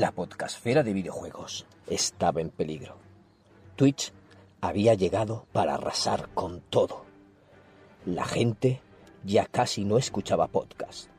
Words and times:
La 0.00 0.12
podcastfera 0.12 0.82
de 0.82 0.94
videojuegos 0.94 1.66
estaba 1.86 2.40
en 2.40 2.48
peligro. 2.48 2.96
Twitch 3.76 4.14
había 4.62 4.94
llegado 4.94 5.44
para 5.52 5.74
arrasar 5.74 6.30
con 6.32 6.62
todo. 6.70 7.04
La 8.06 8.24
gente 8.24 8.80
ya 9.24 9.44
casi 9.44 9.84
no 9.84 9.98
escuchaba 9.98 10.46
podcast. 10.46 11.10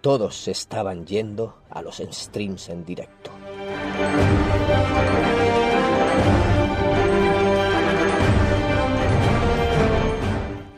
Todos 0.00 0.34
se 0.34 0.52
estaban 0.52 1.04
yendo 1.04 1.58
a 1.68 1.82
los 1.82 1.98
streams 1.98 2.70
en 2.70 2.86
directo. 2.86 3.30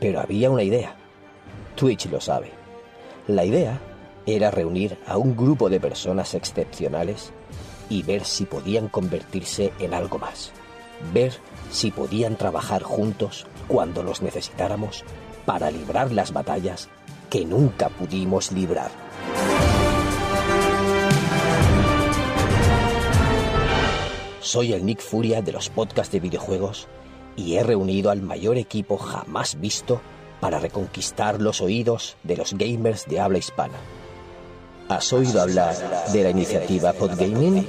Pero 0.01 0.19
había 0.19 0.49
una 0.49 0.63
idea. 0.63 0.93
Twitch 1.77 2.07
lo 2.07 2.19
sabe. 2.19 2.51
La 3.27 3.45
idea 3.45 3.79
era 4.25 4.51
reunir 4.51 4.97
a 5.07 5.17
un 5.17 5.35
grupo 5.35 5.69
de 5.69 5.79
personas 5.79 6.33
excepcionales 6.33 7.31
y 7.89 8.03
ver 8.03 8.25
si 8.25 8.45
podían 8.45 8.87
convertirse 8.87 9.73
en 9.79 9.93
algo 9.93 10.19
más. 10.19 10.51
Ver 11.13 11.33
si 11.71 11.91
podían 11.91 12.35
trabajar 12.35 12.83
juntos 12.83 13.47
cuando 13.67 14.03
los 14.03 14.21
necesitáramos 14.21 15.03
para 15.45 15.71
librar 15.71 16.11
las 16.11 16.31
batallas 16.31 16.89
que 17.29 17.45
nunca 17.45 17.89
pudimos 17.89 18.51
librar. 18.51 18.91
Soy 24.41 24.73
el 24.73 24.85
Nick 24.85 25.01
Furia 25.01 25.41
de 25.41 25.51
los 25.51 25.69
podcasts 25.69 26.11
de 26.11 26.19
videojuegos 26.19 26.87
y 27.35 27.55
he 27.55 27.63
reunido 27.63 28.09
al 28.09 28.21
mayor 28.21 28.57
equipo 28.57 28.97
jamás 28.97 29.59
visto 29.59 30.01
para 30.39 30.59
reconquistar 30.59 31.41
los 31.41 31.61
oídos 31.61 32.17
de 32.23 32.37
los 32.37 32.53
gamers 32.53 33.05
de 33.05 33.19
habla 33.19 33.37
hispana. 33.37 33.77
¿Has 34.89 35.13
oído 35.13 35.39
hablar 35.39 35.75
de 36.11 36.23
la 36.23 36.31
iniciativa 36.31 36.93
Podgaming? 36.93 37.67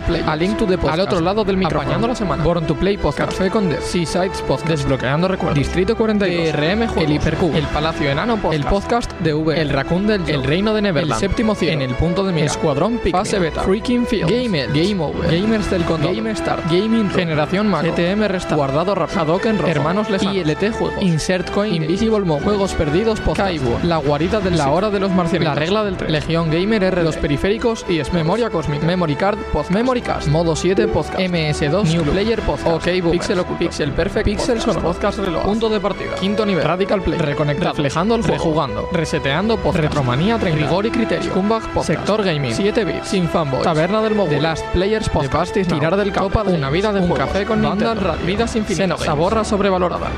Play, 0.00 0.22
A 0.26 0.36
Link 0.36 0.56
to 0.56 0.66
the 0.66 0.76
Podcast, 0.76 0.94
al 0.94 1.00
otro 1.00 1.20
lado 1.20 1.44
del 1.44 1.56
micrófono, 1.56 1.82
apañando 1.82 2.08
la 2.08 2.14
semana, 2.14 2.42
Born 2.42 2.66
to 2.66 2.74
Play 2.74 2.96
Podcast, 2.96 3.30
Café 3.30 3.50
con 3.50 3.68
Dev, 3.68 3.80
Seasides 3.82 4.42
Podcast, 4.42 4.68
Desbloqueando 4.68 5.28
Recuerdos, 5.28 5.58
Distrito 5.58 5.96
42, 5.96 6.54
RM 6.54 6.86
Juegos, 6.88 6.96
El 7.04 7.12
Hipercube, 7.12 7.58
El 7.58 7.66
Palacio 7.66 8.10
Enano 8.10 8.36
Podcast, 8.36 8.54
El 8.54 8.70
Podcast 8.70 9.12
de 9.20 9.34
V, 9.34 9.60
El 9.60 9.68
Raccoon 9.68 10.06
del 10.06 10.28
El 10.28 10.44
Reino 10.44 10.74
de 10.74 10.82
Neverland, 10.82 11.22
El 11.22 11.28
Séptimo 11.28 11.54
Cielo, 11.54 11.74
En 11.74 11.82
el 11.90 11.94
Punto 11.96 12.24
de 12.24 12.32
Mira, 12.32 12.46
Escuadrón 12.46 12.98
Pick, 12.98 13.12
Fase 13.12 13.38
Beta, 13.38 13.62
Freaking 13.62 14.06
Field, 14.06 14.30
Gamer, 14.30 14.68
Game 14.72 15.02
Over, 15.02 15.40
Gamers 15.40 15.70
del 15.70 15.84
Condor, 15.84 16.14
Game 16.14 16.34
Start, 16.34 16.64
Gaming, 16.70 17.10
Generación 17.10 17.68
Mac, 17.68 17.84
ETM 17.84 18.22
Restart, 18.26 18.56
Guardado 18.56 18.94
Rap, 18.94 19.10
Hadoken 19.16 19.58
Rojo, 19.58 19.70
Hermanos 19.70 20.10
Lejanos, 20.10 20.34
ILT 20.36 20.72
Juegos, 20.72 21.02
Insert 21.02 21.50
Coin, 21.50 21.74
Invisible 21.74 22.20
Mode, 22.20 22.42
Juegos 22.42 22.72
Perdidos 22.74 23.20
Podcast, 23.20 23.48
Kaibo, 23.48 23.78
La 23.82 23.98
Guarida 23.98 24.40
de 24.40 24.50
la 24.50 24.70
Hora 24.70 24.90
de 24.90 25.00
los 25.00 25.10
Marcianos, 25.10 25.48
La 25.48 25.54
Regla 25.54 25.84
del 25.84 25.96
3, 25.96 26.10
Legión 26.10 26.50
Gamer 26.50 26.84
R, 26.84 27.02
Los 27.02 27.16
Periféricos 27.16 27.84
y 27.88 27.98
es 27.98 28.12
Memoria 28.12 28.50
Cósmica, 28.50 28.84
Memory 28.86 29.16
Card, 29.16 29.38
Post 29.52 29.70
Memory 29.82 30.00
Cast, 30.00 30.28
Modo 30.28 30.54
7 30.54 30.86
Podcast, 30.86 31.18
MS2, 31.18 31.84
New 31.88 32.04
Player 32.04 32.40
Podcast, 32.42 32.68
OK 32.68 33.10
Pixel 33.10 33.40
Ocu, 33.40 33.56
Pixel 33.56 33.90
Perfect, 33.90 34.24
Pixel 34.24 34.60
Son, 34.60 34.80
Podcast 34.80 35.18
Reloj, 35.18 35.42
Punto 35.42 35.68
de 35.68 35.80
Partida, 35.80 36.14
Quinto 36.14 36.46
Nivel, 36.46 36.62
Radical 36.62 37.02
Play, 37.02 37.18
Reconectado, 37.18 37.70
Reflejando 37.70 38.14
el 38.14 38.22
juego, 38.22 38.36
Rejugando, 38.36 38.88
Reseteando 38.92 39.56
Podcast, 39.56 39.82
Retromanía 39.82 40.38
30, 40.38 40.56
Rigor 40.60 40.86
y 40.86 40.90
Criterio, 40.92 41.32
Scumbag 41.32 41.62
Podcast, 41.62 41.86
Sector 41.88 42.22
Gaming, 42.22 42.54
7 42.54 42.84
bits, 42.84 43.08
Sin 43.08 43.28
Fanboy, 43.28 43.62
Taberna 43.62 44.00
del 44.02 44.14
Móvil, 44.14 44.36
The 44.36 44.40
Last 44.40 44.64
Players 44.66 45.08
Podcast, 45.08 45.52
Tirar 45.52 45.96
del 45.96 46.12
Copa, 46.12 46.44
Una 46.44 46.70
Vida 46.70 46.92
de 46.92 47.00
Un 47.00 47.12
Café 47.12 47.44
con 47.44 47.60
Nintendo, 47.60 48.14
Vidas 48.24 48.54
Infinitas, 48.54 49.00
Saborra 49.00 49.42
Sobrevalorada. 49.42 50.10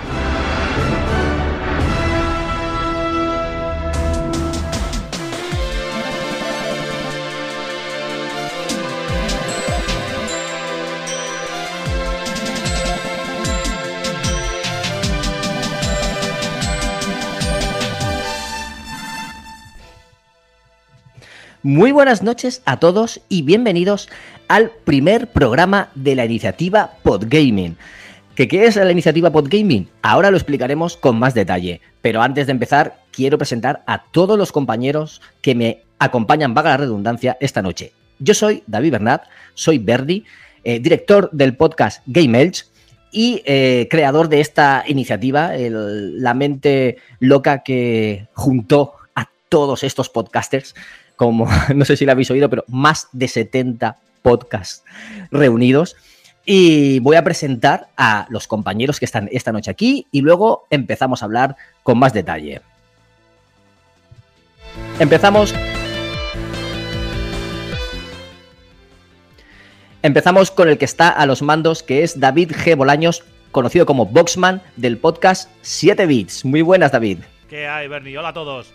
Muy 21.64 21.92
buenas 21.92 22.22
noches 22.22 22.60
a 22.66 22.78
todos 22.78 23.22
y 23.30 23.40
bienvenidos 23.40 24.10
al 24.48 24.70
primer 24.84 25.28
programa 25.28 25.88
de 25.94 26.14
la 26.14 26.26
iniciativa 26.26 26.90
Podgaming. 27.02 27.78
¿Qué, 28.34 28.48
¿Qué 28.48 28.66
es 28.66 28.76
la 28.76 28.92
iniciativa 28.92 29.30
Podgaming? 29.30 29.88
Ahora 30.02 30.30
lo 30.30 30.36
explicaremos 30.36 30.98
con 30.98 31.18
más 31.18 31.32
detalle, 31.32 31.80
pero 32.02 32.20
antes 32.20 32.48
de 32.48 32.52
empezar 32.52 32.98
quiero 33.12 33.38
presentar 33.38 33.82
a 33.86 34.04
todos 34.12 34.36
los 34.36 34.52
compañeros 34.52 35.22
que 35.40 35.54
me 35.54 35.84
acompañan, 35.98 36.52
vaga 36.52 36.72
la 36.72 36.76
redundancia, 36.76 37.38
esta 37.40 37.62
noche. 37.62 37.94
Yo 38.18 38.34
soy 38.34 38.62
David 38.66 38.92
Bernat, 38.92 39.22
soy 39.54 39.78
Verdi, 39.78 40.26
eh, 40.64 40.80
director 40.80 41.30
del 41.32 41.56
podcast 41.56 42.02
Game 42.04 42.38
Elch 42.42 42.66
y 43.10 43.40
eh, 43.46 43.88
creador 43.90 44.28
de 44.28 44.42
esta 44.42 44.84
iniciativa, 44.86 45.52
la 45.56 46.34
mente 46.34 46.98
loca 47.20 47.62
que 47.62 48.28
juntó 48.34 48.96
a 49.14 49.30
todos 49.48 49.82
estos 49.82 50.10
podcasters 50.10 50.74
como 51.16 51.48
no 51.74 51.84
sé 51.84 51.96
si 51.96 52.04
lo 52.04 52.12
habéis 52.12 52.30
oído, 52.30 52.50
pero 52.50 52.64
más 52.68 53.08
de 53.12 53.28
70 53.28 53.96
podcasts 54.22 54.84
reunidos. 55.30 55.96
Y 56.46 56.98
voy 57.00 57.16
a 57.16 57.24
presentar 57.24 57.88
a 57.96 58.26
los 58.28 58.46
compañeros 58.46 58.98
que 58.98 59.06
están 59.06 59.28
esta 59.32 59.50
noche 59.50 59.70
aquí 59.70 60.06
y 60.10 60.20
luego 60.20 60.66
empezamos 60.68 61.22
a 61.22 61.24
hablar 61.24 61.56
con 61.82 61.98
más 61.98 62.12
detalle. 62.12 62.60
Empezamos. 64.98 65.54
Empezamos 70.02 70.50
con 70.50 70.68
el 70.68 70.76
que 70.76 70.84
está 70.84 71.08
a 71.08 71.24
los 71.24 71.40
mandos, 71.40 71.82
que 71.82 72.02
es 72.02 72.20
David 72.20 72.52
G. 72.52 72.76
Bolaños, 72.76 73.24
conocido 73.52 73.86
como 73.86 74.04
Boxman 74.04 74.60
del 74.76 74.98
podcast 74.98 75.50
7 75.62 76.04
Bits. 76.04 76.44
Muy 76.44 76.60
buenas, 76.60 76.92
David. 76.92 77.20
¿Qué 77.48 77.66
hay, 77.66 77.88
Bernie? 77.88 78.18
Hola 78.18 78.28
a 78.28 78.34
todos. 78.34 78.74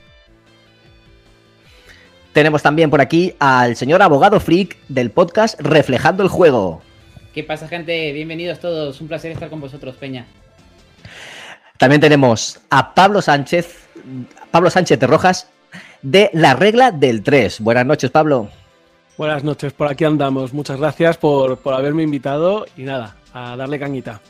Tenemos 2.40 2.64
también 2.64 2.90
por 2.90 3.02
aquí 3.02 3.36
al 3.38 3.76
señor 3.76 4.02
abogado 4.02 4.40
freak 4.40 4.78
del 4.88 5.12
podcast 5.12 5.60
Reflejando 5.60 6.24
el 6.24 6.30
Juego. 6.30 6.82
¿Qué 7.34 7.44
pasa, 7.44 7.68
gente? 7.68 8.14
Bienvenidos 8.14 8.62
todos. 8.62 9.02
Un 9.02 9.10
placer 9.10 9.34
estar 9.34 9.50
con 9.50 9.60
vosotros, 9.60 9.98
Peña. 9.98 10.26
También 11.78 12.00
tenemos 12.00 12.62
a 12.70 12.96
Pablo 12.96 13.22
Sánchez, 13.22 13.90
Pablo 14.52 14.70
Sánchez 14.70 14.98
de 15.02 15.08
Rojas, 15.08 15.50
de 16.02 16.30
La 16.32 16.54
Regla 16.54 16.92
del 16.92 17.24
3. 17.24 17.60
Buenas 17.60 17.86
noches, 17.86 18.10
Pablo. 18.10 18.48
Buenas 19.18 19.44
noches, 19.44 19.74
por 19.74 19.90
aquí 19.90 20.06
andamos. 20.06 20.54
Muchas 20.54 20.80
gracias 20.80 21.18
por, 21.18 21.58
por 21.58 21.74
haberme 21.74 22.04
invitado 22.04 22.68
y 22.78 22.84
nada, 22.84 23.18
a 23.34 23.58
darle 23.58 23.80
cañita. 23.80 24.22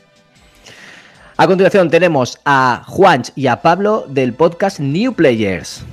A 1.36 1.46
continuación 1.46 1.88
tenemos 1.88 2.40
a 2.44 2.82
Juanch 2.88 3.30
y 3.36 3.46
a 3.46 3.62
Pablo 3.62 4.04
del 4.08 4.34
podcast 4.34 4.80
New 4.80 5.12
Players. 5.12 5.84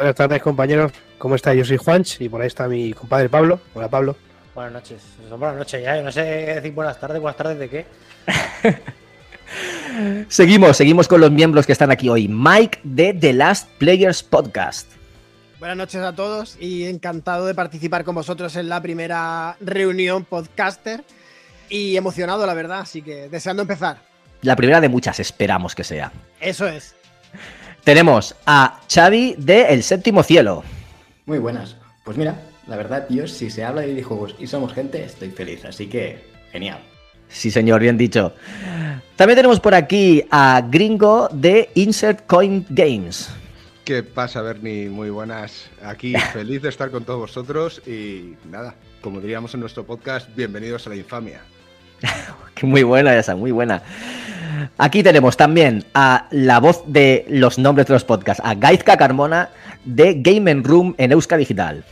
Buenas 0.00 0.16
tardes, 0.16 0.40
compañeros. 0.40 0.92
¿Cómo 1.18 1.34
está? 1.34 1.52
Yo 1.52 1.62
soy 1.62 1.76
Juanch 1.76 2.22
y 2.22 2.30
por 2.30 2.40
ahí 2.40 2.46
está 2.46 2.66
mi 2.66 2.94
compadre 2.94 3.28
Pablo. 3.28 3.60
Hola, 3.74 3.86
Pablo. 3.90 4.16
Buenas 4.54 4.72
noches. 4.72 5.02
Son 5.28 5.38
buenas 5.38 5.58
noches 5.58 5.82
ya. 5.82 6.00
No 6.00 6.10
sé 6.10 6.22
decir 6.22 6.72
buenas 6.72 6.98
tardes, 6.98 7.20
buenas 7.20 7.36
tardes 7.36 7.58
de 7.58 7.68
qué. 7.68 7.86
seguimos, 10.28 10.78
seguimos 10.78 11.06
con 11.06 11.20
los 11.20 11.30
miembros 11.30 11.66
que 11.66 11.72
están 11.72 11.90
aquí 11.90 12.08
hoy. 12.08 12.28
Mike 12.28 12.80
de 12.82 13.12
The 13.12 13.34
Last 13.34 13.68
Players 13.76 14.22
Podcast. 14.22 14.90
Buenas 15.58 15.76
noches 15.76 16.00
a 16.00 16.14
todos 16.14 16.56
y 16.58 16.86
encantado 16.86 17.44
de 17.44 17.54
participar 17.54 18.02
con 18.02 18.14
vosotros 18.14 18.56
en 18.56 18.70
la 18.70 18.80
primera 18.80 19.58
reunión 19.60 20.24
podcaster 20.24 21.04
y 21.68 21.94
emocionado, 21.98 22.46
la 22.46 22.54
verdad. 22.54 22.80
Así 22.80 23.02
que 23.02 23.28
deseando 23.28 23.60
empezar. 23.60 23.98
La 24.40 24.56
primera 24.56 24.80
de 24.80 24.88
muchas, 24.88 25.20
esperamos 25.20 25.74
que 25.74 25.84
sea. 25.84 26.10
Eso 26.40 26.66
es. 26.66 26.94
Tenemos 27.84 28.36
a 28.46 28.80
Xavi 28.92 29.34
de 29.38 29.72
El 29.72 29.82
Séptimo 29.82 30.22
Cielo. 30.22 30.62
Muy 31.26 31.38
buenas. 31.38 31.76
Pues 32.04 32.16
mira, 32.16 32.40
la 32.66 32.76
verdad, 32.76 33.06
yo 33.08 33.26
si 33.26 33.50
se 33.50 33.64
habla 33.64 33.82
de 33.82 33.88
videojuegos 33.88 34.34
y 34.38 34.46
somos 34.46 34.72
gente, 34.72 35.02
estoy 35.02 35.30
feliz, 35.30 35.64
así 35.64 35.86
que 35.86 36.24
genial. 36.52 36.78
Sí, 37.28 37.50
señor, 37.50 37.80
bien 37.80 37.96
dicho. 37.96 38.34
También 39.16 39.36
tenemos 39.36 39.60
por 39.60 39.74
aquí 39.74 40.24
a 40.30 40.62
Gringo 40.68 41.28
de 41.32 41.70
Insert 41.74 42.26
Coin 42.26 42.66
Games. 42.68 43.30
¿Qué 43.84 44.02
pasa, 44.02 44.42
Bernie? 44.42 44.88
Muy 44.88 45.10
buenas. 45.10 45.70
Aquí 45.82 46.14
feliz 46.32 46.62
de 46.62 46.68
estar 46.68 46.90
con 46.90 47.04
todos 47.04 47.20
vosotros 47.20 47.80
y 47.86 48.36
nada, 48.50 48.74
como 49.00 49.20
diríamos 49.20 49.54
en 49.54 49.60
nuestro 49.60 49.84
podcast, 49.84 50.28
bienvenidos 50.36 50.86
a 50.86 50.90
la 50.90 50.96
infamia. 50.96 51.40
muy 52.62 52.82
buena 52.82 53.16
esa, 53.16 53.36
muy 53.36 53.52
buena. 53.52 53.82
Aquí 54.78 55.02
tenemos 55.02 55.36
también 55.36 55.84
a 55.94 56.26
la 56.30 56.60
voz 56.60 56.82
de 56.86 57.24
los 57.28 57.58
nombres 57.58 57.86
de 57.86 57.94
los 57.94 58.04
podcasts, 58.04 58.42
a 58.44 58.54
Gaizka 58.54 58.96
Carmona 58.96 59.50
de 59.84 60.14
Game 60.20 60.52
Room 60.62 60.94
en 60.98 61.12
Euska 61.12 61.36
Digital. 61.36 61.84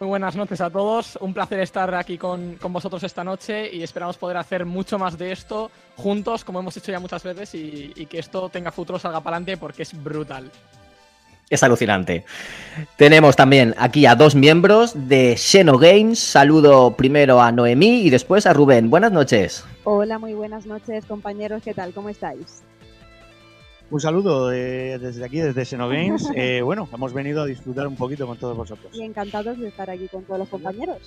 Muy 0.00 0.08
buenas 0.08 0.36
noches 0.36 0.60
a 0.60 0.70
todos, 0.70 1.16
un 1.20 1.32
placer 1.32 1.60
estar 1.60 1.94
aquí 1.94 2.18
con, 2.18 2.56
con, 2.56 2.72
vosotros 2.72 3.02
esta 3.04 3.22
noche 3.22 3.74
y 3.74 3.82
esperamos 3.82 4.18
poder 4.18 4.36
hacer 4.36 4.66
mucho 4.66 4.98
más 4.98 5.16
de 5.16 5.32
esto 5.32 5.70
juntos, 5.96 6.44
como 6.44 6.58
hemos 6.58 6.76
hecho 6.76 6.92
ya 6.92 6.98
muchas 6.98 7.22
veces, 7.22 7.54
y, 7.54 7.92
y 7.94 8.06
que 8.06 8.18
esto 8.18 8.48
tenga 8.48 8.72
futuro, 8.72 8.98
salga 8.98 9.20
para 9.20 9.36
adelante 9.36 9.56
porque 9.56 9.84
es 9.84 10.02
brutal. 10.02 10.50
Es 11.50 11.62
alucinante. 11.62 12.24
Tenemos 12.96 13.36
también 13.36 13.74
aquí 13.78 14.06
a 14.06 14.14
dos 14.14 14.34
miembros 14.34 15.08
de 15.08 15.36
Xeno 15.36 15.78
Games. 15.78 16.18
Saludo 16.18 16.96
primero 16.96 17.40
a 17.40 17.52
Noemí 17.52 18.02
y 18.02 18.10
después 18.10 18.46
a 18.46 18.52
Rubén. 18.52 18.90
Buenas 18.90 19.12
noches. 19.12 19.64
Hola, 19.84 20.18
muy 20.18 20.32
buenas 20.32 20.66
noches, 20.66 21.04
compañeros. 21.04 21.62
¿Qué 21.62 21.74
tal? 21.74 21.92
¿Cómo 21.92 22.08
estáis? 22.08 22.62
Un 23.90 24.00
saludo 24.00 24.52
eh, 24.52 24.98
desde 24.98 25.24
aquí, 25.24 25.38
desde 25.38 25.64
Xenogames. 25.64 26.28
Eh, 26.34 26.62
bueno, 26.62 26.88
hemos 26.92 27.12
venido 27.12 27.42
a 27.42 27.46
disfrutar 27.46 27.86
un 27.86 27.96
poquito 27.96 28.26
con 28.26 28.36
todos 28.38 28.56
vosotros. 28.56 28.90
Y 28.94 29.02
encantados 29.02 29.58
de 29.58 29.68
estar 29.68 29.88
aquí 29.88 30.08
con 30.08 30.24
todos 30.24 30.40
los 30.40 30.48
compañeros. 30.48 30.98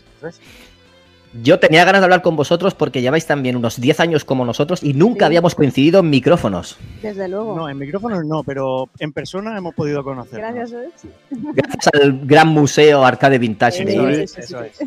Yo 1.43 1.59
tenía 1.59 1.83
ganas 1.85 2.01
de 2.01 2.05
hablar 2.05 2.21
con 2.21 2.35
vosotros 2.35 2.73
porque 2.73 3.01
lleváis 3.01 3.25
también 3.27 3.55
unos 3.55 3.79
10 3.79 3.99
años 3.99 4.23
como 4.25 4.45
nosotros 4.45 4.81
y 4.81 4.93
nunca 4.93 5.19
Sí. 5.19 5.25
habíamos 5.25 5.55
coincidido 5.55 5.99
en 5.99 6.09
micrófonos. 6.09 6.77
Desde 7.01 7.27
luego. 7.27 7.55
No, 7.55 7.69
en 7.69 7.77
micrófonos 7.77 8.25
no, 8.25 8.43
pero 8.43 8.89
en 8.99 9.11
persona 9.13 9.55
hemos 9.57 9.75
podido 9.75 10.03
conocer. 10.03 10.39
Gracias 10.39 10.73
a 10.73 10.81
sí. 10.99 11.09
Gracias 11.29 11.87
al 11.93 12.19
gran 12.25 12.47
museo 12.47 13.05
Arcade 13.05 13.37
Vintage 13.39 13.83
Eso 13.83 14.01
Baby. 14.03 14.13
es, 14.23 14.37
eso 14.37 14.61
es. 14.63 14.79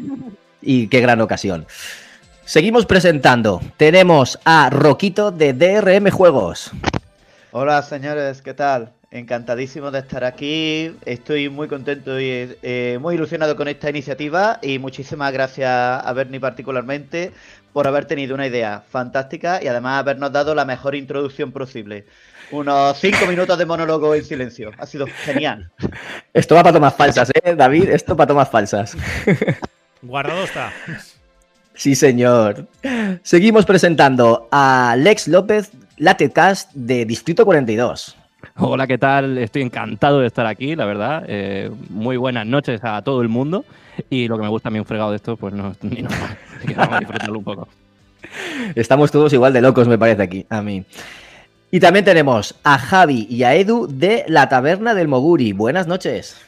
Y 0.63 0.89
qué 0.89 1.01
gran 1.01 1.21
ocasión. 1.21 1.67
Seguimos 2.45 2.85
presentando. 2.87 3.61
Tenemos 3.77 4.39
a 4.45 4.71
Roquito 4.71 5.31
de 5.31 5.53
DRM 5.53 6.11
Juegos. 6.11 6.73
Hola 7.53 7.83
señores, 7.83 8.43
¿qué 8.43 8.55
tal? 8.55 8.91
Encantadísimo 9.13 9.91
de 9.91 9.99
estar 9.99 10.23
aquí, 10.23 10.95
estoy 11.05 11.49
muy 11.49 11.67
contento 11.67 12.21
y 12.21 12.57
eh, 12.63 12.97
muy 13.01 13.17
ilusionado 13.17 13.57
con 13.57 13.67
esta 13.67 13.91
iniciativa 13.91 14.61
y 14.63 14.79
muchísimas 14.79 15.33
gracias 15.33 15.69
a 15.69 16.13
Bernie 16.13 16.39
particularmente 16.39 17.33
por 17.73 17.89
haber 17.89 18.05
tenido 18.05 18.37
una 18.37 18.47
idea 18.47 18.85
fantástica 18.89 19.61
y 19.61 19.67
además 19.67 19.99
habernos 19.99 20.31
dado 20.31 20.55
la 20.55 20.65
mejor 20.65 20.95
introducción 20.95 21.51
posible. 21.51 22.07
Unos 22.53 22.99
cinco 22.99 23.27
minutos 23.27 23.59
de 23.59 23.67
monólogo 23.67 24.15
en 24.15 24.25
silencio, 24.25 24.71
ha 24.79 24.87
sido 24.87 25.09
genial. 25.25 25.73
Esto 26.33 26.55
va 26.55 26.63
para 26.63 26.75
tomas 26.75 26.95
falsas, 26.95 27.33
¿eh, 27.35 27.57
David? 27.57 27.89
Esto 27.89 28.17
para 28.17 28.29
tomas 28.29 28.49
falsas. 28.49 28.97
Guardado 30.03 30.45
está. 30.45 30.73
Sí, 31.75 31.97
señor. 31.97 32.69
Seguimos 33.25 33.67
presentando 33.67 34.49
a 34.53 34.95
Lex 34.97 35.27
López, 35.27 35.73
Latecast 35.97 36.71
de 36.75 37.05
Distrito 37.05 37.45
42. 37.45 38.20
Hola, 38.63 38.87
¿qué 38.87 38.99
tal? 38.99 39.39
Estoy 39.39 39.63
encantado 39.63 40.21
de 40.21 40.27
estar 40.27 40.45
aquí, 40.45 40.77
la 40.77 40.85
verdad. 40.85 41.25
Eh, 41.27 41.71
muy 41.89 42.19
buenas 42.19 42.45
noches 42.45 42.85
a 42.85 43.01
todo 43.01 43.23
el 43.23 43.29
mundo. 43.29 43.65
Y 44.11 44.29
lo 44.29 44.37
que 44.37 44.43
me 44.43 44.51
gusta 44.51 44.69
a 44.69 44.71
mí 44.71 44.79
un 44.79 44.85
fregado 44.85 45.11
de 45.11 45.17
esto, 45.17 45.39
pues 45.39 45.55
no 45.55 45.75
ni 45.81 46.03
normal. 46.03 46.39
Así 46.59 46.69
que 46.69 46.75
vamos 46.75 46.95
a 46.95 46.99
disfrutarlo 46.99 47.39
un 47.39 47.45
poco. 47.45 47.69
Estamos 48.75 49.11
todos 49.11 49.33
igual 49.33 49.55
de 49.55 49.63
locos, 49.63 49.89
me 49.89 49.97
parece 49.97 50.23
aquí, 50.23 50.47
a 50.51 50.61
mí. 50.61 50.85
Y 51.71 51.81
también 51.81 52.05
tenemos 52.05 52.55
a 52.63 52.79
Javi 52.79 53.27
y 53.31 53.45
a 53.45 53.55
Edu 53.55 53.87
de 53.89 54.25
La 54.29 54.51
Taberna 54.51 54.93
del 54.93 55.09
Moguri. 55.09 55.55
Buenas 55.55 55.87
noches. 55.87 56.39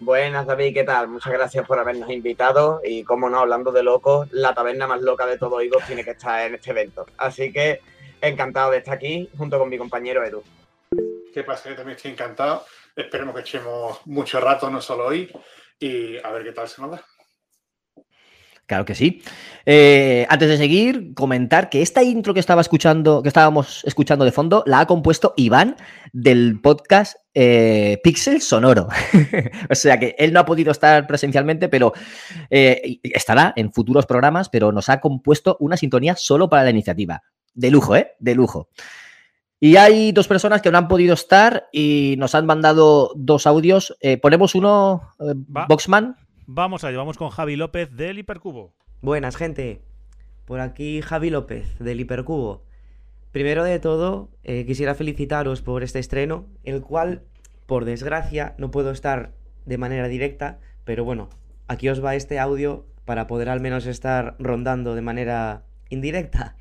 Buenas, 0.00 0.46
David, 0.46 0.74
¿qué 0.74 0.84
tal? 0.84 1.08
Muchas 1.08 1.32
gracias 1.32 1.66
por 1.66 1.78
habernos 1.78 2.10
invitado 2.10 2.82
y, 2.84 3.04
como 3.04 3.30
no, 3.30 3.38
hablando 3.38 3.72
de 3.72 3.82
locos, 3.82 4.28
la 4.32 4.52
taberna 4.52 4.86
más 4.86 5.00
loca 5.00 5.24
de 5.24 5.38
todo 5.38 5.62
Higos 5.62 5.82
tiene 5.86 6.04
que 6.04 6.10
estar 6.10 6.46
en 6.46 6.56
este 6.56 6.72
evento. 6.72 7.06
Así 7.16 7.50
que 7.50 7.80
encantado 8.20 8.70
de 8.70 8.78
estar 8.78 8.94
aquí 8.94 9.30
junto 9.38 9.58
con 9.58 9.70
mi 9.70 9.78
compañero 9.78 10.22
Edu. 10.22 10.42
¿Qué 11.34 11.42
pasa? 11.42 11.74
También 11.74 11.96
estoy 11.96 12.12
encantado. 12.12 12.64
Esperemos 12.94 13.34
que 13.34 13.40
echemos 13.40 14.06
mucho 14.06 14.38
rato, 14.38 14.70
no 14.70 14.80
solo 14.80 15.06
hoy, 15.06 15.28
y 15.80 16.16
a 16.18 16.30
ver 16.30 16.44
qué 16.44 16.52
tal 16.52 16.68
se 16.68 16.80
nos 16.80 16.92
da. 16.92 17.04
Claro 18.66 18.84
que 18.84 18.94
sí. 18.94 19.20
Eh, 19.66 20.26
antes 20.30 20.48
de 20.48 20.56
seguir, 20.56 21.12
comentar 21.12 21.70
que 21.70 21.82
esta 21.82 22.04
intro 22.04 22.34
que 22.34 22.40
estaba 22.40 22.60
escuchando, 22.60 23.20
que 23.20 23.28
estábamos 23.28 23.82
escuchando 23.84 24.24
de 24.24 24.30
fondo, 24.30 24.62
la 24.64 24.78
ha 24.78 24.86
compuesto 24.86 25.34
Iván 25.36 25.74
del 26.12 26.60
podcast 26.60 27.16
eh, 27.34 27.98
Pixel 28.04 28.40
Sonoro. 28.40 28.86
o 29.70 29.74
sea 29.74 29.98
que 29.98 30.14
él 30.16 30.32
no 30.32 30.38
ha 30.38 30.46
podido 30.46 30.70
estar 30.70 31.04
presencialmente, 31.08 31.68
pero 31.68 31.94
eh, 32.48 33.00
estará 33.02 33.52
en 33.56 33.72
futuros 33.72 34.06
programas, 34.06 34.48
pero 34.48 34.70
nos 34.70 34.88
ha 34.88 35.00
compuesto 35.00 35.56
una 35.58 35.76
sintonía 35.76 36.14
solo 36.14 36.48
para 36.48 36.62
la 36.62 36.70
iniciativa. 36.70 37.24
De 37.52 37.72
lujo, 37.72 37.96
¿eh? 37.96 38.12
De 38.20 38.36
lujo. 38.36 38.68
Y 39.60 39.76
hay 39.76 40.12
dos 40.12 40.28
personas 40.28 40.62
que 40.62 40.70
no 40.70 40.78
han 40.78 40.88
podido 40.88 41.14
estar 41.14 41.68
y 41.72 42.16
nos 42.18 42.34
han 42.34 42.46
mandado 42.46 43.12
dos 43.16 43.46
audios. 43.46 43.96
Eh, 44.00 44.18
ponemos 44.18 44.54
uno, 44.54 45.02
eh, 45.20 45.34
Va. 45.56 45.66
Boxman. 45.66 46.16
Vamos 46.46 46.84
allá, 46.84 46.98
vamos 46.98 47.16
con 47.16 47.30
Javi 47.30 47.56
López 47.56 47.90
del 47.96 48.18
Hipercubo. 48.18 48.74
Buenas, 49.00 49.36
gente. 49.36 49.82
Por 50.44 50.60
aquí 50.60 51.00
Javi 51.00 51.30
López, 51.30 51.78
del 51.78 52.00
Hipercubo. 52.00 52.64
Primero 53.32 53.64
de 53.64 53.78
todo, 53.80 54.30
eh, 54.42 54.66
quisiera 54.66 54.94
felicitaros 54.94 55.62
por 55.62 55.82
este 55.82 55.98
estreno, 55.98 56.46
el 56.62 56.82
cual, 56.82 57.22
por 57.66 57.84
desgracia, 57.84 58.54
no 58.58 58.70
puedo 58.70 58.90
estar 58.90 59.32
de 59.64 59.78
manera 59.78 60.08
directa, 60.08 60.60
pero 60.84 61.04
bueno, 61.04 61.30
aquí 61.66 61.88
os 61.88 62.04
va 62.04 62.14
este 62.14 62.38
audio 62.38 62.86
para 63.04 63.26
poder 63.26 63.48
al 63.48 63.60
menos 63.60 63.86
estar 63.86 64.36
rondando 64.38 64.94
de 64.94 65.00
manera 65.00 65.64
indirecta. 65.88 66.56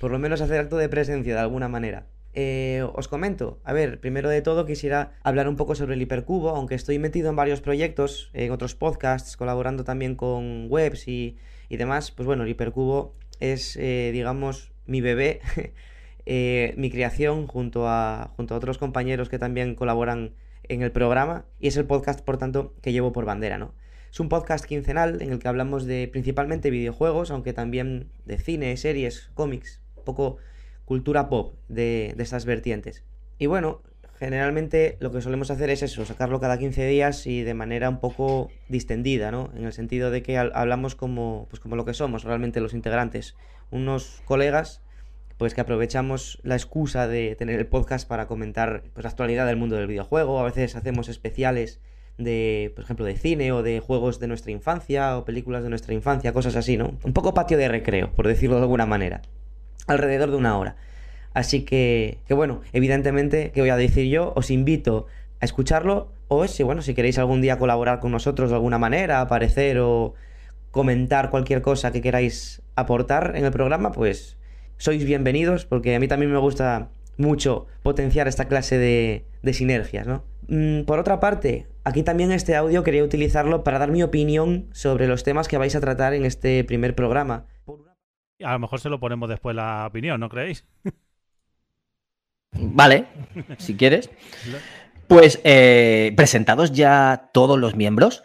Por 0.00 0.10
lo 0.10 0.18
menos 0.18 0.40
hacer 0.40 0.60
acto 0.60 0.76
de 0.76 0.88
presencia 0.88 1.34
de 1.34 1.40
alguna 1.40 1.68
manera. 1.68 2.06
Eh, 2.36 2.84
os 2.94 3.06
comento, 3.06 3.60
a 3.62 3.72
ver, 3.72 4.00
primero 4.00 4.28
de 4.28 4.42
todo 4.42 4.66
quisiera 4.66 5.12
hablar 5.22 5.48
un 5.48 5.54
poco 5.54 5.76
sobre 5.76 5.94
el 5.94 6.02
hipercubo, 6.02 6.50
aunque 6.50 6.74
estoy 6.74 6.98
metido 6.98 7.30
en 7.30 7.36
varios 7.36 7.60
proyectos, 7.60 8.30
en 8.32 8.50
otros 8.50 8.74
podcasts, 8.74 9.36
colaborando 9.36 9.84
también 9.84 10.16
con 10.16 10.66
webs 10.68 11.06
y, 11.06 11.36
y 11.68 11.76
demás, 11.76 12.10
pues 12.10 12.26
bueno, 12.26 12.42
el 12.42 12.48
hipercubo 12.48 13.14
es, 13.40 13.76
eh, 13.76 14.10
digamos, 14.12 14.72
mi 14.86 15.00
bebé, 15.00 15.40
eh, 16.26 16.74
mi 16.76 16.90
creación 16.90 17.46
junto 17.46 17.88
a, 17.88 18.32
junto 18.36 18.54
a 18.54 18.58
otros 18.58 18.78
compañeros 18.78 19.28
que 19.28 19.38
también 19.38 19.74
colaboran 19.74 20.34
en 20.64 20.82
el 20.82 20.92
programa. 20.92 21.44
Y 21.60 21.68
es 21.68 21.76
el 21.76 21.86
podcast, 21.86 22.20
por 22.20 22.38
tanto, 22.38 22.74
que 22.82 22.92
llevo 22.92 23.12
por 23.12 23.24
bandera, 23.24 23.58
¿no? 23.58 23.74
Es 24.10 24.20
un 24.20 24.28
podcast 24.28 24.64
quincenal 24.64 25.20
en 25.22 25.32
el 25.32 25.38
que 25.40 25.48
hablamos 25.48 25.86
de 25.86 26.08
principalmente 26.08 26.70
videojuegos, 26.70 27.30
aunque 27.30 27.52
también 27.52 28.10
de 28.24 28.38
cine, 28.38 28.76
series, 28.76 29.30
cómics, 29.34 29.80
un 29.96 30.04
poco 30.04 30.36
cultura 30.84 31.28
pop 31.28 31.54
de, 31.68 32.14
de 32.16 32.22
estas 32.22 32.44
vertientes. 32.44 33.04
Y 33.38 33.46
bueno, 33.46 33.82
generalmente 34.18 34.96
lo 35.00 35.10
que 35.10 35.20
solemos 35.20 35.50
hacer 35.50 35.70
es 35.70 35.82
eso, 35.82 36.04
sacarlo 36.04 36.40
cada 36.40 36.58
15 36.58 36.86
días 36.86 37.26
y 37.26 37.42
de 37.42 37.54
manera 37.54 37.88
un 37.88 37.98
poco 37.98 38.50
distendida, 38.68 39.30
¿no? 39.30 39.50
En 39.56 39.64
el 39.64 39.72
sentido 39.72 40.10
de 40.10 40.22
que 40.22 40.38
hablamos 40.38 40.94
como, 40.94 41.46
pues 41.50 41.60
como 41.60 41.76
lo 41.76 41.84
que 41.84 41.94
somos 41.94 42.24
realmente 42.24 42.60
los 42.60 42.74
integrantes, 42.74 43.34
unos 43.70 44.22
colegas 44.24 44.80
pues 45.36 45.52
que 45.52 45.60
aprovechamos 45.60 46.38
la 46.44 46.54
excusa 46.54 47.08
de 47.08 47.34
tener 47.34 47.58
el 47.58 47.66
podcast 47.66 48.08
para 48.08 48.28
comentar 48.28 48.84
pues, 48.94 49.02
la 49.02 49.10
actualidad 49.10 49.46
del 49.46 49.56
mundo 49.56 49.74
del 49.74 49.88
videojuego, 49.88 50.38
a 50.38 50.44
veces 50.44 50.76
hacemos 50.76 51.08
especiales 51.08 51.80
de, 52.18 52.72
por 52.76 52.84
ejemplo, 52.84 53.04
de 53.04 53.16
cine 53.16 53.50
o 53.50 53.64
de 53.64 53.80
juegos 53.80 54.20
de 54.20 54.28
nuestra 54.28 54.52
infancia 54.52 55.18
o 55.18 55.24
películas 55.24 55.64
de 55.64 55.70
nuestra 55.70 55.92
infancia, 55.92 56.32
cosas 56.32 56.54
así, 56.54 56.76
¿no? 56.76 56.94
Un 57.02 57.12
poco 57.12 57.34
patio 57.34 57.58
de 57.58 57.66
recreo, 57.66 58.12
por 58.12 58.28
decirlo 58.28 58.56
de 58.56 58.62
alguna 58.62 58.86
manera 58.86 59.22
alrededor 59.86 60.30
de 60.30 60.36
una 60.36 60.58
hora. 60.58 60.76
Así 61.32 61.64
que, 61.64 62.18
que 62.26 62.34
bueno, 62.34 62.62
evidentemente, 62.72 63.50
¿qué 63.52 63.60
voy 63.60 63.70
a 63.70 63.76
decir 63.76 64.08
yo? 64.08 64.32
Os 64.36 64.50
invito 64.50 65.06
a 65.40 65.44
escucharlo 65.44 66.12
o 66.28 66.46
si, 66.46 66.62
bueno, 66.62 66.82
si 66.82 66.94
queréis 66.94 67.18
algún 67.18 67.40
día 67.40 67.58
colaborar 67.58 68.00
con 68.00 68.12
nosotros 68.12 68.50
de 68.50 68.56
alguna 68.56 68.78
manera, 68.78 69.20
aparecer 69.20 69.78
o 69.80 70.14
comentar 70.70 71.30
cualquier 71.30 71.62
cosa 71.62 71.92
que 71.92 72.00
queráis 72.00 72.62
aportar 72.76 73.34
en 73.36 73.44
el 73.44 73.52
programa, 73.52 73.92
pues 73.92 74.36
sois 74.76 75.04
bienvenidos 75.04 75.66
porque 75.66 75.94
a 75.94 76.00
mí 76.00 76.08
también 76.08 76.32
me 76.32 76.38
gusta 76.38 76.88
mucho 77.16 77.66
potenciar 77.82 78.26
esta 78.26 78.46
clase 78.46 78.78
de, 78.78 79.24
de 79.42 79.52
sinergias, 79.52 80.06
¿no? 80.06 80.24
Mm, 80.48 80.82
por 80.82 80.98
otra 80.98 81.20
parte, 81.20 81.66
aquí 81.84 82.02
también 82.02 82.32
este 82.32 82.56
audio 82.56 82.82
quería 82.82 83.04
utilizarlo 83.04 83.64
para 83.64 83.78
dar 83.78 83.90
mi 83.90 84.02
opinión 84.02 84.66
sobre 84.72 85.06
los 85.06 85.22
temas 85.22 85.48
que 85.48 85.58
vais 85.58 85.74
a 85.76 85.80
tratar 85.80 86.14
en 86.14 86.24
este 86.24 86.64
primer 86.64 86.94
programa. 86.94 87.46
A 88.42 88.52
lo 88.54 88.58
mejor 88.58 88.80
se 88.80 88.88
lo 88.88 88.98
ponemos 88.98 89.28
después 89.28 89.54
la 89.54 89.86
opinión, 89.86 90.18
¿no 90.20 90.28
creéis? 90.28 90.64
Vale, 92.52 93.06
si 93.58 93.76
quieres. 93.76 94.10
Pues 95.08 95.40
eh, 95.44 96.12
presentados 96.16 96.72
ya 96.72 97.30
todos 97.34 97.58
los 97.58 97.74
miembros, 97.74 98.22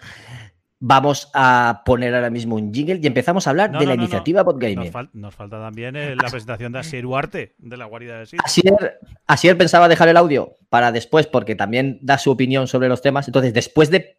vamos 0.80 1.30
a 1.34 1.82
poner 1.86 2.16
ahora 2.16 2.30
mismo 2.30 2.56
un 2.56 2.74
jingle 2.74 3.00
y 3.04 3.08
empezamos 3.08 3.46
a 3.46 3.50
hablar 3.50 3.72
No, 3.72 3.80
de 3.80 3.86
no, 3.86 3.90
la 3.92 3.96
no, 3.98 4.04
iniciativa 4.04 4.44
Nos, 4.44 4.54
Podgaming. 4.54 4.92
fal- 4.94 5.10
nos 5.14 5.36
falta 5.36 5.60
también 5.60 5.96
eh, 5.98 6.16
la 6.16 6.30
presentación 6.30 6.72
de 6.72 6.80
Asier 6.80 7.06
Huarte, 7.06 7.56
de 7.58 7.76
la 7.78 7.86
guarida 7.86 8.20
del 8.20 8.28
Sitio. 8.28 8.44
Asier, 8.46 9.00
Asier 9.28 9.58
pensaba 9.58 9.90
dejar 9.90 10.08
el 10.08 10.16
audio 10.18 10.56
para 10.70 10.92
después, 10.92 11.28
porque 11.28 11.56
también 11.56 12.00
da 12.02 12.18
su 12.18 12.32
opinión 12.32 12.68
sobre 12.68 12.88
los 12.88 13.02
temas. 13.02 13.28
Entonces, 13.28 13.54
después 13.54 13.90
de, 13.90 14.18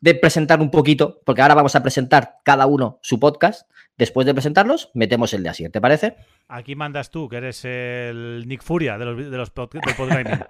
de 0.00 0.14
presentar 0.14 0.60
un 0.60 0.70
poquito, 0.70 1.22
porque 1.24 1.40
ahora 1.42 1.54
vamos 1.54 1.74
a 1.74 1.82
presentar 1.82 2.36
cada 2.44 2.66
uno 2.66 2.98
su 3.02 3.18
podcast, 3.18 3.70
después 3.96 4.26
de 4.26 4.34
presentarlos, 4.34 4.90
metemos 4.94 5.32
el 5.34 5.42
de 5.42 5.48
Asier, 5.50 5.70
¿te 5.70 5.80
parece? 5.80 6.16
Aquí 6.48 6.74
mandas 6.74 7.10
tú, 7.10 7.28
que 7.28 7.36
eres 7.36 7.64
el 7.64 8.44
Nick 8.46 8.62
Furia 8.62 8.98
de 8.98 9.04
los, 9.04 9.16
de 9.30 9.36
los 9.36 9.54
pod- 9.54 9.70
del 9.72 9.94
Podgaming. 9.96 10.40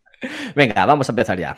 Venga, 0.54 0.84
vamos 0.86 1.08
a 1.08 1.12
empezar 1.12 1.38
ya. 1.38 1.56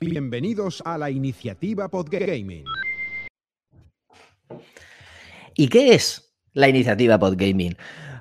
Bienvenidos 0.00 0.82
a 0.84 0.98
la 0.98 1.10
iniciativa 1.10 1.88
Podgaming. 1.88 2.64
¿Y 5.54 5.68
qué 5.68 5.94
es 5.94 6.34
la 6.52 6.68
iniciativa 6.68 7.18
Podgaming? 7.18 7.76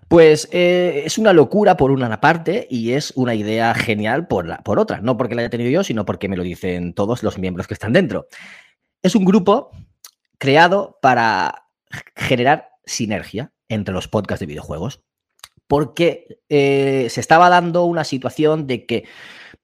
Pues 0.08 0.48
eh, 0.52 1.02
es 1.06 1.18
una 1.18 1.34
locura 1.34 1.76
por 1.76 1.92
una 1.92 2.22
parte 2.22 2.68
y 2.70 2.92
es 2.94 3.12
una 3.16 3.34
idea 3.36 3.74
genial 3.74 4.28
por, 4.28 4.46
la, 4.48 4.60
por 4.60 4.80
otra. 4.80 5.02
No 5.02 5.18
porque 5.18 5.36
la 5.36 5.42
haya 5.42 5.50
tenido 5.50 5.70
yo, 5.72 5.84
sino 5.84 6.06
porque 6.06 6.30
me 6.30 6.38
lo 6.38 6.44
dicen 6.44 6.94
todos 6.94 7.24
los 7.24 7.38
miembros 7.40 7.68
que 7.68 7.74
están 7.74 7.92
dentro. 7.92 8.28
Es 9.06 9.14
un 9.14 9.24
grupo 9.24 9.70
creado 10.40 10.98
para 11.00 11.68
generar 12.16 12.70
sinergia 12.88 13.52
entre 13.70 13.94
los 13.94 14.08
podcasts 14.08 14.40
de 14.40 14.48
videojuegos. 14.48 15.04
Porque 15.68 16.40
eh, 16.50 17.06
se 17.12 17.22
estaba 17.22 17.50
dando 17.50 17.86
una 17.86 18.04
situación 18.04 18.66
de 18.66 18.88
que 18.88 19.04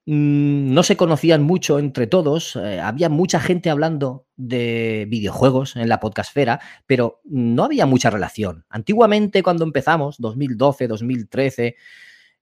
mm, 0.06 0.72
no 0.76 0.84
se 0.84 0.96
conocían 0.96 1.42
mucho 1.42 1.80
entre 1.80 2.06
todos, 2.06 2.56
eh, 2.56 2.80
había 2.80 3.10
mucha 3.10 3.40
gente 3.40 3.72
hablando 3.72 4.28
de 4.36 5.08
videojuegos 5.10 5.76
en 5.76 5.90
la 5.90 6.00
podcastfera, 6.00 6.60
pero 6.86 7.20
no 7.24 7.64
había 7.64 7.88
mucha 7.88 8.12
relación. 8.12 8.66
Antiguamente, 8.70 9.42
cuando 9.42 9.64
empezamos, 9.64 10.18
2012, 10.20 10.88
2013, 10.88 11.76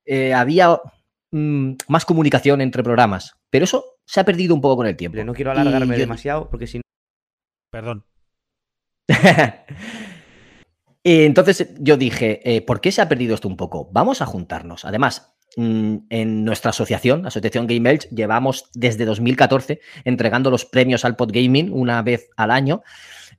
eh, 0.04 0.34
había 0.34 0.82
mm, 1.32 1.72
más 1.88 2.04
comunicación 2.04 2.60
entre 2.60 2.84
programas, 2.84 3.38
pero 3.50 3.64
eso 3.64 3.86
se 4.04 4.20
ha 4.20 4.26
perdido 4.26 4.54
un 4.54 4.60
poco 4.60 4.76
con 4.78 4.88
el 4.88 4.98
tiempo. 4.98 5.24
No 5.24 5.34
quiero 5.34 5.52
alargarme 5.52 5.96
yo- 5.96 6.02
demasiado 6.02 6.50
porque 6.50 6.68
si 6.68 6.80
no. 6.80 6.84
Perdón. 7.72 8.06
Y 11.04 11.24
entonces 11.24 11.74
yo 11.80 11.96
dije, 11.98 12.42
eh, 12.44 12.62
¿por 12.62 12.82
qué 12.82 12.92
se 12.92 13.02
ha 13.02 13.10
perdido 13.10 13.34
esto 13.34 13.48
un 13.48 13.56
poco? 13.56 13.90
Vamos 13.92 14.22
a 14.22 14.26
juntarnos. 14.26 14.84
Además, 14.84 15.34
mm, 15.56 15.96
en 16.10 16.44
nuestra 16.44 16.72
asociación, 16.72 17.26
Asociación 17.26 17.68
Game 17.68 17.90
Elch, 17.90 18.10
llevamos 18.10 18.70
desde 18.74 19.06
2014 19.06 19.80
entregando 20.04 20.52
los 20.52 20.66
premios 20.66 21.06
al 21.06 21.16
Podgaming 21.16 21.72
una 21.72 22.02
vez 22.02 22.30
al 22.36 22.52
año 22.52 22.84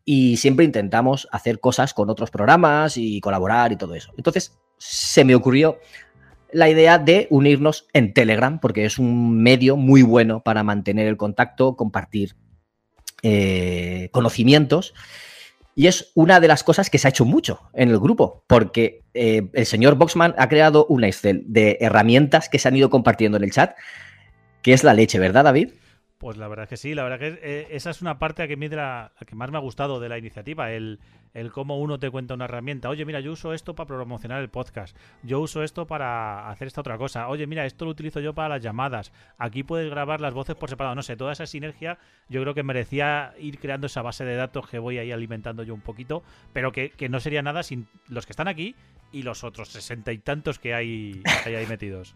y 0.06 0.38
siempre 0.38 0.64
intentamos 0.64 1.28
hacer 1.32 1.60
cosas 1.60 1.92
con 1.92 2.08
otros 2.08 2.30
programas 2.30 2.96
y 2.96 3.20
colaborar 3.20 3.72
y 3.72 3.76
todo 3.76 3.94
eso. 3.94 4.12
Entonces 4.16 4.58
se 4.78 5.24
me 5.24 5.34
ocurrió 5.34 5.78
la 6.52 6.70
idea 6.70 6.98
de 6.98 7.28
unirnos 7.30 7.86
en 7.92 8.14
Telegram, 8.14 8.58
porque 8.58 8.86
es 8.86 8.98
un 8.98 9.40
medio 9.42 9.76
muy 9.76 10.02
bueno 10.02 10.42
para 10.42 10.64
mantener 10.64 11.06
el 11.06 11.16
contacto, 11.16 11.76
compartir 11.76 12.34
eh, 13.22 14.08
conocimientos. 14.12 14.94
Y 15.74 15.86
es 15.86 16.10
una 16.14 16.40
de 16.40 16.48
las 16.48 16.64
cosas 16.64 16.90
que 16.90 16.98
se 16.98 17.08
ha 17.08 17.10
hecho 17.10 17.24
mucho 17.24 17.60
en 17.72 17.88
el 17.88 17.98
grupo, 17.98 18.44
porque 18.46 19.02
eh, 19.14 19.48
el 19.52 19.66
señor 19.66 19.94
Boxman 19.94 20.34
ha 20.36 20.48
creado 20.48 20.84
un 20.86 21.04
Excel 21.04 21.44
de 21.46 21.78
herramientas 21.80 22.48
que 22.48 22.58
se 22.58 22.68
han 22.68 22.76
ido 22.76 22.90
compartiendo 22.90 23.38
en 23.38 23.44
el 23.44 23.52
chat, 23.52 23.76
que 24.62 24.72
es 24.72 24.84
la 24.84 24.94
leche, 24.94 25.18
¿verdad, 25.18 25.44
David? 25.44 25.70
Pues 26.20 26.36
la 26.36 26.48
verdad 26.48 26.64
es 26.64 26.68
que 26.68 26.76
sí, 26.76 26.94
la 26.94 27.02
verdad 27.02 27.18
que 27.18 27.38
eh, 27.42 27.68
esa 27.70 27.88
es 27.88 28.02
una 28.02 28.18
parte 28.18 28.46
que, 28.46 28.52
a 28.52 28.76
la, 28.76 29.12
la 29.18 29.26
que 29.26 29.34
más 29.34 29.50
me 29.50 29.56
ha 29.56 29.60
gustado 29.60 30.00
de 30.00 30.10
la 30.10 30.18
iniciativa, 30.18 30.70
el, 30.70 31.00
el 31.32 31.50
cómo 31.50 31.78
uno 31.78 31.98
te 31.98 32.10
cuenta 32.10 32.34
una 32.34 32.44
herramienta. 32.44 32.90
Oye, 32.90 33.06
mira, 33.06 33.20
yo 33.20 33.32
uso 33.32 33.54
esto 33.54 33.74
para 33.74 33.86
promocionar 33.86 34.42
el 34.42 34.50
podcast, 34.50 34.94
yo 35.22 35.40
uso 35.40 35.62
esto 35.62 35.86
para 35.86 36.50
hacer 36.50 36.66
esta 36.66 36.82
otra 36.82 36.98
cosa. 36.98 37.26
Oye, 37.28 37.46
mira, 37.46 37.64
esto 37.64 37.86
lo 37.86 37.92
utilizo 37.92 38.20
yo 38.20 38.34
para 38.34 38.50
las 38.50 38.62
llamadas. 38.62 39.12
Aquí 39.38 39.62
puedes 39.62 39.88
grabar 39.88 40.20
las 40.20 40.34
voces 40.34 40.56
por 40.56 40.68
separado. 40.68 40.94
No 40.94 41.02
sé, 41.02 41.16
toda 41.16 41.32
esa 41.32 41.46
sinergia 41.46 41.96
yo 42.28 42.42
creo 42.42 42.52
que 42.52 42.64
merecía 42.64 43.32
ir 43.38 43.58
creando 43.58 43.86
esa 43.86 44.02
base 44.02 44.26
de 44.26 44.36
datos 44.36 44.68
que 44.68 44.78
voy 44.78 44.98
ahí 44.98 45.12
alimentando 45.12 45.62
yo 45.62 45.72
un 45.72 45.80
poquito, 45.80 46.22
pero 46.52 46.70
que, 46.70 46.90
que 46.90 47.08
no 47.08 47.20
sería 47.20 47.40
nada 47.40 47.62
sin 47.62 47.88
los 48.08 48.26
que 48.26 48.32
están 48.32 48.46
aquí 48.46 48.74
y 49.10 49.22
los 49.22 49.42
otros 49.42 49.70
sesenta 49.70 50.12
y 50.12 50.18
tantos 50.18 50.58
que 50.58 50.74
hay, 50.74 51.22
que 51.44 51.48
hay 51.48 51.54
ahí 51.54 51.66
metidos. 51.66 52.14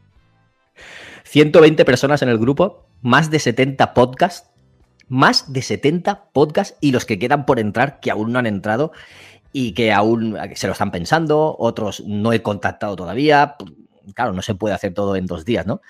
120 1.24 1.84
personas 1.84 2.22
en 2.22 2.28
el 2.28 2.38
grupo, 2.38 2.86
más 3.02 3.30
de 3.30 3.38
70 3.38 3.94
podcasts, 3.94 4.50
más 5.08 5.52
de 5.52 5.62
70 5.62 6.30
podcasts 6.32 6.76
y 6.80 6.92
los 6.92 7.04
que 7.04 7.18
quedan 7.18 7.44
por 7.46 7.58
entrar 7.60 8.00
que 8.00 8.10
aún 8.10 8.32
no 8.32 8.38
han 8.38 8.46
entrado 8.46 8.92
y 9.52 9.72
que 9.72 9.92
aún 9.92 10.36
se 10.54 10.66
lo 10.66 10.72
están 10.72 10.90
pensando, 10.90 11.54
otros 11.58 12.02
no 12.06 12.32
he 12.32 12.42
contactado 12.42 12.96
todavía. 12.96 13.56
Claro, 14.14 14.32
no 14.32 14.42
se 14.42 14.54
puede 14.54 14.74
hacer 14.74 14.92
todo 14.94 15.16
en 15.16 15.26
dos 15.26 15.44
días, 15.44 15.66
¿no? 15.66 15.80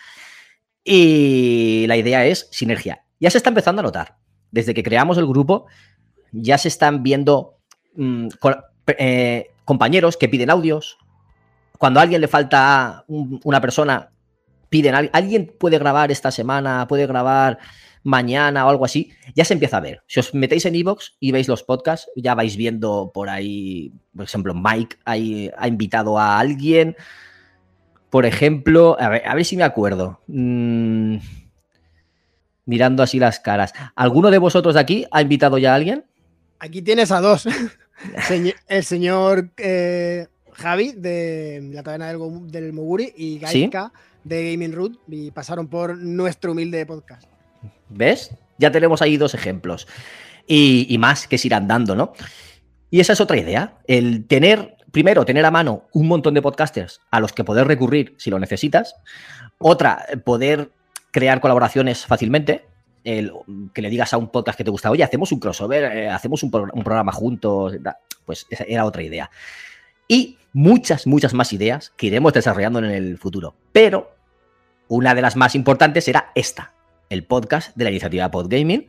Y 0.85 1.87
la 1.89 1.97
idea 1.97 2.27
es 2.27 2.49
sinergia. 2.51 3.05
Ya 3.21 3.31
se 3.31 3.39
está 3.39 3.49
empezando 3.49 3.81
a 3.81 3.85
notar. 3.85 4.17
Desde 4.51 4.75
que 4.75 4.83
creamos 4.83 5.17
el 5.19 5.27
grupo, 5.27 5.67
ya 6.33 6.59
se 6.59 6.69
están 6.69 7.03
viendo 7.03 7.59
mm, 7.97 8.29
eh, 8.99 9.47
compañeros 9.65 10.17
que 10.17 10.29
piden 10.29 10.51
audios. 10.51 10.99
Cuando 11.79 12.01
a 12.01 12.03
alguien 12.03 12.21
le 12.21 12.29
falta 12.29 13.05
un- 13.09 13.41
una 13.45 13.61
persona, 13.61 14.11
piden, 14.75 14.97
"Al- 14.97 15.11
alguien 15.13 15.55
puede 15.57 15.79
grabar 15.79 16.11
esta 16.11 16.33
semana, 16.33 16.89
puede 16.89 17.07
grabar 17.07 17.59
mañana 18.03 18.67
o 18.67 18.71
algo 18.71 18.85
así, 18.85 19.13
ya 19.37 19.45
se 19.45 19.55
empieza 19.55 19.77
a 19.77 19.81
ver. 19.81 20.03
Si 20.09 20.19
os 20.19 20.35
metéis 20.35 20.65
en 20.67 20.75
Evox 20.75 21.15
y 21.21 21.31
veis 21.31 21.47
los 21.47 21.63
podcasts, 21.63 22.11
ya 22.17 22.35
vais 22.35 22.57
viendo 22.57 23.13
por 23.15 23.29
ahí, 23.29 23.93
por 24.17 24.25
ejemplo, 24.25 24.53
Mike 24.53 24.97
ahí 25.05 25.49
ha 25.57 25.69
invitado 25.69 26.19
a 26.19 26.41
alguien. 26.41 26.97
Por 28.11 28.27
ejemplo, 28.27 28.97
a 28.99 29.09
ver, 29.11 29.23
a 29.25 29.35
ver 29.37 29.45
si 29.45 29.57
me 29.57 29.63
acuerdo. 29.63 30.19
Mm, 30.27 31.19
mirando 32.67 33.03
así 33.05 33.21
las 33.21 33.39
caras. 33.39 33.73
¿Alguno 33.95 34.31
de 34.33 34.39
vosotros 34.39 34.75
de 34.75 34.81
aquí 34.81 35.07
ha 35.13 35.23
invitado 35.23 35.57
ya 35.59 35.71
a 35.73 35.77
alguien? 35.77 36.05
Aquí 36.59 36.83
tienes 36.83 37.13
a 37.13 37.21
dos. 37.21 37.47
El 38.69 38.83
señor 38.85 39.51
eh, 39.57 40.27
Javi 40.53 40.93
de 40.93 41.71
la 41.73 41.83
taberna 41.85 42.09
del, 42.09 42.73
Moguri 42.73 43.13
y 43.17 43.41
Sí. 43.47 43.71
De 44.25 44.53
Gaming 44.53 44.73
Root 44.73 44.99
y 45.09 45.31
pasaron 45.31 45.69
por 45.69 45.97
nuestro 45.97 46.53
humilde 46.53 46.85
podcast. 46.87 47.29
¿Ves? 47.89 48.31
Ya 48.59 48.71
tenemos 48.71 49.03
ahí 49.03 49.17
dos 49.17 49.35
ejemplos. 49.35 49.87
Y, 50.47 50.97
más 50.99 51.27
que 51.27 51.39
se 51.39 51.49
irán 51.49 51.69
dando, 51.69 51.95
¿no? 51.95 52.13
Y 52.91 53.01
esa 53.01 53.15
es 53.15 53.21
otra 53.21 53.39
idea. 53.39 53.79
El 53.87 54.27
tener, 54.27 54.77
primero, 54.93 55.25
tener 55.25 55.45
a 55.45 55.51
mano 55.51 55.89
un 55.93 56.07
montón 56.07 56.35
de 56.35 56.43
podcasters 56.43 57.01
a 57.11 57.21
los 57.21 57.33
que 57.33 57.45
poder 57.45 57.67
recurrir 57.67 58.15
si 58.19 58.31
lo 58.31 58.39
necesitas. 58.39 58.95
Otra, 59.59 60.05
poder 60.25 60.71
crear 61.11 61.41
colaboraciones 61.41 62.05
fácilmente. 62.07 62.67
El, 63.05 63.33
que 63.75 63.83
le 63.83 63.91
digas 63.91 64.13
a 64.13 64.17
un 64.19 64.31
podcast 64.31 64.57
que 64.57 64.65
te 64.65 64.71
gusta, 64.71 64.91
oye, 64.91 65.03
hacemos 65.03 65.33
un 65.33 65.41
crossover, 65.41 65.85
eh, 65.85 66.09
hacemos 66.09 66.43
un, 66.43 66.51
pro- 66.51 66.71
un 66.73 66.85
programa 66.85 67.13
juntos. 67.13 67.75
Pues 68.25 68.47
esa 68.51 68.65
era 68.65 68.85
otra 68.85 69.03
idea. 69.03 69.31
Y 70.09 70.39
muchas, 70.53 71.07
muchas 71.07 71.35
más 71.35 71.53
ideas 71.53 71.93
que 71.97 72.07
iremos 72.07 72.33
desarrollando 72.33 72.79
en 72.81 72.87
el 72.87 73.19
futuro. 73.19 73.55
Pero 73.73 74.14
una 74.89 75.15
de 75.15 75.23
las 75.23 75.37
más 75.37 75.55
importantes 75.55 76.09
era 76.09 76.31
esta, 76.35 76.73
el 77.11 77.25
podcast 77.25 77.77
de 77.77 77.85
la 77.85 77.91
iniciativa 77.91 78.31
Podgaming, 78.31 78.89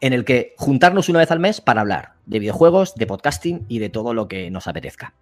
en 0.00 0.12
el 0.12 0.24
que 0.24 0.54
juntarnos 0.56 1.08
una 1.08 1.18
vez 1.18 1.30
al 1.30 1.40
mes 1.40 1.60
para 1.60 1.82
hablar 1.82 2.14
de 2.26 2.38
videojuegos, 2.38 2.94
de 2.94 3.06
podcasting 3.06 3.66
y 3.68 3.78
de 3.80 3.90
todo 3.90 4.14
lo 4.14 4.28
que 4.28 4.50
nos 4.50 4.66
apetezca. 4.66 5.14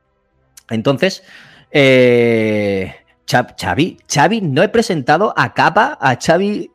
Entonces, 0.71 1.25
eh, 1.71 2.95
Cha- 3.27 3.55
Xavi, 3.61 3.99
Xavi, 4.09 4.41
no 4.41 4.63
he 4.63 4.69
presentado 4.69 5.35
a 5.37 5.53
Capa, 5.53 5.99
a 6.01 6.17
Xavi 6.17 6.71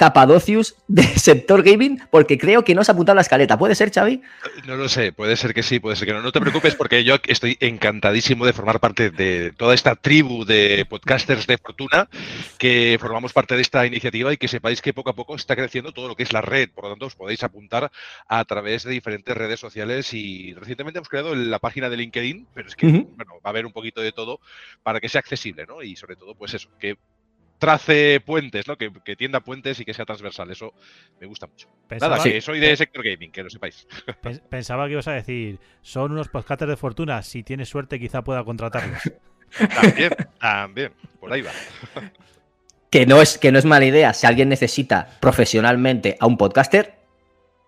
Capadocius 0.00 0.76
de 0.88 1.02
Sector 1.18 1.62
Gaming, 1.62 2.00
porque 2.10 2.38
creo 2.38 2.64
que 2.64 2.74
no 2.74 2.82
se 2.82 2.90
ha 2.90 2.94
apuntado 2.94 3.12
a 3.12 3.16
la 3.16 3.20
escaleta. 3.20 3.58
¿Puede 3.58 3.74
ser, 3.74 3.92
Xavi? 3.92 4.22
No 4.66 4.76
lo 4.76 4.88
sé, 4.88 5.12
puede 5.12 5.36
ser 5.36 5.52
que 5.52 5.62
sí, 5.62 5.78
puede 5.78 5.94
ser 5.94 6.08
que 6.08 6.14
no. 6.14 6.22
No 6.22 6.32
te 6.32 6.40
preocupes 6.40 6.74
porque 6.74 7.04
yo 7.04 7.16
estoy 7.26 7.58
encantadísimo 7.60 8.46
de 8.46 8.54
formar 8.54 8.80
parte 8.80 9.10
de 9.10 9.52
toda 9.52 9.74
esta 9.74 9.96
tribu 9.96 10.46
de 10.46 10.86
podcasters 10.88 11.46
de 11.46 11.58
fortuna 11.58 12.08
que 12.56 12.96
formamos 12.98 13.34
parte 13.34 13.56
de 13.56 13.60
esta 13.60 13.84
iniciativa 13.84 14.32
y 14.32 14.38
que 14.38 14.48
sepáis 14.48 14.80
que 14.80 14.94
poco 14.94 15.10
a 15.10 15.14
poco 15.14 15.36
está 15.36 15.54
creciendo 15.54 15.92
todo 15.92 16.08
lo 16.08 16.16
que 16.16 16.22
es 16.22 16.32
la 16.32 16.40
red. 16.40 16.70
Por 16.70 16.84
lo 16.84 16.90
tanto, 16.92 17.04
os 17.04 17.14
podéis 17.14 17.42
apuntar 17.42 17.92
a 18.26 18.44
través 18.46 18.84
de 18.84 18.92
diferentes 18.92 19.36
redes 19.36 19.60
sociales 19.60 20.14
y 20.14 20.54
recientemente 20.54 20.96
hemos 20.96 21.10
creado 21.10 21.34
la 21.34 21.58
página 21.58 21.90
de 21.90 21.98
LinkedIn, 21.98 22.46
pero 22.54 22.68
es 22.68 22.74
que 22.74 22.86
bueno, 22.86 23.34
va 23.34 23.40
a 23.44 23.48
haber 23.50 23.66
un 23.66 23.72
poquito 23.72 24.00
de 24.00 24.12
todo 24.12 24.40
para 24.82 24.98
que 24.98 25.10
sea 25.10 25.18
accesible, 25.18 25.66
¿no? 25.66 25.82
Y 25.82 25.94
sobre 25.96 26.16
todo, 26.16 26.34
pues 26.34 26.54
eso, 26.54 26.70
que 26.78 26.96
trace 27.60 28.20
puentes, 28.26 28.66
¿no? 28.66 28.76
Que, 28.76 28.90
que 29.04 29.14
tienda 29.14 29.38
puentes 29.38 29.78
y 29.78 29.84
que 29.84 29.94
sea 29.94 30.04
transversal. 30.04 30.50
Eso 30.50 30.72
me 31.20 31.28
gusta 31.28 31.46
mucho. 31.46 31.68
Pensaba- 31.86 32.16
Nada, 32.16 32.24
que 32.28 32.40
soy 32.40 32.58
de 32.58 32.76
Sector 32.76 33.04
Gaming, 33.04 33.30
que 33.30 33.44
lo 33.44 33.50
sepáis. 33.50 33.86
Pens- 34.22 34.40
Pensaba 34.48 34.86
que 34.86 34.92
ibas 34.92 35.06
a 35.06 35.12
decir, 35.12 35.60
son 35.82 36.10
unos 36.10 36.28
podcasters 36.28 36.70
de 36.70 36.76
fortuna, 36.76 37.22
si 37.22 37.44
tienes 37.44 37.68
suerte 37.68 38.00
quizá 38.00 38.22
pueda 38.24 38.42
contratarlos. 38.42 39.00
También, 39.80 40.10
también, 40.40 40.92
por 41.20 41.32
ahí 41.32 41.42
va. 41.42 41.50
Que 42.90 43.06
no, 43.06 43.22
es, 43.22 43.38
que 43.38 43.52
no 43.52 43.58
es 43.60 43.64
mala 43.64 43.84
idea. 43.84 44.12
Si 44.12 44.26
alguien 44.26 44.48
necesita 44.48 45.08
profesionalmente 45.20 46.16
a 46.18 46.26
un 46.26 46.36
podcaster, 46.36 46.96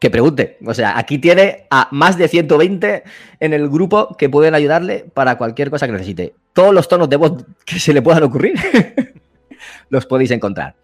que 0.00 0.10
pregunte. 0.10 0.58
O 0.66 0.74
sea, 0.74 0.98
aquí 0.98 1.18
tiene 1.18 1.68
a 1.70 1.86
más 1.92 2.18
de 2.18 2.26
120 2.26 3.04
en 3.38 3.52
el 3.52 3.68
grupo 3.68 4.16
que 4.16 4.28
pueden 4.28 4.54
ayudarle 4.56 5.06
para 5.14 5.38
cualquier 5.38 5.70
cosa 5.70 5.86
que 5.86 5.92
necesite. 5.92 6.34
Todos 6.52 6.74
los 6.74 6.88
tonos 6.88 7.08
de 7.08 7.16
voz 7.16 7.44
que 7.64 7.78
se 7.78 7.92
le 7.94 8.02
puedan 8.02 8.24
ocurrir 8.24 8.54
los 9.92 10.06
podéis 10.06 10.30
encontrar. 10.30 10.74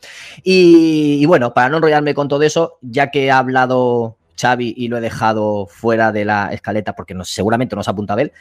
Y, 0.44 1.24
bueno, 1.24 1.54
para 1.54 1.70
no 1.70 1.78
enrollarme 1.78 2.12
con 2.12 2.28
todo 2.28 2.42
eso, 2.42 2.78
ya 2.82 3.10
que 3.10 3.30
ha 3.30 3.38
hablado 3.38 4.18
Xavi 4.38 4.74
y 4.76 4.88
lo 4.88 4.98
he 4.98 5.00
dejado 5.00 5.66
fuera 5.66 6.12
de 6.12 6.26
la 6.26 6.52
escaleta 6.52 6.94
porque 6.94 7.14
no, 7.14 7.24
seguramente 7.24 7.74
nos 7.74 7.88
ha 7.88 7.92
apuntado 7.92 8.20
él. 8.20 8.32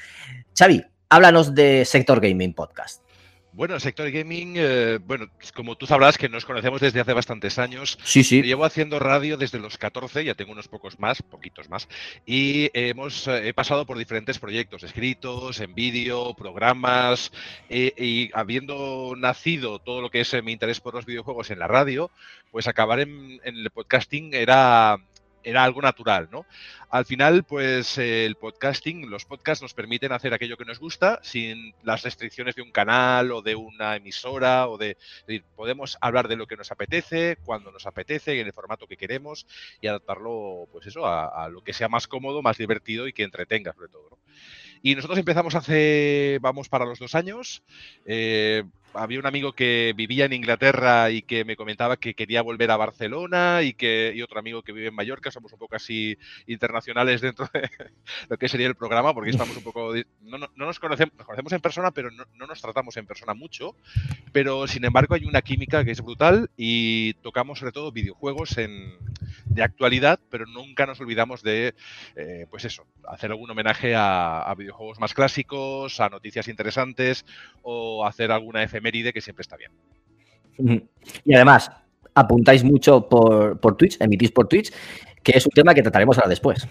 Xavi, 0.59 0.83
háblanos 1.07 1.55
de 1.55 1.85
Sector 1.85 2.19
Gaming 2.19 2.53
Podcast. 2.53 3.01
Bueno, 3.57 3.73
el 3.73 3.81
sector 3.81 4.11
gaming, 4.11 4.53
eh, 4.55 4.99
bueno, 5.03 5.31
como 5.55 5.75
tú 5.75 5.87
sabrás 5.87 6.15
que 6.19 6.29
nos 6.29 6.45
conocemos 6.45 6.79
desde 6.79 6.99
hace 6.99 7.11
bastantes 7.11 7.57
años. 7.57 7.97
Sí, 8.03 8.23
sí. 8.23 8.43
Llevo 8.43 8.65
haciendo 8.65 8.99
radio 8.99 9.35
desde 9.35 9.57
los 9.57 9.79
14, 9.79 10.23
ya 10.23 10.35
tengo 10.35 10.51
unos 10.51 10.67
pocos 10.67 10.99
más, 10.99 11.23
poquitos 11.23 11.67
más, 11.67 11.87
y 12.23 12.69
hemos 12.75 13.27
eh, 13.27 13.47
he 13.47 13.55
pasado 13.55 13.87
por 13.87 13.97
diferentes 13.97 14.37
proyectos, 14.37 14.83
escritos, 14.83 15.59
en 15.59 15.73
vídeo, 15.73 16.35
programas, 16.35 17.31
eh, 17.67 17.95
y 17.97 18.29
habiendo 18.35 19.15
nacido 19.17 19.79
todo 19.79 20.01
lo 20.01 20.11
que 20.11 20.19
es 20.19 20.31
eh, 20.35 20.43
mi 20.43 20.51
interés 20.51 20.79
por 20.79 20.93
los 20.93 21.07
videojuegos 21.07 21.49
en 21.49 21.57
la 21.57 21.67
radio, 21.67 22.11
pues 22.51 22.67
acabar 22.67 22.99
en, 22.99 23.41
en 23.43 23.57
el 23.57 23.71
podcasting 23.71 24.35
era 24.35 24.99
era 25.47 25.63
algo 25.63 25.81
natural, 25.81 26.27
¿no? 26.29 26.45
Al 26.89 27.05
final, 27.05 27.45
pues 27.45 27.97
el 27.97 28.35
podcasting, 28.35 29.09
los 29.09 29.23
podcasts 29.23 29.61
nos 29.61 29.73
permiten 29.73 30.11
hacer 30.11 30.33
aquello 30.33 30.57
que 30.57 30.65
nos 30.65 30.77
gusta 30.77 31.19
sin 31.23 31.73
las 31.83 32.03
restricciones 32.03 32.55
de 32.55 32.61
un 32.61 32.71
canal 32.71 33.31
o 33.31 33.41
de 33.41 33.55
una 33.55 33.95
emisora 33.95 34.67
o 34.67 34.77
de, 34.77 34.97
podemos 35.55 35.97
hablar 36.01 36.27
de 36.27 36.35
lo 36.35 36.47
que 36.47 36.57
nos 36.57 36.71
apetece, 36.71 37.37
cuando 37.45 37.71
nos 37.71 37.85
apetece, 37.87 38.41
en 38.41 38.47
el 38.47 38.53
formato 38.53 38.87
que 38.87 38.97
queremos 38.97 39.47
y 39.79 39.87
adaptarlo, 39.87 40.67
pues 40.69 40.85
eso, 40.87 41.05
a, 41.07 41.47
lo 41.47 41.61
que 41.61 41.71
sea 41.71 41.87
más 41.87 42.07
cómodo, 42.07 42.41
más 42.41 42.57
divertido 42.57 43.07
y 43.07 43.13
que 43.13 43.23
entretenga 43.23 43.71
sobre 43.71 43.87
todo. 43.87 44.17
Y 44.81 44.95
nosotros 44.95 45.17
empezamos 45.17 45.55
hace, 45.55 46.39
vamos 46.41 46.67
para 46.67 46.85
los 46.85 46.99
dos 46.99 47.15
años. 47.15 47.63
Eh, 48.05 48.63
había 48.93 49.19
un 49.19 49.25
amigo 49.25 49.53
que 49.53 49.93
vivía 49.95 50.25
en 50.25 50.33
Inglaterra 50.33 51.11
y 51.11 51.21
que 51.21 51.45
me 51.45 51.55
comentaba 51.55 51.97
que 51.97 52.13
quería 52.13 52.41
volver 52.41 52.71
a 52.71 52.77
Barcelona 52.77 53.61
y 53.63 53.73
que 53.73 54.13
y 54.15 54.21
otro 54.21 54.39
amigo 54.39 54.61
que 54.63 54.71
vive 54.71 54.87
en 54.87 54.95
Mallorca. 54.95 55.31
Somos 55.31 55.53
un 55.53 55.59
poco 55.59 55.75
así 55.75 56.17
internacionales 56.47 57.21
dentro 57.21 57.49
de 57.53 57.69
lo 58.29 58.37
que 58.37 58.49
sería 58.49 58.67
el 58.67 58.75
programa 58.75 59.13
porque 59.13 59.31
estamos 59.31 59.55
un 59.57 59.63
poco... 59.63 59.93
No, 60.21 60.37
no, 60.37 60.47
no 60.55 60.65
nos, 60.65 60.79
conocemos, 60.79 61.13
nos 61.15 61.25
conocemos 61.25 61.53
en 61.53 61.61
persona, 61.61 61.91
pero 61.91 62.11
no, 62.11 62.25
no, 62.35 62.47
nos 62.47 62.61
tratamos 62.61 62.97
en 62.97 63.05
persona 63.05 63.33
mucho. 63.33 63.75
Pero 64.31 64.67
sin 64.67 64.85
embargo 64.85 65.15
hay 65.15 65.25
una 65.25 65.41
química 65.41 65.83
que 65.83 65.91
es 65.91 66.01
brutal 66.01 66.49
y 66.57 67.13
tocamos 67.15 67.59
sobre 67.59 67.71
todo 67.71 67.91
videojuegos 67.91 68.57
en, 68.57 68.97
de 69.45 69.63
actualidad, 69.63 70.19
pero 70.29 70.45
nunca 70.45 70.85
nos 70.85 70.99
olvidamos 70.99 71.43
de, 71.43 71.73
eh, 72.15 72.45
pues 72.49 72.65
eso, 72.65 72.85
hacer 73.07 73.31
algún 73.31 73.49
homenaje 73.49 73.95
a, 73.95 74.53
videojuegos 74.57 74.99
más 74.99 75.13
clásicos, 75.13 75.99
a 75.99 76.09
noticias 76.09 76.47
interesantes 76.47 77.25
o 77.61 78.05
hacer 78.05 78.31
alguna 78.31 78.63
efeméride 78.77 79.11
que 79.11 79.21
siempre 79.21 79.41
está 79.41 79.57
bien. 79.57 79.71
Y 81.25 81.33
además, 81.33 81.71
apuntáis 82.13 82.63
mucho 82.63 83.07
por, 83.09 83.59
por 83.59 83.75
Twitch, 83.75 83.99
emitís 83.99 84.31
por 84.31 84.47
Twitch, 84.47 84.71
que 85.23 85.33
es 85.35 85.45
un 85.45 85.51
tema 85.51 85.73
que 85.73 85.81
trataremos 85.81 86.17
ahora 86.17 86.29
después. 86.29 86.67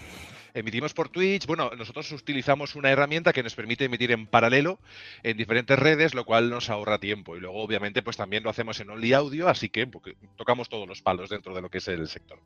Emitimos 0.53 0.93
por 0.93 1.09
Twitch. 1.09 1.45
Bueno, 1.45 1.69
nosotros 1.77 2.11
utilizamos 2.11 2.75
una 2.75 2.89
herramienta 2.89 3.31
que 3.31 3.43
nos 3.43 3.53
permite 3.53 3.85
emitir 3.85 4.11
en 4.11 4.25
paralelo 4.25 4.79
en 5.21 5.37
diferentes 5.37 5.77
redes, 5.77 6.15
lo 6.15 6.25
cual 6.25 6.49
nos 6.49 6.71
ahorra 6.71 6.97
tiempo. 6.97 7.37
Y 7.37 7.39
luego, 7.39 7.61
obviamente, 7.61 8.01
pues 8.01 8.17
también 8.17 8.43
lo 8.43 8.49
hacemos 8.49 8.79
en 8.79 8.89
Only 8.89 9.13
Audio, 9.13 9.49
así 9.49 9.69
que 9.69 9.87
tocamos 10.35 10.67
todos 10.67 10.87
los 10.87 11.03
palos 11.03 11.29
dentro 11.29 11.53
de 11.53 11.61
lo 11.61 11.69
que 11.69 11.77
es 11.77 11.87
el 11.87 12.07
sector. 12.07 12.39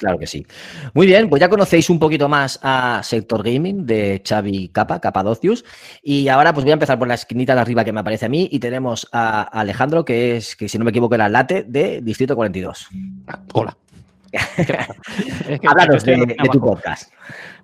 Claro 0.00 0.18
que 0.18 0.26
sí. 0.26 0.46
Muy 0.94 1.06
bien, 1.06 1.28
pues 1.28 1.40
ya 1.40 1.50
conocéis 1.50 1.90
un 1.90 1.98
poquito 1.98 2.26
más 2.26 2.58
a 2.62 3.02
Sector 3.04 3.42
Gaming 3.42 3.84
de 3.84 4.22
Xavi 4.26 4.70
Capa, 4.70 4.98
Capadocius. 4.98 5.62
Y 6.02 6.28
ahora 6.28 6.54
pues 6.54 6.64
voy 6.64 6.70
a 6.70 6.72
empezar 6.72 6.98
por 6.98 7.06
la 7.06 7.12
esquinita 7.12 7.54
de 7.54 7.60
arriba 7.60 7.84
que 7.84 7.92
me 7.92 8.00
aparece 8.00 8.24
a 8.24 8.30
mí 8.30 8.48
y 8.50 8.60
tenemos 8.60 9.06
a 9.12 9.42
Alejandro, 9.42 10.06
que 10.06 10.38
es, 10.38 10.56
que 10.56 10.70
si 10.70 10.78
no 10.78 10.86
me 10.86 10.90
equivoco, 10.90 11.14
era 11.14 11.28
late 11.28 11.64
de 11.64 12.00
Distrito 12.00 12.34
42. 12.34 12.88
Hola. 13.52 13.76
es 14.32 15.60
que, 15.60 15.68
Háblanos 15.68 16.02
de, 16.02 16.16
de, 16.16 16.48
tu 16.50 16.60
podcast. 16.60 17.12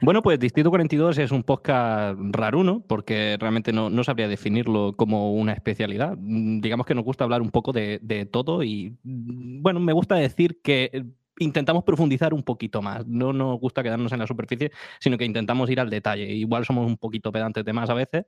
Bueno, 0.02 0.20
pues 0.20 0.38
Distrito 0.38 0.68
42 0.68 1.16
es 1.16 1.30
un 1.30 1.42
podcast 1.42 2.18
raruno, 2.20 2.82
porque 2.86 3.38
realmente 3.40 3.72
no, 3.72 3.88
no, 3.88 4.04
sabría 4.04 4.28
definirlo 4.28 4.92
como 4.94 5.32
una 5.32 5.54
especialidad. 5.54 6.18
Digamos 6.18 6.84
que 6.84 6.94
nos 6.94 7.04
gusta 7.04 7.24
hablar 7.24 7.40
un 7.40 7.50
poco 7.50 7.72
de, 7.72 7.98
de 8.02 8.26
todo 8.26 8.62
y, 8.62 8.94
bueno, 9.04 9.80
me 9.80 9.94
gusta 9.94 10.16
decir 10.16 10.60
que 10.62 11.06
intentamos 11.38 11.84
profundizar 11.84 12.32
un 12.34 12.42
poquito 12.42 12.82
más. 12.82 13.06
No 13.06 13.32
nos 13.32 13.58
gusta 13.60 13.82
quedarnos 13.82 14.12
en 14.12 14.18
la 14.18 14.26
superficie, 14.26 14.70
sino 14.98 15.18
que 15.18 15.24
intentamos 15.24 15.68
ir 15.70 15.80
al 15.80 15.90
detalle. 15.90 16.24
Igual 16.32 16.64
somos 16.64 16.86
un 16.86 16.96
poquito 16.96 17.32
pedantes 17.32 17.64
de 17.64 17.72
más 17.72 17.90
a 17.90 17.94
veces. 17.94 18.24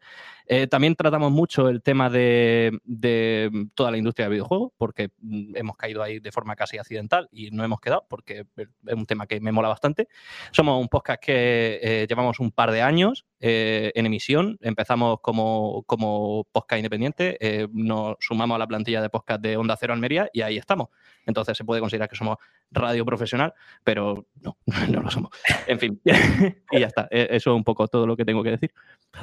Eh, 0.46 0.66
también 0.66 0.94
tratamos 0.94 1.32
mucho 1.32 1.68
el 1.68 1.82
tema 1.82 2.10
de, 2.10 2.78
de, 2.84 3.68
toda 3.74 3.90
la 3.90 3.98
industria 3.98 4.26
de 4.26 4.32
videojuegos, 4.32 4.72
porque 4.76 5.10
mm, 5.20 5.56
hemos 5.56 5.76
caído 5.76 6.02
ahí 6.02 6.20
de 6.20 6.32
forma 6.32 6.56
casi 6.56 6.78
accidental 6.78 7.28
y 7.32 7.50
no 7.50 7.64
hemos 7.64 7.80
quedado, 7.80 8.06
porque 8.08 8.44
es 8.56 8.94
un 8.94 9.06
tema 9.06 9.26
que 9.26 9.40
me 9.40 9.52
mola 9.52 9.68
bastante. 9.68 10.08
Somos 10.52 10.80
un 10.80 10.88
podcast 10.88 11.22
que 11.22 11.80
eh, 11.82 12.06
llevamos 12.08 12.40
un 12.40 12.50
par 12.50 12.70
de 12.70 12.82
años 12.82 13.26
eh, 13.40 13.92
en 13.94 14.06
emisión. 14.06 14.58
Empezamos 14.60 15.18
como, 15.22 15.82
como 15.84 16.46
podcast 16.52 16.78
independiente, 16.78 17.38
nos 17.72 18.16
sumamos 18.20 18.56
a 18.56 18.58
la 18.58 18.66
plantilla 18.66 19.00
de 19.00 19.10
podcast 19.10 19.40
de 19.40 19.56
Onda 19.56 19.76
Cero 19.78 19.92
Almería 19.92 20.28
y 20.32 20.42
ahí 20.42 20.56
estamos. 20.56 20.88
Entonces 21.26 21.56
se 21.56 21.64
puede 21.64 21.80
considerar 21.80 22.08
que 22.08 22.16
somos 22.16 22.38
radio 22.70 22.97
profesional, 23.04 23.54
pero 23.84 24.26
no, 24.42 24.56
no 24.90 25.02
lo 25.02 25.10
somos. 25.10 25.30
En 25.66 25.78
fin, 25.78 26.00
y 26.70 26.80
ya 26.80 26.86
está. 26.86 27.08
E, 27.10 27.28
eso 27.30 27.50
es 27.50 27.56
un 27.56 27.64
poco 27.64 27.88
todo 27.88 28.06
lo 28.06 28.16
que 28.16 28.24
tengo 28.24 28.42
que 28.42 28.50
decir. 28.50 28.72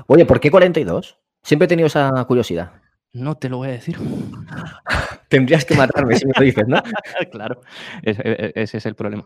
Oye, 0.07 0.25
¿por 0.25 0.39
qué 0.39 0.51
42? 0.51 1.17
Siempre 1.41 1.65
he 1.65 1.69
tenido 1.69 1.87
esa 1.87 2.11
curiosidad. 2.25 2.71
No 3.13 3.35
te 3.35 3.49
lo 3.49 3.57
voy 3.57 3.69
a 3.69 3.71
decir. 3.71 3.97
Tendrías 5.29 5.63
que 5.63 5.75
matarme 5.75 6.17
si 6.17 6.25
me 6.25 6.33
lo 6.35 6.43
dices, 6.43 6.67
¿no? 6.67 6.81
claro, 7.31 7.61
ese, 8.01 8.21
e, 8.25 8.51
ese, 8.55 8.77
es 8.77 8.85
el 8.85 8.95
problema. 8.95 9.25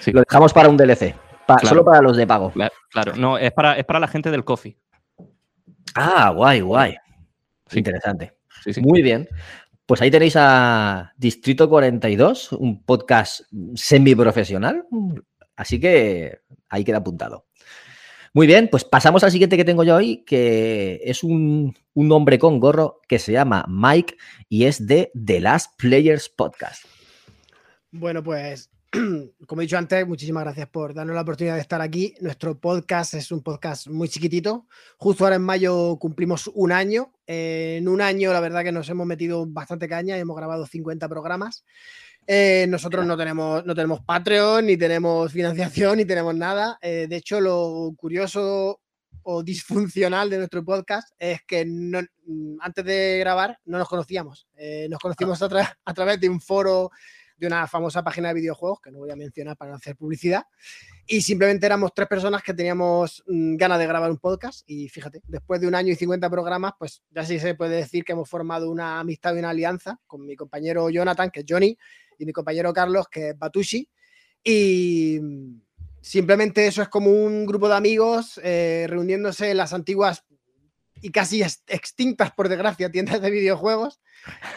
Sí. 0.00 0.12
Lo 0.12 0.22
dejamos 0.22 0.52
para 0.52 0.68
un 0.68 0.76
DLC. 0.76 1.14
Pa 1.46 1.56
claro. 1.56 1.68
Solo 1.68 1.84
para 1.84 2.00
los 2.00 2.16
de 2.16 2.26
pago. 2.26 2.52
Claro, 2.90 3.14
no, 3.16 3.38
es 3.38 3.52
para, 3.52 3.76
es 3.76 3.84
para 3.84 4.00
la 4.00 4.08
gente 4.08 4.30
del 4.30 4.44
coffee. 4.44 4.76
Ah, 5.94 6.30
guay, 6.30 6.60
guay. 6.60 6.96
Sí. 7.68 7.78
Interesante. 7.78 8.34
Sí, 8.64 8.72
sí. 8.72 8.80
Muy 8.80 9.02
bien. 9.02 9.28
Pues 9.86 10.02
ahí 10.02 10.10
tenéis 10.10 10.34
a 10.36 11.12
Distrito 11.16 11.68
42, 11.68 12.52
un 12.52 12.82
podcast 12.82 13.42
semiprofesional. 13.74 14.84
Así 15.54 15.78
que 15.78 16.40
ahí 16.68 16.84
queda 16.84 16.98
apuntado. 16.98 17.46
Muy 18.34 18.46
bien, 18.46 18.68
pues 18.70 18.84
pasamos 18.84 19.24
al 19.24 19.30
siguiente 19.30 19.56
que 19.56 19.64
tengo 19.64 19.84
yo 19.84 19.96
hoy, 19.96 20.24
que 20.24 21.00
es 21.04 21.22
un, 21.24 21.74
un 21.94 22.12
hombre 22.12 22.38
con 22.38 22.60
gorro 22.60 23.00
que 23.08 23.18
se 23.18 23.32
llama 23.32 23.64
Mike 23.68 24.16
y 24.48 24.64
es 24.64 24.86
de 24.86 25.10
The 25.24 25.40
Last 25.40 25.78
Players 25.78 26.28
Podcast. 26.28 26.84
Bueno, 27.92 28.22
pues 28.22 28.68
como 29.46 29.60
he 29.60 29.64
dicho 29.64 29.76
antes, 29.78 30.06
muchísimas 30.06 30.44
gracias 30.44 30.68
por 30.68 30.94
darnos 30.94 31.14
la 31.14 31.22
oportunidad 31.22 31.54
de 31.54 31.60
estar 31.60 31.80
aquí. 31.80 32.14
Nuestro 32.20 32.58
podcast 32.58 33.14
es 33.14 33.32
un 33.32 33.42
podcast 33.42 33.88
muy 33.88 34.08
chiquitito. 34.08 34.66
Justo 34.96 35.24
ahora 35.24 35.36
en 35.36 35.42
mayo 35.42 35.96
cumplimos 35.98 36.50
un 36.54 36.72
año. 36.72 37.12
Eh, 37.26 37.76
en 37.78 37.88
un 37.88 38.00
año, 38.00 38.32
la 38.32 38.40
verdad 38.40 38.62
que 38.62 38.72
nos 38.72 38.88
hemos 38.88 39.06
metido 39.06 39.44
bastante 39.46 39.88
caña 39.88 40.16
y 40.16 40.20
hemos 40.20 40.36
grabado 40.36 40.66
50 40.66 41.08
programas. 41.08 41.64
Eh, 42.26 42.66
nosotros 42.68 43.04
no 43.06 43.16
tenemos, 43.16 43.64
no 43.64 43.74
tenemos 43.74 44.00
Patreon, 44.00 44.66
ni 44.66 44.76
tenemos 44.76 45.32
financiación, 45.32 45.98
ni 45.98 46.04
tenemos 46.04 46.34
nada. 46.34 46.78
Eh, 46.80 47.06
de 47.08 47.16
hecho, 47.16 47.40
lo 47.40 47.92
curioso 47.96 48.80
o 49.22 49.42
disfuncional 49.42 50.30
de 50.30 50.38
nuestro 50.38 50.64
podcast 50.64 51.08
es 51.18 51.40
que 51.44 51.64
no, 51.66 52.00
antes 52.60 52.84
de 52.84 53.18
grabar 53.18 53.58
no 53.64 53.78
nos 53.78 53.88
conocíamos. 53.88 54.46
nos 54.88 55.00
conocimos 55.00 55.42
a, 55.42 55.48
tra 55.48 55.78
a 55.84 55.94
través 55.94 56.20
de 56.20 56.28
un 56.28 56.40
foro 56.40 56.90
de 57.36 57.46
una 57.46 57.66
famosa 57.66 58.02
página 58.02 58.28
de 58.28 58.34
videojuegos, 58.34 58.80
que 58.80 58.90
no 58.90 58.98
voy 58.98 59.10
a 59.10 59.16
mencionar 59.16 59.56
para 59.56 59.74
hacer 59.74 59.96
publicidad, 59.96 60.44
y 61.06 61.20
simplemente 61.20 61.66
éramos 61.66 61.92
tres 61.94 62.08
personas 62.08 62.42
que 62.42 62.54
teníamos 62.54 63.22
mmm, 63.26 63.56
ganas 63.56 63.78
de 63.78 63.86
grabar 63.86 64.10
un 64.10 64.18
podcast 64.18 64.62
y 64.66 64.88
fíjate, 64.88 65.20
después 65.26 65.60
de 65.60 65.68
un 65.68 65.74
año 65.74 65.92
y 65.92 65.96
50 65.96 66.28
programas, 66.30 66.72
pues 66.78 67.02
ya 67.10 67.24
sí 67.24 67.38
se 67.38 67.54
puede 67.54 67.76
decir 67.76 68.04
que 68.04 68.12
hemos 68.12 68.28
formado 68.28 68.70
una 68.70 69.00
amistad 69.00 69.34
y 69.34 69.38
una 69.38 69.50
alianza 69.50 70.00
con 70.06 70.24
mi 70.24 70.36
compañero 70.36 70.88
Jonathan, 70.90 71.30
que 71.30 71.40
es 71.40 71.46
Johnny, 71.48 71.76
y 72.18 72.24
mi 72.24 72.32
compañero 72.32 72.72
Carlos, 72.72 73.08
que 73.08 73.30
es 73.30 73.38
Batushi, 73.38 73.88
y 74.42 75.20
simplemente 76.00 76.66
eso 76.66 76.82
es 76.82 76.88
como 76.88 77.10
un 77.10 77.46
grupo 77.46 77.68
de 77.68 77.74
amigos 77.74 78.40
eh, 78.42 78.86
reuniéndose 78.88 79.50
en 79.50 79.56
las 79.56 79.72
antiguas 79.72 80.24
y 81.02 81.10
casi 81.10 81.42
extintas, 81.42 82.32
por 82.32 82.48
desgracia, 82.48 82.90
tiendas 82.90 83.20
de 83.20 83.30
videojuegos, 83.30 84.00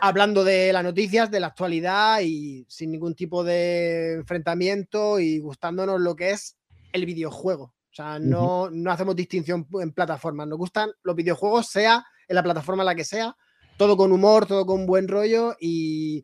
hablando 0.02 0.44
de 0.44 0.72
las 0.74 0.84
noticias, 0.84 1.30
de 1.30 1.40
la 1.40 1.48
actualidad 1.48 2.22
y 2.22 2.66
sin 2.70 2.92
ningún 2.92 3.16
tipo 3.16 3.44
de 3.44 4.14
enfrentamiento 4.14 5.20
y 5.20 5.40
gustándonos 5.40 6.00
lo 6.00 6.16
que 6.16 6.32
es 6.32 6.58
el 6.94 7.06
videojuego. 7.06 7.76
O 7.92 7.94
sea, 7.94 8.20
no, 8.20 8.64
uh 8.64 8.66
-huh. 8.68 8.72
no 8.72 8.92
hacemos 8.92 9.16
distinción 9.16 9.68
en 9.82 9.92
plataformas. 9.92 10.48
Nos 10.48 10.58
gustan 10.58 10.92
los 11.04 11.16
videojuegos, 11.16 11.68
sea 11.68 12.06
en 12.28 12.36
la 12.36 12.44
plataforma 12.44 12.84
en 12.84 12.88
la 12.88 12.96
que 12.96 13.04
sea, 13.04 13.36
todo 13.78 13.98
con 13.98 14.12
humor, 14.12 14.46
todo 14.46 14.66
con 14.66 14.86
buen 14.86 15.08
rollo 15.08 15.56
y 15.60 16.24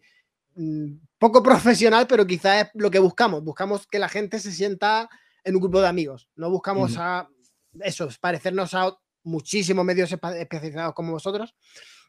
mmm, 0.55 0.93
poco 1.17 1.41
profesional, 1.43 2.07
pero 2.07 2.25
quizás 2.25 2.65
es 2.65 2.71
lo 2.75 2.89
que 2.89 2.99
buscamos. 2.99 3.43
Buscamos 3.43 3.87
que 3.87 3.99
la 3.99 4.09
gente 4.09 4.39
se 4.39 4.51
sienta 4.51 5.09
en 5.43 5.55
un 5.55 5.61
grupo 5.61 5.81
de 5.81 5.87
amigos. 5.87 6.29
No 6.35 6.49
buscamos 6.49 6.93
uh 6.93 6.99
-huh. 6.99 7.01
a 7.01 7.29
eso, 7.81 8.07
parecernos 8.21 8.73
a 8.73 8.95
muchísimos 9.25 9.83
medios 9.83 10.11
especializados 10.11 10.93
como 10.93 11.11
vosotros. 11.11 11.55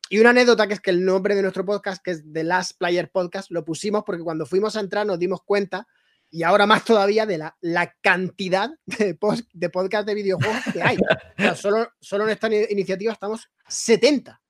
Y 0.09 0.21
una 0.21 0.31
anécdota 0.31 0.69
que 0.69 0.75
es 0.75 0.81
que 0.81 0.91
el 0.91 1.05
nombre 1.05 1.35
de 1.35 1.43
nuestro 1.43 1.65
podcast, 1.65 2.03
que 2.03 2.13
es 2.13 2.23
The 2.33 2.45
Last 2.45 2.79
Player 2.79 3.11
Podcast, 3.11 3.51
lo 3.51 3.65
pusimos 3.65 4.05
porque 4.05 4.23
cuando 4.23 4.47
fuimos 4.47 4.77
a 4.77 4.81
entrar 4.81 5.05
nos 5.07 5.19
dimos 5.19 5.43
cuenta, 5.43 5.87
y 6.31 6.43
ahora 6.43 6.67
más 6.67 6.85
todavía, 6.85 7.27
de 7.27 7.39
la, 7.39 7.57
la 7.61 7.95
cantidad 8.01 8.71
de, 8.87 9.15
post, 9.15 9.49
de 9.53 9.71
podcast 9.71 10.07
de 10.07 10.15
videojuegos 10.15 10.63
que 10.73 10.83
hay. 10.83 10.97
O 10.97 11.43
sea, 11.43 11.55
solo, 11.55 11.89
solo 12.01 12.25
en 12.25 12.31
esta 12.31 12.49
iniciativa 12.71 13.13
estamos 13.13 13.49
70. 13.69 14.41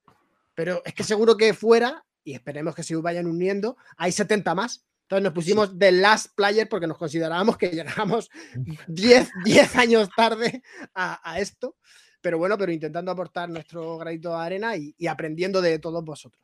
pero 0.55 0.83
es 0.85 0.94
que 0.94 1.05
seguro 1.05 1.37
que 1.37 1.55
fuera, 1.55 2.05
y 2.24 2.35
esperemos 2.35 2.74
que 2.74 2.83
se 2.83 2.96
vayan 2.96 3.26
uniendo, 3.26 3.76
hay 3.96 4.12
70 4.12 4.55
más. 4.55 4.85
Entonces 5.02 5.22
nos 5.22 5.33
pusimos 5.33 5.79
The 5.79 5.92
Last 5.92 6.35
Player 6.35 6.68
porque 6.68 6.88
nos 6.88 6.98
considerábamos 6.98 7.57
que 7.57 7.68
llegamos 7.68 8.29
10, 8.88 9.31
10 9.44 9.76
años 9.76 10.09
tarde 10.16 10.62
a, 10.94 11.20
a 11.31 11.38
esto. 11.38 11.76
Pero 12.27 12.39
bueno, 12.39 12.59
pero 12.59 12.73
intentando 12.73 13.12
aportar 13.12 13.49
nuestro 13.49 13.99
granito 13.99 14.31
de 14.31 14.45
arena 14.45 14.77
y, 14.77 14.93
y 14.99 15.07
aprendiendo 15.07 15.62
de 15.62 15.79
todos 15.79 16.05
vosotros. 16.05 16.43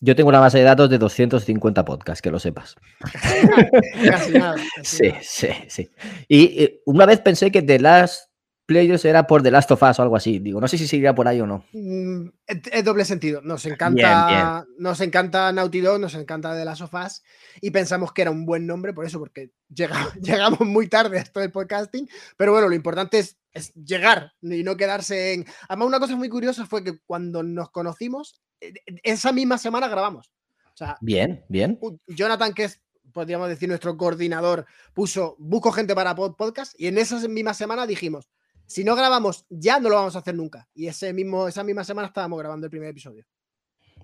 Yo 0.00 0.16
tengo 0.16 0.30
una 0.30 0.40
base 0.40 0.58
de 0.58 0.64
datos 0.64 0.90
de 0.90 0.98
250 0.98 1.84
podcasts, 1.84 2.20
que 2.20 2.32
lo 2.32 2.40
sepas. 2.40 2.74
Casi 4.04 4.32
nada. 4.32 4.56
casi 4.74 4.82
Sí, 4.82 5.08
nada. 5.08 5.20
sí, 5.22 5.48
sí. 5.68 5.90
Y 6.26 6.60
eh, 6.60 6.82
una 6.86 7.06
vez 7.06 7.20
pensé 7.20 7.52
que 7.52 7.62
The 7.62 7.78
Last 7.78 8.25
Players 8.66 9.04
era 9.04 9.26
por 9.28 9.42
The 9.42 9.50
Last 9.52 9.70
of 9.70 9.82
Us 9.82 9.98
o 9.98 10.02
algo 10.02 10.16
así. 10.16 10.40
Digo, 10.40 10.60
no 10.60 10.66
sé 10.68 10.76
si 10.76 10.88
seguirá 10.88 11.14
por 11.14 11.28
ahí 11.28 11.40
o 11.40 11.46
no. 11.46 11.64
Mm, 11.72 12.28
Es, 12.46 12.60
es 12.72 12.84
doble 12.84 13.04
sentido. 13.04 13.40
Nos 13.42 13.64
encanta, 13.66 14.66
nos 14.78 15.00
encanta 15.00 15.52
Naughty 15.52 15.80
Dog, 15.80 16.00
nos 16.00 16.14
encanta 16.14 16.54
The 16.56 16.64
Last 16.64 16.82
of 16.82 16.92
Us 16.94 17.22
y 17.60 17.70
pensamos 17.70 18.12
que 18.12 18.22
era 18.22 18.30
un 18.32 18.44
buen 18.44 18.66
nombre 18.66 18.92
por 18.92 19.06
eso, 19.06 19.18
porque 19.20 19.50
llega- 19.72 20.12
llegamos 20.20 20.60
muy 20.60 20.88
tarde 20.88 21.18
a 21.18 21.22
esto 21.22 21.40
del 21.40 21.52
podcasting. 21.52 22.08
Pero 22.36 22.52
bueno, 22.52 22.68
lo 22.68 22.74
importante 22.74 23.20
es, 23.20 23.38
es 23.52 23.72
llegar 23.74 24.32
y 24.42 24.62
no 24.64 24.76
quedarse 24.76 25.34
en. 25.34 25.46
Además, 25.68 25.88
una 25.88 26.00
cosa 26.00 26.16
muy 26.16 26.28
curiosa 26.28 26.66
fue 26.66 26.82
que 26.82 26.98
cuando 27.06 27.42
nos 27.44 27.70
conocimos, 27.70 28.42
eh, 28.60 28.72
esa 29.04 29.32
misma 29.32 29.58
semana 29.58 29.86
grabamos. 29.88 30.32
O 30.66 30.76
sea, 30.76 30.98
Bien, 31.00 31.44
bien. 31.48 31.78
Jonathan, 32.08 32.52
que 32.52 32.64
es, 32.64 32.82
podríamos 33.12 33.48
decir, 33.48 33.68
nuestro 33.68 33.96
coordinador, 33.96 34.66
puso 34.92 35.36
busco 35.38 35.70
gente 35.72 35.94
para 35.94 36.14
pod- 36.16 36.36
podcast 36.36 36.74
y 36.78 36.88
en 36.88 36.98
esa 36.98 37.16
misma 37.28 37.54
semana 37.54 37.86
dijimos, 37.86 38.28
si 38.66 38.84
no 38.84 38.96
grabamos 38.96 39.46
ya, 39.48 39.78
no 39.80 39.88
lo 39.88 39.96
vamos 39.96 40.16
a 40.16 40.20
hacer 40.20 40.34
nunca. 40.34 40.68
Y 40.74 40.86
ese 40.86 41.12
mismo, 41.12 41.48
esa 41.48 41.64
misma 41.64 41.84
semana 41.84 42.08
estábamos 42.08 42.38
grabando 42.38 42.66
el 42.66 42.70
primer 42.70 42.90
episodio. 42.90 43.24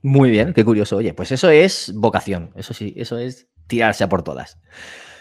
Muy 0.02 0.30
bien, 0.30 0.52
qué 0.52 0.64
curioso. 0.64 0.96
Oye, 0.96 1.14
pues 1.14 1.32
eso 1.32 1.48
es 1.50 1.92
vocación. 1.94 2.50
Eso 2.56 2.74
sí, 2.74 2.92
eso 2.96 3.18
es 3.18 3.48
tirarse 3.66 4.04
a 4.04 4.08
por 4.08 4.22
todas. 4.22 4.58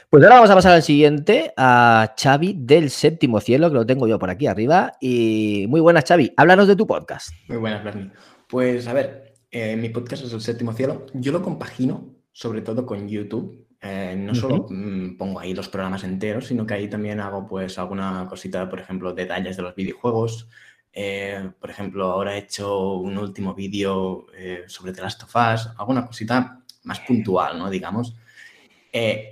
Pues 0.09 0.23
ahora 0.23 0.35
vamos 0.35 0.49
a 0.49 0.55
pasar 0.55 0.73
al 0.73 0.83
siguiente, 0.83 1.53
a 1.55 2.13
Xavi 2.21 2.55
del 2.57 2.89
séptimo 2.89 3.39
cielo, 3.39 3.69
que 3.69 3.75
lo 3.75 3.85
tengo 3.85 4.07
yo 4.07 4.19
por 4.19 4.29
aquí 4.29 4.47
arriba. 4.47 4.93
Y 4.99 5.65
muy 5.69 5.79
buenas, 5.79 6.03
Xavi. 6.05 6.33
Háblanos 6.35 6.67
de 6.67 6.75
tu 6.75 6.85
podcast. 6.85 7.29
Muy 7.47 7.57
buenas, 7.57 7.83
Bernie. 7.83 8.11
Pues 8.49 8.87
a 8.87 8.93
ver, 8.93 9.35
eh, 9.51 9.77
mi 9.77 9.89
podcast 9.89 10.25
es 10.25 10.33
El 10.33 10.41
Séptimo 10.41 10.73
Cielo. 10.73 11.05
Yo 11.13 11.31
lo 11.31 11.41
compagino 11.41 12.15
sobre 12.31 12.61
todo 12.61 12.85
con 12.85 13.07
YouTube. 13.07 13.67
Eh, 13.83 14.15
no 14.15 14.35
solo 14.35 14.67
mm, 14.69 15.17
pongo 15.17 15.39
ahí 15.39 15.55
los 15.55 15.67
programas 15.67 16.03
enteros, 16.03 16.47
sino 16.47 16.67
que 16.67 16.75
ahí 16.75 16.87
también 16.87 17.19
hago 17.19 17.47
pues 17.47 17.79
alguna 17.79 18.27
cosita, 18.29 18.69
por 18.69 18.79
ejemplo, 18.79 19.13
detalles 19.13 19.57
de 19.57 19.63
los 19.63 19.75
videojuegos. 19.75 20.47
Eh, 20.93 21.49
por 21.59 21.69
ejemplo, 21.71 22.11
ahora 22.11 22.35
he 22.35 22.39
hecho 22.39 22.93
un 22.93 23.17
último 23.17 23.55
vídeo 23.55 24.27
eh, 24.35 24.65
sobre 24.67 24.93
The 24.93 25.01
Last 25.01 25.23
of 25.23 25.35
Us, 25.35 25.69
alguna 25.77 26.05
cosita 26.05 26.61
más 26.83 26.99
puntual, 26.99 27.57
¿no? 27.57 27.69
Digamos. 27.69 28.15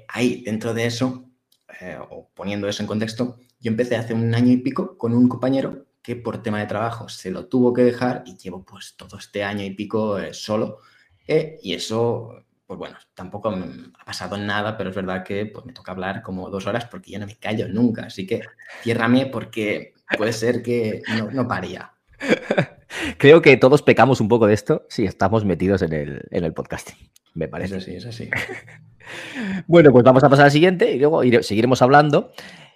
Ahí, 0.08 0.42
dentro 0.44 0.74
de 0.74 0.86
eso, 0.86 1.26
o 2.10 2.30
poniendo 2.34 2.68
eso 2.68 2.82
en 2.82 2.88
contexto, 2.88 3.38
yo 3.60 3.72
empecé 3.72 3.98
hace 3.98 4.14
un 4.14 4.34
año 4.34 4.54
y 4.54 4.58
pico 4.58 4.98
con 4.98 5.14
un 5.14 5.28
compañero 5.28 5.86
que 6.02 6.16
por 6.16 6.42
tema 6.42 6.60
de 6.60 6.66
trabajo 6.66 7.10
se 7.10 7.30
lo 7.30 7.48
tuvo 7.48 7.74
que 7.74 7.84
dejar 7.84 8.24
y 8.26 8.38
llevo 8.38 8.64
pues 8.64 8.96
todo 8.96 9.18
este 9.18 9.44
año 9.44 9.64
y 9.66 9.72
pico 9.72 10.18
solo. 10.32 10.80
Y 11.28 11.74
eso, 11.74 12.46
pues 12.70 12.78
bueno, 12.78 12.98
tampoco 13.16 13.50
ha 13.50 14.06
pasado 14.06 14.38
nada, 14.38 14.78
pero 14.78 14.92
es 14.92 14.96
verdad 14.96 15.24
que 15.24 15.48
pues, 15.48 15.66
me 15.66 15.74
toca 15.74 15.92
hablar 15.92 16.22
como 16.22 16.52
dos 16.52 16.68
horas 16.68 16.86
porque 16.86 17.10
yo 17.10 17.18
no 17.18 17.26
me 17.26 17.36
callo 17.36 17.68
nunca. 17.68 18.04
Así 18.04 18.28
que 18.28 18.42
ciérrame 18.84 19.26
porque 19.26 19.96
puede 20.16 20.34
ser 20.34 20.62
que 20.62 21.02
no, 21.18 21.32
no 21.32 21.48
pare 21.48 21.70
ya. 21.70 21.94
Creo 23.18 23.42
que 23.42 23.58
todos 23.58 23.82
pecamos 23.82 24.22
un 24.22 24.28
poco 24.28 24.46
de 24.46 24.54
esto 24.54 24.86
si 24.88 25.04
estamos 25.06 25.46
metidos 25.46 25.82
en 25.82 25.94
el, 25.94 26.22
en 26.30 26.44
el 26.44 26.54
podcasting. 26.54 26.96
Me 27.34 27.48
parece. 27.48 27.78
Es 27.78 27.84
así, 27.84 27.96
es 27.96 28.06
así. 28.06 28.30
Bueno, 29.66 29.92
pues 29.92 30.04
vamos 30.04 30.24
a 30.24 30.30
pasar 30.30 30.46
al 30.46 30.52
siguiente 30.52 30.92
y 30.92 31.00
luego 31.00 31.24
ire- 31.24 31.42
seguiremos 31.42 31.82
hablando. 31.82 32.32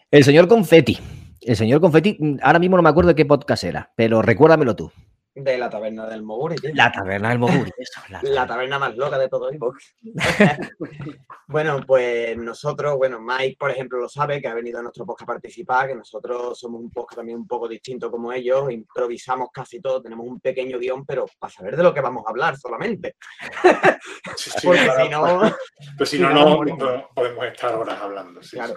El 0.09 0.23
señor 0.23 0.47
Confetti. 0.47 0.97
El 1.41 1.55
señor 1.55 1.79
Confetti, 1.79 2.17
mm, 2.19 2.37
ahora 2.41 2.57
mismo 2.57 2.75
no 2.75 2.81
me 2.81 2.89
acuerdo 2.89 3.09
de 3.09 3.15
qué 3.15 3.25
podcast 3.25 3.63
era, 3.63 3.91
pero 3.95 4.23
recuérdamelo 4.23 4.75
tú. 4.75 4.91
De 5.35 5.57
la 5.57 5.67
taberna 5.67 6.05
del 6.05 6.21
Moguri, 6.21 6.55
tío. 6.57 6.69
La 6.75 6.91
taberna 6.91 7.29
del 7.29 7.39
Moguri, 7.39 7.71
eso. 7.77 8.01
la 8.09 8.21
La 8.21 8.45
taberna 8.45 8.77
más 8.77 8.95
loca 8.95 9.17
de 9.17 9.29
todo 9.29 9.49
Xbox. 9.49 9.95
bueno, 11.47 11.81
pues 11.87 12.37
nosotros, 12.37 12.97
bueno, 12.97 13.19
Mike, 13.19 13.55
por 13.57 13.71
ejemplo, 13.71 13.99
lo 13.99 14.07
sabe, 14.07 14.39
que 14.39 14.47
ha 14.47 14.53
venido 14.53 14.77
a 14.77 14.83
nuestro 14.83 15.07
podcast 15.07 15.29
a 15.29 15.33
participar, 15.33 15.87
que 15.87 15.95
nosotros 15.95 16.59
somos 16.59 16.81
un 16.81 16.91
podcast 16.91 17.17
también 17.17 17.39
un 17.39 17.47
poco 17.47 17.67
distinto 17.67 18.11
como 18.11 18.31
ellos, 18.31 18.71
improvisamos 18.71 19.49
casi 19.51 19.81
todo, 19.81 20.03
tenemos 20.03 20.27
un 20.27 20.39
pequeño 20.39 20.77
guion, 20.77 21.03
pero 21.03 21.25
para 21.39 21.51
saber 21.51 21.77
de 21.77 21.83
lo 21.83 21.93
que 21.95 22.01
vamos 22.01 22.23
a 22.27 22.29
hablar 22.29 22.55
solamente. 22.55 23.15
Porque 24.63 24.83
claro, 24.83 25.03
si 25.03 25.09
no... 25.09 25.55
Pues 25.97 26.09
si 26.09 26.19
no, 26.19 26.29
no, 26.29 26.63
no 26.63 27.09
podemos 27.13 27.45
estar 27.45 27.73
horas 27.73 27.99
hablando. 27.99 28.43
sí, 28.43 28.57
Claro. 28.57 28.75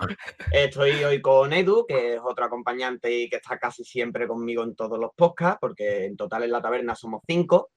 Estoy 0.51 1.05
hoy 1.05 1.21
con 1.21 1.53
Edu, 1.53 1.85
que 1.87 2.15
es 2.15 2.21
otro 2.25 2.47
acompañante 2.47 3.13
y 3.13 3.29
que 3.29 3.37
está 3.37 3.59
casi 3.59 3.85
siempre 3.85 4.27
conmigo 4.27 4.63
en 4.65 4.75
todos 4.75 4.99
los 4.99 5.11
podcasts, 5.15 5.59
porque 5.61 6.07
en 6.07 6.17
total 6.17 6.46
en 6.47 6.53
la 6.53 6.63
taberna 6.63 6.95
somos 6.95 7.23
cinco. 7.27 7.71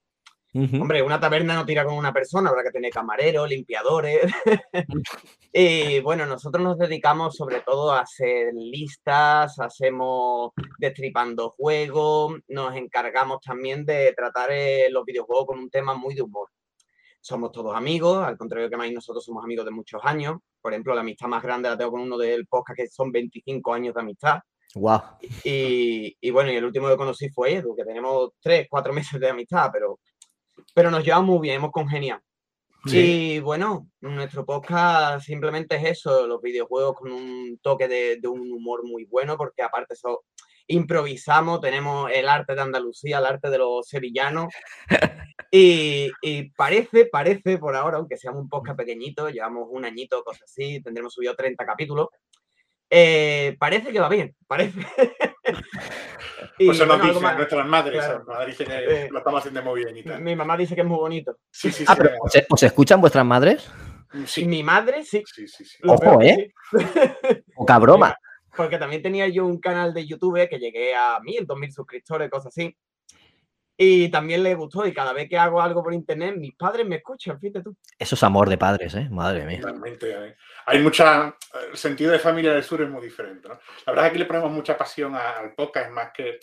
Hombre, 0.52 1.04
una 1.04 1.20
taberna 1.20 1.54
no 1.54 1.64
tira 1.64 1.86
con 1.86 1.94
una 1.94 2.12
persona, 2.12 2.50
habrá 2.50 2.64
que 2.64 2.72
tener 2.72 2.92
camareros, 2.92 3.48
limpiadores. 3.48 4.22
y 5.54 6.00
bueno, 6.00 6.26
nosotros 6.26 6.64
nos 6.64 6.78
dedicamos 6.80 7.36
sobre 7.36 7.62
todo 7.62 7.92
a 7.92 8.00
hacer 8.00 8.52
listas, 8.56 9.60
hacemos 9.60 10.52
destripando 10.80 11.52
juegos, 11.52 12.34
nos 12.48 12.76
encargamos 12.76 13.42
también 13.42 13.86
de 13.86 14.12
tratar 14.14 14.50
eh, 14.52 14.88
los 14.90 15.06
videojuegos 15.06 15.46
con 15.46 15.60
un 15.60 15.70
tema 15.70 15.94
muy 15.94 16.16
de 16.16 16.24
humor. 16.24 16.50
Somos 17.22 17.52
todos 17.52 17.76
amigos, 17.76 18.26
al 18.26 18.38
contrario 18.38 18.72
que 18.72 18.78
más 18.78 18.92
nosotros 18.92 19.24
somos 19.24 19.44
amigos 19.44 19.66
de 19.66 19.72
muchos 19.72 20.02
años. 20.04 20.38
Por 20.62 20.74
ejemplo, 20.74 20.96
la 20.96 21.02
amistad 21.02 21.28
más 21.28 21.44
grande 21.44 21.70
la 21.70 21.78
tengo 21.78 21.92
con 21.92 22.02
uno 22.02 22.18
del 22.18 22.48
podcast 22.48 22.78
que 22.78 22.88
son 22.88 23.12
25 23.12 23.72
años 23.72 23.94
de 23.94 24.02
amistad. 24.02 24.40
Guau. 24.76 25.02
Y, 25.44 26.16
y 26.20 26.32
bueno, 26.32 26.52
y 26.52 26.56
el 26.56 26.66
último 26.66 26.88
que 26.88 26.98
conocí 26.98 27.30
fue 27.30 27.56
Edu, 27.56 27.76
que 27.76 27.86
tenemos 27.86 28.32
tres, 28.40 28.68
cuatro 28.70 28.94
meses 28.94 29.20
de 29.20 29.30
amistad, 29.30 29.70
pero, 29.72 30.00
pero 30.74 30.92
nos 30.92 31.04
llevamos 31.04 31.28
muy 31.28 31.40
bien, 31.40 31.56
hemos 31.56 31.72
congeniado. 31.72 32.22
Sí. 32.86 33.34
Y 33.34 33.40
bueno, 33.40 33.90
nuestro 34.00 34.46
podcast 34.46 35.26
simplemente 35.26 35.76
es 35.76 35.84
eso, 35.84 36.26
los 36.26 36.42
videojuegos 36.42 36.96
con 36.96 37.12
un 37.12 37.60
toque 37.62 37.90
de, 37.90 38.20
de 38.22 38.28
un 38.28 38.52
humor 38.52 38.86
muy 38.86 39.04
bueno, 39.04 39.36
porque 39.36 39.62
aparte 39.62 39.96
eso, 39.96 40.24
improvisamos, 40.68 41.60
tenemos 41.60 42.10
el 42.14 42.30
arte 42.30 42.56
de 42.56 42.62
Andalucía, 42.62 43.18
el 43.18 43.26
arte 43.26 43.50
de 43.50 43.58
los 43.58 43.88
sevillanos. 43.88 44.54
Y, 45.52 46.12
y 46.22 46.52
parece, 46.52 47.08
parece 47.08 47.58
por 47.58 47.76
ahora, 47.76 47.98
aunque 47.98 48.18
seamos 48.18 48.44
un 48.44 48.50
podcast 48.50 48.78
pequeñito, 48.78 49.30
llevamos 49.30 49.68
un 49.72 49.84
añito, 49.84 50.24
cosas 50.24 50.44
así, 50.44 50.80
tendremos 50.84 51.12
subido 51.12 51.36
30 51.36 51.66
capítulos. 51.66 52.10
Eh, 52.90 53.56
parece 53.60 53.92
que 53.92 54.00
va 54.00 54.10
bien, 54.10 54.36
parece. 54.48 54.80
Y, 56.58 56.66
Pues 56.68 56.78
son 56.78 56.88
bueno, 56.90 57.04
algo 57.04 57.14
noticias, 57.14 57.22
más. 57.24 57.38
nuestras 57.38 57.68
madres. 57.68 57.98
Claro. 58.00 58.14
nuestra 58.16 58.34
madre 58.36 58.48
dice 58.52 58.66
que 58.66 58.74
Eh, 59.06 59.08
lo 59.12 59.18
estamos 59.20 59.40
haciendo 59.40 59.64
muy 59.64 59.84
bien 59.84 59.98
y 59.98 60.04
tal. 60.04 60.22
Mi 60.22 60.36
mamá 60.36 60.58
dice 60.58 60.76
que 60.76 60.82
es 60.82 60.88
muy 60.88 60.98
bonito. 60.98 61.38
Sí, 61.50 61.72
sí, 61.72 61.86
Ah, 61.88 61.96
sí. 61.96 62.02
pero 62.04 62.16
¿os, 62.22 62.34
os 62.50 62.64
escuchan 62.64 63.00
vuestras 63.02 63.26
madres? 63.26 63.70
Mi 64.46 64.64
madre 64.64 65.04
sí. 65.06 65.24
Ojo, 65.84 66.00
peor 66.00 66.20
que 66.20 66.28
¿eh? 66.30 66.54
Poca 67.56 67.78
broma. 67.80 68.16
Porque 68.58 68.78
también 68.78 69.02
tenía 69.02 69.28
yo 69.28 69.46
un 69.46 69.60
canal 69.60 69.94
de 69.94 70.06
YouTube 70.06 70.50
que 70.50 70.58
llegué 70.60 70.94
a 70.96 71.20
1000, 71.22 71.46
2000 71.46 71.72
suscriptores, 71.72 72.30
cosas 72.30 72.48
así. 72.48 72.76
Y 73.82 74.10
también 74.10 74.44
le 74.44 74.56
gustó. 74.56 74.86
Y 74.86 74.94
cada 74.94 75.14
vez 75.14 75.30
que 75.30 75.38
hago 75.38 75.62
algo 75.62 75.82
por 75.82 75.94
internet, 75.94 76.36
mis 76.38 76.54
padres 76.56 76.86
me 76.86 76.98
escuchan, 76.98 77.40
fíjate 77.40 77.64
tú. 77.64 77.78
Eso 77.98 78.16
es 78.16 78.24
amor 78.24 78.50
de 78.50 78.58
padres, 78.58 78.94
¿eh? 78.94 79.08
Madre 79.10 79.46
mía. 79.46 79.62
Totalmente. 79.62 80.14
hay- 80.14 80.34
Hay 80.66 80.80
mucha. 80.80 81.34
El 81.72 81.78
sentido 81.78 82.12
de 82.12 82.20
familia 82.20 82.52
del 82.54 82.64
sur 82.64 82.82
es 82.82 82.90
muy 82.90 83.02
diferente. 83.02 83.48
¿no? 83.48 83.54
La 83.86 83.94
verdad 83.94 84.06
es 84.08 84.10
que 84.12 84.16
aquí 84.16 84.20
le 84.20 84.26
ponemos 84.26 84.52
mucha 84.52 84.78
pasión 84.78 85.16
a- 85.16 85.38
al 85.40 85.56
podcast, 85.56 85.88
es 85.88 85.94
más 85.94 86.10
que. 86.14 86.40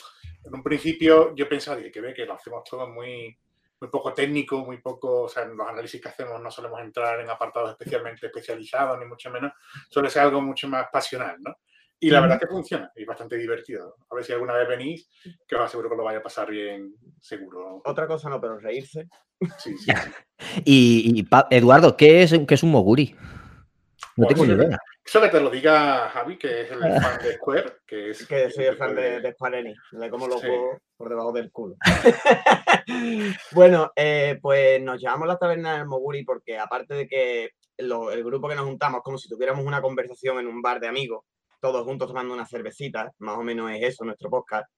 En 0.47 0.55
un 0.55 0.63
principio 0.63 1.35
yo 1.35 1.47
pensaba, 1.47 1.77
"Oye, 1.77 1.91
que 1.91 2.01
ve 2.01 2.15
que 2.15 2.25
lo 2.25 2.33
hacemos 2.35 2.65
todo 2.65 2.89
muy, 2.89 3.37
muy 3.81 3.91
poco 3.91 4.15
técnico, 4.15 4.65
muy 4.65 4.79
poco. 4.81 5.25
O 5.25 5.29
sea, 5.29 5.43
en 5.43 5.55
los 5.59 5.69
análisis 5.69 6.01
que 6.01 6.09
hacemos 6.09 6.41
no 6.41 6.51
solemos 6.51 6.81
entrar 6.81 7.21
en 7.21 7.29
apartados 7.29 7.73
especialmente 7.73 8.25
especializados, 8.27 8.99
ni 8.99 9.05
mucho 9.05 9.29
menos. 9.31 9.53
Suele 9.91 10.09
ser 10.09 10.23
algo 10.23 10.41
mucho 10.41 10.69
más 10.69 10.87
pasional, 10.91 11.37
¿no? 11.41 11.55
Y 11.99 12.11
la 12.11 12.21
verdad 12.21 12.37
es 12.41 12.47
que 12.47 12.53
funciona 12.55 12.93
es 12.95 13.07
bastante 13.07 13.37
divertido. 13.37 13.97
A 14.11 14.15
ver 14.15 14.25
si 14.25 14.33
alguna 14.33 14.53
vez 14.55 14.69
venís, 14.69 15.09
que 15.49 15.57
os 15.57 15.63
aseguro 15.63 15.89
que 15.91 15.97
lo 15.97 16.05
vaya 16.05 16.19
a 16.19 16.23
pasar 16.23 16.51
bien, 16.51 16.95
seguro. 17.21 17.81
Otra 17.85 18.07
cosa 18.07 18.29
no, 18.29 18.41
pero 18.41 18.59
reírse. 18.59 19.09
Sí, 19.59 19.77
sí. 19.79 19.91
Y, 20.67 21.27
Eduardo, 21.51 21.97
¿qué 21.97 22.23
es, 22.23 22.35
qué 22.47 22.55
es 22.55 22.63
un 22.63 22.71
moguri? 22.71 23.17
No 24.17 24.27
tengo 24.27 24.45
ni 24.45 24.53
eso 24.53 24.63
idea. 24.63 24.79
Eso 25.05 25.21
que 25.23 25.29
te 25.29 25.41
lo 25.41 25.49
diga 25.51 26.09
Javi, 26.11 26.37
que 26.37 26.63
es 26.63 26.71
el 26.73 26.79
fan 27.03 27.19
de 27.23 27.35
Square, 27.35 27.73
que 27.87 28.11
es. 28.11 28.27
Que 28.27 28.51
soy 28.51 28.65
el 28.67 28.77
fan 28.77 28.95
de, 28.95 29.21
de 29.21 29.33
Square 29.33 29.61
Enix, 29.61 29.79
le 29.93 30.11
como 30.11 30.27
los 30.27 30.41
Sí. 30.41 30.49
huevos 30.49 30.79
por 30.97 31.09
debajo 31.09 31.33
del 31.33 31.51
culo. 31.51 31.77
bueno, 33.53 33.93
eh, 33.97 34.39
pues 34.41 34.81
nos 34.83 35.01
llamamos 35.01 35.29
la 35.29 35.39
taberna 35.39 35.77
del 35.79 35.87
Moguri 35.87 36.25
porque 36.25 36.59
aparte 36.59 36.95
de 36.95 37.09
que 37.09 37.51
lo- 37.79 38.11
el 38.11 38.25
grupo 38.25 38.49
que 38.49 38.55
nos 38.55 38.65
juntamos 38.67 39.03
como 39.03 39.19
si 39.19 39.29
tuviéramos 39.29 39.65
una 39.65 39.81
conversación 39.83 40.39
en 40.39 40.47
un 40.47 40.63
bar 40.63 40.81
de 40.81 40.89
amigos, 40.89 41.25
todos 41.73 41.85
juntos 41.85 42.09
tomando 42.09 42.33
una 42.33 42.47
cervecita, 42.47 43.13
más 43.19 43.37
o 43.39 43.43
menos 43.43 43.71
es 43.73 43.83
eso 43.83 44.05
nuestro 44.05 44.31
podcast. 44.31 44.71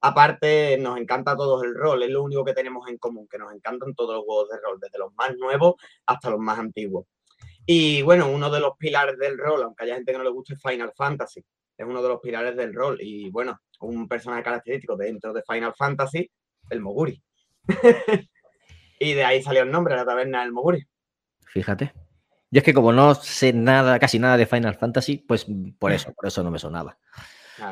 Aparte, 0.00 0.78
nos 0.78 0.96
encanta 0.96 1.36
todos 1.36 1.64
el 1.64 1.74
rol, 1.74 2.02
es 2.04 2.10
lo 2.10 2.22
único 2.22 2.44
que 2.44 2.54
tenemos 2.54 2.88
en 2.88 2.98
común, 2.98 3.26
que 3.28 3.38
nos 3.38 3.52
encantan 3.52 3.94
todos 3.94 4.14
los 4.16 4.24
juegos 4.24 4.48
de 4.50 4.58
rol, 4.60 4.78
desde 4.80 4.98
los 4.98 5.12
más 5.14 5.36
nuevos 5.36 5.74
hasta 6.06 6.30
los 6.30 6.38
más 6.38 6.58
antiguos. 6.58 7.06
Y 7.66 8.02
bueno, 8.02 8.30
uno 8.30 8.50
de 8.50 8.60
los 8.60 8.76
pilares 8.78 9.18
del 9.18 9.36
rol, 9.36 9.64
aunque 9.64 9.84
haya 9.84 9.96
gente 9.96 10.12
que 10.12 10.18
no 10.18 10.24
le 10.24 10.30
guste, 10.30 10.54
Final 10.56 10.92
Fantasy. 10.96 11.44
Es 11.76 11.86
uno 11.86 12.02
de 12.02 12.08
los 12.08 12.20
pilares 12.20 12.56
del 12.56 12.72
rol. 12.72 12.98
Y 13.00 13.30
bueno, 13.30 13.58
un 13.80 14.08
personaje 14.08 14.44
característico 14.44 14.96
dentro 14.96 15.32
de 15.32 15.42
Final 15.42 15.74
Fantasy, 15.76 16.30
el 16.70 16.80
Moguri. 16.80 17.20
y 19.00 19.12
de 19.12 19.24
ahí 19.24 19.42
salió 19.42 19.62
el 19.62 19.70
nombre, 19.70 19.96
la 19.96 20.04
taberna 20.04 20.42
del 20.42 20.52
Moguri. 20.52 20.82
Fíjate. 21.46 21.92
Yo 22.50 22.58
es 22.58 22.64
que 22.64 22.74
como 22.74 22.92
no 22.92 23.14
sé 23.14 23.52
nada, 23.52 23.98
casi 23.98 24.18
nada 24.18 24.36
de 24.36 24.46
Final 24.46 24.74
Fantasy, 24.74 25.18
pues 25.18 25.46
por 25.78 25.92
eso, 25.92 26.12
por 26.16 26.26
eso 26.26 26.42
no 26.42 26.50
me 26.50 26.58
sonaba. 26.58 26.98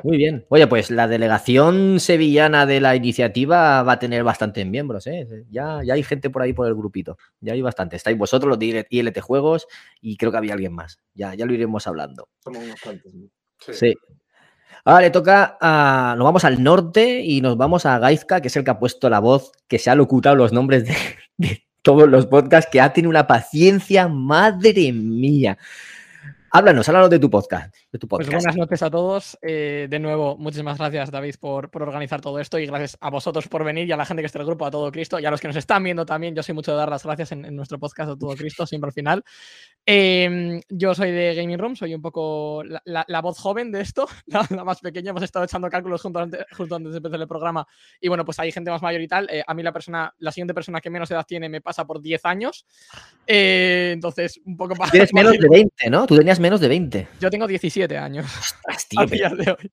Muy 0.03 0.17
bien. 0.17 0.45
Oye, 0.49 0.67
pues 0.67 0.91
la 0.91 1.07
delegación 1.07 2.01
sevillana 2.01 2.67
de 2.67 2.81
la 2.81 2.97
iniciativa 2.97 3.83
va 3.83 3.93
a 3.93 3.99
tener 3.99 4.25
bastantes 4.25 4.67
miembros, 4.67 5.07
¿eh? 5.07 5.45
Ya, 5.51 5.81
ya 5.85 5.95
hay 5.95 6.03
gente 6.03 6.31
por 6.31 6.43
ahí 6.43 6.53
por 6.53 6.67
el 6.67 6.75
grupito. 6.75 7.19
Ya 7.41 7.53
hay 7.53 7.63
bastante. 7.63 7.97
Estáis 7.97 8.19
vosotros, 8.19 8.49
los 8.49 8.59
de 8.59 8.87
ILT 8.91 9.21
Juegos, 9.21 9.67
y 10.01 10.17
creo 10.17 10.33
que 10.33 10.39
había 10.39 10.55
alguien 10.55 10.73
más. 10.73 11.01
Ya, 11.15 11.35
ya 11.35 11.47
lo 11.47 11.55
iremos 11.55 11.87
hablando. 11.87 12.29
Somos 12.41 12.65
unos 12.65 12.81
cuantos. 12.81 13.13
Sí. 13.71 13.95
Ahora 14.85 15.03
le 15.03 15.11
toca 15.11 15.57
a. 15.61 16.15
Nos 16.17 16.25
vamos 16.25 16.45
al 16.45 16.63
norte 16.63 17.21
y 17.21 17.41
nos 17.41 17.57
vamos 17.57 17.87
a 17.87 17.99
Gaizka, 17.99 18.41
que 18.41 18.49
es 18.49 18.57
el 18.57 18.65
que 18.65 18.71
ha 18.71 18.79
puesto 18.79 19.09
la 19.09 19.21
voz, 19.21 19.53
que 19.69 19.79
se 19.79 19.91
ha 19.91 19.95
locutado 19.95 20.37
los 20.37 20.53
nombres 20.53 20.85
de, 20.85 20.95
de 21.37 21.66
todos 21.87 22.09
los 22.09 22.27
podcasts, 22.27 22.69
que 22.69 22.81
ha 22.81 22.93
tenido 22.93 23.11
una 23.11 23.29
paciencia, 23.29 24.09
madre 24.09 24.93
mía. 24.93 25.57
Háblanos, 26.51 26.89
háblanos 26.89 27.11
de 27.11 27.21
tu 27.21 27.31
podcast. 27.31 27.73
De 27.97 28.01
tu 28.01 28.09
Pues 28.09 28.29
buenas 28.29 28.57
noches 28.59 28.83
a 28.83 28.91
todos. 28.91 29.39
Eh, 29.41 29.87
de 29.89 29.99
nuevo, 29.99 30.37
muchísimas 30.37 30.77
gracias, 30.77 31.11
David, 31.11 31.37
por, 31.41 31.71
por 31.71 31.83
organizar 31.83 32.21
todo 32.21 32.39
esto 32.39 32.59
y 32.59 32.67
gracias 32.67 32.99
a 33.01 33.09
vosotros 33.09 33.49
por 33.49 33.65
venir 33.65 33.89
y 33.89 33.93
a 33.93 33.97
la 33.97 34.05
gente 34.05 34.21
que 34.23 34.27
está 34.27 34.39
en 34.39 34.43
el 34.43 34.47
grupo, 34.49 34.67
a 34.67 34.71
todo 34.71 34.93
Cristo 34.93 35.19
y 35.19 35.25
a 35.25 35.31
los 35.31 35.41
que 35.41 35.49
nos 35.49 35.57
están 35.57 35.83
viendo 35.83 36.05
también. 36.05 36.35
Yo 36.35 36.43
soy 36.43 36.55
mucho 36.55 36.73
de 36.73 36.77
dar 36.77 36.91
las 36.91 37.05
gracias 37.05 37.33
en, 37.33 37.47
en 37.47 37.57
nuestro 37.57 37.79
podcast 37.79 38.11
a 38.11 38.17
todo 38.19 38.37
Cristo, 38.37 38.67
siempre 38.67 38.89
al 38.89 38.93
final. 38.93 39.25
Eh, 39.87 40.61
yo 40.69 40.95
soy 40.95 41.11
de 41.11 41.35
Gaming 41.35 41.59
Room, 41.59 41.75
soy 41.75 41.95
un 41.95 42.03
poco 42.03 42.63
la, 42.65 42.83
la- 42.85 43.05
la 43.09 43.21
voz 43.23 43.39
joven 43.39 43.73
de 43.73 43.81
esto, 43.81 44.07
la, 44.27 44.47
la 44.51 44.63
más 44.63 44.81
pequeña. 44.81 45.11
Hemos 45.13 45.23
estado 45.23 45.47
echando 45.47 45.71
cálculos 45.71 46.03
junto 46.03 46.19
antes, 46.19 46.45
justo 46.55 46.75
antes 46.75 46.93
de 46.93 46.99
empezar 46.99 47.19
el 47.19 47.29
programa 47.29 47.67
y 47.99 48.09
bueno, 48.09 48.27
pues 48.27 48.39
hay 48.41 48.53
gente 48.53 48.71
más 48.71 48.83
mayor 48.83 49.01
y 49.01 49.09
tal. 49.09 49.27
Eh, 49.31 49.43
a 49.47 49.55
mí 49.55 49.63
la 49.63 49.73
persona, 49.73 50.13
la 50.19 50.33
siguiente 50.33 50.53
persona 50.53 50.83
que 50.83 50.91
menos 50.91 51.11
edad 51.11 51.25
tiene 51.27 51.49
me 51.49 51.63
pasa 51.63 51.87
por 51.87 52.03
10 52.03 52.25
años. 52.27 52.67
Eh, 53.27 53.93
entonces, 53.95 54.39
un 54.45 54.55
poco 54.57 54.75
para... 54.77 54.91
Tienes 54.91 55.15
menos 55.15 55.33
de 55.39 55.49
20, 55.49 55.89
¿no? 55.89 56.07
Tú 56.07 56.17
tenías 56.19 56.39
menos 56.41 56.61
de 56.61 56.69
20. 56.69 57.09
Yo 57.21 57.31
tengo 57.31 57.47
17 57.47 57.86
años. 57.99 58.27
tío, 58.89 59.01
a 59.01 59.07
pero- 59.07 59.35
día 59.37 59.45
de 59.45 59.51
hoy. 59.53 59.71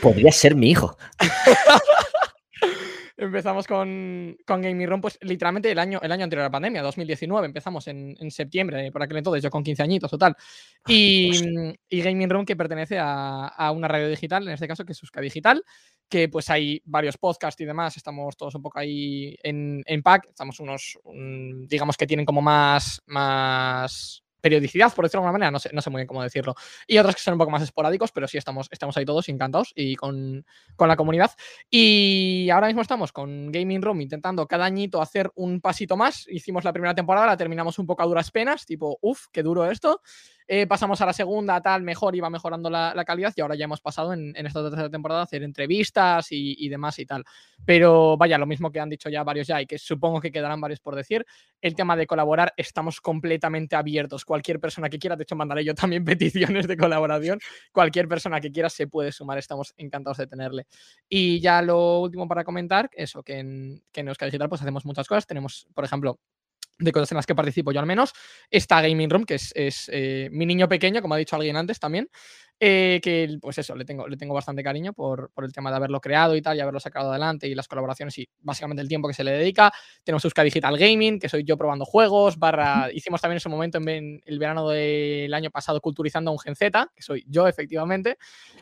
Podrías 0.00 0.36
ser 0.36 0.54
mi 0.54 0.70
hijo. 0.70 0.96
Empezamos 3.16 3.66
con, 3.66 4.36
con 4.46 4.62
Gaming 4.62 4.88
Room, 4.88 5.00
pues 5.00 5.18
literalmente 5.20 5.70
el 5.70 5.78
año, 5.78 6.00
el 6.02 6.10
año 6.10 6.24
anterior 6.24 6.42
a 6.42 6.46
la 6.46 6.50
pandemia, 6.50 6.82
2019. 6.82 7.46
Empezamos 7.46 7.86
en, 7.86 8.16
en 8.18 8.30
septiembre, 8.30 8.90
por 8.90 9.02
aquel 9.02 9.18
entonces, 9.18 9.42
yo 9.42 9.50
con 9.50 9.62
15 9.62 9.82
añitos 9.82 10.12
o 10.12 10.18
tal. 10.18 10.34
Y, 10.88 11.30
mm, 11.30 11.72
y 11.88 12.00
Gaming 12.02 12.30
Room 12.30 12.44
que 12.44 12.56
pertenece 12.56 12.98
a, 12.98 13.46
a 13.48 13.70
una 13.70 13.86
radio 13.86 14.08
digital, 14.08 14.46
en 14.48 14.54
este 14.54 14.66
caso 14.66 14.84
que 14.84 14.92
es 14.92 15.02
Euska 15.02 15.20
Digital, 15.20 15.62
que 16.08 16.28
pues 16.28 16.48
hay 16.50 16.80
varios 16.84 17.16
podcasts 17.18 17.60
y 17.60 17.64
demás. 17.64 17.96
Estamos 17.96 18.36
todos 18.36 18.54
un 18.56 18.62
poco 18.62 18.78
ahí 18.80 19.36
en, 19.42 19.82
en 19.86 20.02
pack. 20.02 20.28
Estamos 20.30 20.58
unos, 20.58 20.98
un- 21.04 21.66
digamos 21.68 21.96
que 21.96 22.06
tienen 22.06 22.26
como 22.26 22.40
más, 22.42 23.02
más 23.06 24.24
periodicidad, 24.42 24.92
por 24.92 25.06
decirlo 25.06 25.22
de 25.22 25.28
alguna 25.28 25.38
manera, 25.38 25.50
no 25.50 25.58
sé, 25.58 25.70
no 25.72 25.80
sé 25.80 25.88
muy 25.88 26.00
bien 26.00 26.06
cómo 26.06 26.22
decirlo. 26.22 26.54
Y 26.86 26.98
otros 26.98 27.14
que 27.16 27.22
son 27.22 27.34
un 27.34 27.38
poco 27.38 27.50
más 27.50 27.62
esporádicos, 27.62 28.12
pero 28.12 28.28
sí 28.28 28.36
estamos, 28.36 28.68
estamos 28.70 28.94
ahí 28.98 29.06
todos 29.06 29.28
encantados 29.30 29.72
y 29.74 29.96
con, 29.96 30.44
con 30.76 30.88
la 30.88 30.96
comunidad. 30.96 31.30
Y 31.70 32.50
ahora 32.50 32.66
mismo 32.66 32.82
estamos 32.82 33.12
con 33.12 33.50
Gaming 33.50 33.80
Room 33.80 34.02
intentando 34.02 34.46
cada 34.46 34.66
añito 34.66 35.00
hacer 35.00 35.30
un 35.36 35.60
pasito 35.60 35.96
más. 35.96 36.26
Hicimos 36.28 36.64
la 36.64 36.72
primera 36.72 36.94
temporada, 36.94 37.26
la 37.26 37.36
terminamos 37.36 37.78
un 37.78 37.86
poco 37.86 38.02
a 38.02 38.06
duras 38.06 38.30
penas, 38.30 38.66
tipo, 38.66 38.98
uff, 39.00 39.28
qué 39.32 39.42
duro 39.42 39.70
esto. 39.70 40.02
Eh, 40.54 40.66
pasamos 40.66 41.00
a 41.00 41.06
la 41.06 41.14
segunda, 41.14 41.62
tal, 41.62 41.82
mejor, 41.82 42.14
iba 42.14 42.28
mejorando 42.28 42.68
la, 42.68 43.04
calidad 43.06 43.32
y 43.34 43.40
ahora 43.40 43.54
ya 43.54 43.64
hemos 43.64 43.80
pasado 43.80 44.12
en, 44.12 44.36
esta 44.36 44.62
tercera 44.62 44.90
temporada 44.90 45.20
a 45.20 45.24
hacer 45.24 45.42
entrevistas 45.42 46.26
y, 46.28 46.68
demás 46.68 46.98
y 46.98 47.06
tal. 47.06 47.24
Pero 47.64 48.18
vaya, 48.18 48.36
lo 48.36 48.44
mismo 48.44 48.70
que 48.70 48.78
han 48.78 48.90
dicho 48.90 49.08
ya 49.08 49.24
varios 49.24 49.46
ya 49.46 49.62
y 49.62 49.66
que 49.66 49.78
supongo 49.78 50.20
que 50.20 50.30
quedarán 50.30 50.60
varios 50.60 50.78
por 50.78 50.94
decir, 50.94 51.24
el 51.62 51.74
tema 51.74 51.96
de 51.96 52.06
colaborar, 52.06 52.52
estamos 52.58 53.00
completamente 53.00 53.76
abiertos. 53.76 54.26
Cualquier 54.26 54.60
persona 54.60 54.90
que 54.90 54.98
quiera, 54.98 55.16
de 55.16 55.22
hecho 55.22 55.36
mandaré 55.36 55.64
yo 55.64 55.74
también 55.74 56.04
peticiones 56.04 56.68
de 56.68 56.76
colaboración, 56.76 57.40
cualquier 57.72 58.06
persona 58.06 58.38
que 58.38 58.52
quiera 58.52 58.68
se 58.68 58.86
puede 58.86 59.10
sumar, 59.10 59.38
estamos 59.38 59.72
encantados 59.78 60.18
de 60.18 60.26
tenerle. 60.26 60.66
Y 61.08 61.40
ya 61.40 61.62
lo 61.62 62.00
último 62.00 62.28
para 62.28 62.44
comentar, 62.44 62.90
eso, 62.92 63.22
que 63.22 63.38
en, 63.38 63.82
que 63.90 64.02
en 64.02 64.08
Euskadi 64.08 64.36
pues 64.36 64.60
hacemos 64.60 64.84
muchas 64.84 65.08
cosas, 65.08 65.26
tenemos, 65.26 65.66
por 65.72 65.86
ejemplo, 65.86 66.18
de 66.82 66.92
cosas 66.92 67.12
en 67.12 67.16
las 67.16 67.26
que 67.26 67.34
participo 67.34 67.72
yo 67.72 67.80
al 67.80 67.86
menos, 67.86 68.12
está 68.50 68.80
Gaming 68.80 69.10
Room, 69.10 69.24
que 69.24 69.34
es, 69.36 69.52
es, 69.54 69.90
eh, 69.92 70.28
mi 70.32 70.46
niño 70.46 70.68
pequeño, 70.68 71.00
como 71.00 71.14
ha 71.14 71.18
dicho 71.18 71.36
alguien 71.36 71.56
antes 71.56 71.78
también, 71.78 72.08
eh, 72.64 73.00
que 73.02 73.38
pues 73.40 73.58
eso, 73.58 73.74
le 73.74 73.84
tengo, 73.84 74.06
le 74.06 74.16
tengo 74.16 74.34
bastante 74.34 74.62
cariño 74.62 74.92
por, 74.92 75.32
por 75.32 75.44
el 75.44 75.52
tema 75.52 75.70
de 75.70 75.76
haberlo 75.76 76.00
creado 76.00 76.36
y 76.36 76.42
tal, 76.42 76.56
y 76.56 76.60
haberlo 76.60 76.78
sacado 76.78 77.10
adelante 77.10 77.48
y 77.48 77.56
las 77.56 77.66
colaboraciones 77.66 78.16
y 78.18 78.28
básicamente 78.38 78.80
el 78.82 78.88
tiempo 78.88 79.08
que 79.08 79.14
se 79.14 79.24
le 79.24 79.32
dedica. 79.32 79.72
Tenemos 80.04 80.24
Euska 80.24 80.44
Digital 80.44 80.78
Gaming, 80.78 81.18
que 81.18 81.28
soy 81.28 81.42
yo 81.42 81.56
probando 81.56 81.84
juegos, 81.84 82.38
barra, 82.38 82.88
hicimos 82.92 83.20
también 83.20 83.36
en 83.36 83.40
su 83.40 83.48
momento 83.48 83.78
en, 83.78 83.88
en 83.88 84.22
el 84.24 84.38
verano 84.38 84.68
del 84.68 85.34
año 85.34 85.50
pasado 85.50 85.80
culturizando 85.80 86.30
a 86.30 86.34
un 86.34 86.38
Gen 86.38 86.54
Z, 86.54 86.92
que 86.94 87.02
soy 87.02 87.24
yo 87.26 87.48
efectivamente, 87.48 88.16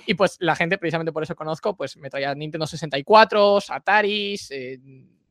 y 0.07 0.15
pues 0.15 0.37
la 0.41 0.57
gente, 0.57 0.79
precisamente 0.79 1.13
por 1.13 1.23
eso 1.23 1.35
conozco, 1.35 1.77
pues 1.77 1.99
me 1.99 2.09
traía 2.09 2.35
Nintendo 2.35 2.67
64, 2.67 3.59
Ataris, 3.69 4.51
eh, 4.51 4.79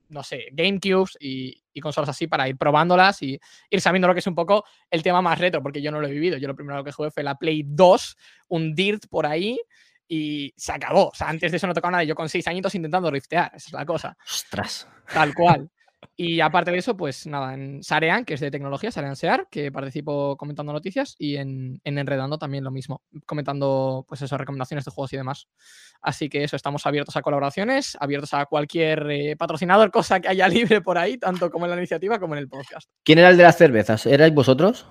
no 0.10 0.24
sé, 0.24 0.48
GameCubes 0.52 1.18
y, 1.20 1.62
y 1.80 1.82
consolas 1.82 2.10
así 2.10 2.28
para 2.28 2.48
ir 2.48 2.58
probándolas 2.58 3.22
y 3.22 3.40
ir 3.70 3.82
sabiendo 3.82 4.08
lo 4.08 4.14
que 4.14 4.20
es 4.20 4.28
un 4.28 4.36
poco 4.36 4.66
el 4.92 5.02
tema 5.02 5.22
más 5.22 5.40
retro, 5.40 5.64
porque 5.64 5.82
yo 5.82 5.92
no 5.92 6.00
lo 6.00 6.08
he 6.08 6.12
vivido. 6.12 6.38
Yo 6.38 6.48
lo 6.48 6.56
primero 6.56 6.84
que 6.84 6.92
jugué 6.92 7.12
fue 7.12 7.24
la 7.24 7.36
Play 7.36 7.64
2, 7.66 8.18
un 8.50 8.76
Dirt 8.76 9.08
por 9.10 9.26
ahí 9.26 9.60
y 10.08 10.54
se 10.58 10.72
acabó. 10.72 11.10
O 11.10 11.16
sea, 11.16 11.30
antes 11.30 11.52
de 11.52 11.58
eso 11.58 11.68
no 11.68 11.74
tocaba 11.74 11.92
nada. 11.92 12.04
Yo 12.04 12.16
con 12.16 12.30
seis 12.30 12.48
añitos 12.48 12.76
intentando 12.76 13.10
riftear, 13.10 13.52
esa 13.56 13.68
es 13.68 13.74
la 13.74 13.86
cosa. 13.86 14.18
Ostras. 14.26 14.88
Tal 15.14 15.34
cual. 15.34 15.70
Y 16.16 16.42
aparte 16.42 16.72
de 16.72 16.78
eso, 16.78 16.98
pues 16.98 17.28
nada, 17.28 17.54
en 17.54 17.82
Sarean, 17.84 18.26
que 18.26 18.34
es 18.34 18.40
de 18.40 18.52
tecnología, 18.52 18.92
Sarean 18.92 19.16
Sear, 19.16 19.48
que 19.50 19.72
participo 19.72 20.36
comentando 20.38 20.74
noticias, 20.74 21.16
y 21.18 21.38
en, 21.38 21.80
en 21.84 21.98
Enredando 21.98 22.38
también 22.38 22.64
lo 22.64 22.72
mismo, 22.72 23.02
comentando 23.26 24.06
pues 24.08 24.22
eso, 24.22 24.38
recomendaciones 24.38 24.86
de 24.86 24.92
juegos 24.92 25.14
y 25.14 25.18
demás. 25.18 25.48
Así 26.02 26.30
que 26.30 26.44
eso, 26.44 26.56
estamos 26.56 26.86
abiertos 26.86 27.16
a 27.16 27.22
colaboraciones, 27.22 27.98
abiertos 28.00 28.34
a 28.34 28.46
cualquier 28.46 29.10
eh, 29.10 29.36
patrocinador, 29.38 29.92
cosa 29.92 30.20
que 30.20 30.28
haya 30.28 30.48
libre 30.48 30.82
por 30.82 30.98
ahí, 30.98 31.18
tanto 31.18 31.50
como 31.50 31.66
en 31.66 31.72
la 31.72 31.78
iniciativa 31.78 32.20
como 32.20 32.36
en 32.36 32.40
el 32.40 32.50
podcast, 32.50 32.90
¿Quién 33.04 33.20
era 33.20 33.30
el 33.30 33.38
de 33.38 33.44
las 33.44 33.58
cervezas? 33.58 34.06
¿Erais 34.06 34.34
vosotros? 34.34 34.88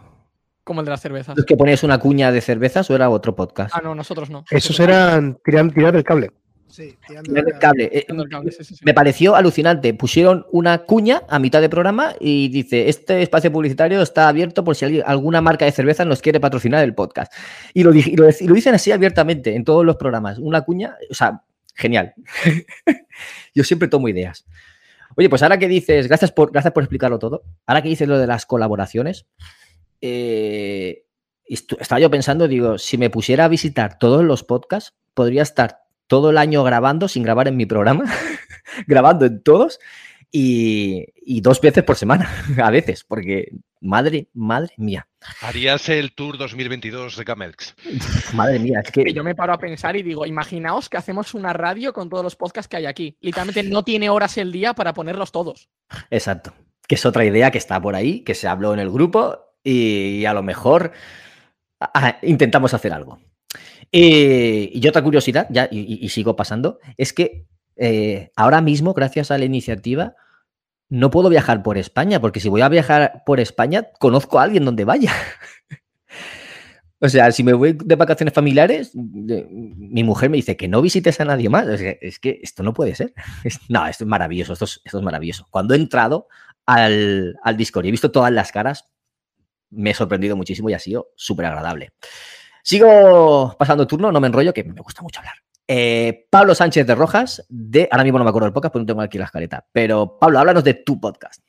como 0.64 0.80
el 0.82 0.84
de 0.84 0.90
las 0.90 1.00
cervezas. 1.00 1.34
¿Los 1.34 1.46
que 1.46 1.56
ponéis 1.56 1.82
una 1.82 1.98
cuña 1.98 2.30
de 2.30 2.42
cervezas 2.42 2.90
o 2.90 2.94
era 2.94 3.08
otro 3.08 3.34
podcast? 3.34 3.74
Ah, 3.74 3.80
no, 3.82 3.94
nosotros 3.94 4.28
no. 4.28 4.44
Esos 4.50 4.78
eran 4.78 5.38
tirar, 5.42 5.72
tirar 5.72 5.94
del 5.94 6.04
cable. 6.04 6.30
Sí, 6.78 6.96
tirando 7.08 7.28
Tirando 7.30 7.50
el 7.50 7.58
cable. 7.58 7.84
Eh, 7.92 8.00
Tirando 8.02 8.22
el 8.22 8.30
cable, 8.30 8.52
sí, 8.52 8.62
sí, 8.62 8.74
sí. 8.76 8.84
Me 8.84 8.94
pareció 8.94 9.34
alucinante. 9.34 9.92
Pusieron 9.94 10.46
una 10.52 10.78
cuña 10.84 11.22
a 11.28 11.40
mitad 11.40 11.60
de 11.60 11.68
programa 11.68 12.14
y 12.20 12.48
dice: 12.50 12.88
Este 12.88 13.20
espacio 13.20 13.50
publicitario 13.50 14.00
está 14.00 14.28
abierto 14.28 14.62
por 14.62 14.76
si 14.76 14.84
alguien- 14.84 15.02
alguna 15.04 15.40
marca 15.40 15.64
de 15.64 15.72
cerveza 15.72 16.04
nos 16.04 16.22
quiere 16.22 16.38
patrocinar 16.38 16.84
el 16.84 16.94
podcast. 16.94 17.32
Y 17.74 17.82
lo, 17.82 17.92
y 17.92 18.14
lo, 18.14 18.28
y 18.28 18.46
lo 18.46 18.54
dicen 18.54 18.76
así 18.76 18.92
abiertamente 18.92 19.56
en 19.56 19.64
todos 19.64 19.84
los 19.84 19.96
programas. 19.96 20.38
Una 20.38 20.60
cuña, 20.60 20.96
o 21.10 21.14
sea, 21.14 21.42
genial. 21.74 22.14
Yo 23.54 23.64
siempre 23.64 23.88
tomo 23.88 24.08
ideas. 24.08 24.46
Oye, 25.16 25.28
pues 25.28 25.42
ahora 25.42 25.58
que 25.58 25.66
dices, 25.66 26.06
gracias 26.06 26.30
por, 26.30 26.52
gracias 26.52 26.72
por 26.72 26.84
explicarlo 26.84 27.18
todo. 27.18 27.42
Ahora 27.66 27.82
que 27.82 27.88
dices 27.88 28.06
lo 28.06 28.18
de 28.18 28.28
las 28.28 28.46
colaboraciones, 28.46 29.26
eh, 30.00 31.02
estaba 31.44 31.98
yo 32.00 32.08
pensando, 32.08 32.46
digo, 32.46 32.78
si 32.78 32.98
me 32.98 33.10
pusiera 33.10 33.46
a 33.46 33.48
visitar 33.48 33.98
todos 33.98 34.22
los 34.22 34.44
podcasts, 34.44 34.94
podría 35.14 35.42
estar 35.42 35.87
todo 36.08 36.30
el 36.30 36.38
año 36.38 36.64
grabando 36.64 37.06
sin 37.06 37.22
grabar 37.22 37.46
en 37.46 37.56
mi 37.56 37.66
programa, 37.66 38.04
grabando 38.88 39.26
en 39.26 39.42
todos 39.42 39.78
y, 40.32 41.06
y 41.14 41.40
dos 41.40 41.60
veces 41.60 41.84
por 41.84 41.96
semana, 41.96 42.28
a 42.62 42.70
veces, 42.70 43.04
porque 43.04 43.52
madre, 43.80 44.28
madre 44.34 44.74
mía, 44.76 45.08
Harías 45.42 45.88
el 45.88 46.12
Tour 46.12 46.38
2022 46.38 47.16
de 47.16 47.24
Camelx. 47.24 47.74
madre 48.34 48.58
mía, 48.58 48.80
es 48.84 48.90
que 48.90 49.12
yo 49.12 49.24
me 49.24 49.34
paro 49.34 49.52
a 49.52 49.58
pensar 49.58 49.96
y 49.96 50.02
digo, 50.02 50.26
imaginaos 50.26 50.88
que 50.88 50.96
hacemos 50.96 51.34
una 51.34 51.52
radio 51.52 51.92
con 51.92 52.08
todos 52.08 52.22
los 52.22 52.36
podcasts 52.36 52.68
que 52.68 52.76
hay 52.76 52.86
aquí. 52.86 53.16
Literalmente 53.20 53.62
no 53.64 53.82
tiene 53.82 54.10
horas 54.10 54.38
el 54.38 54.52
día 54.52 54.74
para 54.74 54.94
ponerlos 54.94 55.32
todos. 55.32 55.68
Exacto. 56.10 56.54
Que 56.86 56.94
es 56.94 57.04
otra 57.04 57.24
idea 57.24 57.50
que 57.50 57.58
está 57.58 57.80
por 57.80 57.94
ahí, 57.94 58.20
que 58.20 58.34
se 58.34 58.48
habló 58.48 58.72
en 58.72 58.80
el 58.80 58.90
grupo 58.90 59.38
y 59.62 60.24
a 60.24 60.32
lo 60.32 60.42
mejor 60.42 60.92
intentamos 62.22 62.72
hacer 62.74 62.92
algo. 62.92 63.20
Eh, 63.92 64.70
y 64.72 64.86
otra 64.86 65.02
curiosidad, 65.02 65.46
ya, 65.50 65.68
y, 65.70 66.08
sigo 66.08 66.36
pasando, 66.36 66.78
es 66.96 67.12
que 67.12 67.46
eh, 67.76 68.30
ahora 68.36 68.60
mismo, 68.60 68.94
gracias 68.94 69.30
a 69.30 69.38
la 69.38 69.44
iniciativa, 69.44 70.14
no 70.90 71.10
puedo 71.10 71.28
viajar 71.28 71.62
por 71.62 71.78
España, 71.78 72.20
porque 72.20 72.40
si 72.40 72.48
voy 72.48 72.62
a 72.62 72.68
viajar 72.68 73.22
por 73.26 73.40
España, 73.40 73.88
conozco 73.98 74.38
a 74.38 74.42
alguien 74.42 74.64
donde 74.64 74.84
vaya. 74.84 75.12
O 77.00 77.08
sea, 77.08 77.30
si 77.30 77.44
me 77.44 77.52
voy 77.52 77.78
de 77.80 77.94
vacaciones 77.94 78.34
familiares, 78.34 78.90
mi 78.92 80.02
mujer 80.02 80.30
me 80.30 80.36
dice 80.36 80.56
que 80.56 80.66
no 80.66 80.82
visites 80.82 81.20
a 81.20 81.24
nadie 81.24 81.48
más. 81.48 81.68
Es 81.68 81.80
que, 81.80 81.98
es 82.02 82.18
que 82.18 82.40
esto 82.42 82.64
no 82.64 82.74
puede 82.74 82.96
ser. 82.96 83.14
No, 83.68 83.86
esto 83.86 84.02
es 84.02 84.08
maravilloso, 84.08 84.54
esto 84.54 84.64
es, 84.64 84.80
esto 84.84 84.98
es 84.98 85.04
maravilloso. 85.04 85.46
Cuando 85.48 85.74
he 85.74 85.76
entrado 85.76 86.26
al, 86.66 87.36
al 87.44 87.56
Discord 87.56 87.84
y 87.84 87.88
he 87.88 87.92
visto 87.92 88.10
todas 88.10 88.32
las 88.32 88.50
caras, 88.50 88.86
me 89.70 89.90
he 89.90 89.94
sorprendido 89.94 90.36
muchísimo 90.36 90.70
y 90.70 90.74
ha 90.74 90.80
sido 90.80 91.12
súper 91.14 91.46
agradable. 91.46 91.92
Sigo 92.62 93.56
pasando 93.58 93.86
turno, 93.86 94.12
no 94.12 94.20
me 94.20 94.26
enrollo, 94.26 94.52
que 94.52 94.64
me 94.64 94.80
gusta 94.80 95.02
mucho 95.02 95.20
hablar. 95.20 95.34
Eh, 95.66 96.26
Pablo 96.30 96.54
Sánchez 96.54 96.86
de 96.86 96.94
Rojas, 96.94 97.44
de. 97.48 97.88
Ahora 97.90 98.04
mismo 98.04 98.18
no 98.18 98.24
me 98.24 98.30
acuerdo 98.30 98.46
del 98.46 98.54
podcast, 98.54 98.72
porque 98.72 98.82
no 98.84 98.86
tengo 98.86 99.02
aquí 99.02 99.18
la 99.18 99.26
escaleta. 99.26 99.66
Pero, 99.70 100.18
Pablo, 100.18 100.38
háblanos 100.38 100.64
de 100.64 100.74
tu 100.74 100.98
podcast. 100.98 101.42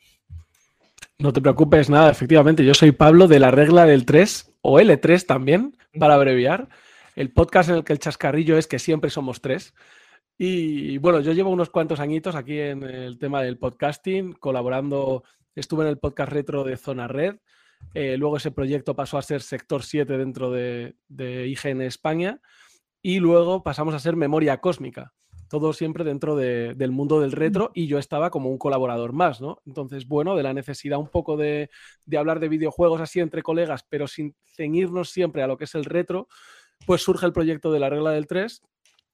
No 1.17 1.34
te 1.34 1.41
preocupes 1.41 1.89
nada, 1.89 2.12
efectivamente. 2.12 2.65
Yo 2.65 2.74
soy 2.74 2.91
Pablo 2.91 3.28
de 3.28 3.39
la 3.39 3.52
regla 3.52 3.86
del 3.86 4.06
3 4.06 4.54
o 4.62 4.80
L3 4.80 5.26
también, 5.26 5.78
para 5.98 6.15
abreviar. 6.15 6.67
El 7.15 7.32
podcast 7.32 7.69
en 7.69 7.76
el 7.76 7.84
que 7.84 7.93
el 7.93 8.00
chascarrillo 8.00 8.58
es 8.58 8.67
que 8.67 8.80
siempre 8.80 9.10
somos 9.10 9.41
tres. 9.41 9.74
Y 10.38 10.98
bueno, 11.00 11.19
yo 11.19 11.34
llevo 11.34 11.50
unos 11.50 11.69
cuantos 11.69 12.00
añitos 12.00 12.36
aquí 12.36 12.58
en 12.58 12.84
el 12.84 13.19
tema 13.19 13.41
del 13.41 13.58
podcasting, 13.58 14.34
colaborando. 14.34 15.24
Estuve 15.54 15.84
en 15.84 15.89
el 15.89 15.98
podcast 15.98 16.32
retro 16.32 16.63
de 16.63 16.78
Zona 16.78 17.10
Red. 17.10 17.36
Eh, 17.94 18.18
luego 18.18 18.38
ese 18.38 18.52
proyecto 18.52 18.96
pasó 18.96 19.18
a 19.18 19.22
ser 19.22 19.42
Sector 19.42 19.84
7 19.84 20.18
dentro 20.18 20.52
de, 20.52 20.96
de 21.08 21.48
IGN 21.48 21.82
España. 21.82 22.42
Y 23.02 23.20
luego 23.20 23.63
pasamos 23.63 23.94
a 23.94 24.00
ser 24.00 24.15
Memoria 24.15 24.60
Cósmica. 24.60 25.13
Todo 25.50 25.74
siempre 25.74 26.04
dentro 26.04 26.36
de- 26.36 26.76
del 26.76 26.92
mundo 26.92 27.22
del 27.22 27.32
retro 27.32 27.72
y 27.74 27.88
yo 27.88 27.98
estaba 27.98 28.30
como 28.30 28.50
un 28.50 28.58
colaborador 28.58 29.13
más, 29.13 29.42
¿no? 29.42 29.62
Entonces, 29.65 30.06
bueno, 30.08 30.36
de 30.36 30.44
la 30.44 30.54
necesidad 30.54 31.00
un 31.00 31.08
poco 31.08 31.38
de, 31.38 31.70
de 32.06 32.18
hablar 32.18 32.39
de 32.39 32.50
videojuegos 32.50 33.02
así 33.02 33.20
entre 33.20 33.42
colegas, 33.42 33.84
pero 33.89 34.08
sin 34.08 34.36
ceñirnos 34.46 35.10
siempre 35.10 35.42
a 35.42 35.48
lo 35.48 35.58
que 35.58 35.63
es 35.63 35.74
el 35.76 35.86
retro, 35.86 36.28
pues 36.86 37.02
surge 37.02 37.26
el 37.26 37.34
proyecto 37.34 37.72
de 37.72 37.80
la 37.80 37.89
regla 37.89 38.12
del 38.12 38.28
3, 38.28 38.62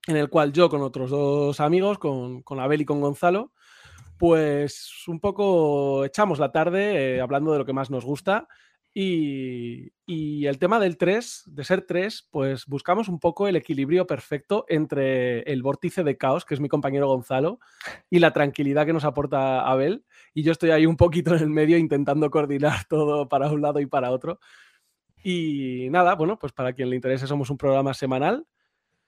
en 0.07 0.17
el 0.17 0.29
cual 0.29 0.51
yo 0.51 0.69
con 0.69 0.81
otros 0.81 1.09
dos 1.09 1.59
amigos, 1.61 1.99
con, 1.99 2.41
con 2.41 2.59
Abel 2.59 2.81
y 2.81 2.85
con 2.85 2.99
Gonzalo, 3.01 3.53
pues 4.17 5.03
un 5.07 5.19
poco 5.19 6.05
echamos 6.05 6.39
la 6.39 6.51
tarde 6.51 7.15
eh, 7.15 7.21
hablando 7.21 7.51
de 7.51 7.59
lo 7.59 7.65
que 7.65 7.73
más 7.73 7.89
nos 7.89 8.05
gusta. 8.05 8.47
Y, 8.97 9.91
el 10.45 10.57
tema 10.57 10.79
del 10.79 10.97
3, 10.97 11.43
de 11.47 11.63
ser 11.65 11.81
3, 11.85 12.29
pues 12.31 12.65
buscamos 12.65 13.09
un 13.09 13.19
poco 13.19 13.47
el 13.47 13.57
equilibrio 13.57 14.07
perfecto 14.07 14.65
entre 14.69 15.41
el 15.51 15.63
vórtice 15.63 16.03
de 16.03 16.15
caos, 16.15 16.45
que 16.45 16.53
es 16.53 16.61
mi 16.61 16.69
compañero 16.69 17.07
Gonzalo, 17.07 17.59
y 18.09 18.19
la 18.19 18.31
tranquilidad 18.31 18.85
que 18.85 18.93
nos 18.93 19.03
aporta 19.03 19.67
Abel. 19.69 20.05
Y 20.33 20.43
yo 20.43 20.53
estoy 20.53 20.69
ahí 20.69 20.85
un 20.85 20.95
poquito 20.95 21.35
en 21.35 21.41
el 21.41 21.49
medio 21.49 21.77
intentando 21.77 22.29
coordinar 22.29 22.85
todo 22.89 23.27
para 23.27 23.51
un 23.51 23.61
lado 23.61 23.81
y 23.81 23.85
para 23.85 24.11
otro. 24.11 24.39
Y 25.23 25.89
nada, 25.89 26.15
bueno, 26.15 26.39
pues 26.39 26.53
para 26.53 26.71
quien 26.71 26.89
le 26.89 26.95
interese, 26.95 27.27
somos 27.27 27.49
un 27.49 27.57
programa 27.57 27.93
semanal 27.93 28.47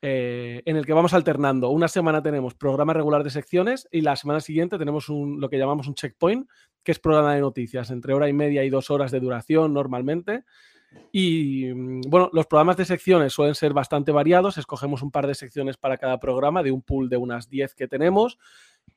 eh, 0.02 0.62
en 0.66 0.78
el 0.78 0.86
que 0.86 0.94
vamos 0.94 1.14
alternando. 1.14 1.70
Una 1.70 1.88
semana 1.88 2.22
tenemos 2.22 2.54
programa 2.54 2.94
regular 2.94 3.24
de 3.24 3.30
secciones 3.30 3.88
y 3.92 4.02
la 4.02 4.16
semana 4.16 4.40
siguiente 4.40 4.78
tenemos 4.78 5.10
un, 5.10 5.40
lo 5.42 5.50
que 5.50 5.58
llamamos 5.58 5.88
un 5.88 5.96
checkpoint, 5.96 6.48
que 6.84 6.92
es 6.92 7.00
programa 7.00 7.34
de 7.34 7.42
noticias, 7.42 7.90
entre 7.92 8.14
hora 8.14 8.30
y 8.30 8.34
media 8.34 8.64
y 8.64 8.70
dos 8.70 8.90
horas 8.92 9.12
de 9.12 9.20
duración 9.20 9.74
normalmente. 9.74 10.44
Y 11.12 11.74
mm, 11.74 12.02
bueno, 12.08 12.30
los 12.32 12.46
programas 12.48 12.78
de 12.78 12.86
secciones 12.86 13.34
suelen 13.34 13.56
ser 13.56 13.74
bastante 13.74 14.12
variados. 14.12 14.58
Escogemos 14.58 15.02
un 15.02 15.12
par 15.12 15.28
de 15.28 15.36
secciones 15.36 15.78
para 15.78 15.98
cada 15.98 16.20
programa, 16.20 16.64
de 16.64 16.72
un 16.72 16.82
pool 16.82 17.10
de 17.10 17.18
unas 17.18 17.50
10 17.50 17.74
que 17.76 17.88
tenemos, 17.88 18.38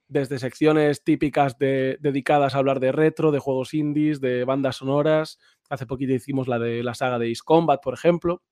desde 0.07 0.39
secciones 0.39 1.03
típicas 1.03 1.59
de- 1.59 1.99
dedicadas 2.01 2.55
a 2.55 2.59
hablar 2.59 2.79
de 2.79 2.93
retro, 2.93 3.33
de 3.33 3.39
juegos 3.39 3.75
indies, 3.75 4.21
de 4.21 4.45
bandas 4.45 4.77
sonoras. 4.77 5.39
Hace 5.69 5.87
poquito 5.87 6.13
hicimos 6.13 6.47
la 6.47 6.59
de 6.59 6.83
la 6.83 6.95
saga 6.95 7.19
de 7.19 7.31
Ace 7.31 7.43
Combat, 7.45 7.81
por 7.83 7.95
ejemplo, 7.95 8.43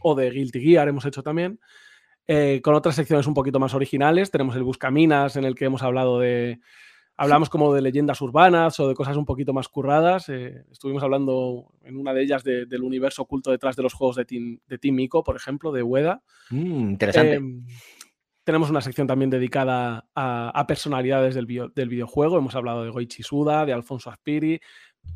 o 0.00 0.14
de 0.14 0.30
Guilty 0.30 0.60
Gear 0.60 0.88
hemos 0.88 1.04
hecho 1.06 1.22
también. 1.22 1.60
Eh, 2.26 2.60
con 2.62 2.74
otras 2.74 2.94
secciones 2.94 3.26
un 3.26 3.34
poquito 3.34 3.58
más 3.58 3.74
originales. 3.74 4.30
Tenemos 4.30 4.54
el 4.56 4.62
Buscaminas, 4.62 5.36
en 5.36 5.44
el 5.44 5.54
que 5.54 5.64
hemos 5.64 5.82
hablado 5.82 6.18
de. 6.20 6.60
Hablamos 7.16 7.50
como 7.50 7.74
de 7.74 7.82
leyendas 7.82 8.20
urbanas 8.22 8.80
o 8.80 8.88
de 8.88 8.94
cosas 8.94 9.16
un 9.16 9.26
poquito 9.26 9.52
más 9.52 9.68
curradas. 9.68 10.28
Eh, 10.30 10.64
estuvimos 10.70 11.02
hablando 11.02 11.66
en 11.82 11.96
una 11.98 12.14
de 12.14 12.22
ellas 12.22 12.42
de- 12.44 12.64
del 12.64 12.82
universo 12.82 13.22
oculto 13.22 13.50
detrás 13.50 13.76
de 13.76 13.82
los 13.82 13.92
juegos 13.92 14.16
de 14.16 14.24
Team, 14.24 14.58
de 14.66 14.78
Team 14.78 14.98
Ico, 15.00 15.22
por 15.22 15.36
ejemplo, 15.36 15.70
de 15.70 15.82
Ueda. 15.82 16.22
Mm, 16.50 16.90
interesante. 16.90 17.34
Em, 17.34 17.66
tenemos 18.42 18.70
una 18.70 18.80
sección 18.80 19.06
también 19.06 19.28
dedicada 19.28 20.08
a, 20.14 20.48
a 20.48 20.66
personalidades 20.66 21.34
del, 21.34 21.44
bio- 21.46 21.68
del 21.74 21.90
videojuego. 21.90 22.38
Hemos 22.38 22.54
hablado 22.54 22.84
de 22.84 22.90
Goichi 22.90 23.22
Suda, 23.22 23.66
de 23.66 23.74
Alfonso 23.74 24.08
Aspiri, 24.08 24.58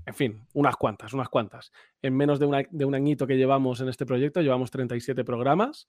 en 0.07 0.15
fin, 0.15 0.47
unas 0.53 0.77
cuantas, 0.77 1.13
unas 1.13 1.29
cuantas. 1.29 1.73
En 2.03 2.17
menos 2.17 2.39
de, 2.39 2.47
un 2.47 2.95
añito 2.95 3.27
que 3.27 3.37
llevamos 3.37 3.81
en 3.81 3.89
este 3.89 4.07
proyecto, 4.07 4.41
llevamos 4.41 4.71
37 4.71 5.25
programas. 5.25 5.89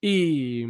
Y, 0.00 0.64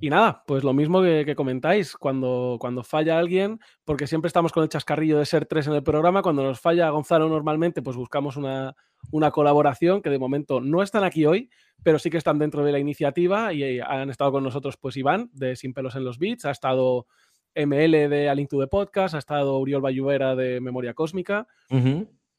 nada, 0.00 0.44
pues 0.46 0.62
lo 0.64 0.72
mismo 0.72 1.00
que, 1.02 1.34
comentáis, 1.34 1.96
cuando, 1.96 2.58
cuando 2.60 2.82
falla 2.82 3.18
alguien, 3.18 3.58
porque 3.84 4.06
siempre 4.06 4.26
estamos 4.26 4.52
con 4.52 4.62
el 4.62 4.68
chascarrillo 4.68 5.18
de 5.18 5.26
ser 5.26 5.46
tres 5.46 5.66
en 5.66 5.72
el 5.74 5.82
programa, 5.82 6.22
cuando 6.22 6.42
nos 6.42 6.60
falla 6.60 6.90
Gonzalo 6.90 7.28
normalmente, 7.28 7.82
pues 7.82 7.96
buscamos 7.96 8.36
una, 8.36 8.74
una 9.10 9.30
colaboración 9.30 10.02
que 10.02 10.10
de 10.10 10.18
momento 10.18 10.60
no 10.60 10.82
están 10.82 11.04
aquí 11.04 11.26
hoy, 11.26 11.50
pero 11.82 11.98
sí 11.98 12.10
que 12.10 12.18
están 12.18 12.38
dentro 12.38 12.64
de 12.64 12.72
la 12.72 12.78
iniciativa 12.78 13.52
y 13.52 13.62
eh, 13.62 13.82
han 13.82 14.10
estado 14.10 14.32
con 14.32 14.44
nosotros 14.44 14.76
pues 14.76 14.96
Iván 14.96 15.30
de 15.32 15.56
Sin 15.56 15.74
pelos 15.74 15.96
en 15.96 16.04
los 16.04 16.18
beats, 16.18 16.44
ha 16.44 16.50
estado 16.50 17.06
ML 17.54 18.08
de 18.08 18.28
A 18.28 18.34
Link 18.34 18.48
to 18.50 18.60
the 18.60 18.66
Podcast, 18.66 19.14
ha 19.14 19.18
estado 19.18 19.58
Uriol 19.58 19.82
Bayuera 19.82 20.34
de 20.36 20.60
Memoria 20.60 20.94
Cósmica 20.94 21.46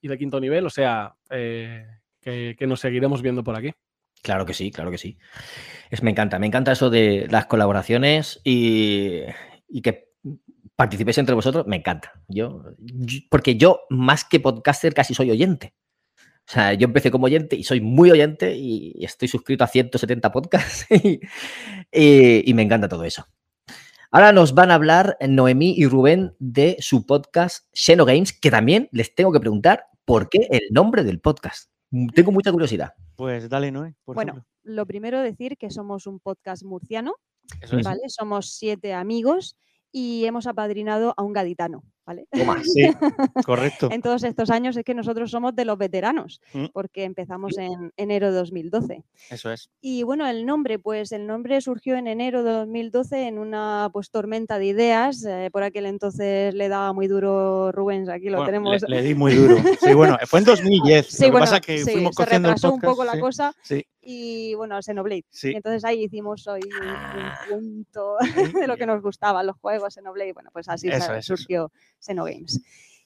y 0.02 0.08
de 0.08 0.18
Quinto 0.18 0.40
Nivel, 0.40 0.66
o 0.66 0.70
sea, 0.70 1.16
eh, 1.30 1.86
que, 2.20 2.56
que 2.58 2.68
nos 2.68 2.80
seguiremos 2.80 3.22
viendo 3.22 3.44
por 3.44 3.56
aquí. 3.56 3.72
Claro 4.22 4.46
que 4.46 4.54
sí, 4.54 4.72
claro 4.72 4.90
que 4.92 4.98
sí. 4.98 5.18
Es, 5.90 6.02
me 6.04 6.12
encanta, 6.12 6.40
me 6.40 6.48
encanta 6.48 6.72
eso 6.72 6.90
de 6.90 7.28
las 7.30 7.46
colaboraciones 7.48 8.40
y, 8.44 9.20
y 9.68 9.82
que 9.82 10.10
participéis 10.76 11.18
entre 11.18 11.36
vosotros, 11.36 11.68
me 11.68 11.76
encanta. 11.76 12.14
Yo, 12.28 12.64
yo- 12.80 13.20
porque 13.30 13.56
yo, 13.58 13.82
más 13.90 14.24
que 14.26 14.40
podcaster, 14.40 14.94
casi 14.94 15.14
soy 15.14 15.30
oyente. 15.32 15.74
O 16.48 16.52
sea, 16.52 16.74
yo 16.74 16.86
empecé 16.86 17.12
como 17.12 17.26
oyente 17.26 17.56
y 17.56 17.64
soy 17.64 17.80
muy 17.80 18.12
oyente 18.12 18.56
y 18.56 18.94
estoy 19.04 19.28
suscrito 19.30 19.64
a 19.64 19.68
170 19.68 20.32
podcasts 20.32 20.86
y, 21.04 21.20
y- 21.92 22.50
y 22.50 22.54
me 22.54 22.62
encanta 22.64 22.88
todo 22.90 23.04
eso. 23.06 23.26
Ahora 24.16 24.32
nos 24.32 24.54
van 24.54 24.70
a 24.70 24.76
hablar 24.76 25.18
Noemí 25.28 25.74
y 25.76 25.88
Rubén 25.88 26.36
de 26.38 26.78
su 26.80 27.08
podcast 27.08 27.66
Xeno 27.74 28.06
Games, 28.06 28.32
que 28.32 28.52
también 28.52 28.88
les 28.92 29.16
tengo 29.16 29.32
que 29.32 29.40
preguntar 29.40 29.86
por 30.06 30.30
qué 30.30 30.48
el 30.52 30.62
nombre 30.70 31.04
del 31.04 31.20
podcast. 31.20 31.72
Tengo 32.14 32.32
mucha 32.32 32.52
curiosidad. 32.52 32.94
Pues 33.16 33.50
dale, 33.50 33.72
Noé. 33.72 33.96
Por 34.06 34.14
Bueno, 34.14 34.34
ejemplo. 34.34 34.50
lo 34.62 34.86
primero 34.86 35.20
decir 35.20 35.58
que 35.58 35.72
somos 35.72 36.06
un 36.06 36.20
podcast 36.20 36.64
murciano, 36.64 37.16
Eso 37.60 37.80
es. 37.80 37.84
¿vale? 37.84 38.02
Somos 38.08 38.52
siete 38.54 38.94
amigos 38.94 39.58
y 39.92 40.26
hemos 40.26 40.46
apadrinado 40.46 41.16
a 41.18 41.24
un 41.24 41.34
gaditano, 41.34 41.84
¿vale? 42.06 42.28
Toma. 42.32 42.62
Sí, 42.64 42.84
correcto. 43.46 43.90
en 43.92 44.02
todos 44.02 44.24
estos 44.24 44.50
años 44.50 44.76
es 44.78 44.84
que 44.84 44.94
nosotros 44.94 45.32
somos 45.32 45.56
de 45.56 45.66
los 45.66 45.78
veteranos, 45.78 46.42
Mm. 46.54 46.66
porque 46.74 47.04
empezamos 47.04 47.58
en 47.58 47.92
enero 47.98 48.32
de 48.32 48.38
2012. 48.38 49.04
Eso 49.30 49.52
es. 49.52 49.70
Y 49.82 50.04
bueno, 50.04 50.28
el 50.28 50.46
nombre, 50.46 50.80
pues 50.80 51.12
el 51.12 51.26
nombre 51.28 51.62
surgió 51.62 51.96
en 51.96 52.08
enero 52.08 52.44
de 52.44 52.52
2012 52.52 53.28
en 53.28 53.40
una 53.40 53.90
pues 53.94 54.10
tormenta 54.12 54.60
de 54.60 54.66
ideas. 54.68 55.24
eh, 55.26 55.50
por 55.52 55.64
aquel 55.64 55.86
entonces 55.86 56.54
le 56.54 56.70
daba 56.70 56.94
muy 56.94 57.08
duro 57.08 57.72
Rubens, 57.72 58.10
aquí 58.10 58.26
lo 58.30 58.38
Bueno, 58.38 58.46
tenemos. 58.46 58.82
le, 58.84 58.88
le 58.98 59.02
di 59.04 59.16
muy 59.16 59.34
duro. 59.36 59.58
Sí, 59.82 59.94
bueno, 59.94 60.18
fue 60.26 60.40
en 60.40 60.46
2010. 60.46 61.08
Sí, 61.10 61.22
lo 61.24 61.26
que 61.28 61.32
bueno, 61.32 61.46
pasa 61.46 61.60
que 61.62 61.78
sí, 61.80 61.92
fuimos 61.92 62.16
se 62.16 62.24
el 62.24 62.30
retrasó 62.30 62.74
un 62.74 62.82
poco 62.82 63.04
la 63.06 63.20
cosa 63.20 63.54
Sí. 63.62 63.86
Y 64.04 64.54
bueno, 64.56 64.82
Xenoblade. 64.82 65.26
Sí. 65.30 65.52
Y 65.52 65.56
entonces 65.56 65.84
ahí 65.86 66.04
hicimos 66.04 66.46
hoy 66.48 66.62
un, 66.64 66.88
un 66.88 67.32
punto 67.50 68.18
de 68.60 68.68
lo 68.68 68.78
que 68.78 68.86
nos 68.86 69.02
gustaba, 69.02 69.44
los 69.44 69.58
juegos 69.58 69.94
Xenoblade. 69.94 70.34
Bueno, 70.34 70.50
pues 70.52 70.68
así 70.70 70.90
Eso 70.90 71.22
surgió 71.22 71.72
Xenogames. 72.00 72.62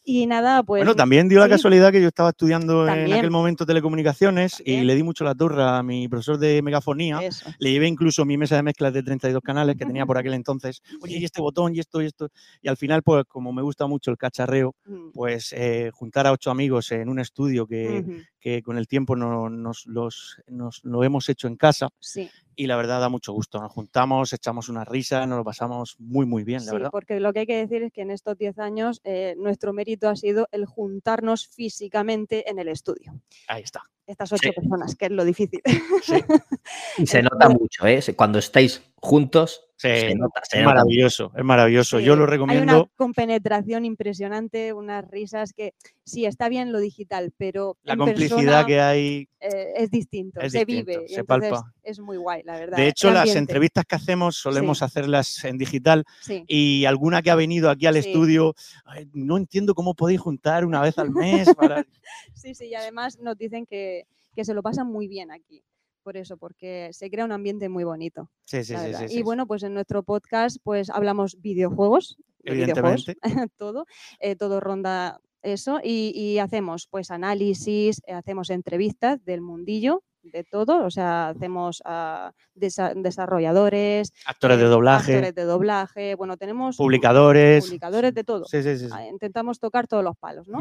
Y 0.09 0.25
nada, 0.25 0.63
pues... 0.63 0.79
bueno, 0.79 0.95
también 0.95 1.27
dio 1.27 1.39
la 1.39 1.47
sí, 1.47 1.51
casualidad 1.51 1.91
que 1.91 2.01
yo 2.01 2.07
estaba 2.07 2.29
estudiando 2.29 2.83
en 2.87 2.95
También. 2.95 3.17
aquel 3.17 3.29
momento 3.29 3.65
telecomunicaciones 3.65 4.63
y 4.65 4.79
le 4.81 4.95
di 4.95 5.03
mucho 5.03 5.25
la 5.25 5.35
turra 5.35 5.77
a 5.77 5.83
mi 5.83 6.07
profesor 6.07 6.37
de 6.37 6.61
megafonía. 6.61 7.19
Eso. 7.21 7.49
Le 7.59 7.71
llevé 7.71 7.89
incluso 7.89 8.23
mi 8.23 8.37
mesa 8.37 8.55
de 8.55 8.63
mezclas 8.63 8.93
de 8.93 9.03
32 9.03 9.41
canales 9.43 9.75
que 9.75 9.85
tenía 9.85 10.05
por 10.05 10.17
aquel 10.17 10.33
entonces. 10.33 10.81
Oye, 11.01 11.17
y 11.17 11.25
este 11.25 11.41
botón, 11.41 11.75
y 11.75 11.79
esto, 11.79 12.01
y 12.01 12.05
esto. 12.05 12.29
Y 12.61 12.69
al 12.69 12.77
final, 12.77 13.03
pues 13.03 13.25
como 13.27 13.51
me 13.51 13.61
gusta 13.61 13.85
mucho 13.87 14.09
el 14.11 14.17
cacharreo, 14.17 14.75
Mm. 14.85 15.11
pues 15.13 15.51
eh, 15.51 15.91
juntar 15.93 16.25
a 16.27 16.31
ocho 16.31 16.51
amigos 16.51 16.89
en 16.93 17.09
un 17.09 17.19
estudio 17.19 17.67
que, 17.67 17.99
Ujú. 17.99 18.13
que 18.39 18.61
con 18.61 18.77
el 18.77 18.87
tiempo 18.87 19.17
no- 19.17 19.49
nos, 19.49 19.85
los, 19.87 20.37
nos 20.47 20.79
lo 20.85 21.03
hemos 21.03 21.27
hecho 21.27 21.47
en 21.49 21.57
casa. 21.57 21.89
Sí. 21.99 22.29
Y 22.55 22.65
la 22.67 22.75
verdad 22.77 23.01
da 23.01 23.09
mucho 23.09 23.33
gusto. 23.33 23.59
Nos 23.61 23.71
juntamos, 23.71 24.31
echamos 24.33 24.69
una 24.69 24.83
risa, 24.85 25.25
nos 25.27 25.37
lo 25.39 25.43
pasamos 25.43 25.95
muy, 25.99 26.25
muy 26.25 26.43
bien, 26.43 26.59
la 26.65 26.71
Sí, 26.71 26.75
verdad. 26.77 26.89
porque 26.91 27.19
lo 27.19 27.33
que 27.33 27.41
hay 27.41 27.45
que 27.45 27.57
decir 27.57 27.83
es 27.83 27.91
que 27.91 28.01
en 28.01 28.09
estos 28.11 28.37
10 28.37 28.57
años 28.59 29.01
eh, 29.03 29.35
nuestro 29.37 29.73
mérito 29.73 29.96
ha 30.03 30.15
sido 30.15 30.47
el 30.51 30.65
juntarnos 30.65 31.47
físicamente 31.47 32.49
en 32.49 32.59
el 32.59 32.67
estudio. 32.67 33.19
Ahí 33.47 33.63
está. 33.63 33.83
Estas 34.05 34.31
ocho 34.31 34.51
personas, 34.53 34.95
que 34.95 35.05
es 35.05 35.11
lo 35.11 35.25
difícil. 35.25 35.61
Y 36.97 37.07
se 37.07 37.21
nota 37.21 37.49
mucho, 37.49 37.85
¿eh? 37.87 38.01
Cuando 38.15 38.39
estáis 38.39 38.81
juntos, 38.97 39.66
Sí, 39.79 39.89
Se 39.89 40.15
nota, 40.15 40.41
se 40.43 40.57
es 40.57 40.63
nota. 40.63 40.73
maravilloso, 40.75 41.31
es 41.37 41.43
maravilloso. 41.43 41.99
Yo 41.99 42.15
lo 42.15 42.23
Hay 42.23 42.25
una 42.25 42.31
recomiendo. 42.31 42.89
compenetración 42.95 43.85
impresionante, 43.85 44.73
unas 44.73 45.07
risas 45.11 45.53
que 45.53 45.75
sí, 46.03 46.25
está 46.25 46.49
bien 46.49 46.71
lo 46.71 46.79
digital, 46.79 47.31
pero 47.37 47.77
La 47.83 47.93
en 47.93 47.99
complicidad 47.99 48.37
persona, 48.37 48.65
que 48.65 48.81
hay. 48.81 49.29
eh, 49.39 49.73
es 49.75 49.91
distinto, 49.91 50.41
es 50.41 50.51
se 50.51 50.65
distinto, 50.65 50.91
vive. 50.99 51.07
se 51.07 51.19
entonces 51.19 51.51
palpa. 51.51 51.73
Es 51.83 51.99
muy 51.99 52.17
guay, 52.17 52.41
la 52.43 52.57
verdad. 52.57 52.75
De 52.77 52.87
hecho, 52.87 53.11
las 53.11 53.35
entrevistas 53.35 53.85
que 53.85 53.95
hacemos 53.95 54.35
solemos 54.37 54.79
Sí. 54.79 54.85
hacerlas 54.85 55.43
en 55.45 55.59
digital 55.59 56.05
Sí. 56.21 56.43
y 56.47 56.85
alguna 56.85 57.21
que 57.21 57.29
ha 57.29 57.35
venido 57.35 57.69
aquí 57.69 57.85
al 57.85 57.93
Sí. 58.01 58.09
estudio, 58.09 58.55
"Ay, 58.83 59.07
no 59.13 59.37
entiendo 59.37 59.75
cómo 59.75 59.93
podéis 59.93 60.19
juntar 60.19 60.65
una 60.65 60.81
vez 60.81 60.97
al 60.97 61.11
mes 61.11 61.53
para... 61.55 61.85
Sí, 62.33 62.55
sí, 62.55 62.65
y 62.65 62.73
además 62.73 63.19
nos 63.19 63.37
dicen 63.37 63.67
que, 63.67 64.07
que 64.35 64.43
se 64.43 64.55
lo 64.55 64.63
pasan 64.63 64.87
muy 64.87 65.07
bien 65.07 65.29
aquí. 65.31 65.61
Por 66.07 66.15
eso, 66.15 66.37
porque 66.37 66.87
se 66.93 67.09
crea 67.09 67.25
un 67.25 67.33
ambiente 67.33 67.67
muy 67.67 67.83
bonito. 67.83 68.31
Sí, 68.45 68.63
sí, 68.63 68.75
sí, 68.77 69.17
y 69.17 69.23
bueno, 69.23 69.45
pues 69.45 69.61
en 69.63 69.73
nuestro 69.73 70.03
podcast 70.03 70.55
pues 70.63 70.89
hablamos 70.89 71.35
videojuegos, 71.41 72.15
de 72.45 72.53
videojuegos, 72.53 73.09
Evidentemente. 73.09 73.17
todo, 73.57 73.85
eh, 74.21 74.37
todo 74.37 74.61
ronda 74.61 75.19
eso 75.41 75.81
y, 75.83 76.13
y 76.15 76.39
hacemos 76.39 76.87
pues 76.89 77.11
análisis, 77.11 78.01
eh, 78.07 78.13
hacemos 78.13 78.51
entrevistas 78.51 79.25
del 79.25 79.41
mundillo, 79.41 80.01
de 80.31 80.43
todo, 80.43 80.85
o 80.85 80.89
sea, 80.91 81.29
hacemos 81.29 81.81
a 81.85 82.31
desa- 82.55 82.93
desarrolladores, 82.95 84.13
Actores 84.25 84.57
de 84.59 84.65
doblaje. 84.65 85.13
actores 85.15 85.35
de 85.35 85.43
doblaje, 85.43 86.15
bueno, 86.15 86.37
tenemos 86.37 86.77
Publicadores. 86.77 87.65
publicadores 87.65 88.13
de 88.13 88.23
todo. 88.23 88.45
Sí, 88.45 88.63
sí, 88.63 88.77
sí, 88.77 88.85
sí. 88.85 88.91
Ah, 88.93 89.05
Intentamos 89.07 89.59
tocar 89.59 89.87
todos 89.87 90.03
los 90.03 90.15
palos, 90.17 90.47
¿no? 90.47 90.59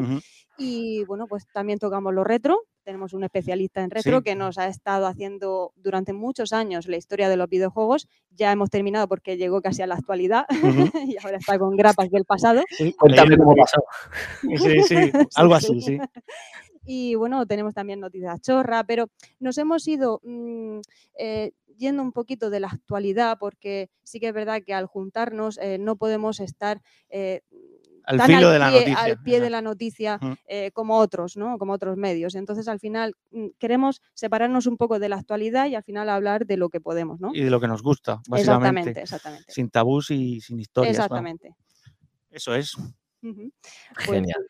Y 0.58 1.04
bueno, 1.04 1.26
pues 1.26 1.44
también 1.52 1.78
tocamos 1.78 2.12
lo 2.14 2.24
retro. 2.24 2.60
Tenemos 2.84 3.12
un 3.14 3.24
especialista 3.24 3.82
en 3.82 3.90
retro 3.90 4.18
Sí. 4.18 4.24
que 4.24 4.34
nos 4.36 4.58
ha 4.58 4.68
estado 4.68 5.06
haciendo 5.06 5.72
durante 5.74 6.12
muchos 6.12 6.52
años 6.52 6.86
la 6.86 6.96
historia 6.96 7.28
de 7.28 7.36
los 7.36 7.48
videojuegos. 7.48 8.06
Ya 8.30 8.52
hemos 8.52 8.70
terminado 8.70 9.08
porque 9.08 9.36
llegó 9.36 9.60
casi 9.60 9.82
a 9.82 9.88
la 9.88 9.96
actualidad 9.96 10.46
y 11.12 11.16
ahora 11.24 11.38
está 11.38 11.58
con 11.58 11.76
grapas 11.76 12.10
del 12.10 12.24
pasado. 12.24 12.62
Sí, 12.70 12.92
Cuéntame 12.92 13.30
leyendo 13.30 13.44
cómo 13.44 13.56
pasó. 13.56 13.82
Sí, 14.56 14.82
sí, 14.84 15.12
algo 15.34 15.54
así, 15.56 15.80
sí. 15.80 15.98
Y 16.86 17.14
bueno, 17.16 17.44
tenemos 17.46 17.74
también 17.74 18.00
noticias 18.00 18.40
chorra, 18.40 18.84
pero 18.84 19.08
nos 19.40 19.58
hemos 19.58 19.86
ido 19.88 20.20
mm, 20.24 20.80
eh, 21.18 21.52
yendo 21.76 22.02
un 22.02 22.12
poquito 22.12 22.48
de 22.48 22.60
la 22.60 22.68
actualidad 22.68 23.38
porque 23.38 23.90
sí 24.02 24.20
que 24.20 24.28
es 24.28 24.32
verdad 24.34 24.62
que 24.64 24.72
al 24.72 24.86
juntarnos 24.86 25.58
eh, 25.58 25.78
no 25.78 25.96
podemos 25.96 26.40
estar 26.40 26.80
eh, 27.10 27.42
Al 28.04 28.18
tan 28.18 28.26
filo 28.28 28.46
al 28.48 28.52
de 28.54 28.58
la 28.60 28.68
pie- 28.70 28.78
noticia, 28.80 29.02
al 29.02 29.22
pie 29.22 29.40
de 29.40 29.50
la 29.50 29.60
noticia 29.62 30.20
eh, 30.46 30.70
como 30.72 30.96
otros, 30.98 31.36
¿no? 31.36 31.58
Como 31.58 31.72
otros 31.72 31.96
medios. 31.96 32.34
Entonces, 32.36 32.68
al 32.68 32.78
final 32.78 33.14
mm, 33.32 33.48
queremos 33.58 34.00
separarnos 34.14 34.66
un 34.66 34.76
poco 34.76 34.98
de 35.00 35.08
la 35.08 35.16
actualidad 35.16 35.66
y 35.66 35.74
al 35.74 35.82
final 35.82 36.08
hablar 36.08 36.46
de 36.46 36.56
lo 36.56 36.68
que 36.70 36.80
podemos, 36.80 37.20
¿no? 37.20 37.32
Y 37.34 37.42
de 37.42 37.50
lo 37.50 37.60
que 37.60 37.66
nos 37.68 37.82
gusta, 37.82 38.20
básicamente. 38.28 38.40
Exactamente, 38.90 39.00
exactamente. 39.02 39.52
Sin 39.52 39.70
tabús 39.70 40.10
y 40.12 40.40
sin 40.40 40.60
historias. 40.60 40.94
Exactamente. 40.94 41.54
Eso 42.30 42.54
es. 42.54 42.76
Pues 43.20 44.06
Genial. 44.06 44.46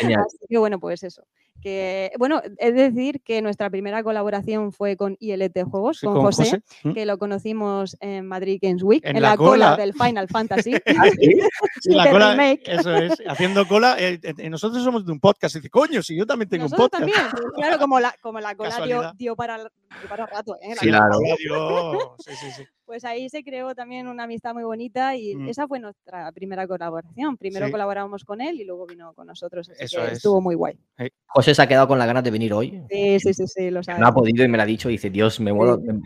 Genial. 0.00 0.22
Así 0.26 0.38
que 0.48 0.58
bueno, 0.58 0.78
pues 0.80 1.02
eso. 1.02 1.22
Que, 1.62 2.12
bueno, 2.18 2.42
es 2.58 2.74
decir 2.74 3.22
que 3.22 3.40
nuestra 3.42 3.70
primera 3.70 4.02
colaboración 4.04 4.72
fue 4.72 4.96
con 4.96 5.16
ILT 5.18 5.64
Juegos, 5.64 5.98
Sí, 5.98 6.06
con, 6.06 6.16
con 6.16 6.24
José, 6.26 6.44
José, 6.44 6.62
¿m? 6.84 6.94
que 6.94 7.06
lo 7.06 7.18
conocimos 7.18 7.96
en 8.00 8.26
Madrid 8.26 8.58
Games 8.62 8.82
Week, 8.84 9.02
En 9.04 9.16
en, 9.16 9.22
la 9.22 9.30
la, 9.30 9.36
cola. 9.36 9.70
cola. 9.72 9.76
del 9.76 9.94
Final 9.94 10.28
Fantasy. 10.28 10.74
Sí, 11.80 11.90
la 11.94 12.10
cola, 12.10 12.30
remake. 12.32 12.62
eso 12.66 12.94
es, 12.94 13.14
haciendo 13.26 13.66
cola. 13.66 13.96
eh, 13.98 14.20
eh, 14.22 14.50
nosotros 14.50 14.84
somos 14.84 15.04
de 15.06 15.12
un 15.12 15.18
podcast. 15.20 15.56
Y 15.56 15.58
dice, 15.60 15.70
coño, 15.70 16.02
si 16.02 16.16
yo 16.16 16.26
también 16.26 16.48
tengo 16.48 16.64
Nosotros 16.64 16.84
un 16.84 16.90
podcast. 16.90 17.12
también, 17.14 17.30
pues, 17.32 17.52
claro, 17.54 17.78
como 17.78 18.00
la, 18.00 18.14
como 18.20 18.38
la 18.40 18.54
cola 18.54 18.80
dio, 18.86 19.12
dio 19.16 19.34
para, 19.34 19.56
dio 19.58 20.08
para 20.08 20.26
rato. 20.26 20.56
¿eh? 20.62 20.68
La 20.70 20.76
Sí, 20.76 20.86
claro. 20.88 21.18
Dios, 21.38 22.12
sí, 22.24 22.32
sí, 22.38 22.50
sí. 22.56 22.62
Pues 22.86 23.04
ahí 23.04 23.28
se 23.28 23.42
creó 23.42 23.74
también 23.74 24.06
una 24.06 24.22
amistad 24.24 24.54
muy 24.54 24.62
bonita 24.62 25.16
y 25.16 25.34
Mm. 25.34 25.48
esa 25.48 25.66
fue 25.66 25.80
nuestra 25.80 26.30
primera 26.30 26.68
colaboración. 26.68 27.36
Primero 27.36 27.66
Sí. 27.66 27.72
colaboramos 27.72 28.24
con 28.24 28.40
él 28.40 28.60
y 28.60 28.64
luego 28.64 28.86
vino 28.86 29.12
con 29.14 29.26
nosotros. 29.26 29.68
Así 29.68 29.84
Eso 29.84 30.00
que 30.00 30.06
es. 30.06 30.12
estuvo 30.14 30.40
muy 30.40 30.54
guay. 30.54 30.78
José 31.26 31.52
se 31.54 31.62
ha 31.62 31.66
quedado 31.66 31.88
con 31.88 31.98
las 31.98 32.06
ganas 32.06 32.22
de 32.22 32.30
venir 32.30 32.52
hoy. 32.54 32.80
Sí, 32.88 33.18
sí, 33.18 33.34
sí, 33.34 33.46
sí, 33.48 33.70
lo 33.72 33.82
sabes. 33.82 34.00
No 34.00 34.06
ha 34.06 34.14
podido 34.14 34.44
y 34.44 34.48
me 34.48 34.56
lo 34.56 34.62
ha 34.62 34.66
dicho. 34.66 34.88
Y 34.88 34.92
dice, 34.92 35.10
Dios, 35.10 35.40
me 35.40 35.52
muero. 35.52 35.78
me- 35.78 36.00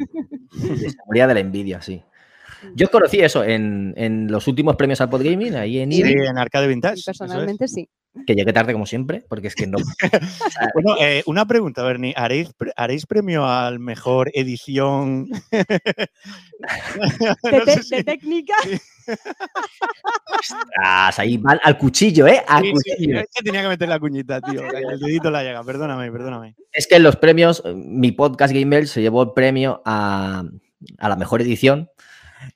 se 0.78 0.96
moría 1.06 1.26
de 1.26 1.34
la 1.34 1.40
envidia, 1.40 1.82
sí. 1.82 2.02
Yo 2.74 2.90
conocí 2.90 3.20
eso 3.20 3.44
en, 3.44 3.94
en 3.96 4.30
los 4.32 4.46
últimos 4.48 4.76
premios 4.76 5.00
al 5.02 5.08
Podgaming, 5.10 5.54
ahí 5.56 5.78
en 5.80 5.92
Sí, 5.92 6.02
en 6.02 6.36
Arcade 6.38 6.66
Vintage. 6.66 7.00
es. 7.00 7.04
Personalmente 7.04 7.68
sí. 7.68 7.88
Que 8.26 8.34
llegué 8.34 8.52
tarde 8.52 8.72
como 8.72 8.86
siempre, 8.86 9.24
porque 9.28 9.46
es 9.48 9.54
que 9.54 9.66
no. 9.66 9.78
Bueno, 10.74 10.96
eh, 11.00 11.22
una 11.26 11.46
pregunta, 11.46 11.82
Bernie. 11.82 12.12
¿Haréis, 12.16 12.52
pre- 12.52 12.72
¿Haréis 12.76 13.06
premio 13.06 13.46
al 13.46 13.78
mejor 13.78 14.30
edición? 14.34 15.28
De, 15.50 16.06
No 17.52 17.64
te- 17.64 17.82
si- 17.82 17.96
de 17.96 18.04
técnica. 18.04 18.54
Ostras, 20.38 21.18
ahí 21.18 21.36
van 21.38 21.58
al 21.62 21.76
cuchillo, 21.78 22.26
¿eh? 22.26 22.42
Al 22.46 22.62
Sí, 22.64 22.68
sí, 22.84 22.90
cuchillo. 22.92 23.20
es 23.20 23.26
que 23.34 23.42
tenía 23.42 23.62
que 23.62 23.68
meter 23.68 23.88
la 23.88 23.98
cuñita, 23.98 24.40
tío. 24.40 24.60
El 24.92 25.00
dedito 25.00 25.30
la 25.30 25.42
llega. 25.42 25.62
Perdóname, 25.64 26.10
perdóname. 26.12 26.54
Es 26.72 26.86
que 26.86 26.96
en 26.96 27.02
los 27.02 27.16
premios, 27.16 27.62
mi 27.74 28.12
podcast 28.12 28.52
Gamer 28.54 28.86
se 28.88 29.02
llevó 29.02 29.22
el 29.22 29.32
premio 29.32 29.82
a, 29.84 30.44
a 30.98 31.08
la 31.08 31.16
mejor 31.16 31.42
edición. 31.42 31.90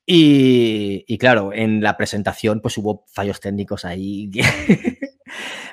Y, 0.06 1.04
y 1.06 1.18
claro, 1.18 1.52
en 1.52 1.82
la 1.82 1.96
presentación 1.98 2.60
pues 2.60 2.78
hubo 2.78 3.04
fallos 3.12 3.38
técnicos 3.40 3.84
ahí 3.84 4.30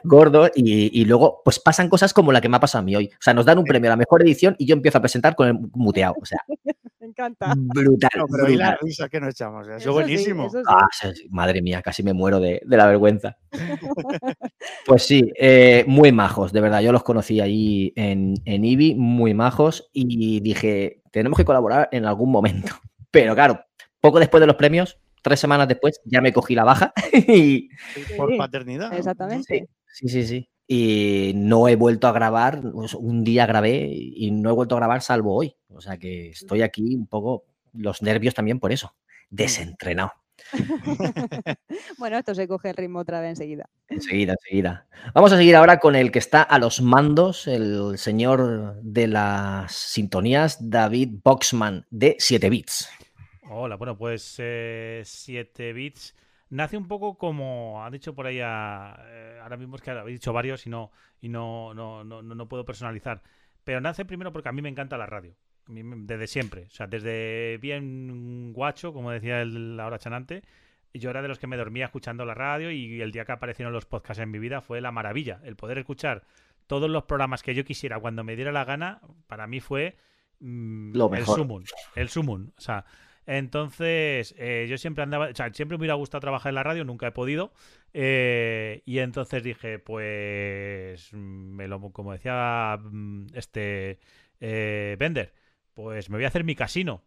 gordos 0.04 0.52
y, 0.56 1.02
y 1.02 1.06
luego 1.06 1.42
pues 1.44 1.60
pasan 1.60 1.90
cosas 1.90 2.14
como 2.14 2.32
la 2.32 2.42
que 2.42 2.50
me 2.50 2.58
ha 2.58 2.60
pasado 2.60 2.82
a 2.82 2.86
mí 2.86 2.96
hoy. 2.96 3.08
O 3.08 3.22
sea, 3.22 3.34
nos 3.34 3.46
dan 3.46 3.58
un 3.58 3.66
premio 3.66 3.90
a 3.90 3.94
la 3.94 3.98
mejor 3.98 4.22
edición 4.22 4.56
y 4.58 4.66
yo 4.66 4.74
empiezo 4.76 4.98
a 4.98 5.02
presentar 5.02 5.36
con 5.36 5.48
el 5.48 5.60
muteado. 5.74 6.16
O 6.22 6.26
sea, 6.26 6.40
Me 7.02 7.08
encanta. 7.08 7.54
brutal. 7.58 8.12
No, 8.16 8.26
pero 8.28 8.46
ahí 8.46 8.56
la 8.56 8.78
risa 8.80 9.10
que 9.10 9.20
nos 9.20 9.30
echamos. 9.34 9.68
Eso 9.68 9.80
sí, 9.80 9.90
buenísimo. 9.90 10.46
eso 10.46 10.60
sí. 10.60 10.64
Ah, 10.68 10.88
madre 11.32 11.64
mía, 11.64 11.82
casi 11.82 12.04
me 12.04 12.14
muero 12.14 12.40
de, 12.40 12.62
de 12.64 12.78
la 12.78 12.86
vergüenza. 12.88 13.38
Pues 14.86 15.04
sí, 15.04 15.32
eh, 15.40 15.84
muy 15.88 16.12
majos, 16.12 16.52
de 16.54 16.62
verdad. 16.62 16.82
Yo 16.82 16.92
los 16.92 17.04
conocí 17.04 17.40
ahí 17.40 17.94
en, 17.96 18.36
en 18.46 18.66
IBI, 18.66 18.96
muy 18.96 19.34
majos, 19.34 19.90
y 19.94 20.40
dije, 20.42 21.02
tenemos 21.12 21.38
que 21.38 21.46
colaborar 21.46 21.90
en 21.92 22.06
algún 22.06 22.32
momento. 22.32 22.74
Pero 23.12 23.34
claro, 23.34 23.64
poco 24.00 24.20
después 24.20 24.42
de 24.42 24.48
los 24.48 24.56
premios, 24.56 25.00
tres 25.22 25.40
semanas 25.40 25.68
después, 25.68 26.02
ya 26.06 26.22
me 26.22 26.34
cogí 26.34 26.56
la 26.56 26.64
baja 26.64 26.94
y 27.14 27.70
Por 28.18 28.36
paternidad. 28.38 28.94
Exactamente. 28.94 29.68
sí, 29.88 30.08
sí, 30.10 30.26
sí. 30.26 30.50
Y 30.68 31.34
no 31.36 31.68
he 31.68 31.76
vuelto 31.76 32.08
a 32.08 32.14
grabar, 32.14 32.62
pues, 32.62 32.94
un 32.94 33.24
día 33.24 33.46
grabé 33.46 33.90
y 33.92 34.32
no 34.32 34.50
he 34.50 34.54
vuelto 34.54 34.76
a 34.76 34.80
grabar 34.80 35.02
salvo 35.02 35.36
hoy. 35.36 35.56
O 35.68 35.82
sea 35.82 35.98
que 35.98 36.30
estoy 36.30 36.62
aquí 36.62 36.96
un 36.96 37.08
poco, 37.08 37.46
los 37.74 38.02
nervios 38.02 38.34
también 38.34 38.60
por 38.60 38.72
eso, 38.72 38.96
desentrenado. 39.30 40.14
Bueno, 41.98 42.18
esto 42.18 42.34
se 42.36 42.48
coge 42.48 42.70
el 42.70 42.78
ritmo 42.78 43.00
otra 43.00 43.22
vez 43.22 43.32
enseguida. 43.32 43.70
Enseguida, 43.88 44.34
enseguida. 44.34 44.88
Vamos 45.14 45.32
a 45.34 45.38
seguir 45.38 45.56
ahora 45.56 45.80
con 45.80 45.96
el 45.96 46.12
que 46.12 46.20
está 46.20 46.42
a 46.42 46.60
los 46.60 46.82
mandos, 46.82 47.48
el 47.48 47.98
señor 47.98 48.76
de 48.82 49.08
las 49.08 49.74
sintonías, 49.74 50.58
David 50.70 51.20
Boxman, 51.24 51.86
de 51.90 52.16
7 52.20 52.50
bits. 52.50 52.90
Hola, 53.54 53.76
bueno, 53.76 53.98
pues 53.98 54.22
7 55.04 55.74
bits. 55.74 56.16
Nace 56.50 56.78
un 56.78 56.88
poco 56.88 57.18
como 57.18 57.84
ha 57.84 57.90
dicho 57.92 58.14
por 58.16 58.26
ahí, 58.28 58.40
a- 58.42 58.98
eh, 59.08 59.40
ahora 59.42 59.58
mismo 59.58 59.76
es 59.76 59.82
que 59.82 59.92
habéis 59.92 60.20
dicho 60.20 60.34
varios 60.34 60.66
y 60.68 60.70
no 60.70 60.92
y 61.22 61.30
no, 61.30 61.74
no, 61.74 62.04
no, 62.04 62.22
no- 62.22 62.48
puedo 62.50 62.66
personalizar, 62.66 63.22
pero 63.64 63.80
nace 63.82 64.06
primero 64.06 64.32
porque 64.34 64.50
a 64.50 64.52
mí 64.52 64.62
me 64.62 64.70
encanta 64.70 64.98
la 64.98 65.06
radio, 65.06 65.36
desde 65.68 66.28
siempre, 66.28 66.64
o 66.66 66.70
sea, 66.72 66.88
desde 66.88 67.58
bien 67.62 68.54
guacho, 68.54 68.92
como 68.94 69.12
decía 69.12 69.42
el 69.42 69.80
ahora 69.80 70.00
chanante, 70.00 70.44
yo 70.94 71.10
era 71.10 71.22
de 71.22 71.28
los 71.28 71.38
que 71.40 71.48
me 71.48 71.58
dormía 71.58 71.86
escuchando 71.86 72.26
la 72.26 72.34
radio 72.34 72.72
y 72.72 73.02
el 73.02 73.12
día 73.12 73.24
que 73.26 73.32
aparecieron 73.34 73.72
los 73.74 73.86
podcasts 73.86 74.22
en 74.22 74.32
mi 74.32 74.40
vida 74.40 74.62
fue 74.62 74.82
la 74.82 74.92
maravilla, 74.92 75.40
el 75.44 75.56
poder 75.56 75.78
escuchar 75.78 76.24
todos 76.68 76.90
los 76.90 77.04
programas 77.04 77.44
que 77.44 77.54
yo 77.56 77.64
quisiera 77.66 78.00
cuando 78.00 78.24
me 78.24 78.36
diera 78.36 78.52
la 78.52 78.66
gana, 78.66 79.02
para 79.28 79.46
mí 79.48 79.60
fue 79.62 79.96
mm, 80.40 80.96
Lo 80.96 81.08
el 81.10 81.10
mejor. 81.10 81.38
sumum, 81.38 81.64
el 81.96 82.10
sumum, 82.10 82.50
o 82.58 82.62
sea, 82.62 82.86
entonces, 83.26 84.36
eh, 84.38 84.68
yo 84.70 84.78
siempre 84.78 85.04
andaba, 85.04 85.28
o 85.30 85.36
sea, 85.36 85.54
siempre 85.54 85.78
me 85.78 85.82
hubiera 85.82 85.94
gustado 85.96 86.22
trabajar 86.22 86.50
en 86.52 86.56
la 86.56 86.64
radio, 86.64 86.84
nunca 86.84 87.08
he 87.08 87.12
podido. 87.12 87.54
eh, 87.94 88.82
y 88.86 89.00
entonces 89.00 89.44
dije, 89.44 89.80
pues, 89.80 91.14
me 91.14 91.68
lo, 91.68 91.92
como 91.92 92.14
decía 92.14 92.78
mm, 92.82 93.28
este 93.34 94.00
eh, 94.40 94.96
Bender, 95.00 95.34
pues 95.74 96.10
me 96.10 96.18
voy 96.18 96.26
a 96.26 96.28
hacer 96.30 96.44
mi 96.44 96.56
casino. 96.56 97.04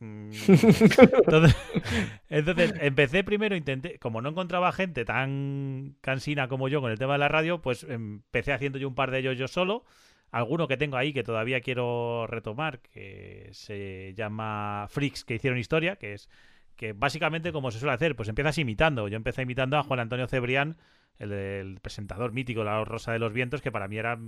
Mm, 0.00 0.30
Entonces, 1.26 1.56
entonces, 2.28 2.74
empecé 2.80 3.24
primero, 3.24 3.56
intenté, 3.56 3.98
como 3.98 4.20
no 4.20 4.30
encontraba 4.30 4.72
gente 4.72 5.04
tan 5.04 5.96
cansina 6.00 6.48
como 6.48 6.68
yo 6.68 6.80
con 6.80 6.90
el 6.92 6.98
tema 6.98 7.14
de 7.14 7.18
la 7.18 7.28
radio, 7.28 7.60
pues 7.62 7.84
empecé 7.84 8.52
haciendo 8.52 8.78
yo 8.78 8.88
un 8.88 8.94
par 8.94 9.10
de 9.10 9.18
ellos 9.20 9.36
yo 9.38 9.48
solo. 9.48 9.84
Alguno 10.30 10.68
que 10.68 10.76
tengo 10.76 10.96
ahí 10.96 11.12
que 11.12 11.22
todavía 11.22 11.60
quiero 11.60 12.26
retomar, 12.26 12.80
que 12.80 13.48
se 13.52 14.12
llama 14.14 14.86
Freaks, 14.90 15.24
que 15.24 15.36
hicieron 15.36 15.58
historia, 15.58 15.96
que 15.96 16.14
es 16.14 16.28
que 16.76 16.92
básicamente 16.92 17.50
como 17.50 17.70
se 17.70 17.80
suele 17.80 17.94
hacer, 17.94 18.14
pues 18.14 18.28
empiezas 18.28 18.56
imitando. 18.58 19.08
Yo 19.08 19.16
empecé 19.16 19.42
imitando 19.42 19.76
a 19.76 19.82
Juan 19.82 20.00
Antonio 20.00 20.28
Cebrián, 20.28 20.76
el, 21.18 21.78
presentador 21.82 22.32
mítico, 22.32 22.62
La 22.62 22.84
Rosa 22.84 23.12
de 23.12 23.18
los 23.18 23.32
Vientos, 23.32 23.62
que 23.62 23.72
para 23.72 23.88
mí 23.88 23.98
era 23.98 24.18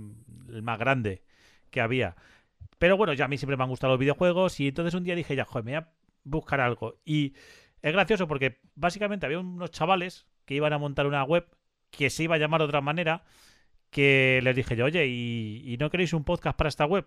el 0.49 0.61
más 0.61 0.77
grande 0.77 1.23
que 1.69 1.79
había. 1.79 2.15
Pero 2.77 2.97
bueno, 2.97 3.13
ya 3.13 3.25
a 3.25 3.27
mí 3.29 3.37
siempre 3.37 3.55
me 3.55 3.63
han 3.63 3.69
gustado 3.69 3.93
los 3.93 3.99
videojuegos 3.99 4.59
y 4.59 4.67
entonces 4.67 4.93
un 4.93 5.03
día 5.03 5.15
dije, 5.15 5.35
ya, 5.35 5.45
joder, 5.45 5.63
me 5.63 5.71
voy 5.71 5.79
a 5.79 5.93
buscar 6.25 6.59
algo. 6.59 6.99
Y 7.05 7.33
es 7.81 7.93
gracioso 7.93 8.27
porque 8.27 8.59
básicamente 8.75 9.25
había 9.25 9.39
unos 9.39 9.71
chavales 9.71 10.27
que 10.45 10.55
iban 10.55 10.73
a 10.73 10.77
montar 10.77 11.07
una 11.07 11.23
web 11.23 11.47
que 11.89 12.09
se 12.09 12.23
iba 12.23 12.35
a 12.35 12.37
llamar 12.37 12.61
de 12.61 12.65
otra 12.65 12.81
manera, 12.81 13.23
que 13.91 14.39
les 14.43 14.55
dije 14.55 14.75
yo, 14.75 14.85
oye, 14.85 15.05
¿y, 15.07 15.61
y 15.65 15.77
no 15.77 15.89
queréis 15.91 16.13
un 16.13 16.23
podcast 16.23 16.57
para 16.57 16.69
esta 16.69 16.85
web? 16.85 17.05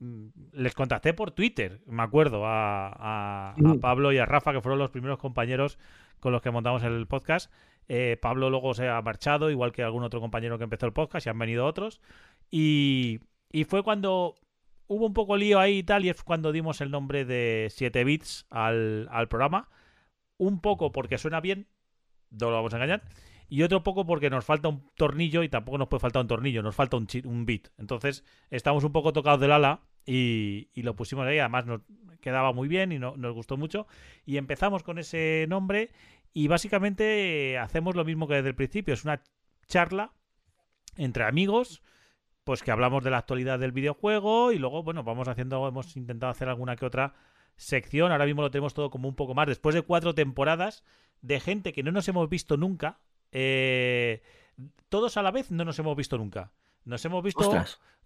Mm, 0.00 0.26
Les 0.52 0.74
contacté 0.74 1.14
por 1.14 1.30
Twitter, 1.30 1.80
me 1.86 2.02
acuerdo, 2.02 2.46
a, 2.46 2.88
a- 2.88 3.50
a 3.52 3.54
Mm. 3.56 3.80
Pablo 3.80 4.12
y 4.12 4.18
a 4.18 4.26
Rafa, 4.26 4.52
que 4.52 4.60
fueron 4.60 4.78
los 4.78 4.90
primeros 4.90 5.18
compañeros 5.18 5.78
con 6.20 6.32
los 6.32 6.42
que 6.42 6.50
montamos 6.50 6.82
el 6.82 7.06
podcast. 7.06 7.52
Eh, 7.88 8.18
Pablo 8.20 8.50
luego 8.50 8.74
se 8.74 8.88
ha 8.88 9.00
marchado, 9.02 9.50
igual 9.50 9.72
que 9.72 9.82
algún 9.82 10.02
otro 10.04 10.20
compañero 10.20 10.58
que 10.58 10.64
empezó 10.64 10.86
el 10.86 10.92
podcast, 10.92 11.26
y 11.26 11.30
han 11.30 11.38
venido 11.38 11.64
otros. 11.66 12.00
Y, 12.50 13.20
y 13.52 13.64
fue 13.64 13.82
cuando 13.82 14.34
hubo 14.88 15.06
un 15.06 15.14
poco 15.14 15.36
lío 15.36 15.60
ahí 15.60 15.78
y 15.78 15.82
tal, 15.84 16.04
y 16.04 16.08
es 16.08 16.22
cuando 16.24 16.50
dimos 16.52 16.80
el 16.80 16.90
nombre 16.90 17.24
de 17.24 17.68
7 17.70 18.02
bits 18.04 18.46
al, 18.50 19.08
al 19.12 19.28
programa. 19.28 19.68
Un 20.38 20.60
poco 20.60 20.90
porque 20.92 21.18
suena 21.18 21.40
bien, 21.40 21.68
no 22.30 22.50
lo 22.50 22.56
vamos 22.56 22.72
a 22.74 22.78
engañar. 22.78 23.02
Y 23.48 23.62
otro 23.62 23.82
poco 23.82 24.06
porque 24.06 24.30
nos 24.30 24.44
falta 24.44 24.68
un 24.68 24.90
tornillo 24.96 25.42
y 25.42 25.48
tampoco 25.48 25.78
nos 25.78 25.88
puede 25.88 26.00
faltar 26.00 26.22
un 26.22 26.28
tornillo, 26.28 26.62
nos 26.62 26.74
falta 26.74 26.96
un, 26.96 27.06
un 27.24 27.46
bit. 27.46 27.68
Entonces 27.78 28.24
estamos 28.50 28.84
un 28.84 28.92
poco 28.92 29.12
tocados 29.12 29.40
del 29.40 29.52
ala 29.52 29.82
y, 30.06 30.68
y 30.74 30.82
lo 30.82 30.96
pusimos 30.96 31.26
ahí. 31.26 31.38
Además 31.38 31.66
nos 31.66 31.82
quedaba 32.20 32.52
muy 32.52 32.68
bien 32.68 32.90
y 32.92 32.98
no- 32.98 33.16
nos 33.16 33.34
gustó 33.34 33.56
mucho. 33.56 33.86
Y 34.24 34.38
empezamos 34.38 34.82
con 34.82 34.98
ese 34.98 35.46
nombre 35.48 35.90
y 36.32 36.48
básicamente 36.48 37.58
hacemos 37.58 37.94
lo 37.94 38.04
mismo 38.04 38.26
que 38.26 38.34
desde 38.34 38.48
el 38.48 38.54
principio. 38.56 38.94
Es 38.94 39.04
una 39.04 39.22
charla 39.68 40.12
entre 40.96 41.24
amigos 41.24 41.82
pues 42.44 42.62
que 42.62 42.70
hablamos 42.70 43.02
de 43.02 43.10
la 43.10 43.18
actualidad 43.18 43.58
del 43.58 43.72
videojuego 43.72 44.52
y 44.52 44.58
luego, 44.58 44.82
bueno, 44.82 45.02
vamos 45.02 45.28
haciendo, 45.28 45.66
hemos 45.66 45.96
intentado 45.96 46.30
hacer 46.30 46.48
alguna 46.48 46.76
que 46.76 46.84
otra 46.84 47.14
sección. 47.56 48.12
Ahora 48.12 48.26
mismo 48.26 48.42
lo 48.42 48.50
tenemos 48.50 48.74
todo 48.74 48.90
como 48.90 49.08
un 49.08 49.14
poco 49.14 49.34
más. 49.34 49.46
Después 49.46 49.74
de 49.74 49.80
cuatro 49.82 50.14
temporadas 50.14 50.84
de 51.22 51.40
gente 51.40 51.72
que 51.72 51.82
no 51.82 51.90
nos 51.90 52.06
hemos 52.08 52.28
visto 52.28 52.58
nunca, 52.58 53.00
eh, 53.34 54.22
todos 54.88 55.16
a 55.18 55.22
la 55.22 55.30
vez 55.30 55.50
no 55.50 55.64
nos 55.64 55.78
hemos 55.78 55.96
visto 55.96 56.16
nunca. 56.16 56.52
Nos 56.84 57.04
hemos 57.04 57.22
visto 57.22 57.50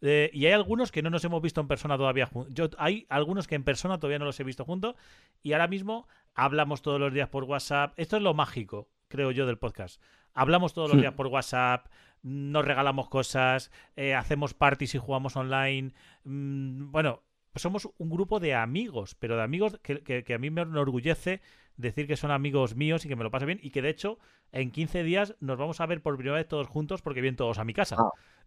eh, 0.00 0.30
y 0.32 0.46
hay 0.46 0.52
algunos 0.52 0.92
que 0.92 1.02
no 1.02 1.10
nos 1.10 1.24
hemos 1.24 1.42
visto 1.42 1.60
en 1.60 1.68
persona 1.68 1.96
todavía. 1.96 2.30
Yo 2.50 2.70
hay 2.78 3.06
algunos 3.08 3.46
que 3.46 3.56
en 3.56 3.64
persona 3.64 3.98
todavía 3.98 4.20
no 4.20 4.24
los 4.24 4.38
he 4.38 4.44
visto 4.44 4.64
juntos 4.64 4.94
y 5.42 5.52
ahora 5.52 5.66
mismo 5.66 6.06
hablamos 6.34 6.82
todos 6.82 7.00
los 7.00 7.12
días 7.12 7.28
por 7.28 7.44
WhatsApp. 7.44 7.92
Esto 7.96 8.16
es 8.16 8.22
lo 8.22 8.34
mágico, 8.34 8.88
creo 9.08 9.32
yo, 9.32 9.46
del 9.46 9.58
podcast. 9.58 10.00
Hablamos 10.32 10.72
todos 10.74 10.88
los 10.90 10.96
Hmm. 10.98 11.00
días 11.00 11.14
por 11.14 11.26
WhatsApp, 11.26 11.86
nos 12.22 12.64
regalamos 12.64 13.08
cosas, 13.08 13.72
eh, 13.96 14.14
hacemos 14.14 14.54
parties 14.54 14.94
y 14.94 14.98
jugamos 14.98 15.34
online. 15.36 15.92
Mm, 16.24 16.92
bueno, 16.92 17.22
somos 17.58 17.88
un 17.98 18.10
grupo 18.10 18.40
de 18.40 18.54
amigos, 18.54 19.14
pero 19.14 19.36
de 19.36 19.42
amigos 19.42 19.78
que, 19.82 20.02
que- 20.02 20.24
que 20.24 20.34
a 20.34 20.38
mí 20.38 20.50
me 20.50 20.62
enorgullece 20.62 21.40
decir 21.76 22.06
que 22.06 22.16
son 22.16 22.30
amigos 22.30 22.74
míos 22.74 23.04
y 23.04 23.08
que 23.08 23.16
me 23.16 23.24
lo 23.24 23.30
paso 23.30 23.46
bien 23.46 23.60
y 23.62 23.70
que 23.70 23.82
de 23.82 23.90
hecho 23.90 24.18
en 24.52 24.70
15 24.72 25.02
días 25.04 25.36
nos 25.40 25.58
vamos 25.58 25.80
a 25.80 25.86
ver 25.86 26.02
por 26.02 26.16
primera 26.16 26.36
vez 26.36 26.48
todos 26.48 26.66
juntos 26.68 27.02
porque 27.02 27.20
vienen 27.20 27.36
todos 27.36 27.58
a 27.58 27.64
mi 27.64 27.74
casa. 27.74 27.96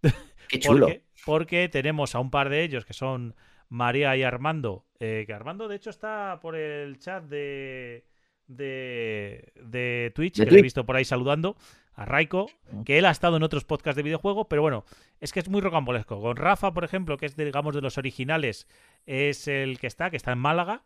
qué 0.48 0.60
chulo. 0.60 0.88
Porque, 0.88 1.04
porque 1.26 1.70
tenemos 1.70 2.16
a 2.16 2.20
un 2.20 2.32
par 2.32 2.50
de 2.50 2.64
ellos 2.64 2.86
que 2.86 2.94
son 2.94 3.36
María 3.70 4.16
y 4.18 4.24
Armando, 4.24 4.86
eh, 5.00 5.24
que 5.26 5.34
Armando 5.34 5.68
de 5.68 5.76
hecho 5.78 5.90
está 5.92 6.40
por 6.42 6.56
el 6.56 7.00
chat 7.00 7.24
de, 7.24 8.06
de, 8.48 9.54
de 9.64 10.12
Twitch, 10.16 10.38
De 10.38 10.46
que 10.46 10.52
le 10.52 10.60
he 10.60 10.62
visto 10.62 10.86
por 10.86 10.96
ahí 10.96 11.06
saludando, 11.06 11.56
a 11.94 12.06
Raiko, 12.06 12.50
que 12.86 12.98
él 12.98 13.06
ha 13.06 13.12
estado 13.12 13.38
en 13.38 13.44
otros 13.44 13.66
podcasts 13.66 13.98
de 13.98 14.04
videojuego, 14.04 14.48
pero 14.48 14.62
bueno, 14.62 14.86
es 15.20 15.32
que 15.34 15.40
es 15.40 15.50
muy 15.50 15.62
rocambolesco. 15.62 16.22
Con 16.22 16.36
Rafa, 16.36 16.74
por 16.74 16.84
ejemplo, 16.84 17.18
que 17.18 17.26
es 17.26 17.36
digamos 17.36 17.76
de 17.76 17.82
los 17.82 17.98
originales, 17.98 18.68
es 19.06 19.48
el 19.48 19.80
que 19.80 19.88
está, 19.88 20.10
que 20.10 20.18
está 20.18 20.32
en 20.32 20.40
Málaga. 20.40 20.84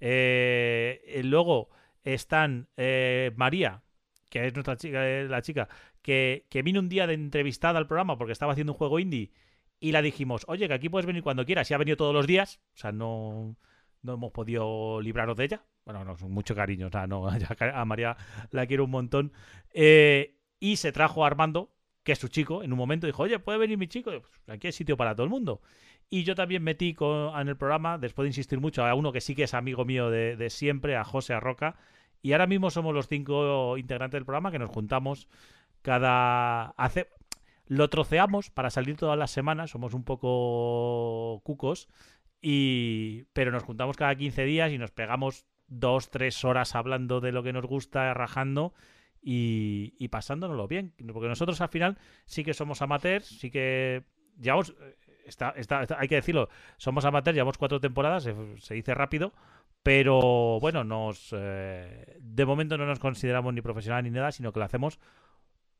Eh, 0.00 1.02
eh, 1.06 1.22
luego 1.24 1.70
están 2.04 2.68
eh, 2.76 3.32
María, 3.36 3.82
que 4.30 4.46
es 4.46 4.54
nuestra 4.54 4.76
chica, 4.76 5.02
la 5.02 5.42
chica, 5.42 5.68
que, 6.02 6.46
que 6.50 6.62
vino 6.62 6.80
un 6.80 6.88
día 6.88 7.06
de 7.06 7.14
entrevistada 7.14 7.78
al 7.78 7.86
programa 7.86 8.18
porque 8.18 8.32
estaba 8.32 8.52
haciendo 8.52 8.72
un 8.72 8.78
juego 8.78 8.98
indie 8.98 9.32
y 9.80 9.92
la 9.92 10.02
dijimos, 10.02 10.44
oye, 10.48 10.68
que 10.68 10.74
aquí 10.74 10.88
puedes 10.88 11.06
venir 11.06 11.22
cuando 11.22 11.44
quieras. 11.44 11.70
Y 11.70 11.74
ha 11.74 11.78
venido 11.78 11.96
todos 11.96 12.14
los 12.14 12.26
días, 12.26 12.60
o 12.74 12.78
sea, 12.78 12.92
no, 12.92 13.56
no 14.02 14.14
hemos 14.14 14.32
podido 14.32 15.00
librarnos 15.00 15.36
de 15.36 15.44
ella. 15.44 15.64
Bueno, 15.84 16.04
no, 16.04 16.16
mucho 16.28 16.54
cariño, 16.54 16.88
o 16.88 16.90
sea, 16.90 17.06
no, 17.06 17.28
a 17.74 17.84
María 17.84 18.16
la 18.50 18.66
quiero 18.66 18.84
un 18.84 18.90
montón. 18.90 19.32
Eh, 19.72 20.37
y 20.60 20.76
se 20.76 20.92
trajo 20.92 21.24
a 21.24 21.26
Armando, 21.28 21.70
que 22.02 22.12
es 22.12 22.18
su 22.18 22.28
chico, 22.28 22.62
en 22.62 22.72
un 22.72 22.78
momento 22.78 23.06
dijo, 23.06 23.22
oye, 23.22 23.38
¿puede 23.38 23.58
venir 23.58 23.78
mi 23.78 23.88
chico? 23.88 24.10
"Pues, 24.10 24.24
aquí 24.48 24.68
hay 24.68 24.72
sitio 24.72 24.96
para 24.96 25.14
todo 25.14 25.24
el 25.24 25.30
mundo. 25.30 25.60
Y 26.10 26.24
yo 26.24 26.34
también 26.34 26.62
metí 26.62 26.94
con- 26.94 27.38
en 27.38 27.48
el 27.48 27.56
programa, 27.56 27.98
después 27.98 28.24
de 28.24 28.30
insistir 28.30 28.60
mucho, 28.60 28.84
a 28.84 28.94
uno 28.94 29.12
que 29.12 29.20
sí 29.20 29.34
que 29.34 29.44
es 29.44 29.54
amigo 29.54 29.84
mío 29.84 30.10
de, 30.10 30.36
de 30.36 30.50
siempre, 30.50 30.96
a 30.96 31.04
José 31.04 31.34
Arroca. 31.34 31.76
Y 32.22 32.32
ahora 32.32 32.46
mismo 32.46 32.70
somos 32.70 32.94
los 32.94 33.08
cinco 33.08 33.76
integrantes 33.78 34.18
del 34.18 34.24
programa 34.24 34.50
que 34.50 34.58
nos 34.58 34.70
juntamos 34.70 35.28
cada... 35.82 36.70
Hace... 36.76 37.08
Lo 37.66 37.88
troceamos 37.90 38.50
para 38.50 38.70
salir 38.70 38.96
todas 38.96 39.18
las 39.18 39.30
semanas, 39.30 39.70
somos 39.70 39.92
un 39.94 40.04
poco 40.04 41.40
cucos, 41.44 41.88
y... 42.40 43.24
pero 43.32 43.50
nos 43.52 43.62
juntamos 43.64 43.96
cada 43.96 44.14
15 44.16 44.44
días 44.44 44.72
y 44.72 44.78
nos 44.78 44.90
pegamos 44.90 45.44
dos, 45.66 46.10
tres 46.10 46.44
horas 46.44 46.74
hablando 46.74 47.20
de 47.20 47.32
lo 47.32 47.42
que 47.42 47.52
nos 47.52 47.66
gusta, 47.66 48.14
rajando 48.14 48.72
y, 49.22 49.94
y 49.98 50.08
pasándonoslo 50.08 50.68
bien. 50.68 50.92
Porque 51.12 51.28
nosotros 51.28 51.60
al 51.60 51.68
final 51.68 51.98
sí 52.26 52.44
que 52.44 52.54
somos 52.54 52.82
amateurs, 52.82 53.26
sí 53.26 53.50
que 53.50 54.04
llevamos, 54.40 54.74
está, 55.26 55.50
está- 55.56 55.82
está- 55.82 55.96
hay 56.00 56.08
que 56.08 56.14
decirlo, 56.16 56.48
somos 56.76 57.04
amateurs, 57.04 57.34
llevamos 57.34 57.58
cuatro 57.58 57.80
temporadas, 57.80 58.22
se, 58.24 58.34
se 58.58 58.74
dice 58.74 58.94
rápido, 58.94 59.32
pero 59.82 60.58
bueno, 60.60 60.84
nos 60.84 61.34
eh, 61.36 62.16
de 62.20 62.44
momento 62.46 62.76
no 62.78 62.86
nos 62.86 62.98
consideramos 62.98 63.54
ni 63.54 63.60
profesionales 63.62 64.10
ni 64.10 64.16
nada, 64.16 64.32
sino 64.32 64.52
que 64.52 64.58
lo 64.58 64.64
hacemos 64.64 64.98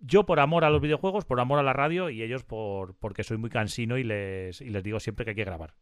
yo 0.01 0.25
por 0.27 0.39
amor 0.39 0.65
a 0.65 0.71
los 0.71 0.81
videojuegos, 0.81 1.25
por 1.25 1.41
amor 1.41 1.59
a 1.59 1.63
la 1.65 1.73
radio 1.73 2.09
y 2.09 2.23
ellos 2.23 2.45
por 2.45 2.95
porque 2.99 3.25
soy 3.25 3.37
muy 3.37 3.51
cansino 3.51 3.99
y 3.99 4.05
les, 4.05 4.61
y 4.61 4.71
les 4.71 4.85
digo 4.85 5.01
siempre 5.01 5.25
que 5.25 5.31
hay 5.31 5.35
que 5.37 5.45
grabar. 5.45 5.75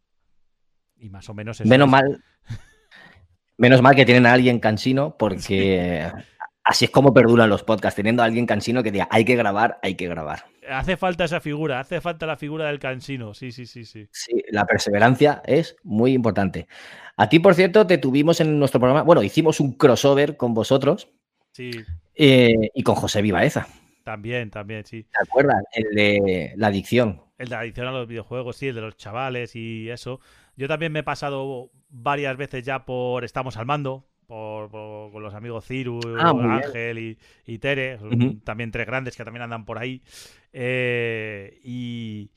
Y 0.97 1.11
más 1.11 1.29
o 1.29 1.35
menos 1.35 1.61
eso 1.61 1.69
Menos 1.69 1.87
es. 1.89 1.93
mal. 1.93 2.25
Menos 3.59 3.81
mal 3.83 3.95
que 3.95 4.05
tienen 4.05 4.27
a 4.27 4.33
alguien 4.35 4.59
cansino, 4.59 5.17
porque 5.19 6.11
así 6.67 6.85
es 6.85 6.91
como 6.91 7.15
perduran 7.15 7.49
los 7.49 7.63
podcasts, 7.63 7.97
teniendo 7.97 8.23
a 8.23 8.27
alguien 8.27 8.45
cansino 8.45 8.83
que 8.83 8.91
diga, 8.91 9.09
hay 9.11 9.25
que 9.25 9.37
grabar, 9.37 9.79
hay 9.83 9.95
que 9.95 10.09
grabar. 10.09 10.45
Hace 10.69 10.97
falta 10.97 11.25
esa 11.25 11.41
figura, 11.41 11.79
hace 11.79 12.01
falta 12.01 12.27
la 12.27 12.37
figura 12.37 12.67
del 12.67 12.81
cansino, 12.81 13.35
sí, 13.35 13.53
sí, 13.53 13.67
sí, 13.67 13.85
sí. 13.85 14.09
Sí, 14.11 14.43
la 14.51 14.67
perseverancia 14.67 15.41
es 15.47 15.77
muy 15.85 16.13
importante. 16.13 16.67
A 17.17 17.29
ti, 17.29 17.39
por 17.39 17.55
cierto, 17.55 17.87
te 17.87 17.99
tuvimos 17.99 18.41
en 18.41 18.59
nuestro 18.59 18.81
programa, 18.81 19.03
bueno, 19.03 19.23
hicimos 19.23 19.61
un 19.61 19.73
crossover 19.75 20.37
con 20.37 20.53
vosotros 20.55 21.09
Sí, 21.53 21.71
eh, 22.15 22.71
y 22.75 22.83
con 22.83 22.97
José 22.97 23.23
Vivaeza. 23.23 23.69
también, 24.05 24.51
también, 24.51 24.85
sí. 24.85 25.05
¿Te 25.05 25.23
acuerdas? 25.23 25.63
El 25.73 25.95
de 25.95 26.53
la 26.57 26.67
adicción. 26.67 27.23
El 27.39 27.49
de 27.49 27.55
la 27.55 27.61
adicción 27.61 27.87
a 27.87 27.93
los 27.93 28.09
videojuegos, 28.09 28.57
sí, 28.57 28.69
el 28.69 28.75
de 28.75 28.81
los 28.81 28.97
chavales 28.97 29.55
y 29.57 29.89
eso. 29.89 30.21
Yo 30.57 30.69
también 30.69 30.93
me 30.93 30.99
he 31.01 31.05
pasado 31.05 31.71
varias 31.89 32.37
veces 32.37 32.65
ya 32.65 32.85
por 32.85 33.25
Estamos 33.25 33.57
al 33.57 33.67
Mando, 33.67 34.07
por, 34.27 34.71
por- 34.71 35.13
con 35.13 35.23
los 35.23 35.35
amigos 35.35 35.65
Ciru, 35.67 36.01
Ah. 36.19 36.31
Ángel 36.65 36.99
y, 36.99 37.19
y 37.47 37.59
Tere, 37.59 37.99
también 38.45 38.71
tres 38.71 38.87
grandes 38.87 39.17
que 39.17 39.25
también 39.25 39.43
andan 39.43 39.65
por 39.65 39.79
ahí. 39.79 40.03
Eh, 40.53 41.61
y, 41.63 42.31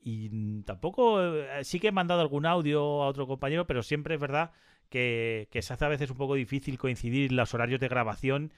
y 0.00 0.62
tampoco, 0.62 1.22
eh, 1.22 1.64
sí 1.64 1.78
que 1.80 1.88
he 1.88 1.92
mandado 1.92 2.20
algún 2.20 2.46
audio 2.46 2.80
a 3.02 3.06
otro 3.06 3.26
compañero, 3.26 3.66
pero 3.66 3.82
siempre 3.82 4.14
es 4.14 4.20
verdad 4.20 4.50
que, 4.88 5.48
que 5.50 5.62
se 5.62 5.72
hace 5.74 5.84
a 5.84 5.88
veces 5.88 6.10
un 6.10 6.16
poco 6.16 6.34
difícil 6.34 6.78
coincidir 6.78 7.30
los 7.32 7.52
horarios 7.54 7.80
de 7.80 7.88
grabación. 7.88 8.52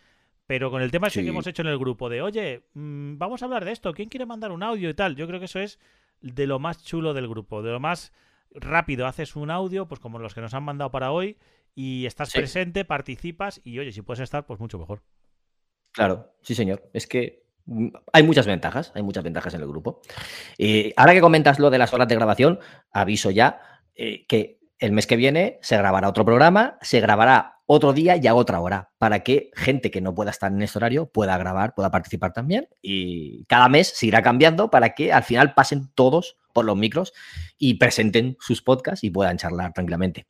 Pero 0.47 0.71
con 0.73 0.83
el 0.83 0.91
tema 0.91 1.07
ese 1.09 1.23
que 1.23 1.29
hemos 1.29 1.47
hecho 1.47 1.63
en 1.63 1.69
el 1.69 1.79
grupo 1.79 2.09
de, 2.09 2.23
oye, 2.23 2.63
mm, 2.75 3.19
vamos 3.19 3.41
a 3.41 3.45
hablar 3.45 3.65
de 3.65 3.71
esto, 3.71 3.93
¿quién 3.93 4.09
quiere 4.09 4.27
mandar 4.27 4.51
un 4.51 4.65
audio 4.65 4.91
y 4.91 4.95
tal? 4.95 5.15
Yo 5.15 5.29
creo 5.29 5.39
que 5.39 5.45
eso 5.45 5.61
es 5.61 5.79
de 6.23 6.47
lo 6.49 6.59
más 6.59 6.85
chulo 6.85 7.15
del 7.15 7.29
grupo, 7.29 7.63
de 7.63 7.71
lo 7.71 7.79
más 7.79 8.13
rápido. 8.53 9.07
Haces 9.07 9.37
un 9.37 9.51
audio, 9.53 9.87
pues 9.87 10.01
como 10.01 10.19
los 10.19 10.35
que 10.35 10.41
nos 10.41 10.53
han 10.55 10.65
mandado 10.65 10.91
para 10.91 11.13
hoy, 11.13 11.37
y 11.75 12.07
estás 12.07 12.31
Sí. 12.31 12.39
presente, 12.39 12.85
participas, 12.85 13.61
y 13.65 13.79
oye, 13.79 13.93
si 13.93 14.03
puedes 14.03 14.21
estar, 14.21 14.47
pues 14.47 14.61
mucho 14.61 14.79
mejor. 14.79 15.03
Claro, 15.93 16.35
sí, 16.43 16.55
señor. 16.55 16.89
Es 16.93 17.07
que 17.07 17.45
mm, 17.67 17.89
hay 18.13 18.23
muchas 18.23 18.47
ventajas, 18.47 18.93
hay 18.95 19.03
muchas 19.03 19.25
ventajas 19.25 19.55
en 19.55 19.61
el 19.63 19.69
grupo. 19.69 20.01
Eh, 20.59 20.93
ahora 20.97 21.13
que 21.15 21.21
comentas 21.21 21.59
lo 21.59 21.71
de 21.71 21.79
las 21.79 21.93
horas 21.93 22.09
de 22.09 22.15
grabación, 22.15 22.59
aviso 22.93 23.31
ya 23.31 23.61
eh, 23.95 24.25
que 24.27 24.59
el 24.79 24.93
mes 24.93 25.07
que 25.07 25.17
viene 25.17 25.59
se 25.63 25.77
grabará 25.77 26.09
otro 26.09 26.25
programa, 26.25 26.79
se 26.81 27.01
grabará 27.01 27.57
otro 27.67 27.93
día 27.93 28.17
y 28.17 28.27
a 28.27 28.35
otra 28.35 28.61
hora, 28.61 28.91
para 28.99 29.21
que 29.21 29.51
gente 29.55 29.91
que 29.93 30.01
no 30.01 30.15
pueda 30.15 30.31
estar 30.33 30.51
en 30.51 30.61
este 30.63 30.79
horario 30.79 31.07
pueda 31.07 31.37
grabar, 31.39 31.75
pueda 31.75 31.91
participar 31.91 32.33
también. 32.33 32.67
Y 32.83 33.45
cada 33.45 33.69
mes 33.69 33.89
se 33.95 34.07
irá 34.07 34.23
cambiando 34.23 34.71
para 34.71 34.95
que 34.95 35.13
al 35.13 35.23
final 35.23 35.55
pasen 35.55 35.91
todos 35.95 36.39
por 36.53 36.65
los 36.65 36.77
micros 36.77 37.13
y 37.59 37.75
presenten 37.75 38.37
sus 38.41 38.63
podcasts 38.63 39.05
y 39.05 39.11
puedan 39.11 39.37
charlar 39.37 39.73
tranquilamente. 39.73 40.27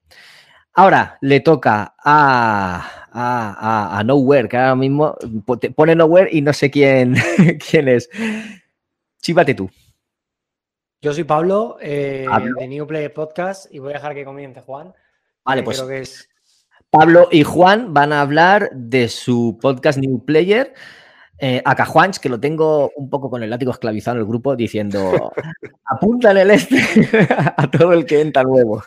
Ahora 0.75 1.19
le 1.21 1.41
toca 1.41 1.95
a, 1.99 2.77
a, 3.13 3.91
a- 3.93 3.99
a 3.99 4.05
Nowhere, 4.05 4.49
que 4.49 4.57
ahora 4.57 4.77
mismo 4.77 5.17
te 5.61 5.71
pone 5.71 5.95
Nowhere 5.95 6.29
y 6.33 6.43
no 6.43 6.53
sé 6.53 6.71
quién, 6.71 7.15
quién 7.71 7.89
es. 7.89 8.09
Chívate 9.21 9.55
tú. 9.55 9.71
Yo 11.03 11.13
soy 11.15 11.25
Pablo, 11.25 11.77
eh, 11.81 12.27
Pablo. 12.29 12.55
de 12.61 12.69
New 12.69 12.87
Play 12.87 13.09
Podcast, 13.09 13.73
y 13.73 13.79
voy 13.79 13.91
a 13.93 13.95
dejar 13.97 14.15
que 14.15 14.25
comience 14.25 14.61
Juan. 14.61 14.93
Vale, 15.45 15.63
pues 15.63 15.79
Creo 15.79 15.89
que 15.89 16.01
es 16.01 16.29
Pablo 16.91 17.29
y 17.33 17.43
Juan 17.43 17.95
van 17.95 18.13
a 18.13 18.21
hablar 18.21 18.71
de 18.73 19.09
su 19.09 19.59
podcast 19.61 19.99
New 19.99 20.25
Player. 20.25 20.75
Eh, 21.43 21.63
a 21.65 21.75
Cajuanch, 21.75 22.19
que 22.19 22.29
lo 22.29 22.39
tengo 22.39 22.91
un 22.97 23.09
poco 23.09 23.31
con 23.31 23.43
el 23.43 23.49
látigo 23.49 23.73
esclavizado 23.73 24.17
en 24.19 24.21
el 24.23 24.27
grupo, 24.29 24.55
diciendo 24.57 25.33
apúntale 25.87 26.43
el 26.43 26.51
este 26.51 26.79
a 27.57 27.71
todo 27.71 27.95
el 27.95 28.05
que 28.05 28.21
entra 28.21 28.43
nuevo. 28.43 28.83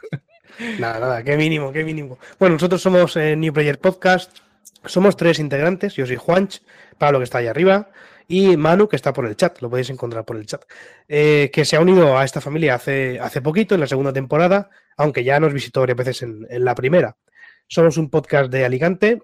Nada, 0.79 0.99
nada, 0.99 1.23
qué 1.23 1.35
mínimo, 1.37 1.71
qué 1.71 1.83
mínimo. 1.83 2.17
Bueno, 2.39 2.53
nosotros 2.55 2.81
somos 2.81 3.15
eh, 3.17 3.35
New 3.35 3.53
Player 3.53 3.79
Podcast. 3.79 4.37
Somos 4.85 5.15
tres 5.15 5.39
integrantes. 5.39 5.95
Yo 5.95 6.05
soy 6.05 6.15
Juanch, 6.17 6.61
Pablo, 6.97 7.19
que 7.19 7.23
está 7.23 7.37
ahí 7.39 7.47
arriba, 7.47 7.89
y 8.27 8.57
Manu, 8.57 8.87
que 8.87 8.95
está 8.95 9.13
por 9.13 9.25
el 9.25 9.35
chat. 9.35 9.61
Lo 9.61 9.69
podéis 9.69 9.89
encontrar 9.89 10.25
por 10.25 10.37
el 10.37 10.45
chat. 10.45 10.63
eh, 11.07 11.49
que 11.53 11.65
se 11.65 11.75
ha 11.75 11.79
unido 11.79 12.17
a 12.17 12.23
esta 12.25 12.41
familia 12.41 12.75
hace, 12.75 13.19
hace 13.19 13.41
poquito, 13.41 13.75
en 13.75 13.81
la 13.81 13.87
segunda 13.87 14.13
temporada, 14.13 14.69
aunque 14.97 15.23
ya 15.23 15.39
nos 15.39 15.53
visitó 15.53 15.79
varias 15.81 15.97
veces 15.97 16.21
en, 16.23 16.45
en 16.49 16.65
la 16.65 16.75
primera. 16.75 17.17
Somos 17.67 17.97
un 17.97 18.09
podcast 18.09 18.51
de 18.51 18.65
Alicante. 18.65 19.21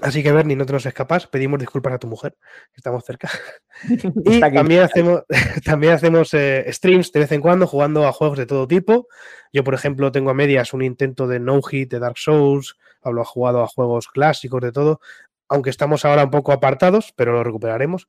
Así 0.00 0.22
que, 0.22 0.32
Bernie, 0.32 0.56
no 0.56 0.66
te 0.66 0.72
nos 0.72 0.86
escapas. 0.86 1.26
Pedimos 1.26 1.58
disculpas 1.60 1.92
a 1.92 1.98
tu 1.98 2.06
mujer, 2.06 2.36
que 2.72 2.76
estamos 2.78 3.04
cerca. 3.04 3.28
Y 4.24 4.40
también 4.40 4.82
hacemos, 4.82 5.22
también 5.64 5.94
hacemos 5.94 6.32
eh, 6.34 6.64
streams 6.72 7.10
de 7.12 7.20
vez 7.20 7.32
en 7.32 7.40
cuando 7.40 7.66
jugando 7.66 8.06
a 8.06 8.12
juegos 8.12 8.38
de 8.38 8.46
todo 8.46 8.66
tipo. 8.66 9.08
Yo, 9.52 9.64
por 9.64 9.74
ejemplo, 9.74 10.12
tengo 10.12 10.30
a 10.30 10.34
medias 10.34 10.72
un 10.72 10.82
intento 10.82 11.26
de 11.26 11.40
No 11.40 11.60
Hit 11.62 11.90
de 11.90 11.98
Dark 11.98 12.18
Souls. 12.18 12.76
Pablo 13.00 13.22
ha 13.22 13.24
jugado 13.24 13.62
a 13.62 13.66
juegos 13.66 14.08
clásicos 14.08 14.60
de 14.60 14.72
todo. 14.72 15.00
Aunque 15.48 15.70
estamos 15.70 16.04
ahora 16.04 16.24
un 16.24 16.30
poco 16.30 16.52
apartados, 16.52 17.12
pero 17.16 17.32
lo 17.32 17.44
recuperaremos. 17.44 18.08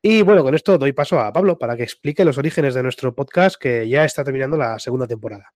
Y 0.00 0.22
bueno, 0.22 0.42
con 0.42 0.54
esto 0.54 0.78
doy 0.78 0.92
paso 0.92 1.20
a 1.20 1.32
Pablo 1.32 1.58
para 1.58 1.76
que 1.76 1.84
explique 1.84 2.24
los 2.24 2.38
orígenes 2.38 2.74
de 2.74 2.82
nuestro 2.82 3.14
podcast 3.14 3.56
que 3.60 3.88
ya 3.88 4.04
está 4.04 4.24
terminando 4.24 4.56
la 4.56 4.78
segunda 4.80 5.06
temporada. 5.06 5.52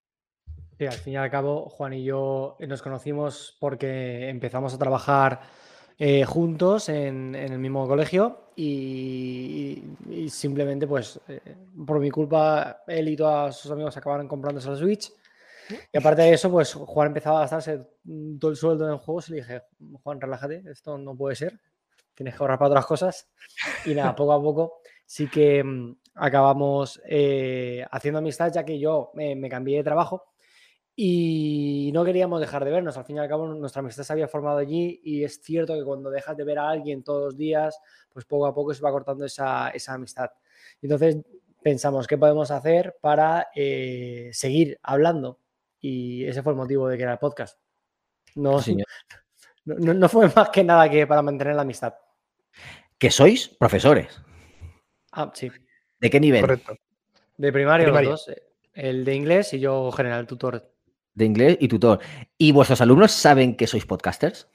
Sí, 0.79 0.85
al 0.87 0.93
fin 0.93 1.15
y 1.15 1.17
al 1.17 1.31
cabo, 1.31 1.69
Juan 1.71 1.95
y 1.95 2.05
yo 2.05 2.57
nos 2.61 2.83
conocimos 2.83 3.57
porque 3.59 4.29
empezamos 4.29 4.75
a 4.75 4.79
trabajar 4.79 5.41
eh, 5.99 6.25
juntos 6.27 6.91
en, 6.91 7.35
en 7.35 7.53
el 7.53 7.59
mismo 7.59 7.89
colegio 7.89 8.51
y, 8.57 9.83
y- 10.11 10.15
y 10.25 10.29
simplemente, 10.29 10.87
pues, 10.87 11.19
eh, 11.29 11.41
por 11.87 11.99
mi 11.99 12.11
culpa, 12.11 12.83
él 12.87 13.09
y 13.09 13.17
todos 13.17 13.57
sus 13.57 13.71
amigos 13.71 13.97
acabaron 13.97 14.29
comprándose 14.29 14.69
la 14.69 14.77
Switch. 14.77 15.11
Y 15.93 15.99
aparte 15.99 16.23
de 16.23 16.33
eso, 16.35 16.49
pues 16.51 16.75
Juan 16.75 17.09
empezaba 17.09 17.39
a 17.39 17.41
gastarse 17.41 17.81
todo 18.39 18.51
el 18.53 18.57
sueldo 18.57 18.89
en 18.89 18.99
juegos 18.99 19.29
y 19.29 19.33
le 19.33 19.39
dije, 19.39 19.63
Juan, 20.03 20.21
relájate, 20.21 20.63
esto 20.71 20.97
no 20.99 21.17
puede 21.17 21.35
ser, 21.35 21.59
tienes 22.15 22.37
que 22.37 22.43
ahorrar 22.43 22.59
para 22.59 22.69
otras 22.69 22.87
cosas. 22.87 23.29
Y 23.85 23.95
nada, 23.95 24.15
poco 24.15 24.33
a 24.33 24.41
poco 24.41 24.75
sí 25.05 25.27
que 25.29 25.65
mm, 25.65 25.97
acabamos 26.15 27.01
eh, 27.07 27.85
haciendo 27.91 28.19
amistad, 28.19 28.53
ya 28.53 28.65
que 28.65 28.79
yo 28.79 29.11
eh, 29.19 29.35
me 29.35 29.49
cambié 29.49 29.79
de 29.79 29.85
trabajo 29.85 30.23
y 30.99 31.91
no 31.93 32.05
queríamos 32.05 32.41
dejar 32.41 32.65
de 32.65 32.71
vernos. 32.71 32.97
Al 32.97 33.05
fin 33.05 33.17
y 33.17 33.19
al 33.19 33.29
cabo, 33.29 33.47
nuestra 33.47 33.81
amistad 33.81 34.03
se 34.03 34.13
había 34.15 34.29
formado 34.29 34.57
allí 34.59 34.99
y 35.05 35.23
es 35.25 35.41
cierto 35.43 35.75
que 35.75 35.85
cuando 35.85 36.11
dejas 36.11 36.37
de 36.37 36.45
ver 36.45 36.59
a 36.59 36.71
alguien 36.71 37.03
todos 37.05 37.23
los 37.25 37.37
días, 37.37 37.79
pues 38.13 38.25
poco 38.25 38.47
a 38.47 38.55
poco 38.55 38.73
se 38.73 38.81
va 38.83 38.91
cortando 38.91 39.27
esa, 39.27 39.69
esa 39.69 39.93
amistad. 39.93 40.31
Entonces 40.81 41.19
pensamos, 41.63 42.07
¿qué 42.07 42.17
podemos 42.17 42.51
hacer 42.51 42.97
para 43.01 43.49
eh, 43.55 44.31
seguir 44.33 44.79
hablando? 44.83 45.39
Y 45.81 46.25
ese 46.25 46.43
fue 46.43 46.53
el 46.53 46.57
motivo 46.57 46.89
de 46.89 46.97
crear 46.97 47.13
el 47.13 47.19
podcast. 47.19 47.59
No, 48.37 48.61
Sí, 48.63 48.77
no, 49.67 49.93
no- 49.95 50.09
fue 50.09 50.31
más 50.35 50.49
que 50.49 50.65
nada 50.65 50.89
que 50.89 51.07
para 51.07 51.21
mantener 51.23 51.55
la 51.57 51.63
amistad. 51.63 51.95
Que 52.99 53.11
sois 53.11 53.49
profesores. 53.49 54.19
Ah, 55.13 55.31
sí. 55.35 55.51
¿De 56.01 56.09
qué 56.09 56.19
nivel? 56.21 56.47
De 57.37 57.53
primaria, 57.53 57.85
Primaria. 57.85 58.11
los 58.11 58.25
dos. 58.27 58.35
eh, 58.35 58.43
El 58.73 59.05
de 59.05 59.15
inglés 59.15 59.53
y 59.53 59.61
yo 59.61 59.93
general 59.93 60.27
tutor. 60.27 60.73
De 61.17 61.25
inglés 61.25 61.57
y 61.61 61.67
tutor. 61.67 61.99
¿Y 62.39 62.53
vuestros 62.53 62.81
alumnos 62.81 63.11
saben 63.11 63.57
que 63.57 63.67
sois 63.67 63.87
podcasters? 63.87 64.47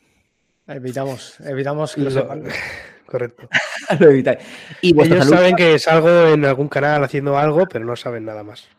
Evitamos, 0.67 1.39
evitamos 1.41 1.95
que 1.95 2.01
lo 2.01 2.09
Lo- 2.11 2.21
sepan. 2.21 2.43
Correcto. 3.07 3.49
Lo 3.99 4.09
evitáis. 4.09 4.39
¿Y 4.79 4.93
vuestros, 4.93 5.17
Ellos 5.17 5.25
alumnos, 5.33 5.39
saben 5.41 5.55
que 5.57 5.79
salgo 5.79 6.09
en 6.29 6.45
algún 6.45 6.69
canal 6.69 7.03
haciendo 7.03 7.37
algo, 7.37 7.67
pero 7.67 7.83
no 7.83 7.97
saben 7.97 8.23
nada 8.23 8.43
más. 8.43 8.69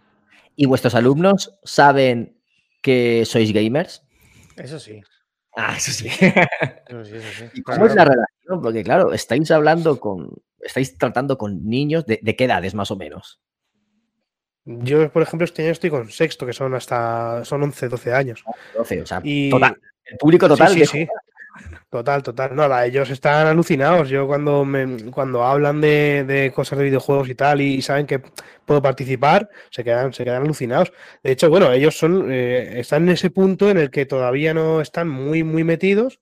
¿Y 0.56 0.64
vuestros 0.64 0.94
alumnos 0.94 1.58
saben 1.64 2.38
que 2.80 3.24
sois 3.26 3.52
gamers? 3.52 4.04
Eso 4.56 4.78
sí. 4.78 5.02
Ah, 5.54 5.74
eso 5.76 5.90
sí. 5.92 6.08
Eso 6.88 7.04
sí, 7.04 7.16
eso 7.16 7.28
sí. 7.38 7.44
¿Y 7.52 7.62
cómo 7.62 7.84
es 7.84 7.94
la 7.94 8.04
relación? 8.06 8.62
Porque, 8.62 8.82
claro, 8.82 9.12
estáis 9.12 9.50
hablando 9.50 10.00
con. 10.00 10.30
Estáis 10.60 10.96
tratando 10.96 11.36
con 11.36 11.66
niños 11.68 12.06
de, 12.06 12.18
de 12.22 12.36
qué 12.36 12.44
edades 12.44 12.74
más 12.74 12.90
o 12.90 12.96
menos. 12.96 13.40
Yo, 14.64 15.10
por 15.10 15.22
ejemplo, 15.22 15.44
este 15.44 15.62
año 15.62 15.72
estoy 15.72 15.90
con 15.90 16.08
sexto, 16.10 16.46
que 16.46 16.52
son 16.52 16.74
hasta 16.74 17.44
son 17.44 17.62
11, 17.64 17.88
12 17.88 18.12
años. 18.12 18.44
12, 18.76 19.02
o 19.02 19.06
sea, 19.06 19.20
Y- 19.24 19.50
total. 19.50 19.76
El 20.04 20.18
público 20.18 20.48
total. 20.48 20.68
Sí, 20.72 20.80
sí, 20.80 20.86
sí. 20.86 21.08
Total, 21.90 22.22
total. 22.22 22.56
Nada, 22.56 22.84
ellos 22.86 23.10
están 23.10 23.46
alucinados. 23.46 24.08
Yo 24.08 24.26
cuando 24.26 24.64
me, 24.64 25.10
cuando 25.10 25.44
hablan 25.44 25.80
de, 25.80 26.24
de 26.24 26.50
cosas 26.52 26.78
de 26.78 26.86
videojuegos 26.86 27.28
y 27.28 27.34
tal 27.34 27.60
y, 27.60 27.82
saben 27.82 28.06
que 28.06 28.22
puedo 28.64 28.80
participar, 28.80 29.48
se 29.70 29.84
quedan, 29.84 30.12
se 30.12 30.24
quedan 30.24 30.42
alucinados. 30.42 30.92
De 31.22 31.32
hecho, 31.32 31.50
bueno, 31.50 31.70
ellos 31.72 31.96
son, 31.98 32.28
eh, 32.32 32.80
están 32.80 33.02
en 33.04 33.10
ese 33.10 33.30
punto 33.30 33.68
en 33.70 33.78
el 33.78 33.90
que 33.90 34.06
todavía 34.06 34.54
no 34.54 34.80
están 34.80 35.08
muy, 35.08 35.44
muy 35.44 35.64
metidos. 35.64 36.20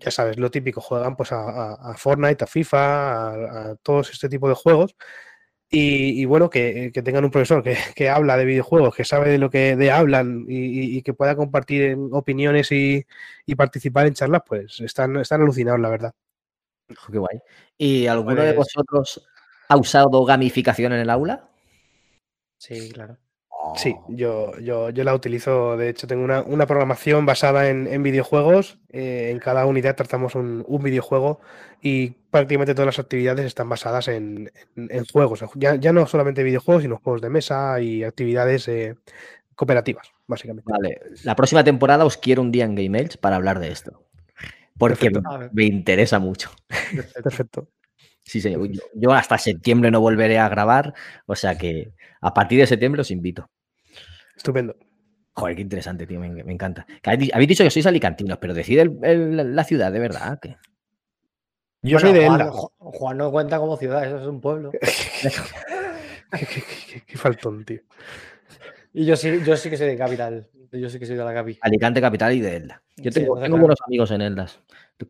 Ya 0.00 0.10
sabes, 0.10 0.38
lo 0.38 0.50
típico, 0.50 0.80
juegan 0.80 1.14
pues 1.16 1.30
a, 1.30 1.36
a- 1.38 1.92
a 1.92 1.96
Fortnite, 1.96 2.42
a 2.44 2.46
FIFA, 2.48 2.78
a, 3.28 3.70
a 3.70 3.76
todos 3.76 4.10
este 4.10 4.28
tipo 4.28 4.48
de 4.48 4.54
juegos. 4.56 4.96
Y, 5.74 6.20
y 6.20 6.24
bueno, 6.26 6.50
que, 6.50 6.90
que 6.92 7.00
tengan 7.02 7.24
un 7.24 7.30
profesor 7.30 7.62
que, 7.62 7.76
que 7.94 8.10
habla 8.10 8.36
de 8.36 8.44
videojuegos, 8.44 8.94
que 8.94 9.04
sabe 9.06 9.30
de 9.30 9.38
lo 9.38 9.48
que 9.48 9.74
de 9.74 9.90
hablan 9.90 10.44
y, 10.46 10.56
y- 10.66 10.96
y 10.98 11.02
que 11.02 11.14
pueda 11.14 11.34
compartir 11.34 11.82
en 11.84 12.10
opiniones 12.12 12.70
y, 12.72 13.06
y 13.46 13.54
participar 13.54 14.06
en 14.06 14.12
charlas, 14.14 14.42
pues 14.46 14.80
están, 14.80 15.16
están 15.16 15.40
alucinados, 15.40 15.80
la 15.80 15.88
verdad. 15.88 16.12
Qué 17.10 17.16
guay. 17.18 17.38
¿Y 17.78 18.06
alguno 18.06 18.42
de 18.42 18.52
Pues- 18.52 18.68
vosotros 18.74 19.26
ha 19.68 19.76
usado 19.78 20.24
gamificación 20.26 20.92
en 20.92 21.00
el 21.00 21.08
aula? 21.10 21.48
Sí, 22.58 22.90
claro. 22.92 23.16
Sí, 23.76 23.94
yo, 24.08 24.58
yo, 24.58 24.90
yo 24.90 25.04
la 25.04 25.14
utilizo. 25.14 25.76
De 25.76 25.88
hecho, 25.88 26.06
tengo 26.06 26.24
una, 26.24 26.42
una 26.42 26.66
programación 26.66 27.24
basada 27.26 27.68
en, 27.70 27.86
en 27.86 28.02
videojuegos. 28.02 28.78
eh, 28.90 29.30
en 29.30 29.38
cada 29.38 29.64
unidad 29.66 29.94
tratamos 29.96 30.34
un, 30.34 30.64
un 30.66 30.82
videojuego 30.82 31.40
y 31.80 32.10
prácticamente 32.30 32.74
todas 32.74 32.86
las 32.86 32.98
actividades 32.98 33.46
están 33.46 33.68
basadas 33.68 34.08
en, 34.08 34.50
en- 34.76 34.88
en 34.90 35.04
juegos. 35.06 35.44
Ya, 35.54 35.76
ya 35.76 35.92
no 35.92 36.06
solamente 36.06 36.42
videojuegos, 36.42 36.82
sino 36.82 36.98
juegos 37.02 37.22
de 37.22 37.30
mesa 37.30 37.80
y 37.80 38.04
actividades 38.04 38.68
eh, 38.68 38.96
cooperativas, 39.54 40.08
básicamente. 40.26 40.70
Vale, 40.70 41.00
la 41.24 41.36
próxima 41.36 41.64
temporada 41.64 42.04
os 42.04 42.16
quiero 42.16 42.42
un 42.42 42.52
día 42.52 42.64
en 42.64 42.74
Game 42.74 42.98
Elch 42.98 43.16
para 43.18 43.36
hablar 43.36 43.58
de 43.60 43.70
esto. 43.72 44.04
Porque 44.78 45.10
Perfecto. 45.10 45.50
me 45.52 45.64
interesa 45.64 46.18
mucho. 46.18 46.50
Perfecto. 47.22 47.68
Sí, 48.24 48.40
señor. 48.40 48.66
Yo, 48.70 48.82
yo 48.94 49.12
hasta 49.12 49.36
septiembre 49.38 49.90
no 49.90 50.00
volveré 50.00 50.38
a 50.38 50.48
grabar, 50.48 50.94
o 51.26 51.34
sea 51.36 51.56
que 51.58 51.92
a 52.20 52.32
partir 52.32 52.60
de 52.60 52.66
septiembre 52.66 53.00
os 53.02 53.10
invito. 53.10 53.50
Estupendo. 54.36 54.76
Joder, 55.34 55.56
qué 55.56 55.62
interesante, 55.62 56.06
tío, 56.06 56.20
me, 56.20 56.28
me 56.44 56.52
encanta. 56.52 56.86
Habéis, 57.04 57.48
dicho 57.48 57.64
que 57.64 57.70
sois 57.70 57.86
alicantinos, 57.86 58.38
pero 58.38 58.52
decide 58.54 58.82
el- 58.82 58.98
el- 59.02 59.56
la 59.56 59.64
ciudad, 59.64 59.90
de 59.90 59.98
verdad. 59.98 60.38
Yo 61.82 61.96
Bueno, 61.96 61.98
soy 62.00 62.12
de 62.12 62.26
Juan, 62.26 62.40
Elda. 62.40 62.52
Juan 62.78 63.16
no 63.18 63.30
cuenta 63.32 63.58
como 63.58 63.76
ciudad, 63.76 64.04
eso 64.04 64.18
es 64.20 64.26
un 64.26 64.40
pueblo. 64.40 64.70
Qué, 66.32 66.46
qué- 66.46 66.62
qué- 66.88 67.02
qué 67.06 67.18
faltón, 67.18 67.64
tío. 67.64 67.80
Y 68.94 69.04
yo 69.06 69.16
sí, 69.16 69.40
yo 69.44 69.56
sí 69.56 69.70
que 69.70 69.76
soy 69.76 69.88
de 69.88 69.96
capital. 69.96 70.48
Yo 70.72 70.88
sí 70.88 70.98
que 70.98 71.06
soy 71.06 71.16
de 71.16 71.24
la 71.24 71.34
capi. 71.34 71.58
Alicante 71.60 72.00
capital 72.00 72.32
y 72.34 72.40
de 72.40 72.56
Elda. 72.56 72.82
Yo 72.96 73.10
Sí, 73.10 73.20
tengo, 73.20 73.38
tengo 73.40 73.58
buenos 73.58 73.78
amigos 73.86 74.10
en 74.10 74.22
Eldas, 74.22 74.58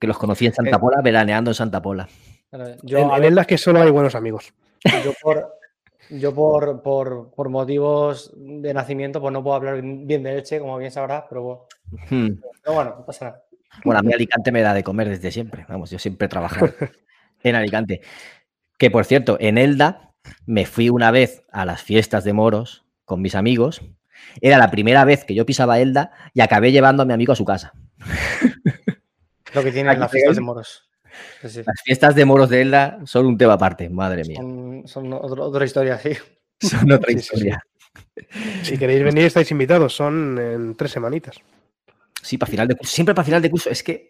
que 0.00 0.06
los 0.06 0.18
conocí 0.18 0.46
en 0.46 0.52
Santa 0.52 0.76
Eh. 0.76 0.78
Pola, 0.78 1.00
veraneando 1.02 1.50
en 1.50 1.54
Santa 1.54 1.80
Pola. 1.82 2.08
Yo, 2.82 2.98
en 2.98 3.10
a 3.10 3.14
en 3.16 3.20
ver, 3.22 3.30
Elda 3.30 3.40
es 3.42 3.46
que 3.46 3.58
solo 3.58 3.80
hay 3.80 3.90
buenos 3.90 4.14
amigos. 4.14 4.52
yo 5.04 5.12
por, 5.22 5.54
yo 6.10 6.34
por, 6.34 6.82
por, 6.82 7.30
por 7.34 7.48
motivos 7.48 8.32
de 8.36 8.74
nacimiento, 8.74 9.20
pues 9.20 9.32
no 9.32 9.42
puedo 9.42 9.56
hablar 9.56 9.80
bien 9.82 10.22
de 10.22 10.34
leche, 10.34 10.58
como 10.58 10.76
bien 10.78 10.90
sabrás, 10.90 11.24
pero, 11.28 11.66
Hmm. 12.10 12.40
pero 12.62 12.74
bueno, 12.74 12.94
no 12.98 13.04
pasa 13.06 13.26
nada. 13.26 13.42
Bueno, 13.84 14.00
a 14.00 14.02
mí 14.02 14.12
Alicante 14.12 14.50
me 14.52 14.62
da 14.62 14.74
de 14.74 14.82
comer 14.82 15.08
desde 15.08 15.30
siempre. 15.30 15.64
Vamos, 15.68 15.90
yo 15.90 15.98
siempre 15.98 16.26
he 16.26 16.28
trabajado 16.28 16.72
en 17.42 17.54
Alicante. 17.54 18.00
Que 18.78 18.90
por 18.90 19.04
cierto, 19.04 19.36
en 19.40 19.58
Elda 19.58 20.12
me 20.46 20.66
fui 20.66 20.88
una 20.90 21.10
vez 21.10 21.44
a 21.52 21.64
las 21.64 21.82
fiestas 21.82 22.24
de 22.24 22.32
moros 22.32 22.84
con 23.12 23.20
mis 23.20 23.34
amigos. 23.34 23.82
Era 24.40 24.56
la 24.56 24.70
primera 24.70 25.04
vez 25.04 25.24
que 25.26 25.34
yo 25.34 25.44
pisaba 25.44 25.78
Elda 25.80 26.12
y 26.32 26.40
acabé 26.40 26.72
llevando 26.72 27.02
a 27.02 27.06
mi 27.06 27.12
amigo 27.12 27.34
a 27.34 27.36
su 27.36 27.44
casa. 27.44 27.74
Lo 29.54 29.62
que 29.62 29.70
tienen 29.70 30.00
las 30.00 30.10
fiestas 30.10 30.36
de 30.36 30.40
moros. 30.40 30.88
Sí, 31.42 31.48
sí. 31.50 31.62
Las 31.66 31.82
fiestas 31.84 32.14
de 32.14 32.24
moros 32.24 32.48
de 32.48 32.62
Elda 32.62 32.98
son 33.04 33.26
un 33.26 33.36
tema 33.36 33.52
aparte, 33.52 33.90
madre 33.90 34.24
mía. 34.24 34.38
Son, 34.40 34.82
son 34.86 35.12
otro- 35.12 35.44
otra 35.44 35.64
historia, 35.66 35.98
sí. 35.98 36.16
Son 36.62 36.90
otra 36.90 37.10
Sí, 37.12 37.18
sí, 37.18 37.22
sí. 37.22 37.34
historia. 37.34 37.66
Si 38.62 38.78
queréis 38.78 39.04
venir, 39.04 39.24
estáis 39.26 39.50
invitados. 39.50 39.94
Son 39.94 40.38
en 40.38 40.74
tres 40.74 40.92
semanitas. 40.92 41.36
Sí, 42.22 42.38
para 42.38 42.50
final 42.50 42.68
de 42.68 42.76
curso. 42.76 42.94
Siempre 42.94 43.14
para 43.14 43.24
final 43.26 43.42
de 43.42 43.50
curso. 43.50 43.68
Es 43.68 43.82
que. 43.82 44.06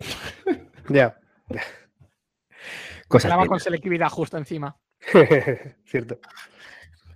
Ya. 0.89 1.19
Cosas 3.09 3.37
de- 3.41 3.47
con 3.49 3.59
selectividad 3.59 4.09
justo 4.11 4.37
encima. 4.39 4.77
Cierto. 5.87 6.21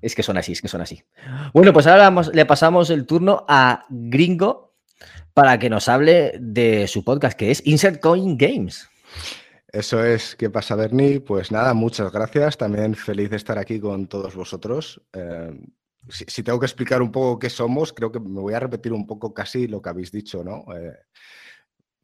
Es 0.00 0.14
que 0.14 0.22
son 0.22 0.36
así, 0.36 0.52
es 0.52 0.62
que 0.62 0.68
son 0.68 0.80
así. 0.80 1.02
Bueno, 1.52 1.72
pues 1.72 1.86
ahora 1.86 2.12
le 2.32 2.46
pasamos 2.46 2.90
el 2.90 3.06
turno 3.06 3.44
a 3.48 3.86
Gringo 3.88 4.74
para 5.34 5.58
que 5.58 5.70
nos 5.70 5.88
hable 5.88 6.32
de 6.40 6.88
su 6.88 7.04
podcast, 7.04 7.38
que 7.38 7.50
es 7.50 7.66
Insert 7.66 8.00
Coin 8.00 8.36
Games. 8.36 8.88
Eso 9.72 10.02
es, 10.04 10.34
¿qué 10.36 10.48
pasa, 10.48 10.74
Bernie? 10.74 11.20
Pues 11.20 11.52
nada, 11.52 11.74
muchas 11.74 12.10
gracias. 12.10 12.56
También 12.56 12.94
feliz 12.94 13.30
de 13.30 13.36
estar 13.36 13.58
aquí 13.58 13.78
con 13.78 14.06
todos 14.06 14.34
vosotros. 14.34 15.02
Eh, 15.12 15.50
si, 16.08 16.24
si 16.28 16.42
tengo 16.42 16.58
que 16.58 16.66
explicar 16.66 17.02
un 17.02 17.12
poco 17.12 17.38
qué 17.38 17.50
somos, 17.50 17.92
creo 17.92 18.10
que 18.10 18.20
me 18.20 18.40
voy 18.40 18.54
a 18.54 18.60
repetir 18.60 18.92
un 18.92 19.06
poco 19.06 19.34
casi 19.34 19.66
lo 19.66 19.82
que 19.82 19.90
habéis 19.90 20.12
dicho, 20.12 20.42
¿no? 20.42 20.64
Eh, 20.74 20.96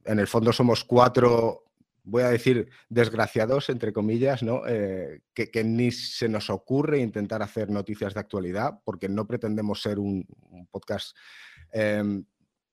en 0.05 0.19
el 0.19 0.27
fondo 0.27 0.53
somos 0.53 0.85
cuatro, 0.85 1.65
voy 2.05 2.23
a 2.23 2.31
decir, 2.31 2.69
desgraciados, 2.89 3.69
entre 3.69 3.93
comillas, 3.93 4.43
¿no? 4.43 4.63
Eh, 4.67 5.21
que, 5.35 5.65
ni 5.65 5.93
se 5.93 6.29
nos 6.29 6.51
ocurre 6.51 6.99
intentar 6.99 7.43
hacer 7.43 7.71
noticias 7.71 8.15
de 8.15 8.21
actualidad, 8.21 8.81
porque 8.85 9.09
no 9.09 9.27
pretendemos 9.27 9.83
ser 9.83 9.99
un, 9.99 10.27
podcast 10.71 11.17
em, 11.73 12.25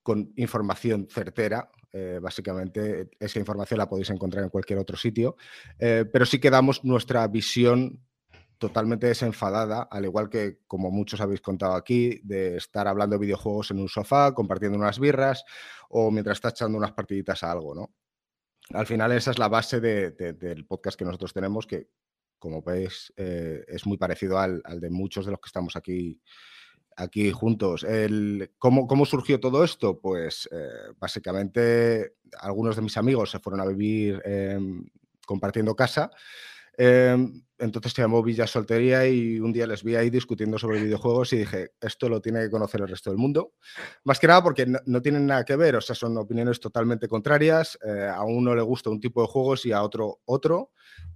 con 0.04 0.34
información 0.36 1.08
certera. 1.10 1.70
eh, 1.92 2.20
básicamente, 2.22 3.10
esa 3.20 3.40
información 3.40 3.80
la 3.80 3.90
podéis 3.90 4.12
encontrar 4.12 4.44
en 4.44 4.52
cualquier 4.52 4.78
otro 4.78 4.96
sitio, 4.96 5.36
eh, 5.80 6.06
pero 6.12 6.26
sí 6.26 6.40
que 6.40 6.52
damos 6.52 6.84
nuestra 6.84 7.28
visión 7.28 8.00
totalmente 8.60 9.08
desenfadada, 9.08 9.84
al 9.84 10.06
igual 10.06 10.30
que 10.30 10.60
como 10.68 10.92
muchos 10.92 11.22
habéis 11.22 11.42
contado 11.42 11.74
aquí, 11.74 12.20
de 12.24 12.58
estar 12.58 12.88
hablando 12.88 13.16
de 13.16 13.26
videojuegos 13.26 13.72
en 13.72 13.80
un 13.80 13.90
sofá, 13.90 14.34
compartiendo 14.36 14.78
unas 14.78 15.00
birras 15.00 15.46
o 15.90 16.12
mientras 16.12 16.38
está 16.38 16.50
echando 16.50 16.78
unas 16.78 16.92
partiditas 16.92 17.42
a 17.42 17.52
algo, 17.52 17.74
¿no? 17.74 17.90
Al 18.74 18.86
final 18.86 19.11
esa 19.11 19.32
es 19.32 19.39
la 19.39 19.47
base 19.47 19.80
de- 19.80 20.11
de- 20.11 20.34
del 20.34 20.65
podcast 20.65 20.97
que 20.97 21.05
nosotros 21.05 21.34
tenemos, 21.34 21.65
que 21.65 21.89
como 22.38 22.61
veis 22.61 23.11
eh, 23.17 23.65
es 23.67 23.86
muy 23.86 23.97
parecido 23.97 24.38
al, 24.39 24.61
al 24.63 24.80
de 24.80 24.89
muchos 24.89 25.26
de 25.26 25.32
los 25.32 25.39
que 25.41 25.47
estamos 25.47 25.76
aquí, 25.76 26.22
aquí 26.95 27.32
juntos. 27.32 27.86
¿cómo, 28.57 28.88
¿Cómo 28.88 29.05
surgió 29.05 29.39
todo 29.39 29.63
esto? 29.63 29.99
Pues 29.99 30.47
eh, 30.51 30.93
básicamente 30.97 32.13
algunos 32.39 32.76
de 32.76 32.82
mis 32.84 32.95
amigos 32.97 33.32
se 33.32 33.39
fueron 33.39 33.59
a 33.61 33.65
vivir 33.65 34.22
em, 34.24 34.86
compartiendo 35.26 35.76
casa. 35.76 36.11
Entonces 37.60 37.93
se 37.93 38.01
llamó 38.01 38.24
Villa 38.24 38.47
Soltería 38.47 39.07
y 39.07 39.39
un 39.39 39.51
día 39.51 39.68
les 39.68 39.84
vi 39.84 39.95
ahí 39.95 40.10
discutiendo 40.10 40.57
sobre 40.57 40.82
videojuegos 40.82 41.34
y 41.34 41.38
dije, 41.39 41.72
esto 41.82 42.10
lo 42.10 42.22
tiene 42.22 42.41
que 42.41 42.49
conocer 42.49 42.82
el 42.82 42.88
resto 42.88 43.10
del 43.10 43.20
mundo. 43.20 43.53
Más 44.05 44.20
que 44.20 44.28
nada 44.28 44.41
porque 44.41 44.66
no, 44.66 44.80
no 44.86 45.01
tienen 45.01 45.28
nada 45.28 45.43
que 45.45 45.55
ver, 45.55 45.76
o 45.76 45.82
sea, 45.82 45.95
son 45.95 46.18
opiniones 46.18 46.60
totalmente 46.60 47.07
contrarias. 47.07 47.78
eh, 47.86 48.10
a 48.14 48.24
uno 48.24 48.55
le 48.55 48.62
gusta 48.62 48.89
un 48.89 48.99
tipo 48.99 49.22
de 49.22 49.28
juegos 49.28 49.66
y 49.66 49.72
a 49.72 49.84
otro 49.84 50.22
otro. 50.26 50.72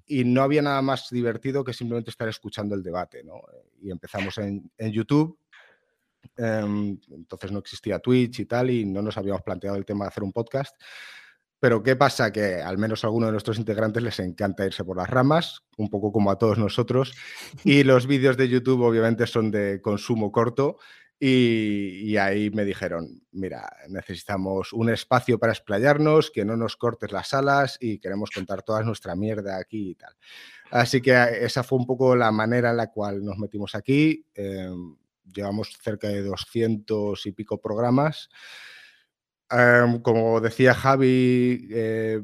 Y 0.05 0.25
no 0.25 0.41
había 0.41 0.61
nada 0.61 0.81
más 0.81 1.09
divertido 1.09 1.63
que 1.63 1.73
simplemente 1.73 2.11
estar 2.11 2.27
escuchando 2.27 2.75
el 2.75 2.83
debate. 2.83 3.23
¿no? 3.23 3.41
Y 3.81 3.89
empezamos 3.89 4.37
en, 4.37 4.69
en 4.77 4.91
YouTube. 4.91 5.37
em, 6.37 6.99
entonces 7.11 7.51
no 7.51 7.59
existía 7.59 7.99
Twitch 7.99 8.39
y 8.39 8.45
tal, 8.45 8.69
y 8.69 8.85
no 8.85 9.01
nos 9.01 9.17
habíamos 9.17 9.41
planteado 9.41 9.77
el 9.77 9.85
tema 9.85 10.05
de 10.05 10.09
hacer 10.09 10.23
un 10.23 10.31
podcast. 10.33 10.75
Pero 11.63 11.81
¿qué 11.81 11.95
pasa? 11.95 12.33
Que 12.33 12.55
al 12.55 12.77
menos 12.77 13.05
a 13.05 13.07
algunos 13.07 13.29
de 13.29 13.31
nuestros 13.31 13.57
integrantes 13.57 14.03
les 14.03 14.19
encanta 14.19 14.65
irse 14.65 14.83
por 14.83 14.97
las 14.97 15.09
ramas, 15.09 15.63
un 15.77 15.89
poco 15.89 16.11
como 16.11 16.29
a 16.29 16.37
todos 16.37 16.57
nosotros. 16.57 17.13
Y 17.63 17.83
los 17.85 18.05
vídeos 18.05 18.35
de 18.35 18.49
YouTube 18.49 18.81
obviamente 18.81 19.25
son 19.27 19.49
de 19.49 19.79
consumo 19.81 20.29
corto. 20.29 20.75
Y, 21.21 22.01
y 22.03 22.17
ahí 22.17 22.49
me 22.49 22.65
dijeron, 22.65 23.23
mira, 23.31 23.65
necesitamos 23.87 24.73
un 24.73 24.89
espacio 24.89 25.39
para 25.39 25.53
explayarnos, 25.53 26.31
que 26.31 26.43
no 26.43 26.57
nos 26.57 26.75
cortes 26.75 27.13
las 27.13 27.33
alas 27.33 27.77
y 27.79 27.97
queremos 27.97 28.29
contar 28.29 28.63
toda 28.63 28.83
nuestra 28.83 29.15
mierda 29.15 29.57
aquí 29.57 29.91
y 29.91 29.95
tal. 29.95 30.13
Así 30.69 31.01
que 31.01 31.11
eh, 31.13 31.45
esa 31.45 31.63
fue 31.63 31.79
un 31.79 31.85
poco 31.85 32.13
la 32.17 32.33
manera 32.33 32.71
en 32.71 32.77
la 32.77 32.91
cual 32.91 33.23
nos 33.23 33.37
metimos 33.37 33.73
aquí. 33.73 34.25
Eh, 34.35 34.69
llevamos 35.33 35.69
cerca 35.81 36.09
de 36.09 36.23
200 36.23 37.25
y 37.25 37.31
pico 37.31 37.61
programas. 37.61 38.29
Como 40.03 40.41
decía 40.41 40.73
Javi 40.73 41.67
eh, 41.71 42.23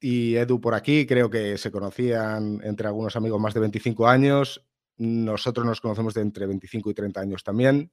y 0.00 0.36
Edu 0.36 0.60
por 0.60 0.74
aquí, 0.74 1.06
creo 1.06 1.30
que 1.30 1.58
se 1.58 1.70
conocían 1.72 2.60
entre 2.64 2.88
algunos 2.88 3.16
amigos 3.16 3.40
más 3.40 3.54
de 3.54 3.60
25 3.60 4.08
años. 4.08 4.64
Nosotros 4.98 5.66
nos 5.66 5.80
conocemos 5.80 6.14
de 6.14 6.22
entre 6.22 6.46
25 6.46 6.90
y 6.90 6.94
30 6.94 7.20
años 7.22 7.44
también. 7.44 7.92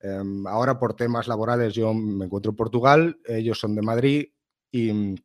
Em, 0.00 0.46
ahora 0.46 0.78
por 0.78 0.94
temas 0.96 1.28
laborales 1.28 1.74
yo 1.74 1.94
me 1.94 2.26
encuentro 2.26 2.50
en 2.52 2.56
Portugal, 2.56 3.18
ellos 3.26 3.58
son 3.60 3.74
de 3.76 3.82
Madrid 3.82 4.26
y, 4.72 5.16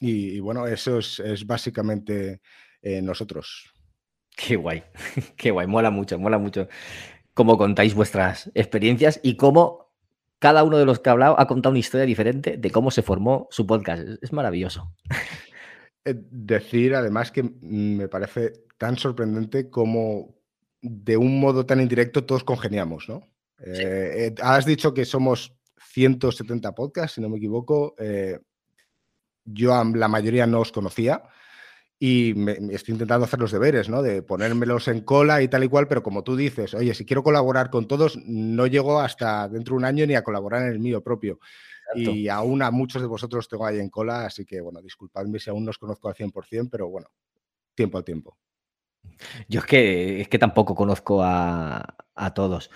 y- 0.00 0.40
bueno, 0.40 0.66
eso 0.66 0.98
es, 0.98 1.18
es 1.20 1.46
básicamente 1.46 2.40
eh, 2.82 3.02
nosotros. 3.02 3.72
Qué 4.36 4.56
guay, 4.56 4.84
qué 5.36 5.50
guay, 5.50 5.66
mola 5.66 5.90
mucho, 5.90 6.18
mola 6.18 6.38
mucho 6.38 6.68
cómo 7.34 7.58
contáis 7.58 7.94
vuestras 7.94 8.50
experiencias 8.54 9.20
y 9.22 9.36
cómo 9.36 9.87
cada 10.38 10.64
uno 10.64 10.78
de 10.78 10.84
los 10.84 11.00
que 11.00 11.10
ha 11.10 11.12
hablado 11.12 11.38
ha 11.38 11.46
contado 11.46 11.70
una 11.70 11.80
historia 11.80 12.06
diferente 12.06 12.56
de 12.56 12.70
cómo 12.70 12.90
se 12.90 13.02
formó 13.02 13.48
su 13.50 13.66
podcast. 13.66 14.02
Es, 14.22 14.32
maravilloso. 14.32 14.92
Eh, 16.04 16.14
Decir 16.30 16.94
además 16.94 17.32
que 17.32 17.42
me 17.60 18.08
parece 18.08 18.52
tan 18.78 18.96
sorprendente 18.96 19.68
como 19.68 20.36
de 20.80 21.16
un 21.16 21.40
modo 21.40 21.66
tan 21.66 21.80
indirecto 21.80 22.24
todos 22.24 22.44
congeniamos, 22.44 23.08
¿no? 23.08 23.22
Eh, 23.58 24.28
eh, 24.28 24.34
has 24.40 24.64
dicho 24.64 24.94
que 24.94 25.04
somos 25.04 25.52
170 25.92 26.74
podcasts, 26.74 27.16
si 27.16 27.20
no 27.20 27.28
me 27.28 27.38
equivoco. 27.38 27.94
eh, 27.98 28.38
yo 29.50 29.74
a 29.74 29.84
la 29.84 30.08
mayoría 30.08 30.46
no 30.46 30.60
os 30.60 30.72
conocía 30.72 31.22
y 32.00 32.32
me, 32.36 32.60
me 32.60 32.74
estoy 32.74 32.92
intentando 32.92 33.24
hacer 33.24 33.40
los 33.40 33.50
deberes, 33.50 33.88
¿no? 33.88 34.02
De 34.02 34.22
ponérmelos 34.22 34.86
en 34.88 35.00
cola 35.00 35.42
y 35.42 35.48
tal 35.48 35.64
y 35.64 35.68
cual, 35.68 35.88
pero 35.88 36.02
como 36.02 36.22
tú 36.22 36.36
dices, 36.36 36.74
oye, 36.74 36.94
si 36.94 37.04
quiero 37.04 37.22
colaborar 37.22 37.70
con 37.70 37.88
todos, 37.88 38.18
no 38.24 38.66
llego 38.66 39.00
hasta 39.00 39.48
dentro 39.48 39.74
de 39.74 39.78
un 39.78 39.84
año 39.84 40.06
ni 40.06 40.14
a 40.14 40.22
colaborar 40.22 40.62
en 40.62 40.72
el 40.72 40.78
mío 40.78 41.02
propio. 41.02 41.40
Exacto. 41.92 42.10
Y 42.10 42.28
aún 42.28 42.62
a 42.62 42.70
muchos 42.70 43.02
de 43.02 43.08
vosotros 43.08 43.48
tengo 43.48 43.66
ahí 43.66 43.80
en 43.80 43.88
cola, 43.88 44.26
así 44.26 44.44
que 44.44 44.60
bueno, 44.60 44.80
disculpadme 44.80 45.38
si 45.38 45.50
aún 45.50 45.64
no 45.64 45.70
os 45.70 45.78
conozco 45.78 46.08
al 46.08 46.14
100%, 46.14 46.68
pero 46.70 46.88
bueno, 46.88 47.08
tiempo 47.74 47.98
al 47.98 48.04
tiempo. 48.04 48.36
Yo 49.48 49.60
es 49.60 49.66
que, 49.66 50.20
es 50.20 50.28
que 50.28 50.38
tampoco 50.38 50.74
conozco 50.74 51.22
a, 51.22 51.96
a 52.14 52.34
todos. 52.34 52.70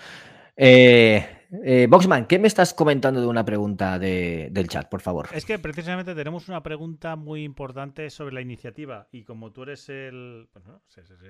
Eh, 0.55 1.42
eh, 1.63 1.87
Boxman, 1.89 2.25
¿qué 2.25 2.39
me 2.39 2.47
estás 2.47 2.73
comentando 2.73 3.21
de 3.21 3.27
una 3.27 3.45
pregunta 3.45 3.99
de- 3.99 4.49
del 4.51 4.67
chat, 4.67 4.89
por 4.89 5.01
favor? 5.01 5.27
Es 5.33 5.45
que 5.45 5.59
precisamente 5.59 6.15
tenemos 6.15 6.49
una 6.49 6.63
pregunta 6.63 7.15
muy 7.15 7.43
importante 7.43 8.09
sobre 8.09 8.33
la 8.33 8.41
iniciativa 8.41 9.07
y 9.11 9.23
como 9.23 9.51
tú 9.51 9.63
eres 9.63 9.87
el, 9.89 10.47
bueno, 10.53 10.81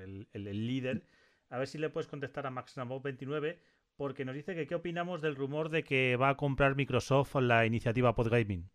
el, 0.03 0.27
el- 0.33 0.47
el 0.47 0.67
líder, 0.67 1.03
a 1.49 1.57
ver 1.57 1.67
si 1.67 1.77
le 1.77 1.89
puedes 1.89 2.07
contestar 2.07 2.47
a 2.47 2.51
MaxNamov29 2.51 3.57
porque 3.95 4.25
nos 4.25 4.33
dice 4.35 4.55
que 4.55 4.65
qué 4.65 4.75
opinamos 4.75 5.21
del 5.21 5.35
rumor 5.35 5.69
de 5.69 5.83
que 5.83 6.15
va 6.15 6.29
a 6.29 6.37
comprar 6.37 6.75
Microsoft 6.75 7.35
la 7.35 7.65
iniciativa 7.65 8.15
Podgaming. 8.15 8.69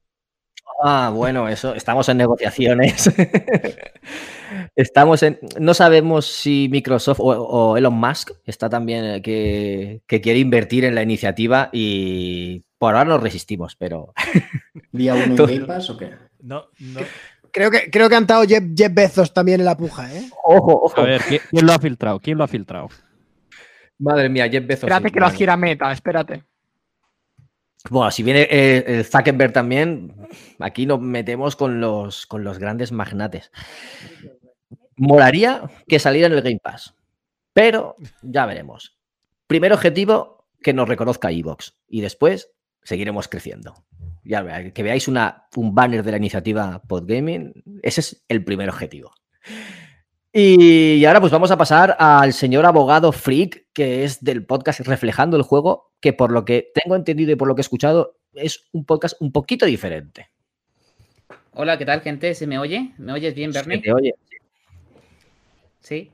Ah, 0.83 1.11
bueno, 1.13 1.49
eso, 1.49 1.75
estamos 1.75 2.09
en 2.09 2.19
negociaciones. 2.19 3.11
Estamos 4.77 5.23
en. 5.23 5.39
No 5.61 5.75
sabemos 5.75 6.27
si 6.27 6.69
Microsoft 6.71 7.21
o, 7.21 7.25
o 7.27 7.77
Elon 7.77 7.95
Musk 7.95 8.31
está 8.47 8.69
también 8.71 9.05
eh, 9.05 9.23
que, 9.23 10.01
que 10.07 10.21
quiere 10.21 10.39
invertir 10.39 10.85
en 10.85 10.95
la 10.95 11.03
iniciativa 11.03 11.69
y 11.73 12.63
por 12.79 12.95
ahora 12.95 13.09
nos 13.11 13.23
resistimos, 13.23 13.77
pero. 13.77 14.15
¿Día 14.93 15.15
uno 15.15 15.25
en 15.25 15.37
Todo- 15.37 15.49
Game 15.49 15.67
Pass 15.67 15.91
o 15.91 15.97
qué? 15.99 16.13
No, 16.41 16.65
no. 16.79 17.01
Creo 17.51 17.71
que, 17.71 17.91
creo 17.91 18.09
que 18.09 18.15
han 18.15 18.23
estado 18.25 18.45
Jeff, 18.45 18.63
Jeff 18.77 18.93
Bezos 18.95 19.33
también 19.35 19.61
en 19.61 19.67
la 19.67 19.77
puja, 19.77 20.15
¿eh? 20.15 20.29
Ojo, 20.45 20.85
ojo. 20.85 21.01
A 21.01 21.05
ver, 21.05 21.21
¿quién, 21.23 21.41
quién 21.51 21.67
lo 21.67 21.73
ha 21.73 21.79
filtrado? 21.79 22.21
¿Quién 22.21 22.39
lo 22.39 22.45
ha 22.45 22.49
filtrado? 22.49 22.89
Madre 23.99 24.29
mía, 24.29 24.49
Jeff 24.49 24.67
Bezos. 24.67 24.85
Espérate 24.85 25.09
sí, 25.09 25.13
que 25.15 25.21
lo 25.21 25.31
gira 25.31 25.57
Meta, 25.57 25.91
espérate. 25.91 26.45
Bueno, 27.91 28.11
si 28.11 28.23
viene 28.23 28.47
eh, 28.51 29.05
Zuckerberg 29.05 29.53
también, 29.53 30.15
aquí 30.59 30.85
nos 30.85 31.01
metemos 31.01 31.57
con 31.57 31.81
los, 31.81 32.27
con 32.27 32.45
los 32.45 32.59
grandes 32.59 32.93
magnates. 32.93 33.51
Molaría 34.97 35.71
que 35.87 35.99
saliera 35.99 36.27
en 36.27 36.33
el 36.33 36.43
Game 36.43 36.61
Pass, 36.63 36.95
pero 37.53 37.97
ya 38.23 38.47
veremos. 38.47 38.99
Primer 39.47 39.73
objetivo, 39.73 40.39
que 40.61 40.73
nos 40.73 40.89
reconozca 40.89 41.31
Evox 41.31 41.75
y 41.89 42.01
después 42.01 42.51
seguiremos 42.83 43.29
creciendo. 43.29 43.75
Ya 44.25 44.73
que 44.73 44.83
veáis 44.83 45.09
un 45.09 45.75
banner 45.75 46.03
de 46.03 46.11
la 46.11 46.17
iniciativa 46.17 46.83
Podgaming, 46.87 47.81
ese 47.83 48.01
es 48.01 48.25
el 48.29 48.45
primer 48.45 48.69
objetivo. 48.69 49.13
Y 50.33 51.05
ahora 51.07 51.21
pues 51.21 51.33
vamos 51.33 51.51
a 51.51 51.57
pasar 51.57 51.97
al 51.99 52.35
señor 52.35 52.67
abogado 52.67 53.13
Freak, 53.13 53.67
que 53.73 54.05
es 54.05 54.23
del 54.23 54.45
podcast 54.45 54.81
Reflejando 54.81 55.37
el 55.39 55.43
Juego, 55.43 55.93
que 56.01 56.13
por 56.13 56.31
lo 56.33 56.45
que 56.45 56.71
tengo 56.75 56.97
entendido 56.97 57.33
y 57.33 57.37
por 57.37 57.49
lo 57.49 57.55
que 57.55 57.61
he 57.61 57.63
escuchado 57.63 58.19
es 58.35 58.69
un 58.73 58.85
podcast 58.85 59.17
un 59.21 59.33
poquito 59.33 59.65
diferente. 59.65 60.31
Hola, 61.53 61.79
¿qué 61.79 61.87
tal, 61.87 62.03
gente? 62.03 62.35
¿Se 62.35 62.47
me 62.47 62.59
oye? 62.59 62.93
¿Me 62.99 63.13
oyes 63.13 63.35
bien, 63.35 63.53
Se 63.53 63.59
Bernie? 63.61 63.81
te 63.81 63.93
oye. 63.93 64.15
Sí. 65.81 66.11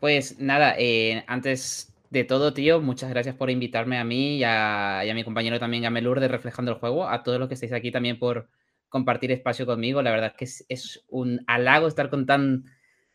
Pues 0.00 0.40
nada, 0.40 0.74
eh, 0.76 1.22
antes 1.28 1.94
de 2.10 2.24
todo, 2.24 2.52
tío, 2.52 2.80
muchas 2.80 3.10
gracias 3.10 3.36
por 3.36 3.48
invitarme 3.48 3.98
a 3.98 4.04
mí 4.04 4.38
y 4.38 4.44
a, 4.44 5.02
y 5.06 5.08
a 5.08 5.14
mi 5.14 5.22
compañero 5.22 5.60
también, 5.60 5.84
Gamelur, 5.84 6.18
de 6.18 6.26
Reflejando 6.28 6.72
el 6.72 6.78
Juego, 6.78 7.08
a 7.08 7.22
todos 7.22 7.38
los 7.38 7.46
que 7.46 7.54
estáis 7.54 7.72
aquí 7.72 7.92
también 7.92 8.18
por 8.18 8.48
compartir 8.88 9.30
espacio 9.30 9.64
conmigo. 9.64 10.02
La 10.02 10.10
verdad 10.10 10.30
es 10.30 10.36
que 10.36 10.44
es, 10.46 10.66
es 10.68 11.04
un 11.08 11.44
halago 11.46 11.86
estar 11.86 12.10
con 12.10 12.26
tan, 12.26 12.64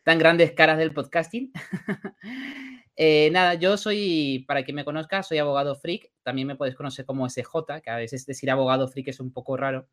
tan 0.08 0.18
grandes 0.18 0.52
caras 0.52 0.78
del 0.78 0.94
podcasting. 0.94 1.52
Eh, 3.00 3.30
nada, 3.30 3.54
yo 3.54 3.76
soy, 3.76 4.44
para 4.48 4.64
quien 4.64 4.74
me 4.74 4.84
conozca, 4.84 5.22
soy 5.22 5.38
abogado 5.38 5.76
freak. 5.76 6.10
También 6.24 6.48
me 6.48 6.56
podéis 6.56 6.74
conocer 6.74 7.04
como 7.04 7.28
SJ, 7.28 7.80
que 7.80 7.90
a 7.90 7.96
veces 7.96 8.26
decir 8.26 8.50
abogado 8.50 8.88
freak 8.88 9.06
es 9.06 9.20
un 9.20 9.32
poco 9.32 9.56
raro. 9.56 9.86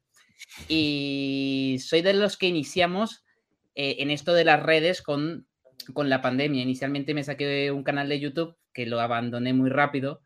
Y 0.68 1.78
soy 1.82 2.02
de 2.02 2.14
los 2.16 2.36
que 2.36 2.48
iniciamos 2.48 3.24
eh, 3.76 3.98
en 4.00 4.10
esto 4.10 4.34
de 4.34 4.44
las 4.44 4.64
redes 4.64 5.04
con, 5.04 5.46
con 5.94 6.10
la 6.10 6.24
pandemia. 6.24 6.64
Inicialmente 6.64 7.14
me 7.14 7.24
saqué 7.24 7.72
un 7.72 7.84
canal 7.84 8.10
de 8.10 8.20
YouTube 8.20 8.58
que 8.74 8.88
lo 8.88 9.00
abandoné 9.00 9.54
muy 9.54 9.70
rápido, 9.70 10.24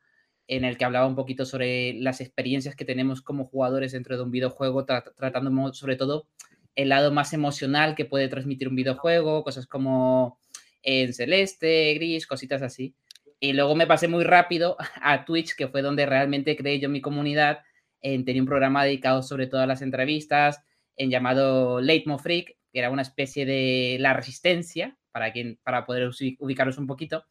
en 0.48 0.64
el 0.64 0.78
que 0.78 0.86
hablaba 0.86 1.06
un 1.06 1.18
poquito 1.18 1.44
sobre 1.44 1.96
las 1.96 2.22
experiencias 2.22 2.78
que 2.78 2.86
tenemos 2.86 3.22
como 3.22 3.44
jugadores 3.44 3.92
dentro 3.92 4.16
de 4.16 4.24
un 4.24 4.32
videojuego, 4.32 4.86
tra- 4.86 5.14
tratando 5.18 5.74
sobre 5.74 5.98
todo 5.98 6.30
el 6.76 6.90
lado 6.90 7.12
más 7.12 7.34
emocional 7.34 7.96
que 7.96 8.06
puede 8.06 8.28
transmitir 8.28 8.68
un 8.68 8.76
videojuego, 8.76 9.44
cosas 9.44 9.68
como 9.68 10.40
en 10.82 11.14
celeste, 11.14 11.94
gris, 11.96 12.28
cositas 12.28 12.62
así. 12.62 12.96
Y 13.40 13.54
luego 13.54 13.76
me 13.76 13.88
pasé 13.88 14.08
muy 14.08 14.24
rápido 14.24 14.78
a 15.02 15.26
Twitch, 15.26 15.56
que 15.56 15.68
fue 15.68 15.82
donde 15.82 16.06
realmente 16.06 16.56
creé 16.56 16.80
yo 16.80 16.90
mi 16.90 17.02
comunidad. 17.02 17.60
En, 18.02 18.26
tenía 18.26 18.42
un 18.42 18.48
programa 18.48 18.86
dedicado 18.86 19.24
sobre 19.24 19.48
todas 19.48 19.68
las 19.68 19.82
entrevistas, 19.82 20.62
en 20.96 21.10
llamado 21.10 21.82
Leitmo 21.82 22.18
Freak, 22.18 22.58
que 22.72 22.80
era 22.80 22.90
una 22.90 23.02
especie 23.02 23.46
de 23.46 23.98
la 24.00 24.14
resistencia, 24.14 24.98
para, 25.12 25.32
quien, 25.32 25.60
para 25.64 25.86
poder 25.86 26.10
ubicaros 26.40 26.78
un 26.78 26.88
poquito. 26.88 27.26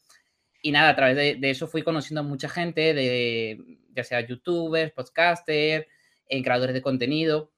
Y 0.62 0.72
nada, 0.72 0.90
a 0.90 0.96
través 0.96 1.40
de, 1.40 1.50
eso 1.50 1.68
fui 1.68 1.82
conociendo 1.82 2.20
a 2.20 2.24
mucha 2.24 2.48
gente, 2.48 2.92
de, 2.92 3.78
ya 3.94 4.02
sea 4.02 4.20
youtubers, 4.20 4.92
podcasters, 4.92 5.86
creadores 6.28 6.74
de 6.74 6.82
contenido. 6.82 7.52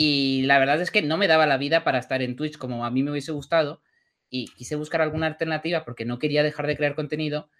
Y 0.00 0.42
la 0.42 0.60
verdad 0.60 0.80
es 0.80 0.92
que 0.92 1.02
no 1.02 1.16
me 1.16 1.26
daba 1.26 1.44
la 1.44 1.56
vida 1.56 1.82
para 1.82 1.98
estar 1.98 2.22
en 2.22 2.36
Twitch 2.36 2.56
como 2.56 2.86
a 2.86 2.90
mí 2.90 3.02
me 3.02 3.10
hubiese 3.10 3.32
gustado. 3.32 3.82
Y 4.30 4.46
quise 4.54 4.76
buscar 4.76 5.02
alguna 5.02 5.26
alternativa 5.26 5.84
porque 5.84 6.04
no 6.04 6.20
quería 6.20 6.44
dejar 6.44 6.68
de 6.68 6.76
crear 6.76 6.94
contenido. 6.94 7.50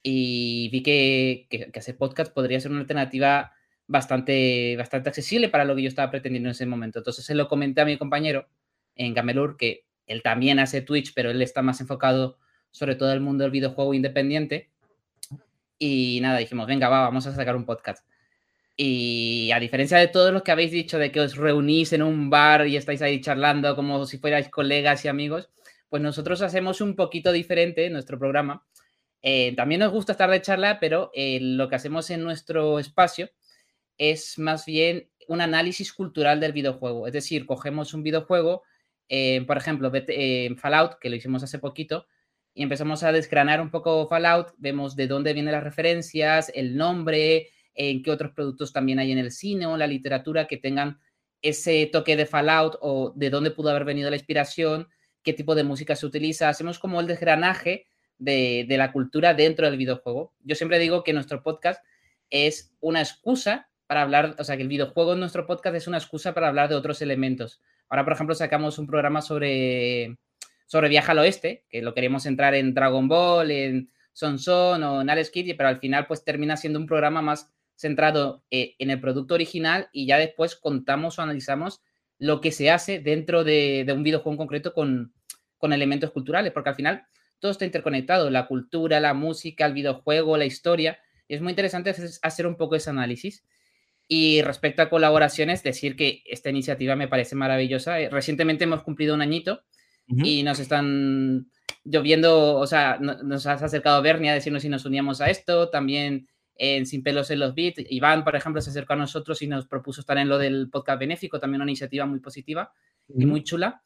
Y 0.00 0.68
vi 0.70 0.84
que, 0.84 1.48
que, 1.50 1.76
hacer 1.76 1.96
podcast 1.96 2.32
podría 2.32 2.60
ser 2.60 2.70
una 2.70 2.82
alternativa 2.82 3.54
bastante, 3.88 4.76
bastante 4.76 5.08
accesible 5.08 5.48
para 5.48 5.64
lo 5.64 5.74
que 5.74 5.82
yo 5.82 5.88
estaba 5.88 6.12
pretendiendo 6.12 6.48
en 6.48 6.52
ese 6.52 6.64
momento. 6.64 7.00
Entonces 7.00 7.24
se 7.24 7.34
lo 7.34 7.48
comenté 7.48 7.80
a 7.80 7.84
mi 7.84 7.98
compañero 7.98 8.48
en 8.94 9.12
Gamelur, 9.12 9.56
que 9.56 9.84
él 10.06 10.22
también 10.22 10.60
hace 10.60 10.82
Twitch, 10.82 11.12
pero 11.12 11.32
él 11.32 11.42
está 11.42 11.60
más 11.60 11.80
enfocado 11.80 12.38
sobre 12.70 12.94
todo 12.94 13.12
el 13.12 13.20
mundo 13.20 13.42
del 13.42 13.50
videojuego 13.50 13.94
independiente. 13.94 14.70
Y 15.76 16.20
nada, 16.22 16.38
dijimos, 16.38 16.68
venga, 16.68 16.88
va, 16.88 17.00
vamos 17.00 17.26
a 17.26 17.34
sacar 17.34 17.56
un 17.56 17.66
podcast. 17.66 18.06
Y 18.82 19.52
a 19.52 19.60
diferencia 19.60 19.98
de 19.98 20.08
todos 20.08 20.32
los 20.32 20.42
que 20.42 20.52
habéis 20.52 20.70
dicho 20.72 20.98
de 20.98 21.12
que 21.12 21.20
os 21.20 21.36
reunís 21.36 21.92
en 21.92 22.02
un 22.02 22.30
bar 22.30 22.66
y 22.66 22.78
estáis 22.78 23.02
ahí 23.02 23.20
charlando 23.20 23.76
como 23.76 24.06
si 24.06 24.16
fuerais 24.16 24.48
colegas 24.48 25.04
y 25.04 25.08
amigos, 25.08 25.50
pues 25.90 26.00
nosotros 26.00 26.40
hacemos 26.40 26.80
un 26.80 26.96
poquito 26.96 27.30
diferente 27.30 27.90
nuestro 27.90 28.18
programa. 28.18 28.64
Eh, 29.20 29.54
también 29.54 29.80
nos 29.80 29.92
gusta 29.92 30.12
estar 30.12 30.30
de 30.30 30.40
charla, 30.40 30.80
pero 30.80 31.10
eh, 31.12 31.40
lo 31.42 31.68
que 31.68 31.76
hacemos 31.76 32.08
en 32.08 32.24
nuestro 32.24 32.78
espacio 32.78 33.28
es 33.98 34.38
más 34.38 34.64
bien 34.64 35.10
un 35.28 35.42
análisis 35.42 35.92
cultural 35.92 36.40
del 36.40 36.52
videojuego. 36.52 37.06
Es 37.06 37.12
decir, 37.12 37.44
cogemos 37.44 37.92
un 37.92 38.02
videojuego, 38.02 38.62
eh, 39.10 39.44
por 39.46 39.58
ejemplo, 39.58 39.92
Fallout, 40.56 40.98
que 40.98 41.10
lo 41.10 41.16
hicimos 41.16 41.42
hace 41.42 41.58
poquito, 41.58 42.06
y 42.54 42.62
empezamos 42.62 43.02
a 43.02 43.12
desgranar 43.12 43.60
un 43.60 43.70
poco 43.70 44.08
Fallout, 44.08 44.54
vemos 44.56 44.96
de 44.96 45.06
dónde 45.06 45.34
vienen 45.34 45.52
las 45.52 45.64
referencias, 45.64 46.50
el 46.54 46.78
nombre, 46.78 47.50
en 47.88 48.02
qué 48.02 48.10
otros 48.10 48.32
productos 48.32 48.74
también 48.74 48.98
hay 48.98 49.10
en 49.10 49.18
el 49.18 49.30
cine 49.30 49.64
o 49.64 49.72
en 49.72 49.78
la 49.78 49.86
literatura 49.86 50.46
que 50.46 50.58
tengan 50.58 50.98
ese 51.40 51.88
toque 51.90 52.14
de 52.14 52.26
Fallout 52.26 52.76
o 52.82 53.14
de 53.16 53.30
dónde 53.30 53.50
pudo 53.50 53.70
haber 53.70 53.86
venido 53.86 54.10
la 54.10 54.16
inspiración, 54.16 54.88
qué 55.22 55.32
tipo 55.32 55.54
de 55.54 55.64
música 55.64 55.96
se 55.96 56.04
utiliza. 56.04 56.50
Hacemos 56.50 56.78
como 56.78 57.00
el 57.00 57.06
desgranaje 57.06 57.86
de, 58.18 58.66
de 58.68 58.76
la 58.76 58.92
cultura 58.92 59.32
dentro 59.32 59.64
del 59.66 59.78
videojuego. 59.78 60.34
Yo 60.44 60.56
siempre 60.56 60.78
digo 60.78 61.02
que 61.02 61.14
nuestro 61.14 61.42
podcast 61.42 61.82
es 62.28 62.74
una 62.80 63.00
excusa 63.00 63.70
para 63.86 64.02
hablar, 64.02 64.36
o 64.38 64.44
sea, 64.44 64.56
que 64.56 64.62
el 64.62 64.68
videojuego 64.68 65.14
en 65.14 65.20
nuestro 65.20 65.46
podcast 65.46 65.74
es 65.74 65.88
una 65.88 65.96
excusa 65.96 66.34
para 66.34 66.48
hablar 66.48 66.68
de 66.68 66.74
otros 66.74 67.00
elementos. 67.00 67.62
Ahora, 67.88 68.04
por 68.04 68.12
ejemplo, 68.12 68.34
sacamos 68.34 68.78
un 68.78 68.86
programa 68.86 69.22
sobre, 69.22 70.18
sobre 70.66 70.90
Viaje 70.90 71.12
al 71.12 71.18
Oeste, 71.20 71.64
que 71.70 71.80
lo 71.80 71.94
queremos 71.94 72.26
entrar 72.26 72.54
en 72.54 72.74
Dragon 72.74 73.08
Ball, 73.08 73.50
en 73.50 73.90
Son 74.12 74.38
Son 74.38 74.82
o 74.82 75.00
en 75.00 75.08
Alex 75.08 75.32
pero 75.56 75.70
al 75.70 75.80
final 75.80 76.06
pues 76.06 76.22
termina 76.22 76.58
siendo 76.58 76.78
un 76.78 76.86
programa 76.86 77.22
más 77.22 77.50
centrado 77.80 78.44
eh, 78.50 78.74
en 78.78 78.90
el 78.90 79.00
producto 79.00 79.34
original 79.34 79.88
y 79.92 80.06
ya 80.06 80.18
después 80.18 80.54
contamos 80.54 81.18
o 81.18 81.22
analizamos 81.22 81.80
lo 82.18 82.40
que 82.42 82.52
se 82.52 82.70
hace 82.70 83.00
dentro 83.00 83.42
de, 83.44 83.84
de 83.86 83.92
un 83.94 84.02
videojuego 84.02 84.32
en 84.32 84.36
concreto 84.38 84.74
con, 84.74 85.14
con 85.56 85.72
elementos 85.72 86.10
culturales, 86.10 86.52
porque 86.52 86.68
al 86.68 86.74
final 86.76 87.04
todo 87.38 87.50
está 87.52 87.64
interconectado, 87.64 88.28
la 88.28 88.46
cultura, 88.46 89.00
la 89.00 89.14
música, 89.14 89.64
el 89.64 89.72
videojuego, 89.72 90.36
la 90.36 90.44
historia, 90.44 90.98
y 91.26 91.34
es 91.34 91.40
muy 91.40 91.50
interesante 91.50 91.94
hacer- 92.22 92.46
un 92.46 92.56
poco 92.56 92.76
ese 92.76 92.90
análisis. 92.90 93.46
Y 94.06 94.42
respecto 94.42 94.82
a 94.82 94.90
colaboraciones, 94.90 95.62
decir 95.62 95.96
que 95.96 96.22
esta 96.26 96.50
iniciativa 96.50 96.96
me 96.96 97.08
parece 97.08 97.36
maravillosa. 97.36 97.98
Eh, 98.00 98.10
Recientemente 98.10 98.64
hemos 98.64 98.82
cumplido 98.82 99.14
un 99.14 99.22
añito 99.22 99.62
y 100.26 100.42
nos 100.42 100.58
están 100.58 101.46
lloviendo, 101.84 102.56
o 102.56 102.66
sea, 102.66 102.98
no- 103.00 103.22
nos 103.22 103.46
has 103.46 103.62
acercado 103.62 104.02
Bernie 104.02 104.28
a 104.30 104.34
decirnos 104.34 104.62
si 104.62 104.68
nos 104.68 104.84
uníamos 104.84 105.20
a 105.20 105.30
esto, 105.30 105.70
también 105.70 106.28
en 106.62 106.84
Sin 106.84 107.02
pelos 107.02 107.30
en 107.30 107.38
los 107.38 107.54
beats, 107.54 107.82
Iván, 107.88 108.22
por 108.22 108.36
ejemplo, 108.36 108.60
se 108.60 108.68
acercó 108.68 108.92
a 108.92 108.96
nosotros 108.96 109.40
y 109.40 109.46
nos 109.46 109.66
propuso 109.66 110.02
estar 110.02 110.18
en 110.18 110.28
lo 110.28 110.36
del 110.36 110.68
podcast 110.68 111.00
benéfico, 111.00 111.40
también 111.40 111.62
una 111.62 111.70
iniciativa 111.70 112.04
muy 112.04 112.20
positiva 112.20 112.70
y 113.08 113.24
muy 113.24 113.42
chula. 113.42 113.82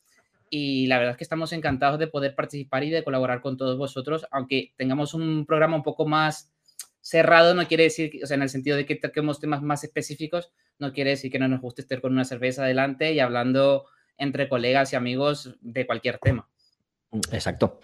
Y 0.51 0.89
la 0.89 0.99
verdad 0.99 1.13
es 1.13 1.17
que 1.17 1.23
estamos 1.23 1.53
encantados 1.53 2.01
de 2.01 2.09
poder 2.09 2.35
participar 2.35 2.83
y 2.83 2.91
de 2.91 3.05
colaborar 3.05 3.41
con 3.41 3.57
todos 3.57 3.79
vosotros, 3.79 4.27
aunque 4.33 4.73
tengamos 4.77 5.15
un 5.15 5.47
programa 5.47 5.77
un 5.77 5.85
poco 5.85 6.05
más 6.05 6.53
cerrado, 7.01 7.55
no 7.55 7.65
quiere 7.69 7.85
decir, 7.85 8.11
o 8.25 8.27
sea, 8.27 8.35
en 8.35 8.43
el 8.43 8.49
sentido 8.49 8.77
de 8.77 8.87
que 8.87 8.97
toquemos 8.97 9.39
temas 9.39 9.63
más 9.63 9.85
específicos, 9.85 10.51
no 10.81 10.93
quiere 10.93 11.11
decir 11.11 11.31
que 11.31 11.39
no 11.39 11.47
nos 11.47 11.61
guste 11.61 11.83
estar 11.83 12.01
con 12.01 12.13
una 12.13 12.25
cerveza 12.25 12.65
adelante 12.65 13.13
y 13.13 13.21
hablando 13.21 13.87
entre 14.19 14.49
colegas 14.49 14.93
y 14.93 14.97
amigos 14.97 15.57
de 15.61 15.87
cualquier 15.87 16.19
tema. 16.19 16.49
Exacto. 17.31 17.79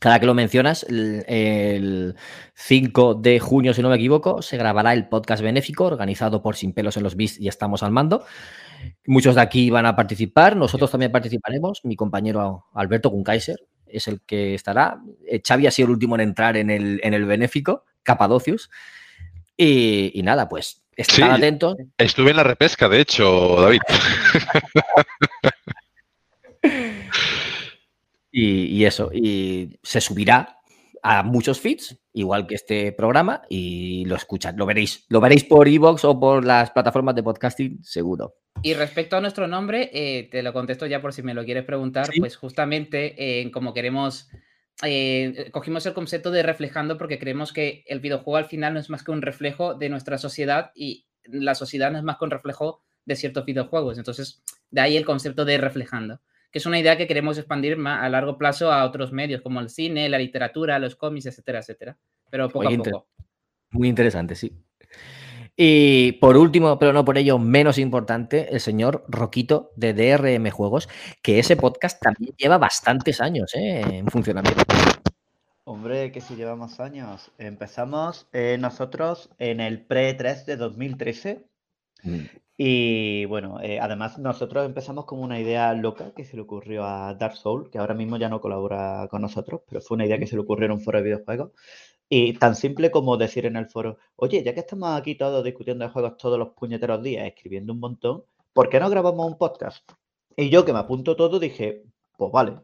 Cada 0.00 0.20
que 0.20 0.26
lo 0.26 0.34
mencionas, 0.34 0.84
el, 0.84 1.24
el 1.26 2.14
5 2.54 3.14
de 3.14 3.40
junio, 3.40 3.74
si 3.74 3.82
no 3.82 3.88
me 3.88 3.96
equivoco, 3.96 4.42
se 4.42 4.56
grabará 4.56 4.92
el 4.92 5.08
podcast 5.08 5.42
benéfico 5.42 5.86
organizado 5.86 6.40
por 6.40 6.54
Sin 6.54 6.72
Pelos 6.72 6.96
en 6.96 7.02
los 7.02 7.16
Bis 7.16 7.40
y 7.40 7.48
estamos 7.48 7.82
al 7.82 7.90
mando. 7.90 8.24
Muchos 9.06 9.34
de 9.34 9.40
aquí 9.40 9.70
van 9.70 9.86
a 9.86 9.96
participar, 9.96 10.56
nosotros 10.56 10.90
también 10.90 11.10
participaremos. 11.10 11.84
Mi 11.84 11.96
compañero 11.96 12.66
Alberto 12.74 13.10
Gunkaiser 13.10 13.58
es 13.86 14.06
el 14.06 14.20
que 14.20 14.54
estará. 14.54 15.00
Eh, 15.26 15.42
Xavi 15.46 15.66
ha 15.66 15.70
sido 15.72 15.86
el 15.86 15.92
último 15.92 16.14
en 16.14 16.20
entrar 16.20 16.56
en 16.56 16.70
el, 16.70 17.00
en 17.02 17.14
el 17.14 17.24
benéfico, 17.24 17.84
Capadocius. 18.04 18.70
Y, 19.56 20.12
y 20.14 20.22
nada, 20.22 20.48
pues 20.48 20.84
estad 20.96 21.14
Sí, 21.14 21.22
atentos. 21.22 21.76
Estuve 21.96 22.30
en 22.30 22.36
la 22.36 22.44
repesca, 22.44 22.88
de 22.88 23.00
hecho, 23.00 23.56
David. 23.60 23.80
Y, 28.38 28.66
y 28.66 28.84
eso, 28.84 29.10
y 29.12 29.78
se 29.82 30.00
subirá 30.00 30.58
a 31.02 31.22
muchos 31.22 31.60
feeds, 31.60 31.98
igual 32.12 32.46
que 32.46 32.54
este 32.54 32.92
programa, 32.92 33.42
y 33.48 34.04
lo 34.06 34.16
escuchan, 34.16 34.56
lo 34.56 34.66
veréis, 34.66 35.06
lo 35.08 35.20
veréis 35.20 35.44
por 35.44 35.68
Evox 35.68 36.04
o 36.04 36.18
por 36.18 36.44
las 36.44 36.70
plataformas 36.70 37.14
de 37.14 37.22
podcasting, 37.22 37.82
seguro. 37.82 38.34
Y 38.62 38.74
respecto 38.74 39.16
a 39.16 39.20
nuestro 39.20 39.46
nombre, 39.46 39.90
eh, 39.92 40.28
te 40.30 40.42
lo 40.42 40.52
contesto 40.52 40.86
ya 40.86 41.00
por 41.00 41.12
si 41.12 41.22
me 41.22 41.34
lo 41.34 41.44
quieres 41.44 41.64
preguntar, 41.64 42.08
pues 42.18 42.36
justamente 42.36 43.14
eh, 43.40 43.50
como 43.50 43.72
queremos, 43.72 44.28
eh, 44.84 45.50
cogimos 45.52 45.86
el 45.86 45.94
concepto 45.94 46.30
de 46.30 46.42
reflejando 46.42 46.98
porque 46.98 47.18
creemos 47.18 47.52
que 47.52 47.84
el 47.86 48.00
videojuego 48.00 48.36
al 48.36 48.46
final 48.46 48.74
no 48.74 48.80
es 48.80 48.90
más 48.90 49.04
que 49.04 49.12
un 49.12 49.22
reflejo 49.22 49.74
de 49.74 49.88
nuestra 49.88 50.18
sociedad 50.18 50.72
y 50.74 51.06
la 51.24 51.54
sociedad 51.54 51.90
no 51.92 51.98
es 51.98 52.04
más 52.04 52.18
que 52.18 52.24
un 52.24 52.30
reflejo 52.30 52.82
de 53.04 53.16
ciertos 53.16 53.44
videojuegos. 53.44 53.98
Entonces, 53.98 54.42
de 54.70 54.80
ahí 54.80 54.96
el 54.96 55.04
concepto 55.04 55.44
de 55.44 55.58
reflejando, 55.58 56.20
que 56.50 56.58
es 56.58 56.66
una 56.66 56.78
idea 56.78 56.96
que 56.96 57.06
queremos 57.06 57.36
expandir 57.38 57.76
ma- 57.76 58.02
a 58.02 58.08
largo 58.08 58.38
plazo 58.38 58.72
a 58.72 58.84
otros 58.84 59.12
medios 59.12 59.42
como 59.42 59.60
el 59.60 59.68
cine, 59.70 60.08
la 60.08 60.18
literatura, 60.18 60.78
los 60.78 60.96
cómics, 60.96 61.26
etcétera, 61.26 61.58
etcétera. 61.60 61.96
Pero 62.30 62.48
poco 62.48 62.64
Muy 62.64 62.72
a 62.72 62.76
inter- 62.76 62.92
poco. 62.92 63.08
Muy 63.70 63.88
interesante, 63.88 64.34
sí. 64.34 64.52
Y 65.60 66.12
por 66.12 66.36
último, 66.36 66.78
pero 66.78 66.92
no 66.92 67.04
por 67.04 67.18
ello 67.18 67.38
menos 67.38 67.78
importante, 67.78 68.48
el 68.54 68.60
señor 68.60 69.04
Roquito 69.08 69.72
de 69.74 69.92
DRM 69.92 70.50
Juegos, 70.50 70.88
que 71.20 71.40
ese 71.40 71.56
podcast 71.56 72.00
también 72.00 72.32
lleva 72.36 72.58
bastantes 72.58 73.20
años 73.20 73.52
¿eh? 73.56 73.80
en 73.80 74.06
funcionamiento. 74.06 74.62
Hombre, 75.64 76.12
que 76.12 76.20
si 76.20 76.36
llevamos 76.36 76.78
años. 76.80 77.30
Empezamos 77.38 78.28
eh, 78.32 78.56
nosotros 78.58 79.30
en 79.38 79.60
el 79.60 79.84
pre-3 79.84 80.44
de 80.44 80.56
2013. 80.56 81.44
Y 82.60 83.24
bueno, 83.26 83.60
eh, 83.62 83.78
además 83.80 84.18
nosotros 84.18 84.66
empezamos 84.66 85.04
con 85.04 85.20
una 85.20 85.38
idea 85.38 85.72
loca 85.74 86.12
que 86.12 86.24
se 86.24 86.34
le 86.34 86.42
ocurrió 86.42 86.84
a 86.84 87.14
Dark 87.14 87.36
Soul, 87.36 87.70
que 87.70 87.78
ahora 87.78 87.94
mismo 87.94 88.16
ya 88.16 88.28
no 88.28 88.40
colabora 88.40 89.06
con 89.08 89.22
nosotros, 89.22 89.60
pero 89.68 89.80
fue 89.80 89.94
una 89.94 90.06
idea 90.06 90.18
que 90.18 90.26
se 90.26 90.34
le 90.34 90.42
ocurrió 90.42 90.66
en 90.66 90.72
un 90.72 90.80
foro 90.80 90.98
de 90.98 91.04
videojuegos. 91.04 91.52
Y 92.08 92.32
tan 92.34 92.56
simple 92.56 92.90
como 92.90 93.16
decir 93.16 93.46
en 93.46 93.56
el 93.56 93.68
foro, 93.68 93.98
oye, 94.16 94.42
ya 94.42 94.54
que 94.54 94.60
estamos 94.60 94.90
aquí 94.98 95.14
todos 95.14 95.44
discutiendo 95.44 95.84
de 95.84 95.92
juegos 95.92 96.16
todos 96.16 96.38
los 96.38 96.50
puñeteros 96.50 97.00
días, 97.02 97.26
escribiendo 97.28 97.72
un 97.72 97.80
montón, 97.80 98.24
¿por 98.52 98.68
qué 98.68 98.80
no 98.80 98.90
grabamos 98.90 99.26
un 99.26 99.38
podcast? 99.38 99.88
Y 100.36 100.50
yo 100.50 100.64
que 100.64 100.72
me 100.72 100.80
apunto 100.80 101.14
todo 101.16 101.38
dije, 101.38 101.84
pues 102.16 102.32
vale. 102.32 102.60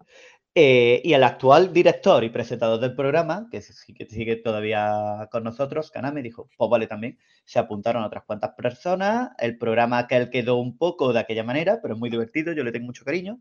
Eh, 0.57 1.03
y 1.05 1.15
el 1.15 1.25
actual 1.25 1.73
director 1.73 2.23
y 2.23 2.31
presentador 2.31 2.79
del 2.79 2.95
programa, 2.95 3.49
que 3.51 3.61
sigue, 3.61 4.07
sigue 4.07 4.37
todavía 4.37 5.29
con 5.33 5.43
nosotros, 5.43 5.91
Kaname, 5.91 6.23
dijo, 6.23 6.49
pues 6.57 6.71
vale 6.71 6.87
también. 6.87 7.19
Se 7.45 7.59
apuntaron 7.59 8.05
otras 8.05 8.23
cuantas 8.25 8.53
personas. 8.53 9.31
El 9.39 9.59
programa 9.59 10.07
quedó 10.07 10.57
un 10.57 10.79
poco 10.79 11.13
de 11.13 11.19
aquella 11.19 11.43
manera, 11.43 11.81
pero 11.83 11.95
es 11.95 12.01
muy 12.01 12.09
divertido, 12.09 12.53
yo 12.53 12.63
le 12.63 12.71
tengo 12.71 12.87
mucho 12.87 13.05
cariño. 13.05 13.41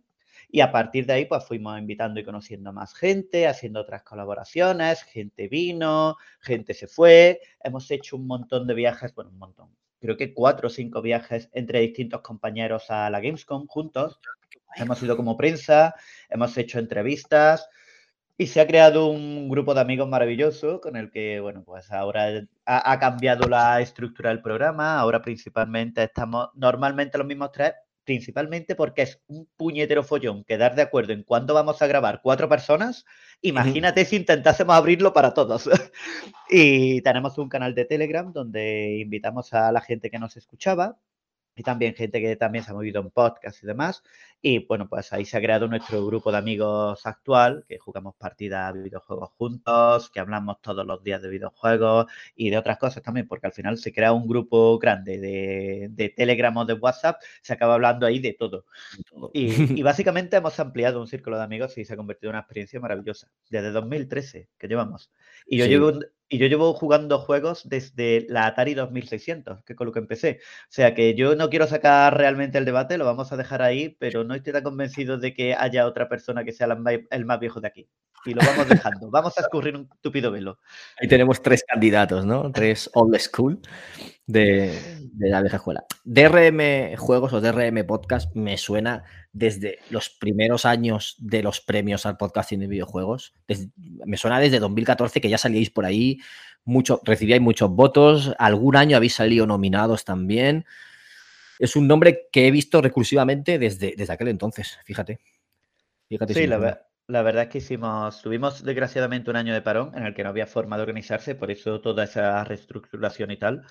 Y 0.49 0.61
a 0.61 0.72
partir 0.72 1.05
de 1.05 1.14
ahí, 1.14 1.26
pues 1.26 1.45
fuimos 1.45 1.78
invitando 1.80 2.20
y 2.20 2.24
conociendo 2.24 2.74
más 2.74 2.93
gente, 2.95 3.47
haciendo 3.47 3.82
otras 3.82 4.03
colaboraciones, 4.03 5.03
gente 5.03 5.47
vino, 5.47 6.16
gente 6.41 6.74
se 6.74 6.88
fue. 6.88 7.41
Hemos 7.64 7.89
hecho 7.91 8.18
un 8.18 8.28
montón 8.28 8.68
de 8.68 8.74
viajes, 8.74 9.14
bueno, 9.14 9.32
un 9.32 9.38
montón. 9.38 9.70
Creo 9.99 10.18
que 10.18 10.34
cuatro 10.34 10.68
o 10.68 10.70
cinco 10.70 11.01
viajes 11.01 11.49
entre 11.53 11.80
distintos 11.80 12.22
compañeros 12.22 12.91
a 12.91 13.09
la 13.09 13.22
Gamescom 13.22 13.68
juntos. 13.68 14.20
Hemos 14.76 15.01
ido 15.03 15.15
como 15.15 15.38
prensa, 15.38 15.95
hemos 16.30 16.57
hecho 16.57 16.80
entrevistas 16.80 17.67
y 18.38 18.47
se 18.47 18.61
ha 18.61 18.67
creado 18.67 19.07
un 19.07 19.47
grupo 19.47 19.74
de 19.74 19.82
amigos 19.82 20.09
maravilloso 20.09 20.82
con 20.82 20.95
el 20.95 21.11
que, 21.11 21.39
bueno, 21.39 21.63
pues 21.63 21.91
ahora 21.91 22.45
ha, 22.65 22.91
ha 22.91 22.99
cambiado 22.99 23.47
la 23.47 23.80
estructura 23.82 24.30
del 24.30 24.41
programa. 24.41 24.99
Ahora 24.99 25.21
principalmente 25.21 26.03
estamos 26.03 26.49
normalmente 26.55 27.17
los 27.17 27.28
mismos 27.28 27.51
tres, 27.51 27.74
principalmente 28.03 28.76
porque 28.76 29.03
es 29.03 29.21
un 29.28 29.47
puñetero 29.55 30.03
follón 30.03 30.43
quedar 30.43 30.76
de 30.76 30.82
acuerdo 30.82 31.13
en 31.13 31.24
cuándo 31.24 31.53
vamos 31.53 31.82
a 31.82 31.88
grabar 31.88 32.21
cuatro 32.24 32.49
personas. 32.49 33.05
Imagínate 33.41 34.03
si 34.05 34.15
intentásemos 34.17 34.76
abrirlo 34.76 35.13
para 35.13 35.34
todos. 35.34 35.69
y 36.49 37.01
tenemos 37.01 37.38
un 37.38 37.49
canal 37.49 37.76
de 37.76 37.86
Telegram 37.86 38.32
donde 38.32 38.97
invitamos 38.99 39.53
a 39.53 39.71
la 39.71 39.82
gente 39.82 40.09
que 40.09 40.19
nos 40.19 40.38
escuchaba 40.38 40.97
y 41.56 41.64
también 41.64 41.93
gente 41.95 42.20
que 42.22 42.36
también 42.36 42.64
se 42.64 42.72
ha 42.72 42.74
movido 42.74 43.01
en 43.01 43.10
podcast 43.12 43.64
y 43.64 43.68
demás. 43.68 44.04
Y 44.41 44.66
bueno, 44.66 44.89
pues 44.89 45.14
ahí 45.14 45.24
se 45.24 45.38
ha 45.38 45.41
creado 45.41 45.68
nuestro 45.68 46.06
grupo 46.06 46.32
de 46.32 46.38
amigos 46.38 47.06
actual, 47.06 47.64
que 47.68 47.78
jugamos 47.78 48.16
partidas 48.16 48.74
de 48.74 48.84
videojuegos 48.84 49.30
juntos, 49.38 50.10
que 50.10 50.20
hablamos 50.20 50.62
todos 50.62 50.86
los 50.86 51.01
días 51.04 51.22
de 51.22 51.30
videojuegos 51.30 52.08
y 52.36 52.49
de 52.49 52.58
otras 52.58 52.78
cosas 52.78 53.01
también, 53.04 53.28
porque 53.28 53.47
al 53.47 53.54
final 53.54 53.78
se 53.78 53.93
crea 53.93 54.12
un 54.12 54.28
grupo 54.28 54.78
grande 54.80 55.18
de, 55.20 55.88
de 55.91 56.10
Telegram 56.10 56.56
o 56.58 56.66
de 56.66 56.74
WhatsApp, 56.74 57.22
se 57.41 57.54
acaba 57.54 57.76
hablando 57.76 58.06
ahí 58.06 58.20
de 58.20 58.34
todo. 58.34 58.66
Y, 59.34 59.80
y 59.80 59.84
básicamente 59.84 60.38
hemos 60.38 60.60
ampliado 60.60 60.99
un 60.99 61.08
círculo 61.08 61.38
de 61.38 61.43
amigos 61.43 61.78
y 61.78 61.86
se 61.86 61.93
ha 61.93 61.97
convertido 61.97 62.30
en 62.32 62.36
una 62.36 62.41
experiencia 62.41 62.80
maravillosa. 62.80 63.30
Desde 63.49 63.72
2013 63.72 64.49
que 64.58 64.68
llevamos. 64.68 65.12
Y 65.45 65.58
yo 65.58 65.66
Sí. 65.66 65.70
llevo 65.72 65.93
y 66.34 66.40
yo 66.40 66.48
llevo 66.48 66.74
jugando 66.74 67.20
juegos 67.20 67.70
desde 67.70 68.26
la 68.28 68.48
Atari 68.48 68.74
2600, 68.74 69.64
que 69.64 69.76
con 69.76 69.86
lo 69.86 69.94
que 69.94 70.00
empecé. 70.00 70.40
O 70.64 70.72
sea 70.72 70.96
que 70.96 71.14
yo 71.14 71.36
no 71.36 71.52
quiero 71.52 71.68
sacar 71.68 72.18
realmente 72.18 72.58
el 72.58 72.66
debate, 72.66 72.98
lo 72.98 73.06
vamos 73.06 73.32
a 73.32 73.38
dejar 73.38 73.62
ahí, 73.62 73.96
pero 74.00 74.24
no 74.24 74.34
estoy 74.34 74.52
tan 74.52 74.64
convencido 74.64 75.20
de 75.20 75.36
que 75.36 75.54
haya 75.54 75.86
otra 75.86 76.10
persona 76.10 76.44
que 76.44 76.52
sea 76.52 76.68
el 77.12 77.26
más 77.26 77.40
viejo 77.40 77.62
de 77.62 77.68
aquí. 77.68 77.88
Y 78.26 78.34
lo 78.34 78.42
vamos 78.44 78.68
dejando. 78.68 79.12
vamos 79.12 79.38
a 79.38 79.42
escurrir 79.42 79.76
un 79.76 79.88
tupido 80.02 80.32
velo. 80.32 80.58
Ahí 81.00 81.08
tenemos 81.08 81.40
tres 81.44 81.64
candidatos, 81.68 82.26
¿no? 82.26 82.52
Tres 82.52 82.90
old 82.96 83.16
school 83.20 83.60
de, 84.26 84.74
la 85.18 85.42
vieja 85.42 85.58
escuela. 85.58 85.84
DRM 86.06 86.96
Juegos 86.98 87.34
o 87.34 87.42
DRM 87.42 87.86
Podcast 87.86 88.34
me 88.36 88.58
suena 88.58 89.04
desde 89.34 89.80
los 89.90 90.10
primeros 90.10 90.66
años 90.66 91.16
de 91.20 91.44
los 91.44 91.60
premios 91.60 92.06
al 92.06 92.18
podcasting 92.18 92.60
de 92.60 92.68
videojuegos. 92.68 93.34
Me 94.06 94.18
suena 94.18 94.40
desde 94.40 94.60
2014 94.60 95.20
que 95.20 95.30
ya 95.30 95.38
salíais 95.38 95.70
por 95.70 95.86
ahí, 95.86 96.20
mucho, 96.65 97.01
recibíais 97.03 97.41
muchos 97.41 97.69
votos, 97.71 98.34
algún 98.39 98.76
año 98.76 98.97
habéis 98.97 99.15
salido 99.15 99.47
nominados 99.47 100.05
también. 100.05 100.65
Es 101.59 101.76
un 101.76 101.88
nombre 101.88 102.28
que 102.32 102.47
he 102.47 102.51
visto 102.51 102.82
recursivamente 102.82 103.59
desde, 103.59 103.95
desde 103.97 104.13
aquel 104.13 104.30
entonces, 104.30 104.80
fíjate. 104.86 105.19
Fíjate 106.09 106.34
Sí, 106.34 106.47
si 106.47 106.47
la, 106.47 106.57
suena. 106.57 106.57
ver- 106.57 106.82
la 107.07 107.21
verdad 107.21 107.43
es 107.43 107.49
que 107.49 107.57
hicimos, 107.59 108.21
tuvimos 108.21 108.63
desgraciadamente 108.63 109.30
un 109.30 109.36
año 109.38 109.53
de 109.53 109.61
parón 109.61 109.91
en 109.95 110.03
el 110.05 110.13
que 110.13 110.24
no 110.24 110.30
había 110.30 110.47
forma 110.47 110.76
de 110.78 110.84
organizarse, 110.84 111.36
por 111.36 111.51
eso 111.51 111.80
toda 111.82 112.03
esa 112.05 112.43
reestructuración 112.43 113.32
y 113.32 113.38
tal. 113.38 113.63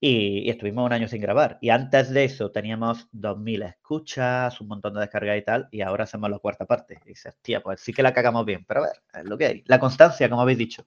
Y, 0.00 0.40
y 0.46 0.50
estuvimos 0.50 0.86
un 0.86 0.92
año 0.92 1.08
sin 1.08 1.20
grabar. 1.22 1.58
Y 1.62 1.70
antes 1.70 2.10
de 2.10 2.24
eso 2.24 2.52
teníamos 2.52 3.08
2.000 3.12 3.62
escuchas, 3.62 4.60
un 4.60 4.68
montón 4.68 4.94
de 4.94 5.00
descargas 5.00 5.38
y 5.38 5.42
tal, 5.44 5.68
y 5.72 5.82
ahora 5.82 6.04
hacemos 6.04 6.30
la 6.30 6.38
cuarta 6.40 6.66
parte. 6.66 7.00
Y 7.06 7.10
dices, 7.10 7.36
tía, 7.42 7.62
pues 7.62 7.80
sí 7.80 7.92
que 7.92 8.02
la 8.04 8.12
cagamos 8.14 8.46
bien, 8.46 8.64
pero 8.66 8.82
a 8.84 8.88
ver, 8.88 9.02
es 9.22 9.24
lo 9.28 9.38
que 9.38 9.46
hay. 9.46 9.64
La 9.66 9.80
constancia, 9.80 10.28
como 10.30 10.42
habéis 10.42 10.58
dicho. 10.58 10.86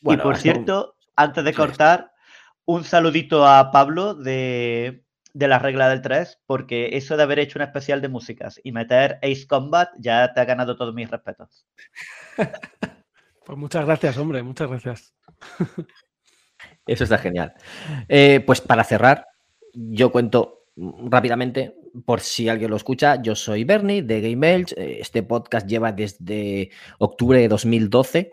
Bueno, 0.00 0.22
y 0.22 0.24
por 0.24 0.36
cierto, 0.36 0.96
antes 1.16 1.44
de 1.44 1.54
cortar, 1.54 2.12
un 2.64 2.84
saludito 2.84 3.46
a 3.46 3.70
Pablo 3.72 4.14
de, 4.14 5.04
de 5.32 5.48
la 5.48 5.58
regla 5.58 5.88
del 5.88 6.02
3, 6.02 6.40
porque 6.46 6.90
eso 6.92 7.16
de 7.16 7.22
haber 7.22 7.38
hecho 7.38 7.58
una 7.58 7.66
especial 7.66 8.00
de 8.00 8.08
músicas 8.08 8.60
y 8.62 8.72
meter 8.72 9.18
Ace 9.22 9.46
Combat 9.46 9.88
ya 9.98 10.32
te 10.32 10.40
ha 10.40 10.44
ganado 10.44 10.76
todos 10.76 10.94
mis 10.94 11.10
respetos. 11.10 11.66
Pues 13.42 13.58
muchas 13.58 13.84
gracias, 13.84 14.16
hombre, 14.16 14.44
muchas 14.44 14.68
gracias. 14.68 15.12
Eso 16.86 17.04
está 17.04 17.18
genial. 17.18 17.52
Eh, 18.08 18.40
pues 18.46 18.60
para 18.60 18.84
cerrar, 18.84 19.26
yo 19.72 20.12
cuento 20.12 20.66
rápidamente, 20.76 21.74
por 22.04 22.20
si 22.20 22.48
alguien 22.48 22.70
lo 22.70 22.76
escucha, 22.76 23.20
yo 23.20 23.34
soy 23.34 23.64
Bernie 23.64 24.02
de 24.02 24.20
Game 24.20 24.54
Elch. 24.54 24.72
eh, 24.76 24.98
Este 25.00 25.24
podcast 25.24 25.66
lleva 25.66 25.90
desde 25.90 26.70
octubre 26.98 27.40
de 27.40 27.48
2012. 27.48 28.30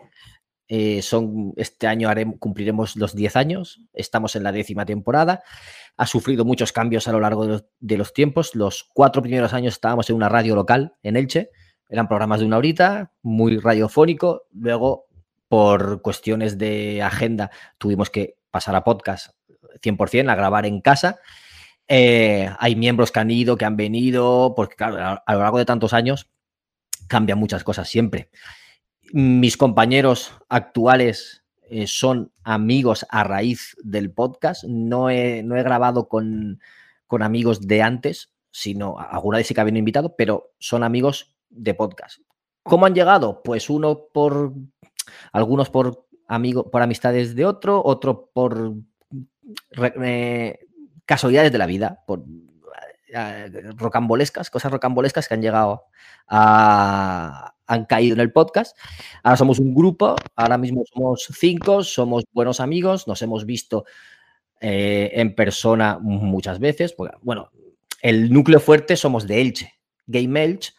Eh, 0.68 1.00
son, 1.00 1.54
este 1.56 1.86
año 1.86 2.10
cumpliremos 2.38 2.96
los 2.96 3.14
10 3.14 3.36
años. 3.36 3.80
Estamos 3.94 4.36
en 4.36 4.42
la 4.42 4.52
décima 4.52 4.84
temporada. 4.84 5.42
Ha 5.96 6.06
sufrido 6.06 6.44
muchos 6.44 6.72
cambios 6.72 7.08
a 7.08 7.12
lo 7.12 7.20
largo 7.20 7.44
de 7.46 7.52
los, 7.52 7.64
de 7.80 7.96
los 7.96 8.12
tiempos. 8.12 8.54
Los 8.54 8.84
cuatro 8.92 9.22
primeros 9.22 9.54
años 9.54 9.74
estábamos 9.74 10.10
en 10.10 10.16
una 10.16 10.28
radio 10.28 10.54
local 10.54 10.94
en 11.02 11.16
Elche. 11.16 11.50
Eran 11.88 12.06
programas 12.06 12.40
de 12.40 12.46
una 12.46 12.58
horita, 12.58 13.12
muy 13.22 13.56
radiofónico. 13.56 14.42
Luego, 14.52 15.06
por 15.48 16.02
cuestiones 16.02 16.58
de 16.58 17.02
agenda, 17.02 17.50
tuvimos 17.78 18.10
que 18.10 18.36
pasar 18.50 18.74
a 18.76 18.84
podcast 18.84 19.30
100%, 19.82 20.28
a 20.30 20.34
grabar 20.34 20.66
en 20.66 20.82
casa. 20.82 21.18
Eh, 21.88 22.50
hay 22.58 22.76
miembros 22.76 23.10
que 23.10 23.20
han 23.20 23.30
ido, 23.30 23.56
que 23.56 23.64
han 23.64 23.76
venido, 23.76 24.52
porque 24.54 24.76
claro, 24.76 24.98
a, 24.98 25.12
a 25.26 25.34
lo 25.34 25.40
largo 25.40 25.56
de 25.56 25.64
tantos 25.64 25.94
años 25.94 26.30
cambian 27.08 27.38
muchas 27.38 27.64
cosas 27.64 27.88
siempre. 27.88 28.28
Mis 29.12 29.56
compañeros 29.56 30.32
actuales 30.48 31.44
eh, 31.70 31.86
son 31.86 32.32
amigos 32.44 33.06
a 33.10 33.24
raíz 33.24 33.76
del 33.82 34.10
podcast. 34.10 34.64
No 34.64 35.10
he, 35.10 35.42
no 35.42 35.56
he 35.56 35.62
grabado 35.62 36.08
con, 36.08 36.60
con 37.06 37.22
amigos 37.22 37.66
de 37.66 37.82
antes, 37.82 38.32
sino 38.50 38.98
alguna 38.98 39.38
vez 39.38 39.46
sí 39.46 39.54
que 39.54 39.60
habían 39.60 39.76
invitado, 39.76 40.14
pero 40.16 40.52
son 40.58 40.82
amigos 40.82 41.36
de 41.50 41.74
podcast. 41.74 42.20
¿Cómo 42.62 42.86
han 42.86 42.94
llegado? 42.94 43.42
Pues 43.42 43.70
uno 43.70 44.06
por 44.12 44.52
algunos 45.32 45.70
por 45.70 46.06
amigo, 46.26 46.70
por 46.70 46.82
amistades 46.82 47.34
de 47.34 47.46
otro, 47.46 47.82
otro 47.84 48.30
por 48.32 48.74
eh, 50.02 50.58
casualidades 51.06 51.52
de 51.52 51.58
la 51.58 51.66
vida, 51.66 52.04
por 52.06 52.24
rocambolescas, 53.76 54.50
cosas 54.50 54.72
rocambolescas 54.72 55.28
que 55.28 55.34
han 55.34 55.42
llegado 55.42 55.84
a 56.28 57.54
han 57.68 57.84
caído 57.84 58.14
en 58.14 58.20
el 58.20 58.32
podcast. 58.32 58.76
Ahora 59.22 59.36
somos 59.36 59.60
un 59.60 59.74
grupo, 59.74 60.16
ahora 60.34 60.58
mismo 60.58 60.82
somos 60.92 61.28
cinco, 61.38 61.84
somos 61.84 62.24
buenos 62.32 62.58
amigos, 62.60 63.06
nos 63.06 63.22
hemos 63.22 63.44
visto 63.44 63.84
eh, 64.60 65.10
en 65.14 65.34
persona 65.34 65.98
muchas 66.00 66.58
veces. 66.58 66.96
Bueno, 67.22 67.50
el 68.02 68.32
núcleo 68.32 68.58
fuerte 68.58 68.96
somos 68.96 69.26
de 69.28 69.40
Elche. 69.42 69.74
Game 70.06 70.42
Elche 70.42 70.72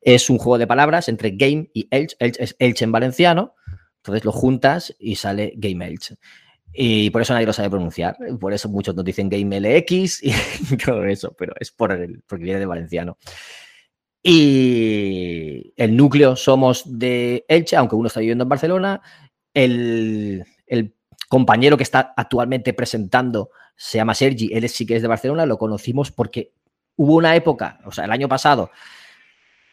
es 0.00 0.30
un 0.30 0.38
juego 0.38 0.58
de 0.58 0.66
palabras 0.66 1.08
entre 1.08 1.30
game 1.30 1.70
y 1.72 1.88
Elche. 1.90 2.16
Elche 2.20 2.44
es 2.44 2.56
Elche 2.58 2.84
en 2.84 2.92
valenciano. 2.92 3.54
Entonces 3.96 4.24
lo 4.24 4.32
juntas 4.32 4.94
y 4.98 5.16
sale 5.16 5.54
Game 5.56 5.86
Elche. 5.86 6.16
Y 6.72 7.10
por 7.10 7.22
eso 7.22 7.32
nadie 7.32 7.46
lo 7.46 7.52
sabe 7.52 7.70
pronunciar. 7.70 8.16
Por 8.38 8.52
eso 8.52 8.68
muchos 8.68 8.94
nos 8.94 9.04
dicen 9.04 9.28
Game 9.28 9.60
LX 9.60 10.22
y 10.22 10.76
todo 10.76 11.04
eso, 11.04 11.34
pero 11.38 11.54
es 11.58 11.70
por 11.70 11.92
el, 11.92 12.22
porque 12.26 12.44
viene 12.44 12.60
de 12.60 12.66
valenciano. 12.66 13.18
Y 14.22 15.72
el 15.76 15.96
núcleo 15.96 16.36
somos 16.36 16.82
de 16.86 17.44
Elche, 17.48 17.76
aunque 17.76 17.96
uno 17.96 18.08
está 18.08 18.20
viviendo 18.20 18.42
en 18.42 18.48
Barcelona. 18.48 19.00
El, 19.54 20.44
el 20.66 20.94
compañero 21.28 21.76
que 21.76 21.82
está 21.82 22.12
actualmente 22.16 22.72
presentando 22.74 23.50
se 23.76 23.98
llama 23.98 24.14
Sergi, 24.14 24.50
él 24.52 24.68
sí 24.68 24.84
que 24.84 24.96
es 24.96 25.02
de 25.02 25.08
Barcelona, 25.08 25.46
lo 25.46 25.56
conocimos 25.56 26.10
porque 26.10 26.52
hubo 26.96 27.14
una 27.14 27.36
época, 27.36 27.78
o 27.84 27.92
sea, 27.92 28.06
el 28.06 28.10
año 28.10 28.28
pasado, 28.28 28.70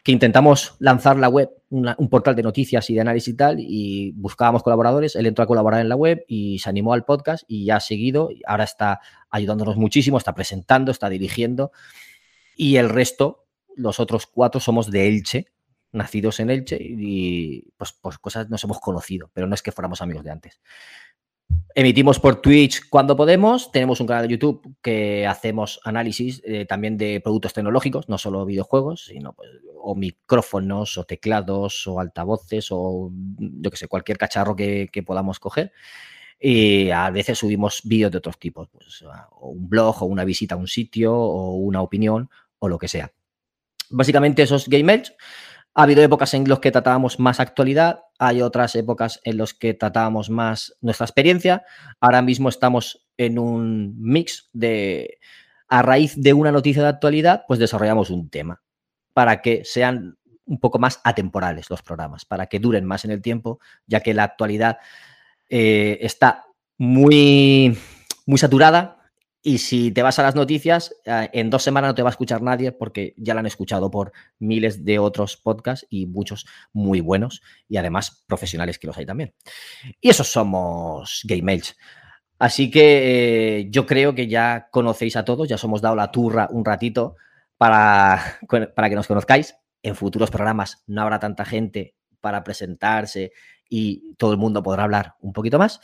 que 0.06 0.12
intentamos 0.12 0.76
lanzar 0.78 1.16
la 1.16 1.28
web, 1.28 1.50
un 1.68 2.08
portal 2.08 2.36
de 2.36 2.44
noticias 2.44 2.88
y 2.90 2.94
de 2.94 3.00
análisis 3.00 3.34
y 3.34 3.36
tal, 3.36 3.56
y 3.58 4.12
buscábamos 4.12 4.62
colaboradores, 4.62 5.16
él 5.16 5.26
entró 5.26 5.42
a 5.42 5.48
colaborar 5.48 5.80
en 5.80 5.88
la 5.88 5.96
web 5.96 6.24
y 6.28 6.60
se 6.60 6.68
animó 6.68 6.92
al 6.92 7.04
podcast 7.04 7.42
y 7.48 7.64
ya 7.64 7.78
ha 7.78 7.80
seguido, 7.80 8.28
ahora 8.46 8.62
está 8.62 9.00
ayudándonos 9.30 9.76
muchísimo, 9.76 10.16
está 10.16 10.32
presentando, 10.32 10.92
está 10.92 11.08
dirigiendo, 11.08 11.72
y 12.54 12.76
el 12.76 12.88
resto, 12.88 13.48
los 13.74 13.98
otros 13.98 14.28
cuatro 14.28 14.60
somos 14.60 14.92
de 14.92 15.08
Elche, 15.08 15.46
nacidos 15.90 16.38
en 16.38 16.50
Elche, 16.50 16.78
y 16.80 17.72
pues, 17.76 17.92
pues 18.00 18.18
cosas 18.18 18.48
nos 18.48 18.62
hemos 18.62 18.78
conocido, 18.78 19.32
pero 19.34 19.48
no 19.48 19.56
es 19.56 19.62
que 19.62 19.72
fuéramos 19.72 20.02
amigos 20.02 20.22
de 20.22 20.30
antes. 20.30 20.60
Emitimos 21.74 22.18
por 22.18 22.40
Twitch 22.40 22.88
cuando 22.88 23.16
podemos. 23.16 23.70
Tenemos 23.70 24.00
un 24.00 24.06
canal 24.06 24.26
de 24.26 24.32
YouTube 24.32 24.76
que 24.80 25.26
hacemos 25.26 25.78
análisis 25.84 26.40
eh, 26.44 26.64
también 26.64 26.96
de 26.96 27.20
productos 27.20 27.52
tecnológicos, 27.52 28.08
no 28.08 28.16
solo 28.16 28.46
videojuegos, 28.46 29.04
sino 29.04 29.34
pues, 29.34 29.50
o 29.78 29.94
micrófonos, 29.94 30.96
o 30.96 31.04
teclados, 31.04 31.86
o 31.86 32.00
altavoces, 32.00 32.68
o 32.70 33.10
yo 33.38 33.70
que 33.70 33.76
sé, 33.76 33.88
cualquier 33.88 34.16
cacharro 34.16 34.56
que, 34.56 34.88
que 34.90 35.02
podamos 35.02 35.38
coger. 35.38 35.72
Y 36.40 36.88
a 36.90 37.10
veces 37.10 37.38
subimos 37.38 37.82
vídeos 37.84 38.10
de 38.10 38.18
otros 38.18 38.38
tipos, 38.38 38.68
pues, 38.70 39.04
o 39.32 39.48
un 39.48 39.68
blog, 39.68 40.02
o 40.02 40.06
una 40.06 40.24
visita 40.24 40.54
a 40.54 40.58
un 40.58 40.68
sitio, 40.68 41.14
o 41.14 41.56
una 41.56 41.82
opinión, 41.82 42.30
o 42.58 42.68
lo 42.68 42.78
que 42.78 42.88
sea. 42.88 43.12
Básicamente 43.90 44.42
esos 44.42 44.66
game 44.66 44.84
mails. 44.84 45.14
Ha 45.78 45.82
habido 45.82 46.02
épocas 46.02 46.32
en 46.32 46.48
las 46.48 46.60
que 46.60 46.72
tratábamos 46.72 47.20
más 47.20 47.38
actualidad, 47.38 48.04
hay 48.18 48.40
otras 48.40 48.74
épocas 48.76 49.20
en 49.24 49.36
las 49.36 49.52
que 49.52 49.74
tratábamos 49.74 50.30
más 50.30 50.74
nuestra 50.80 51.04
experiencia. 51.04 51.64
Ahora 52.00 52.22
mismo 52.22 52.48
estamos 52.48 53.06
en 53.18 53.38
un 53.38 53.94
mix 54.00 54.48
de, 54.54 55.18
a 55.68 55.82
raíz 55.82 56.14
de 56.16 56.32
una 56.32 56.50
noticia 56.50 56.80
de 56.80 56.88
actualidad, 56.88 57.44
pues 57.46 57.60
desarrollamos 57.60 58.08
un 58.08 58.30
tema 58.30 58.62
para 59.12 59.42
que 59.42 59.66
sean 59.66 60.16
un 60.46 60.58
poco 60.60 60.78
más 60.78 60.98
atemporales 61.04 61.68
los 61.68 61.82
programas, 61.82 62.24
para 62.24 62.46
que 62.46 62.58
duren 62.58 62.86
más 62.86 63.04
en 63.04 63.10
el 63.10 63.20
tiempo, 63.20 63.60
ya 63.86 64.00
que 64.00 64.14
la 64.14 64.24
actualidad 64.24 64.78
eh, 65.50 65.98
está 66.00 66.46
muy, 66.78 67.76
muy 68.24 68.38
saturada, 68.38 68.95
y 69.46 69.58
si 69.58 69.92
te 69.92 70.02
vas 70.02 70.18
a 70.18 70.24
las 70.24 70.34
noticias, 70.34 70.92
eh, 71.04 71.30
en 71.32 71.50
dos 71.50 71.62
semanas 71.62 71.90
no 71.90 71.94
te 71.94 72.02
va 72.02 72.08
a 72.08 72.10
escuchar 72.10 72.42
nadie 72.42 72.72
porque 72.72 73.14
ya 73.16 73.32
la 73.32 73.38
han 73.38 73.46
escuchado 73.46 73.92
por 73.92 74.10
miles 74.40 74.84
de 74.84 74.98
otros 74.98 75.36
podcasts 75.36 75.86
y 75.88 76.06
muchos 76.06 76.46
muy 76.72 77.00
buenos 77.00 77.42
y 77.68 77.76
además 77.76 78.24
profesionales 78.26 78.76
que 78.76 78.88
los 78.88 78.98
hay 78.98 79.06
también. 79.06 79.34
Y 80.00 80.08
esos 80.08 80.26
somos 80.26 81.20
Game 81.22 81.42
Mails. 81.42 81.76
Así 82.40 82.72
que 82.72 83.60
eh, 83.60 83.68
yo 83.70 83.86
creo 83.86 84.16
que 84.16 84.26
ya 84.26 84.66
conocéis 84.72 85.14
a 85.14 85.24
todos, 85.24 85.48
ya 85.48 85.54
os 85.54 85.62
hemos 85.62 85.80
dado 85.80 85.94
la 85.94 86.10
turra 86.10 86.48
un 86.50 86.64
ratito 86.64 87.14
para, 87.56 88.40
para 88.74 88.88
que 88.88 88.96
nos 88.96 89.06
conozcáis. 89.06 89.54
En 89.80 89.94
futuros 89.94 90.32
programas 90.32 90.82
no 90.88 91.02
habrá 91.02 91.20
tanta 91.20 91.44
gente 91.44 91.94
para 92.20 92.42
presentarse 92.42 93.30
y 93.68 94.14
todo 94.14 94.32
el 94.32 94.38
mundo 94.38 94.62
podrá 94.62 94.84
hablar 94.84 95.14
un 95.20 95.32
poquito 95.32 95.58
más. 95.58 95.80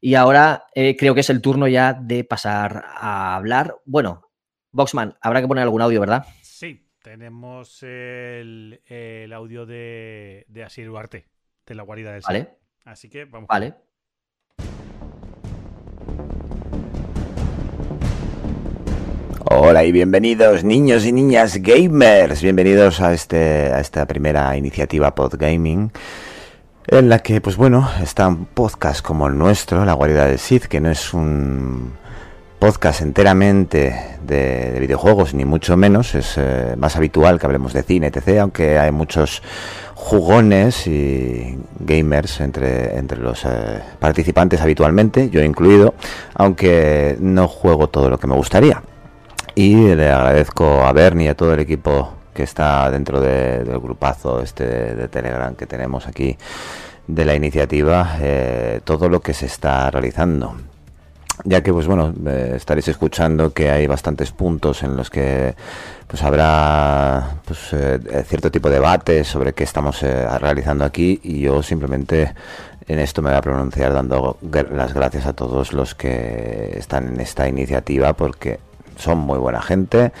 Y 0.00 0.14
ahora 0.14 0.66
eh, 0.74 0.96
creo 0.96 1.14
que 1.14 1.20
es 1.20 1.30
el 1.30 1.40
turno 1.40 1.68
ya 1.68 1.92
de 1.92 2.24
pasar 2.24 2.84
a 2.86 3.36
hablar. 3.36 3.76
Bueno, 3.84 4.30
Boxman, 4.72 5.16
habrá 5.20 5.40
que 5.40 5.48
poner 5.48 5.62
algún 5.62 5.82
audio, 5.82 6.00
¿verdad? 6.00 6.26
Sí, 6.42 6.88
tenemos 7.02 7.82
el, 7.82 8.80
el 8.86 9.32
audio 9.32 9.66
de, 9.66 10.44
de 10.48 10.64
Asir 10.64 10.86
Duarte, 10.86 11.28
de 11.66 11.74
la 11.74 11.82
guarida 11.82 12.12
del 12.12 12.22
Vale. 12.22 12.44
Sol. 12.44 12.48
Así 12.84 13.08
que 13.08 13.24
vamos. 13.24 13.48
Vale. 13.48 13.74
Hola 19.50 19.82
y 19.84 19.92
bienvenidos 19.92 20.62
niños 20.62 21.06
y 21.06 21.12
niñas 21.12 21.56
gamers, 21.62 22.42
bienvenidos 22.42 23.00
a, 23.00 23.14
este, 23.14 23.72
a 23.72 23.80
esta 23.80 24.06
primera 24.06 24.54
iniciativa 24.56 25.14
Podgaming 25.14 25.90
en 26.88 27.08
la 27.08 27.18
que 27.20 27.40
pues 27.40 27.56
bueno, 27.56 27.88
está 28.02 28.28
un 28.28 28.46
podcast 28.46 29.02
como 29.02 29.26
el 29.26 29.36
nuestro, 29.36 29.84
La 29.84 29.92
Guarida 29.92 30.26
del 30.26 30.38
Sith, 30.38 30.64
que 30.64 30.80
no 30.80 30.90
es 30.90 31.12
un 31.12 31.92
podcast 32.58 33.02
enteramente 33.02 34.18
de, 34.22 34.72
de 34.72 34.80
videojuegos, 34.80 35.34
ni 35.34 35.44
mucho 35.44 35.76
menos, 35.76 36.14
es 36.14 36.34
eh, 36.38 36.74
más 36.76 36.96
habitual 36.96 37.38
que 37.38 37.46
hablemos 37.46 37.72
de 37.72 37.82
cine, 37.82 38.08
etc., 38.08 38.40
aunque 38.40 38.78
hay 38.78 38.90
muchos 38.90 39.42
jugones 39.94 40.86
y 40.86 41.58
gamers 41.78 42.40
entre, 42.40 42.96
entre 42.96 43.20
los 43.20 43.44
eh, 43.44 43.80
participantes 43.98 44.60
habitualmente, 44.60 45.28
yo 45.30 45.42
incluido, 45.42 45.94
aunque 46.34 47.16
no 47.20 47.48
juego 47.48 47.88
todo 47.88 48.08
lo 48.08 48.18
que 48.18 48.26
me 48.26 48.34
gustaría. 48.34 48.82
Y 49.54 49.94
le 49.94 50.10
agradezco 50.10 50.84
a 50.84 50.92
Bernie 50.92 51.26
y 51.26 51.28
a 51.28 51.36
todo 51.36 51.52
el 51.52 51.60
equipo 51.60 52.17
que 52.38 52.44
está 52.44 52.88
dentro 52.88 53.20
de- 53.20 53.64
del 53.64 53.80
grupazo 53.80 54.40
este 54.40 54.64
de, 54.94 55.08
Telegram 55.08 55.56
que 55.56 55.66
tenemos 55.66 56.06
aquí 56.06 56.38
de 57.08 57.24
la 57.24 57.34
iniciativa, 57.34 58.16
eh, 58.20 58.80
todo 58.84 59.08
lo 59.08 59.18
que 59.20 59.34
se 59.34 59.46
está 59.46 59.90
realizando. 59.90 60.54
Ya 61.44 61.62
que, 61.64 61.72
pues 61.72 61.86
bueno, 61.88 62.14
eh, 62.26 62.52
estaréis 62.54 62.86
escuchando 62.86 63.52
que 63.52 63.70
hay 63.70 63.88
bastantes 63.88 64.30
puntos 64.30 64.84
en 64.84 64.96
los 64.96 65.10
que 65.10 65.54
pues 66.06 66.22
habrá 66.22 67.40
pues, 67.44 67.72
eh, 67.72 67.98
cierto 68.28 68.50
tipo 68.52 68.68
de 68.68 68.76
debate 68.76 69.24
sobre 69.24 69.52
qué 69.52 69.64
estamos 69.64 70.02
realizando 70.02 70.84
aquí 70.84 71.18
y 71.24 71.40
yo 71.40 71.60
simplemente 71.64 72.34
en 72.86 72.98
esto 73.00 73.20
me 73.20 73.30
voy 73.30 73.38
a 73.38 73.42
pronunciar 73.42 73.92
dando 73.94 74.38
las 74.72 74.94
gracias 74.94 75.26
a 75.26 75.32
todos 75.32 75.72
los 75.72 75.94
que 75.96 76.74
están 76.78 77.08
en 77.08 77.20
esta 77.20 77.48
iniciativa 77.48 78.12
porque 78.12 78.60
son 78.96 79.18
muy 79.18 79.38
buena 79.38 79.60
gente, 79.60 80.12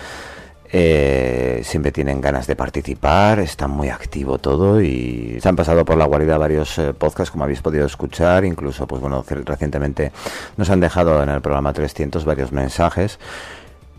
eh, 0.70 1.62
siempre 1.64 1.92
tienen 1.92 2.20
ganas 2.20 2.46
de 2.46 2.56
participar, 2.56 3.40
está 3.40 3.66
muy 3.68 3.88
activo 3.88 4.38
todo 4.38 4.80
y 4.80 5.38
se 5.40 5.48
han 5.48 5.56
pasado 5.56 5.84
por 5.84 5.96
la 5.96 6.04
guarida 6.04 6.36
varios 6.38 6.78
eh, 6.78 6.92
podcasts 6.92 7.30
como 7.30 7.44
habéis 7.44 7.62
podido 7.62 7.86
escuchar, 7.86 8.44
incluso 8.44 8.86
pues 8.86 9.00
bueno, 9.00 9.24
recientemente 9.44 10.12
nos 10.56 10.68
han 10.70 10.80
dejado 10.80 11.22
en 11.22 11.30
el 11.30 11.40
programa 11.40 11.72
300 11.72 12.24
varios 12.24 12.52
mensajes 12.52 13.18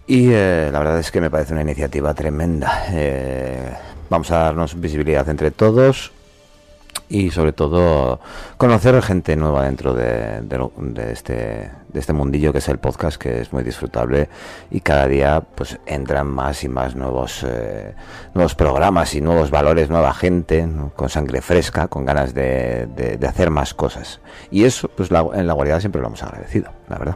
y 0.09 0.31
eh, 0.31 0.69
la 0.71 0.79
verdad 0.79 0.97
es 0.97 1.11
que 1.11 1.21
me 1.21 1.29
parece 1.29 1.53
una 1.53 1.61
iniciativa 1.61 2.15
tremenda. 2.15 2.85
Eh, 2.89 3.71
vamos 4.09 4.31
a 4.31 4.39
darnos 4.39 4.79
visibilidad 4.79 5.29
entre 5.29 5.51
todos 5.51 6.11
y 7.09 7.29
sobre 7.29 7.53
todo 7.53 8.19
conocer 8.57 8.99
gente 9.03 9.35
nueva 9.35 9.65
dentro 9.65 9.93
de, 9.93 10.41
de 10.41 11.11
este 11.11 11.69
de 11.91 11.99
este 11.99 12.13
mundillo 12.13 12.51
que 12.51 12.59
es 12.59 12.69
el 12.69 12.77
podcast 12.77 13.17
que 13.21 13.41
es 13.41 13.51
muy 13.51 13.63
disfrutable 13.63 14.29
y 14.71 14.79
cada 14.81 15.07
día 15.07 15.41
pues 15.55 15.79
entran 15.85 16.27
más 16.27 16.63
y 16.63 16.69
más 16.69 16.95
nuevos 16.95 17.43
eh, 17.47 17.93
nuevos 18.33 18.55
programas 18.55 19.13
y 19.15 19.21
nuevos 19.21 19.51
valores 19.51 19.89
nueva 19.89 20.13
gente 20.13 20.67
con 20.95 21.09
sangre 21.09 21.41
fresca 21.41 21.87
con 21.87 22.05
ganas 22.05 22.33
de, 22.33 22.87
de- 22.95 23.17
de 23.17 23.27
hacer 23.27 23.49
más 23.49 23.73
cosas. 23.73 24.21
Y 24.51 24.63
eso 24.65 24.89
pues 24.95 25.11
la- 25.11 25.25
en 25.33 25.47
la 25.47 25.53
guardia 25.53 25.79
siempre 25.79 26.01
lo 26.01 26.07
hemos 26.07 26.23
agradecido 26.23 26.71
la 26.87 26.97
verdad. 26.97 27.15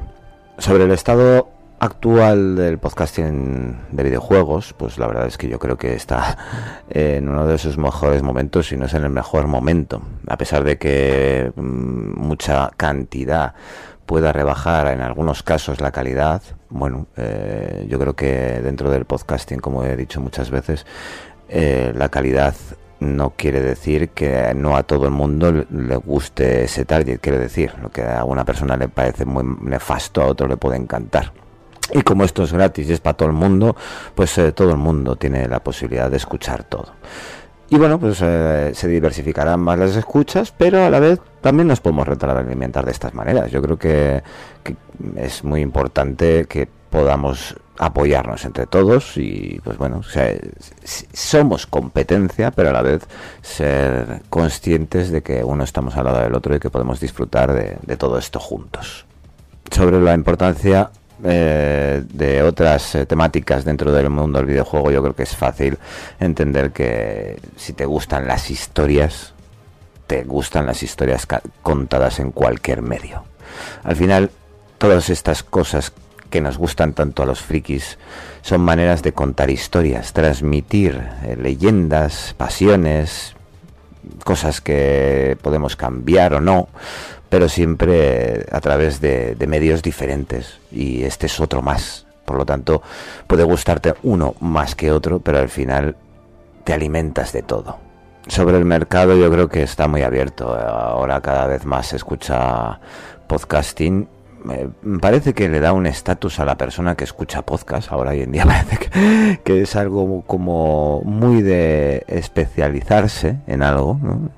Sobre 0.57 0.83
el 0.83 0.91
estado 0.91 1.49
actual 1.79 2.55
del 2.55 2.77
podcasting 2.77 3.77
de 3.91 4.03
videojuegos, 4.03 4.73
pues 4.77 4.97
la 4.97 5.07
verdad 5.07 5.27
es 5.27 5.37
que 5.37 5.49
yo 5.49 5.59
creo 5.59 5.77
que 5.77 5.95
está 5.95 6.37
en 6.89 7.27
uno 7.27 7.45
de 7.45 7.57
sus 7.57 7.77
mejores 7.77 8.21
momentos, 8.23 8.67
si 8.67 8.77
no 8.77 8.85
es 8.85 8.93
en 8.93 9.03
el 9.03 9.09
mejor 9.09 9.47
momento, 9.47 10.01
a 10.27 10.37
pesar 10.37 10.63
de 10.63 10.77
que 10.77 11.51
mm, 11.55 12.19
mucha 12.19 12.71
cantidad 12.77 13.53
pueda 14.05 14.31
rebajar 14.33 14.87
en 14.87 15.01
algunos 15.01 15.43
casos 15.43 15.81
la 15.81 15.91
calidad, 15.91 16.41
bueno, 16.69 17.07
eh, 17.17 17.85
yo 17.89 17.99
creo 17.99 18.15
que 18.15 18.61
dentro 18.61 18.89
del 18.91 19.05
podcasting, 19.05 19.59
como 19.59 19.83
he 19.83 19.95
dicho 19.95 20.19
muchas 20.21 20.49
veces, 20.49 20.85
eh, 21.49 21.93
la 21.95 22.09
calidad 22.09 22.55
no 22.99 23.31
quiere 23.35 23.59
decir 23.61 24.09
que 24.09 24.53
no 24.55 24.77
a 24.77 24.83
todo 24.83 25.05
el 25.05 25.11
mundo 25.11 25.51
le- 25.51 25.95
guste 25.97 26.63
ese 26.63 26.85
target, 26.85 27.19
quiere 27.19 27.37
decir, 27.37 27.73
lo 27.81 27.89
que 27.91 28.01
a 28.03 28.23
una 28.23 28.45
persona 28.45 28.77
le 28.77 28.87
parece 28.87 29.25
muy 29.25 29.43
nefasto, 29.61 30.21
a 30.21 30.25
otro 30.27 30.47
le 30.47 30.57
puede 30.57 30.77
encantar. 30.77 31.31
Y 31.91 32.01
como 32.01 32.23
esto 32.23 32.43
es 32.43 32.53
gratis 32.53 32.89
y 32.89 32.93
es 32.93 33.01
para 33.01 33.17
todo 33.17 33.27
el 33.27 33.35
mundo, 33.35 33.75
pues 34.15 34.37
eh, 34.37 34.53
todo 34.53 34.71
el 34.71 34.77
mundo 34.77 35.17
tiene 35.17 35.47
la 35.49 35.61
posibilidad 35.61 36.09
de 36.09 36.17
escuchar 36.17 36.63
todo. 36.63 36.93
Y 37.73 37.77
bueno, 37.79 37.99
pues 37.99 38.19
eh, 38.21 38.69
se 38.75 38.87
diversificarán 38.87 39.59
más 39.59 39.79
las 39.79 39.95
escuchas, 39.95 40.53
pero 40.55 40.85
a 40.85 40.91
la 40.91 40.99
vez 40.99 41.19
también 41.41 41.67
nos 41.67 41.79
podemos 41.79 42.07
retroalimentar 42.07 42.85
de 42.85 42.91
estas 42.91 43.15
maneras. 43.15 43.49
Yo 43.49 43.63
creo 43.63 43.79
que, 43.79 44.21
es 45.15 45.43
muy 45.43 45.61
importante 45.61 46.45
que 46.45 46.67
podamos 46.91 47.55
apoyarnos 47.79 48.45
entre 48.45 48.67
todos 48.67 49.17
y 49.17 49.59
pues 49.63 49.79
bueno, 49.79 50.01
somos 51.13 51.65
competencia, 51.65 52.51
pero 52.51 52.69
a 52.69 52.73
la 52.73 52.83
vez 52.83 53.07
ser 53.41 54.21
conscientes 54.29 55.09
de 55.09 55.23
que 55.23 55.43
uno 55.43 55.63
estamos 55.63 55.97
al 55.97 56.05
lado 56.05 56.19
del 56.21 56.35
otro 56.35 56.55
y 56.55 56.59
que 56.59 56.69
podemos 56.69 56.99
disfrutar 56.99 57.79
de 57.81 57.97
todo 57.97 58.19
esto 58.19 58.39
juntos. 58.39 59.07
Sobre 59.71 59.99
la 59.99 60.13
importancia 60.13 60.91
eh, 61.23 62.03
de 62.05 62.43
otras 62.43 62.95
eh, 62.95 63.05
temáticas 63.05 63.63
dentro 63.63 63.91
del 63.91 64.09
mundo 64.09 64.39
del 64.39 64.47
videojuego, 64.47 64.91
yo 64.91 65.01
creo 65.01 65.15
que 65.15 65.23
es 65.23 65.35
fácil 65.35 65.77
entender 66.19 66.71
que 66.71 67.39
si 67.55 67.73
te 67.73 67.85
gustan 67.85 68.27
las 68.27 68.51
historias, 68.51 69.33
te 70.07 70.23
gustan 70.23 70.65
las 70.65 70.83
historias 70.83 71.25
contadas 71.61 72.19
en 72.19 72.31
cualquier 72.31 72.81
medio. 72.81 73.23
Al 73.83 73.95
final, 73.95 74.31
todas 74.77 75.09
estas 75.09 75.43
cosas 75.43 75.93
que 76.29 76.41
nos 76.41 76.57
gustan 76.57 76.93
tanto 76.93 77.23
a 77.23 77.25
los 77.25 77.41
frikis 77.41 77.97
son 78.41 78.61
maneras 78.61 79.03
de 79.03 79.13
contar 79.13 79.49
historias, 79.49 80.13
transmitir 80.13 81.01
eh, 81.23 81.37
leyendas, 81.39 82.33
pasiones, 82.35 83.35
cosas 84.25 84.59
que 84.59 85.37
podemos 85.41 85.75
cambiar 85.75 86.33
o 86.33 86.41
no, 86.41 86.67
pero 87.33 87.49
siempre 87.49 88.45
a 88.51 88.61
través 88.61 89.01
de, 89.01 89.35
medios 89.47 89.81
diferentes. 89.81 90.59
Y 90.71 91.01
este 91.01 91.25
es 91.25 91.39
otro 91.39 91.63
más. 91.63 92.05
Por 92.25 92.37
lo 92.37 92.45
tanto, 92.45 92.83
puede 93.25 93.43
gustarte 93.43 93.95
uno 94.03 94.35
más 94.39 94.75
que 94.75 94.91
otro, 94.91 95.19
pero 95.19 95.39
al 95.39 95.49
final 95.49 95.95
te 96.63 96.73
alimentas 96.73 97.33
de 97.33 97.41
todo. 97.41 97.79
Sobre 98.27 98.55
el 98.59 98.65
mercado 98.65 99.17
yo 99.17 99.31
creo 99.31 99.49
que 99.49 99.63
está 99.63 99.87
muy 99.87 100.03
abierto. 100.03 100.53
Ahora 100.53 101.21
cada 101.21 101.47
vez 101.47 101.65
más 101.65 101.87
se 101.87 101.95
escucha 101.95 102.79
podcasting. 103.25 104.07
me 104.83 104.99
parece 104.99 105.33
que 105.33 105.49
le 105.49 105.59
da 105.59 105.73
un 105.73 105.87
estatus 105.87 106.39
a 106.39 106.45
la 106.45 106.55
persona 106.55 106.93
que 106.93 107.03
escucha 107.03 107.41
podcast. 107.41 107.91
Ahora 107.91 108.11
hoy 108.11 108.21
en 108.21 108.31
día 108.31 108.45
parece 108.45 108.77
que, 108.77 109.39
que 109.43 109.61
es 109.63 109.75
algo 109.75 110.21
como 110.27 111.01
muy 111.03 111.41
de 111.41 112.03
especializarse 112.07 113.37
en 113.47 113.63
algo, 113.63 113.99
¿no? 114.03 114.29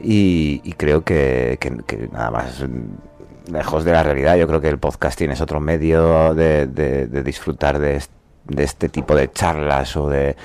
Y, 0.00 0.60
y 0.64 0.72
creo 0.74 1.02
que, 1.02 1.58
que- 1.60 2.08
nada 2.12 2.30
más 2.30 2.62
mm, 2.62 3.52
lejos 3.52 3.84
de 3.84 3.92
la 3.92 4.02
realidad, 4.02 4.36
yo 4.36 4.46
creo 4.46 4.60
que 4.60 4.68
el 4.68 4.78
podcasting 4.78 5.30
es 5.30 5.40
otro 5.40 5.60
medio 5.60 6.34
de, 6.34 6.66
de- 6.66 7.06
de 7.06 7.22
disfrutar 7.22 7.78
de, 7.78 7.96
est- 7.96 8.12
de 8.44 8.62
este 8.64 8.88
tipo 8.88 9.14
de 9.14 9.30
charlas 9.32 9.96
o 9.96 10.08
de, 10.08 10.36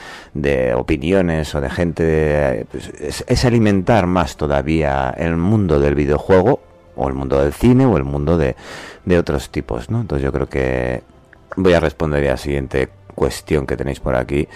opiniones 0.76 1.54
o 1.56 1.62
de 1.62 1.70
gente. 1.70 2.66
pues, 2.72 2.90
es, 3.00 3.24
es 3.28 3.46
alimentar 3.46 4.08
más 4.08 4.36
todavía 4.38 5.14
el 5.18 5.38
mundo 5.38 5.80
del 5.80 5.96
videojuego 5.96 6.60
o 6.96 7.08
el 7.08 7.14
mundo 7.14 7.42
del 7.42 7.54
cine 7.54 7.86
o 7.86 7.96
el 7.98 8.04
mundo 8.04 8.38
de, 8.38 8.56
de 9.06 9.18
otros 9.20 9.50
tipos, 9.50 9.90
¿no? 9.90 10.02
Entonces 10.02 10.24
yo 10.24 10.32
creo 10.34 10.50
que 10.50 11.02
voy 11.56 11.74
a 11.74 11.80
responder 11.80 12.28
a 12.28 12.32
la 12.32 12.38
siguiente 12.38 12.90
cuestión 13.16 13.66
que 13.68 13.78
tenéis 13.78 14.00
por 14.00 14.16
aquí, 14.16 14.48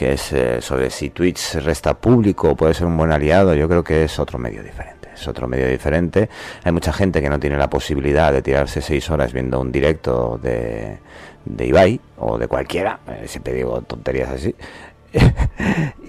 que 0.00 0.14
es 0.14 0.32
eh, 0.32 0.62
sobre 0.62 0.88
si 0.88 1.10
Twitch 1.10 1.56
resta 1.56 1.92
público 1.92 2.48
o 2.48 2.56
puede 2.56 2.72
ser 2.72 2.86
un 2.86 2.96
buen 2.96 3.12
aliado. 3.12 3.54
Yo 3.54 3.68
creo 3.68 3.84
que 3.84 4.04
es 4.04 4.18
otro 4.18 4.38
medio 4.38 4.62
diferente. 4.62 5.10
Es 5.14 5.28
otro 5.28 5.46
medio 5.46 5.68
diferente. 5.68 6.30
Hay 6.64 6.72
mucha 6.72 6.90
gente 6.90 7.20
que 7.20 7.28
no 7.28 7.38
tiene 7.38 7.58
la 7.58 7.68
posibilidad 7.68 8.32
de 8.32 8.40
tirarse 8.40 8.80
seis 8.80 9.10
horas 9.10 9.34
viendo 9.34 9.60
un 9.60 9.70
directo 9.70 10.40
de, 10.42 10.96
de 11.44 11.66
Ibai 11.66 12.00
o 12.16 12.38
de 12.38 12.48
cualquiera. 12.48 13.00
eh, 13.08 13.28
siempre 13.28 13.52
digo 13.52 13.82
tonterías 13.82 14.30
así. 14.30 14.54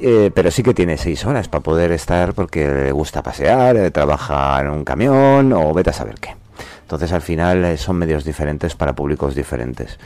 Eh, 0.04 0.32
pero 0.34 0.50
sí 0.50 0.64
que 0.64 0.74
tiene 0.74 0.98
seis 0.98 1.24
horas 1.26 1.48
para 1.48 1.62
poder 1.62 1.92
estar 1.92 2.34
porque 2.34 2.68
le 2.68 2.92
gusta 2.92 3.22
pasear, 3.22 3.76
eh, 3.76 3.92
trabaja 3.92 4.60
en 4.60 4.70
un 4.70 4.84
camión 4.84 5.54
o 5.54 5.74
vete 5.76 5.92
a 5.92 5.94
saber 5.94 6.16
qué. 6.16 6.36
Entonces 6.82 7.12
al 7.12 7.22
final 7.22 7.78
son 7.78 7.98
medios 7.98 8.24
diferentes 8.26 8.74
para 8.74 8.96
públicos 8.96 9.36
diferentes. 9.36 10.00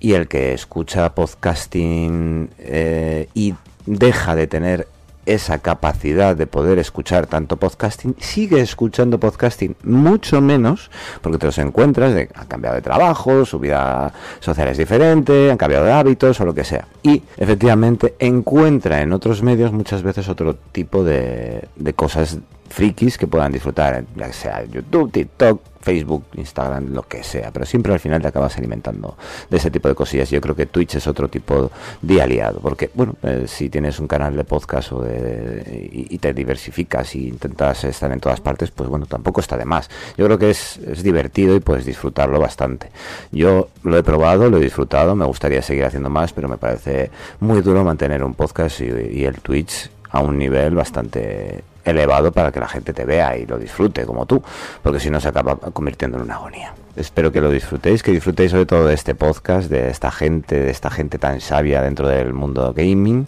Y 0.00 0.14
el 0.14 0.26
que 0.26 0.54
escucha 0.54 1.14
podcasting 1.14 2.50
eh, 2.58 3.28
y 3.34 3.54
deja 3.86 4.34
de 4.34 4.46
tener 4.46 4.88
esa 5.26 5.58
capacidad 5.58 6.34
de 6.34 6.46
poder 6.46 6.78
escuchar 6.78 7.26
tanto 7.26 7.56
podcasting, 7.56 8.16
sigue 8.18 8.60
escuchando 8.60 9.20
podcasting 9.20 9.76
mucho 9.84 10.40
menos, 10.40 10.90
porque 11.20 11.38
te 11.38 11.46
los 11.46 11.58
encuentras, 11.58 12.14
de, 12.14 12.28
han 12.34 12.46
cambiado 12.46 12.76
de 12.76 12.82
trabajo, 12.82 13.44
su 13.44 13.58
vida 13.58 14.12
social 14.40 14.68
es 14.68 14.78
diferente, 14.78 15.50
han 15.50 15.56
cambiado 15.56 15.84
de 15.84 15.92
hábitos 15.92 16.40
o 16.40 16.44
lo 16.44 16.54
que 16.54 16.64
sea. 16.64 16.88
Y 17.02 17.22
efectivamente 17.36 18.14
encuentra 18.18 19.02
en 19.02 19.12
otros 19.12 19.42
medios 19.42 19.72
muchas 19.72 20.02
veces 20.02 20.28
otro 20.28 20.56
tipo 20.72 21.04
de, 21.04 21.68
de 21.76 21.92
cosas 21.94 22.38
frikis 22.70 23.18
que 23.18 23.26
puedan 23.26 23.52
disfrutar, 23.52 24.04
ya 24.16 24.32
sea 24.32 24.64
YouTube, 24.64 25.10
TikTok, 25.10 25.60
Facebook, 25.80 26.24
Instagram, 26.34 26.92
lo 26.92 27.02
que 27.02 27.24
sea, 27.24 27.50
pero 27.50 27.64
siempre 27.66 27.92
al 27.92 28.00
final 28.00 28.20
te 28.20 28.28
acabas 28.28 28.56
alimentando 28.58 29.16
de 29.48 29.56
ese 29.56 29.70
tipo 29.70 29.88
de 29.88 29.94
cosillas. 29.94 30.30
Yo 30.30 30.40
creo 30.40 30.54
que 30.54 30.66
Twitch 30.66 30.96
es 30.96 31.06
otro 31.06 31.28
tipo 31.28 31.70
de 32.02 32.22
aliado, 32.22 32.60
porque, 32.60 32.90
bueno, 32.94 33.16
eh, 33.22 33.44
si 33.46 33.70
tienes 33.70 33.98
un 33.98 34.06
canal 34.06 34.36
de 34.36 34.44
podcast 34.44 34.92
o 34.92 35.00
de, 35.02 35.88
y, 35.90 36.18
te 36.18 36.32
diversificas 36.34 37.14
y 37.16 37.28
intentas 37.28 37.84
estar 37.84 38.12
en 38.12 38.20
todas 38.20 38.40
partes, 38.40 38.70
pues 38.70 38.88
bueno, 38.88 39.06
tampoco 39.06 39.40
está 39.40 39.56
de 39.56 39.64
más. 39.64 39.88
Yo 40.16 40.26
creo 40.26 40.38
que 40.38 40.50
es, 40.50 40.78
es 40.78 41.02
divertido 41.02 41.56
y 41.56 41.60
puedes 41.60 41.86
disfrutarlo 41.86 42.38
bastante. 42.38 42.90
Yo 43.32 43.70
lo 43.82 43.96
he 43.96 44.02
probado, 44.02 44.50
lo 44.50 44.58
he 44.58 44.60
disfrutado, 44.60 45.16
me 45.16 45.24
gustaría 45.24 45.62
seguir 45.62 45.86
haciendo 45.86 46.10
más, 46.10 46.32
pero 46.32 46.48
me 46.48 46.58
parece 46.58 47.10
muy 47.40 47.62
duro 47.62 47.82
mantener 47.84 48.22
un 48.22 48.34
podcast 48.34 48.80
y 48.80 49.24
el 49.24 49.40
Twitch 49.40 49.90
a 50.10 50.20
un 50.20 50.38
nivel 50.38 50.74
bastante 50.74 51.62
elevado 51.90 52.32
para 52.32 52.50
que 52.50 52.60
la 52.60 52.68
gente 52.68 52.92
te 52.92 53.04
vea 53.04 53.36
y 53.36 53.46
lo 53.46 53.58
disfrute 53.58 54.04
como 54.06 54.26
tú, 54.26 54.42
porque 54.82 55.00
si 55.00 55.10
no 55.10 55.20
se 55.20 55.28
acaba 55.28 55.56
convirtiendo 55.56 56.18
en 56.18 56.24
una 56.24 56.34
agonía. 56.34 56.72
Espero 56.96 57.30
que 57.30 57.40
lo 57.40 57.50
disfrutéis, 57.50 58.02
que 58.02 58.12
disfrutéis 58.12 58.50
sobre 58.50 58.66
todo 58.66 58.86
de 58.86 58.94
este 58.94 59.14
podcast, 59.14 59.70
de 59.70 59.90
esta 59.90 60.10
gente, 60.10 60.58
de 60.58 60.70
esta 60.70 60.90
gente 60.90 61.18
tan 61.18 61.40
sabia 61.40 61.82
dentro 61.82 62.08
del 62.08 62.32
mundo 62.32 62.72
gaming, 62.74 63.26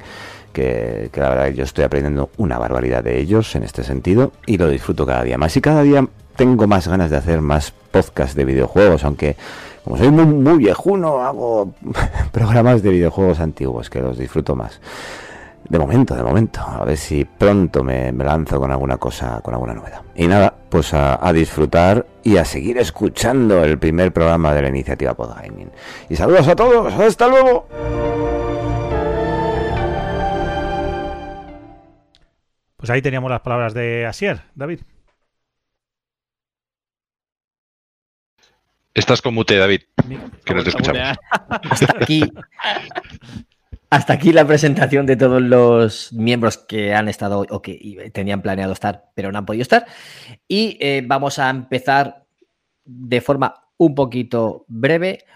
que, 0.52 1.10
la 1.14 1.30
verdad 1.30 1.48
yo 1.48 1.64
estoy 1.64 1.84
aprendiendo 1.84 2.30
una 2.36 2.58
barbaridad 2.58 3.02
de 3.02 3.18
ellos 3.18 3.54
en 3.54 3.62
este 3.62 3.84
sentido 3.84 4.32
y 4.46 4.58
lo 4.58 4.68
disfruto 4.68 5.06
cada 5.06 5.22
día 5.22 5.38
más. 5.38 5.56
Y 5.56 5.60
cada 5.60 5.82
día 5.82 6.06
tengo 6.36 6.66
más 6.66 6.88
ganas 6.88 7.10
de 7.10 7.16
hacer 7.16 7.40
más 7.40 7.72
podcasts 7.90 8.34
de 8.34 8.44
videojuegos, 8.44 9.04
aunque 9.04 9.36
como 9.84 9.96
soy 9.96 10.10
muy, 10.10 10.26
muy 10.26 10.58
viejuno, 10.58 11.22
hago 11.22 11.74
programas 12.32 12.82
de 12.82 12.90
videojuegos 12.90 13.40
antiguos, 13.40 13.90
que 13.90 14.00
los 14.00 14.18
disfruto 14.18 14.54
más. 14.54 14.80
De 15.72 15.78
momento, 15.78 16.14
de 16.14 16.22
momento. 16.22 16.60
A 16.60 16.84
ver 16.84 16.98
si 16.98 17.24
pronto 17.24 17.82
me, 17.82 18.12
me 18.12 18.24
lanzo 18.24 18.60
con 18.60 18.70
alguna 18.70 18.98
cosa, 18.98 19.40
con 19.40 19.54
alguna 19.54 19.72
novedad. 19.72 20.02
Y 20.14 20.26
nada, 20.26 20.54
pues 20.68 20.92
a, 20.92 21.26
a 21.26 21.32
disfrutar 21.32 22.06
y 22.22 22.36
a 22.36 22.44
seguir 22.44 22.76
escuchando 22.76 23.64
el 23.64 23.78
primer 23.78 24.12
programa 24.12 24.52
de 24.52 24.60
la 24.60 24.68
iniciativa 24.68 25.14
Podgaming. 25.14 25.72
Y 26.10 26.16
saludos 26.16 26.46
a 26.46 26.56
todos, 26.56 26.92
hasta 26.92 27.26
luego. 27.26 27.68
Pues 32.76 32.90
ahí 32.90 33.00
teníamos 33.00 33.30
las 33.30 33.40
palabras 33.40 33.72
de 33.72 34.04
Asier, 34.04 34.42
David. 34.54 34.80
Estás 38.92 39.22
con 39.22 39.32
mute, 39.32 39.56
David. 39.56 39.84
Que 40.44 40.54
no 40.54 40.62
te 40.62 40.68
escuchamos. 40.68 41.16
Hasta 41.48 41.96
aquí. 41.98 42.30
Hasta 43.92 44.14
aquí 44.14 44.32
la 44.32 44.46
presentación 44.46 45.04
de 45.04 45.16
todos 45.16 45.42
los 45.42 46.14
miembros 46.14 46.56
que 46.56 46.94
han 46.94 47.08
estado 47.10 47.44
o 47.50 47.60
que 47.60 48.10
tenían 48.14 48.40
planeado 48.40 48.72
estar, 48.72 49.10
pero 49.14 49.30
no 49.30 49.36
han 49.36 49.44
podido 49.44 49.60
estar. 49.60 49.84
Y 50.48 50.78
eh, 50.80 51.02
vamos 51.04 51.38
a 51.38 51.50
empezar 51.50 52.24
de 52.86 53.20
forma 53.20 53.66
un 53.76 53.94
poquito 53.94 54.64
breve 54.66 55.26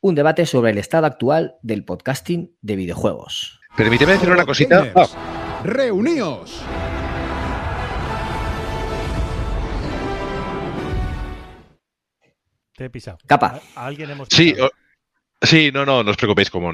un 0.00 0.14
debate 0.14 0.46
sobre 0.46 0.70
el 0.70 0.78
estado 0.78 1.04
actual 1.04 1.56
del 1.60 1.84
podcasting 1.84 2.56
de 2.62 2.76
videojuegos. 2.76 3.60
Permíteme 3.76 4.12
decir 4.12 4.30
una 4.30 4.46
cosita. 4.46 4.90
Ah, 4.94 5.60
Reuníos. 5.62 6.62
Te 12.74 12.86
he 12.86 12.90
pisado. 12.90 13.18
Capa. 13.26 13.60
A, 13.76 13.84
alguien 13.86 14.10
hemos 14.10 14.28
Sí, 14.30 14.52
pisado. 14.52 14.70
Sí, 15.42 15.70
no, 15.72 15.84
no, 15.84 16.02
no 16.02 16.10
os 16.10 16.16
preocupéis, 16.16 16.50
como 16.50 16.72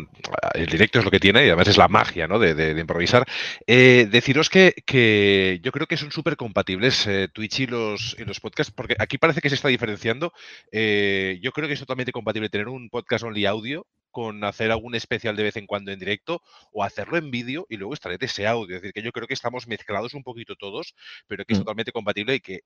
el 0.54 0.66
directo 0.66 0.98
es 0.98 1.04
lo 1.04 1.10
que 1.10 1.20
tiene 1.20 1.40
y 1.44 1.48
además 1.48 1.68
es 1.68 1.76
la 1.76 1.88
magia 1.88 2.26
¿no? 2.28 2.38
de, 2.38 2.54
de- 2.54 2.74
de 2.74 2.80
improvisar. 2.80 3.26
Eh, 3.66 4.06
deciros 4.10 4.48
que, 4.50 4.74
que 4.86 5.60
yo 5.62 5.72
creo 5.72 5.86
que 5.86 5.96
son 5.96 6.12
súper 6.12 6.36
compatibles 6.36 7.06
eh, 7.06 7.28
Twitch 7.32 7.60
y 7.60 7.66
los, 7.66 8.16
y 8.18 8.24
los 8.24 8.40
podcasts, 8.40 8.72
porque 8.74 8.94
aquí 8.98 9.18
parece 9.18 9.40
que 9.40 9.48
se 9.48 9.54
está 9.56 9.68
diferenciando. 9.68 10.32
Eh, 10.72 11.38
yo 11.42 11.52
creo 11.52 11.66
que 11.68 11.74
es 11.74 11.80
totalmente 11.80 12.12
compatible 12.12 12.48
tener 12.48 12.68
un 12.68 12.88
podcast 12.90 13.24
only 13.24 13.46
audio 13.46 13.86
con 14.10 14.42
hacer 14.44 14.70
algún 14.70 14.94
especial 14.94 15.36
de 15.36 15.42
vez 15.42 15.56
en 15.56 15.66
cuando 15.66 15.92
en 15.92 15.98
directo 15.98 16.40
o 16.72 16.82
hacerlo 16.82 17.18
en 17.18 17.30
vídeo 17.30 17.66
y 17.68 17.76
luego 17.76 17.92
extraer 17.94 18.22
ese 18.24 18.46
audio. 18.46 18.76
Es 18.76 18.82
decir, 18.82 18.92
que 18.94 19.02
yo 19.02 19.12
creo 19.12 19.26
que 19.26 19.34
estamos 19.34 19.68
mezclados 19.68 20.14
un 20.14 20.22
poquito 20.22 20.56
todos, 20.56 20.94
pero 21.26 21.44
que 21.44 21.52
es 21.52 21.58
Mm. 21.58 21.62
totalmente 21.62 21.92
compatible 21.92 22.34
y 22.36 22.40
que 22.40 22.60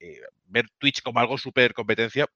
ver 0.46 0.66
Twitch 0.78 1.02
como 1.02 1.18
algo 1.20 1.36
súper 1.38 1.74
competencia, 1.74 2.26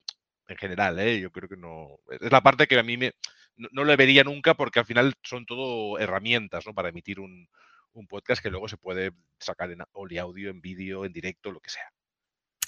en 0.48 0.56
general, 0.56 0.98
¿eh? 1.01 1.20
yo 1.20 1.30
creo 1.30 1.48
que 1.48 1.56
no. 1.56 1.98
Es 2.20 2.30
la 2.30 2.40
parte 2.40 2.66
que 2.66 2.78
a 2.78 2.82
mí 2.82 2.97
me, 2.97 3.12
no, 3.57 3.85
lo 3.85 3.97
vería 3.97 4.24
nunca 4.24 4.55
porque 4.55 4.78
al 4.78 4.87
final 4.87 5.15
son 5.23 5.47
todo 5.47 5.99
herramientas 5.99 6.66
¿no? 6.66 6.74
para 6.74 6.89
emitir 6.91 7.20
un, 7.20 7.49
un 7.93 8.07
podcast 8.07 8.43
que 8.43 8.51
luego 8.51 8.69
se 8.69 8.77
puede 8.77 9.12
sacar 9.39 9.70
en 9.70 9.83
audio, 9.95 10.51
en 10.51 10.61
vídeo, 10.61 11.05
en 11.05 11.12
directo, 11.12 11.51
lo 11.51 11.61
que 11.61 11.70
sea. 11.70 11.91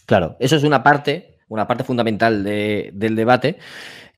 Claro, 0.06 0.36
eso 0.40 0.56
es 0.56 0.64
una 0.64 0.82
parte, 0.82 1.38
una 1.48 1.66
parte 1.66 1.84
fundamental 1.84 2.42
de- 2.42 2.90
del 2.94 3.14
debate, 3.14 3.58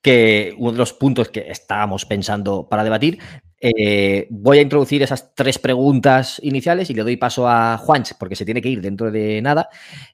que 0.00 0.54
uno 0.56 0.72
de 0.72 0.78
los 0.78 0.92
puntos 0.92 1.28
que 1.28 1.50
estábamos 1.50 2.06
pensando 2.06 2.68
para 2.68 2.84
debatir. 2.84 3.18
Eh, 3.60 4.26
voy 4.30 4.58
a 4.58 4.62
introducir 4.62 5.02
esas 5.02 5.34
tres 5.34 5.58
preguntas 5.58 6.40
iniciales 6.42 6.88
y 6.88 6.94
le 6.94 7.02
doy 7.02 7.16
paso 7.16 7.46
a 7.46 7.76
Juanch, 7.76 8.12
porque 8.18 8.36
se 8.36 8.44
tiene 8.46 8.62
que 8.62 8.70
ir 8.70 8.80
dentro 8.80 9.10
de 9.10 9.42
nada. 9.42 9.68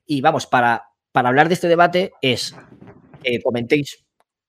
Y 0.04 0.20
vamos, 0.20 0.46
para, 0.46 0.88
para 1.12 1.28
hablar 1.28 1.46
de 1.48 1.54
este 1.54 1.68
debate 1.68 2.12
es 2.20 2.56
que 3.22 3.40
comentéis 3.42 4.05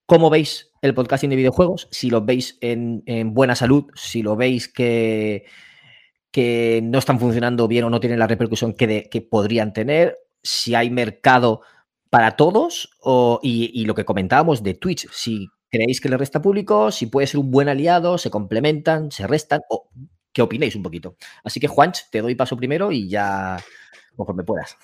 cómo 0.08 0.32
veis 0.32 0.72
el 0.82 0.96
podcasting 0.96 1.30
de 1.30 1.36
videojuegos, 1.36 1.88
si 1.92 2.10
lo 2.10 2.22
veis 2.24 2.58
en, 2.62 3.04
en 3.06 3.36
buena 3.36 3.56
salud, 3.56 3.86
si 3.96 4.24
lo 4.24 4.36
veis 4.36 4.68
que, 4.68 5.46
no 6.84 7.00
están 7.00 7.20
funcionando 7.20 7.68
bien 7.68 7.86
o 7.86 7.90
no 7.90 8.00
tienen 8.00 8.20
la 8.20 8.28
repercusión 8.28 8.74
que, 8.74 8.88
de- 8.88 9.10
que 9.10 9.22
podrían 9.22 9.74
tener, 9.74 10.18
si 10.44 10.76
hay 10.76 10.90
mercado 10.90 11.62
para 12.10 12.36
todos 12.36 12.90
o- 13.02 13.40
y, 13.42 13.72
y 13.74 13.86
lo 13.86 13.96
que 13.96 14.06
comentábamos 14.06 14.64
de 14.64 14.76
Twitch, 14.76 15.08
si 15.12 15.48
creéis 15.70 16.00
que 16.00 16.10
le 16.10 16.18
resta 16.18 16.42
público, 16.42 16.92
si 16.92 17.08
puede 17.08 17.28
ser 17.28 17.40
un 17.40 17.52
buen 17.52 17.70
aliado, 17.70 18.18
se 18.18 18.30
complementan, 18.30 19.12
se 19.12 19.28
restan 19.28 19.62
o 19.70 19.90
qué 20.32 20.42
opinéis 20.42 20.76
un 20.76 20.84
poquito. 20.84 21.16
Así 21.44 21.60
que 21.60 21.68
Juanch, 21.68 22.10
te 22.12 22.22
doy 22.22 22.36
paso 22.36 22.56
primero 22.56 22.92
y 22.92 23.10
ya 23.10 23.58
conforme 24.16 24.44
puedas. 24.44 24.78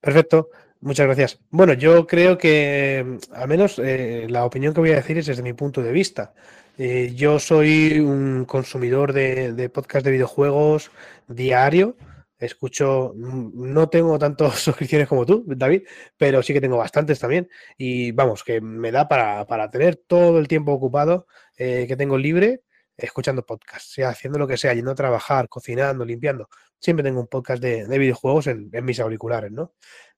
Perfecto, 0.00 0.48
muchas 0.80 1.06
gracias. 1.06 1.40
Bueno, 1.50 1.72
yo 1.74 2.06
creo 2.06 2.38
que 2.38 3.04
mm, 3.04 3.34
al 3.34 3.48
menos 3.48 3.78
eh, 3.78 4.26
la 4.28 4.44
opinión 4.44 4.74
que 4.74 4.80
voy 4.80 4.92
a 4.92 4.96
decir 4.96 5.18
es 5.18 5.26
desde 5.26 5.42
mi 5.42 5.52
punto 5.52 5.82
de 5.82 5.92
vista. 5.92 6.34
Eh, 6.78 7.12
yo 7.14 7.38
soy 7.40 7.98
un 8.00 8.44
consumidor 8.44 9.12
de, 9.12 9.52
de 9.52 9.68
podcast 9.68 10.04
de 10.04 10.12
videojuegos 10.12 10.90
diario. 11.26 11.96
escucho, 12.38 13.12
mm, 13.16 13.72
no 13.72 13.88
tengo 13.88 14.18
tantas 14.18 14.58
suscripciones 14.60 15.08
como 15.08 15.26
tú, 15.26 15.44
David, 15.46 15.82
pero 16.16 16.42
sí 16.42 16.52
que 16.52 16.60
tengo 16.60 16.76
bastantes 16.78 17.18
también. 17.18 17.48
Y 17.76 18.12
vamos, 18.12 18.44
que 18.44 18.60
me 18.60 18.92
da 18.92 19.08
para, 19.08 19.46
para 19.46 19.70
tener 19.70 19.96
todo 19.96 20.38
el 20.38 20.48
tiempo 20.48 20.72
ocupado 20.72 21.26
eh, 21.56 21.86
que 21.88 21.96
tengo 21.96 22.18
libre 22.18 22.62
escuchando 22.98 23.46
podcasts, 23.46 23.92
sea 23.92 24.10
haciendo 24.10 24.38
lo 24.38 24.46
que 24.48 24.56
sea, 24.56 24.74
yendo 24.74 24.90
a 24.90 24.94
trabajar, 24.94 25.48
cocinando, 25.48 26.04
limpiando. 26.04 26.48
Siempre 26.80 27.04
tengo 27.04 27.20
un 27.20 27.28
podcast 27.28 27.62
de, 27.62 27.86
de 27.86 27.98
videojuegos 27.98 28.48
en, 28.48 28.68
en, 28.72 28.84
mis 28.84 29.00
auriculares, 29.00 29.52
¿no? 29.52 29.72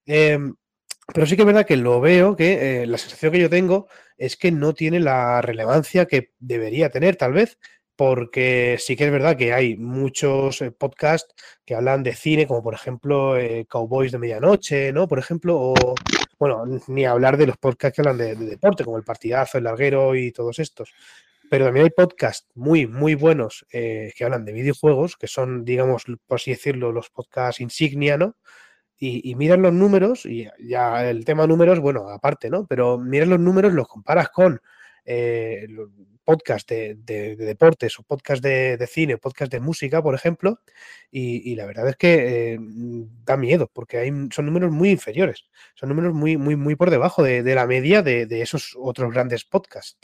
Em, 0.07 0.55
pero 1.13 1.27
sí 1.27 1.37
que 1.37 1.43
es 1.43 1.47
verdad 1.47 1.67
que 1.67 1.77
lo 1.77 2.01
veo, 2.01 2.37
que 2.37 2.83
eh, 2.83 2.87
la 2.87 2.99
sensación 2.99 3.33
que 3.33 3.41
yo 3.41 3.51
tengo 3.51 3.89
es 4.17 4.37
que 4.37 4.53
no 4.53 4.75
tiene 4.75 5.01
la 5.01 5.43
relevancia 5.43 6.07
que 6.07 6.33
debería 6.39 6.91
tener, 6.91 7.17
tal 7.17 7.33
vez, 7.33 7.59
porque 7.97 8.77
sí 8.79 8.97
que 8.97 9.07
es 9.07 9.13
verdad 9.13 9.37
que 9.37 9.53
hay 9.53 9.77
muchos 9.77 10.63
eh, 10.63 10.71
podcasts 10.71 11.35
que 11.65 11.75
hablan 11.75 12.03
de 12.03 12.15
cine, 12.15 12.47
como 12.47 12.63
por 12.63 12.75
ejemplo 12.75 13.37
eh, 13.37 13.67
Cowboys 13.69 14.13
de 14.13 14.19
Medianoche, 14.19 14.93
¿no? 14.93 15.09
Por 15.09 15.19
ejemplo, 15.19 15.57
o 15.59 15.75
bueno, 16.39 16.65
ni 16.89 17.05
hablar 17.05 17.37
de 17.37 17.47
los 17.47 17.59
podcasts 17.59 17.97
que 17.97 18.03
hablan 18.03 18.19
de, 18.19 18.35
de, 18.37 18.47
deporte, 18.47 18.85
como 18.85 18.97
el 18.97 19.05
partidazo, 19.05 19.59
el 19.59 19.65
larguero 19.65 20.15
y 20.15 20.33
todos 20.33 20.59
estos. 20.59 20.93
Pero 21.51 21.65
también 21.67 21.85
hay 21.85 21.91
podcasts 21.91 22.49
muy, 22.55 22.87
muy 22.87 23.17
buenos 23.17 23.67
que 23.71 24.15
hablan 24.21 24.45
de 24.45 24.53
videojuegos, 24.53 25.17
que 25.17 25.27
son, 25.27 25.65
digamos, 25.65 26.05
por 26.27 26.37
así 26.37 26.53
decirlo, 26.53 26.93
los 26.93 27.11
podcasts 27.11 27.61
insignia, 27.61 28.17
¿no? 28.17 28.37
Y, 29.01 29.29
y 29.31 29.35
miras 29.35 29.59
los 29.59 29.73
números, 29.73 30.27
y 30.27 30.47
ya 30.61 31.11
el 31.11 31.25
tema 31.25 31.47
números, 31.47 31.81
bueno, 31.81 32.09
aparte, 32.11 32.51
¿no? 32.51 32.67
Pero 32.67 32.99
miras 32.99 33.29
los 33.29 33.41
números, 33.41 33.73
los 33.73 33.89
comparas 33.89 34.29
con 34.29 34.61
eh, 35.05 35.67
podcast 36.31 36.71
de, 36.71 36.95
de, 36.95 37.35
de, 37.35 37.45
deportes 37.45 37.99
o 37.99 38.05
podcast 38.05 38.41
de, 38.41 38.87
cine 38.87 39.19
podcast 39.19 39.51
de 39.51 39.59
música, 39.59 40.01
por 40.01 40.15
ejemplo, 40.15 40.61
y, 41.11 41.51
y 41.51 41.57
la 41.57 41.67
verdad 41.67 41.89
es 41.89 41.97
que 41.97 42.53
eh, 42.55 42.59
da 43.25 43.37
miedo 43.37 43.69
porque 43.73 43.99
hay, 43.99 44.13
son 44.31 44.47
números 44.47 44.71
muy 44.71 44.91
inferiores, 44.91 45.47
son 45.75 45.89
números 45.89 46.15
muy, 46.15 46.37
muy, 46.37 46.55
muy 46.55 46.77
por 46.77 46.91
debajo 46.91 47.25
de, 47.25 47.43
la 47.43 47.67
media 47.67 48.03
de, 48.03 48.29
esos 48.41 48.77
otros 48.79 49.13
grandes 49.13 49.45
podcasts. 49.45 49.99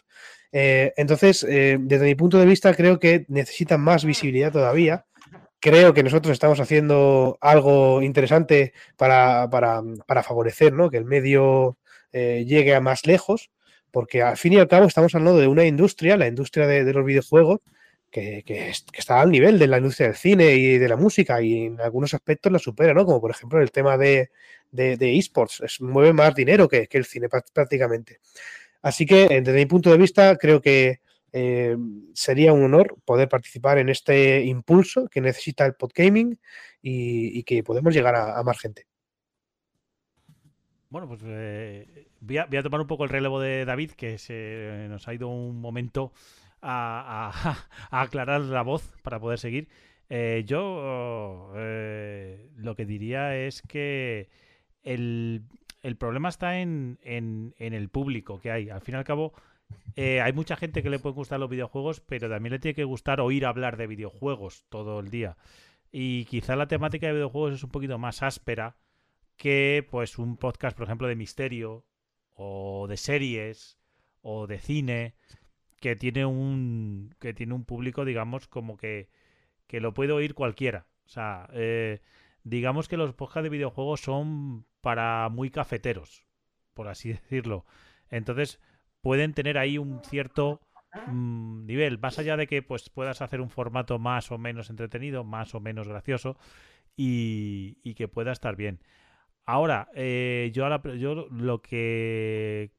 Eh, 0.51 0.93
entonces, 0.97 1.45
eh, 1.49 1.77
desde 1.79 2.07
mi 2.07 2.17
punto 2.17 2.39
de 2.39 2.47
vista, 2.47 2.75
creo 2.75 2.99
que 2.99 3.25
necesitan 3.29 3.81
más 3.81 4.05
visibilidad 4.05 4.51
todavía. 4.51 5.07
Creo 5.61 5.95
que 5.95 6.03
nosotros 6.03 6.33
estamos 6.33 6.61
haciendo 6.61 7.39
algo 7.41 8.03
interesante 8.03 8.73
para, 8.97 9.49
para, 9.51 9.83
para 10.07 10.23
favorecer 10.23 10.73
¿no? 10.73 10.91
que 10.91 10.99
el 10.99 11.05
medio 11.05 11.79
llegue 12.13 12.75
a 12.75 12.81
más 12.81 13.07
lejos 13.07 13.51
porque 13.97 14.21
al 14.21 14.37
fin 14.37 14.53
y 14.53 14.59
al 14.59 14.69
cabo 14.69 14.85
estamos 14.85 15.15
hablando 15.15 15.41
de 15.41 15.47
una 15.47 15.65
industria, 15.65 16.19
la 16.19 16.27
industria 16.27 16.67
de, 16.67 16.85
de 16.85 16.93
los 16.93 17.03
videojuegos, 17.03 17.61
que, 18.11 18.43
que, 18.45 18.71
está 18.93 19.23
al 19.23 19.31
nivel 19.31 19.59
de 19.59 19.67
la 19.67 19.79
industria 19.79 20.09
del 20.09 20.17
cine 20.17 20.55
y 20.55 20.77
de 20.77 20.87
la 20.87 20.97
música 20.97 21.41
y 21.41 21.65
en 21.65 21.81
algunos 21.81 22.13
aspectos 22.13 22.53
la 22.53 22.59
supera, 22.59 22.93
¿no? 22.93 23.07
Como 23.07 23.23
por 23.23 23.31
ejemplo 23.31 23.59
el 23.59 23.71
tema 23.71 23.97
de, 23.97 24.29
de, 24.71 24.99
de 24.99 25.17
esports, 25.17 25.63
es, 25.63 25.81
mueve 25.81 26.13
más 26.13 26.35
dinero 26.35 26.69
que, 26.69 26.89
que, 26.89 26.99
el 26.99 27.07
cine 27.07 27.31
prácticamente. 27.55 28.21
Así 28.83 29.07
que 29.07 29.25
eh, 29.25 29.41
desde 29.41 29.55
mi 29.55 29.65
punto 29.65 29.91
de 29.91 29.97
vista 29.97 30.37
creo 30.37 30.61
que 30.61 31.01
eh, 31.33 31.77
sería 32.15 32.53
un 32.53 32.65
honor 32.65 32.97
poder 33.05 33.29
participar 33.29 33.79
en 33.79 33.89
este 33.89 34.45
impulso 34.45 35.09
que 35.09 35.21
necesita 35.21 35.67
el 35.67 35.75
podgaming 35.75 36.39
y, 36.83 37.43
que 37.45 37.63
podemos 37.63 37.95
llegar 37.95 38.15
a, 38.15 38.43
más 38.43 38.59
gente. 38.59 38.87
Bueno, 40.89 41.09
pues 41.09 41.21
eh, 41.25 42.07
voy, 42.21 42.39
a, 42.39 42.47
voy, 42.47 42.59
a, 42.59 42.63
tomar 42.63 42.81
un 42.81 42.87
poco 42.87 43.05
el 43.05 43.11
relevo 43.11 43.41
de 43.41 43.65
David, 43.65 43.91
que 43.93 44.19
se 44.19 44.87
nos 44.89 45.09
ha 45.09 45.15
ido 45.15 45.29
un 45.29 45.61
momento 45.61 46.13
a, 46.63 47.67
aclarar 47.91 48.41
la 48.41 48.63
voz 48.63 48.93
para 49.03 49.21
poder 49.21 49.39
seguir. 49.39 49.69
Eh, 50.09 50.45
yo 50.47 51.53
eh, 51.57 52.51
lo 52.57 52.77
que 52.77 52.87
diría 52.87 53.37
es 53.37 53.63
que 53.63 54.29
el, 54.85 55.43
el 55.83 55.97
problema 55.97 56.29
está 56.29 56.61
en, 56.61 56.99
en, 57.03 57.55
el 57.59 57.89
público 57.89 58.41
que 58.41 58.51
hay. 58.51 58.71
Al 58.71 58.81
fin 58.81 58.95
y 58.95 58.99
al 58.99 59.05
cabo, 59.05 59.33
eh, 59.97 60.21
hay 60.21 60.33
mucha 60.33 60.57
gente 60.57 60.83
que 60.83 60.91
le 60.91 60.99
puede 60.99 61.15
gustar 61.15 61.41
los 61.41 61.51
videojuegos, 61.51 62.01
pero 62.01 62.29
también 62.29 62.53
le 62.53 62.59
tiene 62.59 62.75
que 62.75 62.85
gustar 62.85 63.21
oír 63.21 63.47
hablar 63.47 63.77
de 63.77 63.87
videojuegos 63.87 64.65
todo 64.69 65.01
el 65.01 65.11
día. 65.11 65.37
Y 65.91 66.27
quizá 66.27 66.57
la 66.57 66.69
temática 66.69 67.07
de 67.07 67.15
videojuegos 67.15 67.55
es 67.55 67.65
un 67.65 67.71
poquito 67.71 67.99
más 67.99 68.23
áspera 68.23 68.77
que 69.37 69.87
pues 69.91 70.19
un 70.19 70.37
podcast, 70.37 70.77
por 70.77 70.87
ejemplo, 70.87 71.09
de 71.09 71.17
misterio 71.17 71.87
o 72.35 72.87
de 72.89 72.97
series 72.97 73.79
o 74.21 74.47
de 74.47 74.59
cine 74.59 75.15
que 75.81 75.97
tiene 75.97 76.27
un 76.27 77.15
que 77.19 77.35
tiene 77.35 77.55
un 77.55 77.65
público, 77.65 78.05
digamos, 78.05 78.49
como 78.49 78.77
que, 78.77 79.09
que 79.67 79.81
lo 79.81 79.95
puede 79.95 80.13
oír 80.13 80.35
cualquiera. 80.35 80.87
O 81.07 81.09
sea, 81.09 81.49
eh, 81.53 82.01
digamos 82.45 82.89
que 82.89 82.97
los 82.97 83.15
podcasts 83.15 83.45
de 83.45 83.51
videojuegos 83.51 84.01
son 84.01 84.67
para 84.81 85.29
muy 85.31 85.51
cafeteros, 85.51 86.27
por 86.75 86.89
así 86.89 87.09
decirlo. 87.13 87.65
Entonces, 88.11 88.61
pueden 89.07 89.35
tener 89.35 89.57
ahí 89.57 89.79
un 89.79 90.01
cierto 90.03 90.61
mmm, 91.07 91.65
nivel, 91.65 91.97
más 92.01 92.19
allá 92.19 92.37
de 92.37 92.49
que 92.49 92.61
pues 92.61 92.91
puedas 92.91 93.23
hacer 93.23 93.41
un 93.41 93.51
formato 93.51 94.01
más 94.01 94.33
o 94.33 94.37
menos 94.37 94.69
entretenido, 94.69 95.23
más 95.23 95.55
o 95.55 95.61
menos 95.61 95.87
gracioso 95.87 96.37
y, 96.97 97.95
que 97.95 98.09
pueda 98.09 98.33
estar 98.33 98.57
bien. 98.57 98.81
Ahora, 99.45 99.91
eh, 99.95 100.51
yo, 100.53 100.65
ahora, 100.65 100.83
yo 100.97 101.29
lo 101.31 101.63
que 101.63 102.73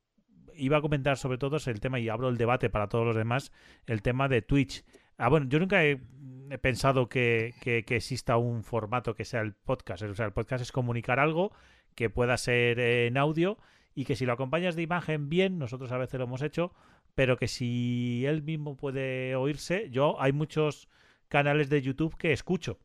iba 0.54 0.76
a 0.76 0.82
comentar 0.82 1.16
sobre 1.16 1.38
todo 1.38 1.56
es 1.56 1.68
el 1.68 1.80
tema, 1.80 1.98
y 1.98 2.10
abro 2.10 2.28
el 2.28 2.36
debate 2.36 2.70
para 2.70 2.90
todos 2.90 3.06
los 3.06 3.16
demás, 3.16 3.54
el 3.86 4.02
tema 4.02 4.28
de 4.28 4.42
Twitch. 4.42 4.84
Ah, 5.18 5.30
bueno, 5.30 5.48
yo 5.48 5.60
nunca 5.60 5.86
he, 5.86 6.02
he 6.50 6.58
pensado 6.58 7.08
que, 7.08 7.54
que, 7.62 7.86
que, 7.86 7.96
exista 7.96 8.36
un 8.36 8.66
formato 8.66 9.16
que 9.16 9.24
sea 9.24 9.40
el 9.40 9.54
podcast. 9.54 10.04
O 10.04 10.14
sea, 10.14 10.26
el 10.26 10.34
podcast 10.34 10.62
es 10.62 10.74
comunicar 10.74 11.22
algo 11.22 11.54
que 11.96 12.10
pueda 12.10 12.36
ser 12.36 12.82
en 12.82 13.18
audio 13.18 13.58
y 13.98 14.06
que 14.06 14.16
si 14.16 14.28
lo 14.28 14.34
acompañas 14.34 14.76
de 14.76 14.84
imagen 14.84 15.28
bien, 15.28 15.58
nosotros 15.58 15.92
a 15.92 15.98
veces 15.98 16.20
lo 16.20 16.26
hemos 16.26 16.44
hecho, 16.44 16.72
pero 17.16 17.36
que 17.36 17.48
si 17.48 18.24
él 18.28 18.44
mismo 18.44 18.78
puede 18.78 19.36
oírse, 19.36 19.90
yo 19.90 20.22
hay 20.22 20.34
muchos 20.34 20.88
canales 21.30 21.68
de 21.68 21.82
YouTube 21.82 22.16
que 22.16 22.32
escucho, 22.32 22.78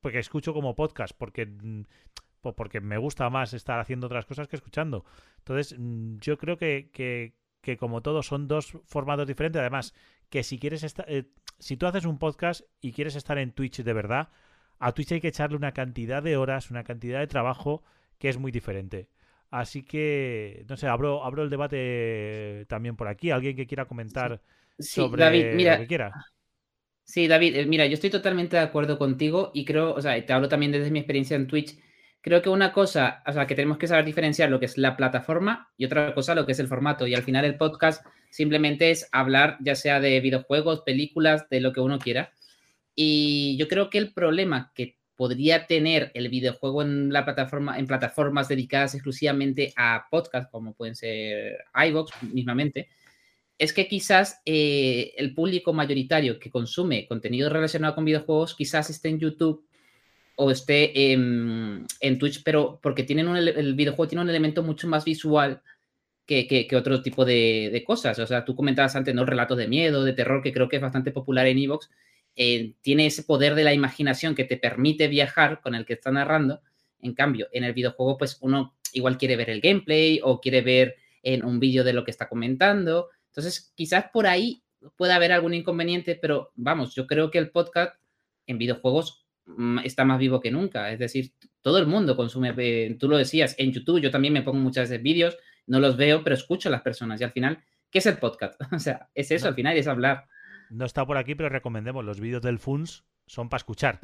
porque 0.00 0.18
escucho 0.18 0.54
como 0.54 0.74
podcast, 0.74 1.14
porque 1.18 1.44
mm, 1.44 1.82
porque 2.40 2.80
me 2.80 2.96
gusta 2.96 3.28
más 3.28 3.52
estar 3.52 3.78
haciendo 3.78 4.06
otras 4.06 4.24
cosas 4.24 4.48
que 4.48 4.56
escuchando. 4.56 5.04
Entonces, 5.36 5.76
mm, 5.78 6.16
yo 6.20 6.38
creo 6.38 6.56
que, 6.56 6.88
que, 6.94 7.34
que 7.60 7.76
como 7.76 8.00
todo 8.00 8.22
son 8.22 8.48
dos 8.48 8.72
formatos 8.86 9.26
diferentes. 9.26 9.60
Además, 9.60 9.92
que 10.30 10.44
si 10.44 10.58
quieres 10.58 10.82
estar, 10.82 11.04
eh, 11.10 11.28
si 11.58 11.76
tú 11.76 11.84
haces 11.84 12.06
un 12.06 12.18
podcast 12.18 12.62
y 12.80 12.92
quieres 12.92 13.16
estar 13.16 13.36
en 13.36 13.52
Twitch 13.52 13.82
de 13.82 13.92
verdad, 13.92 14.30
a 14.78 14.92
Twitch 14.92 15.12
hay 15.12 15.20
que 15.20 15.28
echarle 15.28 15.58
una 15.58 15.72
cantidad 15.72 16.22
de 16.22 16.38
horas, 16.38 16.70
una 16.70 16.84
cantidad 16.84 17.18
de 17.18 17.26
trabajo 17.26 17.82
que 18.18 18.30
es 18.30 18.38
muy 18.38 18.50
diferente. 18.50 19.10
Así 19.50 19.82
que, 19.82 20.64
no 20.68 20.76
sé, 20.76 20.86
abro, 20.88 21.24
abro 21.24 21.42
el 21.42 21.50
debate 21.50 22.66
también 22.68 22.96
por 22.96 23.08
aquí. 23.08 23.30
¿Alguien 23.30 23.56
que 23.56 23.66
quiera 23.66 23.86
comentar 23.86 24.40
sí. 24.78 25.00
sobre 25.00 25.24
David, 25.24 25.46
mira, 25.54 25.74
lo 25.74 25.80
que 25.82 25.86
quiera? 25.86 26.12
Sí, 27.04 27.28
David, 27.28 27.56
eh, 27.56 27.66
mira, 27.66 27.86
yo 27.86 27.94
estoy 27.94 28.10
totalmente 28.10 28.56
de 28.56 28.62
acuerdo 28.62 28.98
contigo 28.98 29.52
y 29.54 29.64
creo, 29.64 29.94
o 29.94 30.00
sea, 30.00 30.24
te 30.24 30.32
hablo 30.32 30.48
también 30.48 30.72
desde 30.72 30.90
mi 30.90 30.98
experiencia 30.98 31.36
en 31.36 31.46
Twitch 31.46 31.78
creo 32.26 32.42
que 32.42 32.48
una 32.48 32.72
cosa, 32.72 33.22
o 33.24 33.32
sea, 33.32 33.46
que 33.46 33.54
tenemos 33.54 33.78
que 33.78 33.86
saber 33.86 34.04
diferenciar 34.04 34.50
lo 34.50 34.58
que 34.58 34.66
es 34.66 34.76
la 34.78 34.96
plataforma 34.96 35.70
y 35.76 35.84
otra 35.84 36.12
cosa 36.12 36.34
lo 36.34 36.44
que 36.44 36.50
es 36.50 36.58
el 36.58 36.66
formato. 36.66 37.06
Y 37.06 37.14
al 37.14 37.22
final 37.22 37.44
el 37.44 37.56
podcast 37.56 38.04
simplemente 38.30 38.90
es 38.90 39.08
hablar 39.12 39.58
ya 39.60 39.76
sea 39.76 40.00
de 40.00 40.18
videojuegos, 40.18 40.80
películas, 40.80 41.48
de 41.48 41.60
lo 41.60 41.72
que 41.72 41.78
uno 41.78 42.00
quiera. 42.00 42.32
Y 42.96 43.56
yo 43.58 43.68
creo 43.68 43.90
que 43.90 43.98
el 43.98 44.12
problema 44.12 44.72
que 44.74 44.98
podría 45.16 45.66
tener 45.66 46.10
el 46.14 46.28
videojuego 46.28 46.82
en 46.82 47.12
la 47.12 47.24
plataforma, 47.24 47.78
en 47.78 47.86
plataformas 47.86 48.48
dedicadas 48.48 48.94
exclusivamente 48.94 49.72
a 49.76 50.06
podcast, 50.10 50.50
como 50.50 50.74
pueden 50.74 50.94
ser 50.94 51.64
iVoox 51.74 52.10
mismamente, 52.32 52.88
es 53.58 53.72
que 53.72 53.88
quizás 53.88 54.42
eh, 54.44 55.14
el 55.16 55.34
público 55.34 55.72
mayoritario 55.72 56.38
que 56.38 56.50
consume 56.50 57.06
contenido 57.06 57.48
relacionado 57.48 57.94
con 57.94 58.04
videojuegos 58.04 58.54
quizás 58.54 58.90
esté 58.90 59.08
en 59.08 59.18
YouTube 59.18 59.64
o 60.36 60.50
esté 60.50 61.12
en, 61.12 61.86
Twitch, 62.18 62.42
pero 62.44 62.78
porque 62.82 63.02
tienen 63.02 63.28
un, 63.28 63.36
el 63.38 63.74
videojuego 63.74 64.08
tiene 64.08 64.22
un 64.22 64.28
elemento 64.28 64.62
mucho 64.62 64.86
más 64.86 65.06
visual 65.06 65.62
que, 66.26 66.46
que, 66.46 66.66
que 66.66 66.76
otro 66.76 67.02
tipo 67.02 67.24
de, 67.24 67.70
de, 67.72 67.84
cosas. 67.84 68.18
O 68.18 68.26
sea, 68.26 68.44
tú 68.44 68.54
comentabas 68.54 68.96
antes, 68.96 69.14
¿no? 69.14 69.24
Relatos 69.24 69.56
de 69.56 69.68
miedo, 69.68 70.04
de 70.04 70.12
terror, 70.12 70.42
que 70.42 70.52
creo 70.52 70.68
que 70.68 70.76
es 70.76 70.82
bastante 70.82 71.10
popular 71.10 71.46
en 71.46 71.58
Evox. 71.58 71.88
Eh, 72.36 72.74
tiene 72.82 73.06
ese 73.06 73.22
poder 73.22 73.54
de 73.54 73.64
la 73.64 73.72
imaginación 73.72 74.34
que 74.34 74.44
te 74.44 74.58
permite 74.58 75.08
viajar 75.08 75.60
con 75.62 75.74
el 75.74 75.86
que 75.86 75.94
está 75.94 76.12
narrando. 76.12 76.60
En 77.00 77.14
cambio, 77.14 77.48
en 77.52 77.64
el 77.64 77.72
videojuego, 77.72 78.18
pues 78.18 78.38
uno 78.40 78.76
igual 78.92 79.18
quiere 79.18 79.36
ver 79.36 79.50
el 79.50 79.60
gameplay 79.60 80.20
o 80.22 80.40
quiere 80.40 80.60
ver 80.60 80.96
en 81.22 81.44
un 81.44 81.58
vídeo 81.58 81.82
de 81.82 81.92
lo 81.92 82.04
que 82.04 82.10
está 82.10 82.28
comentando. 82.28 83.08
Entonces, 83.28 83.72
quizás 83.74 84.06
por 84.12 84.26
ahí 84.26 84.62
pueda 84.96 85.16
haber 85.16 85.32
algún 85.32 85.54
inconveniente, 85.54 86.14
pero 86.14 86.52
vamos, 86.54 86.94
yo 86.94 87.06
creo 87.06 87.30
que 87.30 87.38
el 87.38 87.50
podcast 87.50 87.96
en 88.46 88.58
videojuegos 88.58 89.26
está 89.84 90.04
más 90.04 90.18
vivo 90.18 90.40
que 90.40 90.50
nunca. 90.50 90.90
Es 90.90 90.98
decir, 90.98 91.32
todo 91.62 91.78
el 91.78 91.86
mundo 91.86 92.16
consume, 92.16 92.54
eh, 92.58 92.96
tú 92.98 93.08
lo 93.08 93.16
decías, 93.16 93.54
en 93.58 93.72
YouTube 93.72 94.00
yo 94.00 94.10
también 94.10 94.34
me 94.34 94.42
pongo 94.42 94.58
muchas 94.58 94.88
veces 94.88 95.02
vídeos, 95.02 95.36
no 95.66 95.80
los 95.80 95.96
veo, 95.96 96.22
pero 96.22 96.34
escucho 96.34 96.68
a 96.68 96.72
las 96.72 96.82
personas 96.82 97.20
y 97.20 97.24
al 97.24 97.32
final, 97.32 97.62
¿qué 97.90 97.98
es 97.98 98.06
el 98.06 98.18
podcast? 98.18 98.60
O 98.72 98.78
sea, 98.78 99.08
es 99.14 99.30
eso, 99.30 99.48
al 99.48 99.54
final 99.54 99.76
es 99.76 99.86
hablar. 99.86 100.26
No 100.70 100.84
está 100.84 101.06
por 101.06 101.16
aquí, 101.16 101.34
pero 101.34 101.48
recomendemos, 101.48 102.04
los 102.04 102.20
vídeos 102.20 102.42
del 102.42 102.58
FUNS 102.58 103.04
son 103.26 103.48
para 103.48 103.58
escuchar. 103.58 104.00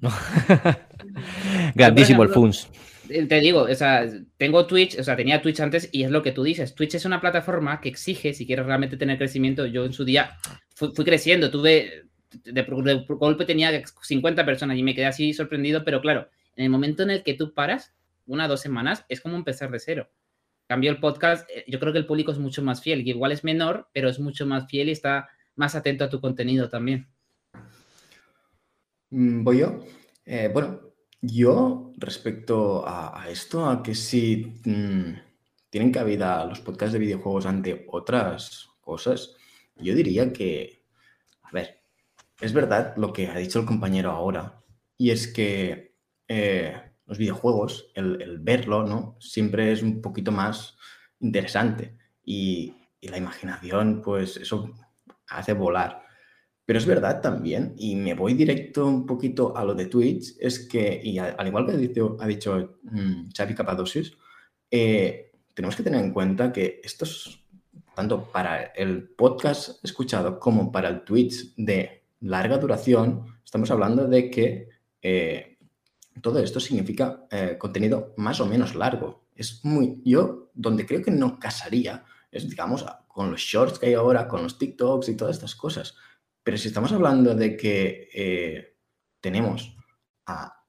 ¿no? 0.00 0.10
Grandísimo 1.74 2.22
el 2.22 2.28
Funs. 2.30 2.68
Eh, 3.08 3.26
Te 3.26 3.40
digo, 3.40 3.62
o 3.62 3.74
sea, 3.74 4.04
tengo 4.36 4.66
Twitch, 4.66 4.98
o 4.98 5.04
sea, 5.04 5.16
tenía 5.16 5.40
Twitch 5.40 5.60
antes 5.60 5.88
y 5.92 6.02
es 6.02 6.10
lo 6.10 6.22
que 6.22 6.32
tú 6.32 6.42
dices. 6.42 6.74
Twitch 6.74 6.94
es 6.94 7.04
una 7.04 7.20
plataforma 7.20 7.80
que 7.80 7.88
exige, 7.88 8.34
si 8.34 8.46
quieres 8.46 8.66
realmente 8.66 8.96
tener 8.96 9.18
crecimiento, 9.18 9.66
yo 9.66 9.84
en 9.84 9.92
su 9.92 10.04
día 10.04 10.36
fui, 10.74 10.90
fui 10.94 11.04
creciendo, 11.04 11.50
tuve, 11.50 12.04
de, 12.44 12.62
de 12.62 13.04
golpe 13.08 13.44
tenía 13.44 13.82
50 13.86 14.44
personas 14.44 14.76
y 14.76 14.82
me 14.82 14.94
quedé 14.94 15.06
así 15.06 15.32
sorprendido, 15.32 15.84
pero 15.84 16.00
claro, 16.00 16.28
en 16.56 16.64
el 16.64 16.70
momento 16.70 17.02
en 17.02 17.10
el 17.10 17.22
que 17.22 17.34
tú 17.34 17.54
paras, 17.54 17.94
una 18.26 18.46
o 18.46 18.48
dos 18.48 18.60
semanas, 18.60 19.04
es 19.08 19.20
como 19.20 19.36
empezar 19.36 19.70
de 19.70 19.78
cero. 19.78 20.10
Cambio 20.66 20.90
el 20.90 20.98
podcast, 20.98 21.48
eh, 21.50 21.64
yo 21.68 21.78
creo 21.78 21.92
que 21.92 22.00
el 22.00 22.06
público 22.06 22.32
es 22.32 22.38
mucho 22.38 22.62
más 22.62 22.82
fiel, 22.82 23.04
que 23.04 23.10
igual 23.10 23.32
es 23.32 23.44
menor, 23.44 23.88
pero 23.92 24.08
es 24.08 24.18
mucho 24.18 24.46
más 24.46 24.66
fiel 24.68 24.88
y 24.88 24.92
está 24.92 25.28
más 25.54 25.74
atento 25.74 26.04
a 26.04 26.08
tu 26.08 26.20
contenido 26.20 26.68
también. 26.68 27.08
Mm, 29.10 29.44
¿Voy 29.44 29.58
yo? 29.58 29.78
Eh, 30.24 30.50
bueno, 30.52 30.80
yo 31.20 31.92
respecto 31.96 32.84
a, 32.86 33.26
esto, 33.30 33.68
a 33.68 33.82
que 33.82 33.94
si 33.94 34.60
mm, 34.64 35.12
tienen 35.70 35.92
cabida 35.92 36.44
los 36.44 36.60
podcasts 36.60 36.92
de 36.92 36.98
videojuegos 36.98 37.46
ante 37.46 37.86
otras 37.88 38.68
cosas, 38.80 39.36
yo 39.76 39.94
diría 39.94 40.32
que, 40.32 40.84
a 41.42 41.52
ver, 41.52 41.82
es 42.40 42.52
verdad 42.52 42.94
lo 42.96 43.12
que 43.12 43.28
ha 43.28 43.36
dicho 43.36 43.60
el 43.60 43.66
compañero 43.66 44.10
ahora, 44.10 44.62
y 44.98 45.10
es 45.10 45.28
que 45.28 45.94
eh, 46.28 46.74
los 47.06 47.18
videojuegos, 47.18 47.90
el, 47.94 48.38
verlo, 48.40 48.84
¿no? 48.84 49.16
Siempre 49.20 49.72
es 49.72 49.82
un 49.82 50.02
poquito 50.02 50.32
más 50.32 50.76
interesante 51.20 51.96
y, 52.24 52.74
la 53.02 53.18
imaginación, 53.18 54.02
pues 54.02 54.36
eso 54.36 54.74
hace 55.28 55.52
volar. 55.52 56.02
Pero 56.64 56.80
es 56.80 56.86
verdad 56.86 57.20
también, 57.20 57.72
y 57.78 57.94
me 57.94 58.14
voy 58.14 58.34
directo 58.34 58.84
un 58.84 59.06
poquito 59.06 59.56
a 59.56 59.64
lo 59.64 59.74
de 59.74 59.86
Twitch, 59.86 60.34
es 60.40 60.66
que, 60.66 61.00
y 61.04 61.18
al 61.18 61.46
igual 61.46 61.66
que 61.66 61.72
ha 61.72 61.76
dicho, 61.76 62.16
ha 62.18 62.26
dicho 62.26 62.80
mm, 62.82 63.28
Xavi 63.36 63.54
Capadocios, 63.54 64.18
eh, 64.68 65.30
tenemos 65.54 65.76
que 65.76 65.84
tener 65.84 66.04
en 66.04 66.12
cuenta 66.12 66.52
que 66.52 66.80
esto 66.82 67.04
es 67.04 67.38
tanto 67.94 68.24
para 68.32 68.64
el 68.74 69.08
podcast 69.08 69.84
escuchado 69.84 70.40
como 70.40 70.72
para 70.72 70.88
el 70.88 71.04
Twitch 71.04 71.54
de 71.56 72.02
larga 72.20 72.58
duración, 72.58 73.38
estamos 73.44 73.70
hablando 73.70 74.08
de 74.08 74.30
que 74.30 74.68
eh, 75.00 75.55
todo 76.20 76.38
esto 76.38 76.60
significa 76.60 77.26
eh, 77.30 77.56
contenido 77.58 78.14
más 78.16 78.40
o 78.40 78.46
menos 78.46 78.74
largo. 78.74 79.26
Es 79.34 79.64
muy, 79.64 80.00
yo 80.04 80.50
donde 80.54 80.86
creo 80.86 81.02
que 81.02 81.10
no 81.10 81.38
casaría 81.38 82.04
es, 82.30 82.48
digamos, 82.48 82.84
con 83.06 83.30
los 83.30 83.40
shorts 83.40 83.78
que 83.78 83.86
hay 83.86 83.94
ahora, 83.94 84.28
con 84.28 84.42
los 84.42 84.58
TikToks 84.58 85.08
y 85.08 85.16
todas 85.16 85.36
estas 85.36 85.54
cosas. 85.54 85.94
Pero 86.42 86.58
si 86.58 86.68
estamos 86.68 86.92
hablando 86.92 87.34
de 87.34 87.56
que 87.56 88.08
eh, 88.14 88.76
tenemos 89.20 89.76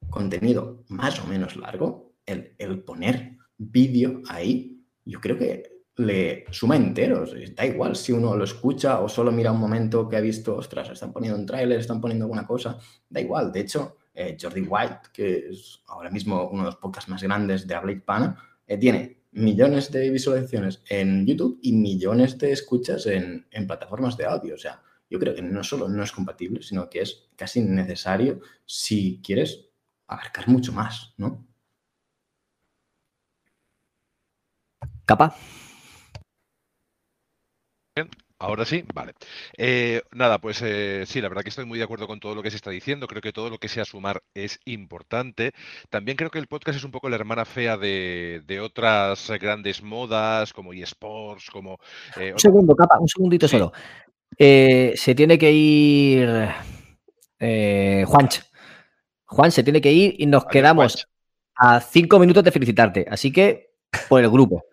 contenido 0.09 0.83
más 0.89 1.19
o 1.19 1.27
menos 1.27 1.55
largo, 1.55 2.13
el, 2.25 2.55
el 2.57 2.83
poner 2.83 3.37
vídeo 3.57 4.21
ahí, 4.27 4.83
yo 5.03 5.19
creo 5.19 5.37
que 5.37 5.77
le 5.97 6.45
suma 6.51 6.75
enteros. 6.75 7.33
Eh, 7.33 7.53
Da 7.55 7.65
igual 7.65 7.95
si 7.95 8.11
uno 8.11 8.35
lo 8.35 8.43
escucha 8.43 9.01
o 9.01 9.09
solo 9.09 9.31
mira 9.31 9.51
un 9.51 9.59
momento 9.59 10.07
que 10.07 10.17
ha 10.17 10.21
visto, 10.21 10.55
ostras, 10.55 10.89
están 10.89 11.11
poniendo 11.11 11.39
un 11.39 11.45
tráiler, 11.45 11.79
están 11.79 11.99
poniendo 11.99 12.25
alguna 12.25 12.45
cosa, 12.45 12.77
da 13.09 13.19
igual. 13.19 13.51
De 13.51 13.61
hecho, 13.61 13.96
eh, 14.17 14.35
Jordi 14.41 14.61
White, 14.61 15.09
que 15.13 15.49
es 15.49 15.83
ahora 15.85 16.09
mismo 16.09 16.49
uno 16.49 16.63
de 16.63 16.69
los 16.69 16.77
podcasts 16.77 17.07
más 17.07 17.21
grandes 17.21 17.67
de 17.67 17.75
habla 17.75 17.91
hispana, 17.91 18.35
eh, 18.65 18.75
tiene 18.75 19.21
millones 19.33 19.91
de 19.91 20.09
visualizaciones 20.09 20.81
en 20.89 21.27
YouTube 21.27 21.59
y 21.61 21.73
millones 21.73 22.35
de 22.39 22.51
escuchas 22.51 23.05
en, 23.05 23.45
en 23.51 23.67
plataformas 23.67 24.17
de 24.17 24.25
audio. 24.25 24.55
O 24.55 24.57
sea, 24.57 24.81
yo 25.07 25.19
creo 25.19 25.35
que 25.35 25.43
no 25.43 25.63
solo 25.63 25.87
no 25.87 26.03
es 26.03 26.11
compatible, 26.11 26.63
sino 26.63 26.89
que 26.89 27.01
es 27.01 27.29
casi 27.35 27.61
necesario 27.61 28.41
si 28.65 29.21
quieres 29.23 29.69
abarcar 30.07 30.47
mucho 30.47 30.73
más, 30.73 31.13
¿no? 31.17 31.45
Capa. 35.05 35.35
Bien, 37.95 38.09
Ahora 38.39 38.65
sí, 38.65 38.83
vale. 38.93 39.13
Eh, 39.57 40.01
nada, 40.11 40.37
pues 40.39 40.61
eh, 40.61 41.05
sí, 41.07 41.21
la 41.21 41.29
verdad 41.29 41.41
que 41.43 41.49
estoy 41.49 41.65
muy 41.65 41.79
de 41.79 41.83
acuerdo 41.83 42.07
con 42.07 42.19
todo 42.19 42.35
lo 42.35 42.43
que 42.43 42.51
se 42.51 42.57
está 42.57 42.69
diciendo. 42.69 43.07
Creo 43.07 43.21
que 43.21 43.33
todo 43.33 43.49
lo 43.49 43.57
que 43.57 43.67
sea 43.67 43.83
sumar 43.83 44.21
es 44.33 44.59
importante. 44.65 45.53
También 45.89 46.17
creo 46.17 46.29
que 46.29 46.39
el 46.39 46.47
podcast 46.47 46.77
es 46.77 46.83
un 46.83 46.91
poco 46.91 47.09
la 47.09 47.15
hermana 47.15 47.45
fea 47.45 47.77
de, 47.77 48.43
de 48.45 48.59
otras 48.59 49.31
grandes 49.39 49.81
modas, 49.81 50.53
como 50.53 50.71
eSports, 50.73 51.49
como... 51.49 51.79
eh, 52.15 52.33
Un 52.33 52.39
segundo, 52.39 52.75
Capa, 52.75 52.99
un 52.99 53.07
segundito 53.07 53.47
solo. 53.47 53.73
Se 54.37 55.15
tiene 55.15 55.37
que 55.37 55.51
ir 55.51 56.29
Juanch. 58.05 58.43
Juan 59.25 59.51
se 59.51 59.63
tiene 59.63 59.81
que 59.81 59.91
ir 59.91 60.15
y 60.19 60.25
nos 60.25 60.45
quedamos 60.45 61.07
a 61.55 61.81
cinco 61.81 62.19
minutos 62.19 62.43
de 62.43 62.51
felicitarte. 62.51 63.05
Así 63.09 63.31
que, 63.31 63.66
por 64.07 64.21
el 64.21 64.29
grupo. 64.29 64.65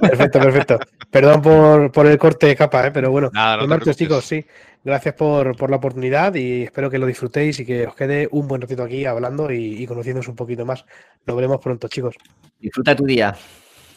Perfecto, 0.00 0.40
perfecto. 0.40 0.78
Perdón 1.10 1.42
por, 1.42 1.92
por 1.92 2.06
el 2.06 2.18
corte 2.18 2.46
de 2.46 2.56
capa, 2.56 2.86
¿eh? 2.86 2.90
pero 2.90 3.10
bueno. 3.10 3.30
Nada, 3.32 3.56
no 3.58 3.66
preocupes. 3.66 3.96
chicos, 3.96 4.24
sí. 4.24 4.44
Gracias 4.84 5.14
por, 5.14 5.56
por 5.56 5.70
la 5.70 5.76
oportunidad 5.76 6.34
y 6.34 6.64
espero 6.64 6.90
que 6.90 6.98
lo 6.98 7.06
disfrutéis 7.06 7.60
y 7.60 7.66
que 7.66 7.86
os 7.86 7.94
quede 7.94 8.28
un 8.32 8.48
buen 8.48 8.60
ratito 8.60 8.82
aquí 8.82 9.04
hablando 9.04 9.50
y, 9.52 9.82
y 9.82 9.86
conociéndoos 9.86 10.28
un 10.28 10.36
poquito 10.36 10.64
más. 10.66 10.84
Nos 11.26 11.36
veremos 11.36 11.60
pronto, 11.60 11.88
chicos. 11.88 12.16
Disfruta 12.58 12.96
tu 12.96 13.04
día. 13.04 13.36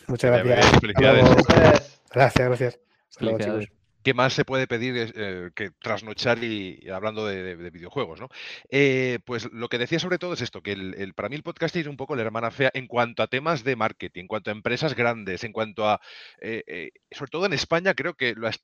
Muchas 0.07 0.32
gracias. 0.32 0.72
bien, 0.72 0.82
felicidades. 0.82 1.99
Gracias, 2.14 2.48
gracias. 2.48 2.80
Hasta 3.10 3.26
luego, 3.26 3.40
chicos. 3.40 3.75
¿Qué 4.06 4.14
más 4.14 4.34
se 4.34 4.45
puede 4.45 4.68
pedir 4.68 5.11
eh, 5.15 5.49
que 5.56 5.72
trasnochar 5.72 6.44
y, 6.44 6.88
hablando 6.91 7.26
de, 7.26 7.41
de- 7.41 7.56
de 7.57 7.69
videojuegos, 7.72 8.19
¿no? 8.22 8.30
Eh, 8.69 9.18
pues 9.26 9.49
lo 9.52 9.68
que 9.68 9.80
decía 9.80 9.98
sobre 9.98 10.19
todo 10.19 10.34
es 10.34 10.41
esto, 10.41 10.61
que 10.61 10.73
el, 10.73 11.14
para 11.15 11.27
mí 11.27 11.36
el 11.36 11.41
podcast 11.41 11.76
es 11.76 11.88
un 11.88 11.98
poco 11.98 12.15
la 12.15 12.22
hermana 12.22 12.52
fea 12.52 12.69
en 12.76 12.86
cuanto 12.86 13.23
a 13.23 13.27
temas 13.27 13.64
de 13.64 13.76
marketing, 13.76 14.22
en 14.22 14.27
cuanto 14.27 14.52
a 14.52 14.53
empresas 14.53 14.94
grandes, 14.95 15.44
en 15.44 15.52
cuanto 15.53 15.90
a, 15.90 15.99
eh, 16.40 16.91
sobre 17.10 17.32
todo 17.32 17.48
en 17.48 17.53
España, 17.53 17.95
creo 17.95 18.14
que 18.14 18.36
lo 18.36 18.48
has- 18.48 18.64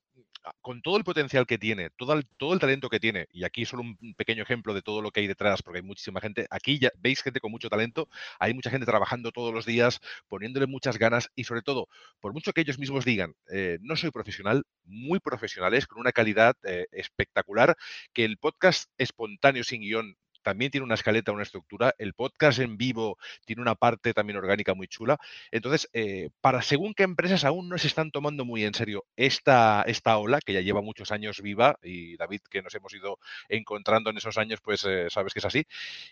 con 0.62 0.82
todo 0.82 0.98
el 0.98 1.04
potencial 1.04 1.46
que 1.46 1.58
tiene, 1.58 1.90
todo 1.92 2.14
el, 2.14 2.26
todo 2.38 2.54
el 2.54 2.60
talento 2.60 2.90
que 2.90 3.00
tiene, 3.00 3.28
y 3.32 3.44
aquí 3.44 3.66
solo 3.66 3.84
un 3.84 4.16
pequeño 4.16 4.44
ejemplo 4.44 4.74
de 4.74 4.82
todo 4.82 5.02
lo 5.02 5.12
que 5.12 5.22
hay 5.22 5.28
detrás, 5.28 5.62
porque 5.62 5.80
hay 5.80 5.86
muchísima 5.86 6.22
gente, 6.22 6.48
aquí 6.50 6.80
ya 6.80 6.90
veis 7.00 7.22
gente 7.22 7.40
con 7.40 7.52
mucho 7.52 7.70
talento, 7.70 8.10
hay 8.40 8.54
mucha 8.54 8.70
gente 8.70 8.86
trabajando 8.86 9.32
todos 9.32 9.54
los 9.54 9.66
días, 9.66 10.00
poniéndole 10.28 10.68
muchas 10.68 10.98
ganas 10.98 11.30
y 11.36 11.44
sobre 11.44 11.62
todo, 11.62 11.88
por 12.20 12.34
mucho 12.34 12.54
que 12.54 12.62
ellos 12.62 12.80
mismos 12.80 13.06
digan, 13.06 13.36
eh, 13.52 13.78
no 13.82 13.96
soy 13.96 14.12
profesional, 14.12 14.64
muy 14.84 15.20
profesionales, 15.20 15.88
con 15.88 16.00
una 16.00 16.12
calidad 16.12 16.56
eh, 16.64 16.88
espectacular, 16.92 17.76
que 18.14 18.26
el 18.26 18.38
podcast 18.38 18.90
espontáneo 18.98 19.64
sin 19.64 19.82
guion 19.82 20.18
también 20.42 20.72
tiene 20.72 20.86
una 20.86 20.96
escaleta, 20.96 21.32
una 21.32 21.44
estructura, 21.44 21.94
el 21.98 22.14
podcast 22.14 22.60
en 22.60 22.78
vivo 22.78 23.18
tiene 23.46 23.62
una 23.62 23.76
parte 23.76 24.14
también 24.14 24.38
orgánica 24.38 24.74
muy 24.74 24.88
chula. 24.88 25.18
Entonces, 25.52 25.90
eh, 25.94 26.30
para 26.42 26.62
según 26.62 26.94
qué 26.94 27.04
empresas 27.04 27.46
aún 27.46 27.70
no 27.70 27.78
se 27.78 27.88
están 27.88 28.12
tomando 28.12 28.46
muy 28.46 28.64
en 28.64 28.74
serio 28.74 29.06
esta, 29.16 29.84
esta 29.84 30.18
ola, 30.18 30.40
que 30.40 30.54
ya 30.54 30.62
lleva 30.62 30.82
muchos 30.82 31.12
años 31.12 31.42
viva, 31.42 31.78
y 31.82 32.18
David, 32.18 32.42
que 32.50 32.62
nos 32.62 32.76
hemos 32.76 32.94
ido 32.94 33.20
encontrando 33.50 34.10
en 34.10 34.18
esos 34.18 34.38
años, 34.38 34.60
pues 34.62 34.86
eh, 34.86 35.08
sabes 35.10 35.34
que 35.34 35.40
es 35.40 35.46
así. 35.46 35.66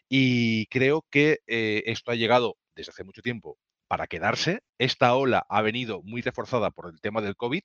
Y 0.07 0.65
creo 0.67 1.05
que 1.09 1.39
eh, 1.47 1.83
esto 1.87 2.11
ha 2.11 2.15
llegado 2.15 2.57
desde 2.75 2.91
hace 2.91 3.03
mucho 3.03 3.21
tiempo 3.21 3.57
para 3.89 4.07
quedarse. 4.07 4.61
Esta 4.77 5.15
ola 5.15 5.45
ha 5.49 5.61
venido 5.63 6.01
muy 6.03 6.21
reforzada 6.21 6.69
por 6.69 6.89
el 6.89 7.01
tema 7.01 7.21
del 7.21 7.35
COVID 7.35 7.63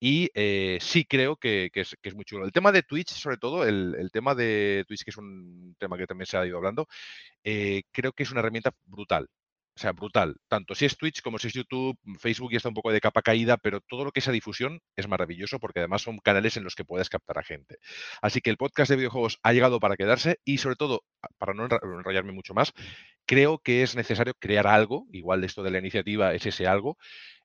y 0.00 0.30
eh, 0.34 0.78
sí 0.80 1.04
creo 1.04 1.36
que, 1.36 1.70
es, 1.74 2.14
muy 2.14 2.24
chulo. 2.24 2.46
El 2.46 2.52
tema 2.52 2.72
de 2.72 2.82
Twitch, 2.82 3.10
sobre 3.10 3.36
todo, 3.36 3.64
el, 3.64 3.94
el 3.98 4.10
tema 4.10 4.34
de 4.34 4.84
Twitch, 4.88 5.04
que 5.04 5.10
es 5.10 5.18
un 5.18 5.76
tema 5.78 5.98
que 5.98 6.06
también 6.06 6.26
se 6.26 6.38
ha 6.38 6.46
ido 6.46 6.56
hablando, 6.56 6.88
eh, 7.44 7.82
creo 7.92 8.12
que 8.12 8.22
es 8.22 8.30
una 8.30 8.40
herramienta 8.40 8.72
brutal. 8.86 9.28
O 9.80 9.82
sea, 9.82 9.92
brutal. 9.92 10.36
Tanto 10.46 10.74
si 10.74 10.84
es 10.84 10.98
Twitch 10.98 11.22
como 11.22 11.38
si 11.38 11.48
es 11.48 11.54
YouTube, 11.54 11.98
Facebook 12.18 12.50
ya 12.52 12.58
está 12.58 12.68
un 12.68 12.74
poco 12.74 12.92
de 12.92 13.00
capa 13.00 13.22
caída, 13.22 13.56
pero 13.56 13.80
todo 13.80 14.04
lo 14.04 14.12
que 14.12 14.20
es 14.20 14.24
esa 14.26 14.30
difusión 14.32 14.82
es 14.94 15.08
maravilloso 15.08 15.58
porque 15.58 15.78
además 15.78 16.02
son 16.02 16.18
canales 16.18 16.58
en 16.58 16.64
los 16.64 16.74
que 16.74 16.84
puedes 16.84 17.08
captar 17.08 17.38
a 17.38 17.42
gente. 17.42 17.78
Así 18.20 18.42
que 18.42 18.50
el 18.50 18.58
podcast 18.58 18.90
de 18.90 18.96
videojuegos 18.96 19.38
ha 19.42 19.54
llegado 19.54 19.80
para 19.80 19.96
quedarse 19.96 20.38
y 20.44 20.58
sobre 20.58 20.76
todo, 20.76 21.02
para 21.38 21.54
no 21.54 21.64
enrollarme 21.64 22.32
mucho 22.32 22.52
más, 22.52 22.74
creo 23.24 23.58
que 23.60 23.82
es 23.82 23.96
necesario 23.96 24.34
crear 24.38 24.66
algo, 24.66 25.06
igual 25.12 25.44
esto 25.44 25.62
de 25.62 25.70
la 25.70 25.78
iniciativa 25.78 26.34
es 26.34 26.44
ese 26.44 26.66
algo, 26.66 26.98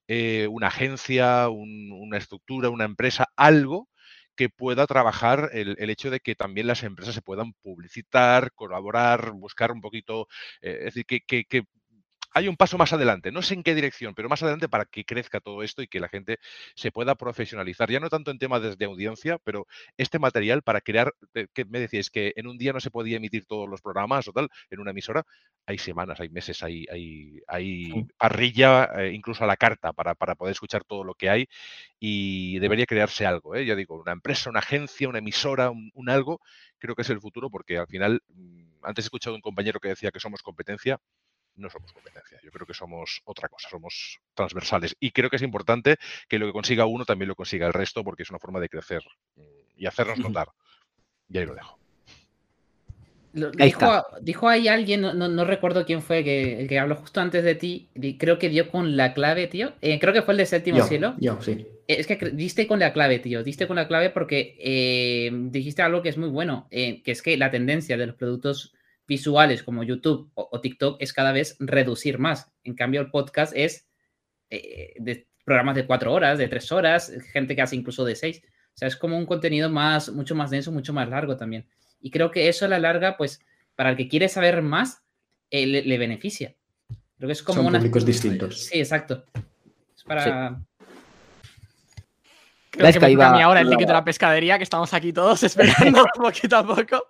eh, 0.09 0.47
una 0.51 0.67
agencia, 0.67 1.47
un- 1.47 1.93
una 1.93 2.17
estructura, 2.17 2.69
una 2.69 2.83
empresa, 2.83 3.27
algo 3.37 3.87
que 4.35 4.49
pueda 4.49 4.85
trabajar 4.87 5.51
el, 5.53 5.77
hecho 5.89 6.11
de 6.11 6.19
que 6.19 6.35
también 6.35 6.67
las 6.67 6.83
empresas 6.83 7.15
se 7.15 7.21
puedan 7.21 7.53
publicitar, 7.61 8.51
colaborar, 8.53 9.31
buscar 9.31 9.71
un 9.71 9.79
poquito, 9.79 10.27
eh, 10.61 10.79
es 10.87 10.95
decir, 10.95 11.05
que 11.05 11.63
hay 12.35 12.49
un 12.49 12.57
paso 12.57 12.77
más 12.77 12.91
adelante, 12.91 13.31
no 13.31 13.41
sé 13.41 13.53
en 13.53 13.63
qué 13.63 13.73
dirección, 13.73 14.13
pero 14.13 14.27
más 14.27 14.43
adelante 14.43 14.67
para 14.67 14.83
que 14.83 15.05
crezca 15.05 15.39
todo 15.39 15.63
esto 15.63 15.81
y 15.81 15.87
que 15.87 16.01
la 16.01 16.09
gente 16.09 16.37
se 16.75 16.91
pueda 16.91 17.15
profesionalizar, 17.15 17.89
ya 17.89 18.01
no 18.01 18.09
tanto 18.09 18.29
en 18.29 18.39
temas 18.39 18.61
de, 18.61 18.75
de 18.75 18.85
audiencia, 18.85 19.39
pero 19.45 19.67
este 19.97 20.19
material 20.19 20.61
para 20.61 20.81
crear, 20.81 21.13
eh, 21.33 21.47
que 21.53 21.63
me 21.63 21.79
decíais 21.79 22.09
que 22.09 22.33
en 22.35 22.47
un 22.47 22.57
día 22.57 22.73
no 22.73 22.81
se 22.81 22.91
podía 22.91 23.15
emitir 23.17 23.45
todos 23.45 23.69
los 23.69 23.81
programas 23.81 24.27
o 24.27 24.33
tal, 24.33 24.49
en 24.69 24.81
una 24.81 24.91
emisora, 24.91 25.23
hay 25.65 25.77
semanas, 25.77 26.19
hay 26.19 26.27
meses, 26.29 26.61
hay, 26.61 26.85
hay, 26.91 27.39
hay 27.47 28.03
parrilla, 28.17 28.85
eh, 28.97 29.13
incluso 29.13 29.45
a 29.45 29.47
la 29.47 29.55
carta 29.55 29.93
para, 29.93 30.13
para 30.13 30.35
poder 30.35 30.51
escuchar 30.51 30.83
todo 30.83 31.05
lo 31.05 31.13
que 31.15 31.29
hay 31.29 31.47
y 31.99 32.59
debería 32.59 32.85
crearse 32.85 33.25
algo, 33.25 33.55
¿eh? 33.55 33.65
ya 33.65 33.75
digo, 33.75 33.95
una 34.01 34.11
empresa, 34.11 34.49
una 34.49 34.59
agencia, 34.59 35.07
una 35.07 35.19
emisora, 35.19 35.69
un, 35.71 35.89
un 35.93 36.09
algo, 36.09 36.41
creo 36.79 36.95
que 36.95 37.03
es 37.03 37.09
el 37.09 37.21
futuro 37.21 37.49
porque 37.49 37.77
al 37.77 37.87
final 37.87 38.21
mm, 38.27 38.65
antes 38.83 39.05
he 39.05 39.07
escuchado 39.07 39.35
a 39.35 39.37
un 39.37 39.41
compañero 39.41 39.79
que 39.79 39.89
decía 39.89 40.11
que 40.11 40.19
somos 40.19 40.41
competencia. 40.43 40.99
No 41.57 41.69
somos 41.69 41.91
competencia, 41.93 42.37
yo 42.43 42.51
creo 42.51 42.67
que 42.67 42.73
somos 42.73 43.21
otra 43.25 43.47
cosa, 43.47 43.69
somos 43.69 44.19
transversales. 44.33 44.95
Y 44.99 45.11
creo 45.11 45.29
que 45.29 45.37
es 45.37 45.41
importante 45.41 45.95
que 46.27 46.37
lo 46.39 46.47
que 46.47 46.51
consiga 46.53 46.85
uno 46.85 47.05
también 47.05 47.29
lo 47.29 47.35
consiga 47.35 47.65
el 47.67 47.73
resto, 47.73 48.03
porque 48.03 48.23
es 48.23 48.29
una 48.29 48.39
forma 48.39 48.59
de 48.59 48.69
crecer 48.69 49.01
mm, 49.35 49.41
y 49.77 49.85
hacernos 49.85 50.19
notar. 50.19 50.49
Y 51.29 51.37
ahí 51.37 51.45
lo 51.45 51.55
dejo. 51.55 51.79
Lo- 53.33 53.51
dijo, 53.51 54.05
dijo 54.21 54.47
ahí 54.47 54.67
alguien, 54.69 55.01
no, 55.01 55.13
no- 55.13 55.27
no 55.27 55.43
recuerdo 55.43 55.85
quién 55.85 56.01
fue, 56.01 56.23
que, 56.23 56.61
el 56.61 56.67
que 56.69 56.79
habló 56.79 56.95
justo 56.95 57.19
antes 57.19 57.43
de 57.43 57.55
ti, 57.55 57.89
creo 58.17 58.39
que 58.39 58.47
dio 58.49 58.69
con 58.69 58.95
la 58.95 59.13
clave, 59.13 59.47
tío. 59.47 59.73
Eh, 59.81 59.99
creo 59.99 60.13
que 60.13 60.21
fue 60.21 60.33
el 60.33 60.37
de 60.37 60.45
Séptimo 60.45 60.77
Yo, 60.77 60.85
Cielo. 60.87 61.15
yo, 61.19 61.41
sí. 61.41 61.51
Eh, 61.87 61.97
Es 61.99 62.07
que 62.07 62.15
diste 62.31 62.65
con 62.65 62.79
la 62.79 62.93
clave, 62.93 63.19
tío. 63.19 63.43
Diste 63.43 63.67
con 63.67 63.75
la 63.75 63.87
clave 63.89 64.09
porque 64.09 64.55
eh, 64.59 65.29
dijiste 65.33 65.81
algo 65.81 66.01
que 66.01 66.09
es 66.09 66.17
muy 66.17 66.29
bueno, 66.29 66.67
eh, 66.71 67.01
que 67.03 67.11
es 67.11 67.21
que 67.21 67.35
la 67.37 67.51
tendencia 67.51 67.97
de 67.97 68.07
los 68.07 68.15
productos 68.15 68.73
visuales 69.07 69.63
como 69.63 69.83
YouTube 69.83 70.31
o, 70.33 70.49
o 70.51 70.61
TikTok 70.61 70.97
es 71.01 71.13
cada 71.13 71.31
vez 71.31 71.55
reducir 71.59 72.17
más. 72.19 72.51
En 72.63 72.73
cambio, 72.75 73.01
el 73.01 73.11
podcast 73.11 73.53
es 73.55 73.87
eh, 74.49 74.93
de 74.97 75.27
programas 75.43 75.75
de 75.75 75.85
cuatro 75.85 76.11
horas, 76.13 76.37
de 76.37 76.47
tres 76.47 76.71
horas, 76.71 77.11
gente 77.31 77.55
que 77.55 77.61
hace 77.61 77.75
incluso 77.75 78.03
de 78.05 78.15
seis. 78.15 78.41
O 78.73 78.77
sea, 78.77 78.87
es 78.87 78.95
como 78.95 79.17
un 79.17 79.25
contenido 79.25 79.69
más, 79.69 80.09
mucho 80.11 80.35
más 80.35 80.49
denso, 80.49 80.71
mucho 80.71 80.91
más 80.91 81.07
largo 81.07 81.37
también. 81.37 81.67
Y 82.01 82.11
creo 82.11 82.31
que 82.31 82.49
eso 82.49 82.65
a 82.65 82.67
la 82.67 82.79
larga, 82.79 83.15
pues, 83.17 83.41
para 83.75 83.89
el 83.91 83.95
que 83.95 84.07
quiere 84.07 84.27
saber 84.27 84.61
más, 84.61 85.03
eh, 85.49 85.65
le, 85.65 85.83
le 85.83 85.97
beneficia. 85.97 86.55
Creo 87.17 87.27
que 87.27 87.33
es 87.33 87.43
como 87.43 87.57
Son 87.59 87.67
una... 87.67 87.79
públicos 87.79 88.05
distintos. 88.05 88.65
Sí, 88.65 88.79
exacto. 88.79 89.23
Es 89.95 90.03
para... 90.03 90.59
Creo 92.71 92.91
que 92.91 92.99
me 92.99 93.11
iba- 93.11 93.41
ahora 93.43 93.61
el 93.61 93.69
ticket 93.69 93.87
de 93.87 93.93
la 93.93 94.03
pescadería, 94.03 94.57
que 94.57 94.63
estamos 94.65 94.93
aquí 94.93 95.13
todos 95.13 95.41
esperando 95.43 96.05
poquito 96.15 96.57
a 96.57 96.65
poco. 96.67 97.07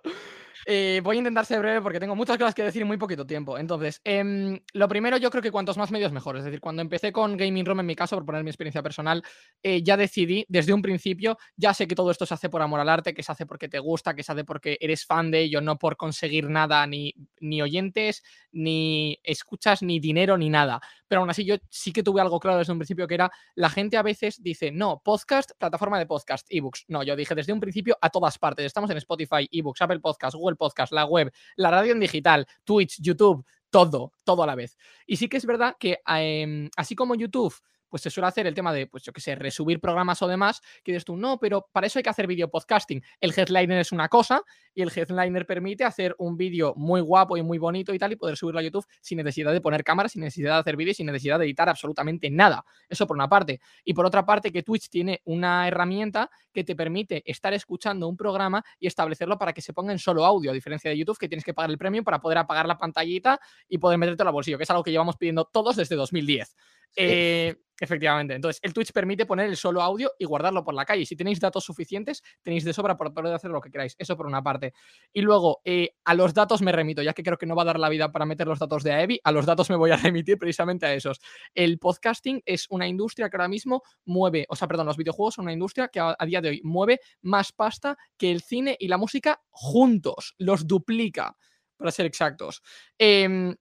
Eh, 0.68 1.00
voy 1.04 1.18
a 1.18 1.20
intentar 1.20 1.46
ser 1.46 1.60
breve 1.60 1.80
porque 1.80 2.00
tengo 2.00 2.16
muchas 2.16 2.40
cosas 2.40 2.56
que 2.56 2.64
decir 2.64 2.82
en 2.82 2.88
muy 2.88 2.98
poquito 2.98 3.26
tiempo. 3.26 3.58
Entonces, 3.60 4.02
em, 4.04 4.60
lo 4.74 4.88
primero, 4.88 5.18
yo 5.18 5.30
creo 5.30 5.44
que 5.44 5.52
cuantos 5.52 5.78
más 5.78 5.92
medios 5.92 6.12
mejor. 6.12 6.38
Es 6.38 6.44
decir, 6.44 6.60
cuando 6.60 6.82
empecé 6.82 7.12
con 7.12 7.38
Gaming 7.38 7.66
Room, 7.66 7.82
en 7.82 7.86
mi 7.86 7.96
caso, 7.96 8.16
por 8.16 8.26
poner 8.26 8.44
mi 8.44 8.50
experiencia 8.50 8.82
personal, 8.82 9.22
eh, 9.62 9.84
ya 9.84 9.96
decidí 9.96 10.44
desde 10.50 10.74
un 10.74 10.82
principio, 10.82 11.38
ya 11.56 11.72
sé 11.76 11.88
que 11.88 11.94
todo 11.94 12.10
esto 12.10 12.26
se 12.26 12.34
hace 12.34 12.50
por 12.50 12.64
amor 12.64 12.80
al 12.80 12.90
arte, 12.90 13.14
que 13.14 13.22
se 13.22 13.32
hace 13.32 13.46
porque 13.46 13.70
te 13.70 13.78
gusta, 13.78 14.16
que 14.16 14.24
se 14.24 14.32
hace 14.32 14.44
porque 14.44 14.78
eres 14.82 15.06
fan 15.06 15.30
de 15.30 15.42
ello, 15.42 15.62
no 15.62 15.78
por 15.78 15.98
conseguir 15.98 16.50
nada, 16.50 16.88
ni, 16.88 17.14
ni 17.40 17.62
oyentes, 17.62 18.24
ni 18.52 19.20
escuchas, 19.24 19.84
ni 19.84 20.00
dinero, 20.00 20.36
ni 20.36 20.50
nada. 20.50 20.82
Pero 21.08 21.22
aún 21.22 21.30
así, 21.30 21.46
yo 21.46 21.58
sí 21.70 21.92
que 21.92 22.02
tuve 22.02 22.22
algo 22.22 22.40
claro 22.40 22.58
desde 22.58 22.74
un 22.74 22.80
principio 22.80 23.08
que 23.08 23.14
era, 23.14 23.32
la 23.54 23.70
gente 23.70 23.98
a 23.98 24.02
veces 24.02 24.42
dice, 24.42 24.72
no, 24.72 25.00
podcast, 25.04 25.52
plataforma 25.60 26.00
de 26.00 26.08
podcast, 26.08 26.48
ebooks. 26.50 26.86
No, 26.88 27.04
yo 27.04 27.16
dije 27.16 27.36
desde 27.36 27.54
un 27.54 27.60
principio 27.60 27.98
a 28.02 28.10
todas 28.10 28.40
partes. 28.40 28.66
Estamos 28.66 28.90
en 28.90 28.98
Spotify, 28.98 29.48
ebooks, 29.52 29.82
Apple 29.82 30.00
Podcast, 30.00 30.36
Google 30.36 30.55
Podcast, 30.56 30.94
la 30.94 31.06
web, 31.06 31.32
la 31.56 31.72
radio 31.72 31.94
en 31.94 32.00
digital, 32.00 32.48
Twitch, 32.64 33.02
YouTube, 33.02 33.46
todo, 33.70 34.14
todo 34.24 34.44
a 34.44 34.48
la 34.48 34.56
vez. 34.56 34.78
Y 35.06 35.18
sí 35.18 35.28
que 35.28 35.38
es 35.38 35.46
verdad 35.46 35.76
que 35.80 36.00
em, 36.08 36.70
así 36.78 36.96
como 36.96 37.16
YouTube, 37.16 37.54
pues 37.96 38.02
se 38.02 38.10
suele 38.10 38.28
hacer 38.28 38.46
el 38.46 38.54
tema 38.54 38.74
de, 38.74 38.88
pues 38.88 39.04
yo 39.04 39.14
qué 39.14 39.22
sé, 39.22 39.36
resubir 39.36 39.80
programas 39.80 40.22
o 40.22 40.28
demás, 40.28 40.62
que 40.84 40.92
dices 40.92 41.06
tú, 41.06 41.16
no, 41.16 41.40
pero 41.40 41.70
para 41.72 41.88
eso 41.88 41.98
hay 41.98 42.04
que 42.04 42.10
hacer 42.10 42.28
vídeo 42.28 42.50
podcasting. 42.50 43.02
El 43.22 43.32
headliner 43.34 43.80
es 43.80 43.94
una 43.94 44.10
cosa 44.10 44.42
y 44.74 44.82
el 44.82 44.92
headliner 44.94 45.46
permite 45.46 45.86
hacer 45.86 46.14
un 46.18 46.36
vídeo 46.36 46.74
muy 46.76 47.00
guapo 47.00 47.38
y 47.38 47.42
muy 47.42 47.58
bonito 47.58 47.94
y 47.94 47.98
tal 47.98 48.12
y 48.12 48.18
poder 48.18 48.36
subirlo 48.36 48.60
a 48.60 48.64
YouTube 48.64 48.86
sin 49.00 49.20
necesidad 49.20 49.54
de 49.54 49.62
poner 49.62 49.82
cámara, 49.86 50.10
sin 50.10 50.24
necesidad 50.24 50.56
de 50.56 50.60
hacer 50.60 50.76
vídeos, 50.76 50.98
sin 50.98 51.06
necesidad 51.06 51.40
de 51.40 51.46
editar 51.46 51.70
absolutamente 51.70 52.30
nada. 52.30 52.66
Eso 52.90 53.08
por 53.08 53.16
una 53.16 53.30
parte. 53.30 53.62
Y 53.86 53.94
por 53.94 54.06
otra 54.06 54.26
parte, 54.26 54.52
que 54.52 54.62
Twitch 54.62 54.90
tiene 54.90 55.22
una 55.24 55.66
herramienta 55.66 56.30
que 56.52 56.66
te 56.66 56.76
permite 56.76 57.24
estar 57.26 57.54
escuchando 57.54 58.10
un 58.10 58.18
programa 58.18 58.62
y 58.78 58.88
establecerlo 58.88 59.38
para 59.38 59.54
que 59.54 59.62
se 59.62 59.72
ponga 59.72 59.94
en 59.94 60.00
solo 60.00 60.26
audio, 60.26 60.52
a 60.52 60.54
diferencia 60.54 60.92
de 60.92 60.98
YouTube, 60.98 61.18
que 61.18 61.30
tienes 61.30 61.46
que 61.46 61.54
pagar 61.54 61.72
el 61.72 61.78
premium 61.78 62.04
para 62.04 62.20
poder 62.20 62.40
apagar 62.40 62.68
la 62.68 62.78
pantallita 62.78 63.40
y 63.70 63.78
poder 63.78 63.98
meterte 63.98 64.24
al 64.24 64.34
bolsillo, 64.34 64.58
que 64.58 64.66
es 64.66 64.70
algo 64.70 64.84
que 64.84 64.92
llevamos 64.92 65.16
pidiendo 65.16 65.46
todos 65.46 65.78
desde 65.78 65.96
2010. 65.96 66.58
Eh, 66.96 67.56
efectivamente. 67.80 68.34
Entonces, 68.34 68.60
el 68.64 68.74
Twitch 68.74 68.92
permite 68.94 69.26
poner 69.26 69.48
el 69.50 69.58
solo 69.58 69.82
audio 69.82 70.12
y 70.18 70.26
guardarlo 70.26 70.64
por 70.64 70.74
la 70.74 70.86
calle. 70.86 71.06
Si 71.06 71.16
tenéis 71.16 71.40
datos 71.40 71.66
suficientes, 71.66 72.24
tenéis 72.42 72.64
de 72.64 72.74
sobra 72.74 72.98
para 72.98 73.12
poder 73.12 73.34
hacer 73.34 73.52
lo 73.52 73.60
que 73.62 73.70
queráis. 73.70 73.96
Eso 73.98 74.16
por 74.16 74.28
una 74.28 74.42
parte. 74.42 74.74
Y 75.12 75.22
luego, 75.22 75.62
eh, 75.66 75.90
a 76.06 76.14
los 76.14 76.34
datos 76.34 76.62
me 76.62 76.72
remito, 76.72 77.02
ya 77.02 77.14
que 77.14 77.24
creo 77.24 77.38
que 77.38 77.46
no 77.46 77.56
va 77.56 77.64
a 77.64 77.66
dar 77.66 77.80
la 77.80 77.90
vida 77.90 78.12
para 78.12 78.26
meter 78.26 78.48
los 78.48 78.60
datos 78.60 78.84
de 78.84 78.94
Aevi, 78.94 79.20
a 79.24 79.32
los 79.32 79.46
datos 79.46 79.70
me 79.70 79.76
voy 79.76 79.92
a 79.92 79.98
remitir 80.14 80.38
precisamente 80.38 80.86
a 80.86 80.94
esos. 80.94 81.20
El 81.54 81.80
podcasting 81.80 82.42
es 82.46 82.68
una 82.70 82.88
industria 82.88 83.30
que 83.30 83.36
ahora 83.38 83.50
mismo 83.50 83.82
mueve, 84.06 84.46
o 84.50 84.56
sea, 84.56 84.68
perdón, 84.68 84.88
los 84.88 84.98
videojuegos 84.98 85.36
son 85.36 85.46
una 85.46 85.54
industria 85.54 85.90
que 85.90 86.00
a, 86.00 86.16
a 86.18 86.26
día 86.26 86.42
de 86.42 86.50
hoy 86.50 86.62
mueve 86.64 87.02
más 87.22 87.52
pasta 87.52 87.98
que 88.18 88.32
el 88.32 88.42
cine 88.42 88.78
y 88.80 88.88
la 88.88 88.98
música 88.98 89.42
juntos. 89.50 90.34
Los 90.38 90.68
duplica, 90.68 91.36
para 91.78 91.92
ser 91.92 92.06
exactos. 92.06 92.62
Em, 92.98 93.56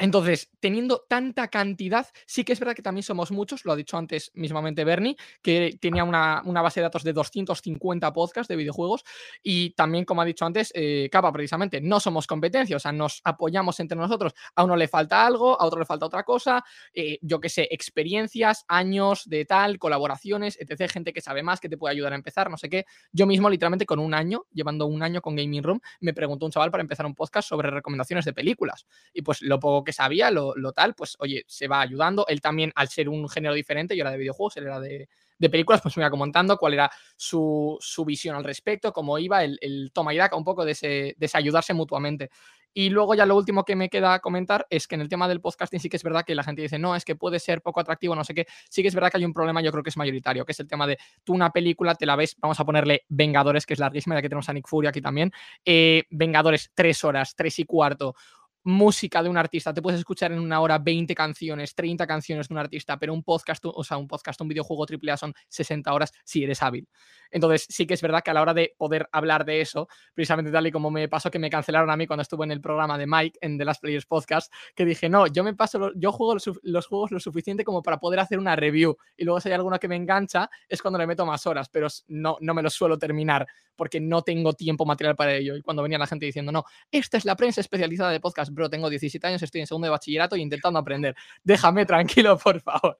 entonces, 0.00 0.50
teniendo 0.60 1.04
tanta 1.08 1.48
cantidad, 1.48 2.06
sí 2.26 2.42
que 2.42 2.54
es 2.54 2.58
verdad 2.58 2.74
que 2.74 2.82
también 2.82 3.02
somos 3.02 3.30
muchos, 3.30 3.66
lo 3.66 3.72
ha 3.72 3.76
dicho 3.76 3.98
antes 3.98 4.30
mismamente 4.34 4.82
Bernie, 4.82 5.16
que 5.42 5.76
tenía 5.78 6.04
una, 6.04 6.42
base 6.42 6.80
de 6.80 6.84
datos 6.84 7.04
de 7.04 7.12
250 7.12 8.10
podcasts 8.12 8.48
de 8.48 8.56
videojuegos 8.56 9.04
y 9.42 9.70
también, 9.70 10.06
como 10.06 10.22
ha 10.22 10.24
dicho 10.24 10.46
antes, 10.46 10.72
eh, 10.74 11.10
precisamente, 11.32 11.82
no 11.82 12.00
somos 12.00 12.26
competencia, 12.26 12.76
o 12.76 12.80
sea, 12.80 12.92
nos 12.92 13.20
apoyamos 13.24 13.78
entre 13.78 13.98
nosotros, 13.98 14.32
a 14.54 14.64
uno 14.64 14.74
le 14.74 14.88
falta 14.88 15.26
algo, 15.26 15.60
a 15.60 15.66
otro 15.66 15.78
le 15.78 15.84
falta 15.84 16.06
otra 16.06 16.24
cosa, 16.24 16.64
eh, 16.94 17.18
yo 17.20 17.38
qué 17.38 17.50
sé, 17.50 17.68
experiencias, 17.70 18.64
años 18.68 19.28
de 19.28 19.44
tal, 19.44 19.78
colaboraciones, 19.78 20.58
etc., 20.58 20.90
gente 20.90 21.12
que 21.12 21.20
sabe 21.20 21.42
más, 21.42 21.60
que 21.60 21.68
te 21.68 21.76
puede 21.76 21.92
ayudar 21.92 22.14
a 22.14 22.16
empezar, 22.16 22.50
no 22.50 22.56
sé 22.56 22.70
qué. 22.70 22.86
Yo 23.12 23.26
mismo, 23.26 23.50
literalmente, 23.50 23.84
con 23.84 23.98
un 23.98 24.14
año, 24.14 24.46
llevando 24.52 24.86
un 24.86 25.02
año 25.02 25.20
con 25.20 25.36
Gaming 25.36 25.62
Room, 25.62 25.80
me 26.00 26.14
preguntó 26.14 26.46
un 26.46 26.52
chaval 26.52 26.70
para 26.70 26.80
empezar 26.80 27.04
un 27.04 27.14
podcast 27.14 27.48
sobre 27.48 27.70
recomendaciones 27.70 28.24
de 28.24 28.32
películas. 28.32 28.86
Y 29.12 29.20
pues 29.20 29.42
lo 29.42 29.60
poco 29.60 29.84
que 29.84 29.89
sabía, 29.92 30.30
lo, 30.30 30.54
tal, 30.72 30.94
pues 30.94 31.16
oye, 31.18 31.44
se 31.46 31.68
va 31.68 31.80
ayudando. 31.80 32.24
Él 32.28 32.40
también, 32.40 32.72
al 32.74 32.88
ser 32.88 33.08
un 33.08 33.28
género 33.28 33.54
diferente, 33.54 33.96
yo 33.96 34.02
era 34.02 34.10
de 34.10 34.18
videojuegos, 34.18 34.56
él 34.56 34.64
era 34.64 34.80
de, 34.80 35.08
de 35.38 35.50
películas, 35.50 35.80
pues 35.82 35.96
me 35.96 36.02
iba 36.02 36.10
comentando 36.10 36.56
cuál 36.56 36.74
era 36.74 36.90
su, 37.16 37.76
su 37.80 38.04
visión 38.04 38.36
al 38.36 38.44
respecto, 38.44 38.92
cómo 38.92 39.18
iba, 39.18 39.42
el, 39.44 39.58
el 39.60 39.90
toma 39.92 40.14
y 40.14 40.18
daca, 40.18 40.36
un 40.36 40.44
poco 40.44 40.64
de 40.64 40.72
ese, 40.72 41.14
de 41.16 41.26
ese 41.26 41.38
ayudarse 41.38 41.74
mutuamente. 41.74 42.30
Y 42.72 42.88
luego 42.90 43.14
ya 43.16 43.26
lo 43.26 43.36
último 43.36 43.64
que 43.64 43.74
me 43.74 43.88
queda 43.88 44.20
comentar 44.20 44.64
es 44.70 44.86
que 44.86 44.94
en 44.94 45.00
el 45.00 45.08
tema 45.08 45.26
del 45.26 45.40
podcasting 45.40 45.80
sí 45.80 45.88
que 45.88 45.96
es 45.96 46.04
verdad 46.04 46.24
que 46.24 46.36
la 46.36 46.44
gente 46.44 46.62
dice, 46.62 46.78
no, 46.78 46.94
es 46.94 47.04
que 47.04 47.16
puede 47.16 47.40
ser 47.40 47.62
poco 47.62 47.80
atractivo, 47.80 48.14
no 48.14 48.22
sé 48.22 48.32
qué. 48.32 48.46
Sí 48.68 48.82
que 48.82 48.88
es 48.88 48.94
verdad 48.94 49.10
que 49.10 49.16
hay 49.16 49.24
un 49.24 49.32
problema, 49.32 49.60
yo 49.60 49.72
creo 49.72 49.82
que 49.82 49.90
es 49.90 49.96
mayoritario, 49.96 50.44
que 50.44 50.52
es 50.52 50.60
el 50.60 50.68
tema 50.68 50.86
de 50.86 50.96
tú 51.24 51.32
una 51.32 51.50
película 51.50 51.96
te 51.96 52.06
la 52.06 52.14
ves, 52.14 52.36
vamos 52.38 52.60
a 52.60 52.64
ponerle 52.64 53.04
Vengadores, 53.08 53.66
que 53.66 53.74
es 53.74 53.80
larguísima, 53.80 54.14
ya 54.14 54.22
que 54.22 54.28
tenemos 54.28 54.48
a 54.48 54.52
Nick 54.52 54.68
Fury 54.68 54.86
aquí 54.86 55.00
también. 55.00 55.32
eh, 55.64 56.04
Vengadores, 56.10 56.70
tres 56.72 57.02
horas, 57.02 57.34
tres 57.34 57.58
y 57.58 57.64
cuarto 57.64 58.14
música 58.62 59.22
de 59.22 59.28
un 59.28 59.36
artista, 59.36 59.72
te 59.72 59.82
puedes 59.82 59.98
escuchar 60.00 60.32
en 60.32 60.40
una 60.40 60.60
hora 60.60 60.78
20 60.78 61.14
canciones, 61.14 61.74
30 61.74 62.06
canciones 62.06 62.48
de 62.48 62.54
un 62.54 62.58
artista, 62.58 62.98
pero 62.98 63.14
un 63.14 63.22
podcast, 63.22 63.64
o 63.66 63.84
sea, 63.84 63.96
un 63.96 64.06
podcast, 64.06 64.40
un 64.40 64.48
videojuego 64.48 64.86
AAA 64.86 65.16
son 65.16 65.34
60 65.48 65.92
horas 65.92 66.12
si 66.24 66.44
eres 66.44 66.62
hábil. 66.62 66.88
Entonces, 67.30 67.66
sí 67.68 67.86
que 67.86 67.94
es 67.94 68.02
verdad 68.02 68.22
que 68.22 68.30
a 68.30 68.34
la 68.34 68.42
hora 68.42 68.54
de 68.54 68.74
poder 68.76 69.08
hablar 69.12 69.44
de 69.44 69.60
eso, 69.60 69.88
precisamente 70.14 70.50
tal 70.50 70.66
y 70.66 70.72
como 70.72 70.90
me 70.90 71.08
pasó 71.08 71.30
que 71.30 71.38
me 71.38 71.48
cancelaron 71.48 71.90
a 71.90 71.96
mí 71.96 72.06
cuando 72.06 72.22
estuve 72.22 72.44
en 72.44 72.52
el 72.52 72.60
programa 72.60 72.98
de 72.98 73.06
Mike 73.06 73.38
en 73.40 73.58
The 73.58 73.64
Last 73.64 73.80
Players 73.80 74.06
Podcast, 74.06 74.52
que 74.74 74.84
dije, 74.84 75.08
no, 75.08 75.26
yo 75.26 75.44
me 75.44 75.54
paso, 75.54 75.92
yo 75.94 76.12
juego 76.12 76.34
los, 76.34 76.86
juegos 76.86 77.10
lo 77.10 77.20
suficiente 77.20 77.64
como 77.64 77.82
para 77.82 77.98
poder 77.98 78.20
hacer 78.20 78.38
una 78.38 78.56
review 78.56 78.96
y 79.16 79.24
luego 79.24 79.40
si 79.40 79.48
hay 79.48 79.54
alguno 79.54 79.78
que 79.78 79.88
me 79.88 79.96
engancha 79.96 80.50
es 80.68 80.82
cuando 80.82 80.98
le 80.98 81.06
meto 81.06 81.24
más 81.24 81.46
horas, 81.46 81.68
pero 81.68 81.88
no, 82.08 82.36
no 82.40 82.54
me 82.54 82.62
lo 82.62 82.70
suelo 82.70 82.98
terminar 82.98 83.46
porque 83.80 83.98
no 83.98 84.20
tengo 84.22 84.52
tiempo 84.52 84.84
material 84.84 85.16
para 85.16 85.34
ello. 85.34 85.56
Y 85.56 85.62
cuando 85.62 85.82
venía 85.82 85.96
la 85.96 86.06
gente 86.06 86.26
diciendo, 86.26 86.52
no, 86.52 86.64
esta 86.90 87.16
es 87.16 87.24
la 87.24 87.34
prensa 87.34 87.62
especializada 87.62 88.10
de 88.10 88.20
podcast, 88.20 88.49
bro, 88.50 88.68
tengo 88.70 88.88
17 88.90 89.26
años, 89.26 89.42
estoy 89.42 89.60
en 89.62 89.66
segundo 89.66 89.86
de 89.86 89.90
bachillerato 89.90 90.36
y 90.36 90.42
intentando 90.42 90.78
aprender. 90.78 91.14
Déjame 91.42 91.86
tranquilo, 91.86 92.36
por 92.38 92.60
favor. 92.60 92.98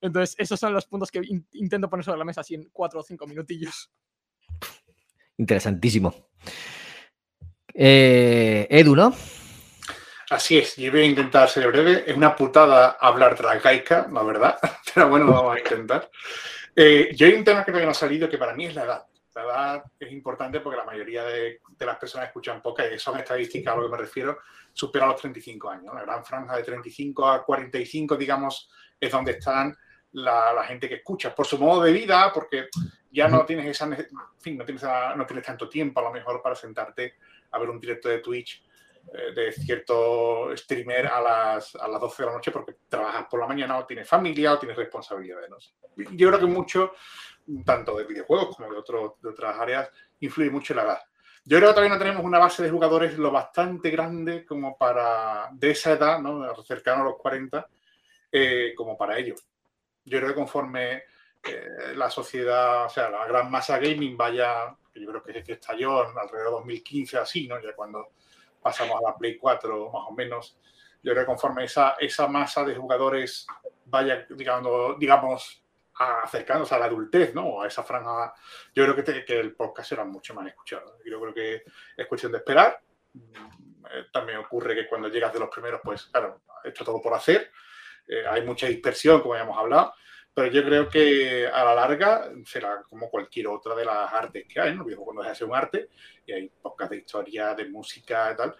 Entonces, 0.00 0.34
esos 0.38 0.58
son 0.58 0.72
los 0.72 0.86
puntos 0.86 1.10
que 1.10 1.20
in- 1.24 1.46
intento 1.52 1.88
poner 1.88 2.04
sobre 2.04 2.18
la 2.18 2.24
mesa 2.24 2.40
así 2.40 2.54
en 2.54 2.68
cuatro 2.72 3.00
o 3.00 3.02
cinco 3.02 3.26
minutillos. 3.26 3.90
Interesantísimo. 5.38 6.30
Eh, 7.74 8.66
Edu, 8.70 8.96
¿no? 8.96 9.14
Así 10.30 10.58
es, 10.58 10.76
yo 10.76 10.90
voy 10.90 11.02
a 11.02 11.04
intentar 11.04 11.48
ser 11.48 11.68
breve. 11.68 12.04
Es 12.06 12.16
una 12.16 12.34
putada 12.34 12.96
hablar 13.00 13.36
de 13.36 13.44
la 13.44 13.60
caica, 13.60 14.08
la 14.12 14.22
verdad, 14.22 14.58
pero 14.94 15.08
bueno, 15.08 15.26
lo 15.26 15.32
vamos 15.34 15.56
a 15.56 15.58
intentar. 15.58 16.10
Eh, 16.74 17.10
yo 17.14 17.26
hay 17.26 17.34
un 17.34 17.44
tema 17.44 17.60
que 17.64 17.70
todavía 17.70 17.86
no 17.86 17.90
ha 17.92 17.94
salido 17.94 18.28
que 18.28 18.38
para 18.38 18.54
mí 18.54 18.66
es 18.66 18.74
la 18.74 18.84
edad. 18.84 19.06
La 19.36 19.42
edad 19.42 19.84
es 20.00 20.10
importante 20.12 20.60
porque 20.60 20.78
la 20.78 20.84
mayoría 20.84 21.22
de, 21.22 21.60
de 21.68 21.86
las 21.86 21.98
personas 21.98 22.28
escuchan 22.28 22.62
podcast, 22.62 22.90
y 22.90 22.98
son 22.98 23.18
estadísticas 23.18 23.74
a 23.74 23.76
lo 23.76 23.82
que 23.82 23.92
me 23.92 23.98
refiero, 23.98 24.38
supera 24.72 25.06
los 25.06 25.20
35 25.20 25.68
años. 25.68 25.94
La 25.94 26.02
gran 26.02 26.24
franja 26.24 26.56
de 26.56 26.62
35 26.62 27.28
a 27.28 27.44
45, 27.44 28.16
digamos, 28.16 28.70
es 28.98 29.12
donde 29.12 29.32
están 29.32 29.76
la, 30.12 30.54
la 30.54 30.64
gente 30.64 30.88
que 30.88 30.96
escucha. 30.96 31.34
Por 31.34 31.46
su 31.46 31.58
modo 31.58 31.82
de 31.82 31.92
vida, 31.92 32.32
porque 32.32 32.68
ya 33.10 33.28
no 33.28 33.44
tienes 33.44 33.66
esa, 33.66 33.84
en 33.84 34.08
fin, 34.38 34.56
no 34.56 34.64
tienes, 34.64 34.82
no 34.82 35.26
tienes 35.26 35.44
tanto 35.44 35.68
tiempo 35.68 36.00
a 36.00 36.04
lo 36.04 36.12
mejor 36.12 36.40
para 36.40 36.54
sentarte 36.54 37.16
a 37.50 37.58
ver 37.58 37.68
un 37.68 37.78
directo 37.78 38.08
de 38.08 38.20
Twitch 38.20 38.64
eh, 39.12 39.32
de 39.34 39.52
cierto 39.52 40.56
streamer 40.56 41.06
a 41.06 41.20
las, 41.20 41.76
a 41.76 41.86
las 41.88 42.00
12 42.00 42.22
de 42.22 42.26
la 42.26 42.34
noche 42.34 42.50
porque 42.50 42.76
trabajas 42.88 43.26
por 43.30 43.38
la 43.38 43.46
mañana 43.46 43.78
o 43.78 43.86
tienes 43.86 44.08
familia 44.08 44.54
o 44.54 44.58
tienes 44.58 44.76
responsabilidades. 44.76 45.48
¿no? 45.48 45.56
Yo 46.12 46.28
creo 46.28 46.40
que 46.40 46.46
mucho, 46.46 46.92
tanto 47.64 47.96
de 47.96 48.04
videojuegos 48.04 48.56
como 48.56 48.72
de, 48.72 48.78
otros 48.78 49.12
de 49.20 49.30
otras 49.30 49.58
áreas, 49.58 49.90
influye 50.20 50.50
mucho 50.50 50.74
la 50.74 50.84
edad. 50.84 51.00
Yo 51.44 51.58
creo 51.58 51.70
que 51.70 51.74
todavía 51.74 51.94
no 51.94 51.98
tenemos 51.98 52.24
una 52.24 52.40
base 52.40 52.62
de 52.62 52.70
jugadores 52.70 53.16
lo 53.18 53.30
bastante 53.30 53.90
grande 53.90 54.44
como 54.44 54.76
para, 54.76 55.48
de 55.52 55.70
esa 55.70 55.92
edad, 55.92 56.20
¿no? 56.20 56.54
cercano 56.64 57.02
a 57.02 57.04
los 57.04 57.16
40, 57.18 57.68
eh, 58.32 58.72
como 58.76 58.98
para 58.98 59.16
ello. 59.16 59.36
Yo 60.04 60.18
creo 60.18 60.30
que 60.30 60.34
conforme 60.34 61.04
eh, 61.44 61.94
la 61.94 62.10
sociedad, 62.10 62.86
o 62.86 62.88
sea, 62.88 63.08
la 63.10 63.26
gran 63.26 63.48
masa 63.48 63.78
gaming 63.78 64.16
vaya, 64.16 64.76
yo 64.94 65.08
creo 65.08 65.22
que, 65.22 65.44
que 65.44 65.52
estalló 65.52 66.00
alrededor 66.00 66.46
de 66.46 66.50
2015, 66.50 67.18
así, 67.18 67.46
¿no? 67.46 67.60
Ya 67.62 67.74
cuando 67.76 68.08
pasamos 68.60 69.00
a 69.00 69.10
la 69.10 69.16
Play 69.16 69.36
4, 69.36 69.90
más 69.92 70.02
o 70.08 70.12
menos. 70.12 70.58
Yo 71.00 71.12
creo 71.12 71.22
que 71.22 71.26
conforme 71.26 71.64
esa, 71.64 71.94
esa 72.00 72.26
masa 72.26 72.64
de 72.64 72.74
jugadores 72.74 73.46
vaya, 73.84 74.26
digamos, 74.30 74.98
digamos 74.98 75.62
acercándose 75.98 76.74
a 76.74 76.78
la 76.78 76.86
adultez, 76.86 77.34
¿no? 77.34 77.62
A 77.62 77.66
esa 77.66 77.82
franja, 77.82 78.34
yo 78.74 78.84
creo 78.84 79.04
que, 79.04 79.24
que 79.24 79.40
el 79.40 79.54
podcast 79.54 79.88
será 79.88 80.04
mucho 80.04 80.34
más 80.34 80.46
escuchado. 80.46 80.98
Yo 81.04 81.20
creo 81.20 81.34
que 81.34 81.62
es 81.96 82.06
cuestión 82.06 82.32
de 82.32 82.38
esperar. 82.38 82.80
Eh, 83.14 84.06
también 84.12 84.38
ocurre 84.38 84.74
que 84.74 84.86
cuando 84.86 85.08
llegas 85.08 85.32
de 85.32 85.40
los 85.40 85.48
primeros, 85.48 85.80
pues 85.82 86.04
claro, 86.06 86.42
esto 86.64 86.84
todo 86.84 87.00
por 87.00 87.14
hacer. 87.14 87.50
Eh, 88.06 88.24
hay 88.28 88.42
mucha 88.42 88.66
dispersión, 88.66 89.20
como 89.20 89.34
ya 89.34 89.42
hemos 89.42 89.58
hablado, 89.58 89.94
pero 90.32 90.48
yo 90.48 90.62
creo 90.64 90.88
que 90.88 91.46
a 91.46 91.64
la 91.64 91.74
larga 91.74 92.30
será 92.44 92.82
como 92.88 93.08
cualquier 93.08 93.48
otra 93.48 93.74
de 93.74 93.84
las 93.84 94.12
artes 94.12 94.44
que 94.46 94.60
hay, 94.60 94.74
¿no? 94.74 94.84
Cuando 94.84 95.22
de 95.22 95.34
ser 95.34 95.48
un 95.48 95.56
arte 95.56 95.88
y 96.26 96.32
hay 96.32 96.48
podcasts 96.48 96.90
de 96.90 96.98
historia, 96.98 97.54
de 97.54 97.68
música 97.68 98.32
y 98.32 98.36
tal. 98.36 98.56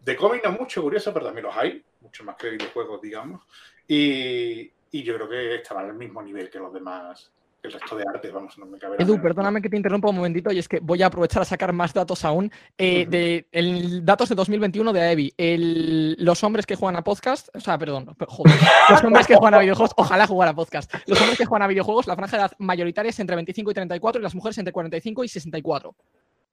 De 0.00 0.16
cómic 0.16 0.44
no 0.44 0.52
mucho, 0.52 0.80
curioso, 0.80 1.12
pero 1.12 1.26
también 1.26 1.46
los 1.46 1.56
hay, 1.56 1.84
mucho 2.00 2.24
más 2.24 2.36
que 2.36 2.46
de 2.46 2.52
videojuegos, 2.52 3.02
digamos. 3.02 3.44
Y, 3.88 4.72
y 4.90 5.02
yo 5.02 5.14
creo 5.14 5.28
que 5.28 5.54
estará 5.56 5.80
al 5.80 5.94
mismo 5.94 6.22
nivel 6.22 6.50
que 6.50 6.58
los 6.58 6.72
demás, 6.72 7.30
el 7.62 7.72
resto 7.72 7.96
de 7.96 8.04
arte, 8.08 8.30
vamos, 8.30 8.56
no 8.56 8.66
me 8.66 8.78
cabe 8.78 8.96
Edu, 9.00 9.20
perdóname 9.20 9.60
que 9.60 9.68
te 9.68 9.76
interrumpa 9.76 10.08
un 10.08 10.16
momentito 10.16 10.52
y 10.52 10.58
es 10.58 10.68
que 10.68 10.78
voy 10.80 11.02
a 11.02 11.06
aprovechar 11.06 11.42
a 11.42 11.44
sacar 11.44 11.72
más 11.72 11.92
datos 11.92 12.24
aún. 12.24 12.50
Eh, 12.78 13.06
de, 13.06 13.46
el, 13.50 14.04
datos 14.04 14.28
de 14.28 14.34
2021 14.36 14.92
de 14.92 15.00
AEBI. 15.00 15.34
El- 15.36 16.16
los 16.20 16.42
hombres 16.44 16.66
que 16.66 16.76
juegan 16.76 16.96
a 16.96 17.02
podcast, 17.02 17.48
o 17.54 17.60
sea, 17.60 17.76
perdón, 17.76 18.14
joder, 18.28 18.54
los 18.88 19.02
hombres 19.02 19.26
que 19.26 19.34
juegan 19.34 19.54
a 19.54 19.58
videojuegos, 19.58 19.92
ojalá 19.96 20.26
jugar 20.26 20.48
a 20.48 20.54
podcast. 20.54 20.94
Los 21.06 21.20
hombres 21.20 21.36
que 21.36 21.46
juegan 21.46 21.62
a 21.62 21.66
videojuegos, 21.66 22.06
la 22.06 22.14
franja 22.16 22.36
de 22.36 22.42
edad 22.44 22.52
mayoritaria 22.58 23.10
es 23.10 23.18
entre 23.18 23.34
25 23.36 23.70
y 23.72 23.74
34 23.74 24.20
y 24.20 24.22
las 24.22 24.34
mujeres 24.34 24.58
entre 24.58 24.72
45 24.72 25.24
y 25.24 25.28
64. 25.28 25.94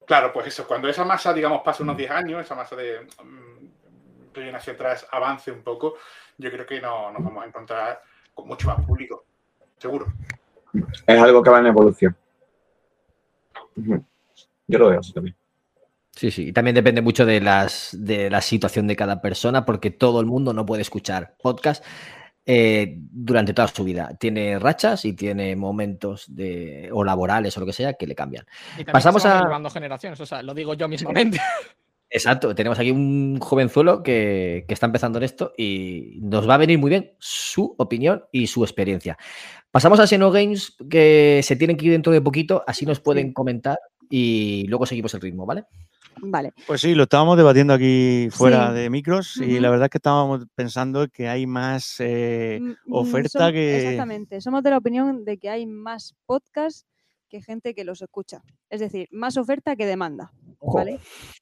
Claro, 0.06 0.32
pues 0.32 0.48
eso, 0.48 0.66
cuando 0.66 0.88
esa 0.88 1.04
masa, 1.04 1.32
digamos, 1.32 1.62
pasa 1.62 1.82
unos 1.82 1.96
10 1.96 2.10
años, 2.10 2.40
esa 2.44 2.54
masa 2.54 2.76
de 2.76 3.00
mm, 3.00 4.32
que 4.32 4.40
viene 4.40 4.58
hacia 4.58 4.74
atrás 4.74 5.06
avance 5.10 5.50
un 5.50 5.62
poco, 5.62 5.94
yo 6.38 6.50
creo 6.50 6.66
que 6.66 6.80
no, 6.80 7.10
nos 7.10 7.24
vamos 7.24 7.42
a 7.42 7.46
encontrar 7.46 8.02
con 8.36 8.46
mucho 8.46 8.68
más 8.68 8.84
público, 8.84 9.24
seguro. 9.78 10.12
Es 11.06 11.18
algo 11.18 11.42
que 11.42 11.50
va 11.50 11.58
en 11.58 11.66
evolución. 11.66 12.16
Yo 13.74 14.78
lo 14.78 14.90
veo 14.90 15.00
así 15.00 15.12
también. 15.12 15.34
Sí, 16.12 16.30
sí. 16.30 16.48
Y 16.48 16.52
también 16.52 16.74
depende 16.74 17.00
mucho 17.00 17.26
de, 17.26 17.40
las, 17.40 17.96
de 17.98 18.30
la 18.30 18.40
situación 18.40 18.86
de 18.86 18.94
cada 18.94 19.20
persona, 19.20 19.64
porque 19.64 19.90
todo 19.90 20.20
el 20.20 20.26
mundo 20.26 20.52
no 20.52 20.64
puede 20.64 20.82
escuchar 20.82 21.34
podcast 21.42 21.84
eh, 22.44 22.94
durante 22.98 23.54
toda 23.54 23.68
su 23.68 23.84
vida. 23.84 24.16
Tiene 24.18 24.58
rachas 24.58 25.04
y 25.04 25.14
tiene 25.14 25.56
momentos 25.56 26.24
de, 26.28 26.90
o 26.92 27.04
laborales 27.04 27.56
o 27.56 27.60
lo 27.60 27.66
que 27.66 27.72
sea 27.72 27.94
que 27.94 28.06
le 28.06 28.14
cambian. 28.14 28.46
Y 28.74 28.84
también 28.84 28.92
Pasamos 28.92 29.24
a. 29.26 29.70
generaciones, 29.70 30.20
o 30.20 30.26
sea, 30.26 30.42
lo 30.42 30.54
digo 30.54 30.74
yo 30.74 30.88
mismamente. 30.88 31.40
Exacto, 32.16 32.54
tenemos 32.54 32.78
aquí 32.78 32.90
un 32.90 33.38
jovenzuelo 33.40 34.02
que, 34.02 34.64
que 34.66 34.72
está 34.72 34.86
empezando 34.86 35.18
en 35.18 35.24
esto 35.24 35.52
y 35.56 36.18
nos 36.22 36.48
va 36.48 36.54
a 36.54 36.58
venir 36.58 36.78
muy 36.78 36.88
bien 36.88 37.12
su 37.18 37.74
opinión 37.76 38.24
y 38.32 38.46
su 38.46 38.64
experiencia. 38.64 39.18
Pasamos 39.70 40.00
a 40.00 40.06
Xeno 40.06 40.30
Games, 40.30 40.74
que 40.88 41.40
se 41.42 41.56
tienen 41.56 41.76
que 41.76 41.84
ir 41.86 41.92
dentro 41.92 42.12
de 42.12 42.22
poquito, 42.22 42.64
así 42.66 42.86
nos 42.86 43.00
pueden 43.00 43.34
comentar 43.34 43.78
y 44.08 44.64
luego 44.68 44.86
seguimos 44.86 45.12
el 45.12 45.20
ritmo, 45.20 45.44
¿vale? 45.44 45.64
Vale. 46.22 46.54
Pues 46.66 46.80
sí, 46.80 46.94
lo 46.94 47.02
estábamos 47.02 47.36
debatiendo 47.36 47.74
aquí 47.74 48.28
fuera 48.30 48.68
Sí. 48.70 48.74
de 48.78 48.88
micros 48.88 49.36
y 49.36 49.60
la 49.60 49.68
verdad 49.68 49.84
es 49.86 49.90
que 49.90 49.98
estábamos 49.98 50.46
pensando 50.54 51.06
que 51.08 51.28
hay 51.28 51.46
más 51.46 51.96
eh, 52.00 52.58
Mm, 52.62 52.94
oferta 52.94 53.48
som- 53.50 53.52
que... 53.52 53.76
Exactamente. 53.82 54.40
Somos 54.40 54.62
de 54.62 54.70
la 54.70 54.78
opinión 54.78 55.26
de 55.26 55.36
que 55.36 55.50
hay 55.50 55.66
más 55.66 56.14
podcasts 56.24 56.86
que 57.28 57.42
gente 57.42 57.74
que 57.74 57.84
los 57.84 58.00
escucha. 58.00 58.40
Es 58.70 58.80
decir, 58.80 59.08
más 59.10 59.36
oferta 59.36 59.76
que 59.76 59.84
demanda. 59.84 60.32
Ojo. 60.58 60.78
¿Vale? 60.78 60.98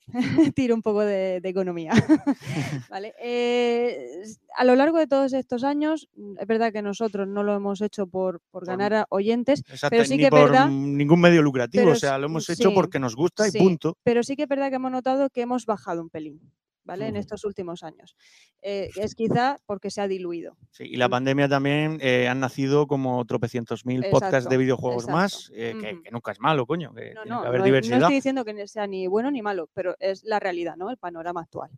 Tiro 0.55 0.74
un 0.74 0.82
poco 0.82 1.01
de, 1.01 1.41
de 1.41 1.49
economía. 1.49 1.93
¿Vale? 2.91 3.15
Eh, 3.20 4.23
a 4.57 4.65
lo 4.65 4.77
largo 4.77 4.99
de 4.99 5.07
todos 5.07 5.32
estos 5.32 5.65
años, 5.65 6.09
mm, 6.16 6.39
es 6.39 6.47
verdad 6.47 6.73
que 6.73 6.82
nosotros 6.82 7.27
no 7.27 7.43
lo 7.43 7.55
hemos 7.55 7.81
hecho 7.81 8.07
por, 8.07 8.41
por 8.51 8.66
ganar 8.66 8.95
a 8.95 9.07
oyentes, 9.11 9.61
Exacto, 9.69 9.91
pero 9.91 10.05
sí 10.05 10.12
ni 10.15 10.19
que 10.19 10.27
es 10.27 10.31
verdad. 10.31 10.69
ningún 10.69 11.20
medio 11.20 11.43
lucrativo, 11.43 11.85
pero 11.85 11.93
o 11.93 11.97
sea, 11.97 12.19
lo 12.19 12.27
hemos 12.27 12.49
hecho 12.51 12.73
porque 12.74 12.99
nos 12.99 13.16
gusta 13.16 13.49
y 13.49 13.51
sí, 13.51 13.59
punto. 13.59 13.97
Pero 14.03 14.23
sí 14.23 14.36
que 14.36 14.43
es 14.43 14.49
verdad 14.49 14.70
que 14.70 14.77
hemos 14.77 14.93
notado 14.93 15.31
que 15.31 15.43
hemos 15.43 15.66
bajado 15.66 16.03
un 16.03 16.11
pelín, 16.11 16.41
¿vale? 16.85 17.09
En 17.09 17.16
estos 17.16 17.44
últimos 17.44 17.82
años. 17.82 18.16
Eh, 18.62 18.90
es 18.97 19.15
quizá 19.15 19.59
porque 19.66 19.90
se 19.90 20.01
ha 20.01 20.09
diluido. 20.09 20.56
Sí, 20.70 20.85
y 20.85 20.97
la 20.97 21.09
pandemia 21.09 21.48
también 21.48 21.98
eh, 22.01 22.28
han 22.28 22.40
nacido 22.40 22.86
como 22.86 23.24
tropecientos 23.24 23.85
mil 23.86 24.05
podcasts 24.11 24.48
de 24.48 24.56
videojuegos 24.56 25.05
exacto. 25.05 25.16
más, 25.16 25.52
eh, 25.55 26.01
que, 26.02 26.11
nunca 26.11 26.32
es 26.32 26.40
malo, 26.40 26.66
coño, 26.66 26.93
que 26.94 27.15
No, 27.15 27.23
tiene 27.23 27.36
no, 27.36 27.43
que 27.43 27.48
haber 27.48 27.61
no, 27.61 27.65
no 27.65 27.66
diversidad. 27.66 27.98
estoy 27.98 28.15
diciendo 28.15 28.44
que 28.44 28.69
sea 28.69 28.86
ni 28.86 29.06
bueno 29.06 29.31
ni 29.31 29.43
malo, 29.43 29.69
pero 29.74 29.97
es 29.98 30.23
la 30.24 30.39
realidad, 30.39 30.77
¿no? 30.77 30.90
El 30.90 30.98
panorama 30.98 31.40
actual. 31.40 31.70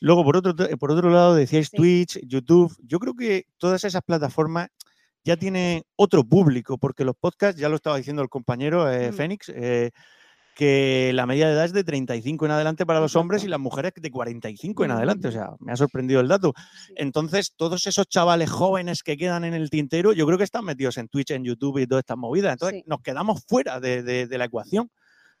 Luego, 0.00 0.24
por 0.24 0.36
otro, 0.36 0.54
por 0.78 0.92
otro 0.92 1.10
lado, 1.10 1.34
decíais 1.34 1.70
Twitch, 1.70 2.20
YouTube. 2.26 2.76
Yo 2.82 2.98
creo 2.98 3.14
que 3.14 3.46
todas 3.58 3.82
esas 3.84 4.02
plataformas 4.02 4.68
ya 5.24 5.36
tienen 5.36 5.82
otro 5.96 6.24
público, 6.24 6.78
porque 6.78 7.04
los 7.04 7.16
podcasts, 7.16 7.60
ya 7.60 7.68
lo 7.68 7.76
estaba 7.76 7.96
diciendo 7.96 8.22
el 8.22 8.28
compañero. 8.28 8.86
Fénix, 9.12 9.52
que 10.58 11.12
la 11.14 11.24
media 11.24 11.46
de 11.46 11.52
edad 11.52 11.66
es 11.66 11.72
de 11.72 11.84
35 11.84 12.44
en 12.44 12.50
adelante 12.50 12.84
para 12.84 12.98
los 12.98 13.14
hombres 13.14 13.44
y 13.44 13.46
las 13.48 13.60
mujeres 13.60 13.92
de 13.94 14.10
45 14.10 14.84
en 14.84 14.90
adelante. 14.90 15.28
O 15.28 15.30
sea, 15.30 15.50
me 15.60 15.70
ha 15.70 15.76
sorprendido 15.76 16.20
el 16.20 16.26
dato. 16.26 16.52
Entonces, 16.96 17.54
todos 17.56 17.86
esos 17.86 18.08
chavales 18.08 18.50
jóvenes 18.50 19.04
que 19.04 19.16
quedan 19.16 19.44
en 19.44 19.54
el 19.54 19.70
tintero, 19.70 20.12
yo 20.12 20.26
creo 20.26 20.36
que 20.36 20.42
están 20.42 20.64
metidos 20.64 20.96
en 20.98 21.06
Twitch, 21.06 21.30
en 21.30 21.44
YouTube 21.44 21.78
y 21.78 21.86
todas 21.86 22.02
estas 22.02 22.16
movidas. 22.18 22.54
Entonces, 22.54 22.82
nos 22.86 23.00
quedamos 23.02 23.44
fuera 23.46 23.78
de, 23.78 24.02
de- 24.02 24.26
de 24.26 24.36
la 24.38 24.46
ecuación. 24.46 24.90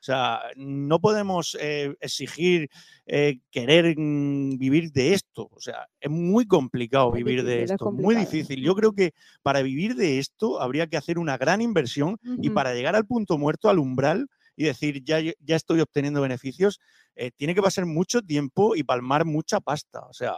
sea, 0.04 0.38
no 0.54 1.00
podemos 1.00 1.56
eh, 1.60 1.92
exigir 2.00 2.68
eh, 3.04 3.40
querer 3.50 3.96
mm, 3.98 4.56
vivir 4.56 4.92
de 4.92 5.14
esto. 5.14 5.48
O 5.50 5.60
sea, 5.60 5.88
es 5.98 6.08
muy 6.10 6.46
complicado 6.46 7.10
vivir 7.10 7.42
de 7.42 7.54
difícil, 7.54 7.64
es 7.64 7.70
esto, 7.72 7.90
muy 7.90 8.14
difícil. 8.14 8.62
Yo 8.62 8.76
creo 8.76 8.92
que 8.92 9.14
para 9.42 9.62
vivir 9.62 9.96
de 9.96 10.20
esto 10.20 10.60
habría 10.62 10.86
que 10.86 10.96
hacer 10.96 11.18
una 11.18 11.36
gran 11.36 11.60
inversión 11.60 12.18
y 12.40 12.50
para 12.50 12.72
llegar 12.74 12.94
al 12.94 13.06
punto 13.06 13.36
muerto, 13.36 13.68
al 13.68 13.80
umbral 13.80 14.28
y 14.58 14.64
decir, 14.64 15.04
ya, 15.04 15.20
ya 15.20 15.54
estoy 15.54 15.80
obteniendo 15.80 16.20
beneficios, 16.20 16.80
eh, 17.14 17.30
tiene 17.36 17.54
que 17.54 17.62
pasar 17.62 17.86
mucho 17.86 18.22
tiempo 18.22 18.74
y 18.74 18.82
palmar 18.82 19.24
mucha 19.24 19.60
pasta. 19.60 20.00
O 20.00 20.12
sea, 20.12 20.34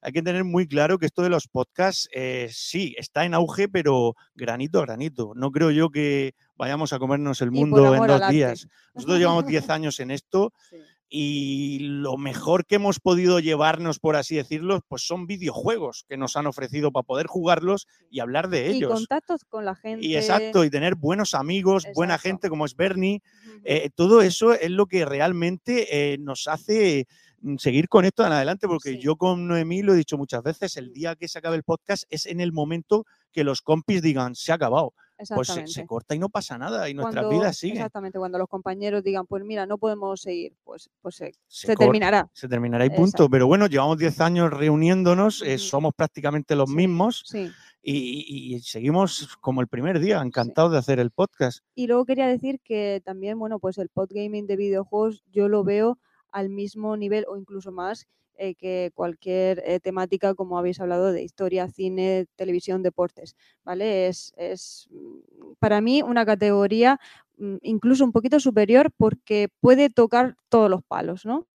hay 0.00 0.12
que 0.12 0.22
tener 0.22 0.42
muy 0.42 0.66
claro 0.66 0.98
que 0.98 1.04
esto 1.04 1.20
de 1.20 1.28
los 1.28 1.48
podcasts 1.48 2.08
eh, 2.14 2.48
sí 2.50 2.94
está 2.96 3.26
en 3.26 3.34
auge, 3.34 3.68
pero 3.68 4.14
granito 4.34 4.78
a 4.78 4.86
granito. 4.86 5.32
No 5.34 5.50
creo 5.50 5.70
yo 5.70 5.90
que 5.90 6.34
vayamos 6.56 6.94
a 6.94 6.98
comernos 6.98 7.42
el 7.42 7.50
mundo 7.50 7.94
en 7.94 8.06
dos 8.06 8.22
arte. 8.22 8.34
días. 8.34 8.66
Nosotros 8.94 9.18
llevamos 9.18 9.46
10 9.46 9.68
años 9.68 10.00
en 10.00 10.12
esto 10.12 10.54
y 11.10 11.78
lo 11.80 12.16
mejor 12.18 12.66
que 12.66 12.74
hemos 12.76 13.00
podido 13.00 13.40
llevarnos, 13.40 13.98
por 13.98 14.16
así 14.16 14.36
decirlo, 14.36 14.80
pues 14.88 15.06
son 15.06 15.26
videojuegos 15.26 16.04
que 16.08 16.16
nos 16.18 16.36
han 16.36 16.46
ofrecido 16.46 16.92
para 16.92 17.04
poder 17.04 17.26
jugarlos 17.26 17.86
y 18.10 18.20
hablar 18.20 18.48
de 18.48 18.70
Y 18.70 18.76
ellos. 18.76 18.92
contactos 18.92 19.44
con 19.44 19.64
la 19.64 19.74
gente. 19.74 20.06
Y 20.06 20.16
exacto, 20.16 20.64
y 20.64 20.70
tener 20.70 20.96
buenos 20.96 21.34
amigos, 21.34 21.86
buena 21.94 22.18
gente 22.18 22.50
como 22.50 22.66
es 22.66 22.76
Bernie, 22.76 23.22
eh, 23.64 23.90
todo 23.94 24.20
eso 24.22 24.52
es 24.52 24.70
lo 24.70 24.86
que 24.86 25.04
realmente 25.06 26.12
eh, 26.12 26.18
nos 26.18 26.46
hace 26.46 27.06
mm, 27.40 27.56
seguir 27.56 27.88
con 27.88 28.04
esto 28.04 28.26
en 28.26 28.32
adelante, 28.32 28.68
porque 28.68 28.98
yo 28.98 29.16
con 29.16 29.48
Noemí 29.48 29.82
lo 29.82 29.94
he 29.94 29.96
dicho 29.96 30.18
muchas 30.18 30.42
veces, 30.42 30.76
el 30.76 30.92
día 30.92 31.16
que 31.16 31.28
se 31.28 31.38
acabe 31.38 31.56
el 31.56 31.62
podcast 31.64 32.04
es 32.10 32.26
en 32.26 32.40
el 32.40 32.52
momento 32.52 33.06
que 33.32 33.44
los 33.44 33.62
compis 33.62 34.02
digan, 34.02 34.34
se 34.34 34.52
ha 34.52 34.56
acabado. 34.56 34.92
Pues 35.34 35.48
se, 35.72 35.84
corta 35.86 36.14
y 36.14 36.18
no 36.20 36.28
pasa 36.28 36.56
nada 36.58 36.88
y 36.88 36.94
nuestras 36.94 37.24
Cuando- 37.24 37.40
vidas 37.40 37.56
siguen. 37.56 37.78
Exactamente, 37.78 38.18
cuando 38.18 38.38
los 38.38 38.48
compañeros 38.48 39.02
digan, 39.02 39.26
pues 39.26 39.42
mira, 39.44 39.66
no 39.66 39.76
podemos 39.76 40.20
seguir, 40.20 40.54
pues, 40.62 40.88
pues 41.02 41.16
se, 41.48 41.74
terminará. 41.76 42.30
Se 42.32 42.46
terminará 42.48 42.86
y 42.86 42.90
punto. 42.90 43.28
Pero 43.28 43.46
bueno, 43.48 43.66
llevamos 43.66 43.98
10 43.98 44.20
años 44.20 44.50
reuniéndonos, 44.50 45.42
eh, 45.42 45.58
somos 45.58 45.92
prácticamente 45.94 46.54
los 46.54 46.68
mismos 46.70 47.24
Sí. 47.26 47.50
y, 47.82 48.54
y 48.54 48.60
seguimos 48.60 49.36
como 49.40 49.60
el 49.60 49.66
primer 49.68 49.98
día, 49.98 50.20
encantados 50.22 50.70
de 50.72 50.78
hacer 50.78 51.00
el 51.00 51.10
podcast. 51.10 51.64
Y 51.74 51.88
luego 51.88 52.04
quería 52.04 52.28
decir 52.28 52.60
que 52.62 53.02
también, 53.04 53.38
bueno, 53.38 53.58
pues 53.58 53.78
el 53.78 53.88
podgaming 53.88 54.46
de 54.46 54.56
videojuegos 54.56 55.24
yo 55.32 55.48
lo 55.48 55.64
veo 55.64 55.98
al 56.30 56.48
mismo 56.48 56.96
nivel 56.96 57.24
o 57.28 57.36
incluso 57.36 57.72
más 57.72 58.06
eh, 58.38 58.54
que 58.54 58.90
cualquier 58.94 59.62
eh, 59.66 59.80
temática, 59.80 60.34
como 60.34 60.58
habéis 60.58 60.80
hablado, 60.80 61.12
de 61.12 61.22
historia, 61.22 61.68
cine, 61.68 62.26
televisión, 62.36 62.82
deportes, 62.82 63.36
¿vale? 63.64 64.08
Es, 64.08 64.32
es 64.36 64.88
mm, 64.90 65.52
para 65.58 65.80
mí 65.80 66.02
una 66.02 66.24
categoría 66.24 66.98
mm, 67.36 67.56
incluso 67.62 68.04
un 68.04 68.12
poquito 68.12 68.40
superior 68.40 68.90
porque 68.96 69.48
puede 69.60 69.90
tocar 69.90 70.36
todos 70.48 70.70
los 70.70 70.82
palos, 70.84 71.26
¿no? 71.26 71.46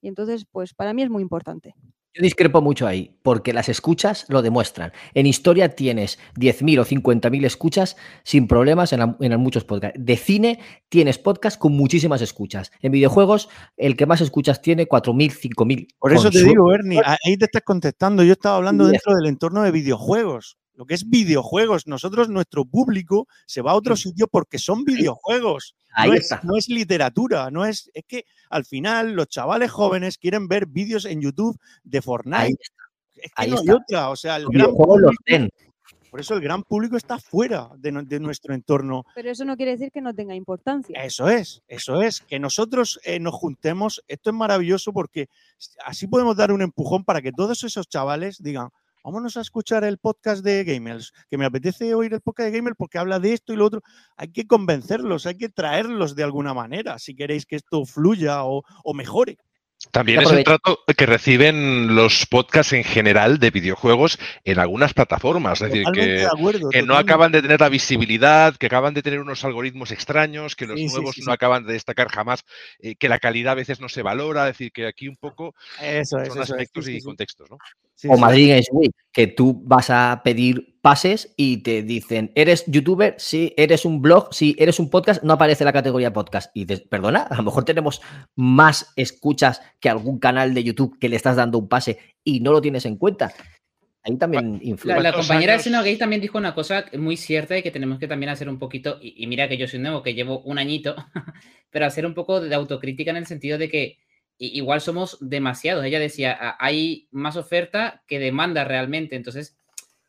Y 0.00 0.08
entonces, 0.08 0.44
pues 0.50 0.74
para 0.74 0.92
mí 0.94 1.02
es 1.02 1.10
muy 1.10 1.22
importante. 1.22 1.74
Yo 2.14 2.22
discrepo 2.22 2.60
mucho 2.60 2.86
ahí, 2.86 3.16
porque 3.22 3.54
las 3.54 3.70
escuchas 3.70 4.26
lo 4.28 4.42
demuestran. 4.42 4.92
En 5.14 5.24
historia 5.26 5.70
tienes 5.70 6.18
10.000 6.36 6.78
o 6.80 6.84
50.000 6.84 7.46
escuchas 7.46 7.96
sin 8.22 8.46
problemas 8.46 8.92
en, 8.92 8.98
la- 9.00 9.16
en 9.18 9.40
muchos 9.40 9.64
podcasts. 9.64 9.98
De 9.98 10.18
cine 10.18 10.58
tienes 10.90 11.16
podcasts 11.18 11.58
con 11.58 11.72
muchísimas 11.72 12.20
escuchas. 12.20 12.70
En 12.82 12.92
videojuegos, 12.92 13.48
el 13.78 13.96
que 13.96 14.04
más 14.04 14.20
escuchas 14.20 14.60
tiene 14.60 14.86
4.000, 14.86 15.32
5.000. 15.32 15.88
Por 15.98 16.12
eso 16.12 16.30
te 16.30 16.38
digo, 16.50 16.70
Ernie, 16.74 16.98
ahí 17.24 17.36
te 17.38 17.46
estás 17.46 17.62
contestando. 17.62 18.22
Yo 18.22 18.32
estaba 18.32 18.56
hablando 18.56 18.84
dentro 18.92 19.14
del 19.16 19.26
entorno 19.30 19.62
de 19.62 19.70
videojuegos. 19.70 20.58
Lo 20.74 20.86
que 20.86 20.94
es 20.94 21.08
videojuegos. 21.08 21.86
Nosotros, 21.86 22.28
nuestro 22.28 22.64
público, 22.64 23.28
se 23.46 23.60
va 23.60 23.72
a 23.72 23.74
otro 23.74 23.94
sitio 23.96 24.26
porque 24.26 24.58
son 24.58 24.84
videojuegos. 24.84 25.74
Ahí 25.94 26.08
no, 26.10 26.14
es, 26.16 26.22
está. 26.22 26.40
no 26.44 26.56
es 26.56 26.68
literatura, 26.68 27.50
no 27.50 27.64
es. 27.66 27.90
Es 27.94 28.04
que 28.06 28.24
al 28.48 28.64
final 28.64 29.12
los 29.12 29.28
chavales 29.28 29.70
jóvenes 29.70 30.16
quieren 30.18 30.48
ver 30.48 30.66
vídeos 30.66 31.04
en 31.04 31.20
YouTube 31.20 31.58
de 31.84 32.00
Fortnite. 32.00 32.36
Ahí 32.38 32.54
Es 33.16 33.22
que 33.22 33.30
ahí 33.36 33.50
no 33.50 33.58
hay 33.60 33.70
otra. 33.70 34.08
O 34.10 34.16
sea, 34.16 34.36
el 34.36 34.44
Los 34.44 34.52
gran 34.52 34.66
los 34.68 34.76
público- 34.76 35.12
por 36.10 36.20
eso 36.20 36.34
el 36.34 36.42
gran 36.42 36.62
público 36.62 36.98
está 36.98 37.18
fuera 37.18 37.70
de, 37.78 37.90
nu- 37.90 38.04
de 38.04 38.20
nuestro 38.20 38.52
entorno. 38.52 39.04
Pero 39.14 39.30
eso 39.30 39.46
no 39.46 39.56
quiere 39.56 39.72
decir 39.72 39.90
que 39.90 40.02
no 40.02 40.14
tenga 40.14 40.34
importancia. 40.34 41.02
Eso 41.02 41.26
es, 41.30 41.62
eso 41.68 42.02
es. 42.02 42.20
Que 42.20 42.38
nosotros 42.38 43.00
eh, 43.04 43.18
nos 43.18 43.32
juntemos, 43.34 44.02
esto 44.08 44.28
es 44.28 44.36
maravilloso 44.36 44.92
porque 44.92 45.28
así 45.86 46.06
podemos 46.06 46.36
dar 46.36 46.52
un 46.52 46.60
empujón 46.60 47.04
para 47.04 47.22
que 47.22 47.32
todos 47.32 47.64
esos 47.64 47.88
chavales 47.88 48.42
digan, 48.42 48.68
vámonos 49.02 49.36
a 49.36 49.40
escuchar 49.40 49.84
el 49.84 49.98
podcast 49.98 50.44
de 50.44 50.64
Gamers, 50.64 51.12
que 51.30 51.38
me 51.38 51.44
apetece 51.44 51.94
oír 51.94 52.12
el 52.14 52.20
podcast 52.20 52.50
de 52.50 52.56
Gamers 52.58 52.76
porque 52.76 52.98
habla 52.98 53.18
de 53.18 53.32
esto 53.32 53.52
y 53.52 53.56
lo 53.56 53.64
otro. 53.66 53.82
Hay 54.16 54.32
que 54.32 54.46
convencerlos, 54.46 55.26
hay 55.26 55.36
que 55.36 55.48
traerlos 55.48 56.14
de 56.14 56.24
alguna 56.24 56.54
manera 56.54 56.98
si 56.98 57.14
queréis 57.14 57.46
que 57.46 57.56
esto 57.56 57.84
fluya 57.84 58.44
o, 58.44 58.62
o 58.84 58.94
mejore. 58.94 59.38
También 59.90 60.22
es 60.22 60.30
el 60.30 60.44
trato 60.44 60.78
que 60.96 61.06
reciben 61.06 61.96
los 61.96 62.24
podcasts 62.26 62.72
en 62.72 62.84
general 62.84 63.38
de 63.38 63.50
videojuegos 63.50 64.18
en 64.44 64.60
algunas 64.60 64.94
plataformas. 64.94 65.60
Es 65.60 65.72
decir, 65.72 65.86
que, 65.92 66.06
de 66.06 66.26
acuerdo, 66.26 66.70
que 66.70 66.82
no 66.82 66.94
acaban 66.96 67.32
de 67.32 67.42
tener 67.42 67.60
la 67.60 67.68
visibilidad, 67.68 68.54
que 68.56 68.66
acaban 68.66 68.94
de 68.94 69.02
tener 69.02 69.18
unos 69.18 69.44
algoritmos 69.44 69.90
extraños, 69.90 70.54
que 70.54 70.66
los 70.66 70.78
Sí, 70.78 70.86
nuevos 70.86 71.16
sí, 71.16 71.22
no 71.22 71.26
sí. 71.26 71.30
acaban 71.32 71.66
de 71.66 71.72
destacar 71.72 72.08
jamás, 72.08 72.44
eh, 72.78 72.94
que 72.94 73.08
la 73.08 73.18
calidad 73.18 73.52
a 73.52 73.56
veces 73.56 73.80
no 73.80 73.88
se 73.88 74.02
valora. 74.02 74.48
Es 74.48 74.54
decir, 74.56 74.70
que 74.70 74.86
aquí 74.86 75.08
un 75.08 75.16
poco 75.16 75.54
Eso 75.80 76.16
son 76.18 76.26
eso 76.26 76.40
aspectos 76.42 76.86
y 76.86 77.00
sí. 77.00 77.04
contextos. 77.04 77.50
¿no? 77.50 77.58
O 78.08 78.16
Madrid 78.16 78.48
Games 78.50 78.68
Week, 78.72 78.92
que 79.12 79.26
tú 79.26 79.60
vas 79.64 79.90
a 79.90 80.22
pedir 80.24 80.72
pases 80.82 81.32
y 81.36 81.58
te 81.58 81.82
dicen, 81.82 82.32
¿eres 82.34 82.64
youtuber? 82.66 83.14
Sí, 83.18 83.54
¿eres 83.56 83.84
un 83.84 84.02
blog? 84.02 84.34
Sí, 84.34 84.56
¿eres 84.58 84.80
un 84.80 84.90
podcast? 84.90 85.22
No 85.22 85.34
aparece 85.34 85.64
la 85.64 85.72
categoría 85.72 86.12
podcast. 86.12 86.50
Y 86.54 86.64
dices, 86.64 86.86
perdona, 86.88 87.22
a 87.22 87.36
lo 87.36 87.44
mejor 87.44 87.64
tenemos 87.64 88.02
más 88.34 88.92
escuchas 88.96 89.62
que 89.80 89.88
algún 89.88 90.18
canal 90.18 90.54
de 90.54 90.64
YouTube 90.64 90.98
que 90.98 91.08
le 91.08 91.16
estás 91.16 91.36
dando 91.36 91.58
un 91.58 91.68
pase 91.68 91.98
y 92.24 92.40
no 92.40 92.52
lo 92.52 92.60
tienes 92.60 92.84
en 92.84 92.96
cuenta. 92.96 93.32
Ahí 94.02 94.16
también 94.16 94.58
influye. 94.60 94.96
La, 94.96 95.00
la 95.00 95.12
compañera 95.12 95.52
de 95.52 95.60
Xenogate 95.60 95.96
también 95.96 96.20
dijo 96.20 96.36
una 96.36 96.54
cosa 96.54 96.86
muy 96.98 97.16
cierta 97.16 97.56
y 97.56 97.62
que 97.62 97.70
tenemos 97.70 98.00
que 98.00 98.08
también 98.08 98.30
hacer 98.30 98.48
un 98.48 98.58
poquito, 98.58 98.98
y, 99.00 99.22
y 99.22 99.28
mira 99.28 99.48
que 99.48 99.56
yo 99.56 99.68
soy 99.68 99.78
nuevo, 99.78 100.02
que 100.02 100.14
llevo 100.14 100.40
un 100.40 100.58
añito, 100.58 100.96
pero 101.70 101.86
hacer 101.86 102.04
un 102.04 102.14
poco 102.14 102.40
de 102.40 102.52
autocrítica 102.52 103.12
en 103.12 103.18
el 103.18 103.26
sentido 103.26 103.58
de 103.58 103.68
que 103.68 103.98
igual 104.38 104.80
somos 104.80 105.18
demasiados. 105.20 105.84
Ella 105.84 105.98
decía, 106.00 106.36
"Ah, 106.40 106.56
hay 106.58 107.08
más 107.10 107.36
oferta 107.36 108.02
que 108.06 108.18
demanda 108.18 108.64
realmente, 108.64 109.16
entonces 109.16 109.56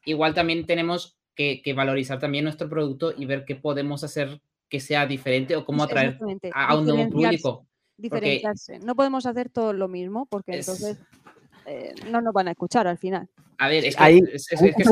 igual 0.06 0.34
también 0.34 0.66
tenemos 0.66 1.18
que, 1.36 1.62
que 1.62 1.74
valorizar 1.74 2.20
también 2.20 2.44
nuestro 2.44 2.70
producto 2.70 3.14
y 3.18 3.26
ver 3.26 3.46
qué 3.46 3.56
podemos 3.56 4.04
hacer 4.04 4.42
que 4.70 4.80
sea 4.80 5.06
diferente 5.06 5.56
o 5.56 5.66
cómo 5.66 5.84
atraer 5.84 6.18
a, 6.54 6.70
a 6.70 6.76
un 6.78 6.86
nuevo 6.86 6.98
diferenciarse, 7.04 7.38
público. 7.42 7.68
Porque 8.10 8.20
Diferenciarse. 8.20 8.80
No 8.80 8.96
podemos 8.96 9.26
hacer 9.26 9.50
todo 9.50 9.72
lo 9.74 9.88
mismo 9.88 10.26
porque 10.26 10.54
Es- 10.54 10.68
entonces 10.68 10.98
eh, 11.66 11.94
no 12.12 12.22
nos 12.22 12.34
van 12.34 12.48
a 12.48 12.52
escuchar 12.52 12.88
al 12.88 12.98
final. 12.98 13.30
A 13.60 13.68
ver, 13.68 13.86
es 13.86 13.96
que, 13.96 14.04
Ahí, 14.04 14.20
es- 14.34 14.52
es- 14.52 14.62
es 14.62 14.76
que 14.76 14.84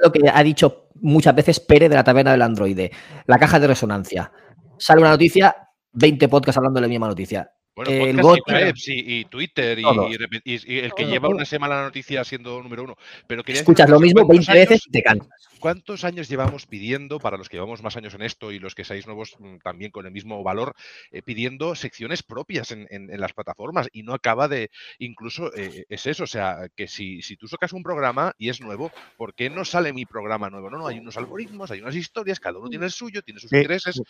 lo 0.00 0.10
que 0.12 0.28
ha 0.28 0.42
dicho 0.42 0.88
muchas 0.96 1.34
veces 1.34 1.60
Pere 1.60 1.88
de 1.88 1.94
la 1.94 2.04
taberna 2.04 2.32
del 2.32 2.42
androide. 2.42 2.90
La 3.26 3.38
caja 3.38 3.60
de 3.60 3.68
resonancia. 3.68 4.32
Sale 4.78 5.00
una 5.00 5.10
noticia, 5.10 5.54
20 5.92 6.28
podcasts 6.28 6.56
hablando 6.58 6.78
de 6.78 6.82
la 6.82 6.88
misma 6.88 7.06
noticia. 7.08 7.52
Bueno, 7.74 7.90
el 7.90 8.20
podcast 8.20 8.48
y 8.48 8.52
webs 8.64 8.88
y, 8.88 8.92
y 9.20 9.24
Twitter 9.24 9.78
y, 9.78 9.82
y 9.82 10.52
y- 10.54 10.74
y 10.74 10.78
el 10.80 10.92
que 10.92 11.06
lleva 11.06 11.28
una 11.28 11.44
semana 11.46 11.76
la 11.76 11.82
noticia 11.84 12.22
siendo 12.22 12.62
número 12.62 12.84
uno. 12.84 12.96
Pero 13.26 13.42
Escuchas 13.46 13.88
lo 13.88 13.98
mismo 13.98 14.26
¿cuántos 14.26 14.46
20 14.46 14.52
veces, 14.60 14.70
años- 14.86 14.92
te 14.92 15.02
cansas. 15.02 15.48
¿Cuántos 15.58 16.04
años 16.04 16.28
llevamos 16.28 16.66
pidiendo, 16.66 17.18
para 17.18 17.36
los 17.38 17.48
que 17.48 17.56
llevamos 17.56 17.82
más 17.82 17.96
años 17.96 18.12
en 18.14 18.22
esto 18.22 18.52
y 18.52 18.58
los 18.58 18.74
que 18.74 18.84
seáis 18.84 19.06
nuevos 19.06 19.36
mm, 19.38 19.58
también 19.58 19.90
con 19.90 20.04
el 20.04 20.12
mismo 20.12 20.42
valor, 20.42 20.74
eh, 21.12 21.22
pidiendo 21.22 21.74
secciones 21.74 22.22
propias 22.22 22.72
en, 22.72 22.86
en- 22.90 23.10
en 23.10 23.20
las 23.20 23.32
plataformas 23.32 23.88
y 23.92 24.02
no 24.02 24.12
acaba 24.12 24.48
de, 24.48 24.70
incluso 24.98 25.54
eh, 25.56 25.86
es 25.88 26.06
eso, 26.06 26.24
o 26.24 26.26
sea, 26.26 26.68
que 26.76 26.88
si, 26.88 27.22
si 27.22 27.36
tú 27.36 27.48
sacas 27.48 27.72
un 27.72 27.82
programa 27.82 28.34
y 28.38 28.50
es 28.50 28.60
nuevo, 28.60 28.90
¿por 29.16 29.34
qué 29.34 29.48
no 29.50 29.64
sale 29.64 29.92
mi 29.94 30.04
programa 30.04 30.50
nuevo? 30.50 30.68
No, 30.68 30.78
no, 30.78 30.86
hay 30.88 30.98
unos 30.98 31.16
algoritmos, 31.16 31.70
hay 31.70 31.80
unas 31.80 31.96
historias, 31.96 32.38
cada 32.40 32.58
uno 32.58 32.68
tiene 32.68 32.84
el 32.84 32.90
suyo, 32.92 33.22
tiene 33.22 33.40
sus 33.40 33.48
Sí, 33.50 33.56
intereses. 33.56 34.02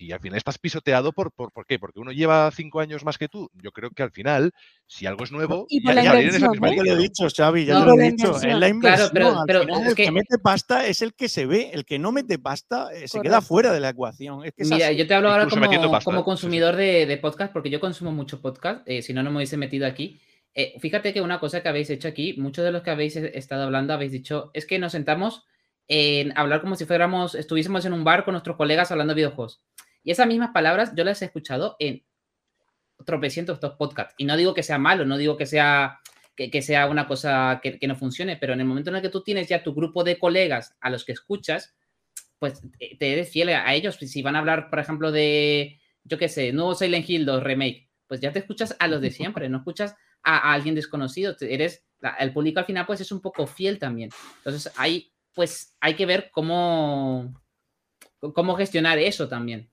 Y 0.00 0.12
al 0.12 0.20
final 0.20 0.36
estás 0.38 0.58
pisoteado 0.58 1.10
por, 1.12 1.32
por, 1.32 1.50
¿por 1.50 1.66
qué? 1.66 1.76
Porque 1.80 1.98
uno 1.98 2.12
lleva 2.12 2.48
cinco 2.52 2.78
años 2.78 3.04
más 3.04 3.18
que 3.18 3.26
tú. 3.28 3.50
Yo 3.54 3.72
creo 3.72 3.90
que 3.90 4.04
al 4.04 4.12
final, 4.12 4.52
si 4.86 5.06
algo 5.06 5.24
es 5.24 5.32
nuevo, 5.32 5.66
Y 5.68 5.80
por 5.80 5.92
ya, 5.92 6.02
la 6.14 6.22
ya 6.22 6.28
esa 6.28 6.48
misma 6.50 6.68
¿eh? 6.70 6.76
Ya 6.76 6.82
lo 6.84 6.92
he 6.92 7.02
dicho, 7.02 7.26
Xavi, 7.36 7.64
ya 7.64 7.74
No, 7.74 7.80
te 7.80 7.86
lo 7.86 7.94
he 8.00 8.10
dicho. 8.12 8.36
Es 8.36 8.44
inversión. 8.44 8.60
la 8.60 8.66
Claro, 8.68 8.74
inversión. 8.74 9.10
pero- 9.12 9.28
Al 9.40 9.46
pero 9.48 9.60
final, 9.62 9.80
es 9.82 9.88
el 9.88 9.94
que... 9.96 10.04
que- 10.04 10.10
mete 10.12 10.38
pasta 10.38 10.86
es 10.86 11.02
el 11.02 11.14
que 11.14 11.28
se 11.28 11.46
ve. 11.46 11.70
El 11.72 11.84
que 11.84 11.98
no 11.98 12.12
mete 12.12 12.38
pasta 12.38 12.90
eh, 12.94 13.08
se 13.08 13.20
queda 13.20 13.40
fuera 13.40 13.72
de 13.72 13.80
la 13.80 13.88
ecuación. 13.88 14.44
Es 14.44 14.52
que 14.54 14.62
es 14.62 14.70
Mira, 14.70 14.86
así. 14.86 14.96
yo 14.96 15.06
te 15.08 15.14
hablo 15.14 15.30
ahora 15.30 15.48
como, 15.48 15.66
como. 15.66 15.98
Sí, 16.00 16.04
sí. 16.04 16.24
consumidor 16.24 16.76
de, 16.76 17.06
de 17.06 17.16
podcast, 17.18 17.52
porque 17.52 17.68
yo 17.70 17.80
consumo 17.80 18.12
mucho 18.12 18.40
podcast, 18.40 18.82
eh, 18.86 19.02
si 19.02 19.12
no, 19.12 19.24
no 19.24 19.30
me 19.32 19.38
hubiese 19.38 19.56
metido 19.56 19.84
aquí. 19.84 20.20
Eh, 20.54 20.74
fíjate 20.78 21.12
que 21.12 21.20
una 21.22 21.40
cosa 21.40 21.60
que 21.60 21.68
habéis 21.70 21.90
hecho 21.90 22.06
aquí, 22.06 22.34
muchos 22.38 22.64
de 22.64 22.70
los 22.70 22.82
que 22.82 22.90
habéis 22.90 23.16
e- 23.16 23.36
estado 23.36 23.64
hablando 23.64 23.94
habéis 23.94 24.12
dicho, 24.12 24.52
es 24.54 24.64
que 24.64 24.78
nos 24.78 24.92
sentamos 24.92 25.44
en 25.88 26.36
hablar 26.38 26.60
como 26.60 26.76
si 26.76 26.84
fuéramos, 26.84 27.34
estuviésemos 27.34 27.84
en 27.84 27.92
un 27.94 28.04
bar 28.04 28.24
con 28.24 28.32
nuestros 28.32 28.56
colegas 28.56 28.90
hablando 28.92 29.12
de 29.12 29.16
videojuegos. 29.16 29.60
Y 30.02 30.10
esas 30.10 30.26
mismas 30.26 30.50
palabras 30.50 30.92
yo 30.94 31.04
las 31.04 31.20
he 31.22 31.26
escuchado 31.26 31.76
en 31.78 32.04
tropecientos 33.04 33.54
estos 33.54 33.74
podcasts. 33.74 34.14
Y 34.18 34.24
no 34.24 34.36
digo 34.36 34.54
que 34.54 34.62
sea 34.62 34.78
malo, 34.78 35.04
no 35.04 35.16
digo 35.16 35.36
que 35.36 35.46
sea, 35.46 36.00
que, 36.34 36.50
que 36.50 36.62
sea 36.62 36.86
una 36.86 37.06
cosa 37.06 37.60
que, 37.62 37.78
que 37.78 37.86
no 37.86 37.96
funcione, 37.96 38.36
pero 38.36 38.52
en 38.52 38.60
el 38.60 38.66
momento 38.66 38.90
en 38.90 38.96
el 38.96 39.02
que 39.02 39.08
tú 39.08 39.22
tienes 39.22 39.48
ya 39.48 39.62
tu 39.62 39.74
grupo 39.74 40.04
de 40.04 40.18
colegas 40.18 40.76
a 40.80 40.90
los 40.90 41.04
que 41.04 41.12
escuchas, 41.12 41.74
pues 42.38 42.60
te 42.78 43.12
eres 43.12 43.30
fiel 43.30 43.50
a 43.50 43.74
ellos. 43.74 43.96
Si 43.96 44.22
van 44.22 44.36
a 44.36 44.40
hablar, 44.40 44.70
por 44.70 44.78
ejemplo, 44.78 45.12
de, 45.12 45.80
yo 46.04 46.18
qué 46.18 46.28
sé, 46.28 46.52
nuevo 46.52 46.74
Silent 46.74 47.08
Hill 47.08 47.26
2 47.26 47.42
Remake, 47.42 47.88
pues 48.06 48.20
ya 48.20 48.32
te 48.32 48.38
escuchas 48.38 48.76
a 48.78 48.88
los 48.88 49.00
de 49.00 49.10
siempre, 49.10 49.48
no 49.48 49.58
escuchas 49.58 49.94
a, 50.22 50.50
a 50.50 50.54
alguien 50.54 50.74
desconocido. 50.74 51.36
Eres, 51.40 51.84
el 52.18 52.32
público 52.32 52.60
al 52.60 52.66
final, 52.66 52.86
pues 52.86 53.00
es 53.00 53.12
un 53.12 53.20
poco 53.20 53.46
fiel 53.46 53.78
también. 53.78 54.10
Entonces, 54.38 54.72
ahí, 54.76 55.12
pues 55.34 55.76
hay 55.80 55.94
que 55.94 56.06
ver 56.06 56.30
cómo, 56.32 57.34
cómo 58.34 58.56
gestionar 58.56 58.98
eso 58.98 59.28
también. 59.28 59.68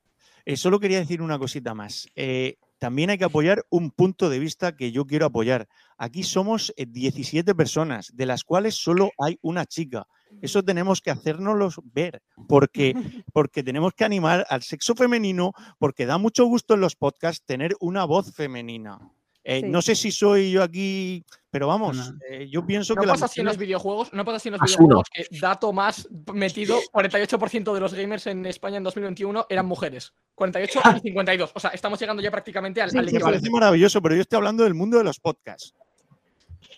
Eh, 0.45 0.57
solo 0.57 0.79
quería 0.79 0.99
decir 0.99 1.21
una 1.21 1.39
cosita 1.39 1.73
más. 1.73 2.07
Eh, 2.15 2.57
también 2.77 3.09
hay 3.09 3.17
que 3.17 3.25
apoyar 3.25 3.65
un 3.69 3.89
punto 3.89 4.29
de 4.29 4.37
vista 4.37 4.75
que 4.75 4.91
yo 4.91 5.05
quiero 5.05 5.25
apoyar. 5.25 5.67
Aquí 5.97 6.23
somos 6.23 6.71
eh, 6.77 6.85
17 6.87 7.55
personas, 7.55 8.11
de 8.13 8.25
las 8.27 8.43
cuales 8.43 8.75
solo 8.75 9.11
hay 9.17 9.39
una 9.41 9.65
chica. 9.65 10.05
Eso 10.41 10.63
tenemos 10.63 11.01
que 11.01 11.11
hacérnoslos 11.11 11.79
ver, 11.83 12.21
porque, 12.47 12.93
porque 13.33 13.63
tenemos 13.63 13.93
que 13.93 14.05
animar 14.05 14.45
al 14.49 14.61
sexo 14.61 14.93
femenino, 14.93 15.53
porque 15.79 16.05
da 16.05 16.17
mucho 16.17 16.45
gusto 16.45 16.75
en 16.75 16.81
los 16.81 16.95
podcasts 16.95 17.43
tener 17.45 17.75
una 17.79 18.05
voz 18.05 18.33
femenina. 18.33 18.99
Eh, 19.47 19.61
Sí. 19.61 19.67
No 19.69 19.79
sé 19.83 19.93
si 19.93 20.11
soy 20.11 20.51
yo 20.51 20.63
aquí, 20.63 21.23
pero 21.51 21.67
vamos, 21.67 21.95
No. 21.97 22.17
eh, 22.31 22.49
yo 22.49 22.65
pienso 22.65 22.95
No 22.95 23.01
que 23.03 23.07
pasa 23.07 23.25
así 23.25 23.41
en 23.41 23.45
los 23.45 23.57
videojuegos, 23.57 24.11
no 24.11 24.25
pasa 24.25 24.37
así 24.37 24.49
en 24.49 24.53
los 24.53 24.61
videojuegos, 24.61 25.07
que 25.13 25.27
dato 25.39 25.71
más 25.71 26.09
metido, 26.33 26.79
48% 26.91 27.71
de 27.75 27.79
los 27.79 27.93
gamers 27.93 28.25
en 28.25 28.43
España 28.47 28.77
en 28.77 28.83
2021 28.83 29.45
eran 29.47 29.67
mujeres. 29.67 30.13
48 30.33 30.79
y 30.97 30.99
52. 31.01 31.51
O 31.55 31.59
sea, 31.59 31.69
estamos 31.69 31.99
llegando 31.99 32.23
ya 32.23 32.31
prácticamente 32.31 32.81
al, 32.81 32.89
Sí, 32.89 32.97
al 32.97 33.05
me 33.11 33.19
parece 33.19 33.49
maravilloso, 33.51 34.01
pero 34.01 34.15
yo 34.15 34.21
estoy 34.21 34.37
hablando 34.37 34.63
del 34.63 34.73
mundo 34.73 34.97
de 34.97 35.03
los 35.03 35.19
podcasts. 35.19 35.75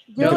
Yo. 0.07 0.29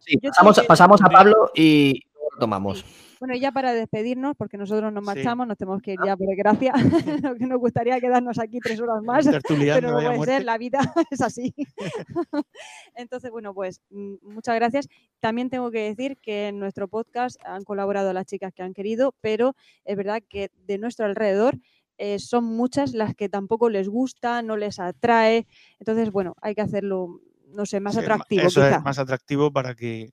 Sí, 0.00 0.18
Yo 0.20 0.30
pasamos, 0.30 0.60
pasamos 0.66 1.02
a 1.02 1.06
Pablo 1.06 1.50
y 1.54 2.00
tomamos. 2.38 2.84
Bueno, 3.20 3.34
y 3.34 3.40
ya 3.40 3.52
para 3.52 3.72
despedirnos, 3.72 4.34
porque 4.36 4.56
nosotros 4.58 4.92
nos 4.92 5.02
Sí. 5.02 5.06
marchamos, 5.06 5.46
nos 5.46 5.56
tenemos 5.56 5.80
que 5.82 5.92
ir 5.92 5.98
ya 6.04 6.16
por 6.16 6.26
desgracia, 6.28 6.72
que 7.38 7.46
nos 7.46 7.58
gustaría 7.58 8.00
quedarnos 8.00 8.38
aquí 8.38 8.58
tres 8.60 8.80
horas 8.80 9.02
más, 9.02 9.26
pero 9.48 10.00
no 10.00 10.16
puede 10.16 10.32
ser, 10.32 10.44
la 10.44 10.58
vida 10.58 10.78
es 11.10 11.20
así. 11.20 11.54
Entonces, 12.94 13.30
bueno, 13.30 13.54
pues 13.54 13.80
mm, 13.90 14.14
muchas 14.22 14.54
gracias. 14.56 14.88
También 15.20 15.50
tengo 15.50 15.70
que 15.70 15.80
decir 15.80 16.18
que 16.18 16.48
en 16.48 16.58
nuestro 16.58 16.88
podcast 16.88 17.36
han 17.44 17.64
colaborado 17.64 18.12
las 18.12 18.26
chicas 18.26 18.52
que 18.52 18.62
han 18.62 18.74
querido, 18.74 19.14
pero 19.20 19.54
es 19.84 19.96
verdad 19.96 20.22
que 20.28 20.50
de 20.66 20.78
nuestro 20.78 21.06
alrededor 21.06 21.58
eh, 21.98 22.18
son 22.18 22.44
muchas 22.44 22.92
las 22.92 23.14
que 23.14 23.28
tampoco 23.28 23.70
les 23.70 23.88
gusta, 23.88 24.42
no 24.42 24.56
les 24.56 24.80
atrae. 24.80 25.46
Entonces, 25.78 26.10
bueno, 26.10 26.34
hay 26.42 26.54
que 26.54 26.60
hacerlo, 26.62 27.20
no 27.48 27.66
sé, 27.66 27.80
más 27.80 27.94
Sí, 27.94 28.00
atractivo 28.00 28.42
Eso 28.42 28.60
quizá. 28.60 28.76
es 28.78 28.82
más 28.82 28.98
atractivo 28.98 29.52
para 29.52 29.74
que, 29.74 30.10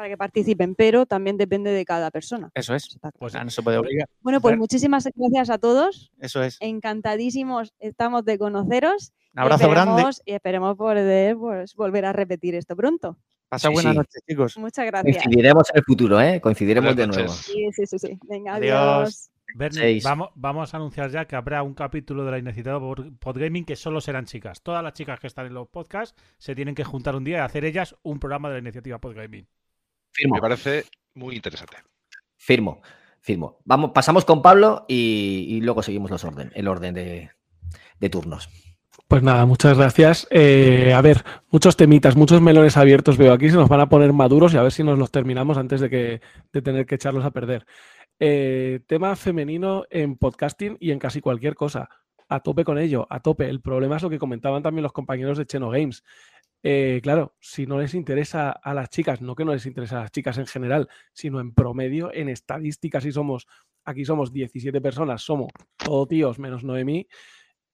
para 0.00 0.08
que 0.08 0.16
participen, 0.16 0.74
pero 0.74 1.04
también 1.04 1.36
depende 1.36 1.70
de 1.70 1.84
cada 1.84 2.10
persona. 2.10 2.50
Eso 2.54 2.74
es. 2.74 2.98
Pues 3.18 3.34
no 3.34 3.50
se 3.50 3.62
puede 3.62 3.76
obligar. 3.76 4.08
Bueno, 4.22 4.40
pues 4.40 4.56
muchísimas 4.56 5.06
gracias 5.14 5.50
a 5.50 5.58
todos. 5.58 6.10
Eso 6.18 6.42
es. 6.42 6.56
Encantadísimos 6.60 7.74
estamos 7.80 8.24
de 8.24 8.38
conoceros. 8.38 9.12
Un 9.34 9.40
abrazo 9.40 9.66
y 9.66 9.70
grande. 9.70 9.90
esperemos- 10.02 10.22
Y 10.24 10.32
esperemos 10.32 10.76
poder 10.78 11.36
pues, 11.36 11.74
volver 11.74 12.06
a 12.06 12.12
repetir 12.14 12.54
esto 12.54 12.74
pronto. 12.76 13.18
Pasa 13.50 13.68
Sí, 13.68 13.74
buenas 13.74 13.92
sí. 13.92 13.96
noches, 13.98 14.22
chicos. 14.26 14.56
Muchas 14.58 14.86
gracias. 14.86 15.16
Coincidiremos 15.18 15.68
en 15.70 15.76
el 15.76 15.84
futuro, 15.84 16.20
¿eh? 16.20 16.40
Coincidiremos 16.40 16.96
de 16.96 17.06
nuevo. 17.06 17.28
Sí, 17.28 17.68
sí, 17.72 17.84
sí, 17.86 17.98
sí. 17.98 18.18
Venga, 18.26 18.54
Adiós. 18.54 18.78
adiós. 18.78 19.30
Bernie, 19.56 20.00
vamos, 20.04 20.30
vamos 20.36 20.72
a 20.72 20.76
anunciar 20.76 21.10
ya 21.10 21.24
que 21.26 21.34
habrá 21.34 21.62
un 21.64 21.74
capítulo 21.74 22.24
de 22.24 22.30
la 22.30 22.38
iniciativa 22.38 22.78
Pod- 22.78 23.18
Podgaming 23.18 23.64
que 23.64 23.74
solo 23.76 24.00
serán 24.00 24.24
chicas. 24.24 24.62
Todas 24.62 24.82
las 24.84 24.92
chicas 24.94 25.18
que 25.18 25.26
están 25.26 25.46
en 25.46 25.54
los 25.54 25.68
podcasts 25.68 26.14
se 26.38 26.54
tienen 26.54 26.74
que 26.76 26.84
juntar 26.84 27.16
un 27.16 27.24
día 27.24 27.38
y 27.38 27.40
hacer 27.40 27.64
ellas 27.64 27.96
un 28.04 28.20
programa 28.20 28.48
de 28.48 28.54
la 28.54 28.60
iniciativa 28.60 28.98
Podgaming. 29.00 29.46
Firmo. 30.12 30.34
Me 30.34 30.40
parece 30.40 30.84
muy 31.14 31.36
interesante. 31.36 31.76
Firmo, 32.36 32.82
firmo. 33.20 33.58
Vamos, 33.64 33.90
pasamos 33.92 34.24
con 34.24 34.42
Pablo 34.42 34.84
y, 34.88 35.46
y 35.48 35.60
luego 35.60 35.82
seguimos 35.82 36.10
los 36.10 36.24
orden, 36.24 36.50
el 36.54 36.68
orden 36.68 36.94
de, 36.94 37.30
de 37.98 38.10
turnos. 38.10 38.48
Pues 39.08 39.22
nada, 39.22 39.44
muchas 39.44 39.76
gracias. 39.76 40.28
Eh, 40.30 40.92
a 40.94 41.00
ver, 41.00 41.24
muchos 41.50 41.76
temitas, 41.76 42.14
muchos 42.14 42.40
melones 42.40 42.76
abiertos 42.76 43.16
veo 43.16 43.32
aquí, 43.32 43.50
se 43.50 43.56
nos 43.56 43.68
van 43.68 43.80
a 43.80 43.88
poner 43.88 44.12
maduros 44.12 44.54
y 44.54 44.56
a 44.56 44.62
ver 44.62 44.70
si 44.70 44.84
nos 44.84 44.98
los 44.98 45.10
terminamos 45.10 45.58
antes 45.58 45.80
de, 45.80 45.90
que, 45.90 46.20
de 46.52 46.62
tener 46.62 46.86
que 46.86 46.94
echarlos 46.94 47.24
a 47.24 47.32
perder. 47.32 47.66
Eh, 48.20 48.80
tema 48.86 49.16
femenino 49.16 49.84
en 49.90 50.16
podcasting 50.16 50.76
y 50.78 50.92
en 50.92 51.00
casi 51.00 51.20
cualquier 51.20 51.56
cosa. 51.56 51.88
A 52.28 52.38
tope 52.38 52.64
con 52.64 52.78
ello, 52.78 53.08
a 53.10 53.18
tope. 53.18 53.48
El 53.48 53.60
problema 53.60 53.96
es 53.96 54.02
lo 54.02 54.10
que 54.10 54.18
comentaban 54.20 54.62
también 54.62 54.84
los 54.84 54.92
compañeros 54.92 55.36
de 55.38 55.46
Cheno 55.46 55.70
Games. 55.70 56.04
Eh, 56.62 57.00
claro, 57.02 57.34
si 57.40 57.66
no 57.66 57.78
les 57.78 57.94
interesa 57.94 58.50
a 58.50 58.74
las 58.74 58.90
chicas, 58.90 59.22
no 59.22 59.34
que 59.34 59.44
no 59.44 59.52
les 59.52 59.64
interesa 59.64 59.98
a 59.98 60.02
las 60.02 60.12
chicas 60.12 60.36
en 60.38 60.46
general, 60.46 60.88
sino 61.12 61.40
en 61.40 61.54
promedio, 61.54 62.12
en 62.12 62.28
estadísticas, 62.28 63.02
si 63.02 63.12
somos, 63.12 63.46
aquí 63.84 64.04
somos 64.04 64.32
17 64.32 64.80
personas, 64.80 65.22
somos 65.22 65.48
todos 65.76 66.08
tíos 66.08 66.38
menos 66.38 66.62
Noemí, 66.62 67.06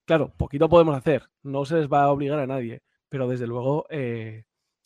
claro, 0.05 0.33
poquito 0.37 0.69
podemos 0.69 0.97
hacer, 0.97 1.29
no 1.43 1.65
se 1.65 1.77
les 1.77 1.89
va 1.89 2.05
a 2.05 2.13
obligar 2.13 2.39
a 2.39 2.47
nadie, 2.47 2.83
pero 3.09 3.27
desde 3.29 3.49
luego 3.49 3.87
eh, 3.91 4.45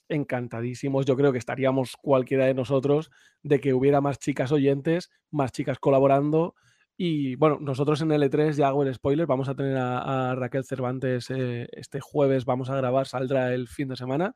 encantadísimos, 0.09 1.07
yo 1.07 1.17
creo 1.17 1.33
que 1.33 1.39
estaríamos 1.39 1.97
cualquiera 2.01 2.47
de 2.47 2.55
nosotros 2.55 3.11
de 3.43 3.61
que 3.61 3.75
hubiera 3.75 4.01
más 4.01 4.19
chicas 4.19 4.53
oyentes, 4.53 5.11
más 5.31 5.53
chicas 5.53 5.79
colaborando. 5.79 6.55
Y 7.03 7.35
bueno, 7.37 7.57
nosotros 7.63 7.99
en 8.03 8.11
L3, 8.11 8.53
ya 8.57 8.69
hago 8.69 8.83
el 8.83 8.93
spoiler, 8.95 9.27
vamos 9.27 9.49
a 9.49 9.55
tener 9.55 9.75
a, 9.79 10.33
a 10.33 10.35
Raquel 10.35 10.67
Cervantes 10.67 11.31
eh, 11.31 11.67
este 11.73 11.99
jueves, 11.99 12.45
vamos 12.45 12.69
a 12.69 12.77
grabar, 12.77 13.07
saldrá 13.07 13.55
el 13.55 13.69
fin 13.69 13.89
de 13.89 13.97
semana. 13.97 14.35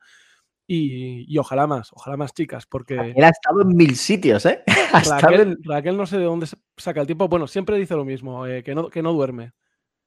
Y, 0.67 1.27
y 1.31 1.37
ojalá 1.37 1.67
más, 1.67 1.91
ojalá 1.93 2.17
más 2.17 2.33
chicas, 2.33 2.65
porque 2.67 2.95
Él 3.15 3.23
ha 3.23 3.29
estado 3.29 3.61
en 3.61 3.69
mil 3.77 3.97
sitios, 3.97 4.47
¿eh? 4.47 4.63
En- 4.95 5.11
Raquel, 5.21 5.59
Raquel 5.63 5.97
no 5.99 6.07
sé 6.07 6.17
de 6.17 6.25
dónde 6.25 6.47
saca 6.79 7.03
el 7.03 7.07
tiempo. 7.07 7.29
Bueno, 7.29 7.47
siempre 7.47 7.77
dice 7.79 7.97
lo 7.97 8.07
mismo, 8.07 8.47
eh, 8.47 8.63
que, 8.63 8.75
no, 8.75 8.89
que 8.89 9.03
no 9.03 9.13
duerme. 9.13 9.53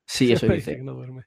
Sí, 0.08 0.32
eso 0.34 0.48
dice. 0.48 0.78
que 0.78 0.82
no 0.84 0.94
duerme. 0.96 1.26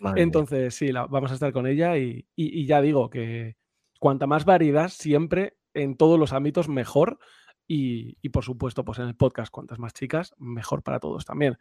Madre 0.00 0.16
mía. 0.16 0.22
Entonces, 0.24 0.74
sí, 0.74 0.88
la- 0.90 1.06
vamos 1.06 1.30
a 1.30 1.34
estar 1.34 1.52
con 1.52 1.68
ella 1.68 1.96
y, 1.98 2.26
y- 2.34 2.62
y 2.62 2.66
ya 2.66 2.80
digo 2.82 3.10
que 3.10 3.54
cuanta 4.00 4.26
más 4.26 4.44
variedad, 4.44 4.88
siempre 4.88 5.56
en 5.72 5.96
todos 5.96 6.18
los 6.18 6.32
ámbitos, 6.32 6.68
mejor. 6.68 7.20
Y, 7.66 8.18
y, 8.20 8.28
por 8.28 8.44
supuesto, 8.44 8.84
pues 8.84 8.98
en 8.98 9.06
el 9.06 9.16
podcast, 9.16 9.50
cuantas 9.50 9.78
más 9.78 9.94
chicas, 9.94 10.34
mejor 10.38 10.82
para 10.82 11.00
todos 11.00 11.24
también. 11.24 11.56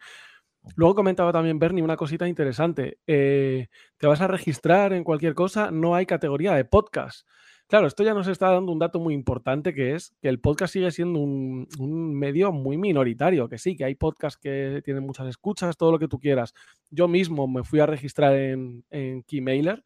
Luego 0.75 0.95
comentaba 0.95 1.31
también 1.31 1.59
Bernie 1.59 1.83
una 1.83 1.97
cosita 1.97 2.27
interesante. 2.27 2.99
eh, 3.07 3.67
te 3.97 4.07
vas 4.07 4.21
a 4.21 4.27
registrar 4.27 4.93
en 4.93 5.03
cualquier 5.03 5.33
cosa, 5.35 5.71
no 5.71 5.95
hay 5.95 6.05
categoría 6.05 6.53
de 6.53 6.65
podcast. 6.65 7.27
Claro, 7.67 7.87
esto 7.87 8.03
ya 8.03 8.13
nos 8.13 8.27
está 8.27 8.51
dando 8.51 8.71
un 8.71 8.79
dato 8.79 8.99
muy 8.99 9.13
importante 9.13 9.73
que 9.73 9.95
es 9.95 10.13
que 10.21 10.29
el 10.29 10.39
podcast 10.39 10.73
sigue 10.73 10.91
siendo 10.91 11.19
un, 11.19 11.67
un 11.79 12.13
medio 12.13 12.51
muy 12.51 12.77
minoritario, 12.77 13.47
que 13.49 13.57
sí, 13.57 13.75
que 13.75 13.85
hay 13.85 13.95
podcasts 13.95 14.39
que 14.39 14.81
tienen 14.83 15.03
muchas 15.03 15.27
escuchas, 15.27 15.77
todo 15.77 15.91
lo 15.91 15.99
que 15.99 16.07
tú 16.07 16.19
quieras. 16.19 16.53
Yo 16.91 17.07
mismo 17.07 17.47
me 17.47 17.63
fui 17.63 17.79
a 17.79 17.85
registrar 17.85 18.35
en, 18.35 18.85
en 18.89 19.23
Keymailer, 19.23 19.83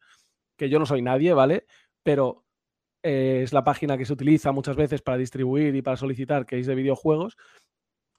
que 0.58 0.70
yo 0.70 0.80
no 0.80 0.86
soy 0.86 1.02
nadie, 1.02 1.34
¿vale? 1.34 1.66
Pero 2.04 2.44
eh, 3.04 3.42
es 3.44 3.54
la 3.54 3.64
página 3.64 3.98
que 3.98 4.06
se 4.06 4.14
utiliza 4.14 4.52
muchas 4.52 4.76
veces 4.76 5.02
para 5.02 5.18
distribuir 5.18 5.76
y 5.76 5.82
para 5.82 5.98
solicitar 5.98 6.46
keys 6.46 6.68
de 6.68 6.76
videojuegos. 6.76 7.38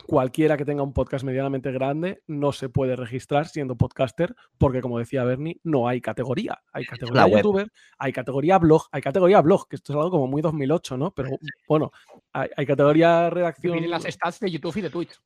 Cualquiera 0.07 0.57
que 0.57 0.65
tenga 0.65 0.83
un 0.83 0.93
podcast 0.93 1.25
medianamente 1.25 1.73
grande 1.73 2.23
no 2.29 2.53
se 2.53 2.69
puede 2.69 2.95
registrar 2.97 3.47
siendo 3.49 3.77
podcaster 3.77 4.35
porque, 4.57 4.81
como 4.81 4.99
decía 4.99 5.25
Bernie, 5.25 5.61
no 5.65 5.89
hay 5.89 6.01
categoría. 6.01 6.63
Hay 6.73 6.85
categoría 6.85 7.29
youtuber, 7.29 7.69
hay 7.99 8.13
categoría 8.13 8.59
blog, 8.59 8.85
hay 8.93 9.03
categoría 9.03 9.41
blog, 9.43 9.69
que 9.69 9.77
esto 9.77 9.93
es 9.93 9.97
algo 9.97 10.11
como 10.13 10.27
muy 10.29 10.41
2008, 10.41 10.97
¿no? 10.97 11.11
Pero 11.11 11.31
bueno, 11.67 11.91
hay, 12.33 12.49
hay 12.57 12.65
categoría 12.65 13.27
Que 13.29 13.35
redacción. 13.35 13.73
vienen 13.73 13.91
las 13.91 14.05
stats 14.05 14.41
de 14.41 14.51
YouTube 14.51 14.77
y 14.77 14.81
de 14.83 14.91
Twitch. 14.91 15.21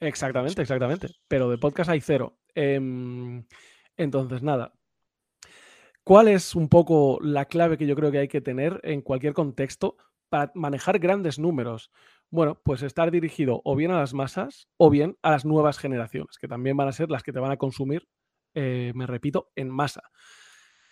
Exactamente, 0.00 0.60
exactamente. 0.62 1.08
Pero 1.26 1.48
de 1.48 1.58
podcast 1.58 1.90
hay 1.90 2.00
cero. 2.00 2.36
Em, 2.54 3.44
entonces, 3.96 4.42
nada. 4.42 4.72
¿Cuál 6.04 6.28
es 6.28 6.54
un 6.54 6.68
poco 6.68 7.18
la 7.22 7.46
clave 7.46 7.78
que 7.78 7.86
yo 7.86 7.96
creo 7.96 8.12
que 8.12 8.18
hay 8.18 8.28
que 8.28 8.42
tener 8.42 8.78
en 8.82 9.00
cualquier 9.00 9.32
contexto 9.32 9.96
para 10.28 10.52
manejar 10.54 10.98
grandes 10.98 11.38
números? 11.38 11.90
Bueno, 12.28 12.60
pues 12.62 12.82
estar 12.82 13.10
dirigido 13.10 13.62
o 13.64 13.74
bien 13.74 13.90
a 13.90 14.00
las 14.00 14.12
masas 14.12 14.68
o 14.76 14.90
bien 14.90 15.16
a 15.22 15.30
las 15.30 15.46
nuevas 15.46 15.78
generaciones, 15.78 16.36
que 16.38 16.46
también 16.46 16.76
van 16.76 16.88
a 16.88 16.92
ser 16.92 17.10
las 17.10 17.22
que 17.22 17.32
te 17.32 17.40
van 17.40 17.52
a 17.52 17.56
consumir, 17.56 18.06
eh, 18.52 18.92
me 18.94 19.06
repito, 19.06 19.50
en 19.56 19.70
masa. 19.70 20.02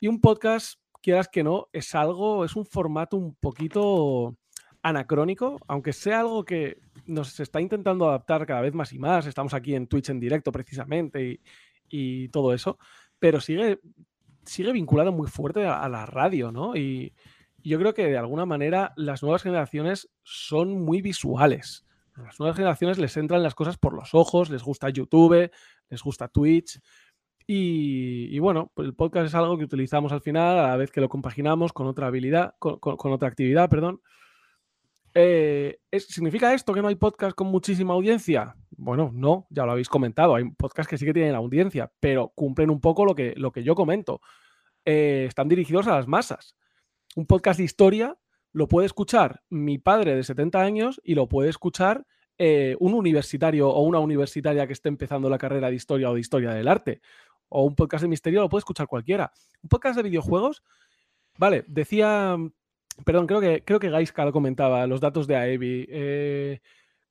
Y 0.01 0.07
un 0.09 0.19
podcast, 0.19 0.81
quieras 1.03 1.29
que 1.29 1.43
no, 1.43 1.69
es 1.75 1.95
algo, 1.95 2.47
es 2.47 2.57
un 2.57 2.65
formato 2.65 3.19
un 3.19 3.35
poquito 3.35 4.39
anacrónico, 4.81 5.59
aunque 5.69 5.93
sea 5.93 6.21
algo 6.21 6.43
que 6.47 6.79
nos 7.05 7.39
está 7.39 7.61
intentando 7.61 8.09
adaptar 8.09 8.47
cada 8.47 8.63
vez 8.63 8.73
más 8.73 8.95
y 8.95 8.99
más. 8.99 9.27
Estamos 9.27 9.53
aquí 9.53 9.75
en 9.75 9.89
Twitch 9.89 10.09
en 10.09 10.21
directo 10.21 10.51
precisamente 10.51 11.23
y, 11.23 11.41
y 11.91 12.29
todo 12.31 12.55
eso, 12.55 12.79
pero 13.19 13.43
sigue, 13.43 13.79
sigue 14.45 14.73
vinculado 14.73 15.13
muy 15.13 15.29
fuerte 15.29 15.67
a, 15.67 15.89
la 15.89 16.07
radio, 16.07 16.53
¿no? 16.53 16.77
Y, 16.77 17.15
yo 17.65 17.79
creo 17.79 17.95
que 17.95 18.07
de 18.07 18.19
alguna 18.19 18.45
manera 18.45 18.93
las 18.97 19.23
nuevas 19.23 19.45
generaciones 19.45 20.11
son 20.25 20.83
muy 20.85 21.01
visuales. 21.01 21.87
A 22.15 22.23
las 22.23 22.41
nuevas 22.41 22.57
generaciones 22.57 22.99
les 22.99 23.17
entran 23.17 23.41
las 23.41 23.55
cosas 23.55 23.79
por 23.79 23.95
los 23.95 24.15
ojos, 24.15 24.51
les 24.51 24.65
gusta 24.65 24.91
YouTube, 24.91 25.49
les 25.89 26.03
gusta 26.03 26.27
Twitch. 26.27 26.81
Y, 27.47 28.37
bueno, 28.41 28.73
pues 28.75 28.87
el 28.87 28.95
podcast 28.95 29.27
es 29.27 29.35
algo 29.37 29.57
que 29.59 29.65
utilizamos 29.65 30.11
al 30.11 30.23
final 30.23 30.59
a 30.59 30.69
la 30.69 30.77
vez 30.77 30.91
que 30.91 31.01
lo 31.01 31.09
compaginamos 31.09 31.73
con 31.73 31.87
otra 31.87 32.09
habilidad, 32.09 32.57
con 32.59 33.13
otra 33.13 33.29
actividad, 33.29 33.71
perdón. 33.71 34.01
Eh, 35.15 35.79
¿es- 35.91 36.07
¿Significa 36.07 36.55
esto 36.55 36.73
que 36.73 36.81
no 36.83 36.89
hay 36.89 36.95
podcast 36.95 37.35
con 37.35 37.49
muchísima 37.49 37.95
audiencia? 37.95 38.57
Bueno, 38.71 39.11
no, 39.15 39.47
ya 39.51 39.65
lo 39.67 39.73
habéis 39.73 39.89
comentado. 39.89 40.35
Hay 40.35 40.51
podcasts 40.53 40.89
que 40.89 40.99
sí 40.99 41.05
que 41.05 41.13
tienen 41.13 41.35
audiencia, 41.35 41.93
pero 42.01 42.33
cumplen 42.35 42.71
un 42.71 42.81
poco 42.81 43.05
lo 43.05 43.15
que, 43.15 43.35
lo 43.37 43.53
que 43.53 43.63
yo 43.63 43.75
comento. 43.75 44.21
Eh, 44.85 45.27
están 45.29 45.49
dirigidos 45.49 45.87
a 45.87 45.97
las 45.97 46.09
masas. 46.09 46.57
Un 47.15 47.27
podcast 47.27 47.59
de 47.59 47.65
historia 47.65 48.17
lo 48.53 48.69
puede 48.69 48.87
escuchar 48.87 49.43
mi 49.51 49.79
padre 49.79 50.15
de 50.17 50.25
70 50.25 50.61
años 50.61 51.01
y 51.05 51.15
lo 51.15 51.29
puede 51.29 51.51
escuchar 51.51 52.07
eh, 52.39 52.77
un 52.81 52.95
universitario 52.95 53.69
o 53.69 53.83
una 53.83 53.99
universitaria 54.01 54.67
que 54.67 54.73
esté 54.73 54.89
empezando 54.89 55.29
la 55.31 55.39
carrera 55.39 55.69
de 55.69 55.77
historia 55.77 56.11
o 56.11 56.15
de 56.15 56.21
historia 56.21 56.51
del 56.53 56.69
arte. 56.69 57.01
O 57.49 57.65
un 57.65 57.75
podcast 57.75 58.03
de 58.03 58.09
misterio 58.09 58.41
lo 58.41 58.49
puede 58.49 58.61
escuchar 58.61 58.87
cualquiera. 58.89 59.31
Un 59.63 59.69
podcast 59.69 59.97
de 59.97 60.03
videojuegos, 60.03 60.63
vale, 61.39 61.65
decía, 61.69 62.37
perdón, 63.05 63.27
creo 63.27 63.41
que, 63.41 63.63
creo 63.65 63.79
que 63.81 63.91
Gaiska 63.91 64.25
lo 64.25 64.33
comentaba, 64.33 64.87
los 64.87 65.01
datos 65.01 65.27
de 65.27 65.37
AEBI. 65.37 65.87
eh, 65.89 66.61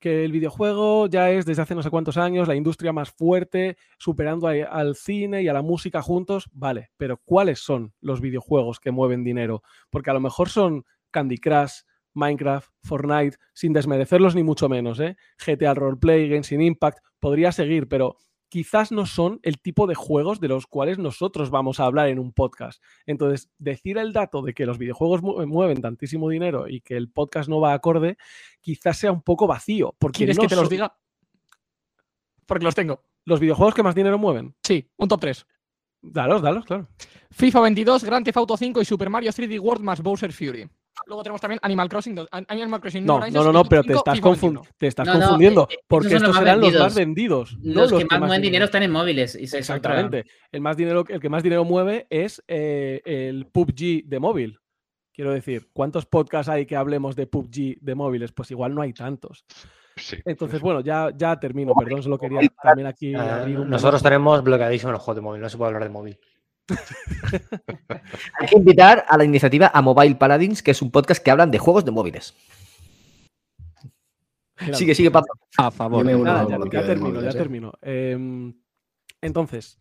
que 0.02 0.26
el 0.26 0.32
videojuego 0.32 1.06
ya 1.08 1.30
es 1.30 1.46
desde 1.46 1.62
hace 1.62 1.76
no 1.76 1.84
sé 1.84 1.92
cuántos 1.92 2.18
años 2.18 2.48
la 2.48 2.56
industria 2.56 2.92
más 2.92 3.12
fuerte, 3.12 3.78
superando 4.00 4.48
al 4.48 4.96
cine 4.96 5.44
y 5.44 5.48
a 5.48 5.54
la 5.54 5.62
música 5.62 6.02
juntos. 6.02 6.50
Vale, 6.52 6.90
pero 6.98 7.18
¿cuáles 7.24 7.60
son 7.60 7.94
los 8.02 8.20
videojuegos 8.20 8.80
que 8.80 8.90
mueven 8.90 9.24
dinero? 9.24 9.62
Porque 9.92 10.10
a 10.10 10.14
lo 10.14 10.20
mejor 10.20 10.50
son 10.50 10.86
Candy 11.12 11.38
Crush, 11.38 11.82
Minecraft, 12.14 12.68
Fortnite, 12.82 13.38
sin 13.54 13.74
desmerecerlos 13.74 14.34
ni 14.34 14.42
mucho 14.42 14.68
menos, 14.68 15.00
¿eh? 15.00 15.18
GTA 15.38 15.76
Roleplay, 15.76 16.28
Genshin 16.28 16.62
Impact, 16.62 16.98
podría 17.20 17.52
seguir, 17.52 17.88
pero 17.88 18.18
quizás 18.52 18.92
no 18.92 19.06
son 19.06 19.40
el 19.44 19.62
tipo 19.62 19.88
de 19.88 19.96
juegos 19.96 20.42
de 20.42 20.50
los 20.50 20.68
cuales 20.68 20.98
nosotros 21.00 21.50
vamos 21.52 21.80
a 21.80 21.86
hablar 21.86 22.10
en 22.10 22.20
un 22.20 22.34
podcast. 22.34 22.84
Entonces, 23.06 23.50
decir 23.58 23.98
el 23.98 24.12
dato 24.12 24.42
de 24.42 24.54
que 24.54 24.66
los 24.66 24.78
videojuegos 24.78 25.22
mu- 25.24 25.48
mueven 25.48 25.82
tantísimo 25.82 26.28
dinero 26.28 26.68
y 26.68 26.82
que 26.82 26.98
el 26.98 27.10
podcast 27.10 27.48
no 27.50 27.62
va 27.62 27.72
acorde, 27.74 28.18
quizás 28.60 28.98
sea 28.98 29.14
un 29.14 29.22
poco 29.22 29.48
vacío. 29.48 29.96
Porque 29.98 30.18
¿Quieres 30.18 30.36
no 30.36 30.42
que 30.44 30.50
te 30.50 30.56
los 30.58 30.70
diga? 30.70 30.98
Porque 32.46 32.66
los 32.66 32.76
tengo. 32.76 33.06
¿Los 33.24 33.40
videojuegos 33.40 33.74
que 33.74 33.84
más 33.84 33.96
dinero 33.96 34.18
mueven? 34.18 34.54
Sí, 34.64 34.90
un 34.98 35.08
top 35.08 35.22
3. 35.22 35.46
Dalos, 36.02 36.42
dalos, 36.42 36.66
claro. 36.66 36.90
FIFA 37.30 37.62
22, 37.62 38.04
Grand 38.04 38.26
Theft 38.26 38.38
Auto 38.38 38.58
5 38.58 38.82
y 38.82 38.86
Super 38.86 39.10
Mario 39.10 39.32
3D 39.32 39.60
World 39.62 39.84
más 39.84 40.02
Bowser 40.02 40.34
Fury. 40.34 40.68
Luego 41.12 41.24
tenemos 41.24 41.42
también 41.42 41.60
Animal 41.62 41.90
Crossing, 41.90 42.18
Animal 42.48 42.80
Crossing 42.80 43.06
No, 43.06 43.20
no, 43.20 43.52
no, 43.52 43.66
pero 43.66 43.82
te 43.84 43.90
5, 43.90 43.98
estás, 44.00 44.16
FIFA 44.16 44.30
confun- 44.30 44.42
21. 44.54 44.62
te 44.78 44.88
estás 44.88 45.06
No, 45.08 45.14
no, 45.16 45.20
confundiendo, 45.20 45.68
eh, 45.70 45.74
eh, 45.74 45.84
porque 45.86 46.08
estos 46.08 46.22
los 46.22 46.30
más 46.30 46.40
serán 46.40 46.62
los 46.62 46.74
más 46.74 46.96
vendidos. 46.96 47.52
vendidos. 47.52 47.58
no 47.76 47.82
Los 47.82 47.92
que 47.92 48.06
más 48.06 48.12
más 48.12 48.20
mueven 48.22 48.42
dinero 48.42 48.52
dinero. 48.52 48.66
están 48.66 48.84
en 48.84 48.92
móviles. 48.92 49.36
y 49.36 49.46
otra- 49.46 49.60
Exactamente. 49.60 50.26
El, 50.54 50.62
más 50.62 50.78
dinero, 50.78 51.04
el 51.10 51.20
que 51.20 51.28
más 51.30 51.44
dinero 51.44 51.66
mueve 51.66 52.08
es 52.10 52.42
eh, 52.48 53.02
el 53.04 53.46
PUBG 53.48 54.06
de 54.08 54.20
móvil. 54.20 54.60
Quiero 55.14 55.34
decir, 55.34 55.68
¿cuántos 55.74 56.06
podcasts 56.06 56.48
hay 56.48 56.66
que 56.66 56.78
hablemos 56.78 57.18
de 57.18 57.28
PUBG 57.28 57.80
de 57.82 57.94
móviles? 57.96 58.32
Pues 58.32 58.50
igual 58.52 58.74
no 58.74 58.82
hay 58.82 58.94
tantos. 58.94 59.44
Entonces, 60.24 60.62
bueno, 60.62 60.80
ya, 60.80 61.10
ya 61.14 61.38
termino, 61.38 61.74
perdón, 61.76 62.02
solo 62.02 62.18
quería 62.18 62.40
también 62.64 62.88
aquí 62.88 63.14
abrir 63.14 63.60
un 63.60 63.70
nosotros 63.70 64.02
tenemos 64.02 64.42
bloqueadísimo 64.42 64.94
el 64.94 64.98
juego 64.98 65.16
de 65.16 65.22
móvil, 65.22 65.42
no 65.42 65.50
se 65.50 65.58
puede 65.58 65.68
hablar 65.68 65.84
de 65.84 65.90
móvil. 65.90 66.18
Hay 68.40 68.48
que 68.48 68.58
invitar 68.58 69.06
a 69.08 69.18
la 69.18 69.24
iniciativa 69.26 69.72
a 69.74 69.82
Mobile 69.82 70.16
Paladins, 70.16 70.64
que 70.64 70.72
es 70.72 70.82
un 70.82 70.92
podcast 70.92 71.24
que 71.24 71.32
hablan 71.32 71.52
de 71.52 71.60
juegos 71.60 71.86
de 71.86 71.92
móviles. 71.92 72.34
Sigue, 74.74 74.94
sigue, 74.94 75.10
Pablo. 75.10 75.34
A 75.58 75.72
favor. 75.72 76.06
Nada, 76.06 76.48
ya, 76.48 76.58
ya 76.72 76.86
termino, 76.86 77.22
ya 77.22 77.32
termino. 77.32 77.74
Em, 77.82 78.54
entonces, 79.22 79.80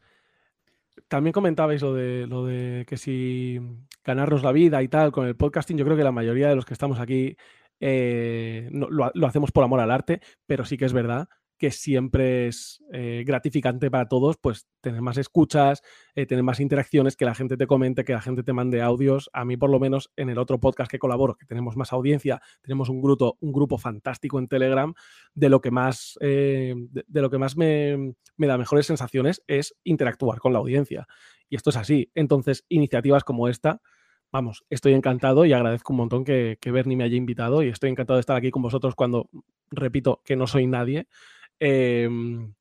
también 1.08 1.32
comentabais 1.32 1.82
lo 1.82 1.92
de, 1.94 2.26
lo 2.26 2.46
de 2.46 2.84
que 2.86 2.96
si 2.96 3.60
ganarnos 4.04 4.42
la 4.42 4.52
vida 4.52 4.82
y 4.82 4.88
tal 4.88 5.12
con 5.12 5.26
el 5.26 5.36
podcasting, 5.36 5.76
yo 5.76 5.84
creo 5.84 5.96
que 5.98 6.04
la 6.04 6.12
mayoría 6.12 6.48
de 6.48 6.56
los 6.56 6.64
que 6.64 6.72
estamos 6.72 6.98
aquí 6.98 7.36
eh, 7.78 8.68
no- 8.72 8.88
lo, 8.88 9.10
lo 9.14 9.26
hacemos 9.26 9.52
por 9.52 9.64
amor 9.64 9.80
al 9.80 9.90
arte, 9.90 10.20
pero 10.46 10.64
sí 10.64 10.78
que 10.78 10.86
es 10.86 10.92
verdad 10.94 11.28
que 11.60 11.70
siempre 11.70 12.48
es 12.48 12.82
eh, 12.90 13.22
gratificante 13.26 13.90
para 13.90 14.08
todos, 14.08 14.38
pues 14.38 14.66
tener 14.80 15.02
más 15.02 15.18
escuchas, 15.18 15.82
eh, 16.14 16.24
tener 16.24 16.42
más 16.42 16.58
interacciones, 16.58 17.16
que 17.16 17.26
la 17.26 17.34
gente 17.34 17.58
te 17.58 17.66
comente, 17.66 18.02
que 18.02 18.14
la 18.14 18.22
gente 18.22 18.42
te 18.42 18.54
mande 18.54 18.80
audios. 18.80 19.28
A 19.34 19.44
mí, 19.44 19.58
por 19.58 19.68
lo 19.68 19.78
menos, 19.78 20.10
en 20.16 20.30
el 20.30 20.38
otro 20.38 20.58
podcast 20.58 20.90
que 20.90 20.98
colaboro, 20.98 21.34
que 21.34 21.44
tenemos 21.44 21.76
más 21.76 21.92
audiencia, 21.92 22.40
tenemos 22.62 22.88
un 22.88 23.02
grupo, 23.02 23.76
fantástico 23.76 24.38
en 24.38 24.48
Telegram, 24.48 24.94
de 25.34 25.48
lo 25.50 25.60
que 25.60 25.70
más, 25.70 26.16
eh, 26.22 26.74
de, 26.88 27.20
lo 27.20 27.28
que 27.28 27.36
más 27.36 27.58
me, 27.58 28.14
da 28.38 28.56
mejores 28.56 28.86
sensaciones 28.86 29.42
es 29.46 29.76
interactuar 29.84 30.38
con 30.38 30.54
la 30.54 30.60
audiencia. 30.60 31.06
Y 31.50 31.56
esto 31.56 31.68
es 31.68 31.76
así. 31.76 32.10
Entonces, 32.14 32.64
iniciativas 32.70 33.22
como 33.22 33.48
esta, 33.48 33.82
vamos, 34.32 34.64
estoy 34.70 34.94
encantado 34.94 35.44
y 35.44 35.52
agradezco 35.52 35.92
un 35.92 35.98
montón 35.98 36.24
que 36.24 36.56
Bernie 36.64 36.96
me 36.96 37.04
haya 37.04 37.16
invitado 37.16 37.62
y 37.62 37.68
estoy 37.68 37.90
encantado 37.90 38.16
de 38.16 38.20
estar 38.20 38.36
aquí 38.36 38.50
con 38.50 38.62
vosotros 38.62 38.94
cuando, 38.94 39.28
repito, 39.70 40.22
que 40.24 40.36
no 40.36 40.46
soy 40.46 40.66
nadie. 40.66 41.06
Em, 41.60 42.54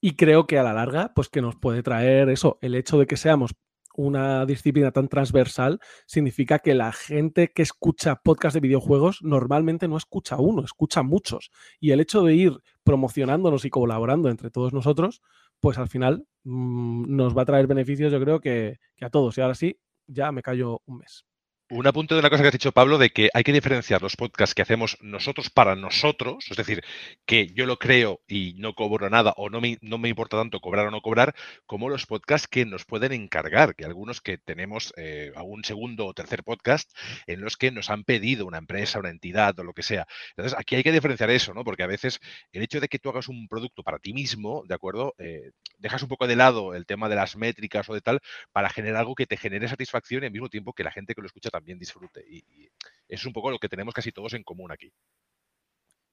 y 0.00 0.16
creo 0.16 0.46
que 0.46 0.58
a 0.58 0.62
la 0.62 0.72
larga, 0.72 1.12
pues 1.14 1.28
que 1.28 1.42
nos 1.42 1.56
puede 1.56 1.82
traer 1.82 2.30
eso, 2.30 2.58
el 2.62 2.74
hecho 2.74 2.98
de 2.98 3.06
que 3.06 3.16
seamos 3.16 3.52
una 3.94 4.46
disciplina 4.46 4.92
tan 4.92 5.08
transversal 5.08 5.78
significa 6.06 6.60
que 6.60 6.74
la 6.74 6.92
gente 6.92 7.52
que 7.52 7.62
escucha 7.62 8.16
podcast 8.16 8.54
de 8.54 8.60
videojuegos 8.60 9.18
normalmente 9.22 9.88
no 9.88 9.96
escucha 9.96 10.36
uno, 10.36 10.64
escucha 10.64 11.02
muchos. 11.02 11.50
Y 11.80 11.90
el 11.90 12.00
hecho 12.00 12.22
de 12.22 12.34
ir 12.34 12.58
promocionándonos 12.82 13.64
y 13.64 13.70
colaborando 13.70 14.30
entre 14.30 14.50
todos 14.50 14.72
nosotros, 14.72 15.20
pues 15.60 15.78
al 15.78 15.88
final 15.88 16.26
mm, 16.44 17.14
nos 17.14 17.36
va 17.36 17.42
a 17.42 17.46
traer 17.46 17.66
beneficios, 17.66 18.12
yo 18.12 18.20
creo 18.20 18.40
que, 18.40 18.78
que 18.96 19.04
a 19.04 19.10
todos. 19.10 19.36
Y 19.38 19.42
ahora 19.42 19.54
sí, 19.54 19.78
ya 20.06 20.32
me 20.32 20.42
callo 20.42 20.80
un 20.86 20.98
mes. 20.98 21.24
Un 21.72 21.86
apunte 21.86 22.14
de 22.14 22.18
una 22.20 22.30
cosa 22.30 22.42
que 22.42 22.48
has 22.48 22.52
dicho, 22.52 22.72
Pablo, 22.72 22.98
de 22.98 23.10
que 23.10 23.30
hay 23.32 23.44
que 23.44 23.52
diferenciar 23.52 24.02
los 24.02 24.16
podcasts 24.16 24.56
que 24.56 24.62
hacemos 24.62 24.98
nosotros 25.02 25.50
para 25.50 25.76
nosotros, 25.76 26.44
es 26.50 26.56
decir, 26.56 26.82
que 27.24 27.46
yo 27.54 27.64
lo 27.64 27.78
creo 27.78 28.20
y 28.26 28.54
no 28.58 28.74
cobro 28.74 29.08
nada 29.08 29.34
o 29.36 29.50
no 29.50 29.60
me, 29.60 29.78
no 29.80 29.96
me 29.96 30.08
importa 30.08 30.36
tanto 30.36 30.58
cobrar 30.58 30.88
o 30.88 30.90
no 30.90 31.00
cobrar, 31.00 31.32
como 31.66 31.88
los 31.88 32.06
podcasts 32.06 32.48
que 32.48 32.66
nos 32.66 32.84
pueden 32.84 33.12
encargar, 33.12 33.76
que 33.76 33.84
algunos 33.84 34.20
que 34.20 34.36
tenemos 34.36 34.92
eh, 34.96 35.30
algún 35.36 35.62
segundo 35.62 36.06
o 36.06 36.12
tercer 36.12 36.42
podcast 36.42 36.90
en 37.28 37.40
los 37.40 37.56
que 37.56 37.70
nos 37.70 37.88
han 37.88 38.02
pedido 38.02 38.46
una 38.46 38.58
empresa, 38.58 38.98
una 38.98 39.10
entidad 39.10 39.56
o 39.60 39.62
lo 39.62 39.72
que 39.72 39.84
sea. 39.84 40.08
Entonces, 40.30 40.58
aquí 40.58 40.74
hay 40.74 40.82
que 40.82 40.90
diferenciar 40.90 41.30
eso, 41.30 41.54
¿no? 41.54 41.62
Porque 41.62 41.84
a 41.84 41.86
veces 41.86 42.18
el 42.50 42.64
hecho 42.64 42.80
de 42.80 42.88
que 42.88 42.98
tú 42.98 43.10
hagas 43.10 43.28
un 43.28 43.46
producto 43.46 43.84
para 43.84 44.00
ti 44.00 44.12
mismo, 44.12 44.64
¿de 44.66 44.74
acuerdo? 44.74 45.14
Eh, 45.18 45.52
dejas 45.78 46.02
un 46.02 46.08
poco 46.08 46.26
de 46.26 46.34
lado 46.34 46.74
el 46.74 46.84
tema 46.84 47.08
de 47.08 47.14
las 47.14 47.36
métricas 47.36 47.88
o 47.88 47.94
de 47.94 48.00
tal 48.00 48.18
para 48.50 48.70
generar 48.70 49.02
algo 49.02 49.14
que 49.14 49.26
te 49.26 49.36
genere 49.36 49.68
satisfacción 49.68 50.24
y 50.24 50.26
al 50.26 50.32
mismo 50.32 50.48
tiempo 50.48 50.72
que 50.72 50.82
la 50.82 50.90
gente 50.90 51.14
que 51.14 51.20
lo 51.20 51.28
escucha 51.28 51.48
también 51.48 51.59
disfrute. 51.64 52.24
Y, 52.28 52.38
y 52.38 52.68
es 53.08 53.24
un 53.26 53.32
poco 53.32 53.50
lo 53.50 53.58
que 53.58 53.68
tenemos 53.68 53.94
casi 53.94 54.12
todos 54.12 54.34
en 54.34 54.42
común 54.42 54.72
aquí. 54.72 54.92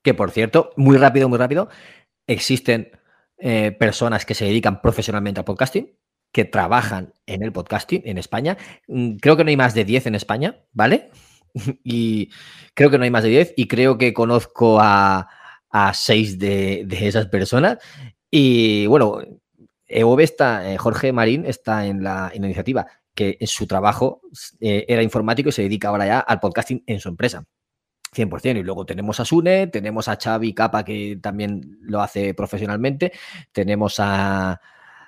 Que 0.03 0.13
por 0.13 0.31
cierto, 0.31 0.71
muy 0.77 0.97
rápido, 0.97 1.29
muy 1.29 1.37
rápido, 1.37 1.69
existen 2.27 2.91
eh, 3.37 3.71
personas 3.71 4.25
que 4.25 4.33
se 4.33 4.45
dedican 4.45 4.81
profesionalmente 4.81 5.39
al 5.39 5.45
podcasting, 5.45 5.95
que 6.31 6.45
trabajan 6.45 7.13
en 7.25 7.43
el 7.43 7.51
podcasting 7.51 8.01
en 8.05 8.17
España. 8.17 8.57
Mm, 8.87 9.17
Creo 9.17 9.37
que 9.37 9.43
no 9.43 9.49
hay 9.49 9.57
más 9.57 9.73
de 9.73 9.85
10 9.85 10.07
en 10.07 10.15
España, 10.15 10.63
¿vale? 10.71 11.11
Y 11.83 12.29
creo 12.73 12.89
que 12.89 12.97
no 12.97 13.03
hay 13.03 13.11
más 13.11 13.23
de 13.23 13.29
10 13.29 13.53
y 13.57 13.67
creo 13.67 13.97
que 13.97 14.13
conozco 14.13 14.79
a, 14.79 15.27
a 15.69 15.93
6 15.93 16.37
de, 16.39 16.83
de 16.85 17.07
esas 17.07 17.27
personas. 17.27 17.77
Y 18.29 18.85
bueno, 18.87 19.21
EOB 19.87 20.19
está, 20.19 20.71
eh, 20.71 20.77
Jorge 20.77 21.13
Marín 21.13 21.45
está 21.45 21.85
en 21.87 22.03
la, 22.03 22.29
en 22.33 22.41
la 22.41 22.47
iniciativa, 22.47 22.87
que 23.17 23.35
en 23.39 23.47
su 23.47 23.65
trabajo 23.65 24.21
eh, 24.61 24.85
era 24.87 25.01
informático 25.01 25.49
y 25.49 25.51
se 25.51 25.63
dedica 25.63 25.87
ahora 25.89 26.05
ya 26.05 26.19
al 26.19 26.39
podcasting 26.39 26.83
en 26.85 26.99
su 26.99 27.09
empresa. 27.09 27.43
100%. 28.15 28.59
Y 28.59 28.63
luego 28.63 28.85
tenemos 28.85 29.19
a 29.19 29.25
Sune, 29.25 29.67
tenemos 29.67 30.07
a 30.07 30.17
Xavi 30.21 30.53
Capa, 30.53 30.85
que 30.85 31.17
también 31.19 31.79
lo 31.81 31.99
hace 31.99 32.35
profesionalmente, 32.35 33.11
tenemos 33.51 33.99
a... 33.99 34.61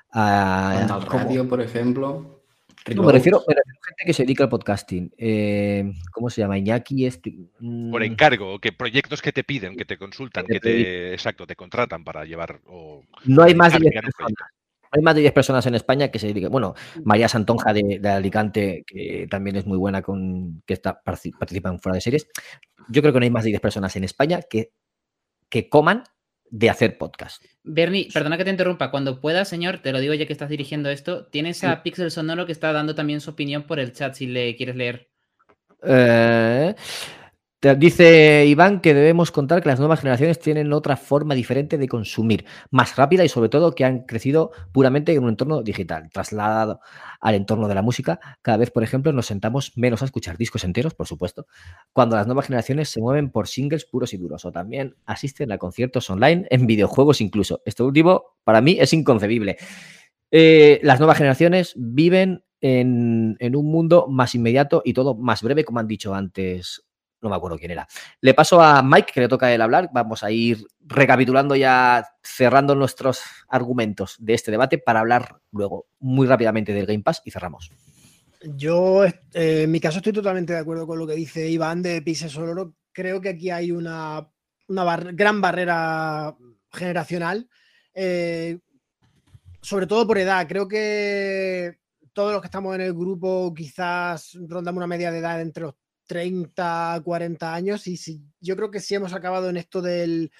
a. 0.09 1.01
Radio, 1.07 1.47
por 1.47 1.61
ejemplo. 1.61 2.41
No, 2.95 3.03
me 3.03 3.11
refiero, 3.11 3.43
me 3.47 3.53
refiero 3.53 3.79
a 3.83 3.87
gente 3.89 4.05
que 4.05 4.13
se 4.13 4.23
dedica 4.23 4.45
al 4.45 4.49
podcasting. 4.49 5.11
Eh, 5.15 5.91
¿Cómo 6.11 6.31
se 6.31 6.41
llama? 6.41 6.57
Iñaki. 6.57 7.05
Este, 7.05 7.31
Por 7.31 8.01
mm, 8.01 8.03
encargo, 8.03 8.57
que 8.59 8.71
proyectos 8.71 9.21
que 9.21 9.31
te 9.31 9.43
piden, 9.43 9.75
que 9.75 9.85
te 9.85 9.97
consultan, 9.97 10.47
Que 10.47 10.53
que 10.53 10.59
te 10.59 11.13
exacto, 11.13 11.45
te 11.45 11.55
contratan 11.55 12.03
para 12.03 12.25
llevar 12.25 12.59
o 12.65 13.03
No 13.25 13.43
hay 13.43 13.53
más 13.53 13.73
de 13.73 13.79
10 13.79 13.87
aplicar 13.87 14.05
un 14.05 14.11
personas. 14.11 14.58
Hay 14.91 15.01
más 15.01 15.15
de 15.15 15.21
10 15.21 15.33
personas 15.33 15.65
en 15.65 15.75
España 15.75 16.09
que 16.09 16.19
se 16.19 16.27
dediquen. 16.27 16.51
Bueno, 16.51 16.73
María 17.03 17.27
Santonja 17.27 17.73
de, 17.73 17.99
de 18.01 18.09
Alicante, 18.09 18.83
que 18.87 19.27
también 19.29 19.55
es 19.55 19.65
muy 19.65 19.77
buena, 19.77 20.01
con 20.01 20.61
que 20.65 20.73
está, 20.73 21.01
partici- 21.03 21.37
participa 21.37 21.69
en 21.69 21.79
fuera 21.79 21.95
de 21.95 22.01
series. 22.01 22.27
Yo 22.89 23.01
creo 23.01 23.13
que 23.13 23.19
no 23.19 23.23
hay 23.23 23.29
más 23.31 23.43
de 23.43 23.49
10 23.49 23.61
personas 23.61 23.95
en 23.95 24.03
España 24.03 24.41
que, 24.49 24.71
que 25.49 25.69
coman 25.69 26.03
de 26.51 26.69
hacer 26.71 26.97
podcast. 26.97 27.43
Bernie, 27.63 28.07
perdona 28.11 28.35
que 28.37 28.43
te 28.43 28.49
interrumpa. 28.49 28.89
Cuando 28.89 29.21
puedas, 29.21 29.47
señor, 29.47 29.79
te 29.83 29.91
lo 29.91 29.99
digo 29.99 30.15
ya 30.15 30.25
que 30.25 30.33
estás 30.33 30.49
dirigiendo 30.49 30.89
esto, 30.89 31.27
tienes 31.27 31.63
a 31.63 31.83
Pixel 31.83 32.09
Sonoro 32.09 32.47
que 32.47 32.51
está 32.51 32.71
dando 32.73 32.95
también 32.95 33.21
su 33.21 33.29
opinión 33.29 33.63
por 33.67 33.79
el 33.79 33.91
chat 33.93 34.15
si 34.15 34.25
le 34.25 34.55
quieres 34.55 34.75
leer. 34.75 35.09
Eh, 35.83 36.73
dice 37.77 38.45
Iván 38.45 38.79
que 38.79 38.93
debemos 38.93 39.31
contar 39.31 39.61
que 39.61 39.67
las 39.67 39.79
nuevas 39.79 39.99
generaciones 39.99 40.39
tienen 40.39 40.71
otra 40.71 40.95
forma 40.95 41.35
diferente 41.35 41.77
de 41.77 41.89
consumir, 41.89 42.45
más 42.71 42.95
rápida 42.95 43.25
y 43.25 43.29
sobre 43.29 43.49
todo 43.49 43.75
que 43.75 43.83
han 43.83 44.05
crecido 44.05 44.51
puramente 44.71 45.13
en 45.13 45.23
un 45.23 45.29
entorno 45.29 45.61
digital. 45.61 46.09
Trasladado 46.09 46.79
al 47.19 47.35
entorno 47.35 47.67
de 47.67 47.75
la 47.75 47.81
música, 47.81 48.19
cada 48.41 48.57
vez, 48.57 48.71
por 48.71 48.83
ejemplo, 48.83 49.11
nos 49.11 49.25
sentamos 49.25 49.73
menos 49.75 50.01
a 50.01 50.05
escuchar 50.05 50.37
discos 50.37 50.63
enteros, 50.63 50.93
por 50.93 51.07
supuesto, 51.07 51.47
cuando 51.91 52.15
las 52.15 52.27
nuevas 52.27 52.47
generaciones 52.47 52.89
se 52.89 53.01
mueven 53.01 53.29
por 53.29 53.47
singles 53.47 53.85
puros 53.85 54.13
y 54.13 54.17
duros 54.17 54.45
o 54.45 54.51
también 54.53 54.95
asisten 55.05 55.51
a 55.51 55.57
conciertos 55.57 56.09
online, 56.09 56.47
en 56.49 56.65
videojuegos 56.65 57.19
incluso. 57.19 57.61
Esto 57.65 57.85
último, 57.85 58.37
para 58.45 58.61
mí, 58.61 58.77
es 58.79 58.93
inconcebible. 58.93 59.57
Eh, 60.31 60.79
las 60.83 60.99
nuevas 60.99 61.17
generaciones 61.17 61.73
viven 61.75 62.45
en, 62.61 63.35
en 63.39 63.55
un 63.55 63.65
mundo 63.65 64.07
más 64.07 64.33
inmediato 64.35 64.81
y 64.85 64.93
todo 64.93 65.15
más 65.15 65.41
breve, 65.41 65.65
como 65.65 65.79
han 65.79 65.87
dicho 65.87 66.13
antes. 66.13 66.85
No 67.21 67.29
me 67.29 67.35
acuerdo 67.35 67.57
quién 67.57 67.71
era. 67.71 67.87
Le 68.21 68.33
paso 68.33 68.61
a 68.61 68.81
Mike, 68.81 69.11
que 69.13 69.21
le 69.21 69.27
toca 69.27 69.53
él 69.53 69.61
hablar. 69.61 69.89
Vamos 69.93 70.23
a 70.23 70.31
ir 70.31 70.65
recapitulando 70.79 71.55
ya, 71.55 72.07
cerrando 72.23 72.75
nuestros 72.75 73.21
argumentos 73.49 74.15
de 74.19 74.33
este 74.33 74.51
debate 74.51 74.77
para 74.77 75.01
hablar 75.01 75.39
luego 75.51 75.87
muy 75.99 76.27
rápidamente 76.27 76.73
del 76.73 76.85
Game 76.85 77.03
Pass 77.03 77.21
y 77.25 77.31
cerramos. 77.31 77.71
Yo, 78.41 79.03
eh, 79.05 79.13
en 79.33 79.71
mi 79.71 79.81
caso, 79.81 79.97
estoy 79.97 80.13
totalmente 80.13 80.53
de 80.53 80.59
acuerdo 80.59 80.87
con 80.87 80.97
lo 80.97 81.05
que 81.05 81.13
dice 81.13 81.49
Iván 81.49 81.81
de 81.81 82.01
Pixel 82.01 82.29
Sonoro. 82.29 82.73
Creo 82.93 83.19
que 83.19 83.29
aquí 83.29 83.49
hay 83.49 83.71
una, 83.71 84.29
una 84.67 84.97
gran 84.97 85.41
barrera 85.41 86.35
generacional, 86.71 87.49
eh, 87.93 88.59
sobre 89.61 89.87
todo 89.87 90.07
por 90.07 90.17
edad. 90.17 90.47
Creo 90.47 90.69
que 90.69 91.79
todos 92.13 92.31
los 92.31 92.41
que 92.41 92.47
estamos 92.47 92.75
en 92.75 92.81
el 92.81 92.93
grupo 92.93 93.53
quizás 93.53 94.37
rondamos 94.47 94.77
una 94.77 94.87
media 94.87 95.11
de 95.11 95.19
edad 95.19 95.41
entre 95.41 95.63
los 95.63 95.75
30, 96.09 97.01
40 97.05 97.53
años 97.53 97.85
y 97.85 97.95
si, 97.95 98.19
yo 98.41 98.55
creo 98.55 98.71
que 98.71 98.79
si 98.79 98.95
hemos 98.95 99.13
acabado 99.13 99.47
en 99.47 99.57
esto 99.57 99.79
del, 99.79 100.31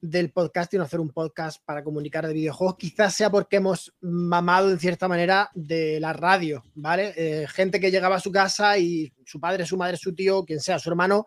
del 0.00 0.30
podcasting, 0.32 0.80
hacer 0.80 1.00
un 1.00 1.10
podcast 1.10 1.62
para 1.66 1.84
comunicar 1.84 2.26
de 2.26 2.32
videojuegos, 2.32 2.76
quizás 2.78 3.14
sea 3.14 3.28
porque 3.28 3.56
hemos 3.56 3.94
mamado 4.00 4.70
en 4.70 4.78
cierta 4.78 5.06
manera 5.06 5.50
de 5.52 6.00
la 6.00 6.14
radio, 6.14 6.64
¿vale? 6.74 7.12
Eh, 7.14 7.46
gente 7.46 7.78
que 7.78 7.90
llegaba 7.90 8.16
a 8.16 8.20
su 8.20 8.32
casa 8.32 8.78
y 8.78 9.12
su 9.26 9.38
padre, 9.38 9.66
su 9.66 9.76
madre, 9.76 9.98
su 9.98 10.14
tío, 10.14 10.46
quien 10.46 10.60
sea, 10.60 10.78
su 10.78 10.88
hermano, 10.88 11.26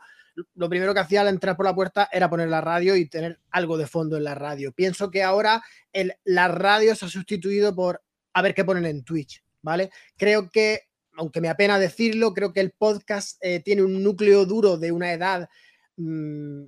lo 0.55 0.67
primero 0.67 0.95
que 0.95 1.01
hacía 1.01 1.21
al 1.21 1.27
entrar 1.27 1.55
por 1.55 1.67
la 1.67 1.75
puerta 1.75 2.09
era 2.11 2.27
poner 2.27 2.49
la 2.49 2.61
radio 2.61 2.95
y 2.95 3.07
tener 3.07 3.39
algo 3.51 3.77
de 3.77 3.85
fondo 3.85 4.17
en 4.17 4.23
la 4.23 4.33
radio. 4.33 4.71
Pienso 4.71 5.11
que 5.11 5.21
ahora 5.21 5.61
el, 5.93 6.15
la 6.23 6.47
radio 6.47 6.95
se 6.95 7.05
ha 7.05 7.09
sustituido 7.09 7.75
por 7.75 8.01
a 8.33 8.41
ver 8.41 8.55
qué 8.55 8.65
ponen 8.65 8.87
en 8.87 9.03
Twitch, 9.03 9.43
¿vale? 9.61 9.91
Creo 10.17 10.49
que, 10.49 10.87
aunque 11.17 11.41
me 11.41 11.49
apena 11.49 11.79
decirlo, 11.79 12.33
creo 12.33 12.53
que 12.53 12.61
el 12.61 12.71
podcast 12.71 13.37
eh, 13.41 13.59
tiene 13.59 13.83
un 13.83 14.03
núcleo 14.03 14.45
duro 14.45 14.77
de 14.77 14.91
una 14.91 15.11
edad 15.13 15.49
mm, 15.97 16.63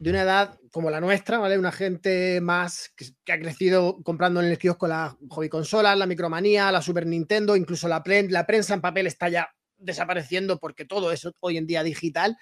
de 0.00 0.10
una 0.10 0.22
edad 0.22 0.58
como 0.72 0.88
la 0.88 0.98
nuestra, 1.00 1.38
¿vale? 1.38 1.58
Una 1.58 1.72
gente 1.72 2.40
más 2.40 2.90
que, 2.96 3.32
ha 3.32 3.38
crecido 3.38 4.02
comprando 4.02 4.40
en 4.40 4.46
el 4.46 4.58
kiosco 4.58 4.88
las 4.88 5.14
hobby 5.28 5.50
consolas, 5.50 5.98
la 5.98 6.06
micromanía, 6.06 6.72
la 6.72 6.80
Super 6.80 7.06
Nintendo, 7.06 7.54
incluso 7.54 7.86
la, 7.86 8.02
pren- 8.02 8.30
la 8.30 8.46
prensa 8.46 8.72
en 8.72 8.80
papel 8.80 9.06
está 9.06 9.28
ya 9.28 9.50
desapareciendo 9.76 10.58
porque 10.58 10.86
todo 10.86 11.12
es 11.12 11.28
hoy 11.40 11.58
en 11.58 11.66
día 11.66 11.82
digital. 11.82 12.38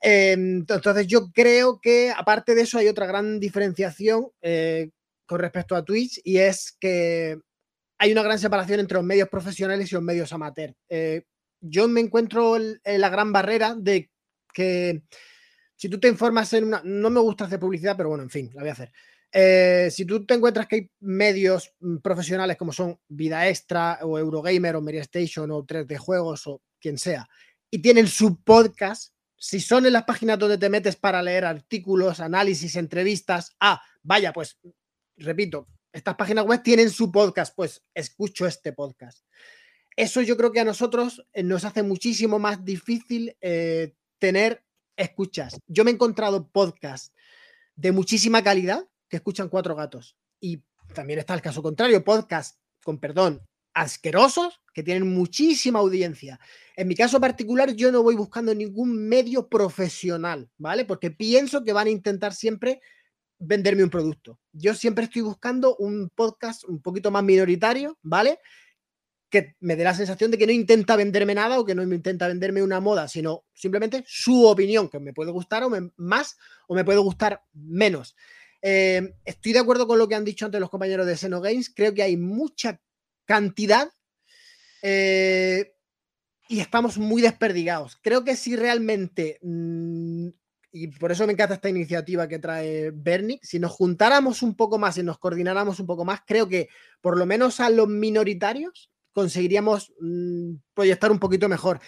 Eh, 0.00 0.32
entonces 0.32 1.06
yo 1.06 1.30
creo 1.30 1.78
que 1.78 2.10
aparte 2.16 2.54
de 2.54 2.62
eso 2.62 2.78
hay 2.78 2.88
otra 2.88 3.04
gran 3.04 3.38
diferenciación 3.38 4.28
eh, 4.40 4.88
con 5.26 5.40
respecto 5.40 5.76
a 5.76 5.84
Twitch 5.84 6.20
y 6.24 6.38
es 6.38 6.74
que 6.80 7.38
hay 7.98 8.12
una 8.12 8.22
gran 8.22 8.38
separación 8.38 8.80
entre 8.80 8.96
los 8.96 9.04
medios 9.04 9.28
profesionales 9.28 9.90
y 9.90 9.94
los 9.94 10.04
medios 10.04 10.32
amateur. 10.32 10.74
Eh, 10.88 11.24
yo 11.60 11.88
me 11.88 12.00
encuentro 12.00 12.56
en, 12.56 12.80
la 12.84 13.08
gran 13.08 13.32
barrera 13.32 13.74
de 13.74 14.10
que 14.52 15.02
si 15.74 15.88
tú 15.88 15.98
te 15.98 16.08
informas 16.08 16.52
en 16.52 16.64
una... 16.64 16.80
No 16.84 17.10
me 17.10 17.20
gusta 17.20 17.44
hacer 17.44 17.58
publicidad, 17.58 17.96
pero 17.96 18.10
bueno, 18.10 18.22
en 18.22 18.30
fin, 18.30 18.50
la 18.54 18.62
voy 18.62 18.70
a 18.70 18.72
hacer. 18.72 18.92
Eh, 19.32 19.88
si 19.90 20.04
tú 20.04 20.24
te 20.24 20.34
encuentras 20.34 20.66
que 20.66 20.76
hay 20.76 20.90
medios 21.00 21.74
mm, 21.80 21.98
profesionales 21.98 22.56
como 22.56 22.72
son 22.72 22.98
Vida 23.08 23.48
Extra 23.48 23.98
o 24.02 24.18
Eurogamer 24.18 24.76
o 24.76 24.80
Media 24.80 25.02
Station 25.02 25.50
o 25.50 25.66
3D 25.66 25.98
Juegos 25.98 26.46
o 26.46 26.62
quien 26.80 26.96
sea, 26.96 27.28
y 27.70 27.80
tienen 27.80 28.06
su 28.06 28.42
podcast, 28.42 29.12
si 29.36 29.60
son 29.60 29.86
en 29.86 29.92
las 29.92 30.04
páginas 30.04 30.38
donde 30.38 30.56
te 30.56 30.70
metes 30.70 30.96
para 30.96 31.22
leer 31.22 31.44
artículos, 31.44 32.20
análisis, 32.20 32.76
entrevistas, 32.76 33.54
ah, 33.60 33.82
vaya, 34.02 34.32
pues, 34.32 34.58
repito, 35.16 35.68
estas 35.92 36.16
páginas 36.16 36.44
web 36.44 36.62
tienen 36.62 36.90
su 36.90 37.10
podcast, 37.10 37.54
pues 37.54 37.82
escucho 37.94 38.46
este 38.46 38.72
podcast. 38.72 39.24
Eso 39.96 40.20
yo 40.20 40.36
creo 40.36 40.52
que 40.52 40.60
a 40.60 40.64
nosotros 40.64 41.26
eh, 41.32 41.42
nos 41.42 41.64
hace 41.64 41.82
muchísimo 41.82 42.38
más 42.38 42.64
difícil 42.64 43.36
eh, 43.40 43.94
tener 44.18 44.64
escuchas. 44.96 45.60
Yo 45.66 45.84
me 45.84 45.90
he 45.90 45.94
encontrado 45.94 46.48
podcasts 46.48 47.12
de 47.74 47.92
muchísima 47.92 48.42
calidad 48.42 48.88
que 49.08 49.16
escuchan 49.16 49.48
cuatro 49.48 49.74
gatos. 49.74 50.16
Y 50.40 50.62
también 50.94 51.18
está 51.18 51.34
el 51.34 51.42
caso 51.42 51.62
contrario, 51.62 52.04
podcasts, 52.04 52.58
con 52.84 52.98
perdón, 52.98 53.42
asquerosos 53.74 54.60
que 54.74 54.82
tienen 54.82 55.12
muchísima 55.12 55.78
audiencia. 55.78 56.38
En 56.76 56.88
mi 56.88 56.94
caso 56.94 57.20
particular, 57.20 57.72
yo 57.74 57.90
no 57.90 58.02
voy 58.02 58.14
buscando 58.14 58.54
ningún 58.54 59.08
medio 59.08 59.48
profesional, 59.48 60.50
¿vale? 60.58 60.84
Porque 60.84 61.10
pienso 61.10 61.64
que 61.64 61.72
van 61.72 61.86
a 61.88 61.90
intentar 61.90 62.34
siempre 62.34 62.80
venderme 63.38 63.84
un 63.84 63.90
producto. 63.90 64.40
Yo 64.52 64.74
siempre 64.74 65.04
estoy 65.04 65.22
buscando 65.22 65.76
un 65.76 66.10
podcast 66.14 66.64
un 66.64 66.80
poquito 66.80 67.10
más 67.10 67.22
minoritario, 67.22 67.98
¿vale? 68.02 68.38
Que 69.30 69.56
me 69.60 69.76
dé 69.76 69.84
la 69.84 69.94
sensación 69.94 70.30
de 70.30 70.38
que 70.38 70.46
no 70.46 70.52
intenta 70.52 70.96
venderme 70.96 71.34
nada 71.34 71.58
o 71.58 71.64
que 71.64 71.74
no 71.74 71.82
intenta 71.82 72.28
venderme 72.28 72.62
una 72.62 72.80
moda, 72.80 73.08
sino 73.08 73.44
simplemente 73.54 74.04
su 74.06 74.46
opinión, 74.46 74.88
que 74.88 75.00
me 75.00 75.12
puede 75.12 75.30
gustar 75.30 75.64
o 75.64 75.70
me, 75.70 75.90
más 75.96 76.36
o 76.66 76.74
me 76.74 76.84
puede 76.84 76.98
gustar 76.98 77.42
menos. 77.52 78.16
Eh, 78.60 79.14
estoy 79.24 79.52
de 79.52 79.60
acuerdo 79.60 79.86
con 79.86 79.98
lo 79.98 80.08
que 80.08 80.14
han 80.14 80.24
dicho 80.24 80.44
antes 80.44 80.60
los 80.60 80.70
compañeros 80.70 81.06
de 81.06 81.16
Xenogames. 81.16 81.70
Creo 81.70 81.94
que 81.94 82.02
hay 82.02 82.16
mucha 82.16 82.80
cantidad 83.24 83.90
eh, 84.82 85.74
y 86.48 86.60
estamos 86.60 86.98
muy 86.98 87.22
desperdigados. 87.22 87.98
Creo 88.02 88.24
que 88.24 88.36
si 88.36 88.56
realmente, 88.56 89.38
mm, 89.42 90.28
y 90.70 90.88
por 90.88 91.12
eso 91.12 91.26
me 91.26 91.32
encanta 91.32 91.54
esta 91.54 91.68
iniciativa 91.68 92.28
que 92.28 92.38
trae 92.38 92.90
Bernie, 92.92 93.40
si 93.42 93.58
nos 93.58 93.72
juntáramos 93.72 94.42
un 94.42 94.54
poco 94.54 94.78
más 94.78 94.98
y 94.98 95.02
nos 95.02 95.18
coordináramos 95.18 95.80
un 95.80 95.86
poco 95.86 96.04
más, 96.04 96.20
creo 96.26 96.48
que 96.48 96.68
por 97.00 97.16
lo 97.18 97.26
menos 97.26 97.60
a 97.60 97.70
los 97.70 97.88
minoritarios 97.88 98.90
conseguiríamos 99.12 99.92
mm, 100.00 100.54
proyectar 100.74 101.10
un 101.10 101.18
poquito 101.18 101.48
mejor. 101.48 101.80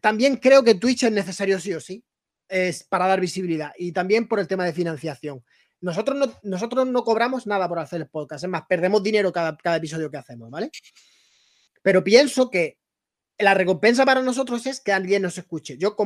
También 0.00 0.36
creo 0.36 0.62
que 0.62 0.76
Twitch 0.76 1.04
es 1.04 1.12
necesario 1.12 1.58
sí 1.58 1.74
o 1.74 1.80
sí, 1.80 2.04
es 2.48 2.84
para 2.84 3.06
dar 3.06 3.20
visibilidad 3.20 3.72
y 3.76 3.92
también 3.92 4.28
por 4.28 4.38
el 4.38 4.46
tema 4.46 4.64
de 4.64 4.72
financiación. 4.72 5.44
Nosotros 5.80 6.16
no, 6.16 6.32
nosotros 6.44 6.86
no 6.86 7.02
cobramos 7.02 7.46
nada 7.46 7.68
por 7.68 7.80
hacer 7.80 8.02
el 8.02 8.08
podcast, 8.08 8.44
es 8.44 8.50
más, 8.50 8.62
perdemos 8.68 9.02
dinero 9.02 9.32
cada, 9.32 9.56
cada 9.56 9.76
episodio 9.76 10.10
que 10.10 10.16
hacemos, 10.16 10.48
¿vale? 10.48 10.70
Pero 11.82 12.04
pienso 12.04 12.48
que 12.48 12.78
la 13.38 13.54
recompensa 13.54 14.04
para 14.04 14.22
nosotros 14.22 14.64
es 14.66 14.80
que 14.80 14.92
alguien 14.92 15.22
nos 15.22 15.36
escuche. 15.36 15.76
Yo, 15.76 15.96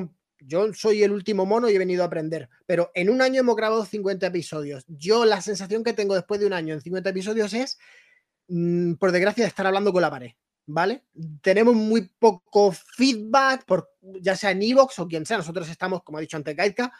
yo 0.40 0.72
soy 0.74 1.02
el 1.02 1.12
último 1.12 1.46
mono 1.46 1.68
y 1.68 1.74
he 1.74 1.78
venido 1.78 2.02
a 2.02 2.06
aprender, 2.06 2.48
pero 2.66 2.90
en 2.94 3.10
un 3.10 3.22
año 3.22 3.40
hemos 3.40 3.56
grabado 3.56 3.84
50 3.84 4.26
episodios. 4.26 4.84
Yo 4.88 5.24
la 5.24 5.40
sensación 5.40 5.82
que 5.82 5.92
tengo 5.92 6.14
después 6.14 6.40
de 6.40 6.46
un 6.46 6.52
año 6.52 6.74
en 6.74 6.80
50 6.80 7.10
episodios 7.10 7.52
es, 7.54 7.78
mm, 8.48 8.94
por 8.94 9.12
desgracia, 9.12 9.44
de 9.44 9.48
estar 9.48 9.66
hablando 9.66 9.92
con 9.92 10.02
la 10.02 10.10
pared. 10.10 10.32
¿Vale? 10.68 11.04
Tenemos 11.42 11.76
muy 11.76 12.10
poco 12.18 12.72
feedback, 12.72 13.64
por, 13.66 13.88
ya 14.20 14.34
sea 14.34 14.50
en 14.50 14.62
Evox 14.62 14.98
o 14.98 15.06
quien 15.06 15.24
sea. 15.24 15.36
Nosotros 15.36 15.68
estamos, 15.68 16.02
como 16.02 16.18
ha 16.18 16.20
dicho 16.20 16.36
antes 16.36 16.56
Gaika, 16.56 16.92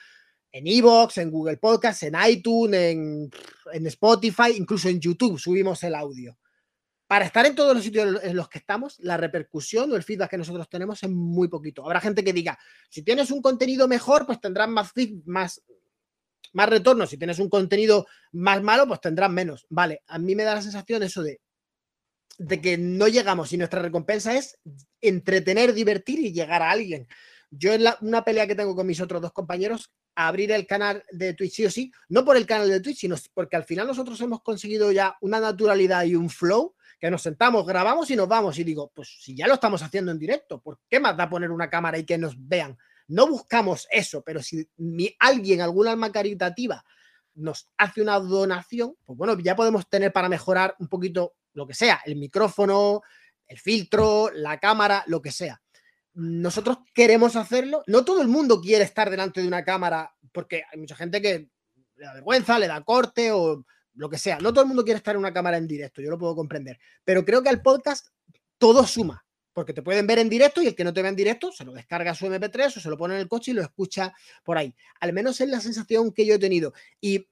en 0.53 0.67
Evox, 0.69 1.19
en 1.19 1.33
Google 1.33 1.57
Podcast, 1.57 2.05
en 2.05 2.15
iTunes, 2.29 2.81
en, 2.81 3.31
en 3.73 3.87
Spotify, 3.89 4.53
incluso 4.57 4.89
en 4.89 5.01
YouTube 5.01 5.39
subimos 5.39 5.83
el 5.83 5.97
audio 5.97 6.39
para 7.07 7.25
estar 7.25 7.47
en 7.47 7.55
todos 7.55 7.75
los 7.75 7.85
sitios 7.85 8.21
en 8.23 8.37
los 8.37 8.49
que 8.49 8.59
estamos, 8.59 8.99
la 8.99 9.17
repercusión 9.17 9.93
o 9.93 9.97
el 9.97 10.03
feedback 10.03 10.31
que 10.31 10.39
nosotros 10.39 10.69
tenemos 10.69 11.03
es 11.03 11.11
muy 11.11 11.49
poquito. 11.49 11.85
Habrá 11.85 12.01
gente 12.01 12.25
que 12.25 12.33
diga, 12.33 12.59
si 12.89 13.03
tienes 13.03 13.31
un 13.31 13.41
contenido 13.41 13.87
mejor, 13.87 14.27
pues 14.27 14.41
tendrás 14.41 14.69
más, 14.69 14.93
más, 15.25 15.63
más 16.53 16.69
retorno. 16.69 17.07
Si 17.07 17.17
tienes 17.17 17.39
un 17.39 17.49
contenido 17.49 18.07
más 18.33 18.61
malo, 18.63 18.89
pues 18.89 19.01
tendrás 19.01 19.31
menos. 19.31 19.67
Vale, 19.69 20.03
a 20.09 20.19
mí 20.19 20.35
me 20.35 20.43
da 20.43 20.57
la 20.57 20.63
sensación 20.63 21.03
eso 21.05 21.23
de, 21.23 21.41
de 22.39 22.61
que 22.61 22.77
no 22.77 23.07
llegamos 23.09 23.53
y 23.53 23.57
nuestra 23.57 23.83
recompensa 23.83 24.35
es 24.35 24.59
entretener, 25.01 25.75
divertir 25.75 26.19
y 26.19 26.33
llegar 26.33 26.63
a 26.63 26.71
alguien. 26.71 27.07
Yo 27.51 27.73
en 27.73 27.85
la, 27.85 27.97
una 28.01 28.25
pelea 28.25 28.49
que 28.49 28.57
tengo 28.57 28.75
con 28.75 28.87
mis 28.87 29.01
otros 29.01 29.23
dos 29.23 29.33
compañeros, 29.33 29.93
abrir 30.17 30.51
el 30.51 30.67
canal 30.67 31.05
de 31.13 31.35
Twitch 31.35 31.55
sí 31.55 31.67
o 31.67 31.71
sí, 31.71 31.93
no 32.09 32.25
por 32.25 32.37
el 32.37 32.47
canal 32.47 32.69
de 32.69 32.81
Twitch, 32.81 32.99
sino 32.99 33.17
porque 33.33 33.57
al 33.57 33.65
final 33.65 33.87
nosotros 33.87 34.21
hemos 34.21 34.43
conseguido 34.43 34.91
ya 34.91 35.17
una 35.21 35.39
naturalidad 35.39 36.05
y 36.05 36.17
un 36.17 36.31
flow 36.31 36.75
que 36.99 37.11
nos 37.11 37.23
sentamos, 37.23 37.67
grabamos 37.67 38.11
y 38.11 38.17
nos 38.17 38.29
vamos. 38.29 38.59
Y 38.59 38.65
digo, 38.65 38.91
pues 38.95 39.17
si 39.21 39.37
ya 39.37 39.47
lo 39.47 39.55
estamos 39.55 39.83
haciendo 39.83 40.11
en 40.11 40.19
directo, 40.19 40.61
¿por 40.61 40.81
qué 40.89 41.01
más 41.01 41.17
da 41.17 41.29
poner 41.29 41.51
una 41.51 41.69
cámara 41.71 41.99
y 41.99 42.05
que 42.05 42.19
nos 42.19 42.35
vean? 42.39 42.77
No 43.09 43.27
buscamos 43.27 43.87
eso, 43.91 44.23
pero 44.23 44.43
si 44.43 44.69
alguien, 45.19 45.61
algún 45.61 45.89
alma 45.89 46.11
caritativa, 46.11 46.85
nos 47.35 47.69
hace 47.77 48.03
una 48.03 48.19
donación, 48.19 48.97
pues 49.05 49.17
bueno, 49.17 49.39
ya 49.39 49.55
podemos 49.55 49.89
tener 49.89 50.13
para 50.13 50.29
mejorar 50.29 50.75
un 50.79 50.89
poquito 50.89 51.35
lo 51.53 51.67
que 51.67 51.75
sea, 51.75 52.01
el 52.05 52.17
micrófono, 52.17 53.03
el 53.47 53.59
filtro, 53.59 54.31
la 54.33 54.59
cámara, 54.59 55.05
lo 55.07 55.23
que 55.23 55.31
sea. 55.31 55.61
Nosotros 56.15 56.79
queremos 56.95 57.37
hacerlo. 57.37 57.83
No 57.87 58.05
todo 58.05 58.23
el 58.23 58.29
mundo 58.29 58.61
quiere 58.61 58.85
estar 58.85 59.11
delante 59.11 59.43
de 59.43 59.49
una 59.49 59.65
cámara 59.65 60.15
porque 60.33 60.65
hay 60.71 60.79
mucha 60.79 60.97
gente 60.97 61.21
que 61.21 61.51
le 61.97 62.05
da 62.05 62.15
vergüenza, 62.15 62.59
le 62.59 62.67
da 62.67 62.83
corte 62.83 63.33
o 63.33 63.65
lo 63.97 64.09
que 64.09 64.19
sea. 64.19 64.39
No 64.39 64.53
todo 64.53 64.63
el 64.63 64.69
mundo 64.69 64.85
quiere 64.85 64.99
estar 64.99 65.15
en 65.15 65.21
una 65.21 65.33
cámara 65.33 65.57
en 65.57 65.67
directo, 65.67 66.01
yo 66.01 66.11
lo 66.11 66.19
puedo 66.19 66.35
comprender. 66.35 66.79
Pero 67.05 67.25
creo 67.25 67.43
que 67.43 67.49
al 67.49 67.63
podcast 67.63 68.09
todo 68.59 68.87
suma, 68.87 69.25
porque 69.53 69.73
te 69.73 69.83
pueden 69.83 70.07
ver 70.07 70.19
en 70.19 70.29
directo 70.29 70.63
y 70.63 70.67
el 70.69 70.75
que 70.75 70.85
no 70.85 70.93
te 70.93 71.03
ve 71.03 71.09
en 71.09 71.17
directo 71.17 71.51
se 71.51 71.65
lo 71.65 71.73
descarga 71.73 72.15
su 72.15 72.27
MP3 72.27 72.77
o 72.77 72.81
se 72.81 72.91
lo 72.91 72.97
pone 72.97 73.15
en 73.15 73.21
el 73.21 73.29
coche 73.29 73.51
y 73.51 73.55
lo 73.55 73.63
escucha 73.63 74.13
por 74.45 74.59
ahí. 74.59 74.75
Al 75.01 75.13
menos 75.13 75.41
es 75.41 75.49
la 75.49 75.61
sensación 75.61 76.13
que 76.13 76.27
yo 76.27 76.35
he 76.35 76.39
tenido. 76.39 76.73
Y 77.01 77.27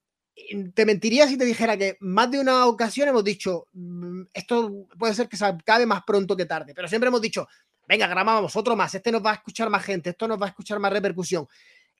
te 0.74 0.84
mentiría 0.84 1.28
si 1.28 1.38
te 1.38 1.44
dijera 1.44 1.76
que 1.76 1.96
más 2.00 2.30
de 2.30 2.40
una 2.40 2.66
ocasión 2.66 3.08
hemos 3.08 3.22
dicho, 3.22 3.68
mm, 3.72 4.22
esto 4.32 4.88
puede 4.98 5.14
ser 5.14 5.28
que 5.28 5.36
se 5.36 5.44
acabe 5.44 5.86
más 5.86 6.02
pronto 6.04 6.36
que 6.36 6.46
tarde, 6.46 6.74
pero 6.74 6.88
siempre 6.88 7.08
hemos 7.08 7.20
dicho, 7.20 7.46
venga, 7.86 8.06
grabamos 8.06 8.56
otro 8.56 8.74
más, 8.74 8.94
este 8.94 9.12
nos 9.12 9.24
va 9.24 9.32
a 9.32 9.34
escuchar 9.34 9.70
más 9.70 9.84
gente, 9.84 10.10
esto 10.10 10.26
nos 10.26 10.40
va 10.40 10.46
a 10.46 10.48
escuchar 10.48 10.78
más 10.78 10.92
repercusión. 10.92 11.46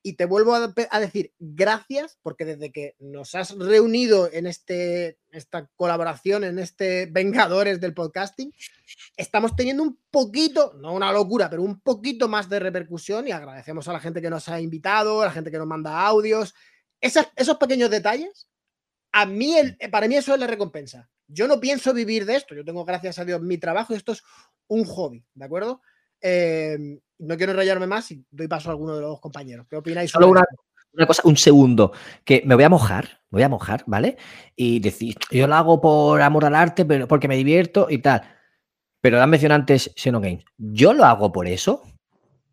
Y 0.06 0.16
te 0.16 0.26
vuelvo 0.26 0.54
a, 0.54 1.00
decir 1.00 1.32
gracias 1.38 2.18
porque 2.20 2.44
desde 2.44 2.70
que 2.70 2.94
nos 2.98 3.34
has 3.34 3.56
reunido 3.56 4.30
en 4.30 4.46
este, 4.46 5.18
esta 5.30 5.66
colaboración, 5.76 6.44
en 6.44 6.58
este 6.58 7.06
Vengadores 7.06 7.80
del 7.80 7.94
podcasting, 7.94 8.52
estamos 9.16 9.56
teniendo 9.56 9.82
un 9.82 9.98
poquito, 10.10 10.74
no 10.74 10.92
una 10.92 11.10
locura, 11.10 11.48
pero 11.48 11.62
un 11.62 11.80
poquito 11.80 12.28
más 12.28 12.50
de 12.50 12.58
repercusión 12.58 13.26
y 13.26 13.32
agradecemos 13.32 13.88
a 13.88 13.94
la 13.94 14.00
gente 14.00 14.20
que 14.20 14.28
nos 14.28 14.46
ha 14.50 14.60
invitado, 14.60 15.22
a 15.22 15.24
la 15.24 15.32
gente 15.32 15.50
que 15.50 15.56
nos 15.56 15.66
manda 15.66 16.06
audios. 16.06 16.54
Esos, 17.00 17.26
esos 17.34 17.56
pequeños 17.56 17.88
detalles, 17.88 18.50
a 19.10 19.24
mí, 19.24 19.56
el, 19.56 19.78
para 19.90 20.06
mí 20.06 20.16
eso 20.16 20.34
es 20.34 20.38
la 20.38 20.46
recompensa. 20.46 21.08
Yo 21.28 21.48
no 21.48 21.60
pienso 21.60 21.94
vivir 21.94 22.26
de 22.26 22.36
esto, 22.36 22.54
yo 22.54 22.62
tengo 22.62 22.84
gracias 22.84 23.18
a 23.18 23.24
Dios 23.24 23.40
mi 23.40 23.56
trabajo 23.56 23.94
y 23.94 23.96
esto 23.96 24.12
es 24.12 24.22
un 24.66 24.84
hobby, 24.84 25.24
¿de 25.32 25.44
acuerdo? 25.46 25.80
Eh, 26.26 26.78
no 27.18 27.36
quiero 27.36 27.52
rayarme 27.52 27.86
más 27.86 28.10
y 28.10 28.24
doy 28.30 28.48
paso 28.48 28.70
a 28.70 28.72
alguno 28.72 28.96
de 28.96 29.02
los 29.02 29.20
compañeros. 29.20 29.66
¿Qué 29.68 29.76
opináis? 29.76 30.10
Solo 30.10 30.28
una, 30.28 30.42
una, 30.94 31.06
cosa, 31.06 31.20
un 31.26 31.36
segundo, 31.36 31.92
que 32.24 32.42
me 32.46 32.54
voy 32.54 32.64
a 32.64 32.70
mojar, 32.70 33.20
me 33.30 33.36
voy 33.36 33.42
a 33.42 33.48
mojar, 33.50 33.84
¿vale? 33.86 34.16
Y 34.56 34.80
decir, 34.80 35.16
yo 35.30 35.46
lo 35.46 35.54
hago 35.54 35.82
por 35.82 36.22
amor 36.22 36.46
al 36.46 36.54
arte, 36.54 36.86
pero 36.86 37.06
porque 37.06 37.28
me 37.28 37.36
divierto 37.36 37.88
y 37.90 37.98
tal. 37.98 38.22
Pero 39.02 39.20
han 39.20 39.28
mencionado 39.28 39.60
antes 39.60 39.92
Xenogames. 39.96 40.46
Yo 40.56 40.94
lo 40.94 41.04
hago 41.04 41.30
por 41.30 41.46
eso 41.46 41.82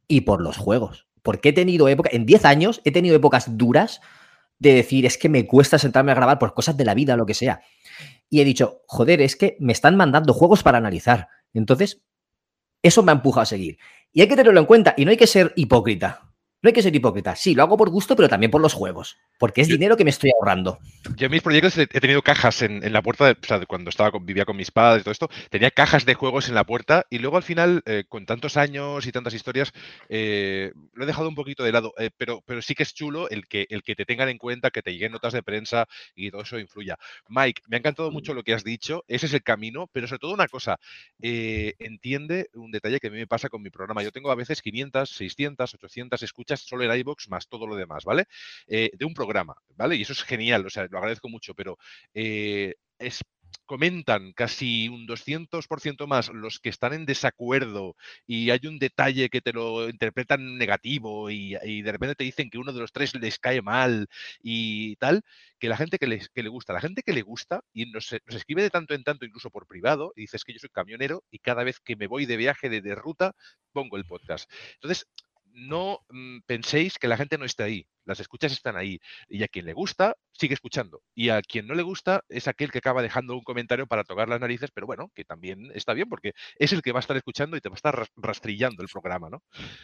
y 0.10 0.22
por 0.22 0.42
los 0.42 0.58
juegos. 0.58 1.08
Porque 1.24 1.50
he 1.50 1.54
tenido 1.54 1.88
época, 1.88 2.10
en 2.12 2.26
10 2.26 2.44
años 2.44 2.82
he 2.84 2.92
tenido 2.92 3.16
épocas 3.16 3.58
duras 3.58 4.02
de 4.60 4.74
decir, 4.74 5.06
es 5.06 5.18
que 5.18 5.30
me 5.30 5.48
cuesta 5.48 5.80
sentarme 5.80 6.12
a 6.12 6.16
grabar 6.16 6.40
por 6.40 6.54
cosas 6.54 6.76
de 6.76 6.84
la 6.84 6.94
vida, 6.94 7.16
lo 7.16 7.26
que 7.26 7.34
sea. 7.34 7.62
Y 8.30 8.42
he 8.42 8.46
dicho, 8.46 8.82
joder, 8.86 9.22
es 9.22 9.38
que 9.38 9.56
me 9.62 9.72
están 9.72 9.96
mandando 9.96 10.34
juegos 10.34 10.62
para 10.62 10.78
analizar. 10.78 11.30
Entonces, 11.54 12.02
eso 12.82 13.04
me 13.04 13.12
ha 13.12 13.16
empujado 13.16 13.44
a 13.44 13.46
seguir. 13.46 13.78
Y 14.14 14.22
hay 14.22 14.28
que 14.28 14.36
tenerlo 14.36 14.60
en 14.60 14.66
cuenta 14.66 14.94
y 14.98 15.06
no 15.06 15.12
hay 15.12 15.18
que 15.18 15.28
ser 15.28 15.54
hipócrita. 15.56 16.31
No 16.64 16.68
hay 16.68 16.74
que 16.74 16.84
ser 16.84 16.96
hipócrita. 16.96 17.36
Sí, 17.36 17.56
lo 17.56 17.64
hago 17.64 17.76
por 17.76 17.90
gusto, 17.90 18.16
pero 18.16 18.30
también 18.30 18.52
por 18.52 18.62
los 18.62 18.74
juegos. 18.74 19.18
Porque 19.40 19.62
es 19.62 19.68
dinero 19.68 19.98
que 19.98 20.04
me 20.04 20.12
estoy 20.12 20.30
ahorrando. 20.40 20.78
Yo 21.16 21.26
en 21.26 21.32
mis 21.32 21.42
proyectos 21.42 21.76
he 21.78 21.88
tenido 21.88 22.22
cajas 22.22 22.62
en, 22.62 22.84
en 22.84 22.94
la 22.94 23.02
puerta, 23.02 23.26
de- 23.26 23.32
o 23.32 23.44
sea, 23.44 23.66
cuando 23.66 23.90
estaba 23.90 24.12
con- 24.12 24.28
vivía 24.28 24.46
con 24.46 24.56
mis 24.56 24.70
padres 24.70 25.02
y 25.02 25.04
todo 25.04 25.12
esto, 25.12 25.30
tenía 25.50 25.72
cajas 25.72 26.06
de 26.06 26.14
juegos 26.14 26.50
en 26.50 26.54
la 26.54 26.64
puerta 26.64 27.08
y 27.10 27.18
luego 27.18 27.38
al 27.38 27.42
final, 27.44 27.82
eh, 27.88 28.04
con 28.08 28.28
tantos 28.28 28.58
años 28.58 29.08
y 29.08 29.12
tantas 29.12 29.34
historias, 29.34 29.72
eh, 30.08 30.72
lo 30.94 31.04
he 31.04 31.08
dejado 31.08 31.28
un 31.30 31.34
poquito 31.34 31.64
de 31.64 31.72
lado, 31.72 31.96
eh, 31.98 32.12
pero, 32.16 32.44
pero 32.46 32.62
sí 32.62 32.76
que 32.76 32.84
es 32.84 32.94
chulo 32.94 33.28
el 33.30 33.48
que, 33.48 33.66
el 33.72 33.82
que 33.82 33.96
te 33.96 34.06
tengan 34.06 34.30
en 34.30 34.38
cuenta, 34.38 34.70
que 34.70 34.84
te 34.84 34.92
lleguen 34.94 35.14
notas 35.14 35.34
de 35.34 35.42
prensa 35.42 35.88
y 36.16 36.30
todo 36.30 36.44
eso 36.44 36.60
influya. 36.60 36.96
Mike, 37.28 37.64
me 37.70 37.78
ha 37.78 37.80
encantado 37.80 38.12
mucho 38.12 38.36
lo 38.36 38.44
que 38.44 38.54
has 38.54 38.64
dicho, 38.64 39.04
ese 39.08 39.26
es 39.26 39.34
el 39.34 39.42
camino, 39.42 39.90
pero 39.92 40.08
sobre 40.08 40.20
todo 40.20 40.34
una 40.36 40.48
cosa, 40.48 40.78
entiende 41.80 42.50
un 42.54 42.72
detalle 42.72 43.00
que 43.00 43.08
a 43.08 43.10
mí 43.12 43.18
me 43.18 43.28
pasa 43.28 43.50
con 43.50 43.62
mi 43.64 43.70
programa. 43.72 44.04
Yo 44.04 44.12
tengo 44.12 44.32
a 44.32 44.36
veces 44.36 44.62
500, 44.62 45.10
600, 45.10 45.74
800 45.74 46.22
escuchas 46.22 46.51
solo 46.58 46.84
en 46.84 47.00
iBox 47.00 47.30
más 47.30 47.48
todo 47.48 47.68
lo 47.68 47.76
demás, 47.76 48.04
¿vale? 48.06 48.26
Eh, 48.68 48.92
de 48.94 49.06
un 49.06 49.14
programa, 49.14 49.56
¿vale? 49.76 49.96
Y 49.96 50.02
eso 50.04 50.14
es 50.14 50.24
genial, 50.24 50.66
o 50.66 50.70
sea, 50.70 50.88
lo 50.90 50.98
agradezco 50.98 51.30
mucho, 51.30 51.54
pero 51.54 51.78
eh, 52.14 52.76
es, 53.00 53.22
comentan 53.66 54.34
casi 54.34 54.90
un 54.90 55.08
200% 55.08 56.08
más 56.08 56.30
los 56.30 56.60
que 56.60 56.70
están 56.70 56.94
en 56.94 57.06
desacuerdo 57.06 57.96
y 58.28 58.50
hay 58.50 58.60
un 58.66 58.80
detalle 58.80 59.30
que 59.30 59.42
te 59.42 59.54
lo 59.54 59.90
interpretan 59.90 60.58
negativo 60.58 61.30
y, 61.30 61.52
de 61.82 61.92
repente 61.92 62.16
te 62.16 62.24
dicen 62.24 62.50
que 62.50 62.58
uno 62.58 62.74
de 62.74 62.80
los 62.82 62.92
tres 62.92 63.16
les 63.16 63.40
cae 63.40 63.62
mal 63.62 64.08
y 64.42 64.96
tal, 64.98 65.22
que 65.60 65.70
la 65.70 65.78
gente 65.78 65.98
que, 66.00 66.08
les, 66.08 66.30
que 66.30 66.44
le 66.44 66.50
gusta. 66.50 66.74
La 66.74 66.82
gente 66.82 67.04
que 67.04 67.14
le 67.14 67.22
gusta 67.22 67.62
y 67.74 67.86
nos, 67.92 68.12
nos 68.26 68.36
escribe 68.36 68.62
de 68.62 68.70
tanto 68.70 68.94
en 68.94 69.04
tanto, 69.04 69.26
incluso 69.26 69.50
por 69.50 69.68
privado, 69.68 70.14
y 70.16 70.22
dices 70.22 70.44
que 70.44 70.54
yo 70.54 70.60
soy 70.60 70.70
camionero 70.70 71.24
y 71.32 71.40
cada 71.40 71.64
vez 71.64 71.80
que 71.80 71.96
me 71.96 72.08
voy 72.08 72.26
de 72.26 72.38
viaje, 72.38 72.70
de, 72.70 72.82
de 72.82 72.96
ruta, 72.96 73.36
pongo 73.72 73.98
el 73.98 74.06
podcast. 74.06 74.52
Entonces, 74.76 75.08
no 75.54 76.00
mm, 76.10 76.40
penséis 76.46 76.98
que 76.98 77.08
la 77.08 77.18
gente 77.18 77.38
no 77.38 77.46
está 77.46 77.66
ahí. 77.66 77.86
Las 78.06 78.20
escuchas 78.20 78.52
están 78.52 78.78
ahí. 78.78 79.00
Y 79.30 79.44
a 79.44 79.48
quien 79.48 79.66
le 79.66 79.74
gusta, 79.74 80.16
sigue 80.32 80.54
escuchando. 80.54 81.02
Y 81.14 81.30
a 81.30 81.42
quien 81.42 81.68
no 81.68 81.76
le 81.76 81.84
gusta 81.84 82.24
es 82.30 82.48
aquel 82.48 82.72
que 82.72 82.80
acaba 82.80 83.02
dejando 83.02 83.34
un 83.36 83.44
comentario 83.44 83.86
para 83.88 84.04
tocar 84.04 84.28
las 84.30 84.40
narices, 84.40 84.72
pero 84.74 84.88
bueno, 84.88 85.12
que 85.14 85.24
también 85.24 85.72
está 85.76 85.94
bien 85.94 86.10
porque 86.10 86.34
es 86.58 86.74
el 86.74 86.82
que 86.82 86.92
va 86.92 87.00
a 87.00 87.02
estar 87.02 87.16
escuchando 87.18 87.56
y 87.58 87.62
te 87.62 87.70
va 87.70 87.76
a 87.76 87.78
estar 87.78 87.96
ras- 87.96 88.12
rastrillando 88.16 88.82
el 88.82 88.90
programa, 88.90 89.30
¿no? 89.30 89.44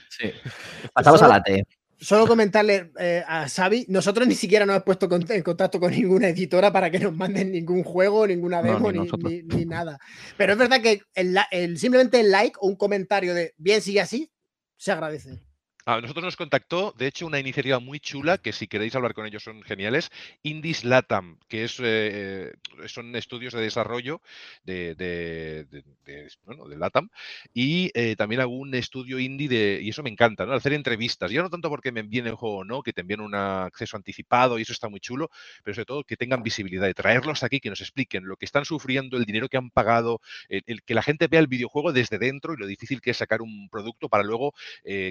Sí. 0.09 0.31
Pasamos 0.93 1.21
a 1.21 1.25
Solo- 1.25 1.37
la 1.37 1.43
T. 1.43 1.63
Solo 1.99 2.27
comentarle 2.27 2.91
eh, 2.99 3.23
a 3.27 3.49
Xavi, 3.49 3.87
nosotros 3.89 4.27
ni 4.27 4.35
siquiera 4.35 4.67
nos 4.67 4.75
hemos 4.75 4.83
puesto 4.85 5.09
con- 5.09 5.25
en 5.31 5.41
contacto 5.41 5.79
con 5.79 5.91
ninguna 5.91 6.27
editora 6.29 6.71
para 6.71 6.91
que 6.91 6.99
nos 6.99 7.15
manden 7.15 7.51
ningún 7.51 7.83
juego, 7.83 8.27
ninguna 8.27 8.61
No, 8.61 8.73
demo, 8.73 8.91
ni 8.91 8.99
ni, 8.99 9.05
nosotros. 9.05 9.31
ni- 9.31 9.41
ni 9.41 9.65
nada. 9.65 9.97
Pero 10.37 10.53
es 10.53 10.59
verdad 10.59 10.79
que 10.81 11.01
el, 11.15 11.33
la- 11.33 11.47
el- 11.49 11.77
simplemente 11.79 12.19
el 12.19 12.29
like 12.31 12.55
o 12.61 12.67
un 12.67 12.75
comentario 12.75 13.33
de 13.33 13.53
bien 13.57 13.81
sigue 13.81 13.99
así, 14.01 14.31
se 14.75 14.91
agradece. 14.91 15.39
A 15.89 16.01
nosotros 16.01 16.25
nos 16.25 16.35
contactó, 16.35 16.93
de 16.97 17.07
hecho, 17.07 17.25
una 17.25 17.39
iniciativa 17.39 17.79
muy 17.79 18.01
chula 18.01 18.37
que 18.39 18.51
si 18.51 18.67
queréis 18.67 18.93
hablar 18.95 19.13
con 19.13 19.25
ellos 19.25 19.41
son 19.43 19.63
geniales, 19.63 20.11
Indies 20.43 20.83
Latam, 20.83 21.39
que 21.47 21.63
eh, 21.63 21.69
eh, 21.79 22.87
son 22.89 23.15
estudios 23.15 23.53
de 23.53 23.61
desarrollo 23.61 24.21
de, 24.65 24.95
de, 24.95 25.63
de- 25.63 26.27
Latam 26.77 27.09
y 27.53 27.89
eh, 27.93 28.17
también 28.17 28.41
algún 28.41 28.75
estudio 28.75 29.17
indie 29.17 29.47
de, 29.47 29.79
y 29.81 29.89
eso 29.89 30.03
me 30.03 30.09
encanta, 30.09 30.45
¿no? 30.45 30.51
Hacer 30.53 30.73
entrevistas, 30.73 31.31
ya 31.31 31.41
no 31.41 31.49
tanto 31.49 31.69
porque 31.69 31.93
me 31.93 32.01
envíen 32.01 32.27
el 32.27 32.35
juego 32.35 32.57
o 32.57 32.65
no, 32.65 32.83
que 32.83 32.91
te 32.91 33.01
envíen 33.01 33.21
un 33.21 33.33
acceso 33.35 33.95
anticipado 33.95 34.59
y 34.59 34.63
eso 34.63 34.73
está 34.73 34.89
muy 34.89 34.99
chulo, 34.99 35.29
pero 35.63 35.73
sobre 35.75 35.85
todo 35.85 36.03
que 36.03 36.17
tengan 36.17 36.43
visibilidad, 36.43 36.85
de 36.85 36.93
traerlos 36.93 37.43
aquí, 37.43 37.61
que 37.61 37.69
nos 37.69 37.79
expliquen 37.79 38.25
lo 38.27 38.35
que 38.35 38.43
están 38.45 38.65
sufriendo, 38.65 39.15
el 39.15 39.23
dinero 39.25 39.47
que 39.47 39.55
han 39.57 39.69
pagado, 39.69 40.19
que 40.85 40.93
la 40.93 41.01
gente 41.03 41.27
vea 41.27 41.39
el 41.39 41.47
videojuego 41.47 41.93
desde 41.93 42.17
dentro 42.19 42.53
y 42.53 42.57
lo 42.57 42.67
difícil 42.67 42.99
que 43.01 43.11
es 43.11 43.17
sacar 43.17 43.41
un 43.41 43.69
producto 43.69 44.09
para 44.09 44.23
luego 44.23 44.53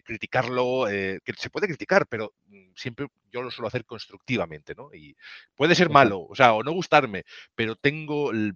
criticarlo, 0.05 0.66
eh, 0.91 1.19
que 1.25 1.33
se 1.35 1.51
puede 1.51 1.67
criticar, 1.67 2.07
pero 2.07 2.33
mm, 2.47 2.71
siempre 2.75 3.07
yo 3.31 3.43
lo 3.43 3.51
suelo 3.51 3.69
hacer 3.69 3.85
constructivamente, 3.85 4.75
¿no? 4.75 4.93
Y 4.95 5.17
puede 5.55 5.75
ser 5.75 5.91
malo, 5.91 6.21
o 6.29 6.35
sea, 6.35 6.55
o 6.55 6.63
no 6.63 6.73
gustarme, 6.73 7.25
pero 7.55 7.77
tengo 7.77 8.31
el- 8.31 8.55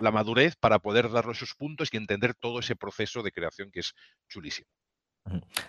la 0.00 0.10
madurez 0.10 0.56
para 0.56 0.78
poder 0.78 1.10
darle 1.10 1.32
esos 1.32 1.54
puntos 1.54 1.88
y 1.92 1.96
entender 1.96 2.34
todo 2.34 2.60
ese 2.60 2.76
proceso 2.76 3.22
de 3.22 3.32
creación 3.32 3.70
que 3.70 3.80
es 3.80 3.94
chulísimo. 4.28 4.68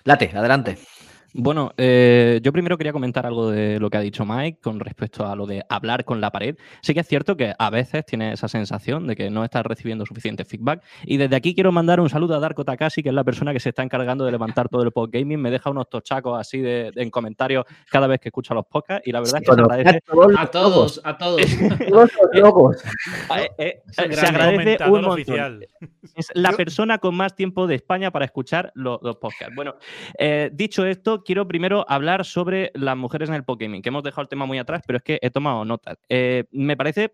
Late, 0.03 0.31
adelante. 0.35 0.77
Bueno, 1.37 1.73
eh, 1.75 2.39
yo 2.41 2.53
primero 2.53 2.77
quería 2.77 2.93
comentar 2.93 3.25
algo 3.25 3.51
de 3.51 3.77
lo 3.77 3.89
que 3.89 3.97
ha 3.97 4.01
dicho 4.01 4.25
Mike 4.25 4.59
con 4.63 4.79
respecto 4.79 5.25
a 5.27 5.35
lo 5.35 5.45
de 5.45 5.65
hablar 5.67 6.05
con 6.05 6.21
la 6.21 6.31
pared. 6.31 6.55
Sí 6.81 6.93
que 6.93 7.01
es 7.01 7.07
cierto 7.07 7.35
que 7.35 7.53
a 7.59 7.69
veces 7.69 8.05
tiene 8.05 8.31
esa 8.31 8.47
sensación 8.47 9.05
de 9.05 9.17
que 9.17 9.29
no 9.29 9.43
estás 9.43 9.65
recibiendo 9.65 10.05
suficiente 10.05 10.45
feedback. 10.45 10.81
Y 11.03 11.17
desde 11.17 11.35
aquí 11.35 11.53
quiero 11.53 11.73
mandar 11.73 11.99
un 11.99 12.09
saludo 12.09 12.35
a 12.35 12.39
Darko 12.39 12.63
Takashi, 12.63 13.03
que 13.03 13.09
es 13.09 13.15
la 13.15 13.25
persona 13.25 13.51
que 13.51 13.59
se 13.59 13.67
está 13.69 13.83
encargando 13.83 14.23
de 14.23 14.31
levantar 14.31 14.69
todo 14.69 14.83
el 14.83 14.91
podgaming. 14.93 15.41
Me 15.41 15.51
deja 15.51 15.69
unos 15.69 15.89
tochacos 15.89 16.39
así 16.39 16.59
de, 16.59 16.91
de- 16.95 17.03
en 17.03 17.09
comentarios 17.09 17.65
cada 17.91 18.07
vez 18.07 18.21
que 18.21 18.29
escucha 18.29 18.53
los 18.53 18.65
podcasts. 18.65 19.05
Y 19.05 19.11
la 19.11 19.19
verdad 19.19 19.41
es 19.43 19.49
que 19.49 19.55
se 19.55 19.61
agradece. 19.61 19.99
A 20.37 20.47
todos, 20.47 21.01
a 21.03 21.17
todos. 21.17 21.57
Todos 21.89 22.11
los 22.13 22.29
locos. 22.33 22.77
Eh, 23.37 23.49
eh, 23.57 23.81
se 23.91 24.07
gran 24.07 24.25
agradece 24.35 24.57
comentador 24.63 24.93
un 24.93 25.01
montón. 25.05 25.13
oficial. 25.13 25.67
Es 26.15 26.29
la 26.33 26.53
persona 26.53 26.97
con 26.99 27.13
más 27.13 27.35
tiempo 27.35 27.67
de 27.67 27.75
España 27.75 28.09
para 28.11 28.23
escuchar 28.23 28.71
lo- 28.73 29.01
los, 29.03 29.17
podcasts. 29.17 29.53
Bueno, 29.53 29.75
eh, 30.17 30.49
dicho 30.53 30.85
esto, 30.85 31.23
quiero 31.25 31.47
primero 31.47 31.85
hablar 31.89 32.23
sobre 32.23 32.71
las 32.73 32.95
mujeres 32.95 33.27
en 33.27 33.35
el 33.35 33.43
Pokémon, 33.43 33.81
que 33.81 33.89
hemos 33.89 34.03
dejado 34.03 34.21
el 34.21 34.29
tema 34.29 34.45
muy 34.45 34.57
atrás, 34.57 34.83
pero 34.87 34.97
es 34.97 35.03
que 35.03 35.19
he 35.21 35.29
tomado 35.29 35.65
notas. 35.65 35.97
Eh, 36.07 36.45
me 36.51 36.77
parece 36.77 37.11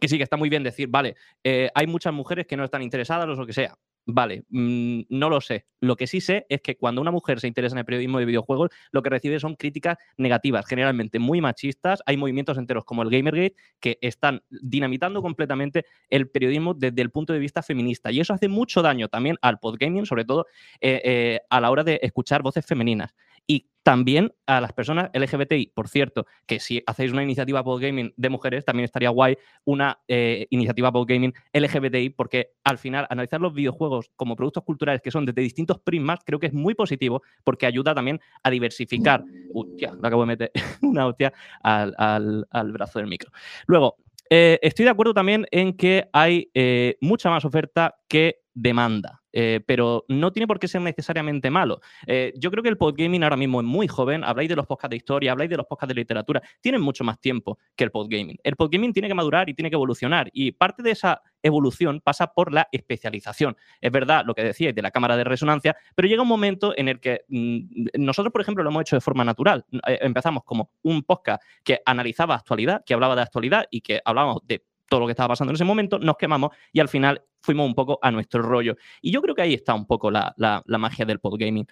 que 0.00 0.08
sí, 0.08 0.18
que 0.18 0.24
está 0.24 0.36
muy 0.36 0.48
bien 0.48 0.62
decir, 0.62 0.88
vale, 0.88 1.16
eh, 1.44 1.70
hay 1.74 1.86
muchas 1.86 2.12
mujeres 2.12 2.46
que 2.46 2.56
no 2.56 2.64
están 2.64 2.82
interesadas 2.82 3.26
o 3.26 3.34
lo 3.34 3.46
que 3.46 3.52
sea. 3.52 3.74
Vale, 4.12 4.44
mm, 4.48 5.02
no 5.08 5.30
lo 5.30 5.40
sé. 5.40 5.66
Lo 5.78 5.94
que 5.94 6.06
sí 6.08 6.20
sé 6.20 6.44
es 6.48 6.60
que 6.62 6.76
cuando 6.76 7.00
una 7.00 7.12
mujer 7.12 7.38
se 7.38 7.46
interesa 7.46 7.74
en 7.74 7.78
el 7.78 7.84
periodismo 7.84 8.18
de 8.18 8.24
videojuegos, 8.24 8.70
lo 8.90 9.02
que 9.02 9.10
recibe 9.10 9.38
son 9.38 9.54
críticas 9.54 9.98
negativas, 10.16 10.66
generalmente 10.66 11.20
muy 11.20 11.40
machistas. 11.40 12.02
Hay 12.06 12.16
movimientos 12.16 12.58
enteros 12.58 12.84
como 12.84 13.02
el 13.02 13.10
Gamergate 13.10 13.54
que 13.78 13.98
están 14.00 14.42
dinamitando 14.50 15.22
completamente 15.22 15.84
el 16.08 16.28
periodismo 16.28 16.74
desde 16.74 17.00
el 17.02 17.10
punto 17.10 17.32
de 17.32 17.38
vista 17.38 17.62
feminista. 17.62 18.10
Y 18.10 18.18
eso 18.20 18.34
hace 18.34 18.48
mucho 18.48 18.82
daño 18.82 19.08
también 19.08 19.36
al 19.42 19.60
podgaming, 19.60 20.06
sobre 20.06 20.24
todo 20.24 20.46
eh, 20.80 21.00
eh, 21.04 21.40
a 21.48 21.60
la 21.60 21.70
hora 21.70 21.84
de 21.84 22.00
escuchar 22.02 22.42
voces 22.42 22.66
femeninas. 22.66 23.14
Y 23.46 23.66
también 23.82 24.32
a 24.46 24.60
las 24.60 24.72
personas 24.74 25.10
LGBTI. 25.14 25.72
Por 25.74 25.88
cierto, 25.88 26.26
que 26.46 26.60
si 26.60 26.82
hacéis 26.86 27.12
una 27.12 27.22
iniciativa 27.22 27.64
podgaming 27.64 28.12
de 28.16 28.28
mujeres, 28.28 28.64
también 28.64 28.84
estaría 28.84 29.08
guay 29.08 29.36
una 29.64 29.98
eh, 30.06 30.46
iniciativa 30.50 30.92
podgaming 30.92 31.32
LGBTI, 31.52 32.10
porque 32.10 32.52
al 32.62 32.76
final 32.78 33.06
analizar 33.08 33.40
los 33.40 33.54
videojuegos 33.54 34.10
como 34.16 34.36
productos 34.36 34.64
culturales 34.64 35.00
que 35.00 35.10
son 35.10 35.24
desde 35.24 35.40
distintos 35.40 35.78
prismas, 35.80 36.20
creo 36.24 36.38
que 36.38 36.48
es 36.48 36.52
muy 36.52 36.74
positivo, 36.74 37.22
porque 37.42 37.66
ayuda 37.66 37.94
también 37.94 38.20
a 38.42 38.50
diversificar. 38.50 39.24
Uy, 39.54 39.76
tía, 39.76 39.94
acabo 40.02 40.22
de 40.22 40.26
meter 40.26 40.50
una 40.82 41.06
hostia 41.06 41.32
al, 41.62 41.94
al- 41.96 42.46
al 42.50 42.72
brazo 42.72 42.98
del 42.98 43.08
micro. 43.08 43.30
Luego, 43.66 43.96
eh, 44.28 44.58
estoy 44.62 44.84
de 44.84 44.90
acuerdo 44.92 45.14
también 45.14 45.46
en 45.50 45.76
que 45.76 46.08
hay 46.12 46.50
eh, 46.54 46.96
mucha 47.00 47.30
más 47.30 47.44
oferta 47.44 47.96
que 48.10 48.40
demanda, 48.52 49.22
eh, 49.32 49.60
pero 49.64 50.04
no 50.08 50.32
tiene 50.32 50.48
por 50.48 50.58
qué 50.58 50.66
ser 50.66 50.80
necesariamente 50.80 51.48
malo. 51.48 51.80
Eh, 52.08 52.32
yo 52.36 52.50
creo 52.50 52.64
que 52.64 52.68
el 52.68 52.76
podgaming 52.76 53.22
ahora 53.22 53.36
mismo 53.36 53.60
es 53.60 53.66
muy 53.66 53.86
joven. 53.86 54.24
Habláis 54.24 54.48
de 54.48 54.56
los 54.56 54.66
podcasts 54.66 54.90
de 54.90 54.96
historia, 54.96 55.30
habláis 55.30 55.48
de 55.48 55.56
los 55.56 55.66
podcasts 55.66 55.94
de 55.94 56.00
literatura. 56.00 56.42
Tienen 56.60 56.82
mucho 56.82 57.04
más 57.04 57.20
tiempo 57.20 57.56
que 57.76 57.84
el 57.84 57.92
podgaming. 57.92 58.36
El 58.42 58.56
podgaming 58.56 58.92
tiene 58.92 59.06
que 59.06 59.14
madurar 59.14 59.48
y 59.48 59.54
tiene 59.54 59.70
que 59.70 59.76
evolucionar. 59.76 60.28
Y 60.32 60.50
parte 60.50 60.82
de 60.82 60.90
esa 60.90 61.22
evolución 61.44 62.00
pasa 62.00 62.34
por 62.34 62.52
la 62.52 62.68
especialización. 62.72 63.56
Es 63.80 63.92
verdad 63.92 64.24
lo 64.26 64.34
que 64.34 64.42
decíais 64.42 64.74
de 64.74 64.82
la 64.82 64.90
cámara 64.90 65.16
de 65.16 65.22
resonancia, 65.22 65.76
pero 65.94 66.08
llega 66.08 66.22
un 66.22 66.28
momento 66.28 66.74
en 66.76 66.88
el 66.88 66.98
que 66.98 67.20
mm, 67.28 68.02
nosotros, 68.02 68.32
por 68.32 68.42
ejemplo, 68.42 68.64
lo 68.64 68.70
hemos 68.70 68.82
hecho 68.82 68.96
de 68.96 69.00
forma 69.00 69.24
natural. 69.24 69.64
Eh, 69.86 69.98
empezamos 70.02 70.42
como 70.42 70.72
un 70.82 71.04
podcast 71.04 71.40
que 71.62 71.80
analizaba 71.86 72.34
actualidad, 72.34 72.82
que 72.84 72.94
hablaba 72.94 73.14
de 73.14 73.22
actualidad 73.22 73.66
y 73.70 73.80
que 73.80 74.00
hablábamos 74.04 74.40
de 74.44 74.64
todo 74.90 75.00
lo 75.00 75.06
que 75.06 75.12
estaba 75.12 75.28
pasando 75.28 75.52
en 75.52 75.54
ese 75.54 75.64
momento, 75.64 75.98
nos 76.00 76.16
quemamos 76.16 76.50
y 76.72 76.80
al 76.80 76.88
final 76.88 77.22
fuimos 77.40 77.64
un 77.64 77.74
poco 77.74 77.98
a 78.02 78.10
nuestro 78.10 78.42
rollo. 78.42 78.74
Y 79.00 79.12
yo 79.12 79.22
creo 79.22 79.34
que 79.36 79.42
ahí 79.42 79.54
está 79.54 79.72
un 79.72 79.86
poco 79.86 80.10
la, 80.10 80.34
la- 80.36 80.62
magia 80.78 81.06
del 81.06 81.20
podgaming. 81.20 81.66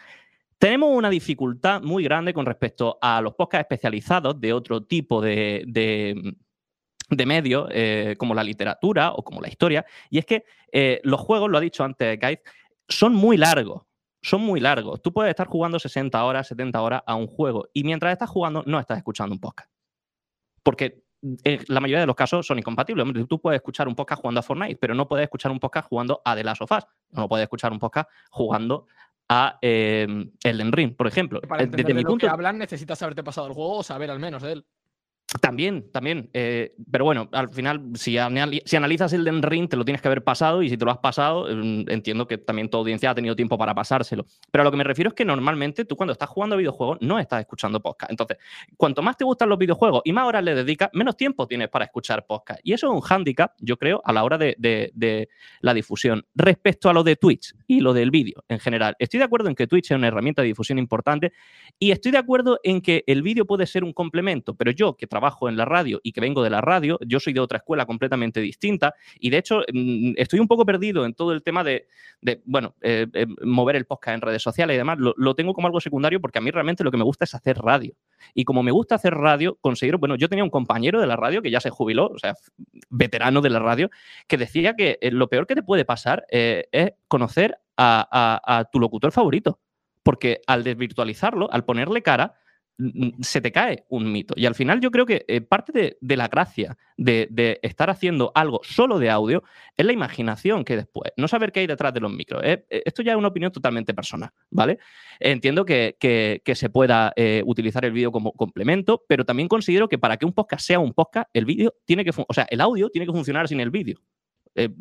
Tenemos 0.59 0.91
una 0.97 1.11
dificultad 1.11 1.83
muy 1.83 2.05
grande 2.05 2.33
con 2.33 2.47
respecto 2.47 2.97
a 3.03 3.21
los 3.21 3.35
podcasts 3.35 3.65
especializados 3.65 4.41
de 4.41 4.53
otro 4.53 4.85
tipo 4.85 5.21
de, 5.21 5.65
de, 5.67 7.27
medios, 7.27 7.69
eh, 7.73 8.15
como 8.19 8.35
la 8.35 8.45
literatura 8.45 9.13
o 9.13 9.23
como 9.25 9.41
la 9.41 9.49
historia, 9.49 9.85
y 10.11 10.19
es 10.19 10.25
que 10.25 10.45
eh, 10.73 11.01
los 11.03 11.21
juegos, 11.21 11.51
lo 11.51 11.59
ha 11.59 11.61
dicho 11.61 11.83
antes 11.85 12.19
Guys, 12.21 12.39
son 12.89 13.15
muy 13.15 13.37
largos. 13.37 13.83
Son 14.23 14.41
muy 14.41 14.59
largos. 14.61 15.01
Tú 15.01 15.13
puedes 15.13 15.31
estar 15.31 15.47
jugando 15.47 15.79
60 15.79 16.25
horas, 16.25 16.49
70 16.49 16.81
horas 16.83 17.03
a 17.07 17.15
un 17.15 17.27
juego 17.29 17.69
y 17.73 17.85
mientras 17.85 18.13
estás 18.13 18.29
jugando 18.31 18.63
no 18.67 18.81
estás 18.81 18.99
escuchando 18.99 19.33
un 19.33 19.41
podcast. 19.41 19.71
Porque 20.65 21.05
en 21.23 21.65
la 21.69 21.81
mayoría 21.81 22.01
de 22.01 22.07
los 22.07 22.17
casos 22.17 22.47
son 22.47 22.59
incompatibles. 22.59 23.03
Hombre, 23.03 23.25
Tú 23.25 23.41
puedes 23.41 23.59
escuchar 23.59 23.89
un 23.89 23.95
podcast 23.95 24.21
jugando 24.21 24.41
a 24.41 24.43
Fortnite, 24.43 24.77
pero 24.77 24.95
no 24.95 25.09
puedes 25.09 25.25
escuchar 25.25 25.51
un 25.51 25.59
podcast 25.61 25.89
jugando 25.89 26.23
a 26.25 26.35
The 26.37 26.45
Last 26.45 26.63
of 26.63 26.71
Us. 26.73 26.85
No 27.11 27.29
puedes 27.29 27.45
escuchar 27.45 27.73
un 27.73 27.79
podcast 27.79 28.09
jugando 28.31 28.87
a 29.29 29.59
eh, 29.61 30.07
Elden 30.43 30.73
Ring, 30.73 30.97
por 30.97 31.07
ejemplo. 31.07 31.41
Para 31.43 31.63
Eh, 31.63 31.65
entender 31.65 31.85
Desde 31.87 31.89
de 31.89 31.95
mi 31.95 32.03
lo 32.03 32.09
punto 32.11 32.27
que 32.27 32.31
hablan, 32.33 32.59
necesitas 32.59 33.03
haberte 33.03 33.23
pasado 33.23 33.47
el 33.47 33.53
juego 33.53 33.79
o 33.79 33.83
saber 33.83 34.11
al 34.11 34.19
menos 34.19 34.43
de 34.43 34.53
él. 34.53 34.67
También, 35.43 35.85
también. 35.93 36.31
eh, 36.33 36.73
pero 36.91 37.05
bueno, 37.05 37.29
al 37.33 37.51
final, 37.53 37.83
si, 37.97 38.15
anali- 38.17 38.63
si 38.65 38.77
analizas 38.77 39.13
el 39.13 39.25
Den 39.25 39.43
Ring, 39.43 39.69
te 39.69 39.77
lo 39.77 39.85
tienes 39.85 40.01
que 40.01 40.09
haber 40.09 40.25
pasado 40.25 40.63
y 40.63 40.71
si 40.71 40.79
te 40.79 40.87
lo 40.87 40.91
has 40.91 40.99
pasado, 40.99 41.47
mm, 41.55 41.85
entiendo 41.91 42.27
que 42.27 42.39
también 42.39 42.71
tu 42.71 42.79
audiencia 42.79 43.11
ha 43.11 43.15
tenido 43.15 43.37
tiempo 43.37 43.59
para 43.59 43.75
pasárselo. 43.75 44.25
Pero 44.51 44.63
a 44.63 44.65
lo 44.65 44.71
que 44.71 44.79
me 44.79 44.85
refiero 44.85 45.09
es 45.09 45.15
que 45.15 45.27
normalmente 45.27 45.85
tú 45.85 45.97
cuando 45.97 46.13
estás 46.15 46.31
jugando 46.31 46.57
videojuegos 46.57 46.97
no 47.03 47.19
estás 47.19 47.41
escuchando 47.41 47.79
podcast. 47.81 48.11
Entonces, 48.11 48.39
cuanto 48.79 49.03
más 49.03 49.19
te 49.19 49.25
gustan 49.25 49.51
los 49.51 49.59
videojuegos 49.59 50.01
y 50.03 50.15
más 50.15 50.25
horas 50.27 50.43
le 50.43 50.55
dedicas, 50.55 50.89
menos 50.95 51.15
tiempo 51.15 51.47
tienes 51.47 51.69
para 51.69 51.85
escuchar 51.85 52.25
podcast. 52.27 52.61
Y 52.65 52.73
eso 52.73 52.87
es 52.87 52.95
un 52.95 53.03
hándicap, 53.03 53.53
yo 53.61 53.77
creo, 53.77 54.01
a 54.07 54.15
la 54.15 54.25
hora 54.25 54.39
de, 54.39 54.57
de- 54.59 54.91
de 54.95 55.29
la 55.61 55.75
difusión. 55.75 56.25
Respecto 56.35 56.89
a 56.89 56.95
lo 56.95 57.03
de 57.05 57.17
Twitch 57.17 57.55
y 57.67 57.81
lo 57.81 57.93
del 57.93 58.11
vídeo 58.11 58.45
en 58.49 58.61
general, 58.61 58.97
estoy 58.99 59.19
de 59.19 59.25
acuerdo 59.25 59.51
en 59.51 59.55
que 59.55 59.67
Twitch 59.67 59.91
es 59.91 59.97
una 59.99 60.09
herramienta 60.09 60.41
de 60.41 60.49
difusión 60.49 60.79
importante 60.79 61.35
y 61.79 61.91
estoy 61.91 62.13
de 62.13 62.19
acuerdo 62.19 62.59
en 62.63 62.81
que 62.81 63.05
el 63.07 63.21
vídeo 63.21 63.45
puede 63.45 63.67
ser 63.67 63.85
un 63.85 63.93
complemento, 63.93 64.55
pero 64.55 64.71
yo 64.71 64.97
que 64.97 65.07
trabajo 65.07 65.18
en 65.49 65.57
la 65.57 65.65
radio 65.65 66.01
y 66.03 66.13
que 66.13 66.21
vengo 66.21 66.43
de 66.43 66.51
la 66.51 66.61
radio, 66.61 66.99
yo 67.07 67.21
soy 67.21 67.33
de 67.33 67.41
otra 67.41 67.59
escuela 67.59 67.87
completamente 67.87 68.41
distinta 68.41 68.95
y 69.19 69.31
de 69.31 69.39
hecho 69.39 69.61
mm, 69.73 70.13
estoy 70.17 70.41
un 70.41 70.49
poco 70.49 70.65
perdido 70.65 71.05
en 71.05 71.15
todo 71.15 71.33
el 71.33 71.43
tema 71.43 71.65
de, 71.65 71.87
bueno, 72.45 72.75
eh, 72.81 73.07
eh, 73.13 73.27
mover 73.43 73.77
el 73.77 73.85
podcast 73.85 74.15
en 74.15 74.21
redes 74.21 74.43
sociales 74.43 74.75
y 74.75 74.79
demás. 74.79 74.99
Lo, 74.99 75.35
tengo 75.35 75.55
como 75.55 75.67
algo 75.67 75.81
secundario 75.81 76.21
porque 76.21 76.39
a 76.39 76.43
mí 76.43 76.51
realmente 76.51 76.85
lo 76.85 76.91
que 76.91 76.97
me 76.97 77.05
gusta 77.05 77.25
es 77.25 77.35
hacer 77.35 77.59
radio. 77.59 77.95
Y 78.35 78.45
como 78.45 78.63
me 78.63 78.71
gusta 78.73 78.95
hacer 78.97 79.15
radio, 79.15 79.57
considero, 79.61 79.99
bueno, 79.99 80.17
yo 80.17 80.29
tenía 80.29 80.45
un 80.45 80.51
compañero 80.51 81.01
de 81.01 81.07
la 81.07 81.17
radio 81.17 81.43
que 81.43 81.51
ya 81.51 81.61
se 81.61 81.71
jubiló, 81.71 82.07
o 82.07 82.19
sea, 82.19 82.35
veterano 82.91 83.41
de 83.41 83.51
la 83.51 83.59
radio, 83.59 83.91
que 84.27 84.37
decía 84.37 84.75
que 84.75 84.99
eh, 85.01 85.11
lo 85.11 85.29
peor 85.29 85.47
que 85.47 85.55
te 85.55 85.63
puede 85.63 85.85
pasar 85.85 86.25
eh, 86.31 86.69
es 86.73 86.93
conocer 87.09 87.59
a, 87.77 88.09
a- 88.45 88.65
tu 88.73 88.81
locutor 88.81 89.13
favorito 89.13 89.61
porque 90.03 90.41
al 90.47 90.65
desvirtualizarlo, 90.65 91.53
al 91.53 91.65
ponerle 91.65 92.03
cara, 92.03 92.35
se 93.21 93.41
te 93.41 93.51
cae 93.51 93.85
un 93.89 94.11
mito. 94.13 94.35
Y 94.37 94.47
al 94.47 94.55
final 94.55 94.81
yo 94.81 94.91
creo 94.91 95.05
que 95.05 95.25
eh, 95.27 95.41
parte 95.41 95.97
de, 96.01 96.17
la 96.17 96.29
gracia 96.29 96.77
de, 96.97 97.59
estar 97.63 97.91
haciendo 97.91 98.31
algo 98.35 98.61
solo 98.63 99.01
de 99.01 99.11
audio 99.11 99.43
es 99.77 99.85
la 99.85 99.93
imaginación 99.93 100.65
que 100.65 100.77
después, 100.77 101.13
no 101.17 101.27
saber 101.27 101.51
qué 101.51 101.61
hay 101.61 101.67
detrás 101.67 101.93
de 101.93 102.01
los 102.01 102.13
micros. 102.13 102.43
Eh, 102.45 102.65
eh, 102.71 102.83
esto 102.85 103.03
ya 103.03 103.13
es 103.13 103.19
una 103.19 103.29
opinión 103.29 103.51
totalmente 103.51 103.95
personal, 103.95 104.31
¿vale? 104.51 104.79
Entiendo 105.19 105.65
que, 105.65 105.97
que- 105.99 106.55
se 106.59 106.71
pueda 106.71 107.13
utilizar 107.45 107.85
el 107.85 107.93
vídeo 107.93 108.11
como 108.11 108.33
complemento, 108.33 109.05
pero 109.07 109.25
también 109.25 109.49
considero 109.49 109.89
que 109.89 109.97
para 109.97 110.17
que 110.17 110.27
un 110.27 110.33
podcast 110.33 110.67
sea 110.67 110.81
un 110.81 110.93
podcast, 110.93 111.29
el 111.33 111.45
vídeo 111.45 111.75
tiene 111.85 112.05
que, 112.05 112.11
o 112.11 112.35
sea, 112.35 112.49
el 112.51 112.61
audio 112.61 112.91
tiene 112.91 113.07
que 113.07 113.13
funcionar 113.13 113.47
sin 113.47 113.61
el 113.61 113.71
vídeo. 113.71 114.01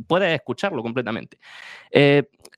Puedes 0.07 0.34
escucharlo 0.34 0.82
completamente. 0.82 1.38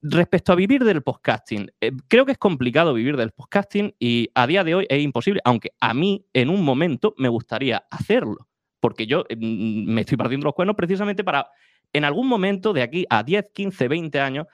Respecto 0.02 0.54
a 0.54 0.56
vivir 0.56 0.86
del 0.86 1.02
podcasting, 1.02 1.70
eh, 1.82 1.92
creo 2.08 2.26
que 2.26 2.32
es 2.32 2.38
complicado 2.38 2.94
vivir 2.94 3.18
del 3.18 3.32
podcasting 3.32 3.94
y 4.00 4.30
a 4.34 4.48
día 4.48 4.64
de 4.64 4.74
hoy 4.76 4.86
es 4.90 5.02
imposible, 5.02 5.42
aunque 5.44 5.72
a 5.82 5.94
mí 5.94 6.26
en 6.32 6.50
un 6.50 6.64
momento 6.64 7.14
me 7.18 7.28
gustaría 7.28 7.84
hacerlo, 7.92 8.48
porque 8.80 9.08
yo 9.08 9.26
eh, 9.28 9.36
mm, 9.36 9.92
me 9.92 10.02
estoy 10.02 10.18
partiendo 10.18 10.46
los 10.46 10.54
cuernos 10.54 10.78
precisamente 10.78 11.26
para 11.26 11.48
en 11.92 12.06
algún 12.06 12.30
momento 12.30 12.72
de 12.72 12.82
aquí 12.82 13.06
a 13.10 13.24
10, 13.24 13.50
15, 13.54 13.90
20 13.90 14.22
años 14.22 14.48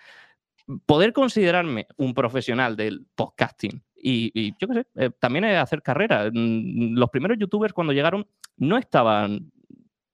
poder 0.88 1.14
considerarme 1.14 1.88
un 1.98 2.16
profesional 2.16 2.76
del 2.76 3.06
podcasting. 3.16 3.84
Y, 3.96 4.32
y 4.34 4.54
yo 4.60 4.68
qué 4.68 4.74
sé, 4.74 4.88
eh, 4.96 5.10
también 5.20 5.46
hacer 5.46 5.84
carrera. 5.84 6.30
Mm, 6.32 6.96
Los 6.98 7.10
primeros 7.12 7.38
youtubers 7.38 7.74
cuando 7.74 7.94
llegaron 7.94 8.28
no 8.58 8.78
estaban 8.78 9.52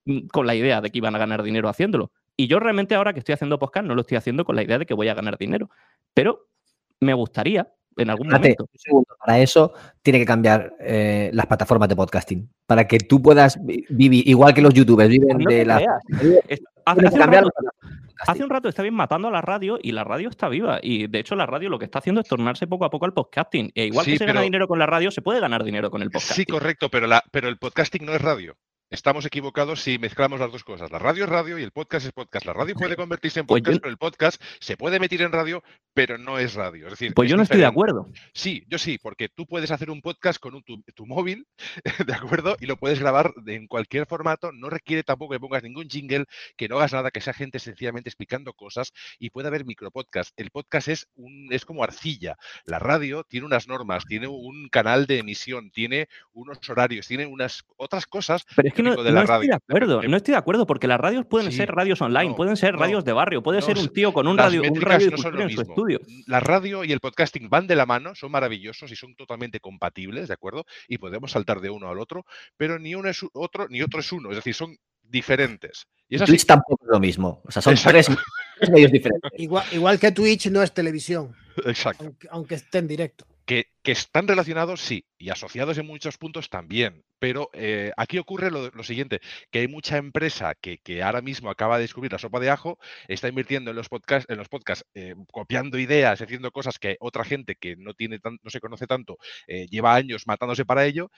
mm, 0.06 0.28
con 0.28 0.46
la 0.46 0.56
idea 0.56 0.82
de 0.82 0.90
que 0.92 0.98
iban 0.98 1.16
a 1.16 1.20
ganar 1.20 1.42
dinero 1.44 1.70
haciéndolo. 1.70 2.12
Y 2.38 2.48
yo 2.48 2.60
realmente 2.60 2.96
ahora 2.96 3.14
que 3.14 3.20
estoy 3.20 3.34
haciendo 3.34 3.60
podcast 3.60 3.86
no 3.86 3.96
lo 3.96 4.02
estoy 4.02 4.18
haciendo 4.18 4.46
con 4.46 4.56
la 4.56 4.64
idea 4.64 4.80
de 4.80 4.86
que 4.86 4.94
voy 4.94 5.08
a 5.10 5.14
ganar 5.14 5.38
dinero. 5.38 5.70
Pero 6.14 6.48
me 7.00 7.14
gustaría 7.14 7.68
en 7.98 8.10
algún 8.10 8.28
Espérate, 8.28 8.48
momento. 8.50 8.64
un 8.72 8.80
segundo. 8.80 9.08
Para 9.20 9.40
eso 9.40 9.74
tiene 10.02 10.18
que 10.20 10.26
cambiar 10.26 10.74
eh, 10.80 11.30
las 11.34 11.46
plataformas 11.46 11.90
de 11.90 11.96
podcasting. 11.96 12.50
Para 12.66 12.88
que 12.88 13.00
tú 13.00 13.22
puedas 13.22 13.64
vi- 13.64 13.86
vivir, 13.90 14.28
igual 14.28 14.54
que 14.54 14.62
los 14.62 14.74
youtubers 14.74 15.10
viven 15.10 15.38
No 15.38 15.50
de 15.50 15.66
la. 15.66 15.82
Es- 16.48 16.62
Hace, 16.84 17.06
un 17.06 17.20
rato, 17.20 17.50
hace 18.26 18.44
un 18.44 18.50
rato 18.50 18.68
está 18.68 18.82
bien 18.82 18.96
matando 18.96 19.28
a 19.28 19.32
la 19.32 19.42
radio 19.42 19.78
y 19.82 19.92
la 19.92 20.04
radio 20.04 20.30
está 20.30 20.50
viva. 20.50 20.80
Y 20.82 21.06
de 21.06 21.20
hecho 21.20 21.36
la 21.36 21.46
radio 21.46 21.70
lo 21.70 21.78
que 21.78 21.86
está 21.86 22.00
haciendo 22.00 22.22
es 22.22 22.28
tornarse 22.28 22.66
poco 22.66 22.86
a 22.86 22.90
poco 22.90 23.06
al 23.06 23.14
podcasting. 23.14 23.72
E 23.76 23.86
igual 23.86 24.04
Sí, 24.04 24.14
que 24.14 24.18
se 24.18 24.26
gana 24.26 24.42
dinero 24.42 24.68
con 24.68 24.80
la 24.80 24.88
radio, 24.88 25.12
se 25.12 25.22
puede 25.22 25.40
ganar 25.40 25.64
dinero 25.64 25.92
con 25.92 26.02
el 26.02 26.10
podcasting. 26.10 26.36
Sí, 26.38 26.46
correcto, 26.52 26.90
pero, 26.90 27.06
la, 27.06 27.24
pero 27.32 27.50
el 27.50 27.60
podcasting 27.60 28.04
no 28.04 28.14
es 28.14 28.22
radio. 28.22 28.56
Estamos 28.92 29.26
equivocados 29.26 29.80
si 29.82 29.98
mezclamos 30.00 30.42
las 30.42 30.52
dos 30.52 30.66
cosas. 30.66 30.92
La 30.92 31.00
radio 31.00 31.24
es 31.24 31.30
radio 31.30 31.58
y 31.58 31.64
el 31.64 31.72
podcast 31.72 32.06
es 32.06 32.12
podcast. 32.12 32.46
La 32.46 32.52
radio 32.52 32.76
puede 32.76 32.98
convertirse 32.98 33.40
en 33.40 33.46
Pues 33.46 33.62
podcast, 33.62 33.78
yo- 33.78 33.82
pero 33.82 33.90
el 33.92 33.98
podcast 33.98 34.42
se 34.60 34.76
puede 34.76 34.98
emitir 34.98 35.22
en 35.22 35.32
radio, 35.32 35.64
pero 35.94 36.18
no 36.18 36.38
es 36.40 36.56
radio. 36.56 36.88
Es 36.88 36.92
decir, 36.92 37.14
Pues 37.14 37.28
es 37.28 37.32
yo 37.32 37.38
no 37.38 37.44
estoy 37.44 37.60
de 37.62 37.66
acuerdo. 37.68 38.10
Sí, 38.34 38.66
yo 38.68 38.78
sí, 38.78 38.98
porque 39.02 39.30
tú 39.30 39.46
puedes 39.46 39.72
hacer 39.72 39.90
un 39.90 40.02
podcast 40.02 40.42
con 40.42 40.56
un- 40.56 40.64
tu, 40.64 40.82
tu 40.94 41.06
móvil, 41.06 41.48
¿de 42.06 42.14
acuerdo? 42.14 42.58
Y 42.60 42.66
lo 42.66 42.76
puedes 42.76 43.00
grabar 43.00 43.34
en 43.48 43.68
cualquier 43.68 44.08
formato. 44.08 44.52
No 44.52 44.70
requiere 44.70 45.04
tampoco 45.04 45.32
que 45.36 45.40
pongas 45.40 45.64
ningún 45.64 45.88
jingle, 45.90 46.26
que 46.58 46.68
no 46.68 46.76
hagas 46.76 46.92
nada, 46.92 47.12
que 47.12 47.22
sea 47.22 47.32
gente 47.34 47.60
sencillamente 47.60 48.10
explicando 48.10 48.52
cosas 48.52 48.92
y 49.20 49.30
puede 49.30 49.48
haber 49.48 49.64
micropodcast. 49.64 50.38
El 50.38 50.50
podcast 50.52 50.90
es, 50.90 51.08
un, 51.16 51.48
es 51.52 51.64
como 51.64 51.86
arcilla. 51.86 52.36
La 52.66 52.78
radio 52.78 53.24
tiene 53.24 53.46
unas 53.46 53.70
normas, 53.70 54.04
tiene 54.06 54.28
un 54.28 54.68
canal 54.68 55.06
de 55.06 55.20
emisión, 55.20 55.72
tiene 55.72 56.10
unos 56.34 56.58
horarios, 56.70 57.08
tiene 57.08 57.26
unas 57.26 57.64
otras 57.78 58.06
cosas 58.06 58.46
Pero 58.54 58.68
es 58.68 58.74
que 58.74 58.81
no, 58.82 58.92
estoy 58.92 59.48
de 59.48 59.54
acuerdo, 59.54 60.02
no 60.02 60.18
estoy 60.18 60.32
de 60.32 60.38
acuerdo, 60.38 60.68
porque 60.68 60.88
las 60.88 61.00
radios 61.00 61.26
pueden 61.26 61.52
Sí, 61.52 61.58
ser 61.58 61.72
radios 61.72 62.02
online, 62.02 62.30
no, 62.30 62.36
pueden 62.36 62.58
ser 62.58 62.74
no, 62.74 62.80
radios 62.80 63.06
de 63.06 63.14
barrio, 63.14 63.42
puede 63.44 63.60
no 63.60 63.66
ser 63.66 63.78
un 63.78 63.90
tío 63.90 64.14
con 64.14 64.28
un 64.28 64.38
las 64.38 64.48
radio, 64.48 64.62
un 64.62 64.82
radio 64.82 65.06
de 65.06 65.12
no 65.12 65.18
son 65.18 65.32
cultura 65.32 65.44
lo 65.46 65.50
en 65.50 65.56
su 65.56 65.62
estudio. 65.62 66.00
La 66.28 66.40
radio 66.40 66.84
y 66.84 66.92
el 66.92 67.00
podcasting 67.00 67.50
van 67.50 67.68
de 67.68 67.76
la 67.76 67.86
mano, 67.86 68.16
son 68.16 68.32
maravillosos 68.32 68.92
y 68.92 68.96
son 68.96 69.16
totalmente 69.16 69.60
compatibles, 69.60 70.28
¿de 70.28 70.34
acuerdo? 70.34 70.66
Y 70.88 70.98
podemos 70.98 71.32
saltar 71.32 71.62
de 71.62 71.70
uno 71.70 71.90
al 71.90 72.00
otro, 72.00 72.26
pero 72.58 72.80
ni 72.80 72.96
uno 72.96 73.10
es 73.10 73.22
otro 73.34 73.68
ni 73.70 73.82
otro 73.82 74.00
es 74.00 74.12
uno, 74.12 74.30
es 74.30 74.38
decir, 74.38 74.54
son 74.54 74.78
diferentes. 75.02 75.88
Y 76.08 76.16
es 76.16 76.22
así. 76.22 76.32
Twitch 76.32 76.46
tampoco 76.46 76.84
es 76.84 76.92
lo 76.92 77.00
mismo. 77.00 77.42
O 77.46 77.52
sea, 77.52 77.62
son 77.62 77.76
tres 77.76 78.10
medios 78.70 78.92
diferentes. 78.92 79.32
Igual, 79.38 79.66
igual 79.72 80.00
que 80.00 80.12
Twitch 80.12 80.50
no 80.50 80.62
es 80.62 80.74
televisión, 80.74 81.36
Exacto. 81.66 82.06
aunque, 82.06 82.28
aunque 82.32 82.56
esté 82.56 82.80
en 82.80 82.88
directo. 82.88 83.26
Que, 83.46 83.68
que 83.82 83.92
están 83.92 84.28
relacionados, 84.28 84.82
sí, 84.82 85.04
y 85.22 85.30
asociados 85.30 85.78
en 85.78 85.86
muchos 85.86 86.18
puntos 86.18 86.50
también. 86.50 87.04
Pero 87.20 87.52
eh, 87.54 87.92
aquí 87.96 88.18
ocurre 88.18 88.50
lo, 88.50 88.70
lo 88.72 88.84
siguiente, 88.84 89.22
que 89.52 89.60
hay 89.60 89.68
mucha 89.68 89.98
empresa 89.98 90.56
que, 90.56 90.80
que 90.80 91.04
ahora 91.04 91.22
mismo 91.22 91.52
acaba 91.52 91.78
de 91.78 91.84
descubrir 91.84 92.12
la 92.12 92.18
sopa 92.18 92.40
de 92.40 92.50
ajo, 92.50 92.80
está 93.08 93.28
invirtiendo 93.28 93.70
en 93.70 93.78
los 93.78 93.88
podcasts, 93.90 94.28
en 94.32 94.40
los 94.40 94.50
podcasts 94.50 94.84
eh, 94.96 95.14
copiando 95.32 95.78
ideas, 95.78 96.20
haciendo 96.20 96.52
cosas 96.52 96.80
que 96.80 96.98
otra 97.00 97.24
gente 97.24 97.56
que 97.56 97.76
no 97.76 97.94
tiene 97.94 98.18
tan- 98.18 98.40
no 98.42 98.50
se 98.50 98.60
conoce 98.60 98.88
tanto, 98.88 99.20
eh, 99.46 99.68
lleva 99.70 99.94
años 99.94 100.26
matándose 100.26 100.66
para 100.66 100.86
ello, 100.86 101.12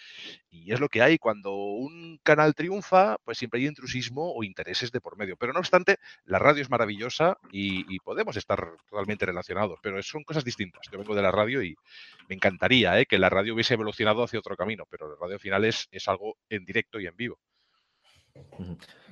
y 0.49 0.73
es 0.73 0.81
lo 0.81 0.89
que 0.89 1.01
hay. 1.01 1.17
Cuando 1.17 1.55
un 1.55 2.19
canal 2.23 2.53
triunfa, 2.55 3.15
pues 3.23 3.38
siempre 3.38 3.61
hay 3.61 3.67
intrusismo 3.67 4.34
o 4.35 4.43
intereses 4.43 4.91
de 4.91 4.99
por 4.99 5.17
medio. 5.17 5.38
Pero 5.38 5.53
no 5.53 5.59
obstante, 5.59 5.97
la 6.25 6.39
radio 6.39 6.61
es 6.61 6.69
maravillosa 6.69 7.38
y, 7.51 7.84
podemos 8.03 8.35
estar 8.35 8.59
totalmente 8.89 9.25
relacionados, 9.25 9.80
pero 9.81 10.01
son 10.03 10.23
cosas 10.25 10.43
distintas. 10.43 10.81
Yo 10.91 10.97
vengo 10.97 11.15
de 11.15 11.21
la 11.21 11.31
radio 11.31 11.63
y 11.63 11.73
me 12.27 12.35
encantaría 12.35 13.05
que 13.05 13.17
la 13.17 13.30
radio 13.30 13.53
hubiese 13.53 13.75
evolucionado 13.75 13.92
hacia 14.23 14.39
otro 14.39 14.55
camino, 14.55 14.85
pero 14.89 15.07
la 15.09 15.15
radio 15.19 15.35
al 15.35 15.39
final 15.39 15.65
es, 15.65 15.87
es 15.91 16.07
algo 16.07 16.37
en 16.49 16.65
directo 16.65 16.99
y 16.99 17.07
en 17.07 17.15
vivo. 17.15 17.39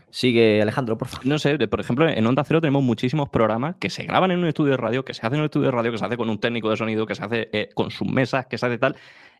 Sigue 0.09 0.61
Alejandro, 0.61 0.97
por 0.97 1.07
favor. 1.07 1.25
No 1.25 1.39
sé, 1.39 1.57
de- 1.57 1.67
por 1.67 1.79
ejemplo, 1.79 2.09
en 2.09 2.25
Onda 2.25 2.43
Cero 2.43 2.59
tenemos 2.59 2.83
muchísimos 2.83 3.29
programas 3.29 3.75
que 3.79 3.89
se 3.89 4.03
graban 4.03 4.31
en 4.31 4.39
un 4.39 4.47
estudio 4.47 4.71
de 4.71 4.77
radio, 4.77 5.05
que 5.05 5.13
se 5.13 5.21
hacen 5.21 5.35
en 5.35 5.39
un 5.41 5.45
estudio 5.45 5.67
de 5.67 5.71
radio, 5.71 5.91
que 5.91 5.97
se 5.97 6.05
hace 6.05 6.17
con 6.17 6.29
un 6.29 6.39
técnico 6.39 6.69
de 6.69 6.75
sonido, 6.77 7.05
que 7.05 7.15
se 7.15 7.23
hace 7.23 7.49
eh, 7.53 7.69
con 7.73 7.91
sus 7.91 8.07
mesas, 8.07 8.47
que 8.47 8.57
se 8.57 8.65
hace 8.65 8.77
tal, 8.77 8.95